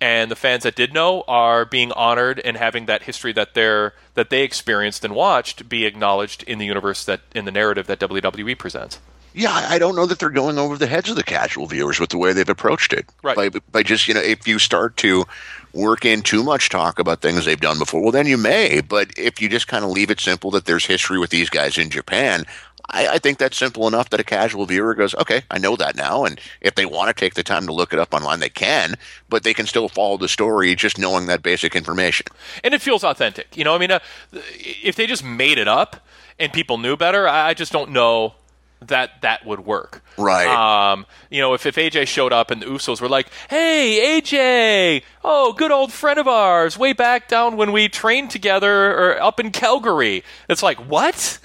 and 0.00 0.30
the 0.30 0.36
fans 0.36 0.62
that 0.62 0.74
did 0.74 0.92
know 0.94 1.22
are 1.28 1.64
being 1.64 1.92
honored 1.92 2.40
and 2.40 2.56
having 2.56 2.86
that 2.86 3.02
history 3.02 3.32
that 3.32 3.54
they're 3.54 3.94
that 4.14 4.30
they 4.30 4.42
experienced 4.42 5.04
and 5.04 5.14
watched 5.14 5.68
be 5.68 5.84
acknowledged 5.84 6.42
in 6.44 6.58
the 6.58 6.66
universe 6.66 7.04
that 7.04 7.20
in 7.34 7.44
the 7.44 7.52
narrative 7.52 7.86
that 7.86 8.00
WWE 8.00 8.56
presents. 8.58 8.98
Yeah, 9.32 9.52
I 9.52 9.74
I 9.74 9.78
don't 9.78 9.94
know 9.94 10.06
that 10.06 10.18
they're 10.18 10.30
going 10.30 10.58
over 10.58 10.76
the 10.76 10.86
heads 10.86 11.10
of 11.10 11.16
the 11.16 11.22
casual 11.22 11.66
viewers 11.66 12.00
with 12.00 12.10
the 12.10 12.18
way 12.18 12.32
they've 12.32 12.48
approached 12.48 12.92
it. 12.92 13.06
Right. 13.22 13.36
By, 13.36 13.60
by 13.70 13.82
just, 13.82 14.08
you 14.08 14.14
know, 14.14 14.20
if 14.20 14.48
you 14.48 14.58
start 14.58 14.96
to 14.98 15.26
work 15.72 16.04
in 16.04 16.22
too 16.22 16.42
much 16.42 16.68
talk 16.68 16.98
about 16.98 17.20
things 17.20 17.44
they've 17.44 17.60
done 17.60 17.78
before, 17.78 18.02
well, 18.02 18.10
then 18.10 18.26
you 18.26 18.36
may. 18.36 18.80
But 18.80 19.16
if 19.16 19.40
you 19.40 19.48
just 19.48 19.68
kind 19.68 19.84
of 19.84 19.90
leave 19.90 20.10
it 20.10 20.18
simple 20.18 20.50
that 20.50 20.64
there's 20.64 20.86
history 20.86 21.18
with 21.18 21.30
these 21.30 21.48
guys 21.48 21.78
in 21.78 21.90
Japan, 21.90 22.44
I, 22.90 23.08
I 23.14 23.18
think 23.18 23.38
that's 23.38 23.56
simple 23.56 23.86
enough 23.86 24.10
that 24.10 24.20
a 24.20 24.24
casual 24.24 24.66
viewer 24.66 24.94
goes, 24.94 25.14
okay, 25.14 25.42
I 25.50 25.58
know 25.58 25.76
that 25.76 25.96
now. 25.96 26.24
And 26.24 26.40
if 26.60 26.74
they 26.74 26.86
want 26.86 27.08
to 27.08 27.18
take 27.18 27.34
the 27.34 27.42
time 27.42 27.66
to 27.66 27.72
look 27.72 27.92
it 27.92 27.98
up 27.98 28.12
online, 28.14 28.40
they 28.40 28.48
can, 28.48 28.96
but 29.28 29.42
they 29.42 29.54
can 29.54 29.66
still 29.66 29.88
follow 29.88 30.16
the 30.16 30.28
story 30.28 30.74
just 30.74 30.98
knowing 30.98 31.26
that 31.26 31.42
basic 31.42 31.74
information. 31.76 32.26
and 32.64 32.74
it 32.74 32.82
feels 32.82 33.04
authentic. 33.04 33.56
You 33.56 33.64
know, 33.64 33.74
I 33.74 33.78
mean, 33.78 33.90
uh, 33.90 34.00
if 34.32 34.96
they 34.96 35.06
just 35.06 35.24
made 35.24 35.58
it 35.58 35.68
up 35.68 36.06
and 36.38 36.52
people 36.52 36.78
knew 36.78 36.96
better, 36.96 37.28
I 37.28 37.50
I 37.50 37.54
just 37.54 37.72
don't 37.72 37.90
know 37.90 38.34
that 38.80 39.20
that 39.22 39.44
would 39.46 39.60
work. 39.60 40.02
Right. 40.16 40.46
Um, 40.46 41.06
you 41.30 41.40
know, 41.40 41.54
if, 41.54 41.66
if 41.66 41.76
AJ 41.76 42.06
showed 42.08 42.32
up 42.32 42.50
and 42.50 42.62
the 42.62 42.66
Usos 42.66 43.00
were 43.00 43.08
like, 43.08 43.28
"Hey, 43.48 44.20
AJ, 44.20 45.02
oh, 45.24 45.52
good 45.52 45.70
old 45.70 45.92
friend 45.92 46.18
of 46.18 46.26
ours, 46.26 46.78
way 46.78 46.92
back 46.92 47.28
down 47.28 47.56
when 47.56 47.72
we 47.72 47.88
trained 47.88 48.30
together 48.30 48.92
or 48.92 49.22
up 49.22 49.38
in 49.40 49.50
Calgary," 49.50 50.24
it's 50.48 50.62
like, 50.62 50.78
what? 50.78 51.38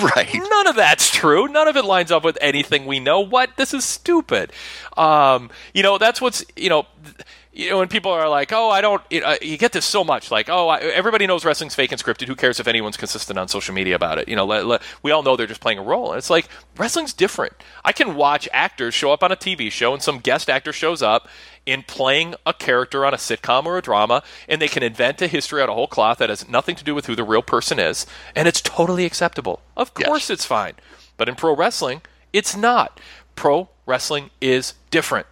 right. 0.16 0.30
None 0.34 0.66
of 0.66 0.76
that's 0.76 1.10
true. 1.10 1.48
None 1.48 1.68
of 1.68 1.76
it 1.76 1.84
lines 1.84 2.10
up 2.10 2.24
with 2.24 2.36
anything 2.40 2.86
we 2.86 3.00
know. 3.00 3.20
What? 3.20 3.56
This 3.56 3.72
is 3.74 3.84
stupid. 3.84 4.52
Um, 4.96 5.50
you 5.74 5.82
know, 5.82 5.98
that's 5.98 6.20
what's 6.20 6.44
you 6.56 6.68
know. 6.68 6.86
th- 7.04 7.16
you 7.54 7.68
know, 7.68 7.78
when 7.78 7.88
people 7.88 8.10
are 8.10 8.28
like, 8.28 8.50
"Oh, 8.52 8.70
I 8.70 8.80
don't," 8.80 9.02
you, 9.10 9.22
uh, 9.22 9.30
know, 9.32 9.36
you 9.42 9.58
get 9.58 9.72
this 9.72 9.84
so 9.84 10.02
much. 10.02 10.30
Like, 10.30 10.48
"Oh, 10.48 10.68
I, 10.68 10.78
everybody 10.78 11.26
knows 11.26 11.44
wrestling's 11.44 11.74
fake 11.74 11.92
and 11.92 12.02
scripted. 12.02 12.26
Who 12.26 12.34
cares 12.34 12.58
if 12.58 12.66
anyone's 12.66 12.96
consistent 12.96 13.38
on 13.38 13.48
social 13.48 13.74
media 13.74 13.94
about 13.94 14.18
it?" 14.18 14.28
You 14.28 14.36
know, 14.36 14.46
let, 14.46 14.64
let- 14.64 14.82
we 15.02 15.10
all 15.10 15.22
know 15.22 15.36
they're 15.36 15.46
just 15.46 15.60
playing 15.60 15.78
a 15.78 15.82
role. 15.82 16.12
And 16.12 16.18
it's 16.18 16.30
like 16.30 16.48
wrestling's 16.78 17.12
different. 17.12 17.52
I 17.84 17.92
can 17.92 18.14
watch 18.14 18.48
actors 18.52 18.94
show 18.94 19.12
up 19.12 19.22
on 19.22 19.30
a 19.30 19.36
TV 19.36 19.70
show, 19.70 19.92
and 19.92 20.02
some 20.02 20.18
guest 20.18 20.48
actor 20.48 20.72
shows 20.72 21.02
up 21.02 21.28
in 21.66 21.82
playing 21.82 22.34
a 22.46 22.54
character 22.54 23.04
on 23.04 23.12
a 23.12 23.18
sitcom 23.18 23.66
or 23.66 23.76
a 23.76 23.82
drama, 23.82 24.22
and 24.48 24.60
they 24.60 24.68
can 24.68 24.82
invent 24.82 25.20
a 25.20 25.26
history 25.26 25.60
out 25.60 25.68
of 25.68 25.74
whole 25.74 25.86
cloth 25.86 26.18
that 26.18 26.30
has 26.30 26.48
nothing 26.48 26.74
to 26.76 26.84
do 26.84 26.94
with 26.94 27.06
who 27.06 27.14
the 27.14 27.22
real 27.24 27.42
person 27.42 27.78
is, 27.78 28.06
and 28.34 28.48
it's 28.48 28.60
totally 28.62 29.04
acceptable. 29.04 29.60
Of 29.76 29.92
course, 29.92 30.30
it's 30.30 30.46
fine. 30.46 30.74
But 31.18 31.28
in 31.28 31.34
pro 31.34 31.54
wrestling, 31.54 32.00
it's 32.32 32.56
not. 32.56 32.98
Pro 33.36 33.68
wrestling 33.86 34.30
is 34.40 34.74
different 34.90 35.26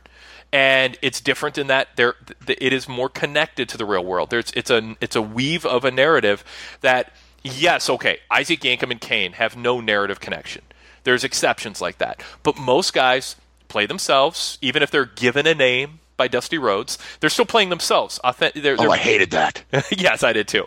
and 0.52 0.98
it's 1.02 1.20
different 1.20 1.58
in 1.58 1.68
that 1.68 1.88
there 1.96 2.14
it 2.48 2.72
is 2.72 2.88
more 2.88 3.08
connected 3.08 3.68
to 3.70 3.78
the 3.78 3.84
real 3.84 4.04
world. 4.04 4.30
There's 4.30 4.50
it's 4.52 4.70
a 4.70 4.96
it's 5.00 5.16
a 5.16 5.22
weave 5.22 5.64
of 5.66 5.84
a 5.84 5.90
narrative 5.90 6.44
that 6.80 7.12
yes, 7.42 7.88
okay, 7.88 8.18
Isaac 8.30 8.60
Yankem 8.60 8.90
and 8.90 9.00
Kane 9.00 9.32
have 9.32 9.56
no 9.56 9.80
narrative 9.80 10.20
connection. 10.20 10.62
There's 11.04 11.24
exceptions 11.24 11.80
like 11.80 11.98
that, 11.98 12.22
but 12.42 12.58
most 12.58 12.92
guys 12.92 13.36
play 13.68 13.86
themselves, 13.86 14.58
even 14.60 14.82
if 14.82 14.90
they're 14.90 15.06
given 15.06 15.46
a 15.46 15.54
name 15.54 16.00
by 16.16 16.28
Dusty 16.28 16.58
Rhodes. 16.58 16.98
They're 17.20 17.30
still 17.30 17.46
playing 17.46 17.70
themselves. 17.70 18.18
Authentic, 18.18 18.62
they're, 18.62 18.74
Oh, 18.74 18.82
they're- 18.82 18.90
I 18.90 18.96
hated 18.98 19.30
that. 19.30 19.64
yes, 19.96 20.22
I 20.22 20.32
did 20.34 20.48
too. 20.48 20.64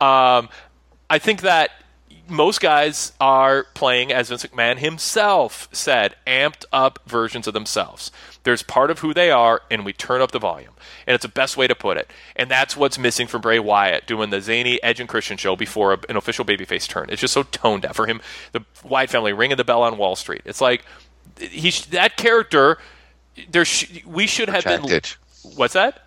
Um, 0.00 0.48
I 1.10 1.18
think 1.18 1.40
that 1.40 1.70
most 2.32 2.60
guys 2.60 3.12
are 3.20 3.64
playing, 3.74 4.12
as 4.12 4.28
Vince 4.28 4.44
McMahon 4.44 4.78
himself 4.78 5.68
said, 5.72 6.16
amped 6.26 6.64
up 6.72 6.98
versions 7.06 7.46
of 7.46 7.54
themselves. 7.54 8.10
There's 8.44 8.62
part 8.62 8.90
of 8.90 9.00
who 9.00 9.14
they 9.14 9.30
are, 9.30 9.62
and 9.70 9.84
we 9.84 9.92
turn 9.92 10.20
up 10.20 10.32
the 10.32 10.38
volume. 10.38 10.72
And 11.06 11.14
it's 11.14 11.22
the 11.22 11.28
best 11.28 11.56
way 11.56 11.66
to 11.66 11.74
put 11.74 11.96
it. 11.96 12.10
And 12.34 12.50
that's 12.50 12.76
what's 12.76 12.98
missing 12.98 13.26
from 13.26 13.40
Bray 13.40 13.58
Wyatt 13.58 14.06
doing 14.06 14.30
the 14.30 14.40
zany 14.40 14.82
Edge 14.82 14.98
and 14.98 15.08
Christian 15.08 15.36
show 15.36 15.54
before 15.54 15.92
a, 15.92 15.98
an 16.08 16.16
official 16.16 16.44
babyface 16.44 16.88
turn. 16.88 17.06
It's 17.10 17.20
just 17.20 17.34
so 17.34 17.42
tone 17.44 17.80
deaf 17.80 17.94
for 17.94 18.06
him. 18.06 18.20
The 18.52 18.64
Wyatt 18.82 19.10
family 19.10 19.32
ringing 19.32 19.56
the 19.56 19.64
bell 19.64 19.82
on 19.82 19.98
Wall 19.98 20.16
Street. 20.16 20.42
It's 20.44 20.60
like 20.60 20.84
he 21.38 21.70
sh- 21.70 21.86
that 21.86 22.16
character. 22.16 22.78
There, 23.50 23.64
sh- 23.64 24.04
we 24.04 24.26
should 24.26 24.48
have 24.48 24.64
been. 24.64 24.82
What's 25.56 25.74
that? 25.74 26.02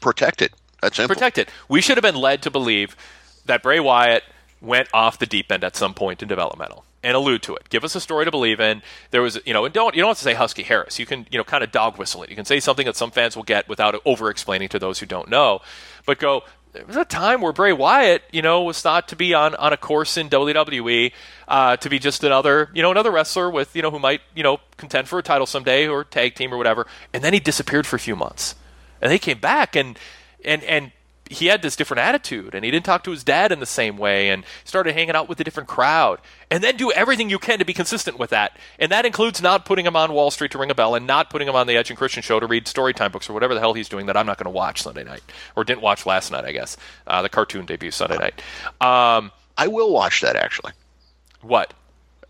Protect 0.00 0.42
it. 0.42 0.52
That's 0.80 0.96
simple. 0.96 1.14
Protect 1.14 1.38
it. 1.38 1.48
We 1.68 1.80
should 1.80 1.96
have 1.96 2.02
been 2.02 2.20
led 2.20 2.42
to 2.42 2.50
believe 2.50 2.96
that 3.46 3.62
Bray 3.62 3.80
Wyatt 3.80 4.24
went 4.62 4.88
off 4.94 5.18
the 5.18 5.26
deep 5.26 5.50
end 5.50 5.64
at 5.64 5.76
some 5.76 5.94
point 5.94 6.22
in 6.22 6.28
developmental 6.28 6.84
and 7.02 7.16
allude 7.16 7.42
to 7.42 7.56
it. 7.56 7.68
Give 7.68 7.84
us 7.84 7.94
a 7.94 8.00
story 8.00 8.24
to 8.24 8.30
believe 8.30 8.60
in. 8.60 8.82
There 9.10 9.22
was, 9.22 9.38
you 9.44 9.52
know, 9.52 9.64
and 9.64 9.74
don't 9.74 9.94
you 9.94 10.00
don't 10.00 10.10
have 10.10 10.18
to 10.18 10.24
say 10.24 10.34
Husky 10.34 10.62
Harris. 10.62 10.98
You 10.98 11.06
can, 11.06 11.26
you 11.30 11.38
know, 11.38 11.44
kind 11.44 11.64
of 11.64 11.72
dog 11.72 11.98
whistle 11.98 12.22
it. 12.22 12.30
You 12.30 12.36
can 12.36 12.44
say 12.44 12.60
something 12.60 12.86
that 12.86 12.96
some 12.96 13.10
fans 13.10 13.36
will 13.36 13.42
get 13.42 13.68
without 13.68 14.00
over 14.04 14.30
explaining 14.30 14.68
to 14.70 14.78
those 14.78 14.98
who 15.00 15.06
don't 15.06 15.28
know. 15.28 15.60
But 16.06 16.18
go. 16.18 16.44
There 16.72 16.86
was 16.86 16.96
a 16.96 17.04
time 17.04 17.42
where 17.42 17.52
Bray 17.52 17.74
Wyatt, 17.74 18.22
you 18.32 18.40
know, 18.40 18.62
was 18.62 18.80
thought 18.80 19.08
to 19.08 19.16
be 19.16 19.34
on, 19.34 19.54
on 19.56 19.74
a 19.74 19.76
course 19.76 20.16
in 20.16 20.30
WWE 20.30 21.12
uh, 21.46 21.76
to 21.76 21.90
be 21.90 21.98
just 21.98 22.24
another, 22.24 22.70
you 22.72 22.80
know, 22.80 22.90
another 22.90 23.10
wrestler 23.10 23.50
with, 23.50 23.76
you 23.76 23.82
know, 23.82 23.90
who 23.90 23.98
might, 23.98 24.22
you 24.34 24.42
know, 24.42 24.56
contend 24.78 25.06
for 25.06 25.18
a 25.18 25.22
title 25.22 25.44
someday 25.44 25.86
or 25.86 26.02
tag 26.02 26.34
team 26.34 26.50
or 26.50 26.56
whatever. 26.56 26.86
And 27.12 27.22
then 27.22 27.34
he 27.34 27.40
disappeared 27.40 27.86
for 27.86 27.96
a 27.96 27.98
few 27.98 28.16
months 28.16 28.54
and 29.02 29.10
they 29.10 29.18
came 29.18 29.38
back 29.38 29.76
and 29.76 29.98
and 30.44 30.62
and 30.64 30.92
he 31.32 31.46
had 31.46 31.62
this 31.62 31.76
different 31.76 32.00
attitude 32.00 32.54
and 32.54 32.64
he 32.64 32.70
didn't 32.70 32.84
talk 32.84 33.02
to 33.04 33.10
his 33.10 33.24
dad 33.24 33.50
in 33.52 33.60
the 33.60 33.66
same 33.66 33.96
way 33.96 34.30
and 34.30 34.44
started 34.64 34.94
hanging 34.94 35.14
out 35.14 35.28
with 35.28 35.40
a 35.40 35.44
different 35.44 35.68
crowd. 35.68 36.20
And 36.50 36.62
then 36.62 36.76
do 36.76 36.92
everything 36.92 37.30
you 37.30 37.38
can 37.38 37.58
to 37.58 37.64
be 37.64 37.72
consistent 37.72 38.18
with 38.18 38.30
that. 38.30 38.58
And 38.78 38.92
that 38.92 39.06
includes 39.06 39.40
not 39.42 39.64
putting 39.64 39.86
him 39.86 39.96
on 39.96 40.12
wall 40.12 40.30
street 40.30 40.50
to 40.52 40.58
ring 40.58 40.70
a 40.70 40.74
bell 40.74 40.94
and 40.94 41.06
not 41.06 41.30
putting 41.30 41.48
him 41.48 41.56
on 41.56 41.66
the 41.66 41.76
edge 41.76 41.90
and 41.90 41.98
christian 41.98 42.22
show 42.22 42.38
to 42.38 42.46
read 42.46 42.66
storytime 42.66 43.10
books 43.10 43.28
or 43.28 43.32
whatever 43.32 43.54
the 43.54 43.60
hell 43.60 43.72
he's 43.74 43.88
doing 43.88 44.06
that 44.06 44.16
i'm 44.16 44.26
not 44.26 44.36
going 44.38 44.44
to 44.44 44.50
watch 44.50 44.82
sunday 44.82 45.02
night 45.04 45.22
or 45.56 45.64
didn't 45.64 45.80
watch 45.82 46.06
last 46.06 46.30
night 46.30 46.44
i 46.44 46.52
guess. 46.52 46.76
Uh, 47.06 47.22
the 47.22 47.28
cartoon 47.28 47.64
debut 47.66 47.90
sunday 47.90 48.18
night. 48.18 48.42
Um, 48.80 49.32
I 49.56 49.68
will 49.68 49.92
watch 49.92 50.20
that 50.20 50.36
actually. 50.36 50.72
what 51.40 51.72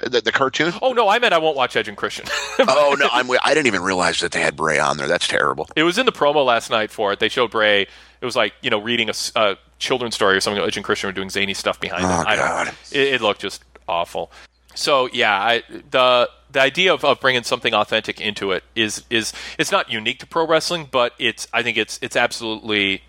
The, 0.03 0.21
the 0.21 0.33
cartoon? 0.33 0.73
oh 0.83 0.93
no 0.93 1.09
i 1.09 1.19
meant 1.19 1.33
i 1.33 1.39
won't 1.39 1.57
watch 1.57 1.77
edge 1.77 1.89
and 1.89 1.97
christian 1.97 2.27
oh 2.59 2.97
no, 2.99 3.09
I'm. 3.13 3.31
I 3.43 3.55
didn't 3.55 3.67
even 3.69 3.83
realize 3.83 4.21
that 4.21 4.33
they 4.33 4.41
had 4.41 4.57
Bray 4.57 4.79
on 4.79 4.97
there. 4.97 5.07
That's 5.09 5.27
terrible. 5.29 5.69
It 5.77 5.85
was 5.85 5.97
in 5.99 6.07
the 6.07 6.13
promo 6.13 6.45
last 6.45 6.71
night 6.71 6.91
for 6.91 7.13
it. 7.13 7.19
They 7.21 7.29
showed 7.29 7.51
Bray. 7.51 7.83
It 7.83 8.25
was 8.25 8.37
like 8.37 8.53
you 8.63 8.71
know 8.71 8.81
reading 8.81 9.11
a 9.37 9.57
children's 9.79 10.15
story 10.15 10.37
or 10.37 10.41
something. 10.41 10.63
Edge 10.63 10.77
and 10.77 10.85
Christian 10.85 11.09
were 11.09 11.13
doing 11.13 11.31
zany 11.31 11.55
stuff 11.55 11.81
behind 11.81 12.05
Oh, 12.05 12.21
it. 12.21 12.27
I 12.27 12.37
don't 12.37 12.47
God. 12.47 12.69
It, 12.93 13.15
it 13.15 13.21
looked 13.21 13.41
just 13.41 13.65
awful. 13.89 14.31
So 14.75 15.09
yeah, 15.13 15.35
I, 15.35 15.63
the 15.91 16.29
the 16.51 16.61
idea 16.61 16.93
of, 16.95 17.05
of 17.05 17.21
bringing 17.21 17.43
something 17.43 17.73
authentic 17.75 18.21
into 18.21 18.53
it 18.53 18.65
is 18.75 19.05
is 19.11 19.33
it's 19.59 19.71
not 19.73 19.91
unique 19.91 20.19
to 20.21 20.27
pro 20.27 20.47
wrestling, 20.47 20.89
but 20.91 21.13
it's 21.19 21.49
I 21.53 21.63
think 21.63 21.77
it's 21.77 21.99
it's 22.03 22.17
absolutely 22.17 23.03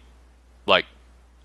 like 0.66 0.86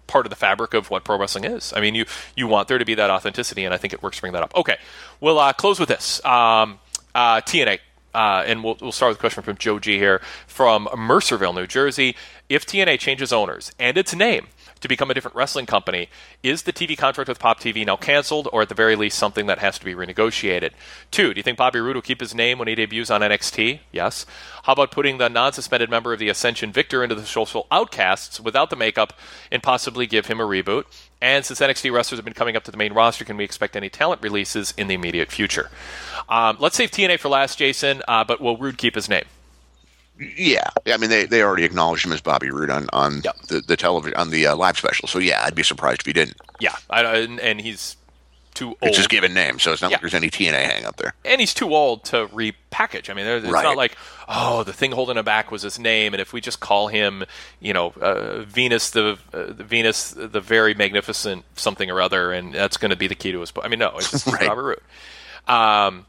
part 0.08 0.26
of 0.26 0.30
the 0.30 0.36
fabric 0.36 0.74
of 0.74 0.90
what 0.90 1.04
pro 1.04 1.16
wrestling 1.16 1.44
is. 1.44 1.72
I 1.76 1.80
mean, 1.80 1.94
you 1.94 2.04
you 2.34 2.48
want 2.48 2.66
there 2.66 2.78
to 2.78 2.84
be 2.84 2.94
that 2.94 3.10
authenticity, 3.10 3.64
and 3.64 3.72
I 3.72 3.76
think 3.76 3.92
it 3.92 4.02
works 4.02 4.16
to 4.16 4.22
bring 4.22 4.32
that 4.32 4.42
up. 4.42 4.54
Okay, 4.56 4.78
we'll 5.20 5.38
uh, 5.38 5.52
close 5.52 5.78
with 5.78 5.88
this. 5.88 6.24
Um, 6.24 6.80
uh, 7.14 7.40
TNA. 7.42 7.78
Uh, 8.14 8.42
and 8.46 8.64
we'll, 8.64 8.76
we'll 8.80 8.90
start 8.90 9.10
with 9.10 9.18
a 9.18 9.20
question 9.20 9.42
from 9.42 9.56
Joe 9.58 9.78
G 9.78 9.98
here 9.98 10.20
from 10.46 10.86
Mercerville, 10.86 11.54
New 11.54 11.66
Jersey. 11.66 12.16
If 12.48 12.66
TNA 12.66 12.98
changes 12.98 13.32
owners 13.32 13.70
and 13.78 13.96
its 13.98 14.14
name 14.14 14.48
to 14.80 14.88
become 14.88 15.10
a 15.10 15.14
different 15.14 15.36
wrestling 15.36 15.66
company, 15.66 16.08
is 16.42 16.62
the 16.62 16.72
TV 16.72 16.96
contract 16.96 17.28
with 17.28 17.38
Pop 17.38 17.60
TV 17.60 17.84
now 17.84 17.96
canceled, 17.96 18.48
or 18.52 18.62
at 18.62 18.68
the 18.68 18.74
very 18.74 18.96
least 18.96 19.18
something 19.18 19.46
that 19.46 19.58
has 19.58 19.78
to 19.78 19.84
be 19.84 19.94
renegotiated? 19.94 20.70
Two, 21.10 21.34
do 21.34 21.38
you 21.38 21.42
think 21.42 21.58
Bobby 21.58 21.80
Roode 21.80 21.96
will 21.96 22.02
keep 22.02 22.20
his 22.20 22.34
name 22.34 22.58
when 22.58 22.68
he 22.68 22.74
debuts 22.74 23.10
on 23.10 23.20
NXT? 23.20 23.80
Yes. 23.92 24.26
How 24.64 24.72
about 24.72 24.90
putting 24.90 25.18
the 25.18 25.28
non-suspended 25.28 25.90
member 25.90 26.12
of 26.12 26.18
the 26.18 26.28
Ascension 26.28 26.72
Viktor 26.72 27.02
into 27.02 27.14
the 27.14 27.26
social 27.26 27.66
outcasts 27.70 28.40
without 28.40 28.70
the 28.70 28.76
makeup 28.76 29.12
and 29.50 29.62
possibly 29.62 30.06
give 30.06 30.26
him 30.26 30.40
a 30.40 30.44
reboot? 30.44 30.84
And 31.20 31.44
since 31.44 31.60
NXT 31.60 31.92
wrestlers 31.92 32.18
have 32.18 32.24
been 32.24 32.34
coming 32.34 32.56
up 32.56 32.64
to 32.64 32.70
the 32.70 32.76
main 32.76 32.92
roster, 32.92 33.24
can 33.24 33.36
we 33.36 33.44
expect 33.44 33.76
any 33.76 33.88
talent 33.88 34.22
releases 34.22 34.72
in 34.76 34.86
the 34.86 34.94
immediate 34.94 35.30
future? 35.32 35.70
Um, 36.28 36.56
let's 36.60 36.76
save 36.76 36.90
TNA 36.90 37.18
for 37.18 37.28
last, 37.28 37.58
Jason, 37.58 38.02
uh, 38.06 38.24
but 38.24 38.40
will 38.40 38.56
Roode 38.56 38.78
keep 38.78 38.94
his 38.94 39.08
name? 39.08 39.24
Yeah, 40.20 40.68
I 40.86 40.96
mean 40.96 41.10
they, 41.10 41.26
they 41.26 41.42
already 41.42 41.64
acknowledged 41.64 42.04
him 42.04 42.12
as 42.12 42.20
Bobby 42.20 42.50
Roode 42.50 42.70
on 42.70 42.88
on 42.92 43.20
the, 43.48 43.62
the 43.66 43.76
television 43.76 44.16
on 44.18 44.30
the 44.30 44.46
uh, 44.48 44.56
live 44.56 44.76
special. 44.76 45.06
So 45.08 45.18
yeah, 45.18 45.42
I'd 45.44 45.54
be 45.54 45.62
surprised 45.62 46.00
if 46.00 46.06
he 46.06 46.12
didn't. 46.12 46.36
Yeah, 46.60 46.74
I, 46.90 47.02
and, 47.18 47.38
and 47.38 47.60
he's 47.60 47.96
too 48.54 48.68
old. 48.70 48.78
It's 48.82 48.96
just 48.96 49.10
given 49.10 49.32
name, 49.34 49.60
so 49.60 49.70
it's 49.72 49.80
not 49.80 49.92
Yeah. 49.92 49.96
like 49.96 50.00
there's 50.00 50.14
any 50.14 50.28
TNA 50.30 50.54
hang 50.64 50.84
up 50.84 50.96
there. 50.96 51.14
and 51.24 51.40
he's 51.40 51.54
too 51.54 51.72
old 51.72 52.02
to 52.06 52.26
repackage. 52.28 53.08
I 53.08 53.14
mean, 53.14 53.26
it's 53.26 53.46
Right. 53.46 53.62
not 53.62 53.76
like, 53.76 53.96
oh, 54.28 54.64
the 54.64 54.72
thing 54.72 54.90
holding 54.90 55.16
him 55.16 55.24
back 55.24 55.52
was 55.52 55.62
his 55.62 55.78
name, 55.78 56.12
and 56.14 56.20
if 56.20 56.32
we 56.32 56.40
just 56.40 56.58
call 56.58 56.88
him, 56.88 57.22
you 57.60 57.72
know, 57.72 57.90
uh, 58.00 58.40
Venus 58.40 58.90
the, 58.90 59.18
uh, 59.32 59.52
the 59.52 59.62
Venus 59.62 60.10
the 60.10 60.40
very 60.40 60.74
magnificent 60.74 61.44
something 61.54 61.88
or 61.88 62.00
other, 62.02 62.32
and 62.32 62.52
that's 62.52 62.76
going 62.76 62.90
to 62.90 62.96
be 62.96 63.06
the 63.06 63.14
key 63.14 63.30
to 63.30 63.38
his. 63.40 63.52
I 63.62 63.68
mean, 63.68 63.78
no, 63.78 63.96
it's 63.98 64.10
just 64.10 64.26
Right. 64.26 64.48
Robert 64.48 64.64
Roode. 64.64 65.54
Um, 65.54 66.06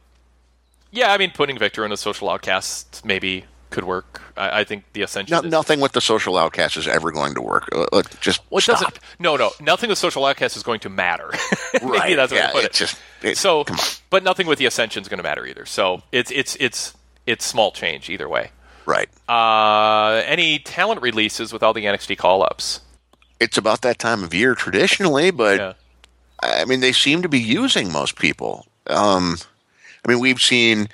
yeah, 0.89 1.13
I 1.13 1.19
mean, 1.19 1.29
putting 1.29 1.59
Viktor 1.59 1.85
in 1.85 1.91
a 1.91 1.97
social 1.97 2.27
outcast 2.31 3.05
maybe 3.05 3.45
could 3.69 3.83
work. 3.83 4.21
I, 4.37 4.61
I 4.61 4.63
think 4.63 4.83
the 4.93 5.01
Ascension. 5.03 5.33
No, 5.35 5.41
is- 5.41 5.51
nothing 5.51 5.79
with 5.79 5.91
the 5.91 6.01
social 6.01 6.37
outcast 6.37 6.77
is 6.77 6.87
ever 6.87 7.11
going 7.11 7.35
to 7.35 7.41
work. 7.41 7.69
Uh, 7.73 7.85
look, 7.91 8.19
just 8.19 8.41
Well, 8.49 8.61
doesn't. 8.65 8.99
No, 9.19 9.35
no, 9.35 9.51
nothing 9.61 9.89
with 9.89 9.97
social 9.97 10.25
outcast 10.25 10.57
is 10.57 10.63
going 10.63 10.79
to 10.81 10.89
matter. 10.89 11.31
Maybe 11.73 11.85
Right, 11.85 12.15
that's 12.15 12.31
yeah, 12.33 12.51
put 12.51 12.63
it 12.63 12.67
it. 12.67 12.73
just- 12.73 12.97
it- 13.21 13.37
so, 13.37 13.65
but 14.09 14.23
nothing 14.23 14.47
with 14.47 14.59
the 14.59 14.65
ascension 14.65 15.01
is 15.01 15.07
going 15.09 15.17
to 15.19 15.23
matter 15.23 15.45
either. 15.45 15.65
So 15.65 16.01
it's 16.11 16.31
it's 16.31 16.55
it's 16.59 16.93
it's 17.25 17.45
small 17.45 17.71
change 17.71 18.09
either 18.09 18.27
way. 18.27 18.51
Right. 18.85 19.09
Uh, 19.27 20.23
any 20.25 20.57
talent 20.59 21.01
releases 21.01 21.53
with 21.53 21.61
all 21.61 21.73
the 21.73 21.85
NXT 21.85 22.17
call 22.17 22.41
ups? 22.41 22.81
It's 23.39 23.57
about 23.57 23.81
that 23.83 23.99
time 23.99 24.23
of 24.23 24.33
year 24.33 24.55
traditionally, 24.55 25.29
but 25.31 25.59
Yeah. 25.59 25.73
I 26.41 26.65
mean 26.65 26.79
they 26.79 26.91
seem 26.91 27.21
to 27.21 27.29
be 27.29 27.39
using 27.39 27.91
most 27.91 28.17
people. 28.17 28.65
Um, 28.87 29.37
I 30.03 30.11
mean 30.11 30.19
we've 30.19 30.41
seen 30.41 30.87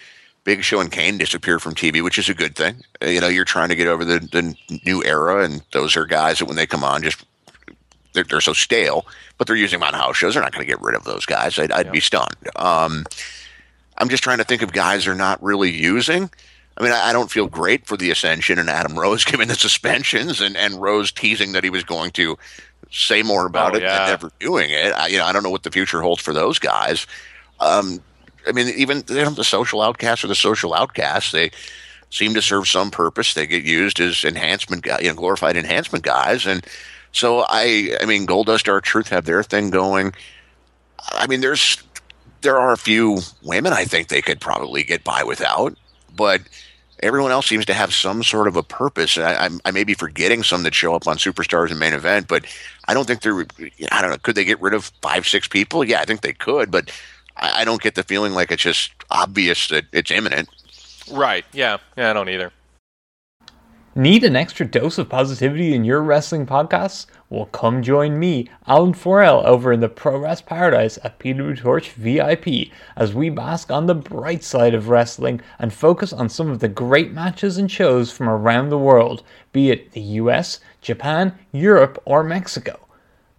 Big 0.45 0.63
Show 0.63 0.79
and 0.79 0.91
Kane 0.91 1.17
disappeared 1.17 1.61
from 1.61 1.75
TV, 1.75 2.01
which 2.01 2.17
is 2.17 2.29
a 2.29 2.33
good 2.33 2.55
thing. 2.55 2.77
Uh, 3.03 3.07
You 3.07 3.19
know, 3.19 3.27
you're 3.27 3.43
trying 3.45 3.69
to 3.69 3.75
get 3.75 3.87
over 3.87 4.05
the, 4.05 4.19
the 4.19 4.55
new 4.85 5.03
era, 5.03 5.43
and 5.43 5.61
those 5.73 5.97
are 5.97 6.05
guys 6.05 6.39
that 6.39 6.45
when 6.45 6.55
they 6.55 6.65
come 6.67 6.83
on, 6.83 7.03
just 7.03 7.25
they're, 8.13 8.23
they're 8.23 8.39
so 8.41 8.53
stale. 8.53 9.05
But 9.37 9.47
they're 9.47 9.55
using 9.57 9.79
them 9.81 9.87
on 9.89 9.93
house 9.95 10.15
shows. 10.15 10.33
They're 10.35 10.43
not 10.43 10.53
going 10.53 10.65
to 10.65 10.71
get 10.71 10.81
rid 10.81 10.95
of 10.95 11.03
those 11.03 11.25
guys. 11.25 11.59
I'd, 11.59 11.71
I'd 11.73 11.91
be 11.91 11.99
stunned. 11.99 12.37
Um, 12.55 13.05
I'm 13.97 14.07
just 14.07 14.23
trying 14.23 14.37
to 14.37 14.43
think 14.45 14.61
of 14.61 14.71
guys 14.71 15.03
they're 15.05 15.15
not 15.15 15.43
really 15.43 15.71
using. 15.71 16.29
I 16.77 16.83
mean, 16.83 16.91
I, 16.93 17.09
I 17.09 17.13
don't 17.13 17.31
feel 17.31 17.47
great 17.47 17.85
for 17.87 17.97
the 17.97 18.11
Ascension 18.11 18.59
and 18.59 18.69
Adam 18.69 18.97
Rose 18.97 19.25
giving 19.31 19.47
the 19.49 19.55
suspensions, 19.55 20.39
and, 20.41 20.55
and 20.55 20.81
Rose 20.81 21.11
teasing 21.11 21.51
that 21.53 21.63
he 21.63 21.69
was 21.69 21.83
going 21.83 22.11
to 22.11 22.37
say 22.91 23.23
more 23.23 23.45
about 23.47 23.73
Oh, 23.73 23.77
it 23.77 23.81
yeah. 23.83 23.97
than 23.97 24.07
never 24.09 24.31
doing 24.39 24.69
it. 24.69 24.93
I, 24.93 25.07
you 25.07 25.17
know, 25.17 25.25
I 25.25 25.31
don't 25.33 25.43
know 25.43 25.49
what 25.49 25.63
the 25.63 25.71
future 25.71 26.01
holds 26.01 26.21
for 26.21 26.33
those 26.33 26.59
guys. 26.59 27.07
Um, 27.59 27.99
I 28.47 28.51
mean, 28.51 28.67
even 28.75 29.03
you 29.09 29.15
know, 29.23 29.29
the 29.31 29.43
social 29.43 29.81
outcasts 29.81 30.23
or 30.23 30.27
the 30.27 30.35
social 30.35 30.73
outcasts, 30.73 31.31
they 31.31 31.51
seem 32.09 32.33
to 32.35 32.41
serve 32.41 32.67
some 32.67 32.91
purpose. 32.91 33.33
They 33.33 33.47
get 33.47 33.63
used 33.63 33.99
as 33.99 34.23
enhancement, 34.23 34.85
you 35.01 35.07
know, 35.09 35.13
glorified 35.15 35.57
enhancement 35.57 36.03
guys, 36.03 36.45
and 36.45 36.65
so 37.11 37.45
I, 37.47 37.97
I 38.01 38.05
mean, 38.05 38.27
Goldust, 38.27 38.67
R-Truth 38.71 39.07
have 39.09 39.25
their 39.25 39.41
thing 39.43 39.69
going. 39.69 40.13
I 41.13 41.27
mean, 41.27 41.41
there's 41.41 41.81
there 42.41 42.57
are 42.57 42.73
a 42.73 42.77
few 42.77 43.19
women 43.41 43.73
I 43.73 43.85
think 43.85 44.07
they 44.09 44.21
could 44.21 44.39
probably 44.39 44.83
get 44.83 45.03
by 45.03 45.23
without, 45.23 45.75
but 46.15 46.41
everyone 47.01 47.31
else 47.31 47.47
seems 47.47 47.65
to 47.65 47.73
have 47.73 47.93
some 47.93 48.23
sort 48.23 48.47
of 48.47 48.55
a 48.55 48.63
purpose. 48.63 49.17
I, 49.17 49.33
I'm- 49.33 49.59
I 49.65 49.71
may 49.71 49.83
be 49.83 49.93
forgetting 49.93 50.43
some 50.43 50.63
that 50.63 50.73
show 50.73 50.93
up 50.95 51.07
on 51.07 51.17
Superstars 51.17 51.69
and 51.71 51.79
Main 51.79 51.93
Event, 51.93 52.27
but 52.27 52.45
I 52.87 52.93
don't 52.93 53.05
think 53.05 53.21
they're. 53.21 53.45
I 53.91 54.01
don't 54.01 54.11
know. 54.11 54.17
Could 54.17 54.35
they 54.35 54.45
get 54.45 54.61
rid 54.61 54.73
of 54.73 54.91
five, 55.01 55.27
six 55.27 55.47
people? 55.47 55.83
Yeah, 55.83 55.99
I 56.01 56.05
think 56.05 56.21
they 56.21 56.33
could, 56.33 56.69
but 56.71 56.91
I, 57.37 57.61
I 57.61 57.65
don't 57.65 57.81
get 57.81 57.95
the 57.95 58.03
feeling 58.03 58.33
like 58.33 58.51
it's 58.51 58.63
just 58.63 58.91
obvious 59.09 59.67
that 59.69 59.85
it's 59.91 60.11
imminent. 60.11 60.49
Right. 61.11 61.45
Yeah. 61.53 61.77
Yeah. 61.97 62.09
I 62.09 62.13
don't 62.13 62.29
either. 62.29 62.51
Need 63.97 64.25
an 64.25 64.35
extra 64.35 64.65
dose 64.65 64.97
of 64.97 65.07
positivity 65.07 65.73
in 65.73 65.85
your 65.85 66.03
wrestling 66.03 66.45
podcasts? 66.45 67.05
Well, 67.29 67.45
come 67.45 67.81
join 67.81 68.19
me, 68.19 68.49
Alan 68.67 68.93
Forel, 68.93 69.41
over 69.47 69.71
in 69.71 69.79
the 69.79 69.87
Pro 69.87 70.17
Wrest 70.19 70.45
Paradise 70.45 70.99
at 71.01 71.17
PW 71.17 71.57
Torch 71.57 71.91
VIP 71.91 72.73
as 72.97 73.13
we 73.13 73.29
bask 73.29 73.71
on 73.71 73.85
the 73.85 73.95
bright 73.95 74.43
side 74.43 74.73
of 74.73 74.89
wrestling 74.89 75.39
and 75.59 75.73
focus 75.73 76.11
on 76.11 76.27
some 76.27 76.51
of 76.51 76.59
the 76.59 76.67
great 76.67 77.13
matches 77.13 77.57
and 77.57 77.71
shows 77.71 78.11
from 78.11 78.27
around 78.27 78.67
the 78.67 78.77
world, 78.77 79.23
be 79.53 79.71
it 79.71 79.93
the 79.93 80.01
US, 80.01 80.59
Japan, 80.81 81.33
Europe, 81.53 81.97
or 82.03 82.21
Mexico. 82.21 82.84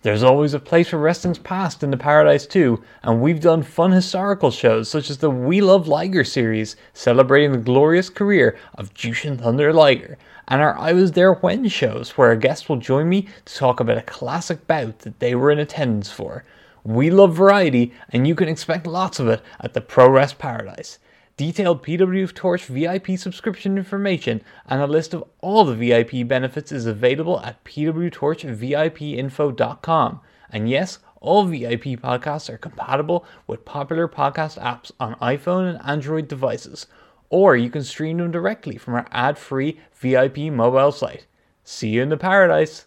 There's 0.06 0.22
always 0.22 0.54
a 0.54 0.60
place 0.60 0.90
for 0.90 0.98
wrestling's 0.98 1.40
past 1.40 1.82
in 1.82 1.90
the 1.90 1.96
Paradise 1.96 2.46
too, 2.46 2.80
and 3.02 3.20
we've 3.20 3.40
done 3.40 3.64
fun 3.64 3.90
historical 3.90 4.52
shows 4.52 4.88
such 4.88 5.10
as 5.10 5.18
the 5.18 5.30
We 5.30 5.60
Love 5.60 5.88
Liger 5.88 6.22
series, 6.22 6.76
celebrating 6.94 7.50
the 7.50 7.58
glorious 7.58 8.08
career 8.08 8.56
of 8.74 8.94
Jushin 8.94 9.36
Thunder 9.36 9.72
Liger, 9.72 10.16
and 10.46 10.62
our 10.62 10.78
I 10.78 10.92
Was 10.92 11.10
There 11.10 11.32
When 11.32 11.66
shows, 11.66 12.10
where 12.10 12.30
a 12.30 12.36
guest 12.36 12.68
will 12.68 12.76
join 12.76 13.08
me 13.08 13.26
to 13.46 13.54
talk 13.56 13.80
about 13.80 13.98
a 13.98 14.02
classic 14.02 14.68
bout 14.68 15.00
that 15.00 15.18
they 15.18 15.34
were 15.34 15.50
in 15.50 15.58
attendance 15.58 16.12
for. 16.12 16.44
We 16.84 17.10
love 17.10 17.34
variety, 17.34 17.92
and 18.10 18.28
you 18.28 18.36
can 18.36 18.48
expect 18.48 18.86
lots 18.86 19.18
of 19.18 19.26
it 19.26 19.42
at 19.58 19.74
the 19.74 19.80
Pro 19.80 20.08
Wrest 20.08 20.38
Paradise. 20.38 21.00
Detailed 21.36 21.82
PW 21.82 22.32
Torch 22.32 22.64
VIP 22.64 23.18
subscription 23.18 23.76
information 23.76 24.40
and 24.66 24.80
a 24.80 24.86
list 24.86 25.12
of 25.12 25.22
all 25.40 25.66
the 25.66 25.74
VIP 25.74 26.26
benefits 26.26 26.72
is 26.72 26.86
available 26.86 27.40
at 27.40 27.62
pwtorchvipinfo.com. 27.62 30.20
And 30.50 30.70
yes, 30.70 30.98
all 31.20 31.44
VIP 31.44 32.00
podcasts 32.00 32.48
are 32.48 32.56
compatible 32.56 33.26
with 33.46 33.66
popular 33.66 34.08
podcast 34.08 34.58
apps 34.58 34.90
on 34.98 35.14
iPhone 35.16 35.68
and 35.68 35.78
Android 35.84 36.26
devices, 36.26 36.86
or 37.28 37.54
you 37.54 37.68
can 37.68 37.82
stream 37.82 38.16
them 38.16 38.30
directly 38.30 38.78
from 38.78 38.94
our 38.94 39.06
ad 39.10 39.36
free 39.36 39.78
VIP 39.94 40.38
mobile 40.38 40.92
site. 40.92 41.26
See 41.64 41.90
you 41.90 42.02
in 42.02 42.08
the 42.08 42.16
paradise! 42.16 42.86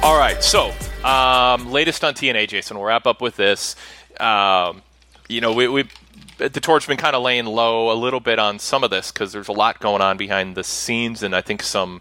All 0.00 0.16
right, 0.16 0.44
so 0.44 0.72
um, 1.04 1.70
latest 1.70 2.04
on 2.04 2.14
TNA, 2.14 2.48
Jason. 2.48 2.76
We'll 2.76 2.86
wrap 2.86 3.06
up 3.06 3.20
with 3.20 3.36
this. 3.36 3.76
Um, 4.18 4.82
you 5.28 5.40
know, 5.40 5.52
we, 5.52 5.68
we 5.68 5.84
the 6.38 6.60
torch 6.60 6.86
been 6.86 6.96
kind 6.96 7.16
of 7.16 7.22
laying 7.22 7.46
low 7.46 7.92
a 7.92 7.96
little 7.96 8.20
bit 8.20 8.38
on 8.38 8.58
some 8.58 8.84
of 8.84 8.90
this 8.90 9.10
because 9.10 9.32
there's 9.32 9.48
a 9.48 9.52
lot 9.52 9.80
going 9.80 10.00
on 10.00 10.16
behind 10.16 10.56
the 10.56 10.64
scenes, 10.64 11.22
and 11.22 11.34
I 11.34 11.40
think 11.40 11.62
some 11.62 12.00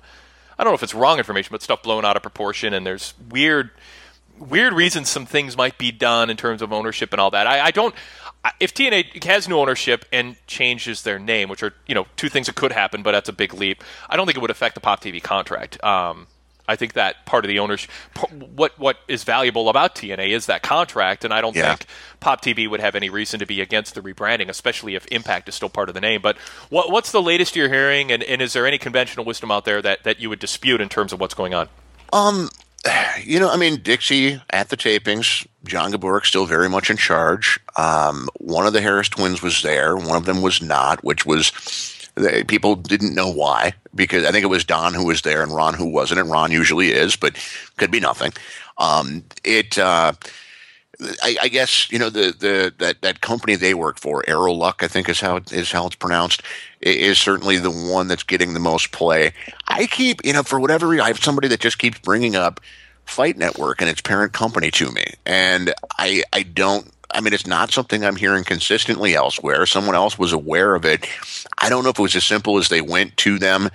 I 0.58 0.64
don't 0.64 0.72
know 0.72 0.76
if 0.76 0.84
it's 0.84 0.96
wrong 0.96 1.18
information, 1.18 1.50
but 1.52 1.62
stuff 1.62 1.84
blown 1.84 2.06
out 2.06 2.16
of 2.16 2.22
proportion, 2.22 2.74
and 2.74 2.86
there's 2.86 3.14
weird 3.30 3.72
weird 4.40 4.74
reasons 4.74 5.10
some 5.10 5.26
things 5.26 5.58
might 5.58 5.78
be 5.78 5.92
done 5.92 6.30
in 6.30 6.38
terms 6.38 6.62
of 6.62 6.72
ownership 6.72 7.12
and 7.12 7.20
all 7.20 7.32
that. 7.32 7.48
I, 7.48 7.66
I 7.66 7.72
don't. 7.72 7.94
If 8.60 8.74
TNA 8.74 9.24
has 9.26 9.48
new 9.48 9.58
ownership 9.58 10.06
and 10.14 10.36
changes 10.48 11.02
their 11.02 11.20
name, 11.20 11.50
which 11.50 11.64
are 11.64 11.74
you 11.88 11.96
know 11.96 12.06
two 12.16 12.30
things 12.30 12.48
that 12.48 12.56
could 12.56 12.72
happen, 12.72 13.04
but 13.04 13.12
that's 13.12 13.30
a 13.30 13.34
big 13.34 13.54
leap. 13.54 13.84
I 14.10 14.16
don't 14.16 14.26
think 14.26 14.38
it 14.38 14.42
would 14.42 14.52
affect 14.52 14.76
the 14.76 14.82
Pop 14.82 15.02
TV 15.02 15.22
contract. 15.22 15.84
Um, 15.84 16.28
I 16.68 16.76
think 16.76 16.94
that 16.94 17.26
part 17.26 17.46
of 17.46 17.50
the 17.50 17.60
ownership, 17.60 17.90
p- 18.16 18.28
what 18.36 18.78
what 18.78 18.98
is 19.08 19.24
valuable 19.24 19.70
about 19.70 19.96
TNA 19.96 20.30
is 20.32 20.48
that 20.48 20.62
contract, 20.64 21.24
and 21.24 21.34
I 21.34 21.42
don't 21.42 21.56
Yeah. 21.56 21.76
think 21.76 21.86
Pop 22.20 22.42
TV 22.42 22.68
would 22.70 22.80
have 22.82 22.96
any 22.96 23.10
reason 23.10 23.40
to 23.40 23.46
be 23.46 23.62
against 23.62 23.96
the 23.96 24.02
rebranding, 24.02 24.50
especially 24.50 24.96
if 24.96 25.06
Impact 25.08 25.48
is 25.48 25.56
still 25.56 25.70
part 25.70 25.88
of 25.90 25.96
the 25.96 26.02
name. 26.02 26.22
But 26.22 26.38
what 26.70 26.92
what's 26.92 27.12
the 27.12 27.22
latest 27.22 27.56
you're 27.56 27.70
hearing, 27.70 28.12
and, 28.12 28.22
and 28.24 28.42
is 28.42 28.54
there 28.54 28.68
any 28.68 28.78
conventional 28.78 29.26
wisdom 29.26 29.52
out 29.52 29.66
there 29.66 29.82
that, 29.82 30.04
that 30.04 30.20
you 30.20 30.30
would 30.30 30.40
dispute 30.40 30.82
in 30.82 30.90
terms 30.90 31.14
of 31.14 31.20
what's 31.20 31.34
going 31.34 31.54
on? 31.54 31.70
Um, 32.14 32.50
you 33.22 33.40
know, 33.40 33.50
I 33.50 33.58
mean, 33.58 33.82
Dixie 33.82 34.42
at 34.50 34.70
the 34.70 34.78
tapings, 34.78 35.46
John 35.66 35.92
Gaburick 35.92 36.26
still 36.26 36.46
very 36.46 36.70
much 36.70 36.90
in 36.90 36.98
charge. 36.98 37.60
Um, 37.76 38.30
one 38.40 38.66
of 38.66 38.74
the 38.74 38.82
Harris 38.82 39.10
twins 39.10 39.42
was 39.42 39.62
there, 39.62 39.96
one 39.98 40.16
of 40.16 40.26
them 40.26 40.42
was 40.42 40.62
not, 40.62 41.04
which 41.04 41.26
was 41.26 41.52
they, 42.18 42.44
people 42.44 42.76
didn't 42.76 43.16
know 43.16 43.32
why 43.32 43.74
because 43.96 44.26
I 44.26 44.32
think 44.32 44.44
it 44.44 44.48
was 44.48 44.66
Don 44.66 44.94
who 44.94 45.06
was 45.06 45.22
there 45.22 45.44
and 45.44 45.54
Ron 45.54 45.74
who 45.74 45.88
wasn't, 45.88 46.20
and 46.20 46.30
Ron 46.30 46.52
usually 46.52 46.92
is, 46.92 47.16
but 47.16 47.36
could 47.78 47.92
be 47.92 48.00
nothing. 48.00 48.34
Um, 48.78 49.24
it. 49.44 49.78
Uh, 49.78 50.14
I, 51.22 51.38
I 51.44 51.48
guess 51.48 51.92
you 51.92 52.00
know 52.00 52.10
the, 52.10 52.34
the 52.38 52.74
that, 52.80 53.02
that 53.02 53.22
company 53.22 53.56
they 53.56 53.74
work 53.76 54.00
for, 54.00 54.24
Aroluxe, 54.24 54.84
I 54.84 54.88
think 54.88 55.10
is 55.10 55.20
how 55.20 55.36
it, 55.36 55.52
is 55.52 55.72
how 55.72 55.86
it's 55.86 55.96
pronounced, 55.96 56.42
is 56.82 57.20
certainly 57.20 57.58
the 57.58 57.70
one 57.70 58.08
that's 58.08 58.24
getting 58.24 58.54
the 58.54 58.60
most 58.60 58.92
play. 58.92 59.34
I 59.68 59.86
keep 59.86 60.26
you 60.26 60.34
know 60.34 60.44
for 60.44 60.60
whatever 60.60 60.88
reason, 60.88 61.06
I 61.06 61.10
have 61.10 61.24
somebody 61.24 61.48
that 61.50 61.60
just 61.60 61.78
keeps 61.78 62.00
bringing 62.00 62.36
up 62.36 62.60
Fight 63.06 63.38
Network 63.38 63.80
and 63.80 63.90
its 63.90 64.02
parent 64.02 64.34
company 64.34 64.72
to 64.72 64.92
me, 64.92 65.06
and 65.26 65.74
I 66.00 66.24
I 66.34 66.44
don't. 66.44 66.92
I 67.12 67.22
mean, 67.22 67.34
it's 67.34 67.48
not 67.48 67.72
something 67.72 68.04
I'm 68.04 68.16
hearing 68.16 68.44
consistently 68.44 69.16
elsewhere. 69.16 69.66
Someone 69.66 69.96
else 69.96 70.20
was 70.20 70.34
aware 70.34 70.76
of 70.76 70.86
it. 70.86 71.08
I 71.58 71.70
don't 71.70 71.84
know 71.84 71.90
if 71.90 72.00
it 72.00 72.02
was 72.02 72.16
as 72.16 72.26
simple 72.26 72.58
as 72.58 72.70
they 72.70 72.82
went 72.82 73.16
to 73.18 73.40
them 73.40 73.70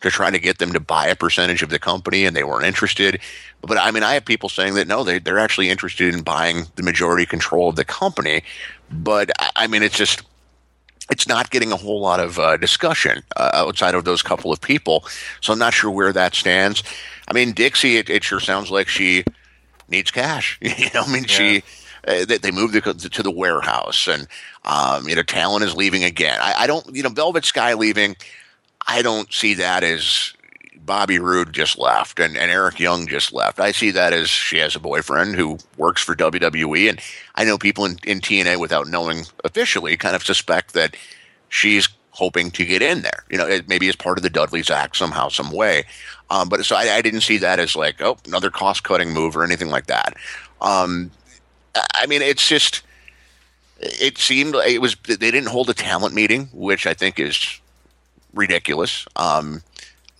to 0.00 0.10
try 0.10 0.30
to 0.30 0.38
get 0.38 0.58
them 0.58 0.72
to 0.72 0.80
buy 0.80 1.08
a 1.08 1.16
percentage 1.16 1.62
of 1.62 1.70
the 1.70 1.78
company 1.78 2.24
and 2.24 2.34
they 2.34 2.44
weren't 2.44 2.64
interested. 2.64 3.20
But 3.62 3.78
I 3.78 3.90
mean, 3.90 4.02
I 4.02 4.14
have 4.14 4.24
people 4.24 4.48
saying 4.48 4.74
that 4.74 4.86
no, 4.86 5.04
they, 5.04 5.18
they're 5.18 5.38
actually 5.38 5.70
interested 5.70 6.14
in 6.14 6.22
buying 6.22 6.66
the 6.76 6.82
majority 6.82 7.26
control 7.26 7.68
of 7.68 7.76
the 7.76 7.84
company. 7.84 8.42
But 8.90 9.30
I- 9.56 9.66
mean, 9.66 9.82
it's 9.82 9.96
just, 9.96 10.22
it's 11.10 11.26
not 11.26 11.50
getting 11.50 11.72
a 11.72 11.76
whole 11.76 12.00
lot 12.00 12.20
of 12.20 12.38
uh, 12.38 12.56
discussion 12.56 13.22
uh, 13.36 13.50
outside 13.52 13.94
of 13.94 14.04
those 14.04 14.22
couple 14.22 14.52
of 14.52 14.60
people. 14.60 15.04
So 15.40 15.52
I'm 15.52 15.58
not 15.58 15.74
sure 15.74 15.90
where 15.90 16.12
that 16.12 16.34
stands. 16.34 16.82
I 17.26 17.34
mean, 17.34 17.52
Dixie, 17.52 17.96
it, 17.96 18.08
it 18.08 18.24
sure 18.24 18.40
sounds 18.40 18.70
like 18.70 18.88
she 18.88 19.24
needs 19.88 20.10
cash. 20.10 20.58
you 20.62 20.88
know, 20.94 21.02
I 21.02 21.12
mean, 21.12 21.24
she. 21.24 21.62
Uh, 22.08 22.24
they, 22.24 22.38
they 22.38 22.50
moved 22.50 22.74
to 22.74 23.22
the 23.22 23.30
warehouse, 23.30 24.08
and 24.08 24.26
um, 24.64 25.08
you 25.08 25.14
know, 25.14 25.22
Talon 25.22 25.62
is 25.62 25.76
leaving 25.76 26.04
again. 26.04 26.38
I, 26.40 26.62
I 26.62 26.66
don't, 26.66 26.94
you 26.94 27.02
know, 27.02 27.10
Velvet 27.10 27.44
Sky 27.44 27.74
leaving. 27.74 28.16
I 28.86 29.02
don't 29.02 29.32
see 29.32 29.54
that 29.54 29.84
as 29.84 30.32
Bobby 30.88 31.18
Roode 31.18 31.52
just 31.52 31.78
left 31.78 32.18
and, 32.18 32.36
and 32.36 32.50
Eric 32.50 32.80
Young 32.80 33.06
just 33.06 33.32
left. 33.32 33.60
I 33.60 33.72
see 33.72 33.90
that 33.90 34.14
as 34.14 34.30
she 34.30 34.56
has 34.56 34.74
a 34.74 34.80
boyfriend 34.80 35.36
who 35.36 35.58
works 35.76 36.02
for 36.02 36.16
WWE. 36.16 36.88
And 36.88 37.00
I 37.34 37.44
know 37.44 37.58
people 37.58 37.84
in, 37.84 37.98
in 38.04 38.20
TNA, 38.20 38.58
without 38.58 38.88
knowing 38.88 39.24
officially, 39.44 39.96
kind 39.98 40.16
of 40.16 40.24
suspect 40.24 40.72
that 40.72 40.96
she's 41.50 41.90
hoping 42.12 42.50
to 42.52 42.64
get 42.64 42.80
in 42.80 43.02
there. 43.02 43.24
You 43.28 43.36
know, 43.36 43.46
it, 43.46 43.68
maybe 43.68 43.88
as 43.88 43.96
part 43.96 44.16
of 44.16 44.22
the 44.22 44.30
Dudley's 44.30 44.70
Act 44.70 44.96
somehow, 44.96 45.28
some 45.28 45.52
way. 45.52 45.84
Um, 46.30 46.48
but 46.48 46.64
so 46.64 46.74
I, 46.74 46.96
I 46.96 47.02
didn't 47.02 47.20
see 47.20 47.36
that 47.36 47.60
as 47.60 47.76
like, 47.76 48.00
oh, 48.00 48.16
another 48.26 48.50
cost 48.50 48.82
cutting 48.82 49.12
move 49.12 49.36
or 49.36 49.44
anything 49.44 49.68
like 49.68 49.86
that. 49.86 50.14
Um, 50.62 51.10
I- 51.94 52.06
mean, 52.06 52.22
it's 52.22 52.46
just 52.46 52.82
it 53.80 54.18
seemed 54.18 54.54
it 54.54 54.80
was 54.80 54.96
they 55.06 55.16
didn't 55.30 55.48
hold 55.48 55.70
a 55.70 55.74
talent 55.74 56.14
meeting, 56.14 56.48
which 56.52 56.86
I 56.86 56.94
think 56.94 57.18
is 57.20 57.60
ridiculous. 58.34 59.06
Um, 59.16 59.62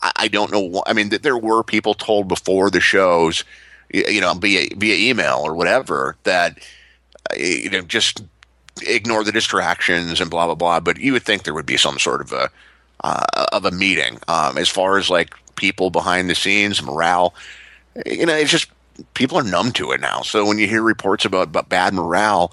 I, 0.02 0.12
I 0.16 0.28
don't 0.28 0.52
know. 0.52 0.82
I 0.86 0.92
mean, 0.92 1.10
th- 1.10 1.22
there 1.22 1.38
were 1.38 1.62
people 1.62 1.94
told 1.94 2.28
before 2.28 2.70
the 2.70 2.80
shows, 2.80 3.44
you 3.92 4.20
know, 4.20 4.34
via 4.34 4.68
via 4.76 5.10
email 5.10 5.40
or 5.44 5.54
whatever, 5.54 6.16
that 6.24 6.58
uh, 7.30 7.36
you 7.36 7.70
know 7.70 7.82
just 7.82 8.22
ignore 8.86 9.24
the 9.24 9.32
distractions 9.32 10.20
and 10.20 10.30
blah 10.30 10.46
blah 10.46 10.54
blah. 10.54 10.80
But 10.80 10.98
you 10.98 11.12
would 11.12 11.24
think 11.24 11.42
there 11.42 11.54
would 11.54 11.66
be 11.66 11.76
some 11.76 11.98
sort 11.98 12.20
of 12.20 12.32
a 12.32 12.50
uh, 13.02 13.46
of 13.52 13.64
a 13.64 13.70
meeting 13.70 14.18
um, 14.28 14.58
as 14.58 14.68
far 14.68 14.98
as 14.98 15.10
like 15.10 15.34
people 15.56 15.90
behind 15.90 16.30
the 16.30 16.34
scenes, 16.34 16.82
morale. 16.82 17.34
You 18.06 18.26
know, 18.26 18.34
it's 18.34 18.50
just 18.50 18.68
people 19.14 19.38
are 19.38 19.44
numb 19.44 19.72
to 19.72 19.92
it 19.92 20.00
now. 20.00 20.22
So 20.22 20.46
when 20.46 20.58
you 20.58 20.66
hear 20.66 20.82
reports 20.82 21.24
about, 21.24 21.48
about 21.48 21.68
bad 21.68 21.94
morale, 21.94 22.52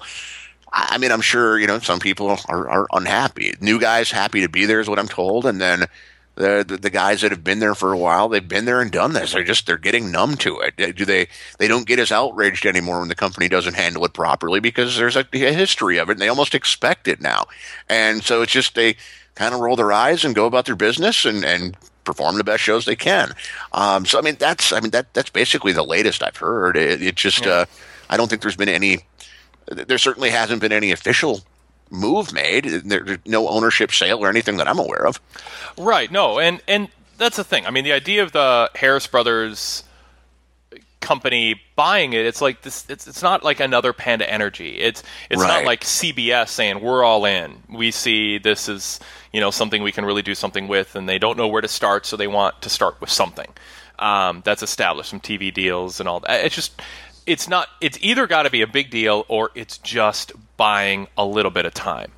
I 0.72 0.98
mean, 0.98 1.12
I'm 1.12 1.20
sure 1.20 1.58
you 1.58 1.66
know 1.66 1.78
some 1.78 2.00
people 2.00 2.28
are, 2.48 2.68
are 2.68 2.86
unhappy. 2.92 3.54
New 3.60 3.80
guys 3.80 4.10
happy 4.10 4.42
to 4.42 4.48
be 4.48 4.66
there 4.66 4.80
is 4.80 4.88
what 4.88 4.98
I'm 4.98 5.08
told, 5.08 5.46
and 5.46 5.60
then 5.60 5.86
the, 6.34 6.64
the 6.66 6.76
the 6.76 6.90
guys 6.90 7.22
that 7.22 7.30
have 7.30 7.42
been 7.42 7.60
there 7.60 7.74
for 7.74 7.92
a 7.92 7.98
while, 7.98 8.28
they've 8.28 8.46
been 8.46 8.66
there 8.66 8.82
and 8.82 8.90
done 8.90 9.14
this. 9.14 9.32
They're 9.32 9.42
just 9.42 9.66
they're 9.66 9.78
getting 9.78 10.12
numb 10.12 10.36
to 10.38 10.60
it. 10.60 10.74
Uh, 10.78 10.92
do 10.92 11.04
they 11.04 11.28
they 11.58 11.66
don't 11.66 11.86
get 11.86 11.98
as 11.98 12.12
outraged 12.12 12.66
anymore 12.66 13.00
when 13.00 13.08
the 13.08 13.14
company 13.14 13.48
doesn't 13.48 13.74
handle 13.74 14.04
it 14.04 14.12
properly 14.12 14.60
because 14.60 14.96
there's 14.96 15.16
a, 15.16 15.26
a 15.32 15.52
history 15.52 15.98
of 15.98 16.10
it, 16.10 16.12
and 16.12 16.20
they 16.20 16.28
almost 16.28 16.54
expect 16.54 17.08
it 17.08 17.20
now. 17.20 17.46
And 17.88 18.22
so 18.22 18.42
it's 18.42 18.52
just 18.52 18.74
they 18.74 18.96
kind 19.34 19.54
of 19.54 19.60
roll 19.60 19.76
their 19.76 19.92
eyes 19.92 20.24
and 20.24 20.34
go 20.34 20.46
about 20.46 20.66
their 20.66 20.76
business 20.76 21.24
and 21.24 21.42
and 21.42 21.76
perform 22.06 22.36
the 22.38 22.44
best 22.44 22.62
shows 22.62 22.86
they 22.86 22.96
can. 22.96 23.32
Um, 23.72 24.06
so 24.06 24.18
I 24.18 24.22
mean 24.22 24.36
that's 24.38 24.72
I 24.72 24.80
mean 24.80 24.92
that 24.92 25.12
that's 25.12 25.30
basically 25.30 25.72
the 25.72 25.84
latest 25.84 26.22
I've 26.22 26.36
heard. 26.36 26.76
It, 26.76 27.02
it 27.02 27.14
just 27.16 27.46
uh, 27.46 27.66
I 28.08 28.16
don't 28.16 28.28
think 28.28 28.42
there's 28.42 28.56
been 28.56 28.68
any. 28.68 29.00
There 29.66 29.98
certainly 29.98 30.30
hasn't 30.30 30.60
been 30.60 30.72
any 30.72 30.92
official 30.92 31.40
move 31.90 32.32
made. 32.32 32.64
There, 32.64 33.00
there's 33.00 33.18
no 33.26 33.48
ownership 33.48 33.92
sale 33.92 34.24
or 34.24 34.30
anything 34.30 34.56
that 34.58 34.68
I'm 34.68 34.78
aware 34.78 35.06
of. 35.06 35.20
Right. 35.76 36.10
No, 36.10 36.38
and 36.38 36.62
and 36.66 36.88
that's 37.18 37.36
the 37.36 37.44
thing. 37.44 37.66
I 37.66 37.70
mean, 37.70 37.84
the 37.84 37.92
idea 37.92 38.22
of 38.22 38.32
the 38.32 38.70
Harris 38.74 39.06
Brothers 39.06 39.82
company 41.00 41.60
buying 41.76 42.12
it, 42.12 42.26
it's 42.26 42.40
like 42.40 42.62
this. 42.62 42.88
It's 42.88 43.06
it's 43.06 43.22
not 43.22 43.44
like 43.44 43.60
another 43.60 43.92
Panda 43.92 44.30
Energy. 44.30 44.78
It's 44.78 45.02
it's 45.30 45.42
not 45.42 45.64
like 45.64 45.82
CBS 45.82 46.48
saying 46.48 46.80
we're 46.80 47.04
all 47.04 47.24
in. 47.24 47.62
We 47.68 47.90
see 47.90 48.38
this 48.38 48.68
is 48.68 49.00
you 49.32 49.40
know 49.40 49.50
something 49.50 49.82
we 49.82 49.92
can 49.92 50.04
really 50.04 50.22
do 50.22 50.34
something 50.34 50.68
with, 50.68 50.94
and 50.94 51.08
they 51.08 51.18
don't 51.18 51.36
know 51.36 51.48
where 51.48 51.62
to 51.62 51.68
start, 51.68 52.06
so 52.06 52.16
they 52.16 52.26
want 52.26 52.62
to 52.62 52.68
start 52.68 53.00
with 53.00 53.10
something 53.10 53.48
um, 53.98 54.42
that's 54.44 54.62
established, 54.62 55.10
some 55.10 55.20
TV 55.20 55.52
deals 55.52 56.00
and 56.00 56.08
all 56.08 56.20
that. 56.20 56.44
It's 56.44 56.54
just 56.54 56.80
it's 57.26 57.48
not. 57.48 57.68
It's 57.80 57.98
either 58.00 58.26
got 58.26 58.44
to 58.44 58.50
be 58.50 58.62
a 58.62 58.66
big 58.66 58.90
deal 58.90 59.24
or 59.28 59.50
it's 59.54 59.78
just 59.78 60.32
buying 60.56 61.08
a 61.18 61.24
little 61.24 61.50
bit 61.50 61.66
of 61.66 61.74
time. 61.74 62.12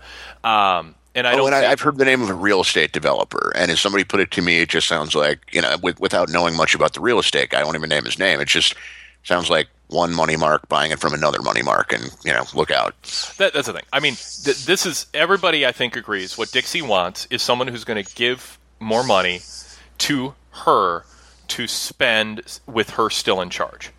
Um, 0.45 0.95
and 1.15 1.27
I 1.27 1.33
oh, 1.33 1.39
don't. 1.39 1.47
and 1.49 1.55
I, 1.55 1.73
I've 1.73 1.81
heard 1.81 1.97
the 1.97 2.05
name 2.05 2.23
of 2.23 2.31
a 2.31 2.35
real 2.35 2.61
estate 2.61 2.93
developer, 2.93 3.53
and 3.57 3.71
as 3.71 3.81
somebody 3.81 4.05
put 4.05 4.21
it 4.21 4.31
to 4.33 4.43
me, 4.43 4.61
it 4.61 4.69
just 4.69 4.87
sounds 4.87 5.15
like 5.15 5.41
you 5.53 5.63
know, 5.63 5.77
with, 5.83 5.99
without 5.99 6.29
knowing 6.29 6.57
much 6.57 6.75
about 6.75 6.93
the 6.95 7.01
real 7.01 7.19
estate 7.19 7.51
guy, 7.51 7.61
I 7.61 7.65
won't 7.65 7.77
even 7.77 7.89
name 7.89 8.05
his 8.05 8.19
name. 8.19 8.41
It 8.41 8.49
just 8.49 8.75
sounds 9.25 9.51
like 9.51 9.69
one 9.89 10.15
money 10.15 10.37
mark 10.37 10.69
buying 10.69 10.91
it 10.93 11.01
from 11.01 11.15
another 11.15 11.43
money 11.43 11.63
mark, 11.63 11.93
and 11.93 12.15
you 12.25 12.33
know, 12.33 12.45
look 12.55 12.71
out. 12.71 12.95
That, 13.39 13.53
that's 13.55 13.67
the 13.67 13.73
thing. 13.73 13.85
I 13.93 14.01
mean, 14.01 14.15
th- 14.15 14.65
this 14.65 14.87
is 14.87 15.07
everybody. 15.13 15.67
I 15.67 15.73
think 15.73 15.97
agrees. 15.97 16.39
What 16.39 16.53
Dixie 16.53 16.83
wants 16.83 17.27
is 17.31 17.43
someone 17.43 17.69
who's 17.69 17.85
going 17.85 18.03
to 18.03 18.15
give 18.15 18.59
more 18.81 19.03
money 19.03 19.41
to 19.99 20.35
her 20.51 21.05
to 21.49 21.67
spend 21.67 22.61
with 22.67 22.91
her 22.91 23.11
still 23.11 23.41
in 23.41 23.51
charge. 23.51 23.91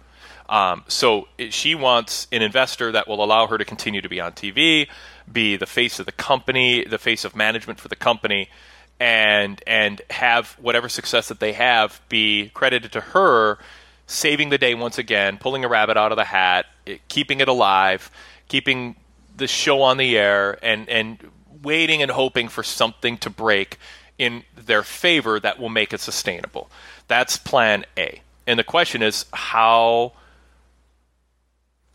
Um, 0.48 0.84
so 0.88 1.28
she 1.50 1.76
wants 1.76 2.28
an 2.32 2.42
investor 2.42 2.92
that 2.92 3.08
will 3.08 3.24
allow 3.24 3.48
her 3.48 3.58
to 3.58 3.66
continue 3.66 4.02
to 4.02 4.10
be 4.10 4.20
on 4.20 4.32
TV, 4.32 4.88
be 5.32 5.58
the 5.58 5.68
face 5.68 6.00
of 6.00 6.08
the 6.08 6.12
company, 6.12 6.86
the 6.86 6.98
face 6.98 7.24
of 7.24 7.36
management 7.36 7.80
for 7.80 7.88
the 7.88 7.96
company, 7.96 8.50
and 9.00 9.62
and 9.68 10.02
have 10.10 10.52
whatever 10.60 10.90
success 10.90 11.28
that 11.30 11.40
they 11.40 11.54
have 11.54 12.02
be 12.10 12.50
credited 12.54 12.92
to 12.94 13.02
her, 13.02 13.60
saving 14.10 14.50
the 14.50 14.58
day 14.58 14.74
once 14.74 14.98
again, 14.98 15.38
pulling 15.38 15.64
a 15.64 15.68
rabbit 15.68 15.96
out 15.96 16.12
of 16.12 16.18
the 16.18 16.26
hat, 16.26 16.66
it, 16.86 17.08
keeping 17.08 17.40
it 17.40 17.48
alive, 17.48 18.12
keeping 18.48 18.96
the 19.38 19.48
show 19.48 19.82
on 19.82 19.98
the 19.98 20.18
air, 20.18 20.58
and 20.64 20.90
and 20.90 21.30
waiting 21.62 22.02
and 22.02 22.12
hoping 22.12 22.48
for 22.48 22.64
something 22.64 23.18
to 23.18 23.30
break 23.30 23.78
in 24.18 24.44
their 24.56 24.84
favor 24.84 25.40
that 25.40 25.60
will 25.60 25.70
make 25.70 25.94
it 25.94 26.00
sustainable. 26.00 26.70
That's 27.08 27.38
plan 27.38 27.86
A. 27.98 28.22
And 28.48 28.58
the 28.58 28.64
question 28.64 29.02
is 29.02 29.26
how 29.32 30.14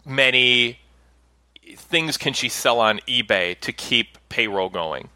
many 0.04 0.78
things 1.76 2.16
can 2.16 2.32
she 2.32 2.48
sell 2.48 2.80
on 2.80 3.00
eBay 3.00 3.58
to 3.60 3.72
keep 3.72 4.18
payroll 4.28 4.68
going? 4.68 5.08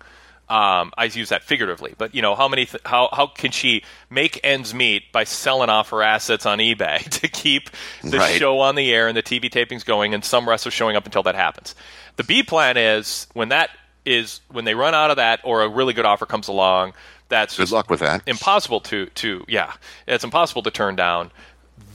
Um, 0.51 0.93
I 0.97 1.05
use 1.05 1.29
that 1.29 1.43
figuratively, 1.45 1.95
but 1.99 2.15
you 2.15 2.23
know 2.23 2.35
how 2.35 2.49
many 2.49 2.65
th- 2.65 2.83
how 2.87 3.11
how 3.13 3.27
can 3.27 3.51
she 3.51 3.83
make 4.09 4.41
ends 4.43 4.73
meet 4.73 5.13
by 5.13 5.25
selling 5.25 5.69
off 5.69 5.91
her 5.91 6.03
assets 6.03 6.47
on 6.47 6.59
eBay 6.59 7.05
to 7.21 7.29
keep 7.29 7.69
the 8.03 8.17
Right. 8.19 8.39
show 8.39 8.61
on 8.61 8.75
the 8.75 8.91
air 8.93 9.09
and 9.09 9.17
the 9.17 9.23
TV 9.23 9.51
tapings 9.51 9.85
going 9.85 10.15
and 10.15 10.25
some 10.25 10.49
wrestlers 10.49 10.73
showing 10.73 10.97
up 10.97 11.05
until 11.05 11.23
that 11.25 11.35
happens. 11.35 11.75
The 12.17 12.25
B 12.25 12.43
plan 12.43 12.77
is 12.79 13.27
when 13.35 13.51
that 13.51 13.69
is 14.07 14.41
when 14.51 14.65
they 14.65 14.75
run 14.75 14.95
out 14.95 15.11
of 15.11 15.17
that 15.19 15.41
or 15.45 15.63
a 15.63 15.69
really 15.69 15.93
good 15.93 16.07
offer 16.07 16.25
comes 16.25 16.49
along. 16.49 16.95
That's 17.29 17.59
Good 17.59 17.71
luck 17.71 17.91
with 17.91 18.01
that. 18.01 18.23
impossible 18.27 18.81
to 18.81 19.05
to 19.07 19.45
yeah 19.49 19.75
it's 20.07 20.25
impossible 20.25 20.63
to 20.63 20.71
turn 20.71 20.97
down 20.97 21.31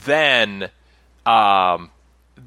then 0.04 0.70
um 1.26 1.90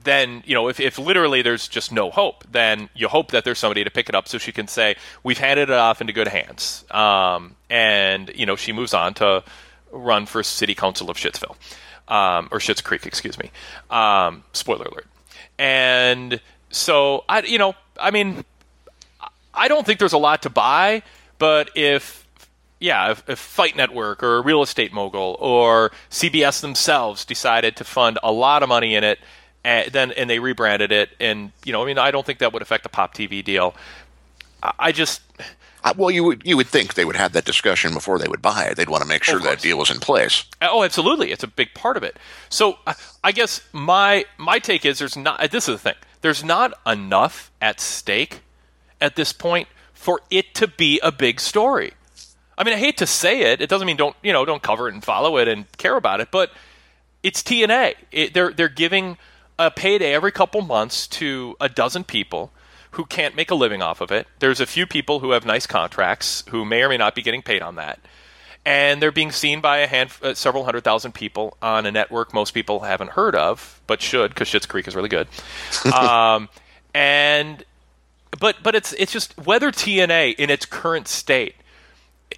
then 0.03 0.43
you 0.45 0.53
know 0.53 0.67
if, 0.67 0.79
if 0.79 0.97
literally 0.97 1.41
there's 1.41 1.67
just 1.67 1.91
no 1.91 2.11
hope 2.11 2.43
then 2.49 2.89
you 2.93 3.07
hope 3.07 3.31
that 3.31 3.43
there's 3.43 3.59
somebody 3.59 3.83
to 3.83 3.89
pick 3.89 4.09
it 4.09 4.15
up 4.15 4.27
so 4.27 4.37
she 4.37 4.51
can 4.51 4.67
say 4.67 4.95
we've 5.23 5.37
handed 5.37 5.69
it 5.69 5.75
off 5.75 6.01
into 6.01 6.13
good 6.13 6.27
hands. 6.27 6.85
Um 6.91 7.55
and 7.69 8.31
you 8.35 8.45
know 8.45 8.55
she 8.55 8.73
moves 8.73 8.93
on 8.93 9.13
to 9.15 9.43
run 9.91 10.25
for 10.25 10.43
city 10.43 10.75
council 10.75 11.09
of 11.09 11.17
Shittsville 11.17 11.55
um 12.07 12.49
or 12.51 12.59
Schitt's 12.59 12.81
Creek 12.81 13.05
excuse 13.05 13.37
me. 13.37 13.51
Um 13.89 14.43
spoiler 14.53 14.85
alert. 14.85 15.07
And 15.57 16.39
so 16.69 17.23
I 17.29 17.41
you 17.41 17.57
know 17.57 17.75
I 17.99 18.11
mean 18.11 18.43
I 19.53 19.67
don't 19.67 19.85
think 19.85 19.99
there's 19.99 20.13
a 20.13 20.19
lot 20.19 20.43
to 20.43 20.49
buy, 20.49 21.01
but 21.39 21.71
if 21.75 22.27
yeah, 22.79 23.11
if, 23.11 23.27
if 23.27 23.39
Fight 23.39 23.75
Network 23.75 24.21
or 24.21 24.37
a 24.37 24.41
real 24.41 24.61
estate 24.61 24.93
mogul 24.93 25.35
or 25.39 25.91
CBS 26.11 26.61
themselves 26.61 27.25
decided 27.25 27.75
to 27.77 27.83
fund 27.83 28.19
a 28.21 28.31
lot 28.31 28.61
of 28.61 28.69
money 28.69 28.93
in 28.93 29.03
it, 29.03 29.19
and 29.63 29.91
then 29.91 30.11
and 30.11 30.29
they 30.29 30.39
rebranded 30.39 30.91
it, 30.91 31.09
and 31.19 31.51
you 31.65 31.73
know, 31.73 31.83
I 31.83 31.85
mean, 31.85 31.97
I 31.97 32.11
don't 32.11 32.25
think 32.25 32.39
that 32.39 32.53
would 32.53 32.61
affect 32.61 32.83
the 32.83 32.89
Pop 32.89 33.13
TV 33.13 33.43
deal. 33.43 33.75
I, 34.63 34.73
I 34.79 34.91
just 34.91 35.21
Uh, 35.83 35.93
well, 35.95 36.09
you 36.11 36.23
would 36.23 36.41
you 36.45 36.57
would 36.57 36.67
think 36.67 36.95
they 36.95 37.05
would 37.05 37.15
have 37.15 37.33
that 37.33 37.45
discussion 37.45 37.93
before 37.93 38.17
they 38.19 38.27
would 38.27 38.41
buy 38.41 38.65
it. 38.65 38.75
They'd 38.77 38.89
want 38.89 39.03
to 39.03 39.07
make 39.07 39.23
sure 39.23 39.39
that 39.39 39.61
deal 39.61 39.77
was 39.77 39.89
in 39.91 39.99
place. 39.99 40.43
Oh, 40.61 40.83
absolutely. 40.83 41.31
It's 41.31 41.43
a 41.43 41.47
big 41.47 41.73
part 41.73 41.97
of 41.97 42.03
it. 42.03 42.17
So 42.49 42.77
I- 42.87 42.95
I 43.23 43.31
guess 43.31 43.61
my 43.73 44.25
my 44.37 44.59
take 44.59 44.85
is 44.85 44.99
there's 44.99 45.15
not 45.17 45.51
this 45.51 45.67
is 45.69 45.75
the 45.75 45.79
thing. 45.79 45.95
There's 46.21 46.43
not 46.43 46.73
enough 46.85 47.51
at 47.61 47.79
stake 47.79 48.41
at 48.99 49.15
this 49.15 49.31
point 49.33 49.67
for 49.93 50.21
it 50.31 50.55
to 50.55 50.67
be 50.67 50.99
a 51.03 51.11
big 51.11 51.39
story. 51.39 51.93
I 52.57 52.63
mean, 52.63 52.73
I 52.73 52.77
hate 52.77 52.97
to 52.97 53.05
say 53.07 53.41
it. 53.51 53.61
It 53.61 53.69
doesn't 53.69 53.85
mean 53.85 53.97
don't, 53.97 54.15
you 54.23 54.33
know, 54.33 54.43
don't 54.43 54.63
cover 54.63 54.87
it 54.89 54.93
and 54.95 55.03
follow 55.03 55.37
it 55.37 55.47
and 55.47 55.65
care 55.77 55.95
about 55.95 56.21
it, 56.21 56.29
but 56.31 56.49
it's 57.21 57.43
TNA. 57.43 57.93
It, 58.11 58.33
they're 58.33 58.51
they're 58.51 58.67
giving 58.69 59.17
a 59.59 59.71
payday 59.71 60.13
every 60.13 60.31
couple 60.31 60.61
months 60.61 61.07
to 61.07 61.55
a 61.59 61.69
dozen 61.69 62.03
people 62.03 62.51
who 62.91 63.05
can't 63.05 63.35
make 63.35 63.51
a 63.51 63.55
living 63.55 63.81
off 63.81 64.01
of 64.01 64.11
it. 64.11 64.27
There's 64.39 64.59
a 64.59 64.65
few 64.65 64.85
people 64.85 65.19
who 65.19 65.31
have 65.31 65.45
nice 65.45 65.67
contracts 65.67 66.43
who 66.49 66.65
may 66.65 66.83
or 66.83 66.89
may 66.89 66.97
not 66.97 67.15
be 67.15 67.21
getting 67.21 67.41
paid 67.41 67.61
on 67.61 67.75
that 67.75 67.99
and 68.67 69.01
they're 69.01 69.13
being 69.13 69.31
seen 69.31 69.61
by 69.61 69.77
a 69.77 69.87
hand, 69.87 70.09
uh, 70.21 70.33
several 70.33 70.65
hundred 70.65 70.83
thousand 70.83 71.13
people 71.13 71.55
on 71.61 71.85
a 71.85 71.91
network 71.91 72.33
most 72.33 72.53
people 72.53 72.81
haven't 72.81 73.11
heard 73.11 73.33
of, 73.33 73.79
but 73.87 74.01
should 74.01 74.31
because 74.31 74.49
Schitt's 74.49 74.65
Creek 74.65 74.89
is 74.89 74.95
really 74.95 75.07
good. 75.07 75.29
um, 75.93 76.49
and 76.93 77.63
but 78.37 78.57
but 78.61 78.75
it's 78.75 78.91
it's 78.93 79.13
just 79.13 79.37
whether 79.37 79.71
TNA 79.71 80.35
in 80.35 80.49
its 80.49 80.65
current 80.65 81.07
state 81.07 81.55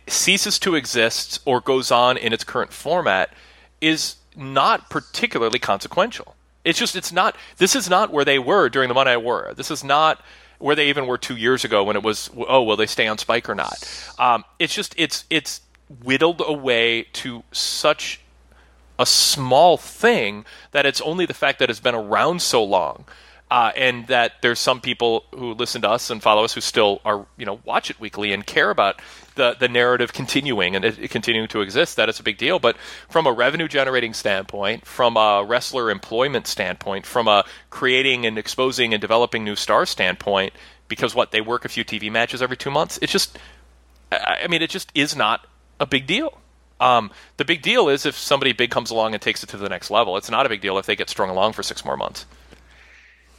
ceases 0.06 0.60
to 0.60 0.76
exist 0.76 1.40
or 1.46 1.62
goes 1.62 1.90
on 1.90 2.16
in 2.16 2.32
its 2.32 2.44
current 2.44 2.72
format 2.72 3.34
is 3.82 4.18
not 4.36 4.88
particularly 4.88 5.58
consequential. 5.58 6.36
It's 6.64 6.80
just 6.80 6.96
it's 6.96 7.12
not. 7.12 7.36
This 7.58 7.76
is 7.76 7.90
not 7.90 8.12
where 8.12 8.26
they 8.26 8.40
were 8.40 8.70
during 8.70 8.90
the 8.90 8.94
Monday 8.94 9.14
Night 9.14 9.24
War. 9.24 9.54
This 9.56 9.72
is 9.72 9.84
not 9.84 10.22
where 10.60 10.76
they 10.76 10.90
even 10.90 11.08
were 11.08 11.18
two 11.18 11.38
years 11.38 11.64
ago 11.64 11.84
when 11.84 11.96
it 11.96 12.04
was 12.04 12.30
oh 12.36 12.64
will 12.64 12.76
they 12.76 12.86
stay 12.86 13.08
on 13.08 13.18
Spike 13.18 13.50
or 13.50 13.56
not. 13.56 13.78
Um, 14.20 14.44
it's 14.60 14.74
just 14.74 14.94
it's 14.98 15.26
it's 15.30 15.62
whittled 16.04 16.42
away 16.46 17.04
to 17.14 17.44
such 17.52 18.22
a 19.00 19.06
small 19.06 19.78
thing 19.78 20.46
that 20.72 20.86
it's 20.86 21.02
only 21.02 21.26
the 21.26 21.34
fact 21.34 21.60
that 21.60 21.70
it's 21.70 21.80
been 21.80 21.96
around 21.96 22.42
so 22.42 22.64
long. 22.64 23.06
Uh, 23.52 23.72
and 23.76 24.06
that 24.06 24.34
there's 24.44 24.60
some 24.60 24.80
people 24.80 25.24
who 25.32 25.56
listen 25.56 25.82
to 25.82 25.90
us 25.90 26.12
and 26.12 26.22
follow 26.22 26.44
us 26.44 26.54
who 26.54 26.62
still 26.62 27.02
are, 27.04 27.26
you 27.36 27.48
know, 27.48 27.60
watch 27.66 27.90
it 27.90 28.00
weekly 28.00 28.32
and 28.32 28.46
care 28.46 28.70
about 28.70 29.02
the 29.40 29.56
the 29.58 29.68
narrative 29.68 30.14
continuing 30.14 30.76
and 30.76 30.86
it, 30.86 31.00
it 31.00 31.10
continuing 31.10 31.48
to 31.48 31.62
exist. 31.62 31.96
That 31.96 32.10
it's 32.10 32.20
a 32.20 32.24
big 32.24 32.38
deal. 32.38 32.60
But 32.60 32.78
from 33.10 33.26
a 33.26 33.32
revenue 33.32 33.68
generating 33.68 34.14
standpoint, 34.14 34.86
from 34.86 35.18
a 35.18 35.44
wrestler 35.44 35.90
employment 35.90 36.46
standpoint, 36.46 37.08
from 37.08 37.28
a 37.28 37.46
creating 37.72 38.26
and 38.26 38.38
exposing 38.38 38.94
and 38.94 39.02
developing 39.02 39.44
new 39.44 39.56
stars 39.56 39.90
standpoint, 39.90 40.54
because 40.88 41.16
what 41.16 41.32
they 41.32 41.42
work 41.42 41.66
a 41.66 41.70
few 41.70 41.86
TV 41.86 42.12
matches 42.12 42.42
every 42.42 42.58
two 42.58 42.70
months, 42.70 43.00
it's 43.02 43.12
just, 43.12 43.40
I 44.12 44.42
I 44.44 44.48
mean, 44.48 44.62
it 44.62 44.70
just 44.70 44.92
is 44.94 45.16
not 45.16 45.48
a 45.80 45.88
big 45.88 46.06
deal. 46.06 46.38
Um, 46.82 47.12
the 47.38 47.46
big 47.46 47.62
deal 47.62 47.90
is 47.90 48.06
if 48.06 48.18
somebody 48.18 48.54
big 48.54 48.70
comes 48.70 48.92
along 48.92 49.14
and 49.14 49.22
takes 49.22 49.44
it 49.44 49.48
to 49.50 49.58
the 49.58 49.70
next 49.70 49.90
level. 49.90 50.18
It's 50.18 50.30
not 50.30 50.46
a 50.46 50.50
big 50.50 50.62
deal 50.62 50.78
if 50.78 50.86
they 50.86 50.96
get 50.96 51.10
strung 51.10 51.30
along 51.30 51.54
for 51.54 51.64
six 51.64 51.84
more 51.84 51.98
months. 51.98 52.26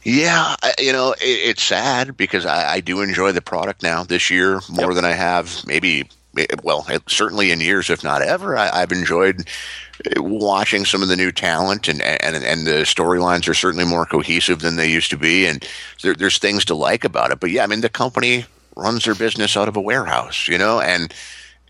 Yeah, 0.03 0.55
I, 0.63 0.73
you 0.79 0.91
know, 0.91 1.13
it, 1.13 1.19
it's 1.21 1.63
sad 1.63 2.17
because 2.17 2.45
I, 2.45 2.73
I 2.73 2.79
do 2.79 3.01
enjoy 3.01 3.31
the 3.31 3.41
product 3.41 3.83
now 3.83 4.03
this 4.03 4.29
year 4.29 4.61
more 4.69 4.93
than 4.93 5.05
I 5.05 5.11
have 5.11 5.65
maybe 5.67 6.09
eh, 6.37 6.47
well, 6.63 6.85
eh, 6.89 6.99
certainly 7.07 7.51
in 7.51 7.61
years, 7.61 7.89
if 7.89 8.03
not 8.03 8.21
ever, 8.21 8.57
I, 8.57 8.81
I've 8.81 8.91
enjoyed 8.91 9.47
eh, 10.05 10.19
watching 10.19 10.85
some 10.85 11.03
of 11.03 11.07
the 11.07 11.15
new 11.15 11.31
talent, 11.31 11.87
and 11.87 12.01
and 12.01 12.35
and 12.35 12.65
the 12.65 12.81
storylines 12.83 13.47
are 13.47 13.53
certainly 13.53 13.85
more 13.85 14.05
cohesive 14.05 14.61
than 14.61 14.75
they 14.75 14.89
used 14.89 15.11
to 15.11 15.17
be, 15.17 15.45
and 15.45 15.65
there, 16.01 16.15
there's 16.15 16.39
things 16.39 16.65
to 16.65 16.75
like 16.75 17.03
about 17.03 17.31
it. 17.31 17.39
But 17.39 17.51
yeah, 17.51 17.63
I 17.63 17.67
mean, 17.67 17.81
the 17.81 17.89
company 17.89 18.45
runs 18.75 19.03
their 19.03 19.15
business 19.15 19.55
out 19.55 19.67
of 19.67 19.75
a 19.75 19.81
warehouse, 19.81 20.47
you 20.47 20.57
know, 20.57 20.79
and 20.79 21.13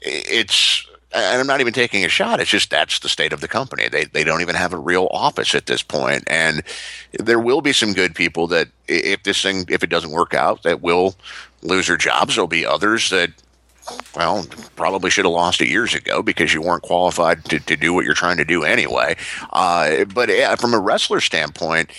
it's 0.01 0.85
and 1.13 1.41
I'm 1.41 1.47
not 1.47 1.61
even 1.61 1.73
taking 1.73 2.05
a 2.05 2.09
shot. 2.09 2.39
It's 2.39 2.49
just 2.49 2.69
that's 2.69 2.99
the 2.99 3.09
state 3.09 3.33
of 3.33 3.41
the 3.41 3.47
company. 3.47 3.89
They 3.89 4.05
they 4.05 4.23
don't 4.23 4.41
even 4.41 4.55
have 4.55 4.73
a 4.73 4.77
real 4.77 5.07
office 5.11 5.53
at 5.55 5.65
this 5.65 5.83
point, 5.83 6.23
and 6.27 6.63
there 7.13 7.39
will 7.39 7.61
be 7.61 7.73
some 7.73 7.93
good 7.93 8.15
people 8.15 8.47
that 8.47 8.69
if 8.87 9.23
this 9.23 9.41
thing 9.41 9.65
if 9.69 9.83
it 9.83 9.89
doesn't 9.89 10.11
work 10.11 10.33
out, 10.33 10.63
that 10.63 10.81
will 10.81 11.15
lose 11.61 11.87
their 11.87 11.97
jobs. 11.97 12.35
There'll 12.35 12.47
be 12.47 12.65
others 12.65 13.09
that 13.09 13.31
well 14.15 14.45
probably 14.75 15.09
should 15.09 15.25
have 15.25 15.33
lost 15.33 15.59
it 15.61 15.67
years 15.67 15.93
ago 15.93 16.21
because 16.21 16.53
you 16.53 16.61
weren't 16.61 16.83
qualified 16.83 17.43
to, 17.45 17.59
to 17.59 17.75
do 17.75 17.93
what 17.93 18.05
you're 18.05 18.13
trying 18.13 18.37
to 18.37 18.45
do 18.45 18.63
anyway. 18.63 19.15
Uh, 19.51 20.05
but 20.05 20.29
yeah, 20.29 20.55
from 20.55 20.73
a 20.73 20.79
wrestler 20.79 21.21
standpoint. 21.21 21.91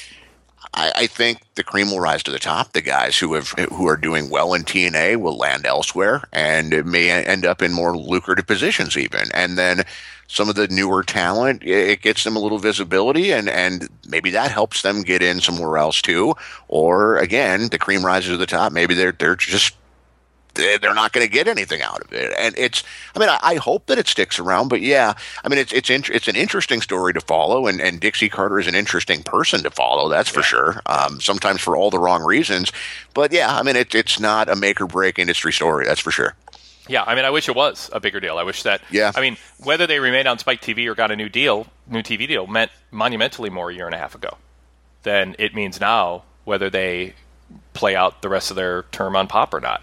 I, 0.74 0.92
I, 0.94 1.06
think 1.06 1.42
the 1.54 1.64
cream 1.64 1.90
will 1.90 2.00
rise 2.00 2.22
to 2.22 2.30
the 2.30 2.38
top. 2.38 2.72
The 2.72 2.80
guys 2.80 3.18
who 3.18 3.34
have 3.34 3.50
who 3.50 3.86
are 3.86 3.96
doing 3.96 4.30
well 4.30 4.54
in 4.54 4.62
TNA 4.62 5.16
will 5.18 5.36
land 5.36 5.66
elsewhere, 5.66 6.22
and 6.32 6.72
it 6.72 6.86
may 6.86 7.10
end 7.10 7.44
up 7.44 7.60
in 7.60 7.72
more 7.72 7.96
lucrative 7.96 8.46
positions 8.46 8.96
even. 8.96 9.28
And 9.34 9.58
then 9.58 9.84
some 10.28 10.48
of 10.48 10.54
the 10.54 10.68
newer 10.68 11.02
talent, 11.02 11.62
it 11.62 12.00
gets 12.00 12.24
them 12.24 12.36
a 12.36 12.40
little 12.40 12.58
visibility, 12.58 13.32
and 13.32 13.50
and 13.50 13.88
maybe 14.08 14.30
that 14.30 14.50
helps 14.50 14.80
them 14.80 15.02
get 15.02 15.22
in 15.22 15.40
somewhere 15.40 15.76
else 15.76 16.00
too. 16.00 16.34
Or 16.68 17.16
again, 17.18 17.68
the 17.68 17.78
cream 17.78 18.04
rises 18.04 18.30
to 18.30 18.36
the 18.38 18.46
top. 18.46 18.72
Maybe 18.72 18.94
they're 18.94 19.12
they're 19.12 19.36
just 19.36 19.76
they're 20.54 20.94
not 20.94 21.12
going 21.12 21.26
to 21.26 21.32
get 21.32 21.48
anything 21.48 21.82
out 21.82 22.00
of 22.00 22.12
it. 22.12 22.32
And 22.38 22.54
it's, 22.58 22.82
I 23.14 23.18
mean, 23.18 23.28
I, 23.28 23.38
I, 23.42 23.54
hope 23.56 23.86
that 23.86 23.98
it 23.98 24.06
sticks 24.06 24.38
around, 24.38 24.68
but 24.68 24.80
yeah, 24.80 25.14
I 25.44 25.48
mean, 25.48 25.58
it's 25.58 25.72
it's 25.72 25.90
it's 25.90 26.28
an 26.28 26.36
interesting 26.36 26.80
story 26.80 27.12
to 27.14 27.20
follow, 27.20 27.66
and, 27.66 27.80
and 27.80 28.00
Dixie 28.00 28.28
Carter 28.28 28.58
is 28.58 28.66
an 28.66 28.74
interesting 28.74 29.22
person 29.22 29.62
to 29.62 29.70
follow. 29.70 30.08
That's 30.08 30.28
for 30.28 30.42
sure. 30.42 30.80
Um, 30.86 31.20
sometimes 31.20 31.60
for 31.60 31.76
all 31.76 31.90
the 31.90 31.98
wrong 31.98 32.22
reasons, 32.22 32.72
but 33.14 33.32
yeah, 33.32 33.56
I 33.56 33.62
mean, 33.62 33.76
it's 33.76 33.94
it's 33.94 34.20
not 34.20 34.48
a 34.48 34.56
make 34.56 34.80
or 34.80 34.86
break 34.86 35.18
industry 35.18 35.52
story. 35.52 35.86
That's 35.86 36.00
for 36.00 36.10
sure. 36.10 36.34
Yeah, 36.88 37.04
I 37.06 37.14
mean, 37.14 37.24
I 37.24 37.30
wish 37.30 37.48
it 37.48 37.54
was 37.54 37.88
a 37.92 38.00
bigger 38.00 38.18
deal. 38.18 38.38
I 38.38 38.42
wish 38.42 38.64
that. 38.64 38.82
Yeah. 38.90 39.12
I 39.14 39.20
mean, 39.20 39.36
whether 39.62 39.86
they 39.86 40.00
remained 40.00 40.26
on 40.26 40.38
Spike 40.38 40.60
TV 40.60 40.86
or 40.88 40.94
got 40.94 41.12
a 41.12 41.16
new 41.16 41.28
deal, 41.28 41.68
new 41.86 42.02
TV 42.02 42.26
deal, 42.26 42.46
meant 42.46 42.72
monumentally 42.90 43.50
more 43.50 43.70
a 43.70 43.74
year 43.74 43.86
and 43.86 43.94
a 43.94 43.98
half 43.98 44.14
ago 44.14 44.36
than 45.04 45.36
it 45.38 45.54
means 45.54 45.80
now. 45.80 46.24
Whether 46.44 46.70
they 46.70 47.14
play 47.72 47.94
out 47.94 48.22
the 48.22 48.28
rest 48.28 48.50
of 48.50 48.56
their 48.56 48.82
term 48.84 49.16
on 49.16 49.26
Pop 49.28 49.54
or 49.54 49.60
not. 49.60 49.82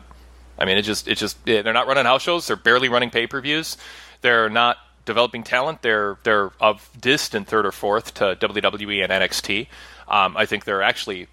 I 0.60 0.66
mean, 0.66 0.78
it 0.78 0.84
just 0.84 1.08
it 1.08 1.18
just 1.18 1.44
they're 1.46 1.64
not 1.64 1.88
running 1.88 2.06
house 2.06 2.22
shows. 2.22 2.48
They're 2.48 2.56
barely 2.56 2.90
running 2.90 3.10
pay 3.10 3.28
per 3.28 3.40
views. 3.42 3.78
They're 4.22 4.50
not 4.50 4.78
developing 5.06 5.44
talent. 5.44 5.82
They're 5.82 6.18
they're 6.24 6.52
of 6.60 6.90
distant 7.00 7.48
third 7.48 7.66
or 7.66 7.72
fourth 7.72 8.14
to 8.16 8.36
WWE 8.36 9.04
and 9.04 9.12
NXT. 9.12 9.68
Um, 10.08 10.36
I 10.36 10.46
think 10.46 10.66
they're 10.66 10.84
actually 10.84 11.28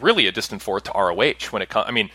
really 0.00 0.26
a 0.26 0.32
distant 0.32 0.62
fourth 0.62 0.84
to 0.84 0.92
ROH 0.92 1.50
when 1.50 1.62
it 1.62 1.68
comes. 1.68 1.86
I 1.88 1.90
mean, 1.90 2.10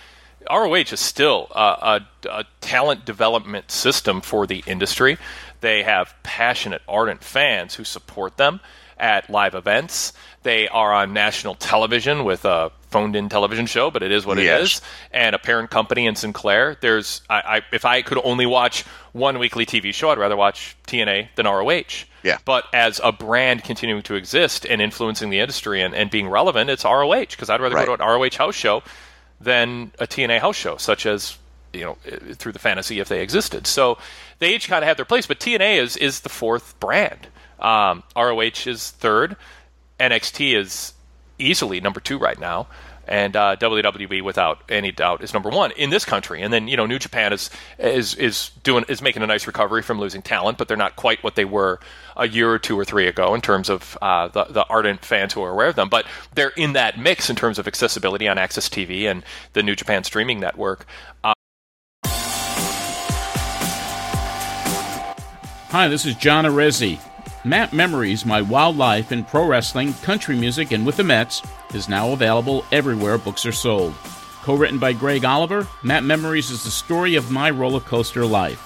ROH 0.50 0.76
is 0.92 1.00
still 1.00 1.48
a, 1.54 1.60
a, 1.60 2.30
a, 2.30 2.46
talent 2.62 3.06
development 3.06 3.72
system 3.72 4.22
for 4.22 4.48
the 4.48 4.64
industry. 4.66 5.18
They 5.62 5.84
have 5.84 6.16
passionate, 6.24 6.82
ardent 6.88 7.24
fans 7.24 7.76
who 7.76 7.84
support 7.84 8.38
them 8.38 8.62
at 8.98 9.30
live 9.30 9.56
events. 9.56 10.14
They 10.44 10.68
are 10.68 10.94
on 10.94 11.14
national 11.14 11.56
television 11.56 12.24
with 12.24 12.46
a 12.46 12.72
phoned 12.90 13.16
in 13.16 13.30
television 13.30 13.66
show, 13.66 13.92
but 13.92 14.04
it 14.04 14.12
is 14.12 14.26
what 14.26 14.38
it 14.40 14.46
yes. 14.46 14.62
is. 14.62 14.82
And 15.12 15.36
a 15.36 15.40
parent 15.40 15.70
company 15.70 16.06
in 16.06 16.16
Sinclair. 16.16 16.78
There's, 16.82 17.22
I, 17.30 17.36
I, 17.40 17.62
if 17.72 17.86
I 17.86 18.02
could 18.02 18.20
only 18.24 18.46
watch 18.46 18.84
one 19.14 19.40
weekly 19.40 19.66
TV 19.66 19.94
show, 19.94 20.10
I'd 20.10 20.18
rather 20.18 20.38
watch 20.38 20.76
TNA 20.88 21.30
than 21.36 21.46
ROH. 21.46 22.06
Yeah. 22.24 22.38
But 22.46 22.66
as 22.74 23.00
a 23.04 23.12
brand 23.12 23.64
continuing 23.64 24.02
to 24.04 24.16
exist 24.16 24.66
and 24.66 24.82
influencing 24.82 25.30
the 25.30 25.40
industry 25.40 25.82
and, 25.82 25.94
and 25.94 26.10
being 26.10 26.28
relevant, 26.28 26.70
it's 26.70 26.84
ROH 26.84 27.26
because 27.30 27.50
I'd 27.50 27.62
rather 27.62 27.76
right. 27.76 27.86
go 27.86 27.96
to 27.96 28.04
an 28.04 28.10
ROH 28.10 28.38
house 28.38 28.56
show 28.56 28.84
than 29.40 29.92
a 30.00 30.08
TNA 30.08 30.40
house 30.40 30.56
show, 30.56 30.78
such 30.78 31.06
as 31.06 31.38
you 31.72 31.82
know 31.82 31.98
through 32.34 32.52
the 32.52 32.60
fantasy 32.60 33.00
if 33.00 33.08
they 33.08 33.22
existed. 33.22 33.68
So 33.68 33.98
they 34.40 34.54
each 34.54 34.68
kind 34.68 34.84
of 34.84 34.88
have 34.88 34.98
their 34.98 35.06
place, 35.06 35.28
but 35.28 35.40
TNA 35.40 35.78
is 35.78 35.96
is 35.98 36.22
the 36.22 36.30
fourth 36.30 36.80
brand. 36.80 37.28
Um, 37.60 38.04
ROH 38.16 38.66
is 38.66 38.92
third. 38.92 39.36
NXT 40.00 40.58
is 40.58 40.94
easily 41.40 41.80
number 41.82 42.00
two 42.00 42.20
right 42.20 42.40
now, 42.40 42.68
and 43.08 43.36
uh, 43.36 43.56
WWE 43.56 44.22
without 44.22 44.62
any 44.70 44.92
doubt 44.92 45.24
is 45.24 45.34
number 45.34 45.50
one 45.50 45.72
in 45.72 45.90
this 45.90 46.06
country. 46.06 46.42
And 46.42 46.54
then 46.54 46.68
you 46.68 46.78
know 46.78 46.86
New 46.86 47.00
Japan 47.00 47.34
is 47.34 47.50
is 47.80 48.14
is 48.16 48.52
doing 48.64 48.86
is 48.88 49.02
making 49.02 49.24
a 49.24 49.28
nice 49.28 49.48
recovery 49.48 49.82
from 49.82 50.00
losing 50.00 50.22
talent, 50.22 50.58
but 50.58 50.68
they're 50.68 50.78
not 50.78 50.96
quite 50.96 51.24
what 51.24 51.36
they 51.36 51.46
were 51.46 51.80
a 52.16 52.28
year 52.28 52.52
or 52.52 52.60
two 52.60 52.78
or 52.78 52.86
three 52.86 53.08
ago 53.08 53.34
in 53.34 53.42
terms 53.42 53.70
of 53.70 53.98
uh, 54.02 54.28
the 54.28 54.46
the 54.46 54.66
ardent 54.68 55.04
fans 55.04 55.34
who 55.34 55.42
are 55.42 55.52
aware 55.52 55.68
of 55.68 55.76
them. 55.76 55.90
But 55.90 56.06
they're 56.36 56.50
in 56.50 56.74
that 56.74 57.00
mix 57.00 57.30
in 57.30 57.36
terms 57.36 57.58
of 57.58 57.68
accessibility 57.68 58.28
on 58.28 58.38
AXS 58.38 58.70
TV 58.70 59.10
and 59.10 59.24
the 59.54 59.64
New 59.64 59.76
Japan 59.76 60.04
streaming 60.04 60.40
network. 60.40 60.86
Uh, 61.24 61.34
Hi, 65.72 65.88
this 65.88 66.06
is 66.06 66.16
John 66.16 66.46
Arezzi. 66.46 67.00
Mat 67.46 67.72
Memories, 67.72 68.26
My 68.26 68.42
Wildlife 68.42 69.14
in 69.14 69.24
Pro 69.24 69.48
Wrestling, 69.48 69.94
Country 70.04 70.36
Music, 70.36 70.72
and 70.72 70.86
with 70.86 70.98
the 70.98 71.06
Mets 71.06 71.42
is 71.74 71.88
now 71.88 72.12
available 72.12 72.66
everywhere 72.74 73.18
books 73.18 73.46
are 73.46 73.54
sold. 73.54 73.94
Co 74.42 74.56
written 74.56 74.78
by 74.78 74.92
Greg 74.92 75.24
Oliver, 75.24 75.66
Mat 75.82 76.04
Memories 76.04 76.52
is 76.52 76.64
the 76.64 76.70
story 76.70 77.16
of 77.16 77.32
my 77.32 77.50
roller 77.50 77.80
coaster 77.80 78.26
life. 78.26 78.66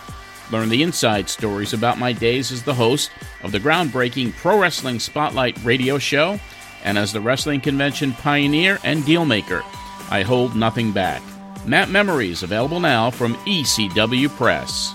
Learn 0.52 0.70
the 0.70 0.82
inside 0.82 1.30
stories 1.30 1.74
about 1.74 2.00
my 2.00 2.14
days 2.14 2.52
as 2.52 2.64
the 2.64 2.74
host 2.74 3.12
of 3.44 3.52
the 3.52 3.60
groundbreaking 3.60 4.36
Pro 4.38 4.60
Wrestling 4.60 5.00
Spotlight 5.00 5.64
radio 5.64 6.00
show 6.00 6.40
and 6.84 6.98
as 6.98 7.14
the 7.14 7.22
wrestling 7.22 7.62
convention 7.62 8.12
pioneer 8.14 8.80
and 8.84 9.04
dealmaker. 9.04 9.64
I 10.10 10.24
hold 10.24 10.56
nothing 10.56 10.92
back. 10.92 11.22
Mat 11.66 11.90
Memories 11.90 12.42
available 12.42 12.80
now 12.80 13.12
from 13.12 13.36
ECW 13.46 14.30
Press. 14.30 14.94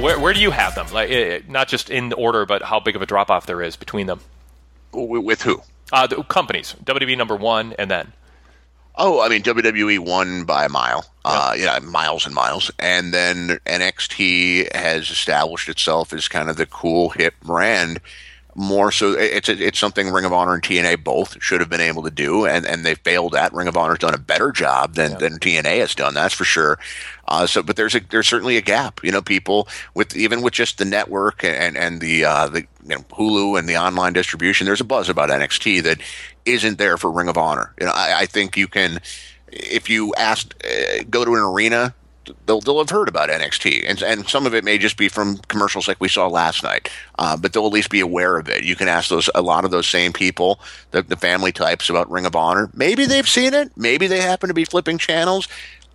Where, 0.00 0.18
where 0.18 0.32
do 0.32 0.40
you 0.40 0.50
have 0.50 0.74
them? 0.74 0.86
Like, 0.92 1.10
it, 1.10 1.48
not 1.48 1.68
just 1.68 1.90
in 1.90 2.12
order, 2.12 2.46
but 2.46 2.62
how 2.62 2.80
big 2.80 2.96
of 2.96 3.02
a 3.02 3.06
drop 3.06 3.30
off 3.30 3.46
there 3.46 3.62
is 3.62 3.76
between 3.76 4.06
them. 4.06 4.20
With 4.92 5.42
who? 5.42 5.62
Uh, 5.92 6.06
the 6.06 6.22
companies. 6.22 6.74
WWE 6.84 7.16
number 7.16 7.36
one, 7.36 7.74
and 7.78 7.90
then. 7.90 8.12
Oh, 8.98 9.20
I 9.20 9.28
mean 9.28 9.42
WWE 9.42 9.98
won 9.98 10.44
by 10.44 10.64
a 10.64 10.68
mile, 10.70 11.04
uh, 11.22 11.54
yeah, 11.56 11.78
miles 11.80 12.24
and 12.24 12.34
miles, 12.34 12.70
and 12.78 13.12
then 13.12 13.58
NXT 13.66 14.74
has 14.74 15.10
established 15.10 15.68
itself 15.68 16.14
as 16.14 16.28
kind 16.28 16.48
of 16.48 16.56
the 16.56 16.64
cool 16.64 17.10
hip 17.10 17.34
brand. 17.42 18.00
More 18.58 18.90
so, 18.90 19.12
it's 19.12 19.50
it's 19.50 19.78
something 19.78 20.10
Ring 20.10 20.24
of 20.24 20.32
Honor 20.32 20.54
and 20.54 20.62
TNA 20.62 21.04
both 21.04 21.42
should 21.42 21.60
have 21.60 21.68
been 21.68 21.82
able 21.82 22.02
to 22.04 22.10
do, 22.10 22.46
and, 22.46 22.64
and 22.64 22.86
they 22.86 22.94
failed 22.94 23.34
at. 23.34 23.52
Ring 23.52 23.68
of 23.68 23.76
Honor's 23.76 23.98
done 23.98 24.14
a 24.14 24.18
better 24.18 24.50
job 24.50 24.94
than, 24.94 25.12
yeah. 25.12 25.18
than 25.18 25.38
TNA 25.38 25.80
has 25.80 25.94
done, 25.94 26.14
that's 26.14 26.32
for 26.32 26.44
sure. 26.44 26.78
Uh, 27.28 27.46
so, 27.46 27.62
but 27.62 27.76
there's 27.76 27.94
a 27.94 28.00
there's 28.00 28.26
certainly 28.26 28.56
a 28.56 28.62
gap. 28.62 29.04
You 29.04 29.12
know, 29.12 29.20
people 29.20 29.68
with 29.94 30.16
even 30.16 30.40
with 30.40 30.54
just 30.54 30.78
the 30.78 30.86
network 30.86 31.44
and 31.44 31.76
and 31.76 32.00
the 32.00 32.24
uh, 32.24 32.48
the 32.48 32.60
you 32.60 32.96
know, 32.96 33.04
Hulu 33.10 33.58
and 33.58 33.68
the 33.68 33.76
online 33.76 34.14
distribution, 34.14 34.64
there's 34.64 34.80
a 34.80 34.84
buzz 34.84 35.10
about 35.10 35.28
NXT 35.28 35.82
that 35.82 36.00
isn't 36.46 36.78
there 36.78 36.96
for 36.96 37.10
Ring 37.10 37.28
of 37.28 37.36
Honor. 37.36 37.74
You 37.78 37.86
know, 37.86 37.92
I, 37.92 38.20
I 38.20 38.26
think 38.26 38.56
you 38.56 38.68
can 38.68 39.00
if 39.48 39.90
you 39.90 40.14
asked 40.14 40.54
uh, 40.64 41.02
go 41.10 41.26
to 41.26 41.34
an 41.34 41.40
arena 41.40 41.94
they'll 42.46 42.60
they'll 42.60 42.78
have 42.78 42.90
heard 42.90 43.08
about 43.08 43.28
NXT, 43.28 43.84
and 43.86 44.02
and 44.02 44.28
some 44.28 44.46
of 44.46 44.54
it 44.54 44.64
may 44.64 44.78
just 44.78 44.96
be 44.96 45.08
from 45.08 45.38
commercials 45.48 45.88
like 45.88 46.00
we 46.00 46.08
saw 46.08 46.26
last 46.26 46.62
night. 46.62 46.90
Uh, 47.18 47.36
but 47.36 47.52
they'll 47.52 47.66
at 47.66 47.72
least 47.72 47.90
be 47.90 48.00
aware 48.00 48.36
of 48.36 48.48
it. 48.48 48.64
You 48.64 48.76
can 48.76 48.88
ask 48.88 49.08
those 49.08 49.30
a 49.34 49.42
lot 49.42 49.64
of 49.64 49.70
those 49.70 49.88
same 49.88 50.12
people, 50.12 50.60
the, 50.90 51.02
the 51.02 51.16
family 51.16 51.52
types, 51.52 51.88
about 51.90 52.10
Ring 52.10 52.26
of 52.26 52.36
Honor. 52.36 52.70
Maybe 52.74 53.06
they've 53.06 53.28
seen 53.28 53.54
it. 53.54 53.70
Maybe 53.76 54.06
they 54.06 54.20
happen 54.20 54.48
to 54.48 54.54
be 54.54 54.64
flipping 54.64 54.98
channels. 54.98 55.48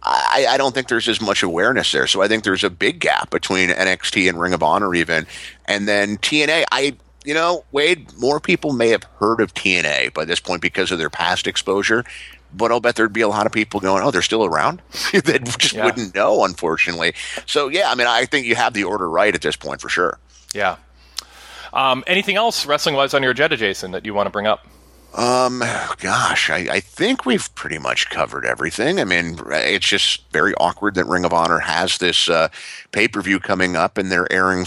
I, 0.04 0.48
I 0.50 0.58
don't 0.58 0.74
think 0.74 0.88
there's 0.88 1.08
as 1.08 1.22
much 1.22 1.44
awareness 1.44 1.92
there. 1.92 2.08
So 2.08 2.24
I 2.24 2.28
think 2.28 2.44
there's 2.44 2.64
a 2.64 2.72
big 2.72 3.00
gap 3.00 3.30
between 3.30 3.70
NXT 3.70 4.28
and 4.30 4.40
Ring 4.40 4.54
of 4.54 4.64
Honor, 4.64 4.96
even, 4.96 5.28
and 5.66 5.88
then 5.88 6.18
TNA. 6.18 6.66
I 6.72 6.96
you 7.24 7.34
know, 7.34 7.64
Wade, 7.72 8.12
more 8.18 8.40
people 8.40 8.74
may 8.74 8.90
have 8.90 9.04
heard 9.20 9.42
of 9.42 9.54
TNA 9.54 10.14
by 10.14 10.26
this 10.26 10.40
point 10.40 10.62
because 10.62 10.92
of 10.92 10.98
their 10.98 11.10
past 11.10 11.46
exposure 11.48 12.04
but 12.54 12.72
I'll 12.72 12.80
bet 12.80 12.96
there'd 12.96 13.14
be 13.14 13.22
a 13.22 13.28
lot 13.28 13.46
of 13.46 13.52
people 13.52 13.80
going, 13.80 14.04
"Oh, 14.04 14.12
they're 14.12 14.22
still 14.22 14.46
around," 14.46 14.82
that 15.14 15.44
just 15.44 15.74
yeah. 15.74 15.86
wouldn't 15.86 16.16
know, 16.16 16.44
unfortunately. 16.44 17.14
So 17.46 17.68
yeah, 17.68 17.92
I 17.92 17.96
mean, 17.96 18.08
I 18.08 18.26
think 18.26 18.46
you 18.46 18.56
have 18.56 18.74
the 18.74 18.84
order 18.84 19.10
right 19.10 19.34
at 19.34 19.42
this 19.42 19.56
point 19.56 19.82
for 19.82 19.90
sure. 19.90 20.20
Yeah. 20.54 20.78
Um, 21.74 22.04
anything 22.08 22.36
else 22.36 22.66
wrestling 22.66 22.96
wise 22.96 23.14
on 23.14 23.24
your 23.24 23.32
agenda, 23.32 23.56
Jason, 23.56 23.92
that 23.92 24.06
you 24.06 24.14
want 24.14 24.28
to 24.28 24.32
bring 24.32 24.48
up? 24.48 24.68
Um, 25.14 25.60
gosh, 26.00 26.50
I, 26.50 26.68
I 26.72 26.80
think 26.80 27.26
we've 27.26 27.54
pretty 27.56 27.78
much 27.78 28.10
covered 28.10 28.46
everything. 28.46 29.00
I 29.00 29.04
mean, 29.04 29.38
it's 29.48 29.86
just 29.86 30.30
very 30.32 30.54
awkward 30.56 30.96
that 30.96 31.06
Ring 31.06 31.26
of 31.26 31.34
Honor 31.34 31.60
has 31.60 31.98
this 31.98 32.30
uh, 32.30 32.48
pay 32.92 33.08
per 33.08 33.22
view 33.22 33.40
coming 33.40 33.76
up, 33.76 33.98
and 33.98 34.12
they're 34.12 34.32
airing 34.32 34.66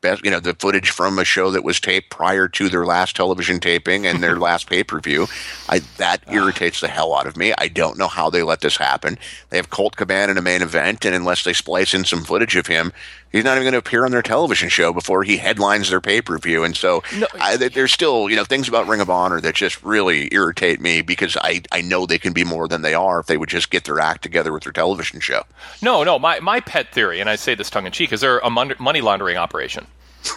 best, 0.00 0.24
you 0.24 0.30
know, 0.30 0.40
the 0.40 0.54
footage 0.54 0.90
from 0.90 1.18
a 1.18 1.24
show 1.24 1.50
that 1.50 1.64
was 1.64 1.80
taped 1.80 2.10
prior 2.10 2.48
to 2.48 2.68
their 2.68 2.86
last 2.86 3.16
television 3.16 3.60
taping 3.60 4.06
and 4.06 4.22
their 4.22 4.38
last 4.38 4.68
pay 4.68 4.82
per 4.82 5.00
view. 5.00 5.26
I 5.68 5.80
that 5.98 6.22
irritates 6.30 6.80
the 6.80 6.88
hell 6.88 7.14
out 7.14 7.26
of 7.26 7.36
me. 7.36 7.52
I 7.58 7.68
don't 7.68 7.98
know 7.98 8.08
how 8.08 8.30
they 8.30 8.42
let 8.42 8.60
this 8.60 8.76
happen. 8.76 9.18
They 9.50 9.56
have 9.56 9.70
Colt 9.70 9.96
Cabana 9.96 10.32
in 10.32 10.38
a 10.38 10.42
main 10.42 10.62
event, 10.62 11.04
and 11.04 11.14
unless 11.14 11.44
they 11.44 11.52
splice 11.52 11.94
in 11.94 12.04
some 12.04 12.24
footage 12.24 12.56
of 12.56 12.66
him, 12.66 12.92
he's 13.30 13.44
not 13.44 13.52
even 13.52 13.64
going 13.64 13.72
to 13.72 13.78
appear 13.78 14.04
on 14.04 14.10
their 14.10 14.22
television 14.22 14.68
show 14.68 14.92
before 14.92 15.22
he 15.22 15.36
headlines 15.36 15.90
their 15.90 16.00
pay 16.00 16.20
per 16.20 16.38
view. 16.38 16.64
And 16.64 16.76
so 16.76 17.02
I, 17.40 17.56
there's 17.56 17.92
still, 17.92 18.28
you 18.28 18.36
know, 18.36 18.44
things 18.44 18.68
about 18.68 18.86
Ring 18.86 19.00
of 19.00 19.10
Honor 19.10 19.40
that 19.40 19.54
just 19.54 19.82
really 19.82 20.28
irritate 20.32 20.80
me 20.80 21.02
because 21.02 21.36
I 21.40 21.62
I 21.72 21.80
know 21.80 22.06
they 22.06 22.18
can 22.18 22.32
be 22.32 22.44
more 22.44 22.68
than 22.68 22.82
they 22.82 22.94
are 22.94 23.20
if 23.20 23.26
they 23.26 23.36
would 23.36 23.48
just 23.48 23.70
get 23.70 23.84
their 23.84 24.00
act 24.00 24.22
together 24.22 24.52
with 24.52 24.64
their 24.64 24.72
television 24.72 25.20
show. 25.20 25.44
No, 25.82 26.04
no. 26.04 26.18
My 26.18 26.40
my 26.40 26.60
pet 26.60 26.92
theory, 26.92 27.20
and 27.20 27.30
I 27.30 27.36
say 27.36 27.54
this 27.54 27.70
tongue 27.70 27.86
in 27.86 27.92
cheek, 27.92 28.12
is 28.12 28.20
they're 28.20 28.38
a 28.38 28.50
mon- 28.50 28.74
money 28.78 29.00
laundering 29.00 29.36
operation. 29.36 29.86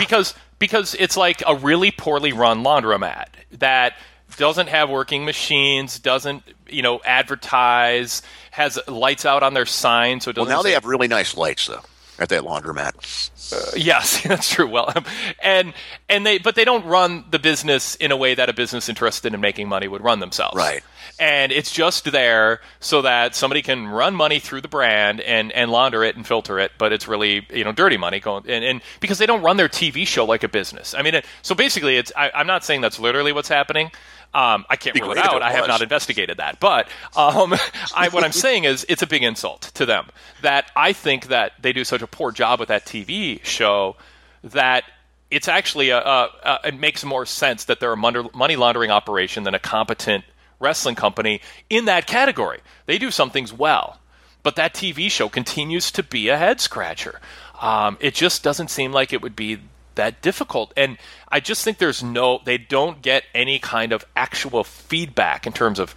because 0.00 0.34
because 0.58 0.94
it's 0.98 1.16
like 1.16 1.42
a 1.46 1.54
really 1.54 1.90
poorly 1.92 2.32
run 2.32 2.64
laundromat 2.64 3.26
that 3.52 3.94
doesn't 4.36 4.68
have 4.68 4.90
working 4.90 5.24
machines, 5.24 6.00
doesn't 6.00 6.42
you 6.68 6.82
know 6.82 7.00
advertise, 7.04 8.22
has 8.50 8.78
lights 8.88 9.24
out 9.24 9.44
on 9.44 9.54
their 9.54 9.66
sign, 9.66 10.20
so 10.20 10.30
it 10.30 10.36
Well, 10.36 10.46
now 10.46 10.62
they 10.62 10.72
have 10.72 10.84
really 10.84 11.06
nice 11.06 11.36
lights 11.36 11.68
though 11.68 11.82
at 12.18 12.28
that 12.28 12.42
laundromat. 12.42 13.30
Uh, 13.52 13.72
yes, 13.76 14.22
that's 14.26 14.50
true. 14.50 14.66
Well, 14.66 14.92
um, 14.94 15.04
and 15.42 15.74
and 16.08 16.24
they 16.26 16.38
but 16.38 16.54
they 16.54 16.64
don't 16.64 16.84
run 16.84 17.24
the 17.30 17.38
business 17.38 17.94
in 17.96 18.12
a 18.12 18.16
way 18.16 18.34
that 18.34 18.48
a 18.48 18.52
business 18.52 18.88
interested 18.88 19.34
in 19.34 19.40
making 19.40 19.68
money 19.68 19.88
would 19.88 20.02
run 20.02 20.20
themselves. 20.20 20.56
Right. 20.56 20.82
And 21.18 21.52
it's 21.52 21.70
just 21.70 22.10
there 22.10 22.60
so 22.80 23.02
that 23.02 23.36
somebody 23.36 23.62
can 23.62 23.86
run 23.86 24.16
money 24.16 24.40
through 24.40 24.62
the 24.62 24.68
brand 24.68 25.20
and, 25.20 25.52
and 25.52 25.70
launder 25.70 26.02
it 26.02 26.16
and 26.16 26.26
filter 26.26 26.58
it, 26.58 26.72
but 26.76 26.92
it's 26.92 27.06
really 27.06 27.46
you 27.52 27.64
know 27.64 27.72
dirty 27.72 27.96
money 27.96 28.20
going 28.20 28.44
and, 28.48 28.64
and 28.64 28.82
because 29.00 29.18
they 29.18 29.26
don't 29.26 29.42
run 29.42 29.56
their 29.56 29.68
TV 29.68 30.06
show 30.06 30.24
like 30.24 30.42
a 30.42 30.48
business. 30.48 30.94
I 30.94 31.02
mean, 31.02 31.14
it, 31.14 31.26
so 31.42 31.54
basically, 31.54 31.96
it's 31.96 32.12
I, 32.16 32.30
I'm 32.34 32.46
not 32.46 32.64
saying 32.64 32.80
that's 32.80 32.98
literally 32.98 33.32
what's 33.32 33.48
happening. 33.48 33.90
Um, 34.34 34.66
I 34.68 34.74
can't 34.74 34.98
rule 35.00 35.12
it 35.12 35.18
out. 35.18 35.36
it 35.36 35.42
I 35.42 35.52
have 35.52 35.68
not 35.68 35.80
investigated 35.80 36.38
that, 36.38 36.58
but 36.58 36.88
um, 37.16 37.54
I, 37.94 38.08
what 38.08 38.24
I'm 38.24 38.32
saying 38.32 38.64
is 38.64 38.84
it's 38.88 39.02
a 39.02 39.06
big 39.06 39.22
insult 39.22 39.70
to 39.74 39.86
them 39.86 40.08
that 40.42 40.70
I 40.74 40.92
think 40.92 41.28
that 41.28 41.52
they 41.60 41.72
do 41.72 41.84
such 41.84 42.02
a 42.02 42.08
poor 42.08 42.32
job 42.32 42.58
with 42.58 42.68
that 42.68 42.84
TV 42.84 43.44
show 43.44 43.96
that 44.42 44.84
it's 45.30 45.46
actually 45.48 45.90
a, 45.90 45.98
a, 45.98 46.30
a 46.42 46.58
it 46.68 46.78
makes 46.78 47.04
more 47.04 47.24
sense 47.26 47.64
that 47.64 47.78
they're 47.78 47.92
a 47.92 47.96
money 47.96 48.56
laundering 48.56 48.90
operation 48.90 49.44
than 49.44 49.54
a 49.54 49.58
competent 49.60 50.24
wrestling 50.58 50.94
company 50.96 51.40
in 51.70 51.84
that 51.84 52.06
category. 52.06 52.60
They 52.86 52.98
do 52.98 53.10
some 53.10 53.30
things 53.30 53.52
well, 53.52 54.00
but 54.42 54.56
that 54.56 54.74
TV 54.74 55.10
show 55.10 55.28
continues 55.28 55.90
to 55.92 56.02
be 56.02 56.28
a 56.28 56.36
head 56.36 56.60
scratcher. 56.60 57.20
Um, 57.60 57.96
it 58.00 58.14
just 58.14 58.42
doesn't 58.42 58.68
seem 58.68 58.92
like 58.92 59.12
it 59.12 59.22
would 59.22 59.36
be 59.36 59.58
that 59.94 60.22
difficult. 60.22 60.72
And 60.76 60.98
I 61.28 61.40
just 61.40 61.64
think 61.64 61.78
there's 61.78 62.02
no, 62.02 62.40
they 62.44 62.58
don't 62.58 63.02
get 63.02 63.24
any 63.34 63.58
kind 63.58 63.92
of 63.92 64.04
actual 64.16 64.64
feedback 64.64 65.46
in 65.46 65.52
terms 65.52 65.78
of 65.78 65.94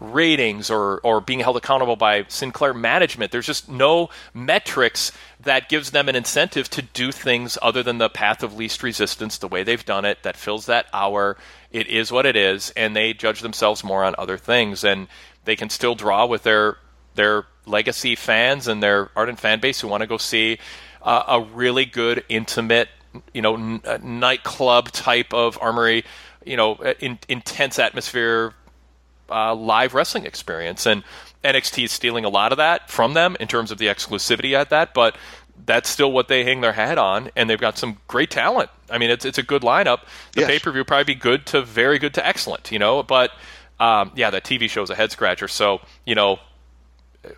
ratings 0.00 0.70
or, 0.70 0.98
or 1.00 1.20
being 1.20 1.40
held 1.40 1.56
accountable 1.56 1.96
by 1.96 2.24
Sinclair 2.28 2.72
management. 2.72 3.32
There's 3.32 3.46
just 3.46 3.68
no 3.68 4.08
metrics 4.32 5.12
that 5.40 5.68
gives 5.68 5.90
them 5.90 6.08
an 6.08 6.16
incentive 6.16 6.70
to 6.70 6.82
do 6.82 7.12
things 7.12 7.58
other 7.60 7.82
than 7.82 7.98
the 7.98 8.08
path 8.08 8.42
of 8.42 8.56
least 8.56 8.82
resistance, 8.82 9.38
the 9.38 9.48
way 9.48 9.62
they've 9.62 9.84
done 9.84 10.06
it, 10.06 10.22
that 10.22 10.36
fills 10.36 10.66
that 10.66 10.86
hour. 10.92 11.36
It 11.70 11.86
is 11.86 12.10
what 12.10 12.26
it 12.26 12.34
is, 12.34 12.70
and 12.76 12.96
they 12.96 13.12
judge 13.12 13.40
themselves 13.40 13.84
more 13.84 14.04
on 14.04 14.14
other 14.16 14.38
things. 14.38 14.84
And 14.84 15.06
they 15.44 15.56
can 15.56 15.68
still 15.68 15.94
draw 15.94 16.26
with 16.26 16.42
their 16.42 16.76
their 17.14 17.44
legacy 17.66 18.14
fans 18.14 18.68
and 18.68 18.82
their 18.82 19.10
ardent 19.16 19.38
fan 19.38 19.60
base 19.60 19.80
who 19.80 19.88
want 19.88 20.00
to 20.00 20.06
go 20.06 20.16
see 20.16 20.58
uh, 21.02 21.24
a 21.28 21.40
really 21.40 21.84
good, 21.84 22.24
intimate, 22.28 22.88
you 23.34 23.42
know, 23.42 23.54
n- 23.54 23.80
uh, 23.84 23.98
nightclub 24.02 24.90
type 24.92 25.32
of 25.34 25.58
armory, 25.60 26.04
you 26.44 26.56
know, 26.56 26.74
uh, 26.74 26.94
in, 27.00 27.18
intense 27.28 27.78
atmosphere, 27.78 28.54
uh, 29.30 29.54
live 29.54 29.94
wrestling 29.94 30.26
experience. 30.26 30.86
And 30.86 31.02
NXT 31.44 31.84
is 31.84 31.92
stealing 31.92 32.24
a 32.24 32.28
lot 32.28 32.52
of 32.52 32.58
that 32.58 32.90
from 32.90 33.14
them 33.14 33.36
in 33.40 33.48
terms 33.48 33.70
of 33.70 33.78
the 33.78 33.86
exclusivity 33.86 34.54
at 34.54 34.70
that, 34.70 34.94
but 34.94 35.16
that's 35.66 35.88
still 35.88 36.12
what 36.12 36.28
they 36.28 36.44
hang 36.44 36.60
their 36.60 36.72
hat 36.72 36.98
on, 36.98 37.30
and 37.36 37.48
they've 37.48 37.60
got 37.60 37.78
some 37.78 37.98
great 38.08 38.30
talent. 38.30 38.70
I 38.90 38.98
mean, 38.98 39.10
it's 39.10 39.24
it's 39.24 39.38
a 39.38 39.42
good 39.42 39.62
lineup. 39.62 40.00
The 40.32 40.42
pay 40.42 40.58
per 40.58 40.72
view 40.72 40.84
probably 40.84 41.14
be 41.14 41.14
good 41.14 41.46
to 41.46 41.62
very 41.62 41.98
good 41.98 42.14
to 42.14 42.26
excellent, 42.26 42.72
you 42.72 42.78
know. 42.78 43.02
But 43.02 43.30
um, 43.78 44.12
yeah, 44.14 44.30
that 44.30 44.44
TV 44.44 44.68
show 44.68 44.82
is 44.82 44.90
a 44.90 44.94
head 44.94 45.12
scratcher. 45.12 45.48
So 45.48 45.80
you 46.04 46.14
know, 46.14 46.38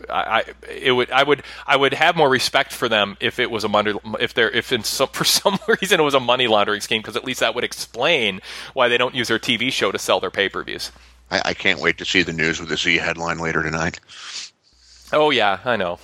I, 0.09 0.15
I 0.15 0.44
it 0.70 0.93
would 0.93 1.11
I 1.11 1.23
would 1.23 1.43
I 1.67 1.77
would 1.77 1.94
have 1.94 2.17
more 2.17 2.28
respect 2.28 2.73
for 2.73 2.89
them 2.89 3.17
if 3.20 3.39
it 3.39 3.51
was 3.51 3.65
a 3.65 3.69
money 3.69 3.93
if 4.20 4.35
there 4.35 4.51
if 4.51 4.73
in 4.73 4.85
some, 4.85 5.09
for 5.12 5.25
some 5.25 5.59
reason 5.67 6.01
it 6.01 6.02
was 6.05 6.15
a 6.15 6.20
money 6.20 6.47
laundering 6.47 6.81
scheme 6.81 7.02
because 7.02 7.17
at 7.17 7.25
least 7.25 7.41
that 7.41 7.55
would 7.55 7.65
explain 7.65 8.41
why 8.75 8.89
they 8.89 8.99
don't 8.99 9.15
use 9.15 9.28
their 9.28 9.39
TV 9.39 9.73
show 9.73 9.91
to 9.91 9.99
sell 9.99 10.20
their 10.20 10.31
pay 10.31 10.49
per 10.49 10.62
views. 10.62 10.93
I, 11.31 11.43
I 11.47 11.55
can't 11.55 11.81
wait 11.81 11.99
to 11.99 12.05
see 12.05 12.23
the 12.23 12.33
news 12.33 12.61
with 12.61 12.69
the 12.69 12.77
Z 12.77 12.97
headline 12.99 13.39
later 13.39 13.62
tonight. 13.62 13.99
Oh 15.12 15.31
yeah, 15.31 15.59
I 15.65 15.77
know, 15.77 15.99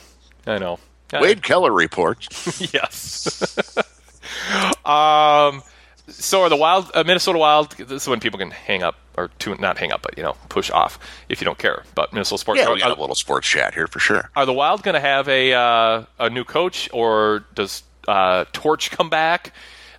I 0.46 0.58
know. 0.58 0.78
Wade 1.12 1.42
Keller 1.42 1.72
reports. 1.72 2.60
yes. 2.74 3.56
um. 4.84 5.62
So 6.08 6.42
are 6.42 6.48
the 6.48 6.56
Wild 6.56 6.90
uh, 6.94 7.04
Minnesota 7.04 7.38
Wild? 7.38 7.72
This 7.72 8.02
is 8.02 8.08
when 8.08 8.20
people 8.20 8.38
can 8.38 8.50
hang 8.50 8.82
up 8.82 8.96
or 9.16 9.28
to, 9.40 9.54
not 9.56 9.78
hang 9.78 9.92
up, 9.92 10.02
but 10.02 10.16
you 10.16 10.22
know, 10.22 10.36
push 10.48 10.70
off 10.70 10.98
if 11.28 11.40
you 11.40 11.44
don't 11.44 11.58
care. 11.58 11.84
But 11.94 12.12
Minnesota 12.12 12.40
sports. 12.40 12.60
Yeah, 12.60 12.68
are, 12.68 12.74
we 12.74 12.80
got 12.80 12.96
a 12.96 13.00
little 13.00 13.14
sports 13.14 13.46
chat 13.46 13.74
here 13.74 13.86
for 13.86 13.98
sure. 13.98 14.30
are 14.34 14.46
the 14.46 14.52
Wild 14.52 14.82
going 14.82 14.94
to 14.94 15.00
have 15.00 15.28
a 15.28 15.52
uh, 15.52 16.04
a 16.18 16.30
new 16.30 16.44
coach, 16.44 16.88
or 16.92 17.44
does 17.54 17.82
uh, 18.06 18.44
Torch 18.52 18.90
come 18.90 19.10
back? 19.10 19.52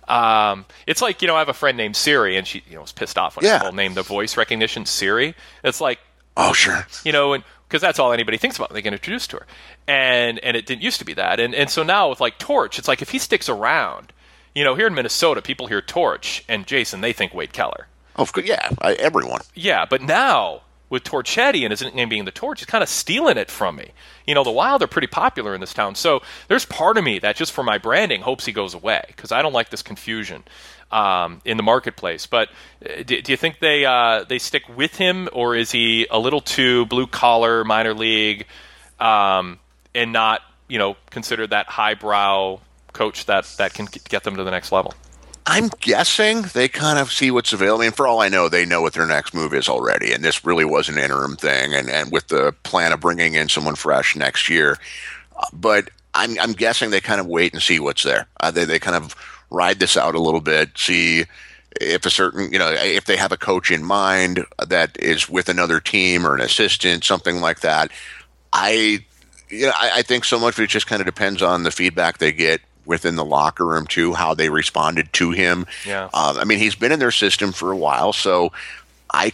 Um, 0.08 0.64
it's 0.88 1.00
like 1.00 1.22
you 1.22 1.28
know, 1.28 1.36
I 1.36 1.38
have 1.38 1.48
a 1.48 1.52
friend 1.54 1.76
named 1.76 1.94
Siri, 1.96 2.36
and 2.36 2.46
she 2.46 2.62
you 2.68 2.74
know 2.74 2.80
was 2.82 2.92
pissed 2.92 3.16
off 3.16 3.36
when 3.36 3.44
Yeah. 3.46 3.58
people 3.58 3.74
named 3.74 3.94
the 3.94 4.02
voice 4.02 4.36
recognition 4.36 4.86
Siri. 4.86 5.34
It's 5.62 5.80
like, 5.80 6.00
oh 6.36 6.52
sure, 6.52 6.86
you 7.04 7.12
know, 7.12 7.32
and 7.34 7.44
because 7.68 7.80
that's 7.80 8.00
all 8.00 8.12
anybody 8.12 8.36
thinks 8.36 8.56
about 8.56 8.70
when 8.70 8.74
they 8.74 8.82
get 8.82 8.92
introduced 8.92 9.30
to 9.30 9.36
her, 9.36 9.46
and 9.86 10.40
and 10.40 10.56
it 10.56 10.66
didn't 10.66 10.82
used 10.82 10.98
to 10.98 11.04
be 11.04 11.14
that, 11.14 11.38
and 11.38 11.54
and 11.54 11.70
so 11.70 11.84
now 11.84 12.08
with 12.10 12.20
like 12.20 12.38
Torch, 12.38 12.78
it's 12.80 12.88
like 12.88 13.00
if 13.02 13.10
he 13.10 13.20
sticks 13.20 13.48
around, 13.48 14.12
you 14.54 14.64
know, 14.64 14.74
here 14.74 14.86
in 14.86 14.94
Minnesota, 14.94 15.42
people 15.42 15.66
hear 15.66 15.80
Torch 15.80 16.44
and 16.48 16.66
Jason, 16.66 17.00
they 17.00 17.12
think 17.12 17.34
Wade 17.34 17.52
Keller. 17.52 17.86
Oh, 18.16 18.22
of 18.22 18.32
course, 18.32 18.46
yeah, 18.46 18.70
I, 18.80 18.94
everyone. 18.94 19.40
Yeah, 19.54 19.86
but 19.88 20.02
now 20.02 20.62
with 20.88 21.04
Torchetti 21.04 21.62
and 21.62 21.70
his 21.70 21.82
name 21.94 22.08
being 22.08 22.24
the 22.24 22.32
Torch, 22.32 22.60
he's 22.60 22.66
kind 22.66 22.82
of 22.82 22.88
stealing 22.88 23.38
it 23.38 23.50
from 23.50 23.76
me. 23.76 23.90
You 24.26 24.34
know, 24.34 24.42
the 24.42 24.50
Wild 24.50 24.82
are 24.82 24.88
pretty 24.88 25.06
popular 25.06 25.54
in 25.54 25.60
this 25.60 25.72
town, 25.72 25.94
so 25.94 26.20
there's 26.48 26.66
part 26.66 26.98
of 26.98 27.04
me 27.04 27.20
that 27.20 27.36
just 27.36 27.52
for 27.52 27.62
my 27.62 27.78
branding 27.78 28.20
hopes 28.22 28.44
he 28.44 28.52
goes 28.52 28.74
away 28.74 29.04
because 29.06 29.30
I 29.30 29.40
don't 29.40 29.52
like 29.52 29.70
this 29.70 29.82
confusion 29.82 30.42
um, 30.90 31.40
in 31.44 31.56
the 31.56 31.62
marketplace. 31.62 32.26
But 32.26 32.48
uh, 32.84 33.02
do, 33.04 33.22
do 33.22 33.32
you 33.32 33.36
think 33.36 33.60
they 33.60 33.84
uh, 33.84 34.24
they 34.24 34.38
stick 34.38 34.64
with 34.76 34.96
him, 34.96 35.28
or 35.32 35.54
is 35.54 35.70
he 35.70 36.06
a 36.10 36.18
little 36.18 36.40
too 36.40 36.86
blue 36.86 37.06
collar, 37.06 37.64
minor 37.64 37.94
league, 37.94 38.46
um, 38.98 39.60
and 39.94 40.12
not 40.12 40.42
you 40.68 40.78
know 40.78 40.96
considered 41.10 41.50
that 41.50 41.66
highbrow 41.66 42.60
coach 42.92 43.26
that 43.26 43.44
that 43.58 43.74
can 43.74 43.86
get 44.08 44.24
them 44.24 44.36
to 44.36 44.44
the 44.44 44.50
next 44.50 44.72
level? 44.72 44.94
I'm 45.46 45.68
guessing 45.80 46.42
they 46.42 46.68
kind 46.68 46.98
of 46.98 47.10
see 47.10 47.30
what's 47.30 47.52
available. 47.52 47.82
And 47.82 47.94
for 47.94 48.06
all 48.06 48.20
I 48.20 48.28
know, 48.28 48.48
they 48.48 48.64
know 48.64 48.82
what 48.82 48.92
their 48.92 49.06
next 49.06 49.34
move 49.34 49.54
is 49.54 49.68
already. 49.68 50.12
And 50.12 50.22
this 50.22 50.44
really 50.44 50.64
was 50.64 50.88
an 50.88 50.98
interim 50.98 51.36
thing. 51.36 51.74
And, 51.74 51.88
and 51.88 52.12
with 52.12 52.28
the 52.28 52.54
plan 52.62 52.92
of 52.92 53.00
bringing 53.00 53.34
in 53.34 53.48
someone 53.48 53.74
fresh 53.74 54.14
next 54.14 54.48
year. 54.48 54.78
But 55.52 55.90
I'm, 56.14 56.38
I'm 56.38 56.52
guessing 56.52 56.90
they 56.90 57.00
kind 57.00 57.20
of 57.20 57.26
wait 57.26 57.52
and 57.52 57.62
see 57.62 57.80
what's 57.80 58.02
there. 58.02 58.26
Uh, 58.40 58.50
they, 58.50 58.64
they 58.64 58.78
kind 58.78 58.96
of 58.96 59.16
ride 59.50 59.80
this 59.80 59.96
out 59.96 60.14
a 60.14 60.20
little 60.20 60.40
bit, 60.40 60.76
see 60.76 61.24
if 61.80 62.04
a 62.04 62.10
certain, 62.10 62.52
you 62.52 62.58
know, 62.58 62.70
if 62.70 63.06
they 63.06 63.16
have 63.16 63.32
a 63.32 63.36
coach 63.36 63.70
in 63.70 63.84
mind 63.84 64.44
that 64.64 64.96
is 65.00 65.28
with 65.28 65.48
another 65.48 65.80
team 65.80 66.26
or 66.26 66.34
an 66.34 66.40
assistant, 66.40 67.02
something 67.04 67.40
like 67.40 67.60
that. 67.60 67.90
I, 68.52 69.04
you 69.48 69.66
know, 69.66 69.72
I, 69.76 69.90
I 69.96 70.02
think 70.02 70.24
so 70.24 70.38
much 70.38 70.58
of 70.58 70.64
it 70.64 70.68
just 70.68 70.86
kind 70.86 71.00
of 71.00 71.06
depends 71.06 71.42
on 71.42 71.62
the 71.62 71.70
feedback 71.70 72.18
they 72.18 72.32
get 72.32 72.60
within 72.90 73.14
the 73.14 73.24
locker 73.24 73.64
room 73.64 73.86
too, 73.86 74.12
how 74.12 74.34
they 74.34 74.48
responded 74.48 75.12
to 75.12 75.30
him. 75.30 75.64
Yeah. 75.86 76.10
Um, 76.12 76.36
I 76.38 76.44
mean, 76.44 76.58
he's 76.58 76.74
been 76.74 76.90
in 76.90 76.98
their 76.98 77.12
system 77.12 77.52
for 77.52 77.70
a 77.70 77.76
while, 77.76 78.12
so 78.12 78.52
I 79.14 79.32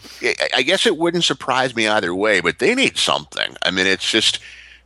I 0.54 0.62
guess 0.62 0.84
it 0.84 0.98
wouldn't 0.98 1.24
surprise 1.24 1.74
me 1.74 1.88
either 1.88 2.14
way. 2.14 2.40
But 2.40 2.58
they 2.58 2.74
need 2.74 2.98
something. 2.98 3.56
I 3.62 3.70
mean, 3.70 3.86
it's 3.86 4.08
just 4.08 4.40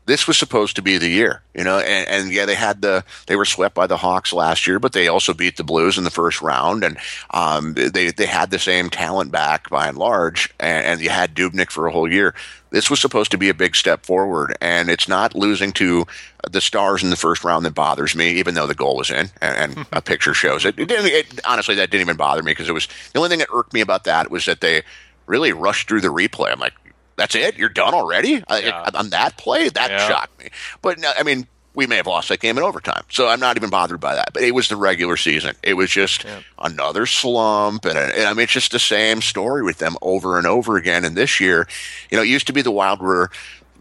this 0.06 0.28
was 0.28 0.38
supposed 0.38 0.76
to 0.76 0.82
be 0.82 0.98
the 0.98 1.08
year, 1.08 1.42
you 1.52 1.64
know. 1.64 1.78
And, 1.78 2.08
and 2.08 2.32
yeah, 2.32 2.46
they 2.46 2.54
had 2.54 2.80
the 2.80 3.04
they 3.26 3.36
were 3.36 3.44
swept 3.44 3.74
by 3.74 3.88
the 3.88 3.96
Hawks 3.96 4.32
last 4.32 4.68
year, 4.68 4.78
but 4.78 4.92
they 4.92 5.08
also 5.08 5.34
beat 5.34 5.56
the 5.56 5.64
Blues 5.64 5.98
in 5.98 6.04
the 6.04 6.10
first 6.10 6.40
round, 6.40 6.84
and 6.84 6.96
um, 7.30 7.74
they 7.74 8.10
they 8.12 8.26
had 8.26 8.50
the 8.50 8.58
same 8.58 8.88
talent 8.88 9.32
back 9.32 9.68
by 9.68 9.88
and 9.88 9.98
large. 9.98 10.48
And, 10.60 10.86
and 10.86 11.00
you 11.00 11.10
had 11.10 11.34
Dubnyk 11.34 11.70
for 11.70 11.86
a 11.86 11.92
whole 11.92 12.10
year. 12.10 12.34
This 12.70 12.88
was 12.88 13.00
supposed 13.00 13.30
to 13.32 13.38
be 13.38 13.48
a 13.48 13.54
big 13.54 13.74
step 13.74 14.06
forward, 14.06 14.56
and 14.60 14.88
it's 14.88 15.08
not 15.08 15.34
losing 15.34 15.72
to 15.72 16.06
the 16.48 16.60
Stars 16.60 17.02
in 17.02 17.10
the 17.10 17.16
first 17.16 17.44
round 17.44 17.64
that 17.66 17.74
bothers 17.74 18.14
me, 18.14 18.30
even 18.38 18.54
though 18.54 18.66
the 18.66 18.74
goal 18.74 18.96
was 18.96 19.10
in 19.10 19.30
and, 19.40 19.56
and 19.56 19.76
mm-hmm. 19.76 19.94
a 19.94 20.00
picture 20.00 20.34
shows 20.34 20.64
it. 20.64 20.78
It, 20.78 20.86
didn't, 20.86 21.06
it. 21.06 21.40
Honestly, 21.44 21.74
that 21.74 21.90
didn't 21.90 22.02
even 22.02 22.16
bother 22.16 22.42
me 22.42 22.52
because 22.52 22.68
it 22.68 22.72
was 22.72 22.88
the 23.12 23.18
only 23.18 23.28
thing 23.28 23.40
that 23.40 23.48
irked 23.52 23.72
me 23.72 23.80
about 23.80 24.04
that 24.04 24.30
was 24.30 24.46
that 24.46 24.60
they 24.60 24.82
really 25.26 25.52
rushed 25.52 25.88
through 25.88 26.00
the 26.00 26.08
replay. 26.08 26.52
I'm 26.52 26.60
like, 26.60 26.74
that's 27.16 27.34
it? 27.34 27.58
You're 27.58 27.68
done 27.68 27.92
already? 27.92 28.42
I- 28.48 28.90
on 28.94 29.10
that 29.10 29.36
play? 29.36 29.68
That 29.68 29.90
Yeah. 29.90 30.08
shocked 30.08 30.38
me. 30.38 30.50
But 30.80 30.98
no, 30.98 31.12
I 31.18 31.22
mean, 31.22 31.46
we 31.74 31.86
may 31.86 31.96
have 31.96 32.06
lost 32.06 32.28
that 32.28 32.40
game 32.40 32.58
in 32.58 32.64
overtime. 32.64 33.04
So 33.10 33.28
I'm 33.28 33.40
not 33.40 33.56
even 33.56 33.70
bothered 33.70 34.00
by 34.00 34.14
that. 34.14 34.32
But 34.32 34.42
it 34.42 34.54
was 34.54 34.68
the 34.68 34.76
regular 34.76 35.16
season. 35.16 35.54
It 35.62 35.74
was 35.74 35.90
just 35.90 36.24
another 36.58 37.06
slump. 37.06 37.84
And, 37.84 37.96
and 37.96 38.24
I 38.24 38.32
mean, 38.32 38.44
it's 38.44 38.52
just 38.52 38.72
the 38.72 38.78
same 38.78 39.20
story 39.20 39.62
with 39.62 39.78
them 39.78 39.96
over 40.02 40.36
and 40.36 40.46
over 40.46 40.76
again. 40.76 41.04
And 41.04 41.16
this 41.16 41.40
year, 41.40 41.68
you 42.10 42.16
know, 42.16 42.22
it 42.22 42.28
used 42.28 42.46
to 42.48 42.52
be 42.52 42.62
the 42.62 42.72
Wild 42.72 43.00
were 43.00 43.30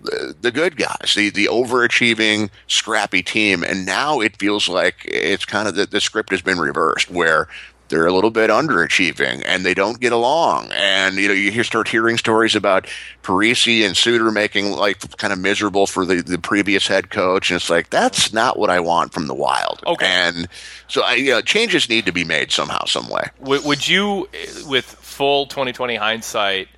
the, 0.03 0.35
the 0.39 0.51
good 0.51 0.77
guys, 0.77 1.13
the, 1.15 1.29
the 1.29 1.45
overachieving, 1.45 2.49
scrappy 2.67 3.23
team. 3.23 3.63
And 3.63 3.85
now 3.85 4.19
it 4.19 4.37
feels 4.37 4.69
like 4.69 5.01
it's 5.05 5.45
kind 5.45 5.67
of 5.67 5.75
the, 5.75 5.85
the 5.85 6.01
script 6.01 6.29
has 6.29 6.41
been 6.41 6.59
reversed 6.59 7.09
where 7.09 7.47
they're 7.89 8.07
a 8.07 8.13
little 8.13 8.31
bit 8.31 8.49
underachieving 8.49 9.43
and 9.45 9.65
they 9.65 9.73
don't 9.73 9.99
get 9.99 10.13
along. 10.13 10.71
And 10.71 11.17
you 11.17 11.27
know, 11.27 11.33
you 11.33 11.51
hear, 11.51 11.63
start 11.63 11.87
hearing 11.87 12.17
stories 12.17 12.55
about 12.55 12.87
Parise 13.23 13.85
and 13.85 13.97
Suter 13.97 14.31
making 14.31 14.71
like 14.71 15.17
kind 15.17 15.33
of 15.33 15.39
miserable 15.39 15.87
for 15.87 16.05
the, 16.05 16.21
the 16.21 16.39
previous 16.39 16.87
head 16.87 17.09
coach, 17.09 17.49
and 17.49 17.57
it's 17.57 17.69
like 17.69 17.89
that's 17.89 18.31
not 18.31 18.57
what 18.57 18.69
I 18.69 18.79
want 18.79 19.13
from 19.13 19.27
the 19.27 19.33
Wild. 19.33 19.83
Okay, 19.85 20.05
and 20.07 20.47
so 20.87 21.03
I, 21.03 21.15
you 21.15 21.31
know, 21.31 21.41
changes 21.41 21.89
need 21.89 22.05
to 22.05 22.11
be 22.11 22.23
made 22.23 22.51
somehow, 22.51 22.85
some 22.85 23.09
way. 23.09 23.23
Would, 23.39 23.65
would 23.65 23.87
you, 23.87 24.29
with 24.67 24.85
full 24.85 25.47
2020 25.47 25.95
hindsight, 25.95 26.69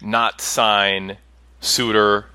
not 0.00 0.40
sign 0.40 1.16
Suter 1.60 2.26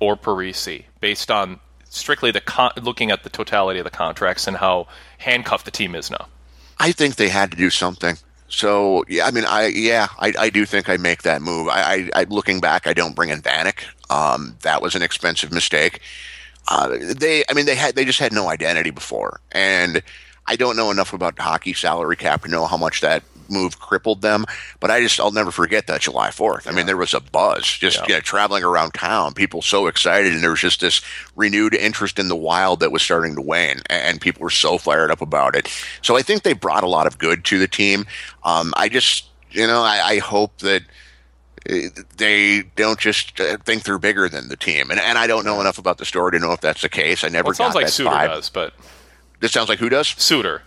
or 0.00 0.16
Parise 0.16 0.84
based 1.00 1.30
on 1.30 1.60
strictly 1.88 2.30
the 2.30 2.40
con- 2.40 2.72
looking 2.82 3.10
at 3.10 3.22
the 3.22 3.30
totality 3.30 3.78
of 3.78 3.84
the 3.84 3.90
contracts 3.90 4.46
and 4.46 4.56
how 4.56 4.88
handcuffed 5.18 5.64
the 5.64 5.70
team 5.70 5.94
is 5.94 6.10
now? 6.10 6.26
I 6.82 6.90
think 6.90 7.14
they 7.14 7.28
had 7.28 7.52
to 7.52 7.56
do 7.56 7.70
something. 7.70 8.16
So 8.48 9.04
yeah, 9.08 9.24
I 9.24 9.30
mean, 9.30 9.44
I 9.44 9.68
yeah, 9.68 10.08
I, 10.18 10.32
I 10.36 10.50
do 10.50 10.66
think 10.66 10.88
I 10.88 10.96
make 10.96 11.22
that 11.22 11.40
move. 11.40 11.68
I, 11.68 11.80
I, 11.80 12.10
I 12.20 12.24
looking 12.24 12.60
back, 12.60 12.88
I 12.88 12.92
don't 12.92 13.14
bring 13.14 13.30
in 13.30 13.40
Vanek. 13.40 13.84
Um, 14.10 14.56
that 14.62 14.82
was 14.82 14.96
an 14.96 15.02
expensive 15.02 15.52
mistake. 15.52 16.00
Uh, 16.68 16.98
they, 17.16 17.44
I 17.48 17.54
mean, 17.54 17.66
they 17.66 17.76
had 17.76 17.94
they 17.94 18.04
just 18.04 18.18
had 18.18 18.32
no 18.32 18.48
identity 18.48 18.90
before, 18.90 19.40
and 19.52 20.02
I 20.48 20.56
don't 20.56 20.76
know 20.76 20.90
enough 20.90 21.12
about 21.12 21.38
hockey 21.38 21.72
salary 21.72 22.16
cap 22.16 22.42
to 22.42 22.50
know 22.50 22.66
how 22.66 22.76
much 22.76 23.00
that 23.00 23.22
move 23.52 23.78
crippled 23.78 24.22
them. 24.22 24.44
But 24.80 24.90
I 24.90 25.00
just 25.00 25.20
I'll 25.20 25.30
never 25.30 25.50
forget 25.52 25.86
that 25.86 26.00
July 26.00 26.30
Fourth. 26.30 26.66
I 26.66 26.72
mean, 26.72 26.86
there 26.86 26.96
was 26.96 27.14
a 27.14 27.20
buzz 27.20 27.64
just 27.64 27.98
Yeah. 27.98 28.04
you 28.08 28.14
know, 28.14 28.20
traveling 28.20 28.64
around 28.64 28.94
town, 28.94 29.34
people 29.34 29.62
so 29.62 29.86
excited, 29.86 30.32
and 30.32 30.42
there 30.42 30.50
was 30.50 30.60
just 30.60 30.80
this 30.80 31.00
renewed 31.36 31.74
interest 31.74 32.18
in 32.18 32.28
the 32.28 32.36
wild 32.36 32.80
that 32.80 32.90
was 32.90 33.02
starting 33.02 33.34
to 33.36 33.42
wane, 33.42 33.80
and, 33.88 34.20
people 34.20 34.42
were 34.42 34.50
so 34.50 34.78
fired 34.78 35.10
up 35.10 35.20
about 35.20 35.54
it. 35.54 35.68
So 36.02 36.16
I 36.16 36.22
think 36.22 36.42
they 36.42 36.52
brought 36.52 36.82
a 36.84 36.88
lot 36.88 37.06
of 37.06 37.18
good 37.18 37.44
to 37.46 37.58
the 37.58 37.68
team. 37.68 38.06
Um, 38.44 38.72
I 38.76 38.88
just 38.88 39.26
you 39.50 39.66
know 39.66 39.82
I, 39.82 40.00
I 40.14 40.18
hope 40.18 40.58
that. 40.58 40.82
uh, 41.68 42.02
They 42.16 42.62
don't 42.76 42.98
just 42.98 43.38
uh, 43.40 43.56
think 43.64 43.82
they're 43.84 43.98
bigger 43.98 44.28
than 44.28 44.48
the 44.48 44.56
team, 44.56 44.90
and 44.90 44.98
and 45.00 45.18
I 45.18 45.26
don't 45.26 45.44
know 45.44 45.60
enough 45.60 45.78
about 45.78 45.98
the 45.98 46.04
story 46.04 46.32
to 46.32 46.38
know 46.38 46.52
if 46.52 46.60
that's 46.60 46.82
the 46.82 46.88
case. 46.88 47.22
I 47.24 47.28
never. 47.28 47.46
Well, 47.46 47.52
it 47.52 47.56
sounds 47.56 47.74
like 47.74 47.88
Suter 47.88 48.10
vibe. 48.10 48.28
does, 48.28 48.50
but 48.50 48.74
This 49.40 49.52
sounds 49.52 49.68
like 49.68 49.78
who 49.78 49.88
does? 49.88 50.08
Suter. 50.08 50.62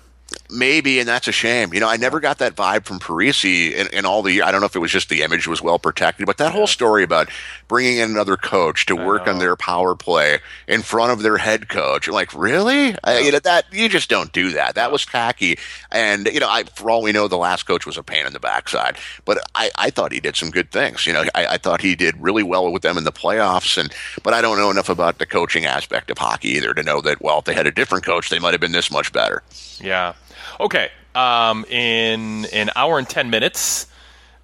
Maybe, 0.52 1.00
and 1.00 1.08
that's 1.08 1.28
a 1.28 1.32
shame. 1.32 1.74
You 1.74 1.80
know, 1.80 1.90
I 1.90 1.98
never 1.98 2.20
got 2.20 2.38
that 2.38 2.56
vibe 2.56 2.86
from 2.86 3.00
Parise 3.00 3.74
in, 3.74 3.88
in 3.88 4.06
all 4.06 4.22
the. 4.22 4.44
I 4.44 4.52
don't 4.52 4.62
know 4.62 4.68
if 4.68 4.76
it 4.76 4.80
was 4.80 4.92
just 4.92 5.10
the 5.10 5.24
image 5.24 5.48
was 5.48 5.62
well 5.62 5.80
protected, 5.80 6.28
but 6.28 6.38
that 6.38 6.52
whole 6.52 6.68
story 6.68 7.04
about 7.04 7.30
bringing 7.68 7.98
in 7.98 8.12
another 8.12 8.38
coach 8.38 8.86
to 8.86 8.96
work 8.96 9.28
on 9.28 9.40
their 9.40 9.56
power 9.56 9.96
play 9.96 10.40
in 10.68 10.84
front 10.84 11.12
of 11.12 11.24
their 11.24 11.38
head 11.38 11.68
coach. 11.68 12.08
I'm 12.08 12.14
like, 12.14 12.34
really? 12.36 12.96
I, 13.04 13.20
you 13.20 13.32
know 13.32 13.40
that 13.40 13.66
you 13.72 13.90
just 13.90 14.08
don't 14.08 14.32
do 14.32 14.52
that. 14.52 14.76
That 14.76 14.92
was 14.92 15.06
tacky. 15.06 15.58
And 15.92 16.28
you 16.28 16.40
know, 16.40 16.50
I 16.50 16.64
for 16.64 16.92
all 16.92 17.02
we 17.02 17.12
know, 17.12 17.28
the 17.28 17.38
last 17.38 17.64
coach 17.64 17.88
was 17.88 17.98
a 17.98 18.04
pain 18.04 18.28
in 18.28 18.34
the 18.34 18.40
backside. 18.40 18.98
But 19.26 19.40
I, 19.56 19.72
I 19.76 19.90
thought 19.90 20.12
he 20.12 20.20
did 20.20 20.36
some 20.36 20.52
good 20.52 20.72
things. 20.72 21.08
You 21.08 21.14
know, 21.14 21.24
I, 21.34 21.48
I 21.48 21.58
thought 21.58 21.82
he 21.82 21.96
did 21.96 22.22
really 22.22 22.44
well 22.44 22.72
with 22.72 22.84
them 22.84 23.00
in 23.00 23.04
the 23.04 23.12
playoffs. 23.12 23.80
And 23.80 23.92
but 24.22 24.36
I 24.36 24.42
don't 24.42 24.60
know 24.60 24.70
enough 24.70 24.90
about 24.90 25.18
the 25.18 25.26
coaching 25.26 25.66
aspect 25.66 26.12
of 26.12 26.20
hockey 26.20 26.50
either 26.50 26.76
to 26.76 26.84
know 26.84 27.02
that 27.02 27.20
well, 27.20 27.40
if 27.40 27.46
they 27.46 27.56
had 27.56 27.66
a 27.66 27.72
different 27.72 28.06
coach, 28.06 28.30
they 28.30 28.38
might 28.38 28.54
have 28.54 28.62
been 28.62 28.74
this 28.74 28.92
much 28.92 29.12
better. 29.12 29.42
Yeah. 29.80 30.14
Okay. 30.60 30.90
Um, 31.14 31.66
in 31.66 32.46
an 32.46 32.72
hour 32.76 33.00
and 33.00 33.08
ten 33.08 33.30
minutes, 33.30 33.88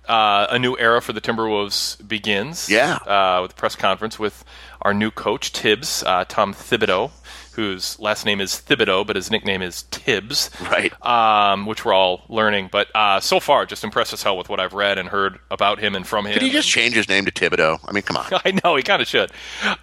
uh, 0.08 0.48
a 0.50 0.60
new 0.60 0.78
era 0.78 1.02
for 1.02 1.14
the 1.14 1.22
Timberwolves 1.22 2.06
begins. 2.08 2.70
Yeah. 2.70 2.96
Uh, 2.96 3.42
with 3.44 3.52
a 3.52 3.56
press 3.56 3.76
conference 3.76 4.20
with 4.20 4.44
our 4.82 4.94
new 4.94 5.12
coach 5.12 5.50
Thibs, 5.50 6.04
uh, 6.04 6.26
Tom 6.28 6.54
Thibodeau, 6.54 7.12
whose 7.54 8.00
last 8.00 8.26
name 8.26 8.42
is 8.42 8.54
Thibodeau, 8.54 9.06
but 9.06 9.16
his 9.16 9.30
nickname 9.30 9.62
is 9.62 9.84
Thibs. 9.84 10.50
Right. 10.62 10.94
Um, 11.06 11.66
which 11.66 11.86
we're 11.86 11.94
all 11.94 12.24
learning, 12.30 12.70
but 12.72 12.88
uh, 12.96 13.20
so 13.20 13.40
far, 13.40 13.66
just 13.66 13.84
impressed 13.84 14.14
as 14.14 14.24
hell 14.24 14.38
with 14.38 14.50
what 14.50 14.60
I've 14.60 14.74
read 14.74 14.98
and 14.98 15.10
heard 15.10 15.40
about 15.50 15.80
him 15.80 15.96
and 15.96 16.06
from 16.06 16.26
him. 16.26 16.34
Could 16.34 16.42
he 16.42 16.50
just 16.52 16.70
change 16.70 16.96
his 16.96 17.08
name 17.08 17.26
to 17.26 17.32
Thibodeau? 17.32 17.80
I 17.86 17.92
mean, 17.92 18.04
come 18.04 18.18
on. 18.18 18.26
I 18.46 18.60
know 18.64 18.76
he 18.76 18.84
kind 18.84 19.02
of 19.02 19.08
should. 19.08 19.32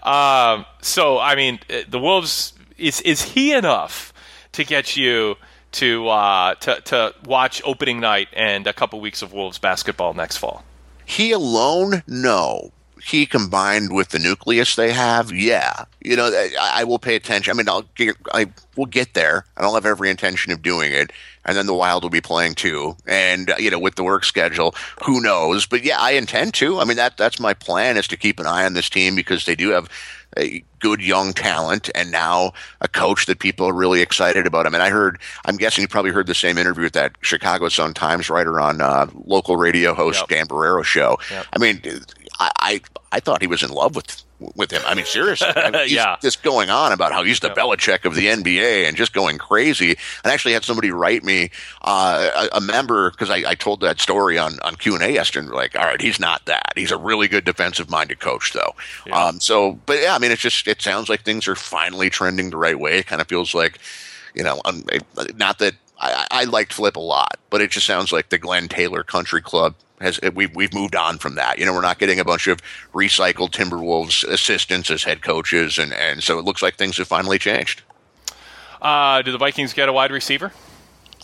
Um, 0.03 0.67
so 0.81 1.19
I 1.19 1.37
mean, 1.37 1.61
the 1.89 1.99
Wolves 1.99 2.55
is 2.77 3.01
is 3.03 3.23
he 3.23 3.53
enough 3.53 4.13
to 4.53 4.65
get 4.65 4.97
you 4.97 5.37
to 5.73 6.09
uh, 6.09 6.55
to 6.57 6.81
to 6.83 7.15
watch 7.25 7.63
opening 7.65 8.01
night 8.01 8.29
and 8.33 8.67
a 8.67 8.73
couple 8.73 9.01
weeks 9.01 9.23
of 9.23 9.33
Wolves 9.33 9.59
basketball 9.59 10.15
next 10.15 10.37
fall? 10.39 10.65
He 11.05 11.33
alone, 11.33 12.03
no. 12.07 12.73
He 13.03 13.25
combined 13.25 13.95
with 13.95 14.09
the 14.09 14.19
nucleus 14.19 14.75
they 14.77 14.93
have, 14.93 15.33
yeah. 15.33 15.85
You 16.03 16.17
know, 16.17 16.27
I, 16.27 16.81
I 16.81 16.85
will 16.85 16.99
pay 16.99 17.15
attention. 17.15 17.53
I 17.53 17.55
mean, 17.55 17.69
I'll 17.69 17.87
get, 17.95 18.17
I 18.35 18.49
will 18.77 18.87
get 18.87 19.15
there. 19.15 19.45
I 19.57 19.63
don't 19.63 19.73
have 19.73 19.87
every 19.87 20.11
intention 20.11 20.53
of 20.53 20.63
doing 20.63 20.93
it, 20.93 21.13
and 21.45 21.57
then 21.57 21.67
the 21.67 21.75
Wild 21.75 22.03
will 22.03 22.11
be 22.11 22.21
playing 22.21 22.55
too. 22.55 22.97
And 23.07 23.51
uh, 23.51 23.57
you 23.59 23.71
know, 23.71 23.79
with 23.79 23.95
the 23.95 24.05
work 24.05 24.25
schedule, 24.25 24.75
who 25.05 25.21
knows? 25.21 25.65
But 25.65 25.85
yeah, 25.85 25.99
I 25.99 26.13
intend 26.13 26.55
to. 26.55 26.81
I 26.81 26.85
mean, 26.85 26.97
that 26.97 27.17
that's 27.17 27.41
my 27.41 27.55
plan 27.55 27.97
is 27.97 28.09
to 28.09 28.17
keep 28.17 28.39
an 28.41 28.47
eye 28.47 28.67
on 28.67 28.75
this 28.75 28.91
team 28.91 29.15
because 29.15 29.47
they 29.47 29.55
do 29.55 29.71
have 29.71 29.89
a 30.37 30.63
good 30.79 31.01
young 31.01 31.33
talent 31.33 31.91
and 31.95 32.11
now 32.13 32.53
a 32.81 32.89
coach 32.89 33.27
that 33.27 33.39
people 33.39 33.67
are 33.67 33.73
really 33.73 34.03
excited 34.03 34.47
about. 34.47 34.67
I 34.67 34.71
mean, 34.71 34.81
I 34.81 34.91
heard, 34.91 35.19
I'm 35.45 35.57
guessing 35.57 35.83
you 35.83 35.89
probably 35.89 36.11
heard 36.13 36.27
the 36.27 36.35
same 36.35 36.59
interview 36.59 36.85
with 36.85 36.93
that 36.93 37.17
Chicago 37.23 37.69
Sun 37.69 37.95
Times 37.95 38.31
writer 38.31 38.61
on 38.61 38.81
uh, 38.81 39.07
local 39.25 39.57
radio 39.57 39.95
host 39.95 40.21
Dan 40.29 40.47
Barreiro 40.47 40.85
show. 40.85 41.19
I 41.53 41.59
mean, 41.59 41.81
I, 42.39 42.51
I 42.59 42.81
I 43.11 43.21
thought 43.21 43.41
he 43.41 43.49
was 43.49 43.63
in 43.63 43.71
love 43.71 43.97
with 43.97 44.23
with 44.55 44.71
him. 44.71 44.83
I 44.87 44.95
mean, 44.95 45.05
seriously, 45.05 45.49
I 45.55 45.71
mean, 45.73 45.89
Yeah. 45.89 46.17
just 46.23 46.43
going 46.43 46.71
on 46.71 46.93
about 46.93 47.13
how 47.13 47.23
he's 47.25 47.41
the 47.41 47.51
Belichick 47.51 48.05
of 48.05 48.15
the 48.15 48.27
NBA 48.27 48.87
and 48.87 48.97
just 48.97 49.13
going 49.13 49.39
crazy. 49.39 49.97
I 50.25 50.33
actually 50.33 50.53
had 50.55 50.65
somebody 50.65 50.91
write 50.91 51.25
me 51.25 51.51
uh, 51.83 52.49
a, 52.53 52.57
a 52.59 52.61
member 52.61 53.11
because 53.11 53.31
I, 53.31 53.51
I 53.51 53.55
told 53.55 53.81
that 53.81 54.01
story 54.01 54.39
on 54.39 54.59
on 54.61 54.77
Q 54.77 54.95
and 54.95 55.03
A 55.03 55.11
yesterday. 55.13 55.47
and 55.47 55.55
Like, 55.55 55.77
all 55.77 55.85
right, 55.85 56.01
he's 56.01 56.21
not 56.21 56.45
that. 56.47 56.73
He's 56.77 56.93
a 56.93 56.97
really 56.97 57.29
good 57.29 57.45
defensive 57.45 57.91
minded 57.91 58.21
coach, 58.21 58.53
though. 58.53 58.75
Um, 59.13 59.41
so, 59.41 59.79
but 59.87 60.01
yeah, 60.01 60.15
I 60.15 60.19
mean, 60.19 60.31
it's 60.31 60.43
just 60.43 60.67
it 60.69 60.81
sounds 60.83 61.09
like 61.09 61.23
things 61.23 61.49
are 61.49 61.57
finally 61.57 62.11
trending 62.11 62.51
the 62.51 62.57
right 62.57 62.79
way. 62.79 62.99
It 62.99 63.07
kind 63.07 63.21
of 63.21 63.29
feels 63.29 63.55
like, 63.55 63.79
you 64.35 64.43
know, 64.45 64.61
um, 64.65 64.85
not 65.37 65.59
that. 65.59 65.75
I, 66.01 66.27
I 66.31 66.45
liked 66.45 66.73
Flip 66.73 66.95
a 66.95 67.01
lot, 67.01 67.39
but 67.51 67.61
it 67.61 67.73
just 67.73 67.85
sounds 67.87 68.13
like 68.13 68.29
the 68.29 68.39
Glen 68.39 68.69
Taylor 68.69 69.03
Country 69.03 69.43
Club 69.43 69.75
has 70.01 70.21
we've 70.35 70.55
we've 70.55 70.75
moved 70.75 70.97
on 70.97 71.19
from 71.19 71.35
that. 71.37 71.59
You 71.59 71.67
know, 71.67 71.73
we're 71.73 71.81
not 71.81 71.99
getting 71.99 72.21
a 72.21 72.25
bunch 72.25 72.47
of 72.47 72.61
recycled 72.93 73.51
Timberwolves 73.51 74.25
assistants 74.25 74.91
as 74.91 75.05
head 75.05 75.23
coaches, 75.23 75.79
and 75.79 75.93
and 75.93 76.23
so 76.23 76.39
it 76.39 76.45
looks 76.45 76.63
like 76.63 76.77
things 76.77 76.97
have 76.99 77.09
finally 77.09 77.39
changed. 77.39 77.83
Uh, 78.81 79.23
do 79.23 79.33
the 79.33 79.39
Vikings 79.39 79.73
get 79.73 79.89
a 79.89 79.93
wide 79.93 80.13
receiver? 80.13 80.53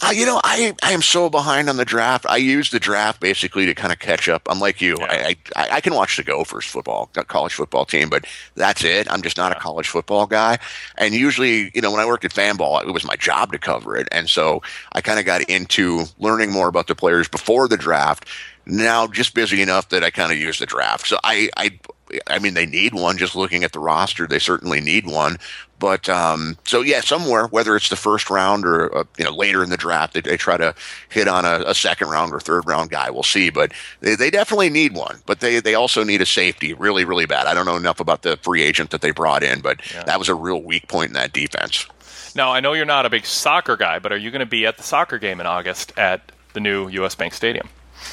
Uh, 0.02 0.10
you 0.10 0.26
know, 0.26 0.40
I, 0.42 0.74
I 0.82 0.92
am 0.92 1.02
so 1.02 1.30
behind 1.30 1.68
on 1.68 1.76
the 1.76 1.84
draft. 1.84 2.26
I 2.28 2.36
use 2.38 2.70
the 2.70 2.80
draft 2.80 3.20
basically 3.20 3.64
to 3.66 3.74
kind 3.74 3.92
of 3.92 4.00
catch 4.00 4.28
up. 4.28 4.48
Unlike 4.50 4.80
you, 4.80 4.96
I, 5.00 5.36
I 5.54 5.68
I 5.74 5.80
can 5.80 5.94
watch 5.94 6.16
the 6.16 6.24
Gophers 6.24 6.64
football, 6.64 7.10
uh, 7.16 7.22
college 7.22 7.54
football 7.54 7.84
team, 7.84 8.08
but 8.08 8.26
that's 8.56 8.82
it. 8.82 9.10
I'm 9.10 9.22
just 9.22 9.36
not 9.36 9.52
a 9.52 9.60
college 9.60 9.88
football 9.88 10.26
guy. 10.26 10.58
And 10.98 11.14
usually, 11.14 11.70
you 11.74 11.80
know, 11.80 11.92
when 11.92 12.00
I 12.00 12.06
worked 12.06 12.24
at 12.24 12.32
Fanball, 12.32 12.82
it 12.82 12.92
was 12.92 13.04
my 13.04 13.16
job 13.16 13.52
to 13.52 13.58
cover 13.58 13.96
it, 13.96 14.08
and 14.10 14.28
so 14.28 14.62
I 14.92 15.00
kind 15.00 15.20
of 15.20 15.26
got 15.26 15.42
into 15.42 16.04
learning 16.18 16.50
more 16.50 16.66
about 16.66 16.88
the 16.88 16.96
players 16.96 17.28
before 17.28 17.68
the 17.68 17.76
draft. 17.76 18.26
Now, 18.66 19.06
just 19.06 19.34
busy 19.34 19.60
enough 19.60 19.90
that 19.90 20.02
I 20.02 20.10
kind 20.10 20.32
of 20.32 20.38
use 20.38 20.58
the 20.58 20.66
draft. 20.66 21.06
So 21.06 21.18
I 21.22 21.50
I 21.56 21.78
I 22.26 22.38
mean, 22.38 22.54
they 22.54 22.66
need 22.66 22.94
one. 22.94 23.16
Just 23.16 23.34
looking 23.34 23.64
at 23.64 23.72
the 23.72 23.78
roster, 23.78 24.26
they 24.26 24.38
certainly 24.38 24.80
need 24.80 25.06
one. 25.06 25.38
But 25.78 26.08
um, 26.08 26.56
so 26.64 26.80
yeah, 26.80 27.00
somewhere, 27.00 27.46
whether 27.46 27.76
it's 27.76 27.88
the 27.88 27.96
first 27.96 28.30
round 28.30 28.64
or 28.64 28.96
uh, 28.96 29.04
you 29.18 29.24
know 29.24 29.34
later 29.34 29.62
in 29.62 29.70
the 29.70 29.76
draft, 29.76 30.14
they, 30.14 30.20
they 30.20 30.36
try 30.36 30.56
to 30.56 30.74
hit 31.08 31.28
on 31.28 31.44
a, 31.44 31.64
a 31.66 31.74
second 31.74 32.08
round 32.08 32.32
or 32.32 32.40
third 32.40 32.66
round 32.66 32.90
guy. 32.90 33.10
We'll 33.10 33.22
see, 33.22 33.50
but 33.50 33.72
they, 34.00 34.14
they 34.14 34.30
definitely 34.30 34.70
need 34.70 34.94
one. 34.94 35.20
But 35.26 35.40
they 35.40 35.60
they 35.60 35.74
also 35.74 36.04
need 36.04 36.22
a 36.22 36.26
safety 36.26 36.72
really 36.74 37.04
really 37.04 37.26
bad. 37.26 37.46
I 37.46 37.54
don't 37.54 37.66
know 37.66 37.76
enough 37.76 38.00
about 38.00 38.22
the 38.22 38.36
free 38.38 38.62
agent 38.62 38.90
that 38.90 39.00
they 39.00 39.10
brought 39.10 39.42
in, 39.42 39.60
but 39.60 39.80
that 40.06 40.18
was 40.18 40.28
a 40.28 40.34
real 40.34 40.62
weak 40.62 40.88
point 40.88 41.08
in 41.08 41.14
that 41.14 41.32
defense. 41.32 41.86
Now 42.34 42.52
I 42.52 42.60
know 42.60 42.72
you're 42.72 42.86
not 42.86 43.04
a 43.06 43.10
big 43.10 43.26
soccer 43.26 43.76
guy, 43.76 43.98
but 43.98 44.12
are 44.12 44.16
you 44.16 44.30
going 44.30 44.40
to 44.40 44.46
be 44.46 44.66
at 44.66 44.76
the 44.76 44.82
soccer 44.82 45.18
game 45.18 45.40
in 45.40 45.46
August 45.46 45.92
at 45.98 46.32
the 46.52 46.60
new 46.60 46.88
U.S. 46.88 47.14
Bank 47.14 47.34
Stadium? 47.34 47.68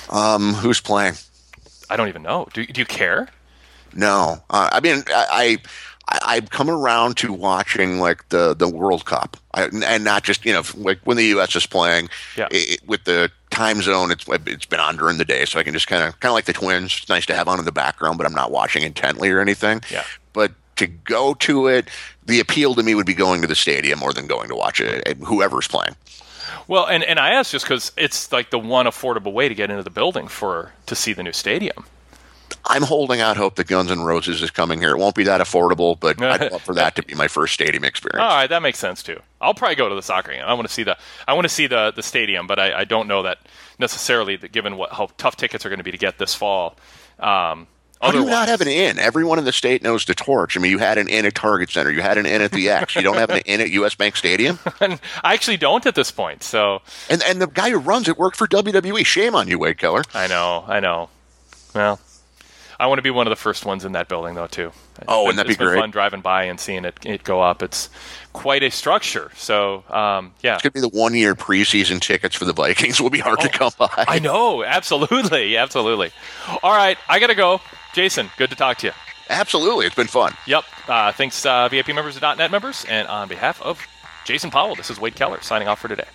Um, 0.10 0.54
who's 0.54 0.80
playing? 0.80 1.14
I 1.90 1.98
don't 1.98 2.08
even 2.08 2.24
know. 2.24 2.48
Do, 2.54 2.66
do 2.66 2.80
you 2.82 2.86
care? 2.86 3.30
No, 3.94 4.42
uh, 4.50 4.70
I 4.72 4.80
mean 4.80 5.04
I. 5.10 5.26
I 5.32 5.58
I've 6.24 6.50
come 6.50 6.70
around 6.70 7.16
to 7.18 7.32
watching 7.32 8.00
like 8.00 8.28
the, 8.30 8.54
the 8.54 8.68
World 8.68 9.06
Cup, 9.06 9.38
I, 9.54 9.70
and 9.86 10.04
not 10.04 10.24
just 10.24 10.46
you 10.46 10.52
know 10.52 10.64
like 10.76 11.00
when 11.06 11.16
the 11.16 11.26
U.S. 11.28 11.56
is 11.56 11.66
playing. 11.66 12.10
Yeah. 12.36 12.50
It, 12.52 12.82
with 12.86 13.06
the 13.06 13.32
time 13.50 13.82
zone, 13.82 14.12
it's 14.12 14.26
it's 14.28 14.66
been 14.66 14.82
on 14.82 14.98
during 14.98 15.20
the 15.20 15.26
day, 15.26 15.46
so 15.46 15.58
I 15.58 15.64
can 15.64 15.72
just 15.72 15.88
kind 15.88 16.04
of 16.04 16.20
kind 16.20 16.32
of 16.32 16.34
like 16.34 16.46
the 16.46 16.54
Twins. 16.54 16.98
It's 16.98 17.08
nice 17.08 17.26
to 17.28 17.36
have 17.36 17.48
on 17.48 17.60
in 17.60 17.66
the 17.66 17.72
background, 17.72 18.18
but 18.18 18.28
I'm 18.28 18.34
not 18.34 18.52
watching 18.52 18.84
intently 18.84 19.30
or 19.30 19.40
anything. 19.40 19.84
Yeah. 19.90 20.04
But 20.34 20.52
to 20.82 20.88
go 20.88 21.36
to 21.36 21.68
it. 21.68 21.88
The 22.26 22.40
appeal 22.40 22.76
to 22.76 22.84
me 22.84 22.96
would 22.96 23.06
be 23.06 23.14
going 23.14 23.42
to 23.42 23.48
the 23.48 23.56
stadium 23.56 24.00
more 24.00 24.14
than 24.14 24.26
going 24.26 24.50
to 24.50 24.56
watch 24.56 24.80
it, 24.82 25.18
whoever's 25.18 25.68
playing. 25.68 25.96
Well, 26.68 26.86
and, 26.86 27.04
and 27.04 27.20
I 27.20 27.32
asked 27.32 27.52
just 27.52 27.66
because 27.66 27.92
it's 27.98 28.32
like 28.32 28.50
the 28.50 28.60
one 28.60 28.86
affordable 28.86 29.34
way 29.34 29.50
to 29.50 29.56
get 29.56 29.70
into 29.70 29.84
the 29.84 29.90
building 29.90 30.28
for 30.28 30.74
to 30.86 30.96
see 30.96 31.14
the 31.14 31.24
new 31.24 31.34
stadium. 31.34 31.86
I'm 32.66 32.84
holding 32.84 33.22
out 33.22 33.38
hope 33.38 33.56
that 33.56 33.68
Guns 33.68 33.92
N' 33.92 34.02
Roses 34.02 34.42
is 34.42 34.52
coming 34.52 34.80
here. 34.80 34.92
It 34.92 34.98
won't 34.98 35.16
be 35.16 35.24
that 35.24 35.42
affordable, 35.42 36.00
but 36.00 36.22
I'd 36.22 36.52
love 36.52 36.62
for 36.62 36.76
that 36.76 36.96
to 36.96 37.04
be 37.04 37.16
my 37.16 37.28
first 37.28 37.54
stadium 37.54 37.84
experience. 37.84 38.22
All 38.22 38.36
right, 38.36 38.48
that 38.48 38.62
makes 38.62 38.80
sense 38.80 39.02
too. 39.02 39.20
I'll 39.40 39.54
probably 39.54 39.76
go 39.76 39.90
to 39.90 39.96
the 39.96 40.02
soccer 40.02 40.32
game. 40.32 40.44
I 40.46 40.54
want 40.54 40.68
to 40.68 40.74
see 40.74 40.84
the 40.84 40.98
I 41.28 41.34
want 41.34 41.46
to 41.46 41.50
see 41.50 41.68
the 41.68 41.92
the 41.96 42.04
stadium, 42.04 42.48
but 42.48 42.60
I, 42.60 42.80
I 42.80 42.84
don't 42.86 43.08
know 43.08 43.24
that 43.24 43.40
necessarily 43.80 44.36
that 44.38 44.52
given 44.52 44.78
what 44.78 44.92
how 44.92 45.10
tough 45.18 45.38
tickets 45.38 45.66
are 45.66 45.70
going 45.70 45.80
to 45.80 45.84
be 45.84 45.92
to 45.92 45.98
get 45.98 46.18
this 46.18 46.36
fall. 46.36 46.76
Um, 47.20 47.68
how 48.02 48.12
do 48.12 48.20
you 48.20 48.26
not 48.26 48.48
have 48.48 48.62
an 48.62 48.68
in? 48.68 49.00
Everyone 49.00 49.40
in 49.40 49.46
the 49.46 49.52
state 49.52 49.84
knows 49.84 50.06
the 50.06 50.16
torch. 50.16 50.58
I 50.58 50.60
mean, 50.60 50.72
you 50.72 50.80
had 50.80 50.98
an 50.98 51.08
in 51.08 51.26
at 51.26 51.36
Target 51.36 51.70
Center, 51.70 51.92
you 51.92 52.02
had 52.02 52.18
an 52.18 52.26
in 52.26 52.42
at 52.42 52.52
the 52.52 52.70
X. 52.70 52.96
You 52.96 53.02
don't 53.02 53.18
have 53.18 53.30
an 53.30 53.42
in 53.46 53.62
at 53.62 53.70
US 53.72 53.96
Bank 53.96 54.16
Stadium. 54.16 54.60
I 54.82 55.00
actually 55.34 55.58
don't 55.58 55.86
at 55.86 55.96
this 55.96 56.12
point. 56.12 56.44
So, 56.44 56.82
and 57.10 57.22
and 57.24 57.42
the 57.42 57.48
guy 57.48 57.70
who 57.70 57.78
runs 57.78 58.08
it 58.08 58.18
worked 58.18 58.38
for 58.38 58.48
WWE. 58.48 59.06
Shame 59.06 59.36
on 59.36 59.48
you, 59.48 59.60
Wade 59.60 59.78
Keller. 59.78 60.04
I 60.14 60.28
know, 60.28 60.66
I 60.68 60.80
know. 60.80 61.10
Well, 61.74 62.00
I 62.82 62.88
want 62.88 62.98
to 62.98 63.04
be 63.04 63.12
one 63.12 63.28
of 63.28 63.30
the 63.32 63.36
first 63.36 63.64
ones 63.64 63.86
in 63.86 63.92
that 63.92 64.08
building, 64.08 64.34
though, 64.34 64.48
too. 64.48 64.72
Oh, 65.08 65.26
wouldn't 65.26 65.38
that 65.38 65.48
be 65.48 65.56
great? 65.56 65.78
fun 65.80 65.92
driving 65.92 66.22
by 66.22 66.46
and 66.46 66.60
seeing 66.60 66.84
it, 66.84 66.98
it 67.06 67.24
go 67.24 67.40
up. 67.40 67.62
It's 67.62 67.92
quite 68.34 68.64
a 68.64 68.72
structure. 68.72 69.30
So, 69.36 69.84
um, 69.92 70.34
yeah. 70.42 70.56
It's 70.56 70.64
going 70.64 70.72
to 70.72 70.72
be 70.72 70.82
the 70.82 70.90
one 70.90 71.14
year 71.14 71.36
preseason 71.36 72.02
tickets 72.02 72.36
for 72.36 72.46
the 72.46 72.54
Vikings 72.54 73.00
will 73.00 73.12
be 73.12 73.20
hard 73.20 73.40
to 73.42 73.50
come 73.50 73.72
by. 73.78 73.88
Oh, 73.96 74.04
I 74.08 74.18
know. 74.18 74.64
Absolutely. 74.64 75.58
Absolutely. 75.58 76.10
All 76.64 76.76
right. 76.76 76.98
I 77.08 77.20
got 77.20 77.28
to 77.28 77.36
go. 77.36 77.62
Jason, 77.94 78.30
good 78.38 78.50
to 78.50 78.56
talk 78.56 78.78
to 78.78 78.88
you. 78.88 78.94
Absolutely. 79.30 79.86
It's 79.86 79.96
been 79.96 80.08
fun. 80.08 80.34
Yep. 80.48 80.64
Uh, 80.88 81.12
thanks, 81.12 81.46
uh, 81.46 81.68
VIP 81.70 81.90
members 81.90 82.18
and 82.18 82.38
.NET 82.38 82.52
members. 82.52 82.86
And 82.90 83.08
on 83.08 83.28
behalf 83.28 83.62
of 83.62 83.82
Jason 84.26 84.52
Powell, 84.52 84.76
this 84.76 84.90
is 84.90 85.00
Wade 85.00 85.16
Keller 85.16 85.42
signing 85.42 85.68
off 85.68 85.80
for 85.80 85.88
today. 85.88 86.06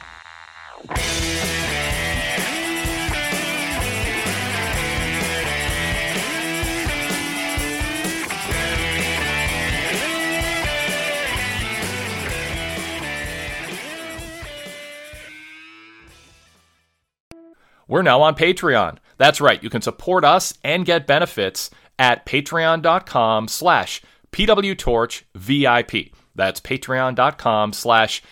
We're 17.89 18.03
now 18.03 18.21
on 18.23 18.35
Patreon. 18.35 18.99
That's 19.19 19.41
right, 19.41 19.63
you 19.63 19.71
can 19.71 19.83
support 19.83 20.25
us 20.25 20.55
and 20.63 20.85
get 20.85 21.07
benefits 21.07 21.71
at 21.99 22.27
patreon.com 22.27 23.49
slash 23.49 24.03
pwtorchvip. 24.33 26.13
That's 26.35 26.61
patreon.com 26.61 27.73
slash 27.73 28.23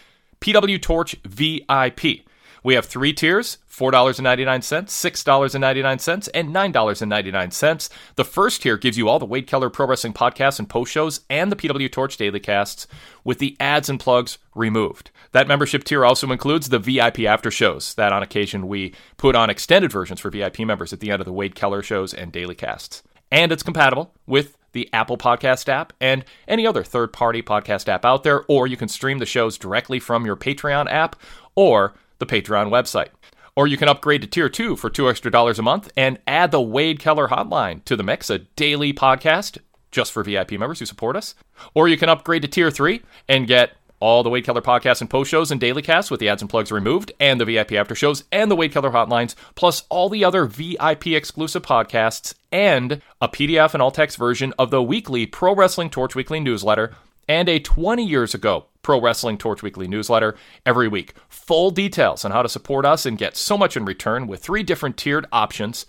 pwtorchvip. 0.40 2.24
We 2.64 2.74
have 2.74 2.86
three 2.86 3.12
tiers, 3.12 3.58
$4.99, 3.70 4.46
$6.99, 4.46 6.30
and 6.32 6.54
$9.99. 6.54 7.88
The 8.14 8.24
first 8.24 8.62
tier 8.62 8.78
gives 8.78 8.96
you 8.96 9.08
all 9.08 9.18
the 9.18 9.26
Wade 9.26 9.46
Keller 9.46 9.68
Pro 9.68 9.86
Wrestling 9.86 10.14
podcasts 10.14 10.58
and 10.58 10.68
post 10.68 10.90
shows 10.90 11.20
and 11.28 11.52
the 11.52 11.56
PW 11.56 11.92
Torch 11.92 12.16
daily 12.16 12.40
casts 12.40 12.86
with 13.22 13.38
the 13.38 13.54
ads 13.60 13.90
and 13.90 14.00
plugs 14.00 14.38
removed. 14.54 15.10
That 15.34 15.48
membership 15.48 15.82
tier 15.82 16.04
also 16.04 16.30
includes 16.30 16.68
the 16.68 16.78
VIP 16.78 17.20
after 17.20 17.50
shows 17.50 17.94
that 17.94 18.12
on 18.12 18.22
occasion 18.22 18.68
we 18.68 18.94
put 19.16 19.34
on 19.34 19.50
extended 19.50 19.90
versions 19.90 20.20
for 20.20 20.30
VIP 20.30 20.60
members 20.60 20.92
at 20.92 21.00
the 21.00 21.10
end 21.10 21.20
of 21.20 21.26
the 21.26 21.32
Wade 21.32 21.56
Keller 21.56 21.82
shows 21.82 22.14
and 22.14 22.30
daily 22.30 22.54
casts. 22.54 23.02
And 23.32 23.50
it's 23.50 23.64
compatible 23.64 24.14
with 24.28 24.56
the 24.70 24.88
Apple 24.92 25.18
Podcast 25.18 25.68
app 25.68 25.92
and 26.00 26.24
any 26.46 26.64
other 26.64 26.84
third 26.84 27.12
party 27.12 27.42
podcast 27.42 27.88
app 27.88 28.04
out 28.04 28.22
there, 28.22 28.44
or 28.46 28.68
you 28.68 28.76
can 28.76 28.86
stream 28.86 29.18
the 29.18 29.26
shows 29.26 29.58
directly 29.58 29.98
from 29.98 30.24
your 30.24 30.36
Patreon 30.36 30.88
app 30.88 31.16
or 31.56 31.94
the 32.20 32.26
Patreon 32.26 32.68
website. 32.68 33.08
Or 33.56 33.66
you 33.66 33.76
can 33.76 33.88
upgrade 33.88 34.22
to 34.22 34.28
tier 34.28 34.48
two 34.48 34.76
for 34.76 34.88
two 34.88 35.10
extra 35.10 35.32
dollars 35.32 35.58
a 35.58 35.62
month 35.62 35.90
and 35.96 36.20
add 36.28 36.52
the 36.52 36.60
Wade 36.60 37.00
Keller 37.00 37.26
hotline 37.26 37.84
to 37.86 37.96
the 37.96 38.04
mix, 38.04 38.30
a 38.30 38.38
daily 38.38 38.92
podcast 38.92 39.58
just 39.90 40.12
for 40.12 40.22
VIP 40.22 40.52
members 40.52 40.78
who 40.78 40.86
support 40.86 41.16
us. 41.16 41.34
Or 41.74 41.88
you 41.88 41.96
can 41.96 42.08
upgrade 42.08 42.42
to 42.42 42.48
tier 42.48 42.70
three 42.70 43.02
and 43.28 43.48
get 43.48 43.72
all 44.00 44.22
the 44.22 44.30
Wade 44.30 44.44
Keller 44.44 44.60
podcasts 44.60 45.00
and 45.00 45.08
post 45.08 45.30
shows 45.30 45.50
and 45.50 45.60
daily 45.60 45.82
casts 45.82 46.10
with 46.10 46.20
the 46.20 46.28
ads 46.28 46.42
and 46.42 46.50
plugs 46.50 46.72
removed, 46.72 47.12
and 47.18 47.40
the 47.40 47.44
VIP 47.44 47.72
after 47.72 47.94
shows 47.94 48.24
and 48.30 48.50
the 48.50 48.56
Wade 48.56 48.72
Keller 48.72 48.90
hotlines, 48.90 49.34
plus 49.54 49.84
all 49.88 50.08
the 50.08 50.24
other 50.24 50.46
VIP 50.46 51.08
exclusive 51.08 51.62
podcasts 51.62 52.34
and 52.52 53.00
a 53.20 53.28
PDF 53.28 53.74
and 53.74 53.82
all 53.82 53.90
text 53.90 54.16
version 54.16 54.52
of 54.58 54.70
the 54.70 54.82
weekly 54.82 55.26
Pro 55.26 55.54
Wrestling 55.54 55.90
Torch 55.90 56.14
Weekly 56.14 56.40
newsletter 56.40 56.94
and 57.28 57.48
a 57.48 57.58
20 57.58 58.04
years 58.04 58.34
ago 58.34 58.66
Pro 58.82 59.00
Wrestling 59.00 59.38
Torch 59.38 59.62
Weekly 59.62 59.88
newsletter 59.88 60.36
every 60.64 60.88
week. 60.88 61.14
Full 61.28 61.70
details 61.70 62.24
on 62.24 62.30
how 62.30 62.42
to 62.42 62.48
support 62.48 62.84
us 62.84 63.06
and 63.06 63.18
get 63.18 63.36
so 63.36 63.58
much 63.58 63.76
in 63.76 63.84
return 63.84 64.26
with 64.26 64.42
three 64.42 64.62
different 64.62 64.96
tiered 64.96 65.26
options 65.32 65.86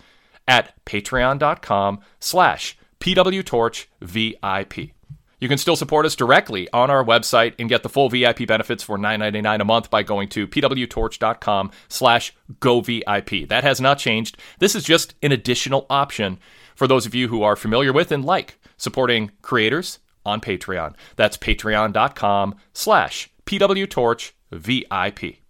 at 0.47 0.73
patreon.com 0.85 1.99
slash 2.19 2.77
pwtorchvip. 2.99 4.91
You 5.39 5.47
can 5.47 5.57
still 5.57 5.75
support 5.75 6.05
us 6.05 6.15
directly 6.15 6.69
on 6.71 6.89
our 6.89 7.03
website 7.03 7.53
and 7.59 7.69
get 7.69 7.83
the 7.83 7.89
full 7.89 8.09
VIP 8.09 8.47
benefits 8.47 8.83
for 8.83 8.97
$9.99 8.97 9.61
a 9.61 9.65
month 9.65 9.89
by 9.89 10.03
going 10.03 10.29
to 10.29 10.47
pwtorch.com 10.47 11.71
slash 11.87 12.35
govip. 12.59 13.47
That 13.49 13.63
has 13.63 13.81
not 13.81 13.99
changed. 13.99 14.37
This 14.59 14.75
is 14.75 14.83
just 14.83 15.15
an 15.21 15.31
additional 15.31 15.85
option 15.89 16.39
for 16.75 16.87
those 16.87 17.05
of 17.05 17.15
you 17.15 17.27
who 17.27 17.43
are 17.43 17.55
familiar 17.55 17.93
with 17.93 18.11
and 18.11 18.25
like 18.25 18.59
supporting 18.77 19.31
creators 19.41 19.99
on 20.25 20.41
Patreon. 20.41 20.95
That's 21.15 21.37
patreon.com 21.37 22.55
slash 22.73 23.29
pwtorchvip. 23.45 25.44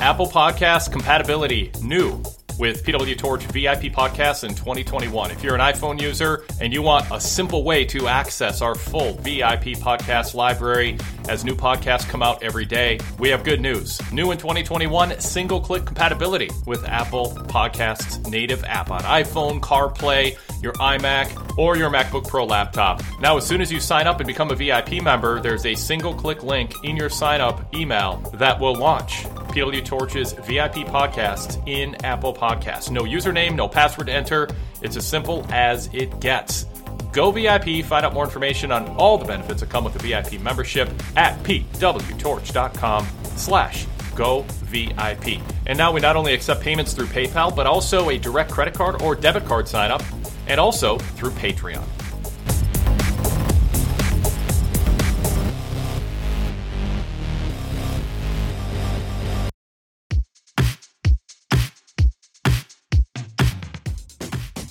Apple 0.00 0.26
Podcast 0.26 0.90
compatibility 0.90 1.70
new 1.82 2.22
with 2.58 2.84
PW 2.84 3.16
Torch 3.16 3.44
VIP 3.44 3.92
podcasts 3.92 4.44
in 4.44 4.50
2021. 4.54 5.30
If 5.30 5.42
you're 5.42 5.54
an 5.54 5.60
iPhone 5.60 6.00
user 6.00 6.44
and 6.60 6.72
you 6.72 6.82
want 6.82 7.06
a 7.10 7.20
simple 7.20 7.64
way 7.64 7.84
to 7.86 8.08
access 8.08 8.60
our 8.62 8.74
full 8.74 9.14
VIP 9.14 9.76
podcast 9.78 10.34
library 10.34 10.98
as 11.28 11.44
new 11.44 11.54
podcasts 11.54 12.08
come 12.08 12.22
out 12.22 12.42
every 12.42 12.64
day, 12.64 12.98
we 13.18 13.28
have 13.28 13.44
good 13.44 13.60
news. 13.60 14.00
New 14.12 14.30
in 14.30 14.38
2021, 14.38 15.20
single 15.20 15.60
click 15.60 15.84
compatibility 15.84 16.50
with 16.66 16.84
Apple 16.88 17.32
Podcasts 17.48 18.28
native 18.30 18.64
app 18.64 18.90
on 18.90 19.00
iPhone, 19.02 19.60
CarPlay, 19.60 20.36
your 20.62 20.72
iMac, 20.74 21.58
or 21.58 21.76
your 21.76 21.90
MacBook 21.90 22.26
Pro 22.26 22.44
laptop. 22.44 23.02
Now, 23.20 23.36
as 23.36 23.46
soon 23.46 23.60
as 23.60 23.72
you 23.72 23.80
sign 23.80 24.06
up 24.06 24.20
and 24.20 24.26
become 24.26 24.50
a 24.50 24.54
VIP 24.54 25.02
member, 25.02 25.40
there's 25.40 25.66
a 25.66 25.74
single 25.74 26.14
click 26.14 26.42
link 26.42 26.72
in 26.84 26.96
your 26.96 27.08
sign 27.08 27.40
up 27.40 27.74
email 27.74 28.18
that 28.34 28.58
will 28.58 28.74
launch 28.74 29.24
PW 29.50 29.84
Torch's 29.84 30.32
VIP 30.32 30.86
podcast 30.86 31.66
in 31.66 31.94
Apple 32.04 32.32
Podcasts. 32.32 32.49
No 32.90 33.02
username, 33.02 33.54
no 33.54 33.68
password 33.68 34.08
to 34.08 34.12
enter. 34.12 34.48
It's 34.82 34.96
as 34.96 35.06
simple 35.06 35.46
as 35.50 35.88
it 35.92 36.20
gets. 36.20 36.66
Go 37.12 37.30
VIP, 37.30 37.84
find 37.84 38.06
out 38.06 38.14
more 38.14 38.24
information 38.24 38.70
on 38.70 38.88
all 38.96 39.18
the 39.18 39.24
benefits 39.24 39.60
that 39.60 39.70
come 39.70 39.84
with 39.84 39.96
a 39.96 39.98
VIP 39.98 40.40
membership 40.40 40.88
at 41.16 41.42
pwtorch.com 41.42 43.06
slash 43.24 43.86
go 44.14 44.42
VIP. 44.48 45.40
And 45.66 45.76
now 45.76 45.92
we 45.92 46.00
not 46.00 46.16
only 46.16 46.34
accept 46.34 46.60
payments 46.60 46.92
through 46.92 47.06
PayPal, 47.06 47.54
but 47.54 47.66
also 47.66 48.10
a 48.10 48.18
direct 48.18 48.50
credit 48.50 48.74
card 48.74 49.02
or 49.02 49.14
debit 49.14 49.44
card 49.44 49.66
sign 49.66 49.90
up, 49.90 50.02
and 50.46 50.60
also 50.60 50.98
through 50.98 51.30
Patreon. 51.30 51.84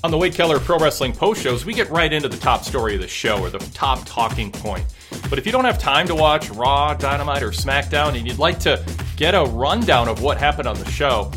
On 0.01 0.11
the 0.11 0.17
Wade 0.17 0.33
Keller 0.33 0.61
Pro 0.61 0.77
Wrestling 0.77 1.11
post 1.11 1.41
shows, 1.41 1.65
we 1.65 1.73
get 1.73 1.89
right 1.89 2.13
into 2.13 2.29
the 2.29 2.37
top 2.37 2.63
story 2.63 2.95
of 2.95 3.01
the 3.01 3.07
show 3.07 3.37
or 3.41 3.49
the 3.49 3.59
top 3.73 3.99
talking 4.05 4.49
point. 4.49 4.85
But 5.29 5.37
if 5.37 5.45
you 5.45 5.51
don't 5.51 5.65
have 5.65 5.77
time 5.77 6.07
to 6.07 6.15
watch 6.15 6.49
Raw, 6.51 6.93
Dynamite, 6.93 7.43
or 7.43 7.51
SmackDown 7.51 8.17
and 8.17 8.25
you'd 8.25 8.39
like 8.39 8.59
to 8.59 8.81
get 9.17 9.35
a 9.35 9.43
rundown 9.43 10.07
of 10.07 10.21
what 10.21 10.37
happened 10.37 10.69
on 10.69 10.79
the 10.79 10.89
show, 10.89 11.29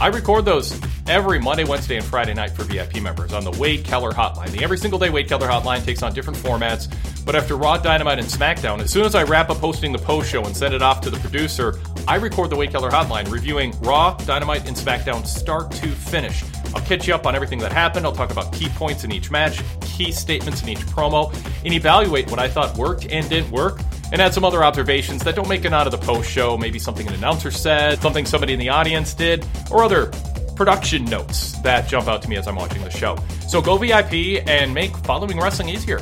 I 0.00 0.06
record 0.06 0.46
those 0.46 0.80
every 1.08 1.38
Monday, 1.38 1.64
Wednesday, 1.64 1.96
and 1.96 2.04
Friday 2.04 2.34
night 2.34 2.50
for 2.50 2.64
VIP 2.64 3.02
members 3.02 3.32
on 3.32 3.42
the 3.42 3.50
Wade 3.52 3.82
Keller 3.84 4.12
Hotline. 4.12 4.50
The 4.50 4.62
every 4.62 4.76
single 4.76 4.98
day 4.98 5.08
Wade 5.08 5.26
Keller 5.26 5.48
Hotline 5.48 5.82
takes 5.84 6.02
on 6.02 6.12
different 6.12 6.38
formats, 6.38 6.94
but 7.24 7.34
after 7.34 7.56
Raw, 7.56 7.78
Dynamite, 7.78 8.18
and 8.18 8.28
SmackDown, 8.28 8.80
as 8.80 8.90
soon 8.90 9.06
as 9.06 9.14
I 9.14 9.22
wrap 9.22 9.48
up 9.48 9.56
hosting 9.56 9.90
the 9.90 9.98
post 9.98 10.30
show 10.30 10.44
and 10.44 10.54
send 10.54 10.74
it 10.74 10.82
off 10.82 11.00
to 11.02 11.10
the 11.10 11.18
producer, 11.18 11.78
I 12.06 12.16
record 12.16 12.50
the 12.50 12.56
Wade 12.56 12.70
Keller 12.70 12.90
Hotline, 12.90 13.30
reviewing 13.30 13.78
Raw, 13.80 14.14
Dynamite, 14.14 14.68
and 14.68 14.76
SmackDown 14.76 15.26
start 15.26 15.72
to 15.72 15.88
finish. 15.88 16.44
I'll 16.74 16.84
catch 16.84 17.08
you 17.08 17.14
up 17.14 17.26
on 17.26 17.34
everything 17.34 17.58
that 17.60 17.72
happened. 17.72 18.04
I'll 18.04 18.12
talk 18.12 18.30
about 18.30 18.52
key 18.52 18.68
points 18.68 19.04
in 19.04 19.10
each 19.10 19.30
match, 19.30 19.62
key 19.80 20.12
statements 20.12 20.62
in 20.62 20.68
each 20.68 20.80
promo, 20.80 21.34
and 21.64 21.72
evaluate 21.72 22.30
what 22.30 22.38
I 22.38 22.48
thought 22.48 22.76
worked 22.76 23.06
and 23.06 23.26
didn't 23.28 23.50
work, 23.50 23.80
and 24.12 24.20
add 24.20 24.34
some 24.34 24.44
other 24.44 24.62
observations 24.62 25.24
that 25.24 25.34
don't 25.34 25.48
make 25.48 25.64
it 25.64 25.72
out 25.72 25.86
of 25.86 25.90
the 25.90 25.98
post 25.98 26.30
show. 26.30 26.58
Maybe 26.58 26.78
something 26.78 27.06
an 27.08 27.14
announcer 27.14 27.50
said, 27.50 28.00
something 28.02 28.26
somebody 28.26 28.52
in 28.52 28.58
the 28.58 28.68
audience 28.68 29.14
did, 29.14 29.46
or 29.70 29.82
other 29.82 30.10
production 30.58 31.04
notes 31.04 31.52
that 31.62 31.88
jump 31.88 32.08
out 32.08 32.20
to 32.20 32.28
me 32.28 32.36
as 32.36 32.48
I'm 32.48 32.56
watching 32.56 32.82
the 32.82 32.90
show. 32.90 33.16
So 33.48 33.62
go 33.62 33.78
VIP 33.78 34.42
and 34.48 34.74
make 34.74 34.94
following 34.98 35.38
wrestling 35.38 35.68
easier. 35.68 36.00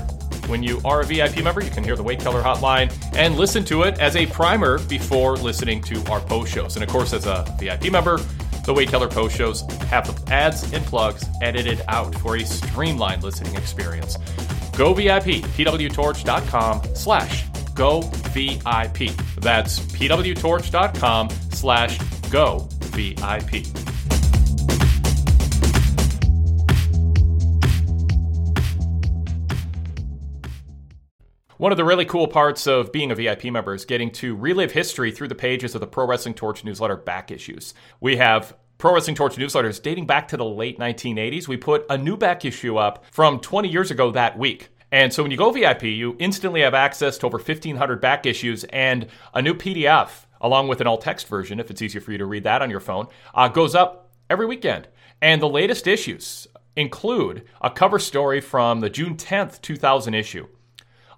When 0.48 0.62
you 0.62 0.80
are 0.82 1.02
a 1.02 1.04
VIP 1.04 1.44
member, 1.44 1.62
you 1.62 1.70
can 1.70 1.84
hear 1.84 1.94
the 1.94 2.02
Wade 2.02 2.20
Keller 2.20 2.42
hotline 2.42 2.90
and 3.14 3.36
listen 3.36 3.64
to 3.66 3.82
it 3.82 3.98
as 3.98 4.16
a 4.16 4.26
primer 4.26 4.78
before 4.78 5.36
listening 5.36 5.82
to 5.82 6.02
our 6.10 6.20
post 6.20 6.54
shows. 6.54 6.74
And 6.76 6.82
of 6.82 6.88
course, 6.88 7.12
as 7.12 7.26
a 7.26 7.44
VIP 7.60 7.92
member, 7.92 8.18
the 8.64 8.72
Wade 8.72 8.88
Keller 8.88 9.08
post 9.08 9.36
shows 9.36 9.60
have 9.90 10.06
the 10.06 10.32
ads 10.32 10.72
and 10.72 10.84
plugs 10.86 11.24
edited 11.42 11.82
out 11.88 12.14
for 12.16 12.36
a 12.36 12.44
streamlined 12.44 13.22
listening 13.22 13.54
experience. 13.56 14.16
Go 14.76 14.94
VIP, 14.94 15.44
pwtorch.com 15.54 16.82
slash 16.94 17.44
go 17.74 18.00
VIP. 18.00 19.10
That's 19.38 19.80
pwtorch.com 19.80 21.28
slash 21.50 21.98
go 22.30 22.68
VIP. 22.92 23.85
One 31.58 31.72
of 31.72 31.78
the 31.78 31.86
really 31.86 32.04
cool 32.04 32.28
parts 32.28 32.66
of 32.66 32.92
being 32.92 33.10
a 33.10 33.14
VIP 33.14 33.44
member 33.44 33.72
is 33.72 33.86
getting 33.86 34.10
to 34.12 34.36
relive 34.36 34.72
history 34.72 35.10
through 35.10 35.28
the 35.28 35.34
pages 35.34 35.74
of 35.74 35.80
the 35.80 35.86
Pro 35.86 36.06
Wrestling 36.06 36.34
Torch 36.34 36.62
newsletter 36.62 36.98
back 36.98 37.30
issues. 37.30 37.72
We 37.98 38.18
have 38.18 38.54
Pro 38.76 38.92
Wrestling 38.92 39.16
Torch 39.16 39.36
newsletters 39.36 39.80
dating 39.80 40.06
back 40.06 40.28
to 40.28 40.36
the 40.36 40.44
late 40.44 40.78
1980s. 40.78 41.48
We 41.48 41.56
put 41.56 41.86
a 41.88 41.96
new 41.96 42.18
back 42.18 42.44
issue 42.44 42.76
up 42.76 43.06
from 43.10 43.40
20 43.40 43.70
years 43.70 43.90
ago 43.90 44.10
that 44.10 44.38
week. 44.38 44.68
And 44.92 45.10
so 45.14 45.22
when 45.22 45.30
you 45.30 45.38
go 45.38 45.50
VIP, 45.50 45.84
you 45.84 46.14
instantly 46.18 46.60
have 46.60 46.74
access 46.74 47.16
to 47.18 47.26
over 47.26 47.38
1,500 47.38 48.02
back 48.02 48.26
issues 48.26 48.64
and 48.64 49.06
a 49.32 49.40
new 49.40 49.54
PDF, 49.54 50.26
along 50.42 50.68
with 50.68 50.82
an 50.82 50.86
all 50.86 50.98
text 50.98 51.26
version, 51.26 51.58
if 51.58 51.70
it's 51.70 51.80
easier 51.80 52.02
for 52.02 52.12
you 52.12 52.18
to 52.18 52.26
read 52.26 52.44
that 52.44 52.60
on 52.60 52.68
your 52.68 52.80
phone, 52.80 53.06
uh, 53.34 53.48
goes 53.48 53.74
up 53.74 54.10
every 54.28 54.44
weekend. 54.44 54.88
And 55.22 55.40
the 55.40 55.48
latest 55.48 55.86
issues 55.86 56.48
include 56.76 57.46
a 57.62 57.70
cover 57.70 57.98
story 57.98 58.42
from 58.42 58.80
the 58.80 58.90
June 58.90 59.16
10th, 59.16 59.62
2000 59.62 60.12
issue 60.12 60.48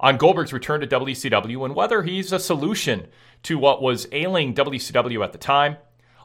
on 0.00 0.16
Goldberg's 0.16 0.52
return 0.52 0.80
to 0.80 0.86
WCW 0.86 1.64
and 1.64 1.74
whether 1.74 2.02
he's 2.02 2.32
a 2.32 2.38
solution 2.38 3.08
to 3.44 3.58
what 3.58 3.82
was 3.82 4.06
ailing 4.12 4.54
WCW 4.54 5.24
at 5.24 5.32
the 5.32 5.38
time. 5.38 5.76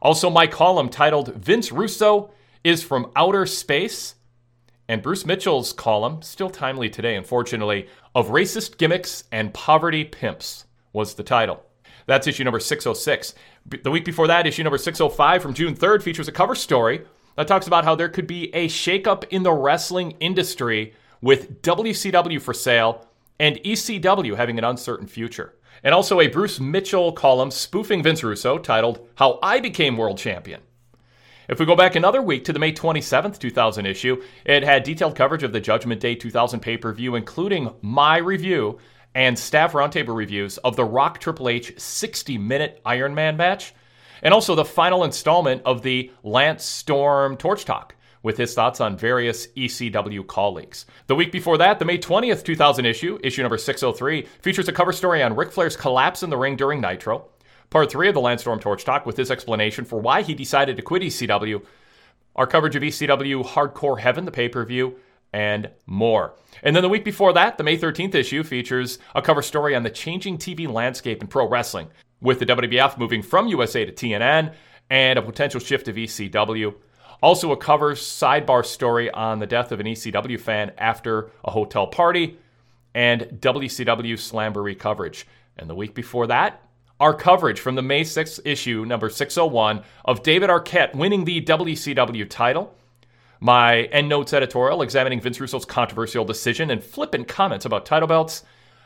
Also, 0.02 0.30
my 0.30 0.48
column 0.48 0.90
titled 0.90 1.34
Vince 1.36 1.72
Russo 1.72 2.32
is 2.64 2.84
from 2.84 3.12
Outer 3.16 3.46
Space. 3.46 4.16
And 4.88 5.02
Bruce 5.02 5.26
Mitchell's 5.26 5.72
column, 5.72 6.22
still 6.22 6.50
timely 6.50 6.90
today, 6.90 7.16
unfortunately, 7.16 7.88
of 8.14 8.28
Racist 8.28 8.78
Gimmicks 8.78 9.24
and 9.32 9.54
Poverty 9.54 10.04
Pimps 10.04 10.66
was 10.92 11.14
the 11.14 11.24
title. 11.24 11.64
That's 12.06 12.28
issue 12.28 12.44
number 12.44 12.60
606. 12.60 13.34
The 13.82 13.92
week 13.92 14.04
before 14.04 14.28
that, 14.28 14.46
issue 14.46 14.64
number 14.64 14.78
605 14.78 15.42
from 15.42 15.54
June 15.54 15.74
3rd 15.74 16.04
features 16.04 16.28
a 16.28 16.34
cover 16.34 16.54
story 16.54 17.06
that 17.38 17.48
talks 17.48 17.66
about 17.66 17.86
how 17.86 17.96
there 17.96 18.10
could 18.10 18.28
be 18.28 18.54
a 18.54 18.68
shakeup 18.68 19.24
in 19.30 19.44
the 19.44 19.54
wrestling 19.54 20.12
industry 20.20 20.94
with 21.22 21.62
WCW 21.62 22.42
for 22.42 22.54
sale 22.54 23.08
and 23.40 23.58
ECW 23.58 24.36
having 24.36 24.58
an 24.58 24.64
uncertain 24.64 25.08
future. 25.08 25.56
And 25.84 25.94
also 25.94 26.20
a 26.20 26.28
Bruce 26.28 26.60
Mitchell 26.60 27.12
column 27.12 27.52
spoofing 27.52 28.04
Vince 28.04 28.24
Russo 28.24 28.58
titled 28.58 29.08
How 29.16 29.40
I 29.42 29.60
Became 29.60 29.98
World 29.98 30.18
Champion. 30.18 30.62
If 31.50 31.60
we 31.60 31.66
go 31.66 31.76
back 31.76 31.96
another 31.96 32.22
week 32.22 32.46
to 32.46 32.54
the 32.54 32.60
May 32.60 32.72
27th, 32.72 33.38
2000 33.38 33.86
issue, 33.86 34.24
it 34.46 34.64
had 34.64 34.84
detailed 34.84 35.16
coverage 35.16 35.44
of 35.44 35.52
the 35.52 35.60
Judgment 35.60 36.00
Day 36.00 36.16
2000 36.16 36.62
pay 36.62 36.78
per 36.78 36.94
view, 36.94 37.16
including 37.16 37.74
my 37.82 38.18
review 38.18 38.80
and 39.14 39.38
staff 39.38 39.74
roundtable 39.74 40.16
reviews 40.16 40.58
of 40.60 40.76
the 40.76 40.86
Rock 40.86 41.20
Triple 41.20 41.50
H 41.50 41.78
60 41.78 42.38
minute 42.38 42.82
Iron 42.86 43.14
Man 43.14 43.36
match, 43.36 43.74
and 44.22 44.34
also 44.34 44.56
the 44.56 44.66
final 44.66 45.04
installment 45.04 45.62
of 45.66 45.82
the 45.82 46.12
Lance 46.24 46.64
Storm 46.64 47.36
Torch 47.36 47.66
Talk 47.66 47.93
with 48.24 48.38
his 48.38 48.54
thoughts 48.54 48.82
on 48.82 48.98
various 48.98 49.48
ECW 49.48 50.26
colleagues. 50.26 50.86
The 51.08 51.16
week 51.16 51.32
before 51.32 51.58
that, 51.60 51.78
the 51.78 51.86
May 51.86 52.00
20th, 52.00 52.44
2000 52.44 52.86
issue, 52.86 53.20
issue 53.22 53.44
number 53.44 53.58
603, 53.58 54.28
features 54.42 54.68
a 54.68 54.74
cover 54.74 54.94
story 54.94 55.22
on 55.22 55.36
Ric 55.36 55.52
Flair's 55.52 55.78
collapse 55.78 56.24
in 56.24 56.30
the 56.30 56.38
ring 56.38 56.56
during 56.56 56.82
Nitro. 56.82 57.28
Part 57.70 57.92
3 57.92 58.08
of 58.08 58.14
the 58.14 58.22
Lance 58.22 58.42
Storm 58.42 58.60
Torch 58.60 58.86
Talk 58.86 59.06
with 59.06 59.18
his 59.18 59.30
explanation 59.30 59.86
for 59.86 60.00
why 60.00 60.22
he 60.22 60.34
decided 60.34 60.78
to 60.78 60.82
quit 60.82 61.04
ECW. 61.04 61.64
Our 62.36 62.48
coverage 62.48 62.76
of 62.76 62.84
ECW 62.84 63.46
Hardcore 63.46 64.00
Heaven, 64.00 64.26
the 64.26 64.32
pay 64.32 64.48
per 64.48 64.66
view, 64.66 64.96
and 65.34 65.70
more. 65.86 66.36
And 66.62 66.76
then 66.76 66.84
the 66.84 66.90
week 66.90 67.04
before 67.04 67.34
that, 67.34 67.58
the 67.58 67.64
May 67.64 67.78
13th 67.78 68.16
issue 68.16 68.44
features 68.44 69.00
a 69.16 69.22
cover 69.22 69.42
story 69.42 69.76
on 69.76 69.84
the 69.84 69.90
changing 69.90 70.38
TV 70.38 70.72
landscape 70.72 71.22
in 71.22 71.28
pro 71.28 71.48
wrestling, 71.48 71.90
with 72.22 72.40
the 72.40 72.46
WWF 72.46 72.98
moving 72.98 73.22
from 73.22 73.48
USA 73.48 73.86
to 73.86 73.92
TNN 73.92 74.54
and 74.90 75.20
a 75.20 75.22
potential 75.24 75.60
shift 75.60 75.88
of 75.88 75.96
ECW. 75.96 76.76
Also, 77.24 77.54
a 77.54 77.58
cover 77.58 77.94
sidebar 77.94 78.66
story 78.66 79.10
on 79.10 79.40
the 79.40 79.48
death 79.48 79.72
of 79.72 79.80
an 79.80 79.86
ECW 79.86 80.38
fan 80.38 80.74
after 80.78 81.32
a 81.46 81.52
hotel 81.52 81.88
party, 81.88 82.38
and 82.94 83.22
WCW 83.40 84.16
Slamboree 84.16 84.78
coverage. 84.78 85.26
And 85.58 85.70
the 85.70 85.74
week 85.74 85.94
before 85.94 86.28
that, 86.28 86.62
our 87.00 87.14
coverage 87.14 87.62
from 87.62 87.76
the 87.76 87.82
May 87.82 88.02
6th 88.02 88.42
issue, 88.44 88.86
number 88.86 89.10
601, 89.10 89.84
of 90.04 90.22
David 90.22 90.50
Arquette 90.50 90.96
winning 90.96 91.24
the 91.24 91.42
WCW 91.42 92.30
title. 92.30 92.76
My 93.40 93.84
endnotes 93.84 94.34
editorial 94.34 94.82
examining 94.82 95.22
Vince 95.22 95.40
Russo's 95.40 95.64
controversial 95.64 96.26
decision 96.26 96.70
and 96.70 96.84
flippant 96.84 97.30
comments 97.30 97.64
about 97.64 97.86
title 97.86 98.10
belts. 98.10 98.44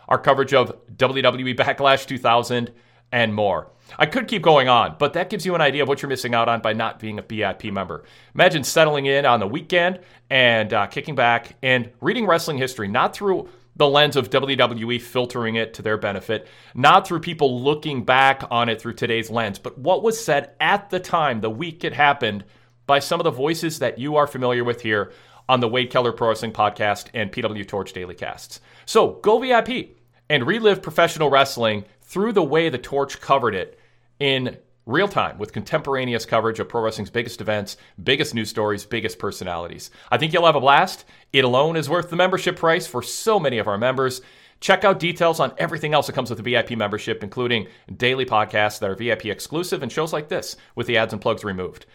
Our 0.08 0.20
coverage 0.20 0.54
of 0.54 0.78
WWE 0.96 1.58
Backlash 1.58 2.06
2000 2.06 2.72
and 3.12 3.34
more. 3.34 3.72
I 3.98 4.06
could 4.06 4.28
keep 4.28 4.42
going 4.42 4.68
on, 4.68 4.96
but 5.00 5.14
that 5.14 5.30
gives 5.30 5.46
you 5.46 5.56
an 5.56 5.62
idea 5.62 5.84
of 5.84 5.88
what 5.88 6.02
you're 6.02 6.10
missing 6.10 6.36
out 6.36 6.50
on 6.50 6.62
by 6.62 6.74
not 6.74 7.00
being 7.00 7.20
a 7.20 7.22
VIP 7.22 7.66
member. 7.66 8.04
Imagine 8.36 8.64
settling 8.64 9.06
in 9.06 9.26
on 9.26 9.40
the 9.40 9.48
weekend 9.48 10.00
and 10.30 10.74
uh, 10.74 10.88
kicking 10.88 11.16
back 11.16 11.56
and 11.64 11.92
reading 12.02 12.26
wrestling 12.26 12.58
history, 12.58 12.88
not 12.88 13.16
through 13.16 13.50
the 13.78 13.88
lens 13.88 14.16
of 14.16 14.30
WWE 14.30 15.02
filtering 15.02 15.56
it 15.56 15.74
to 15.76 15.82
their 15.82 15.98
benefit, 15.98 16.48
not 16.74 17.08
through 17.08 17.20
people 17.20 17.62
looking 17.62 18.04
back 18.04 18.44
on 18.50 18.70
it 18.70 18.82
through 18.82 18.94
today's 18.94 19.30
lens, 19.30 19.60
but 19.60 19.78
what 19.78 20.04
was 20.04 20.22
said 20.24 20.52
at 20.60 20.90
the 20.90 21.00
time, 21.00 21.42
the 21.42 21.50
week 21.50 21.84
it 21.84 21.94
happened, 21.94 22.44
by 22.88 23.00
some 23.00 23.20
of 23.20 23.26
the 23.26 23.32
voices 23.32 23.80
that 23.80 24.00
you 24.00 24.16
are 24.16 24.28
familiar 24.28 24.64
with 24.64 24.82
here 24.82 25.12
on 25.50 25.60
the 25.60 25.68
Wade 25.68 25.92
Keller 25.92 26.12
Pro 26.12 26.30
Wrestling 26.30 26.54
Podcast 26.54 27.08
and 27.14 27.32
PW 27.32 27.68
Torch 27.68 27.94
Daily 27.94 28.16
Casts. 28.16 28.60
So 28.86 29.20
go 29.22 29.40
VIP 29.40 29.98
and 30.30 30.48
relive 30.48 30.82
professional 30.82 31.30
wrestling 31.30 31.86
through 32.08 32.34
the 32.34 32.44
way 32.44 32.70
the 32.70 32.78
Torch 32.78 33.22
covered 33.22 33.54
it 33.54 33.78
in 34.20 34.58
real 34.86 35.08
time 35.08 35.38
with 35.38 35.52
contemporaneous 35.52 36.26
coverage 36.26 36.60
of 36.60 36.70
pro 36.70 36.82
wrestling's 36.82 37.10
biggest 37.10 37.42
events, 37.42 37.78
biggest 38.02 38.34
news 38.34 38.50
stories, 38.50 38.86
biggest 38.86 39.20
personalities. 39.20 39.92
I 40.10 40.18
think 40.18 40.34
you'll 40.34 40.46
have 40.46 40.56
a 40.56 40.62
blast. 40.62 41.06
It 41.34 41.44
alone 41.44 41.76
is 41.76 41.90
worth 41.90 42.10
the 42.10 42.16
membership 42.16 42.56
price 42.56 42.88
for 42.88 43.04
so 43.04 43.40
many 43.40 43.58
of 43.58 43.68
our 43.68 43.78
members. 43.78 44.22
Check 44.60 44.84
out 44.84 45.00
details 45.00 45.40
on 45.40 45.54
everything 45.58 45.94
else 45.94 46.08
that 46.08 46.14
comes 46.14 46.30
with 46.32 46.42
the 46.42 46.52
VIP 46.52 46.72
membership, 46.72 47.22
including 47.22 47.68
daily 47.96 48.26
podcasts 48.26 48.80
that 48.80 48.90
are 48.90 48.96
VIP 48.96 49.26
exclusive 49.26 49.84
and 49.84 49.92
shows 49.92 50.14
like 50.14 50.30
this 50.30 50.56
with 50.76 50.88
the 50.88 50.98
ads 50.98 51.14
and 51.14 51.22
plugs 51.22 51.44
removed. 51.44 51.86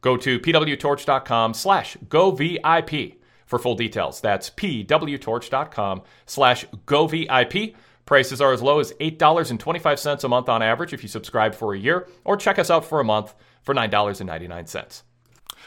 Go 0.00 0.16
to 0.16 0.38
pwtorch.com 0.38 1.52
slash 1.52 1.96
go 2.08 2.30
VIP 2.30 3.20
for 3.44 3.58
full 3.58 3.74
details. 3.74 4.20
That's 4.20 4.48
pwtorch.com 4.50 6.02
slash 6.26 6.66
go 6.86 7.06
VIP. 7.06 7.74
Prices 8.06 8.40
are 8.40 8.52
as 8.52 8.62
low 8.62 8.80
as 8.80 8.92
$8.25 8.94 10.24
a 10.24 10.28
month 10.28 10.48
on 10.48 10.62
average 10.62 10.92
if 10.94 11.02
you 11.02 11.08
subscribe 11.08 11.54
for 11.54 11.74
a 11.74 11.78
year, 11.78 12.08
or 12.24 12.36
check 12.36 12.58
us 12.58 12.70
out 12.70 12.84
for 12.84 13.00
a 13.00 13.04
month 13.04 13.34
for 13.62 13.74
$9.99. 13.74 15.02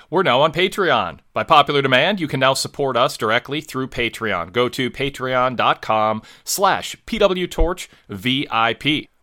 We're 0.09 0.23
now 0.23 0.41
on 0.41 0.51
Patreon. 0.51 1.19
By 1.33 1.43
popular 1.43 1.83
demand, 1.83 2.19
you 2.19 2.27
can 2.27 2.39
now 2.39 2.55
support 2.55 2.97
us 2.97 3.15
directly 3.15 3.61
through 3.61 3.89
Patreon. 3.89 4.51
Go 4.51 4.67
to 4.69 4.89
patreon.com 4.89 6.23
slash 6.43 6.95
pwtorchvip. 7.05 7.87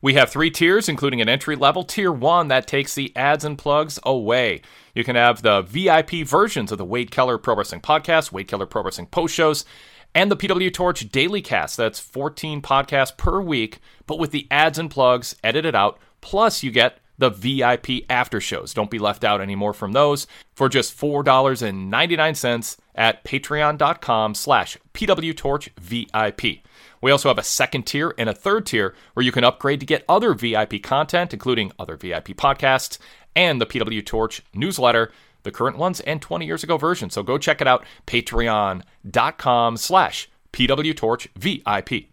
We 0.02 0.14
have 0.14 0.30
three 0.30 0.50
tiers, 0.52 0.88
including 0.88 1.20
an 1.20 1.28
entry 1.28 1.56
level. 1.56 1.82
Tier 1.82 2.12
1 2.12 2.46
that 2.48 2.68
takes 2.68 2.94
the 2.94 3.16
ads 3.16 3.44
and 3.44 3.58
plugs 3.58 3.98
away. 4.04 4.60
You 4.94 5.02
can 5.02 5.16
have 5.16 5.42
the 5.42 5.62
VIP 5.62 6.24
versions 6.24 6.70
of 6.70 6.78
the 6.78 6.84
Wade 6.84 7.10
Keller 7.10 7.38
Pro 7.38 7.56
Wrestling 7.56 7.80
Podcast, 7.80 8.30
Wade 8.30 8.46
Keller 8.46 8.66
Pro 8.66 8.84
Wrestling 8.84 9.08
Post 9.08 9.34
Shows, 9.34 9.64
and 10.16 10.30
the 10.30 10.36
PW 10.36 10.72
Torch 10.72 11.08
Daily 11.10 11.42
Cast. 11.42 11.76
That's 11.76 12.00
14 12.00 12.62
podcasts 12.62 13.14
per 13.14 13.38
week, 13.38 13.80
but 14.06 14.18
with 14.18 14.30
the 14.30 14.48
ads 14.50 14.78
and 14.78 14.90
plugs 14.90 15.36
edited 15.44 15.74
out. 15.74 15.98
Plus, 16.22 16.62
you 16.62 16.70
get 16.70 17.00
the 17.18 17.28
VIP 17.28 18.06
after 18.08 18.40
shows. 18.40 18.72
Don't 18.72 18.90
be 18.90 18.98
left 18.98 19.24
out 19.24 19.42
anymore 19.42 19.74
from 19.74 19.92
those 19.92 20.26
for 20.54 20.70
just 20.70 20.98
$4.99 20.98 22.78
at 22.94 23.24
patreon.com 23.24 24.34
slash 24.34 24.78
pwtorchvip. 24.94 26.60
We 27.02 27.10
also 27.10 27.28
have 27.28 27.38
a 27.38 27.42
second 27.42 27.86
tier 27.86 28.14
and 28.16 28.30
a 28.30 28.34
third 28.34 28.64
tier 28.64 28.94
where 29.12 29.24
you 29.24 29.32
can 29.32 29.44
upgrade 29.44 29.80
to 29.80 29.86
get 29.86 30.06
other 30.08 30.32
VIP 30.32 30.82
content, 30.82 31.34
including 31.34 31.72
other 31.78 31.96
VIP 31.96 32.28
podcasts 32.28 32.96
and 33.34 33.60
the 33.60 33.66
PW 33.66 34.04
Torch 34.04 34.42
newsletter, 34.54 35.12
the 35.46 35.52
current 35.52 35.78
ones 35.78 36.00
and 36.00 36.20
20 36.20 36.44
years 36.44 36.62
ago 36.62 36.76
version. 36.76 37.08
So 37.08 37.22
go 37.22 37.38
check 37.38 37.62
it 37.62 37.66
out, 37.66 37.86
patreon.com 38.06 39.76
slash 39.78 40.28
pwtorchvip. 40.52 42.06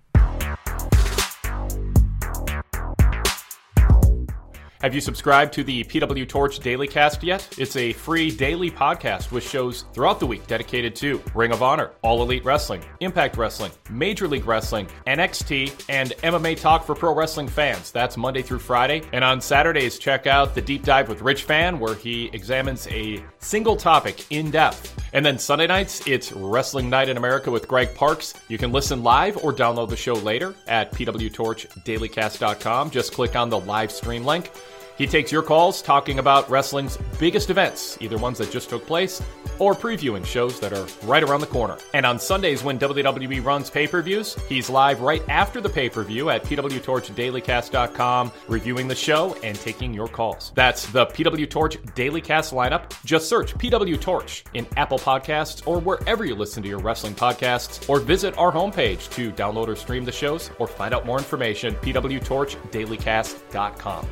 Have 4.83 4.93
you 4.93 4.99
subscribed 4.99 5.53
to 5.53 5.63
the 5.63 5.85
PW 5.85 6.27
Torch 6.27 6.59
Daily 6.59 6.89
Cast 6.89 7.23
yet? 7.23 7.47
It's 7.57 7.77
a 7.77 7.93
free 7.93 8.29
daily 8.29 8.69
podcast 8.69 9.31
with 9.31 9.47
shows 9.47 9.85
throughout 9.93 10.19
the 10.19 10.27
week 10.27 10.45
dedicated 10.45 10.93
to 10.97 11.21
Ring 11.33 11.53
of 11.53 11.63
Honor, 11.63 11.91
All 12.01 12.21
Elite 12.21 12.43
Wrestling, 12.43 12.83
Impact 12.99 13.37
Wrestling, 13.37 13.71
Major 13.89 14.27
League 14.27 14.45
Wrestling, 14.45 14.89
NXT, 15.07 15.85
and 15.87 16.09
MMA 16.23 16.59
Talk 16.59 16.85
for 16.85 16.95
pro 16.95 17.15
wrestling 17.15 17.47
fans. 17.47 17.91
That's 17.91 18.17
Monday 18.17 18.41
through 18.41 18.59
Friday. 18.59 19.03
And 19.13 19.23
on 19.23 19.39
Saturdays, 19.39 19.97
check 19.97 20.27
out 20.27 20.53
the 20.53 20.61
Deep 20.61 20.83
Dive 20.83 21.07
with 21.07 21.21
Rich 21.21 21.43
Fann, 21.43 21.79
where 21.79 21.95
he 21.95 22.29
examines 22.33 22.85
a 22.87 23.23
single 23.39 23.77
topic 23.77 24.29
in 24.33 24.51
depth. 24.51 25.01
And 25.13 25.25
then 25.25 25.39
Sunday 25.39 25.67
nights, 25.67 26.05
it's 26.05 26.33
Wrestling 26.33 26.89
Night 26.89 27.07
in 27.07 27.15
America 27.15 27.49
with 27.49 27.69
Greg 27.69 27.95
Parks. 27.95 28.33
You 28.49 28.57
can 28.57 28.73
listen 28.73 29.01
live 29.01 29.37
or 29.45 29.53
download 29.53 29.87
the 29.87 29.95
show 29.95 30.15
later 30.15 30.53
at 30.67 30.91
pwtorchdailycast.com. 30.91 32.89
Just 32.89 33.13
click 33.13 33.37
on 33.37 33.49
the 33.49 33.61
live 33.61 33.89
stream 33.89 34.25
link. 34.25 34.51
He 34.97 35.07
takes 35.07 35.31
your 35.31 35.43
calls 35.43 35.81
talking 35.81 36.19
about 36.19 36.49
wrestling's 36.49 36.97
biggest 37.19 37.49
events, 37.49 37.97
either 37.99 38.17
ones 38.17 38.38
that 38.38 38.51
just 38.51 38.69
took 38.69 38.85
place 38.85 39.22
or 39.59 39.73
previewing 39.73 40.25
shows 40.25 40.59
that 40.59 40.73
are 40.73 40.88
right 41.07 41.23
around 41.23 41.41
the 41.41 41.47
corner. 41.47 41.77
And 41.93 42.05
on 42.05 42.19
Sundays, 42.19 42.63
when 42.63 42.80
WWE 42.80 43.43
runs 43.43 43.69
pay 43.69 43.88
per 43.88 44.01
views, 44.01 44.35
he's 44.49 44.69
live 44.69 45.01
right 45.01 45.22
after 45.30 45.59
the 45.61 45.69
pay 45.69 45.89
per 45.89 46.03
view 46.03 46.30
at 46.30 46.43
pwtorchdailycast.com, 46.43 48.31
reviewing 48.47 48.88
the 48.88 48.95
show 48.95 49.35
and 49.43 49.59
taking 49.59 49.93
your 49.93 50.07
calls. 50.07 50.51
That's 50.55 50.88
the 50.88 51.05
PW 51.07 51.49
Torch 51.49 51.77
Daily 51.95 52.22
Cast 52.22 52.53
lineup. 52.53 52.91
Just 53.05 53.27
search 53.30 53.53
PW 53.55 53.99
Torch 54.01 54.43
in 54.53 54.67
Apple 54.77 54.99
Podcasts 54.99 55.67
or 55.67 55.80
wherever 55.80 56.25
you 56.25 56.35
listen 56.35 56.63
to 56.63 56.69
your 56.69 56.80
wrestling 56.80 57.15
podcasts, 57.15 57.89
or 57.89 57.99
visit 57.99 58.38
our 58.38 58.51
homepage 58.51 59.09
to 59.11 59.31
download 59.31 59.67
or 59.67 59.75
stream 59.75 60.05
the 60.05 60.11
shows 60.11 60.51
or 60.59 60.67
find 60.67 60.93
out 60.93 61.05
more 61.05 61.17
information, 61.17 61.73
pwtorchdailycast.com. 61.75 64.07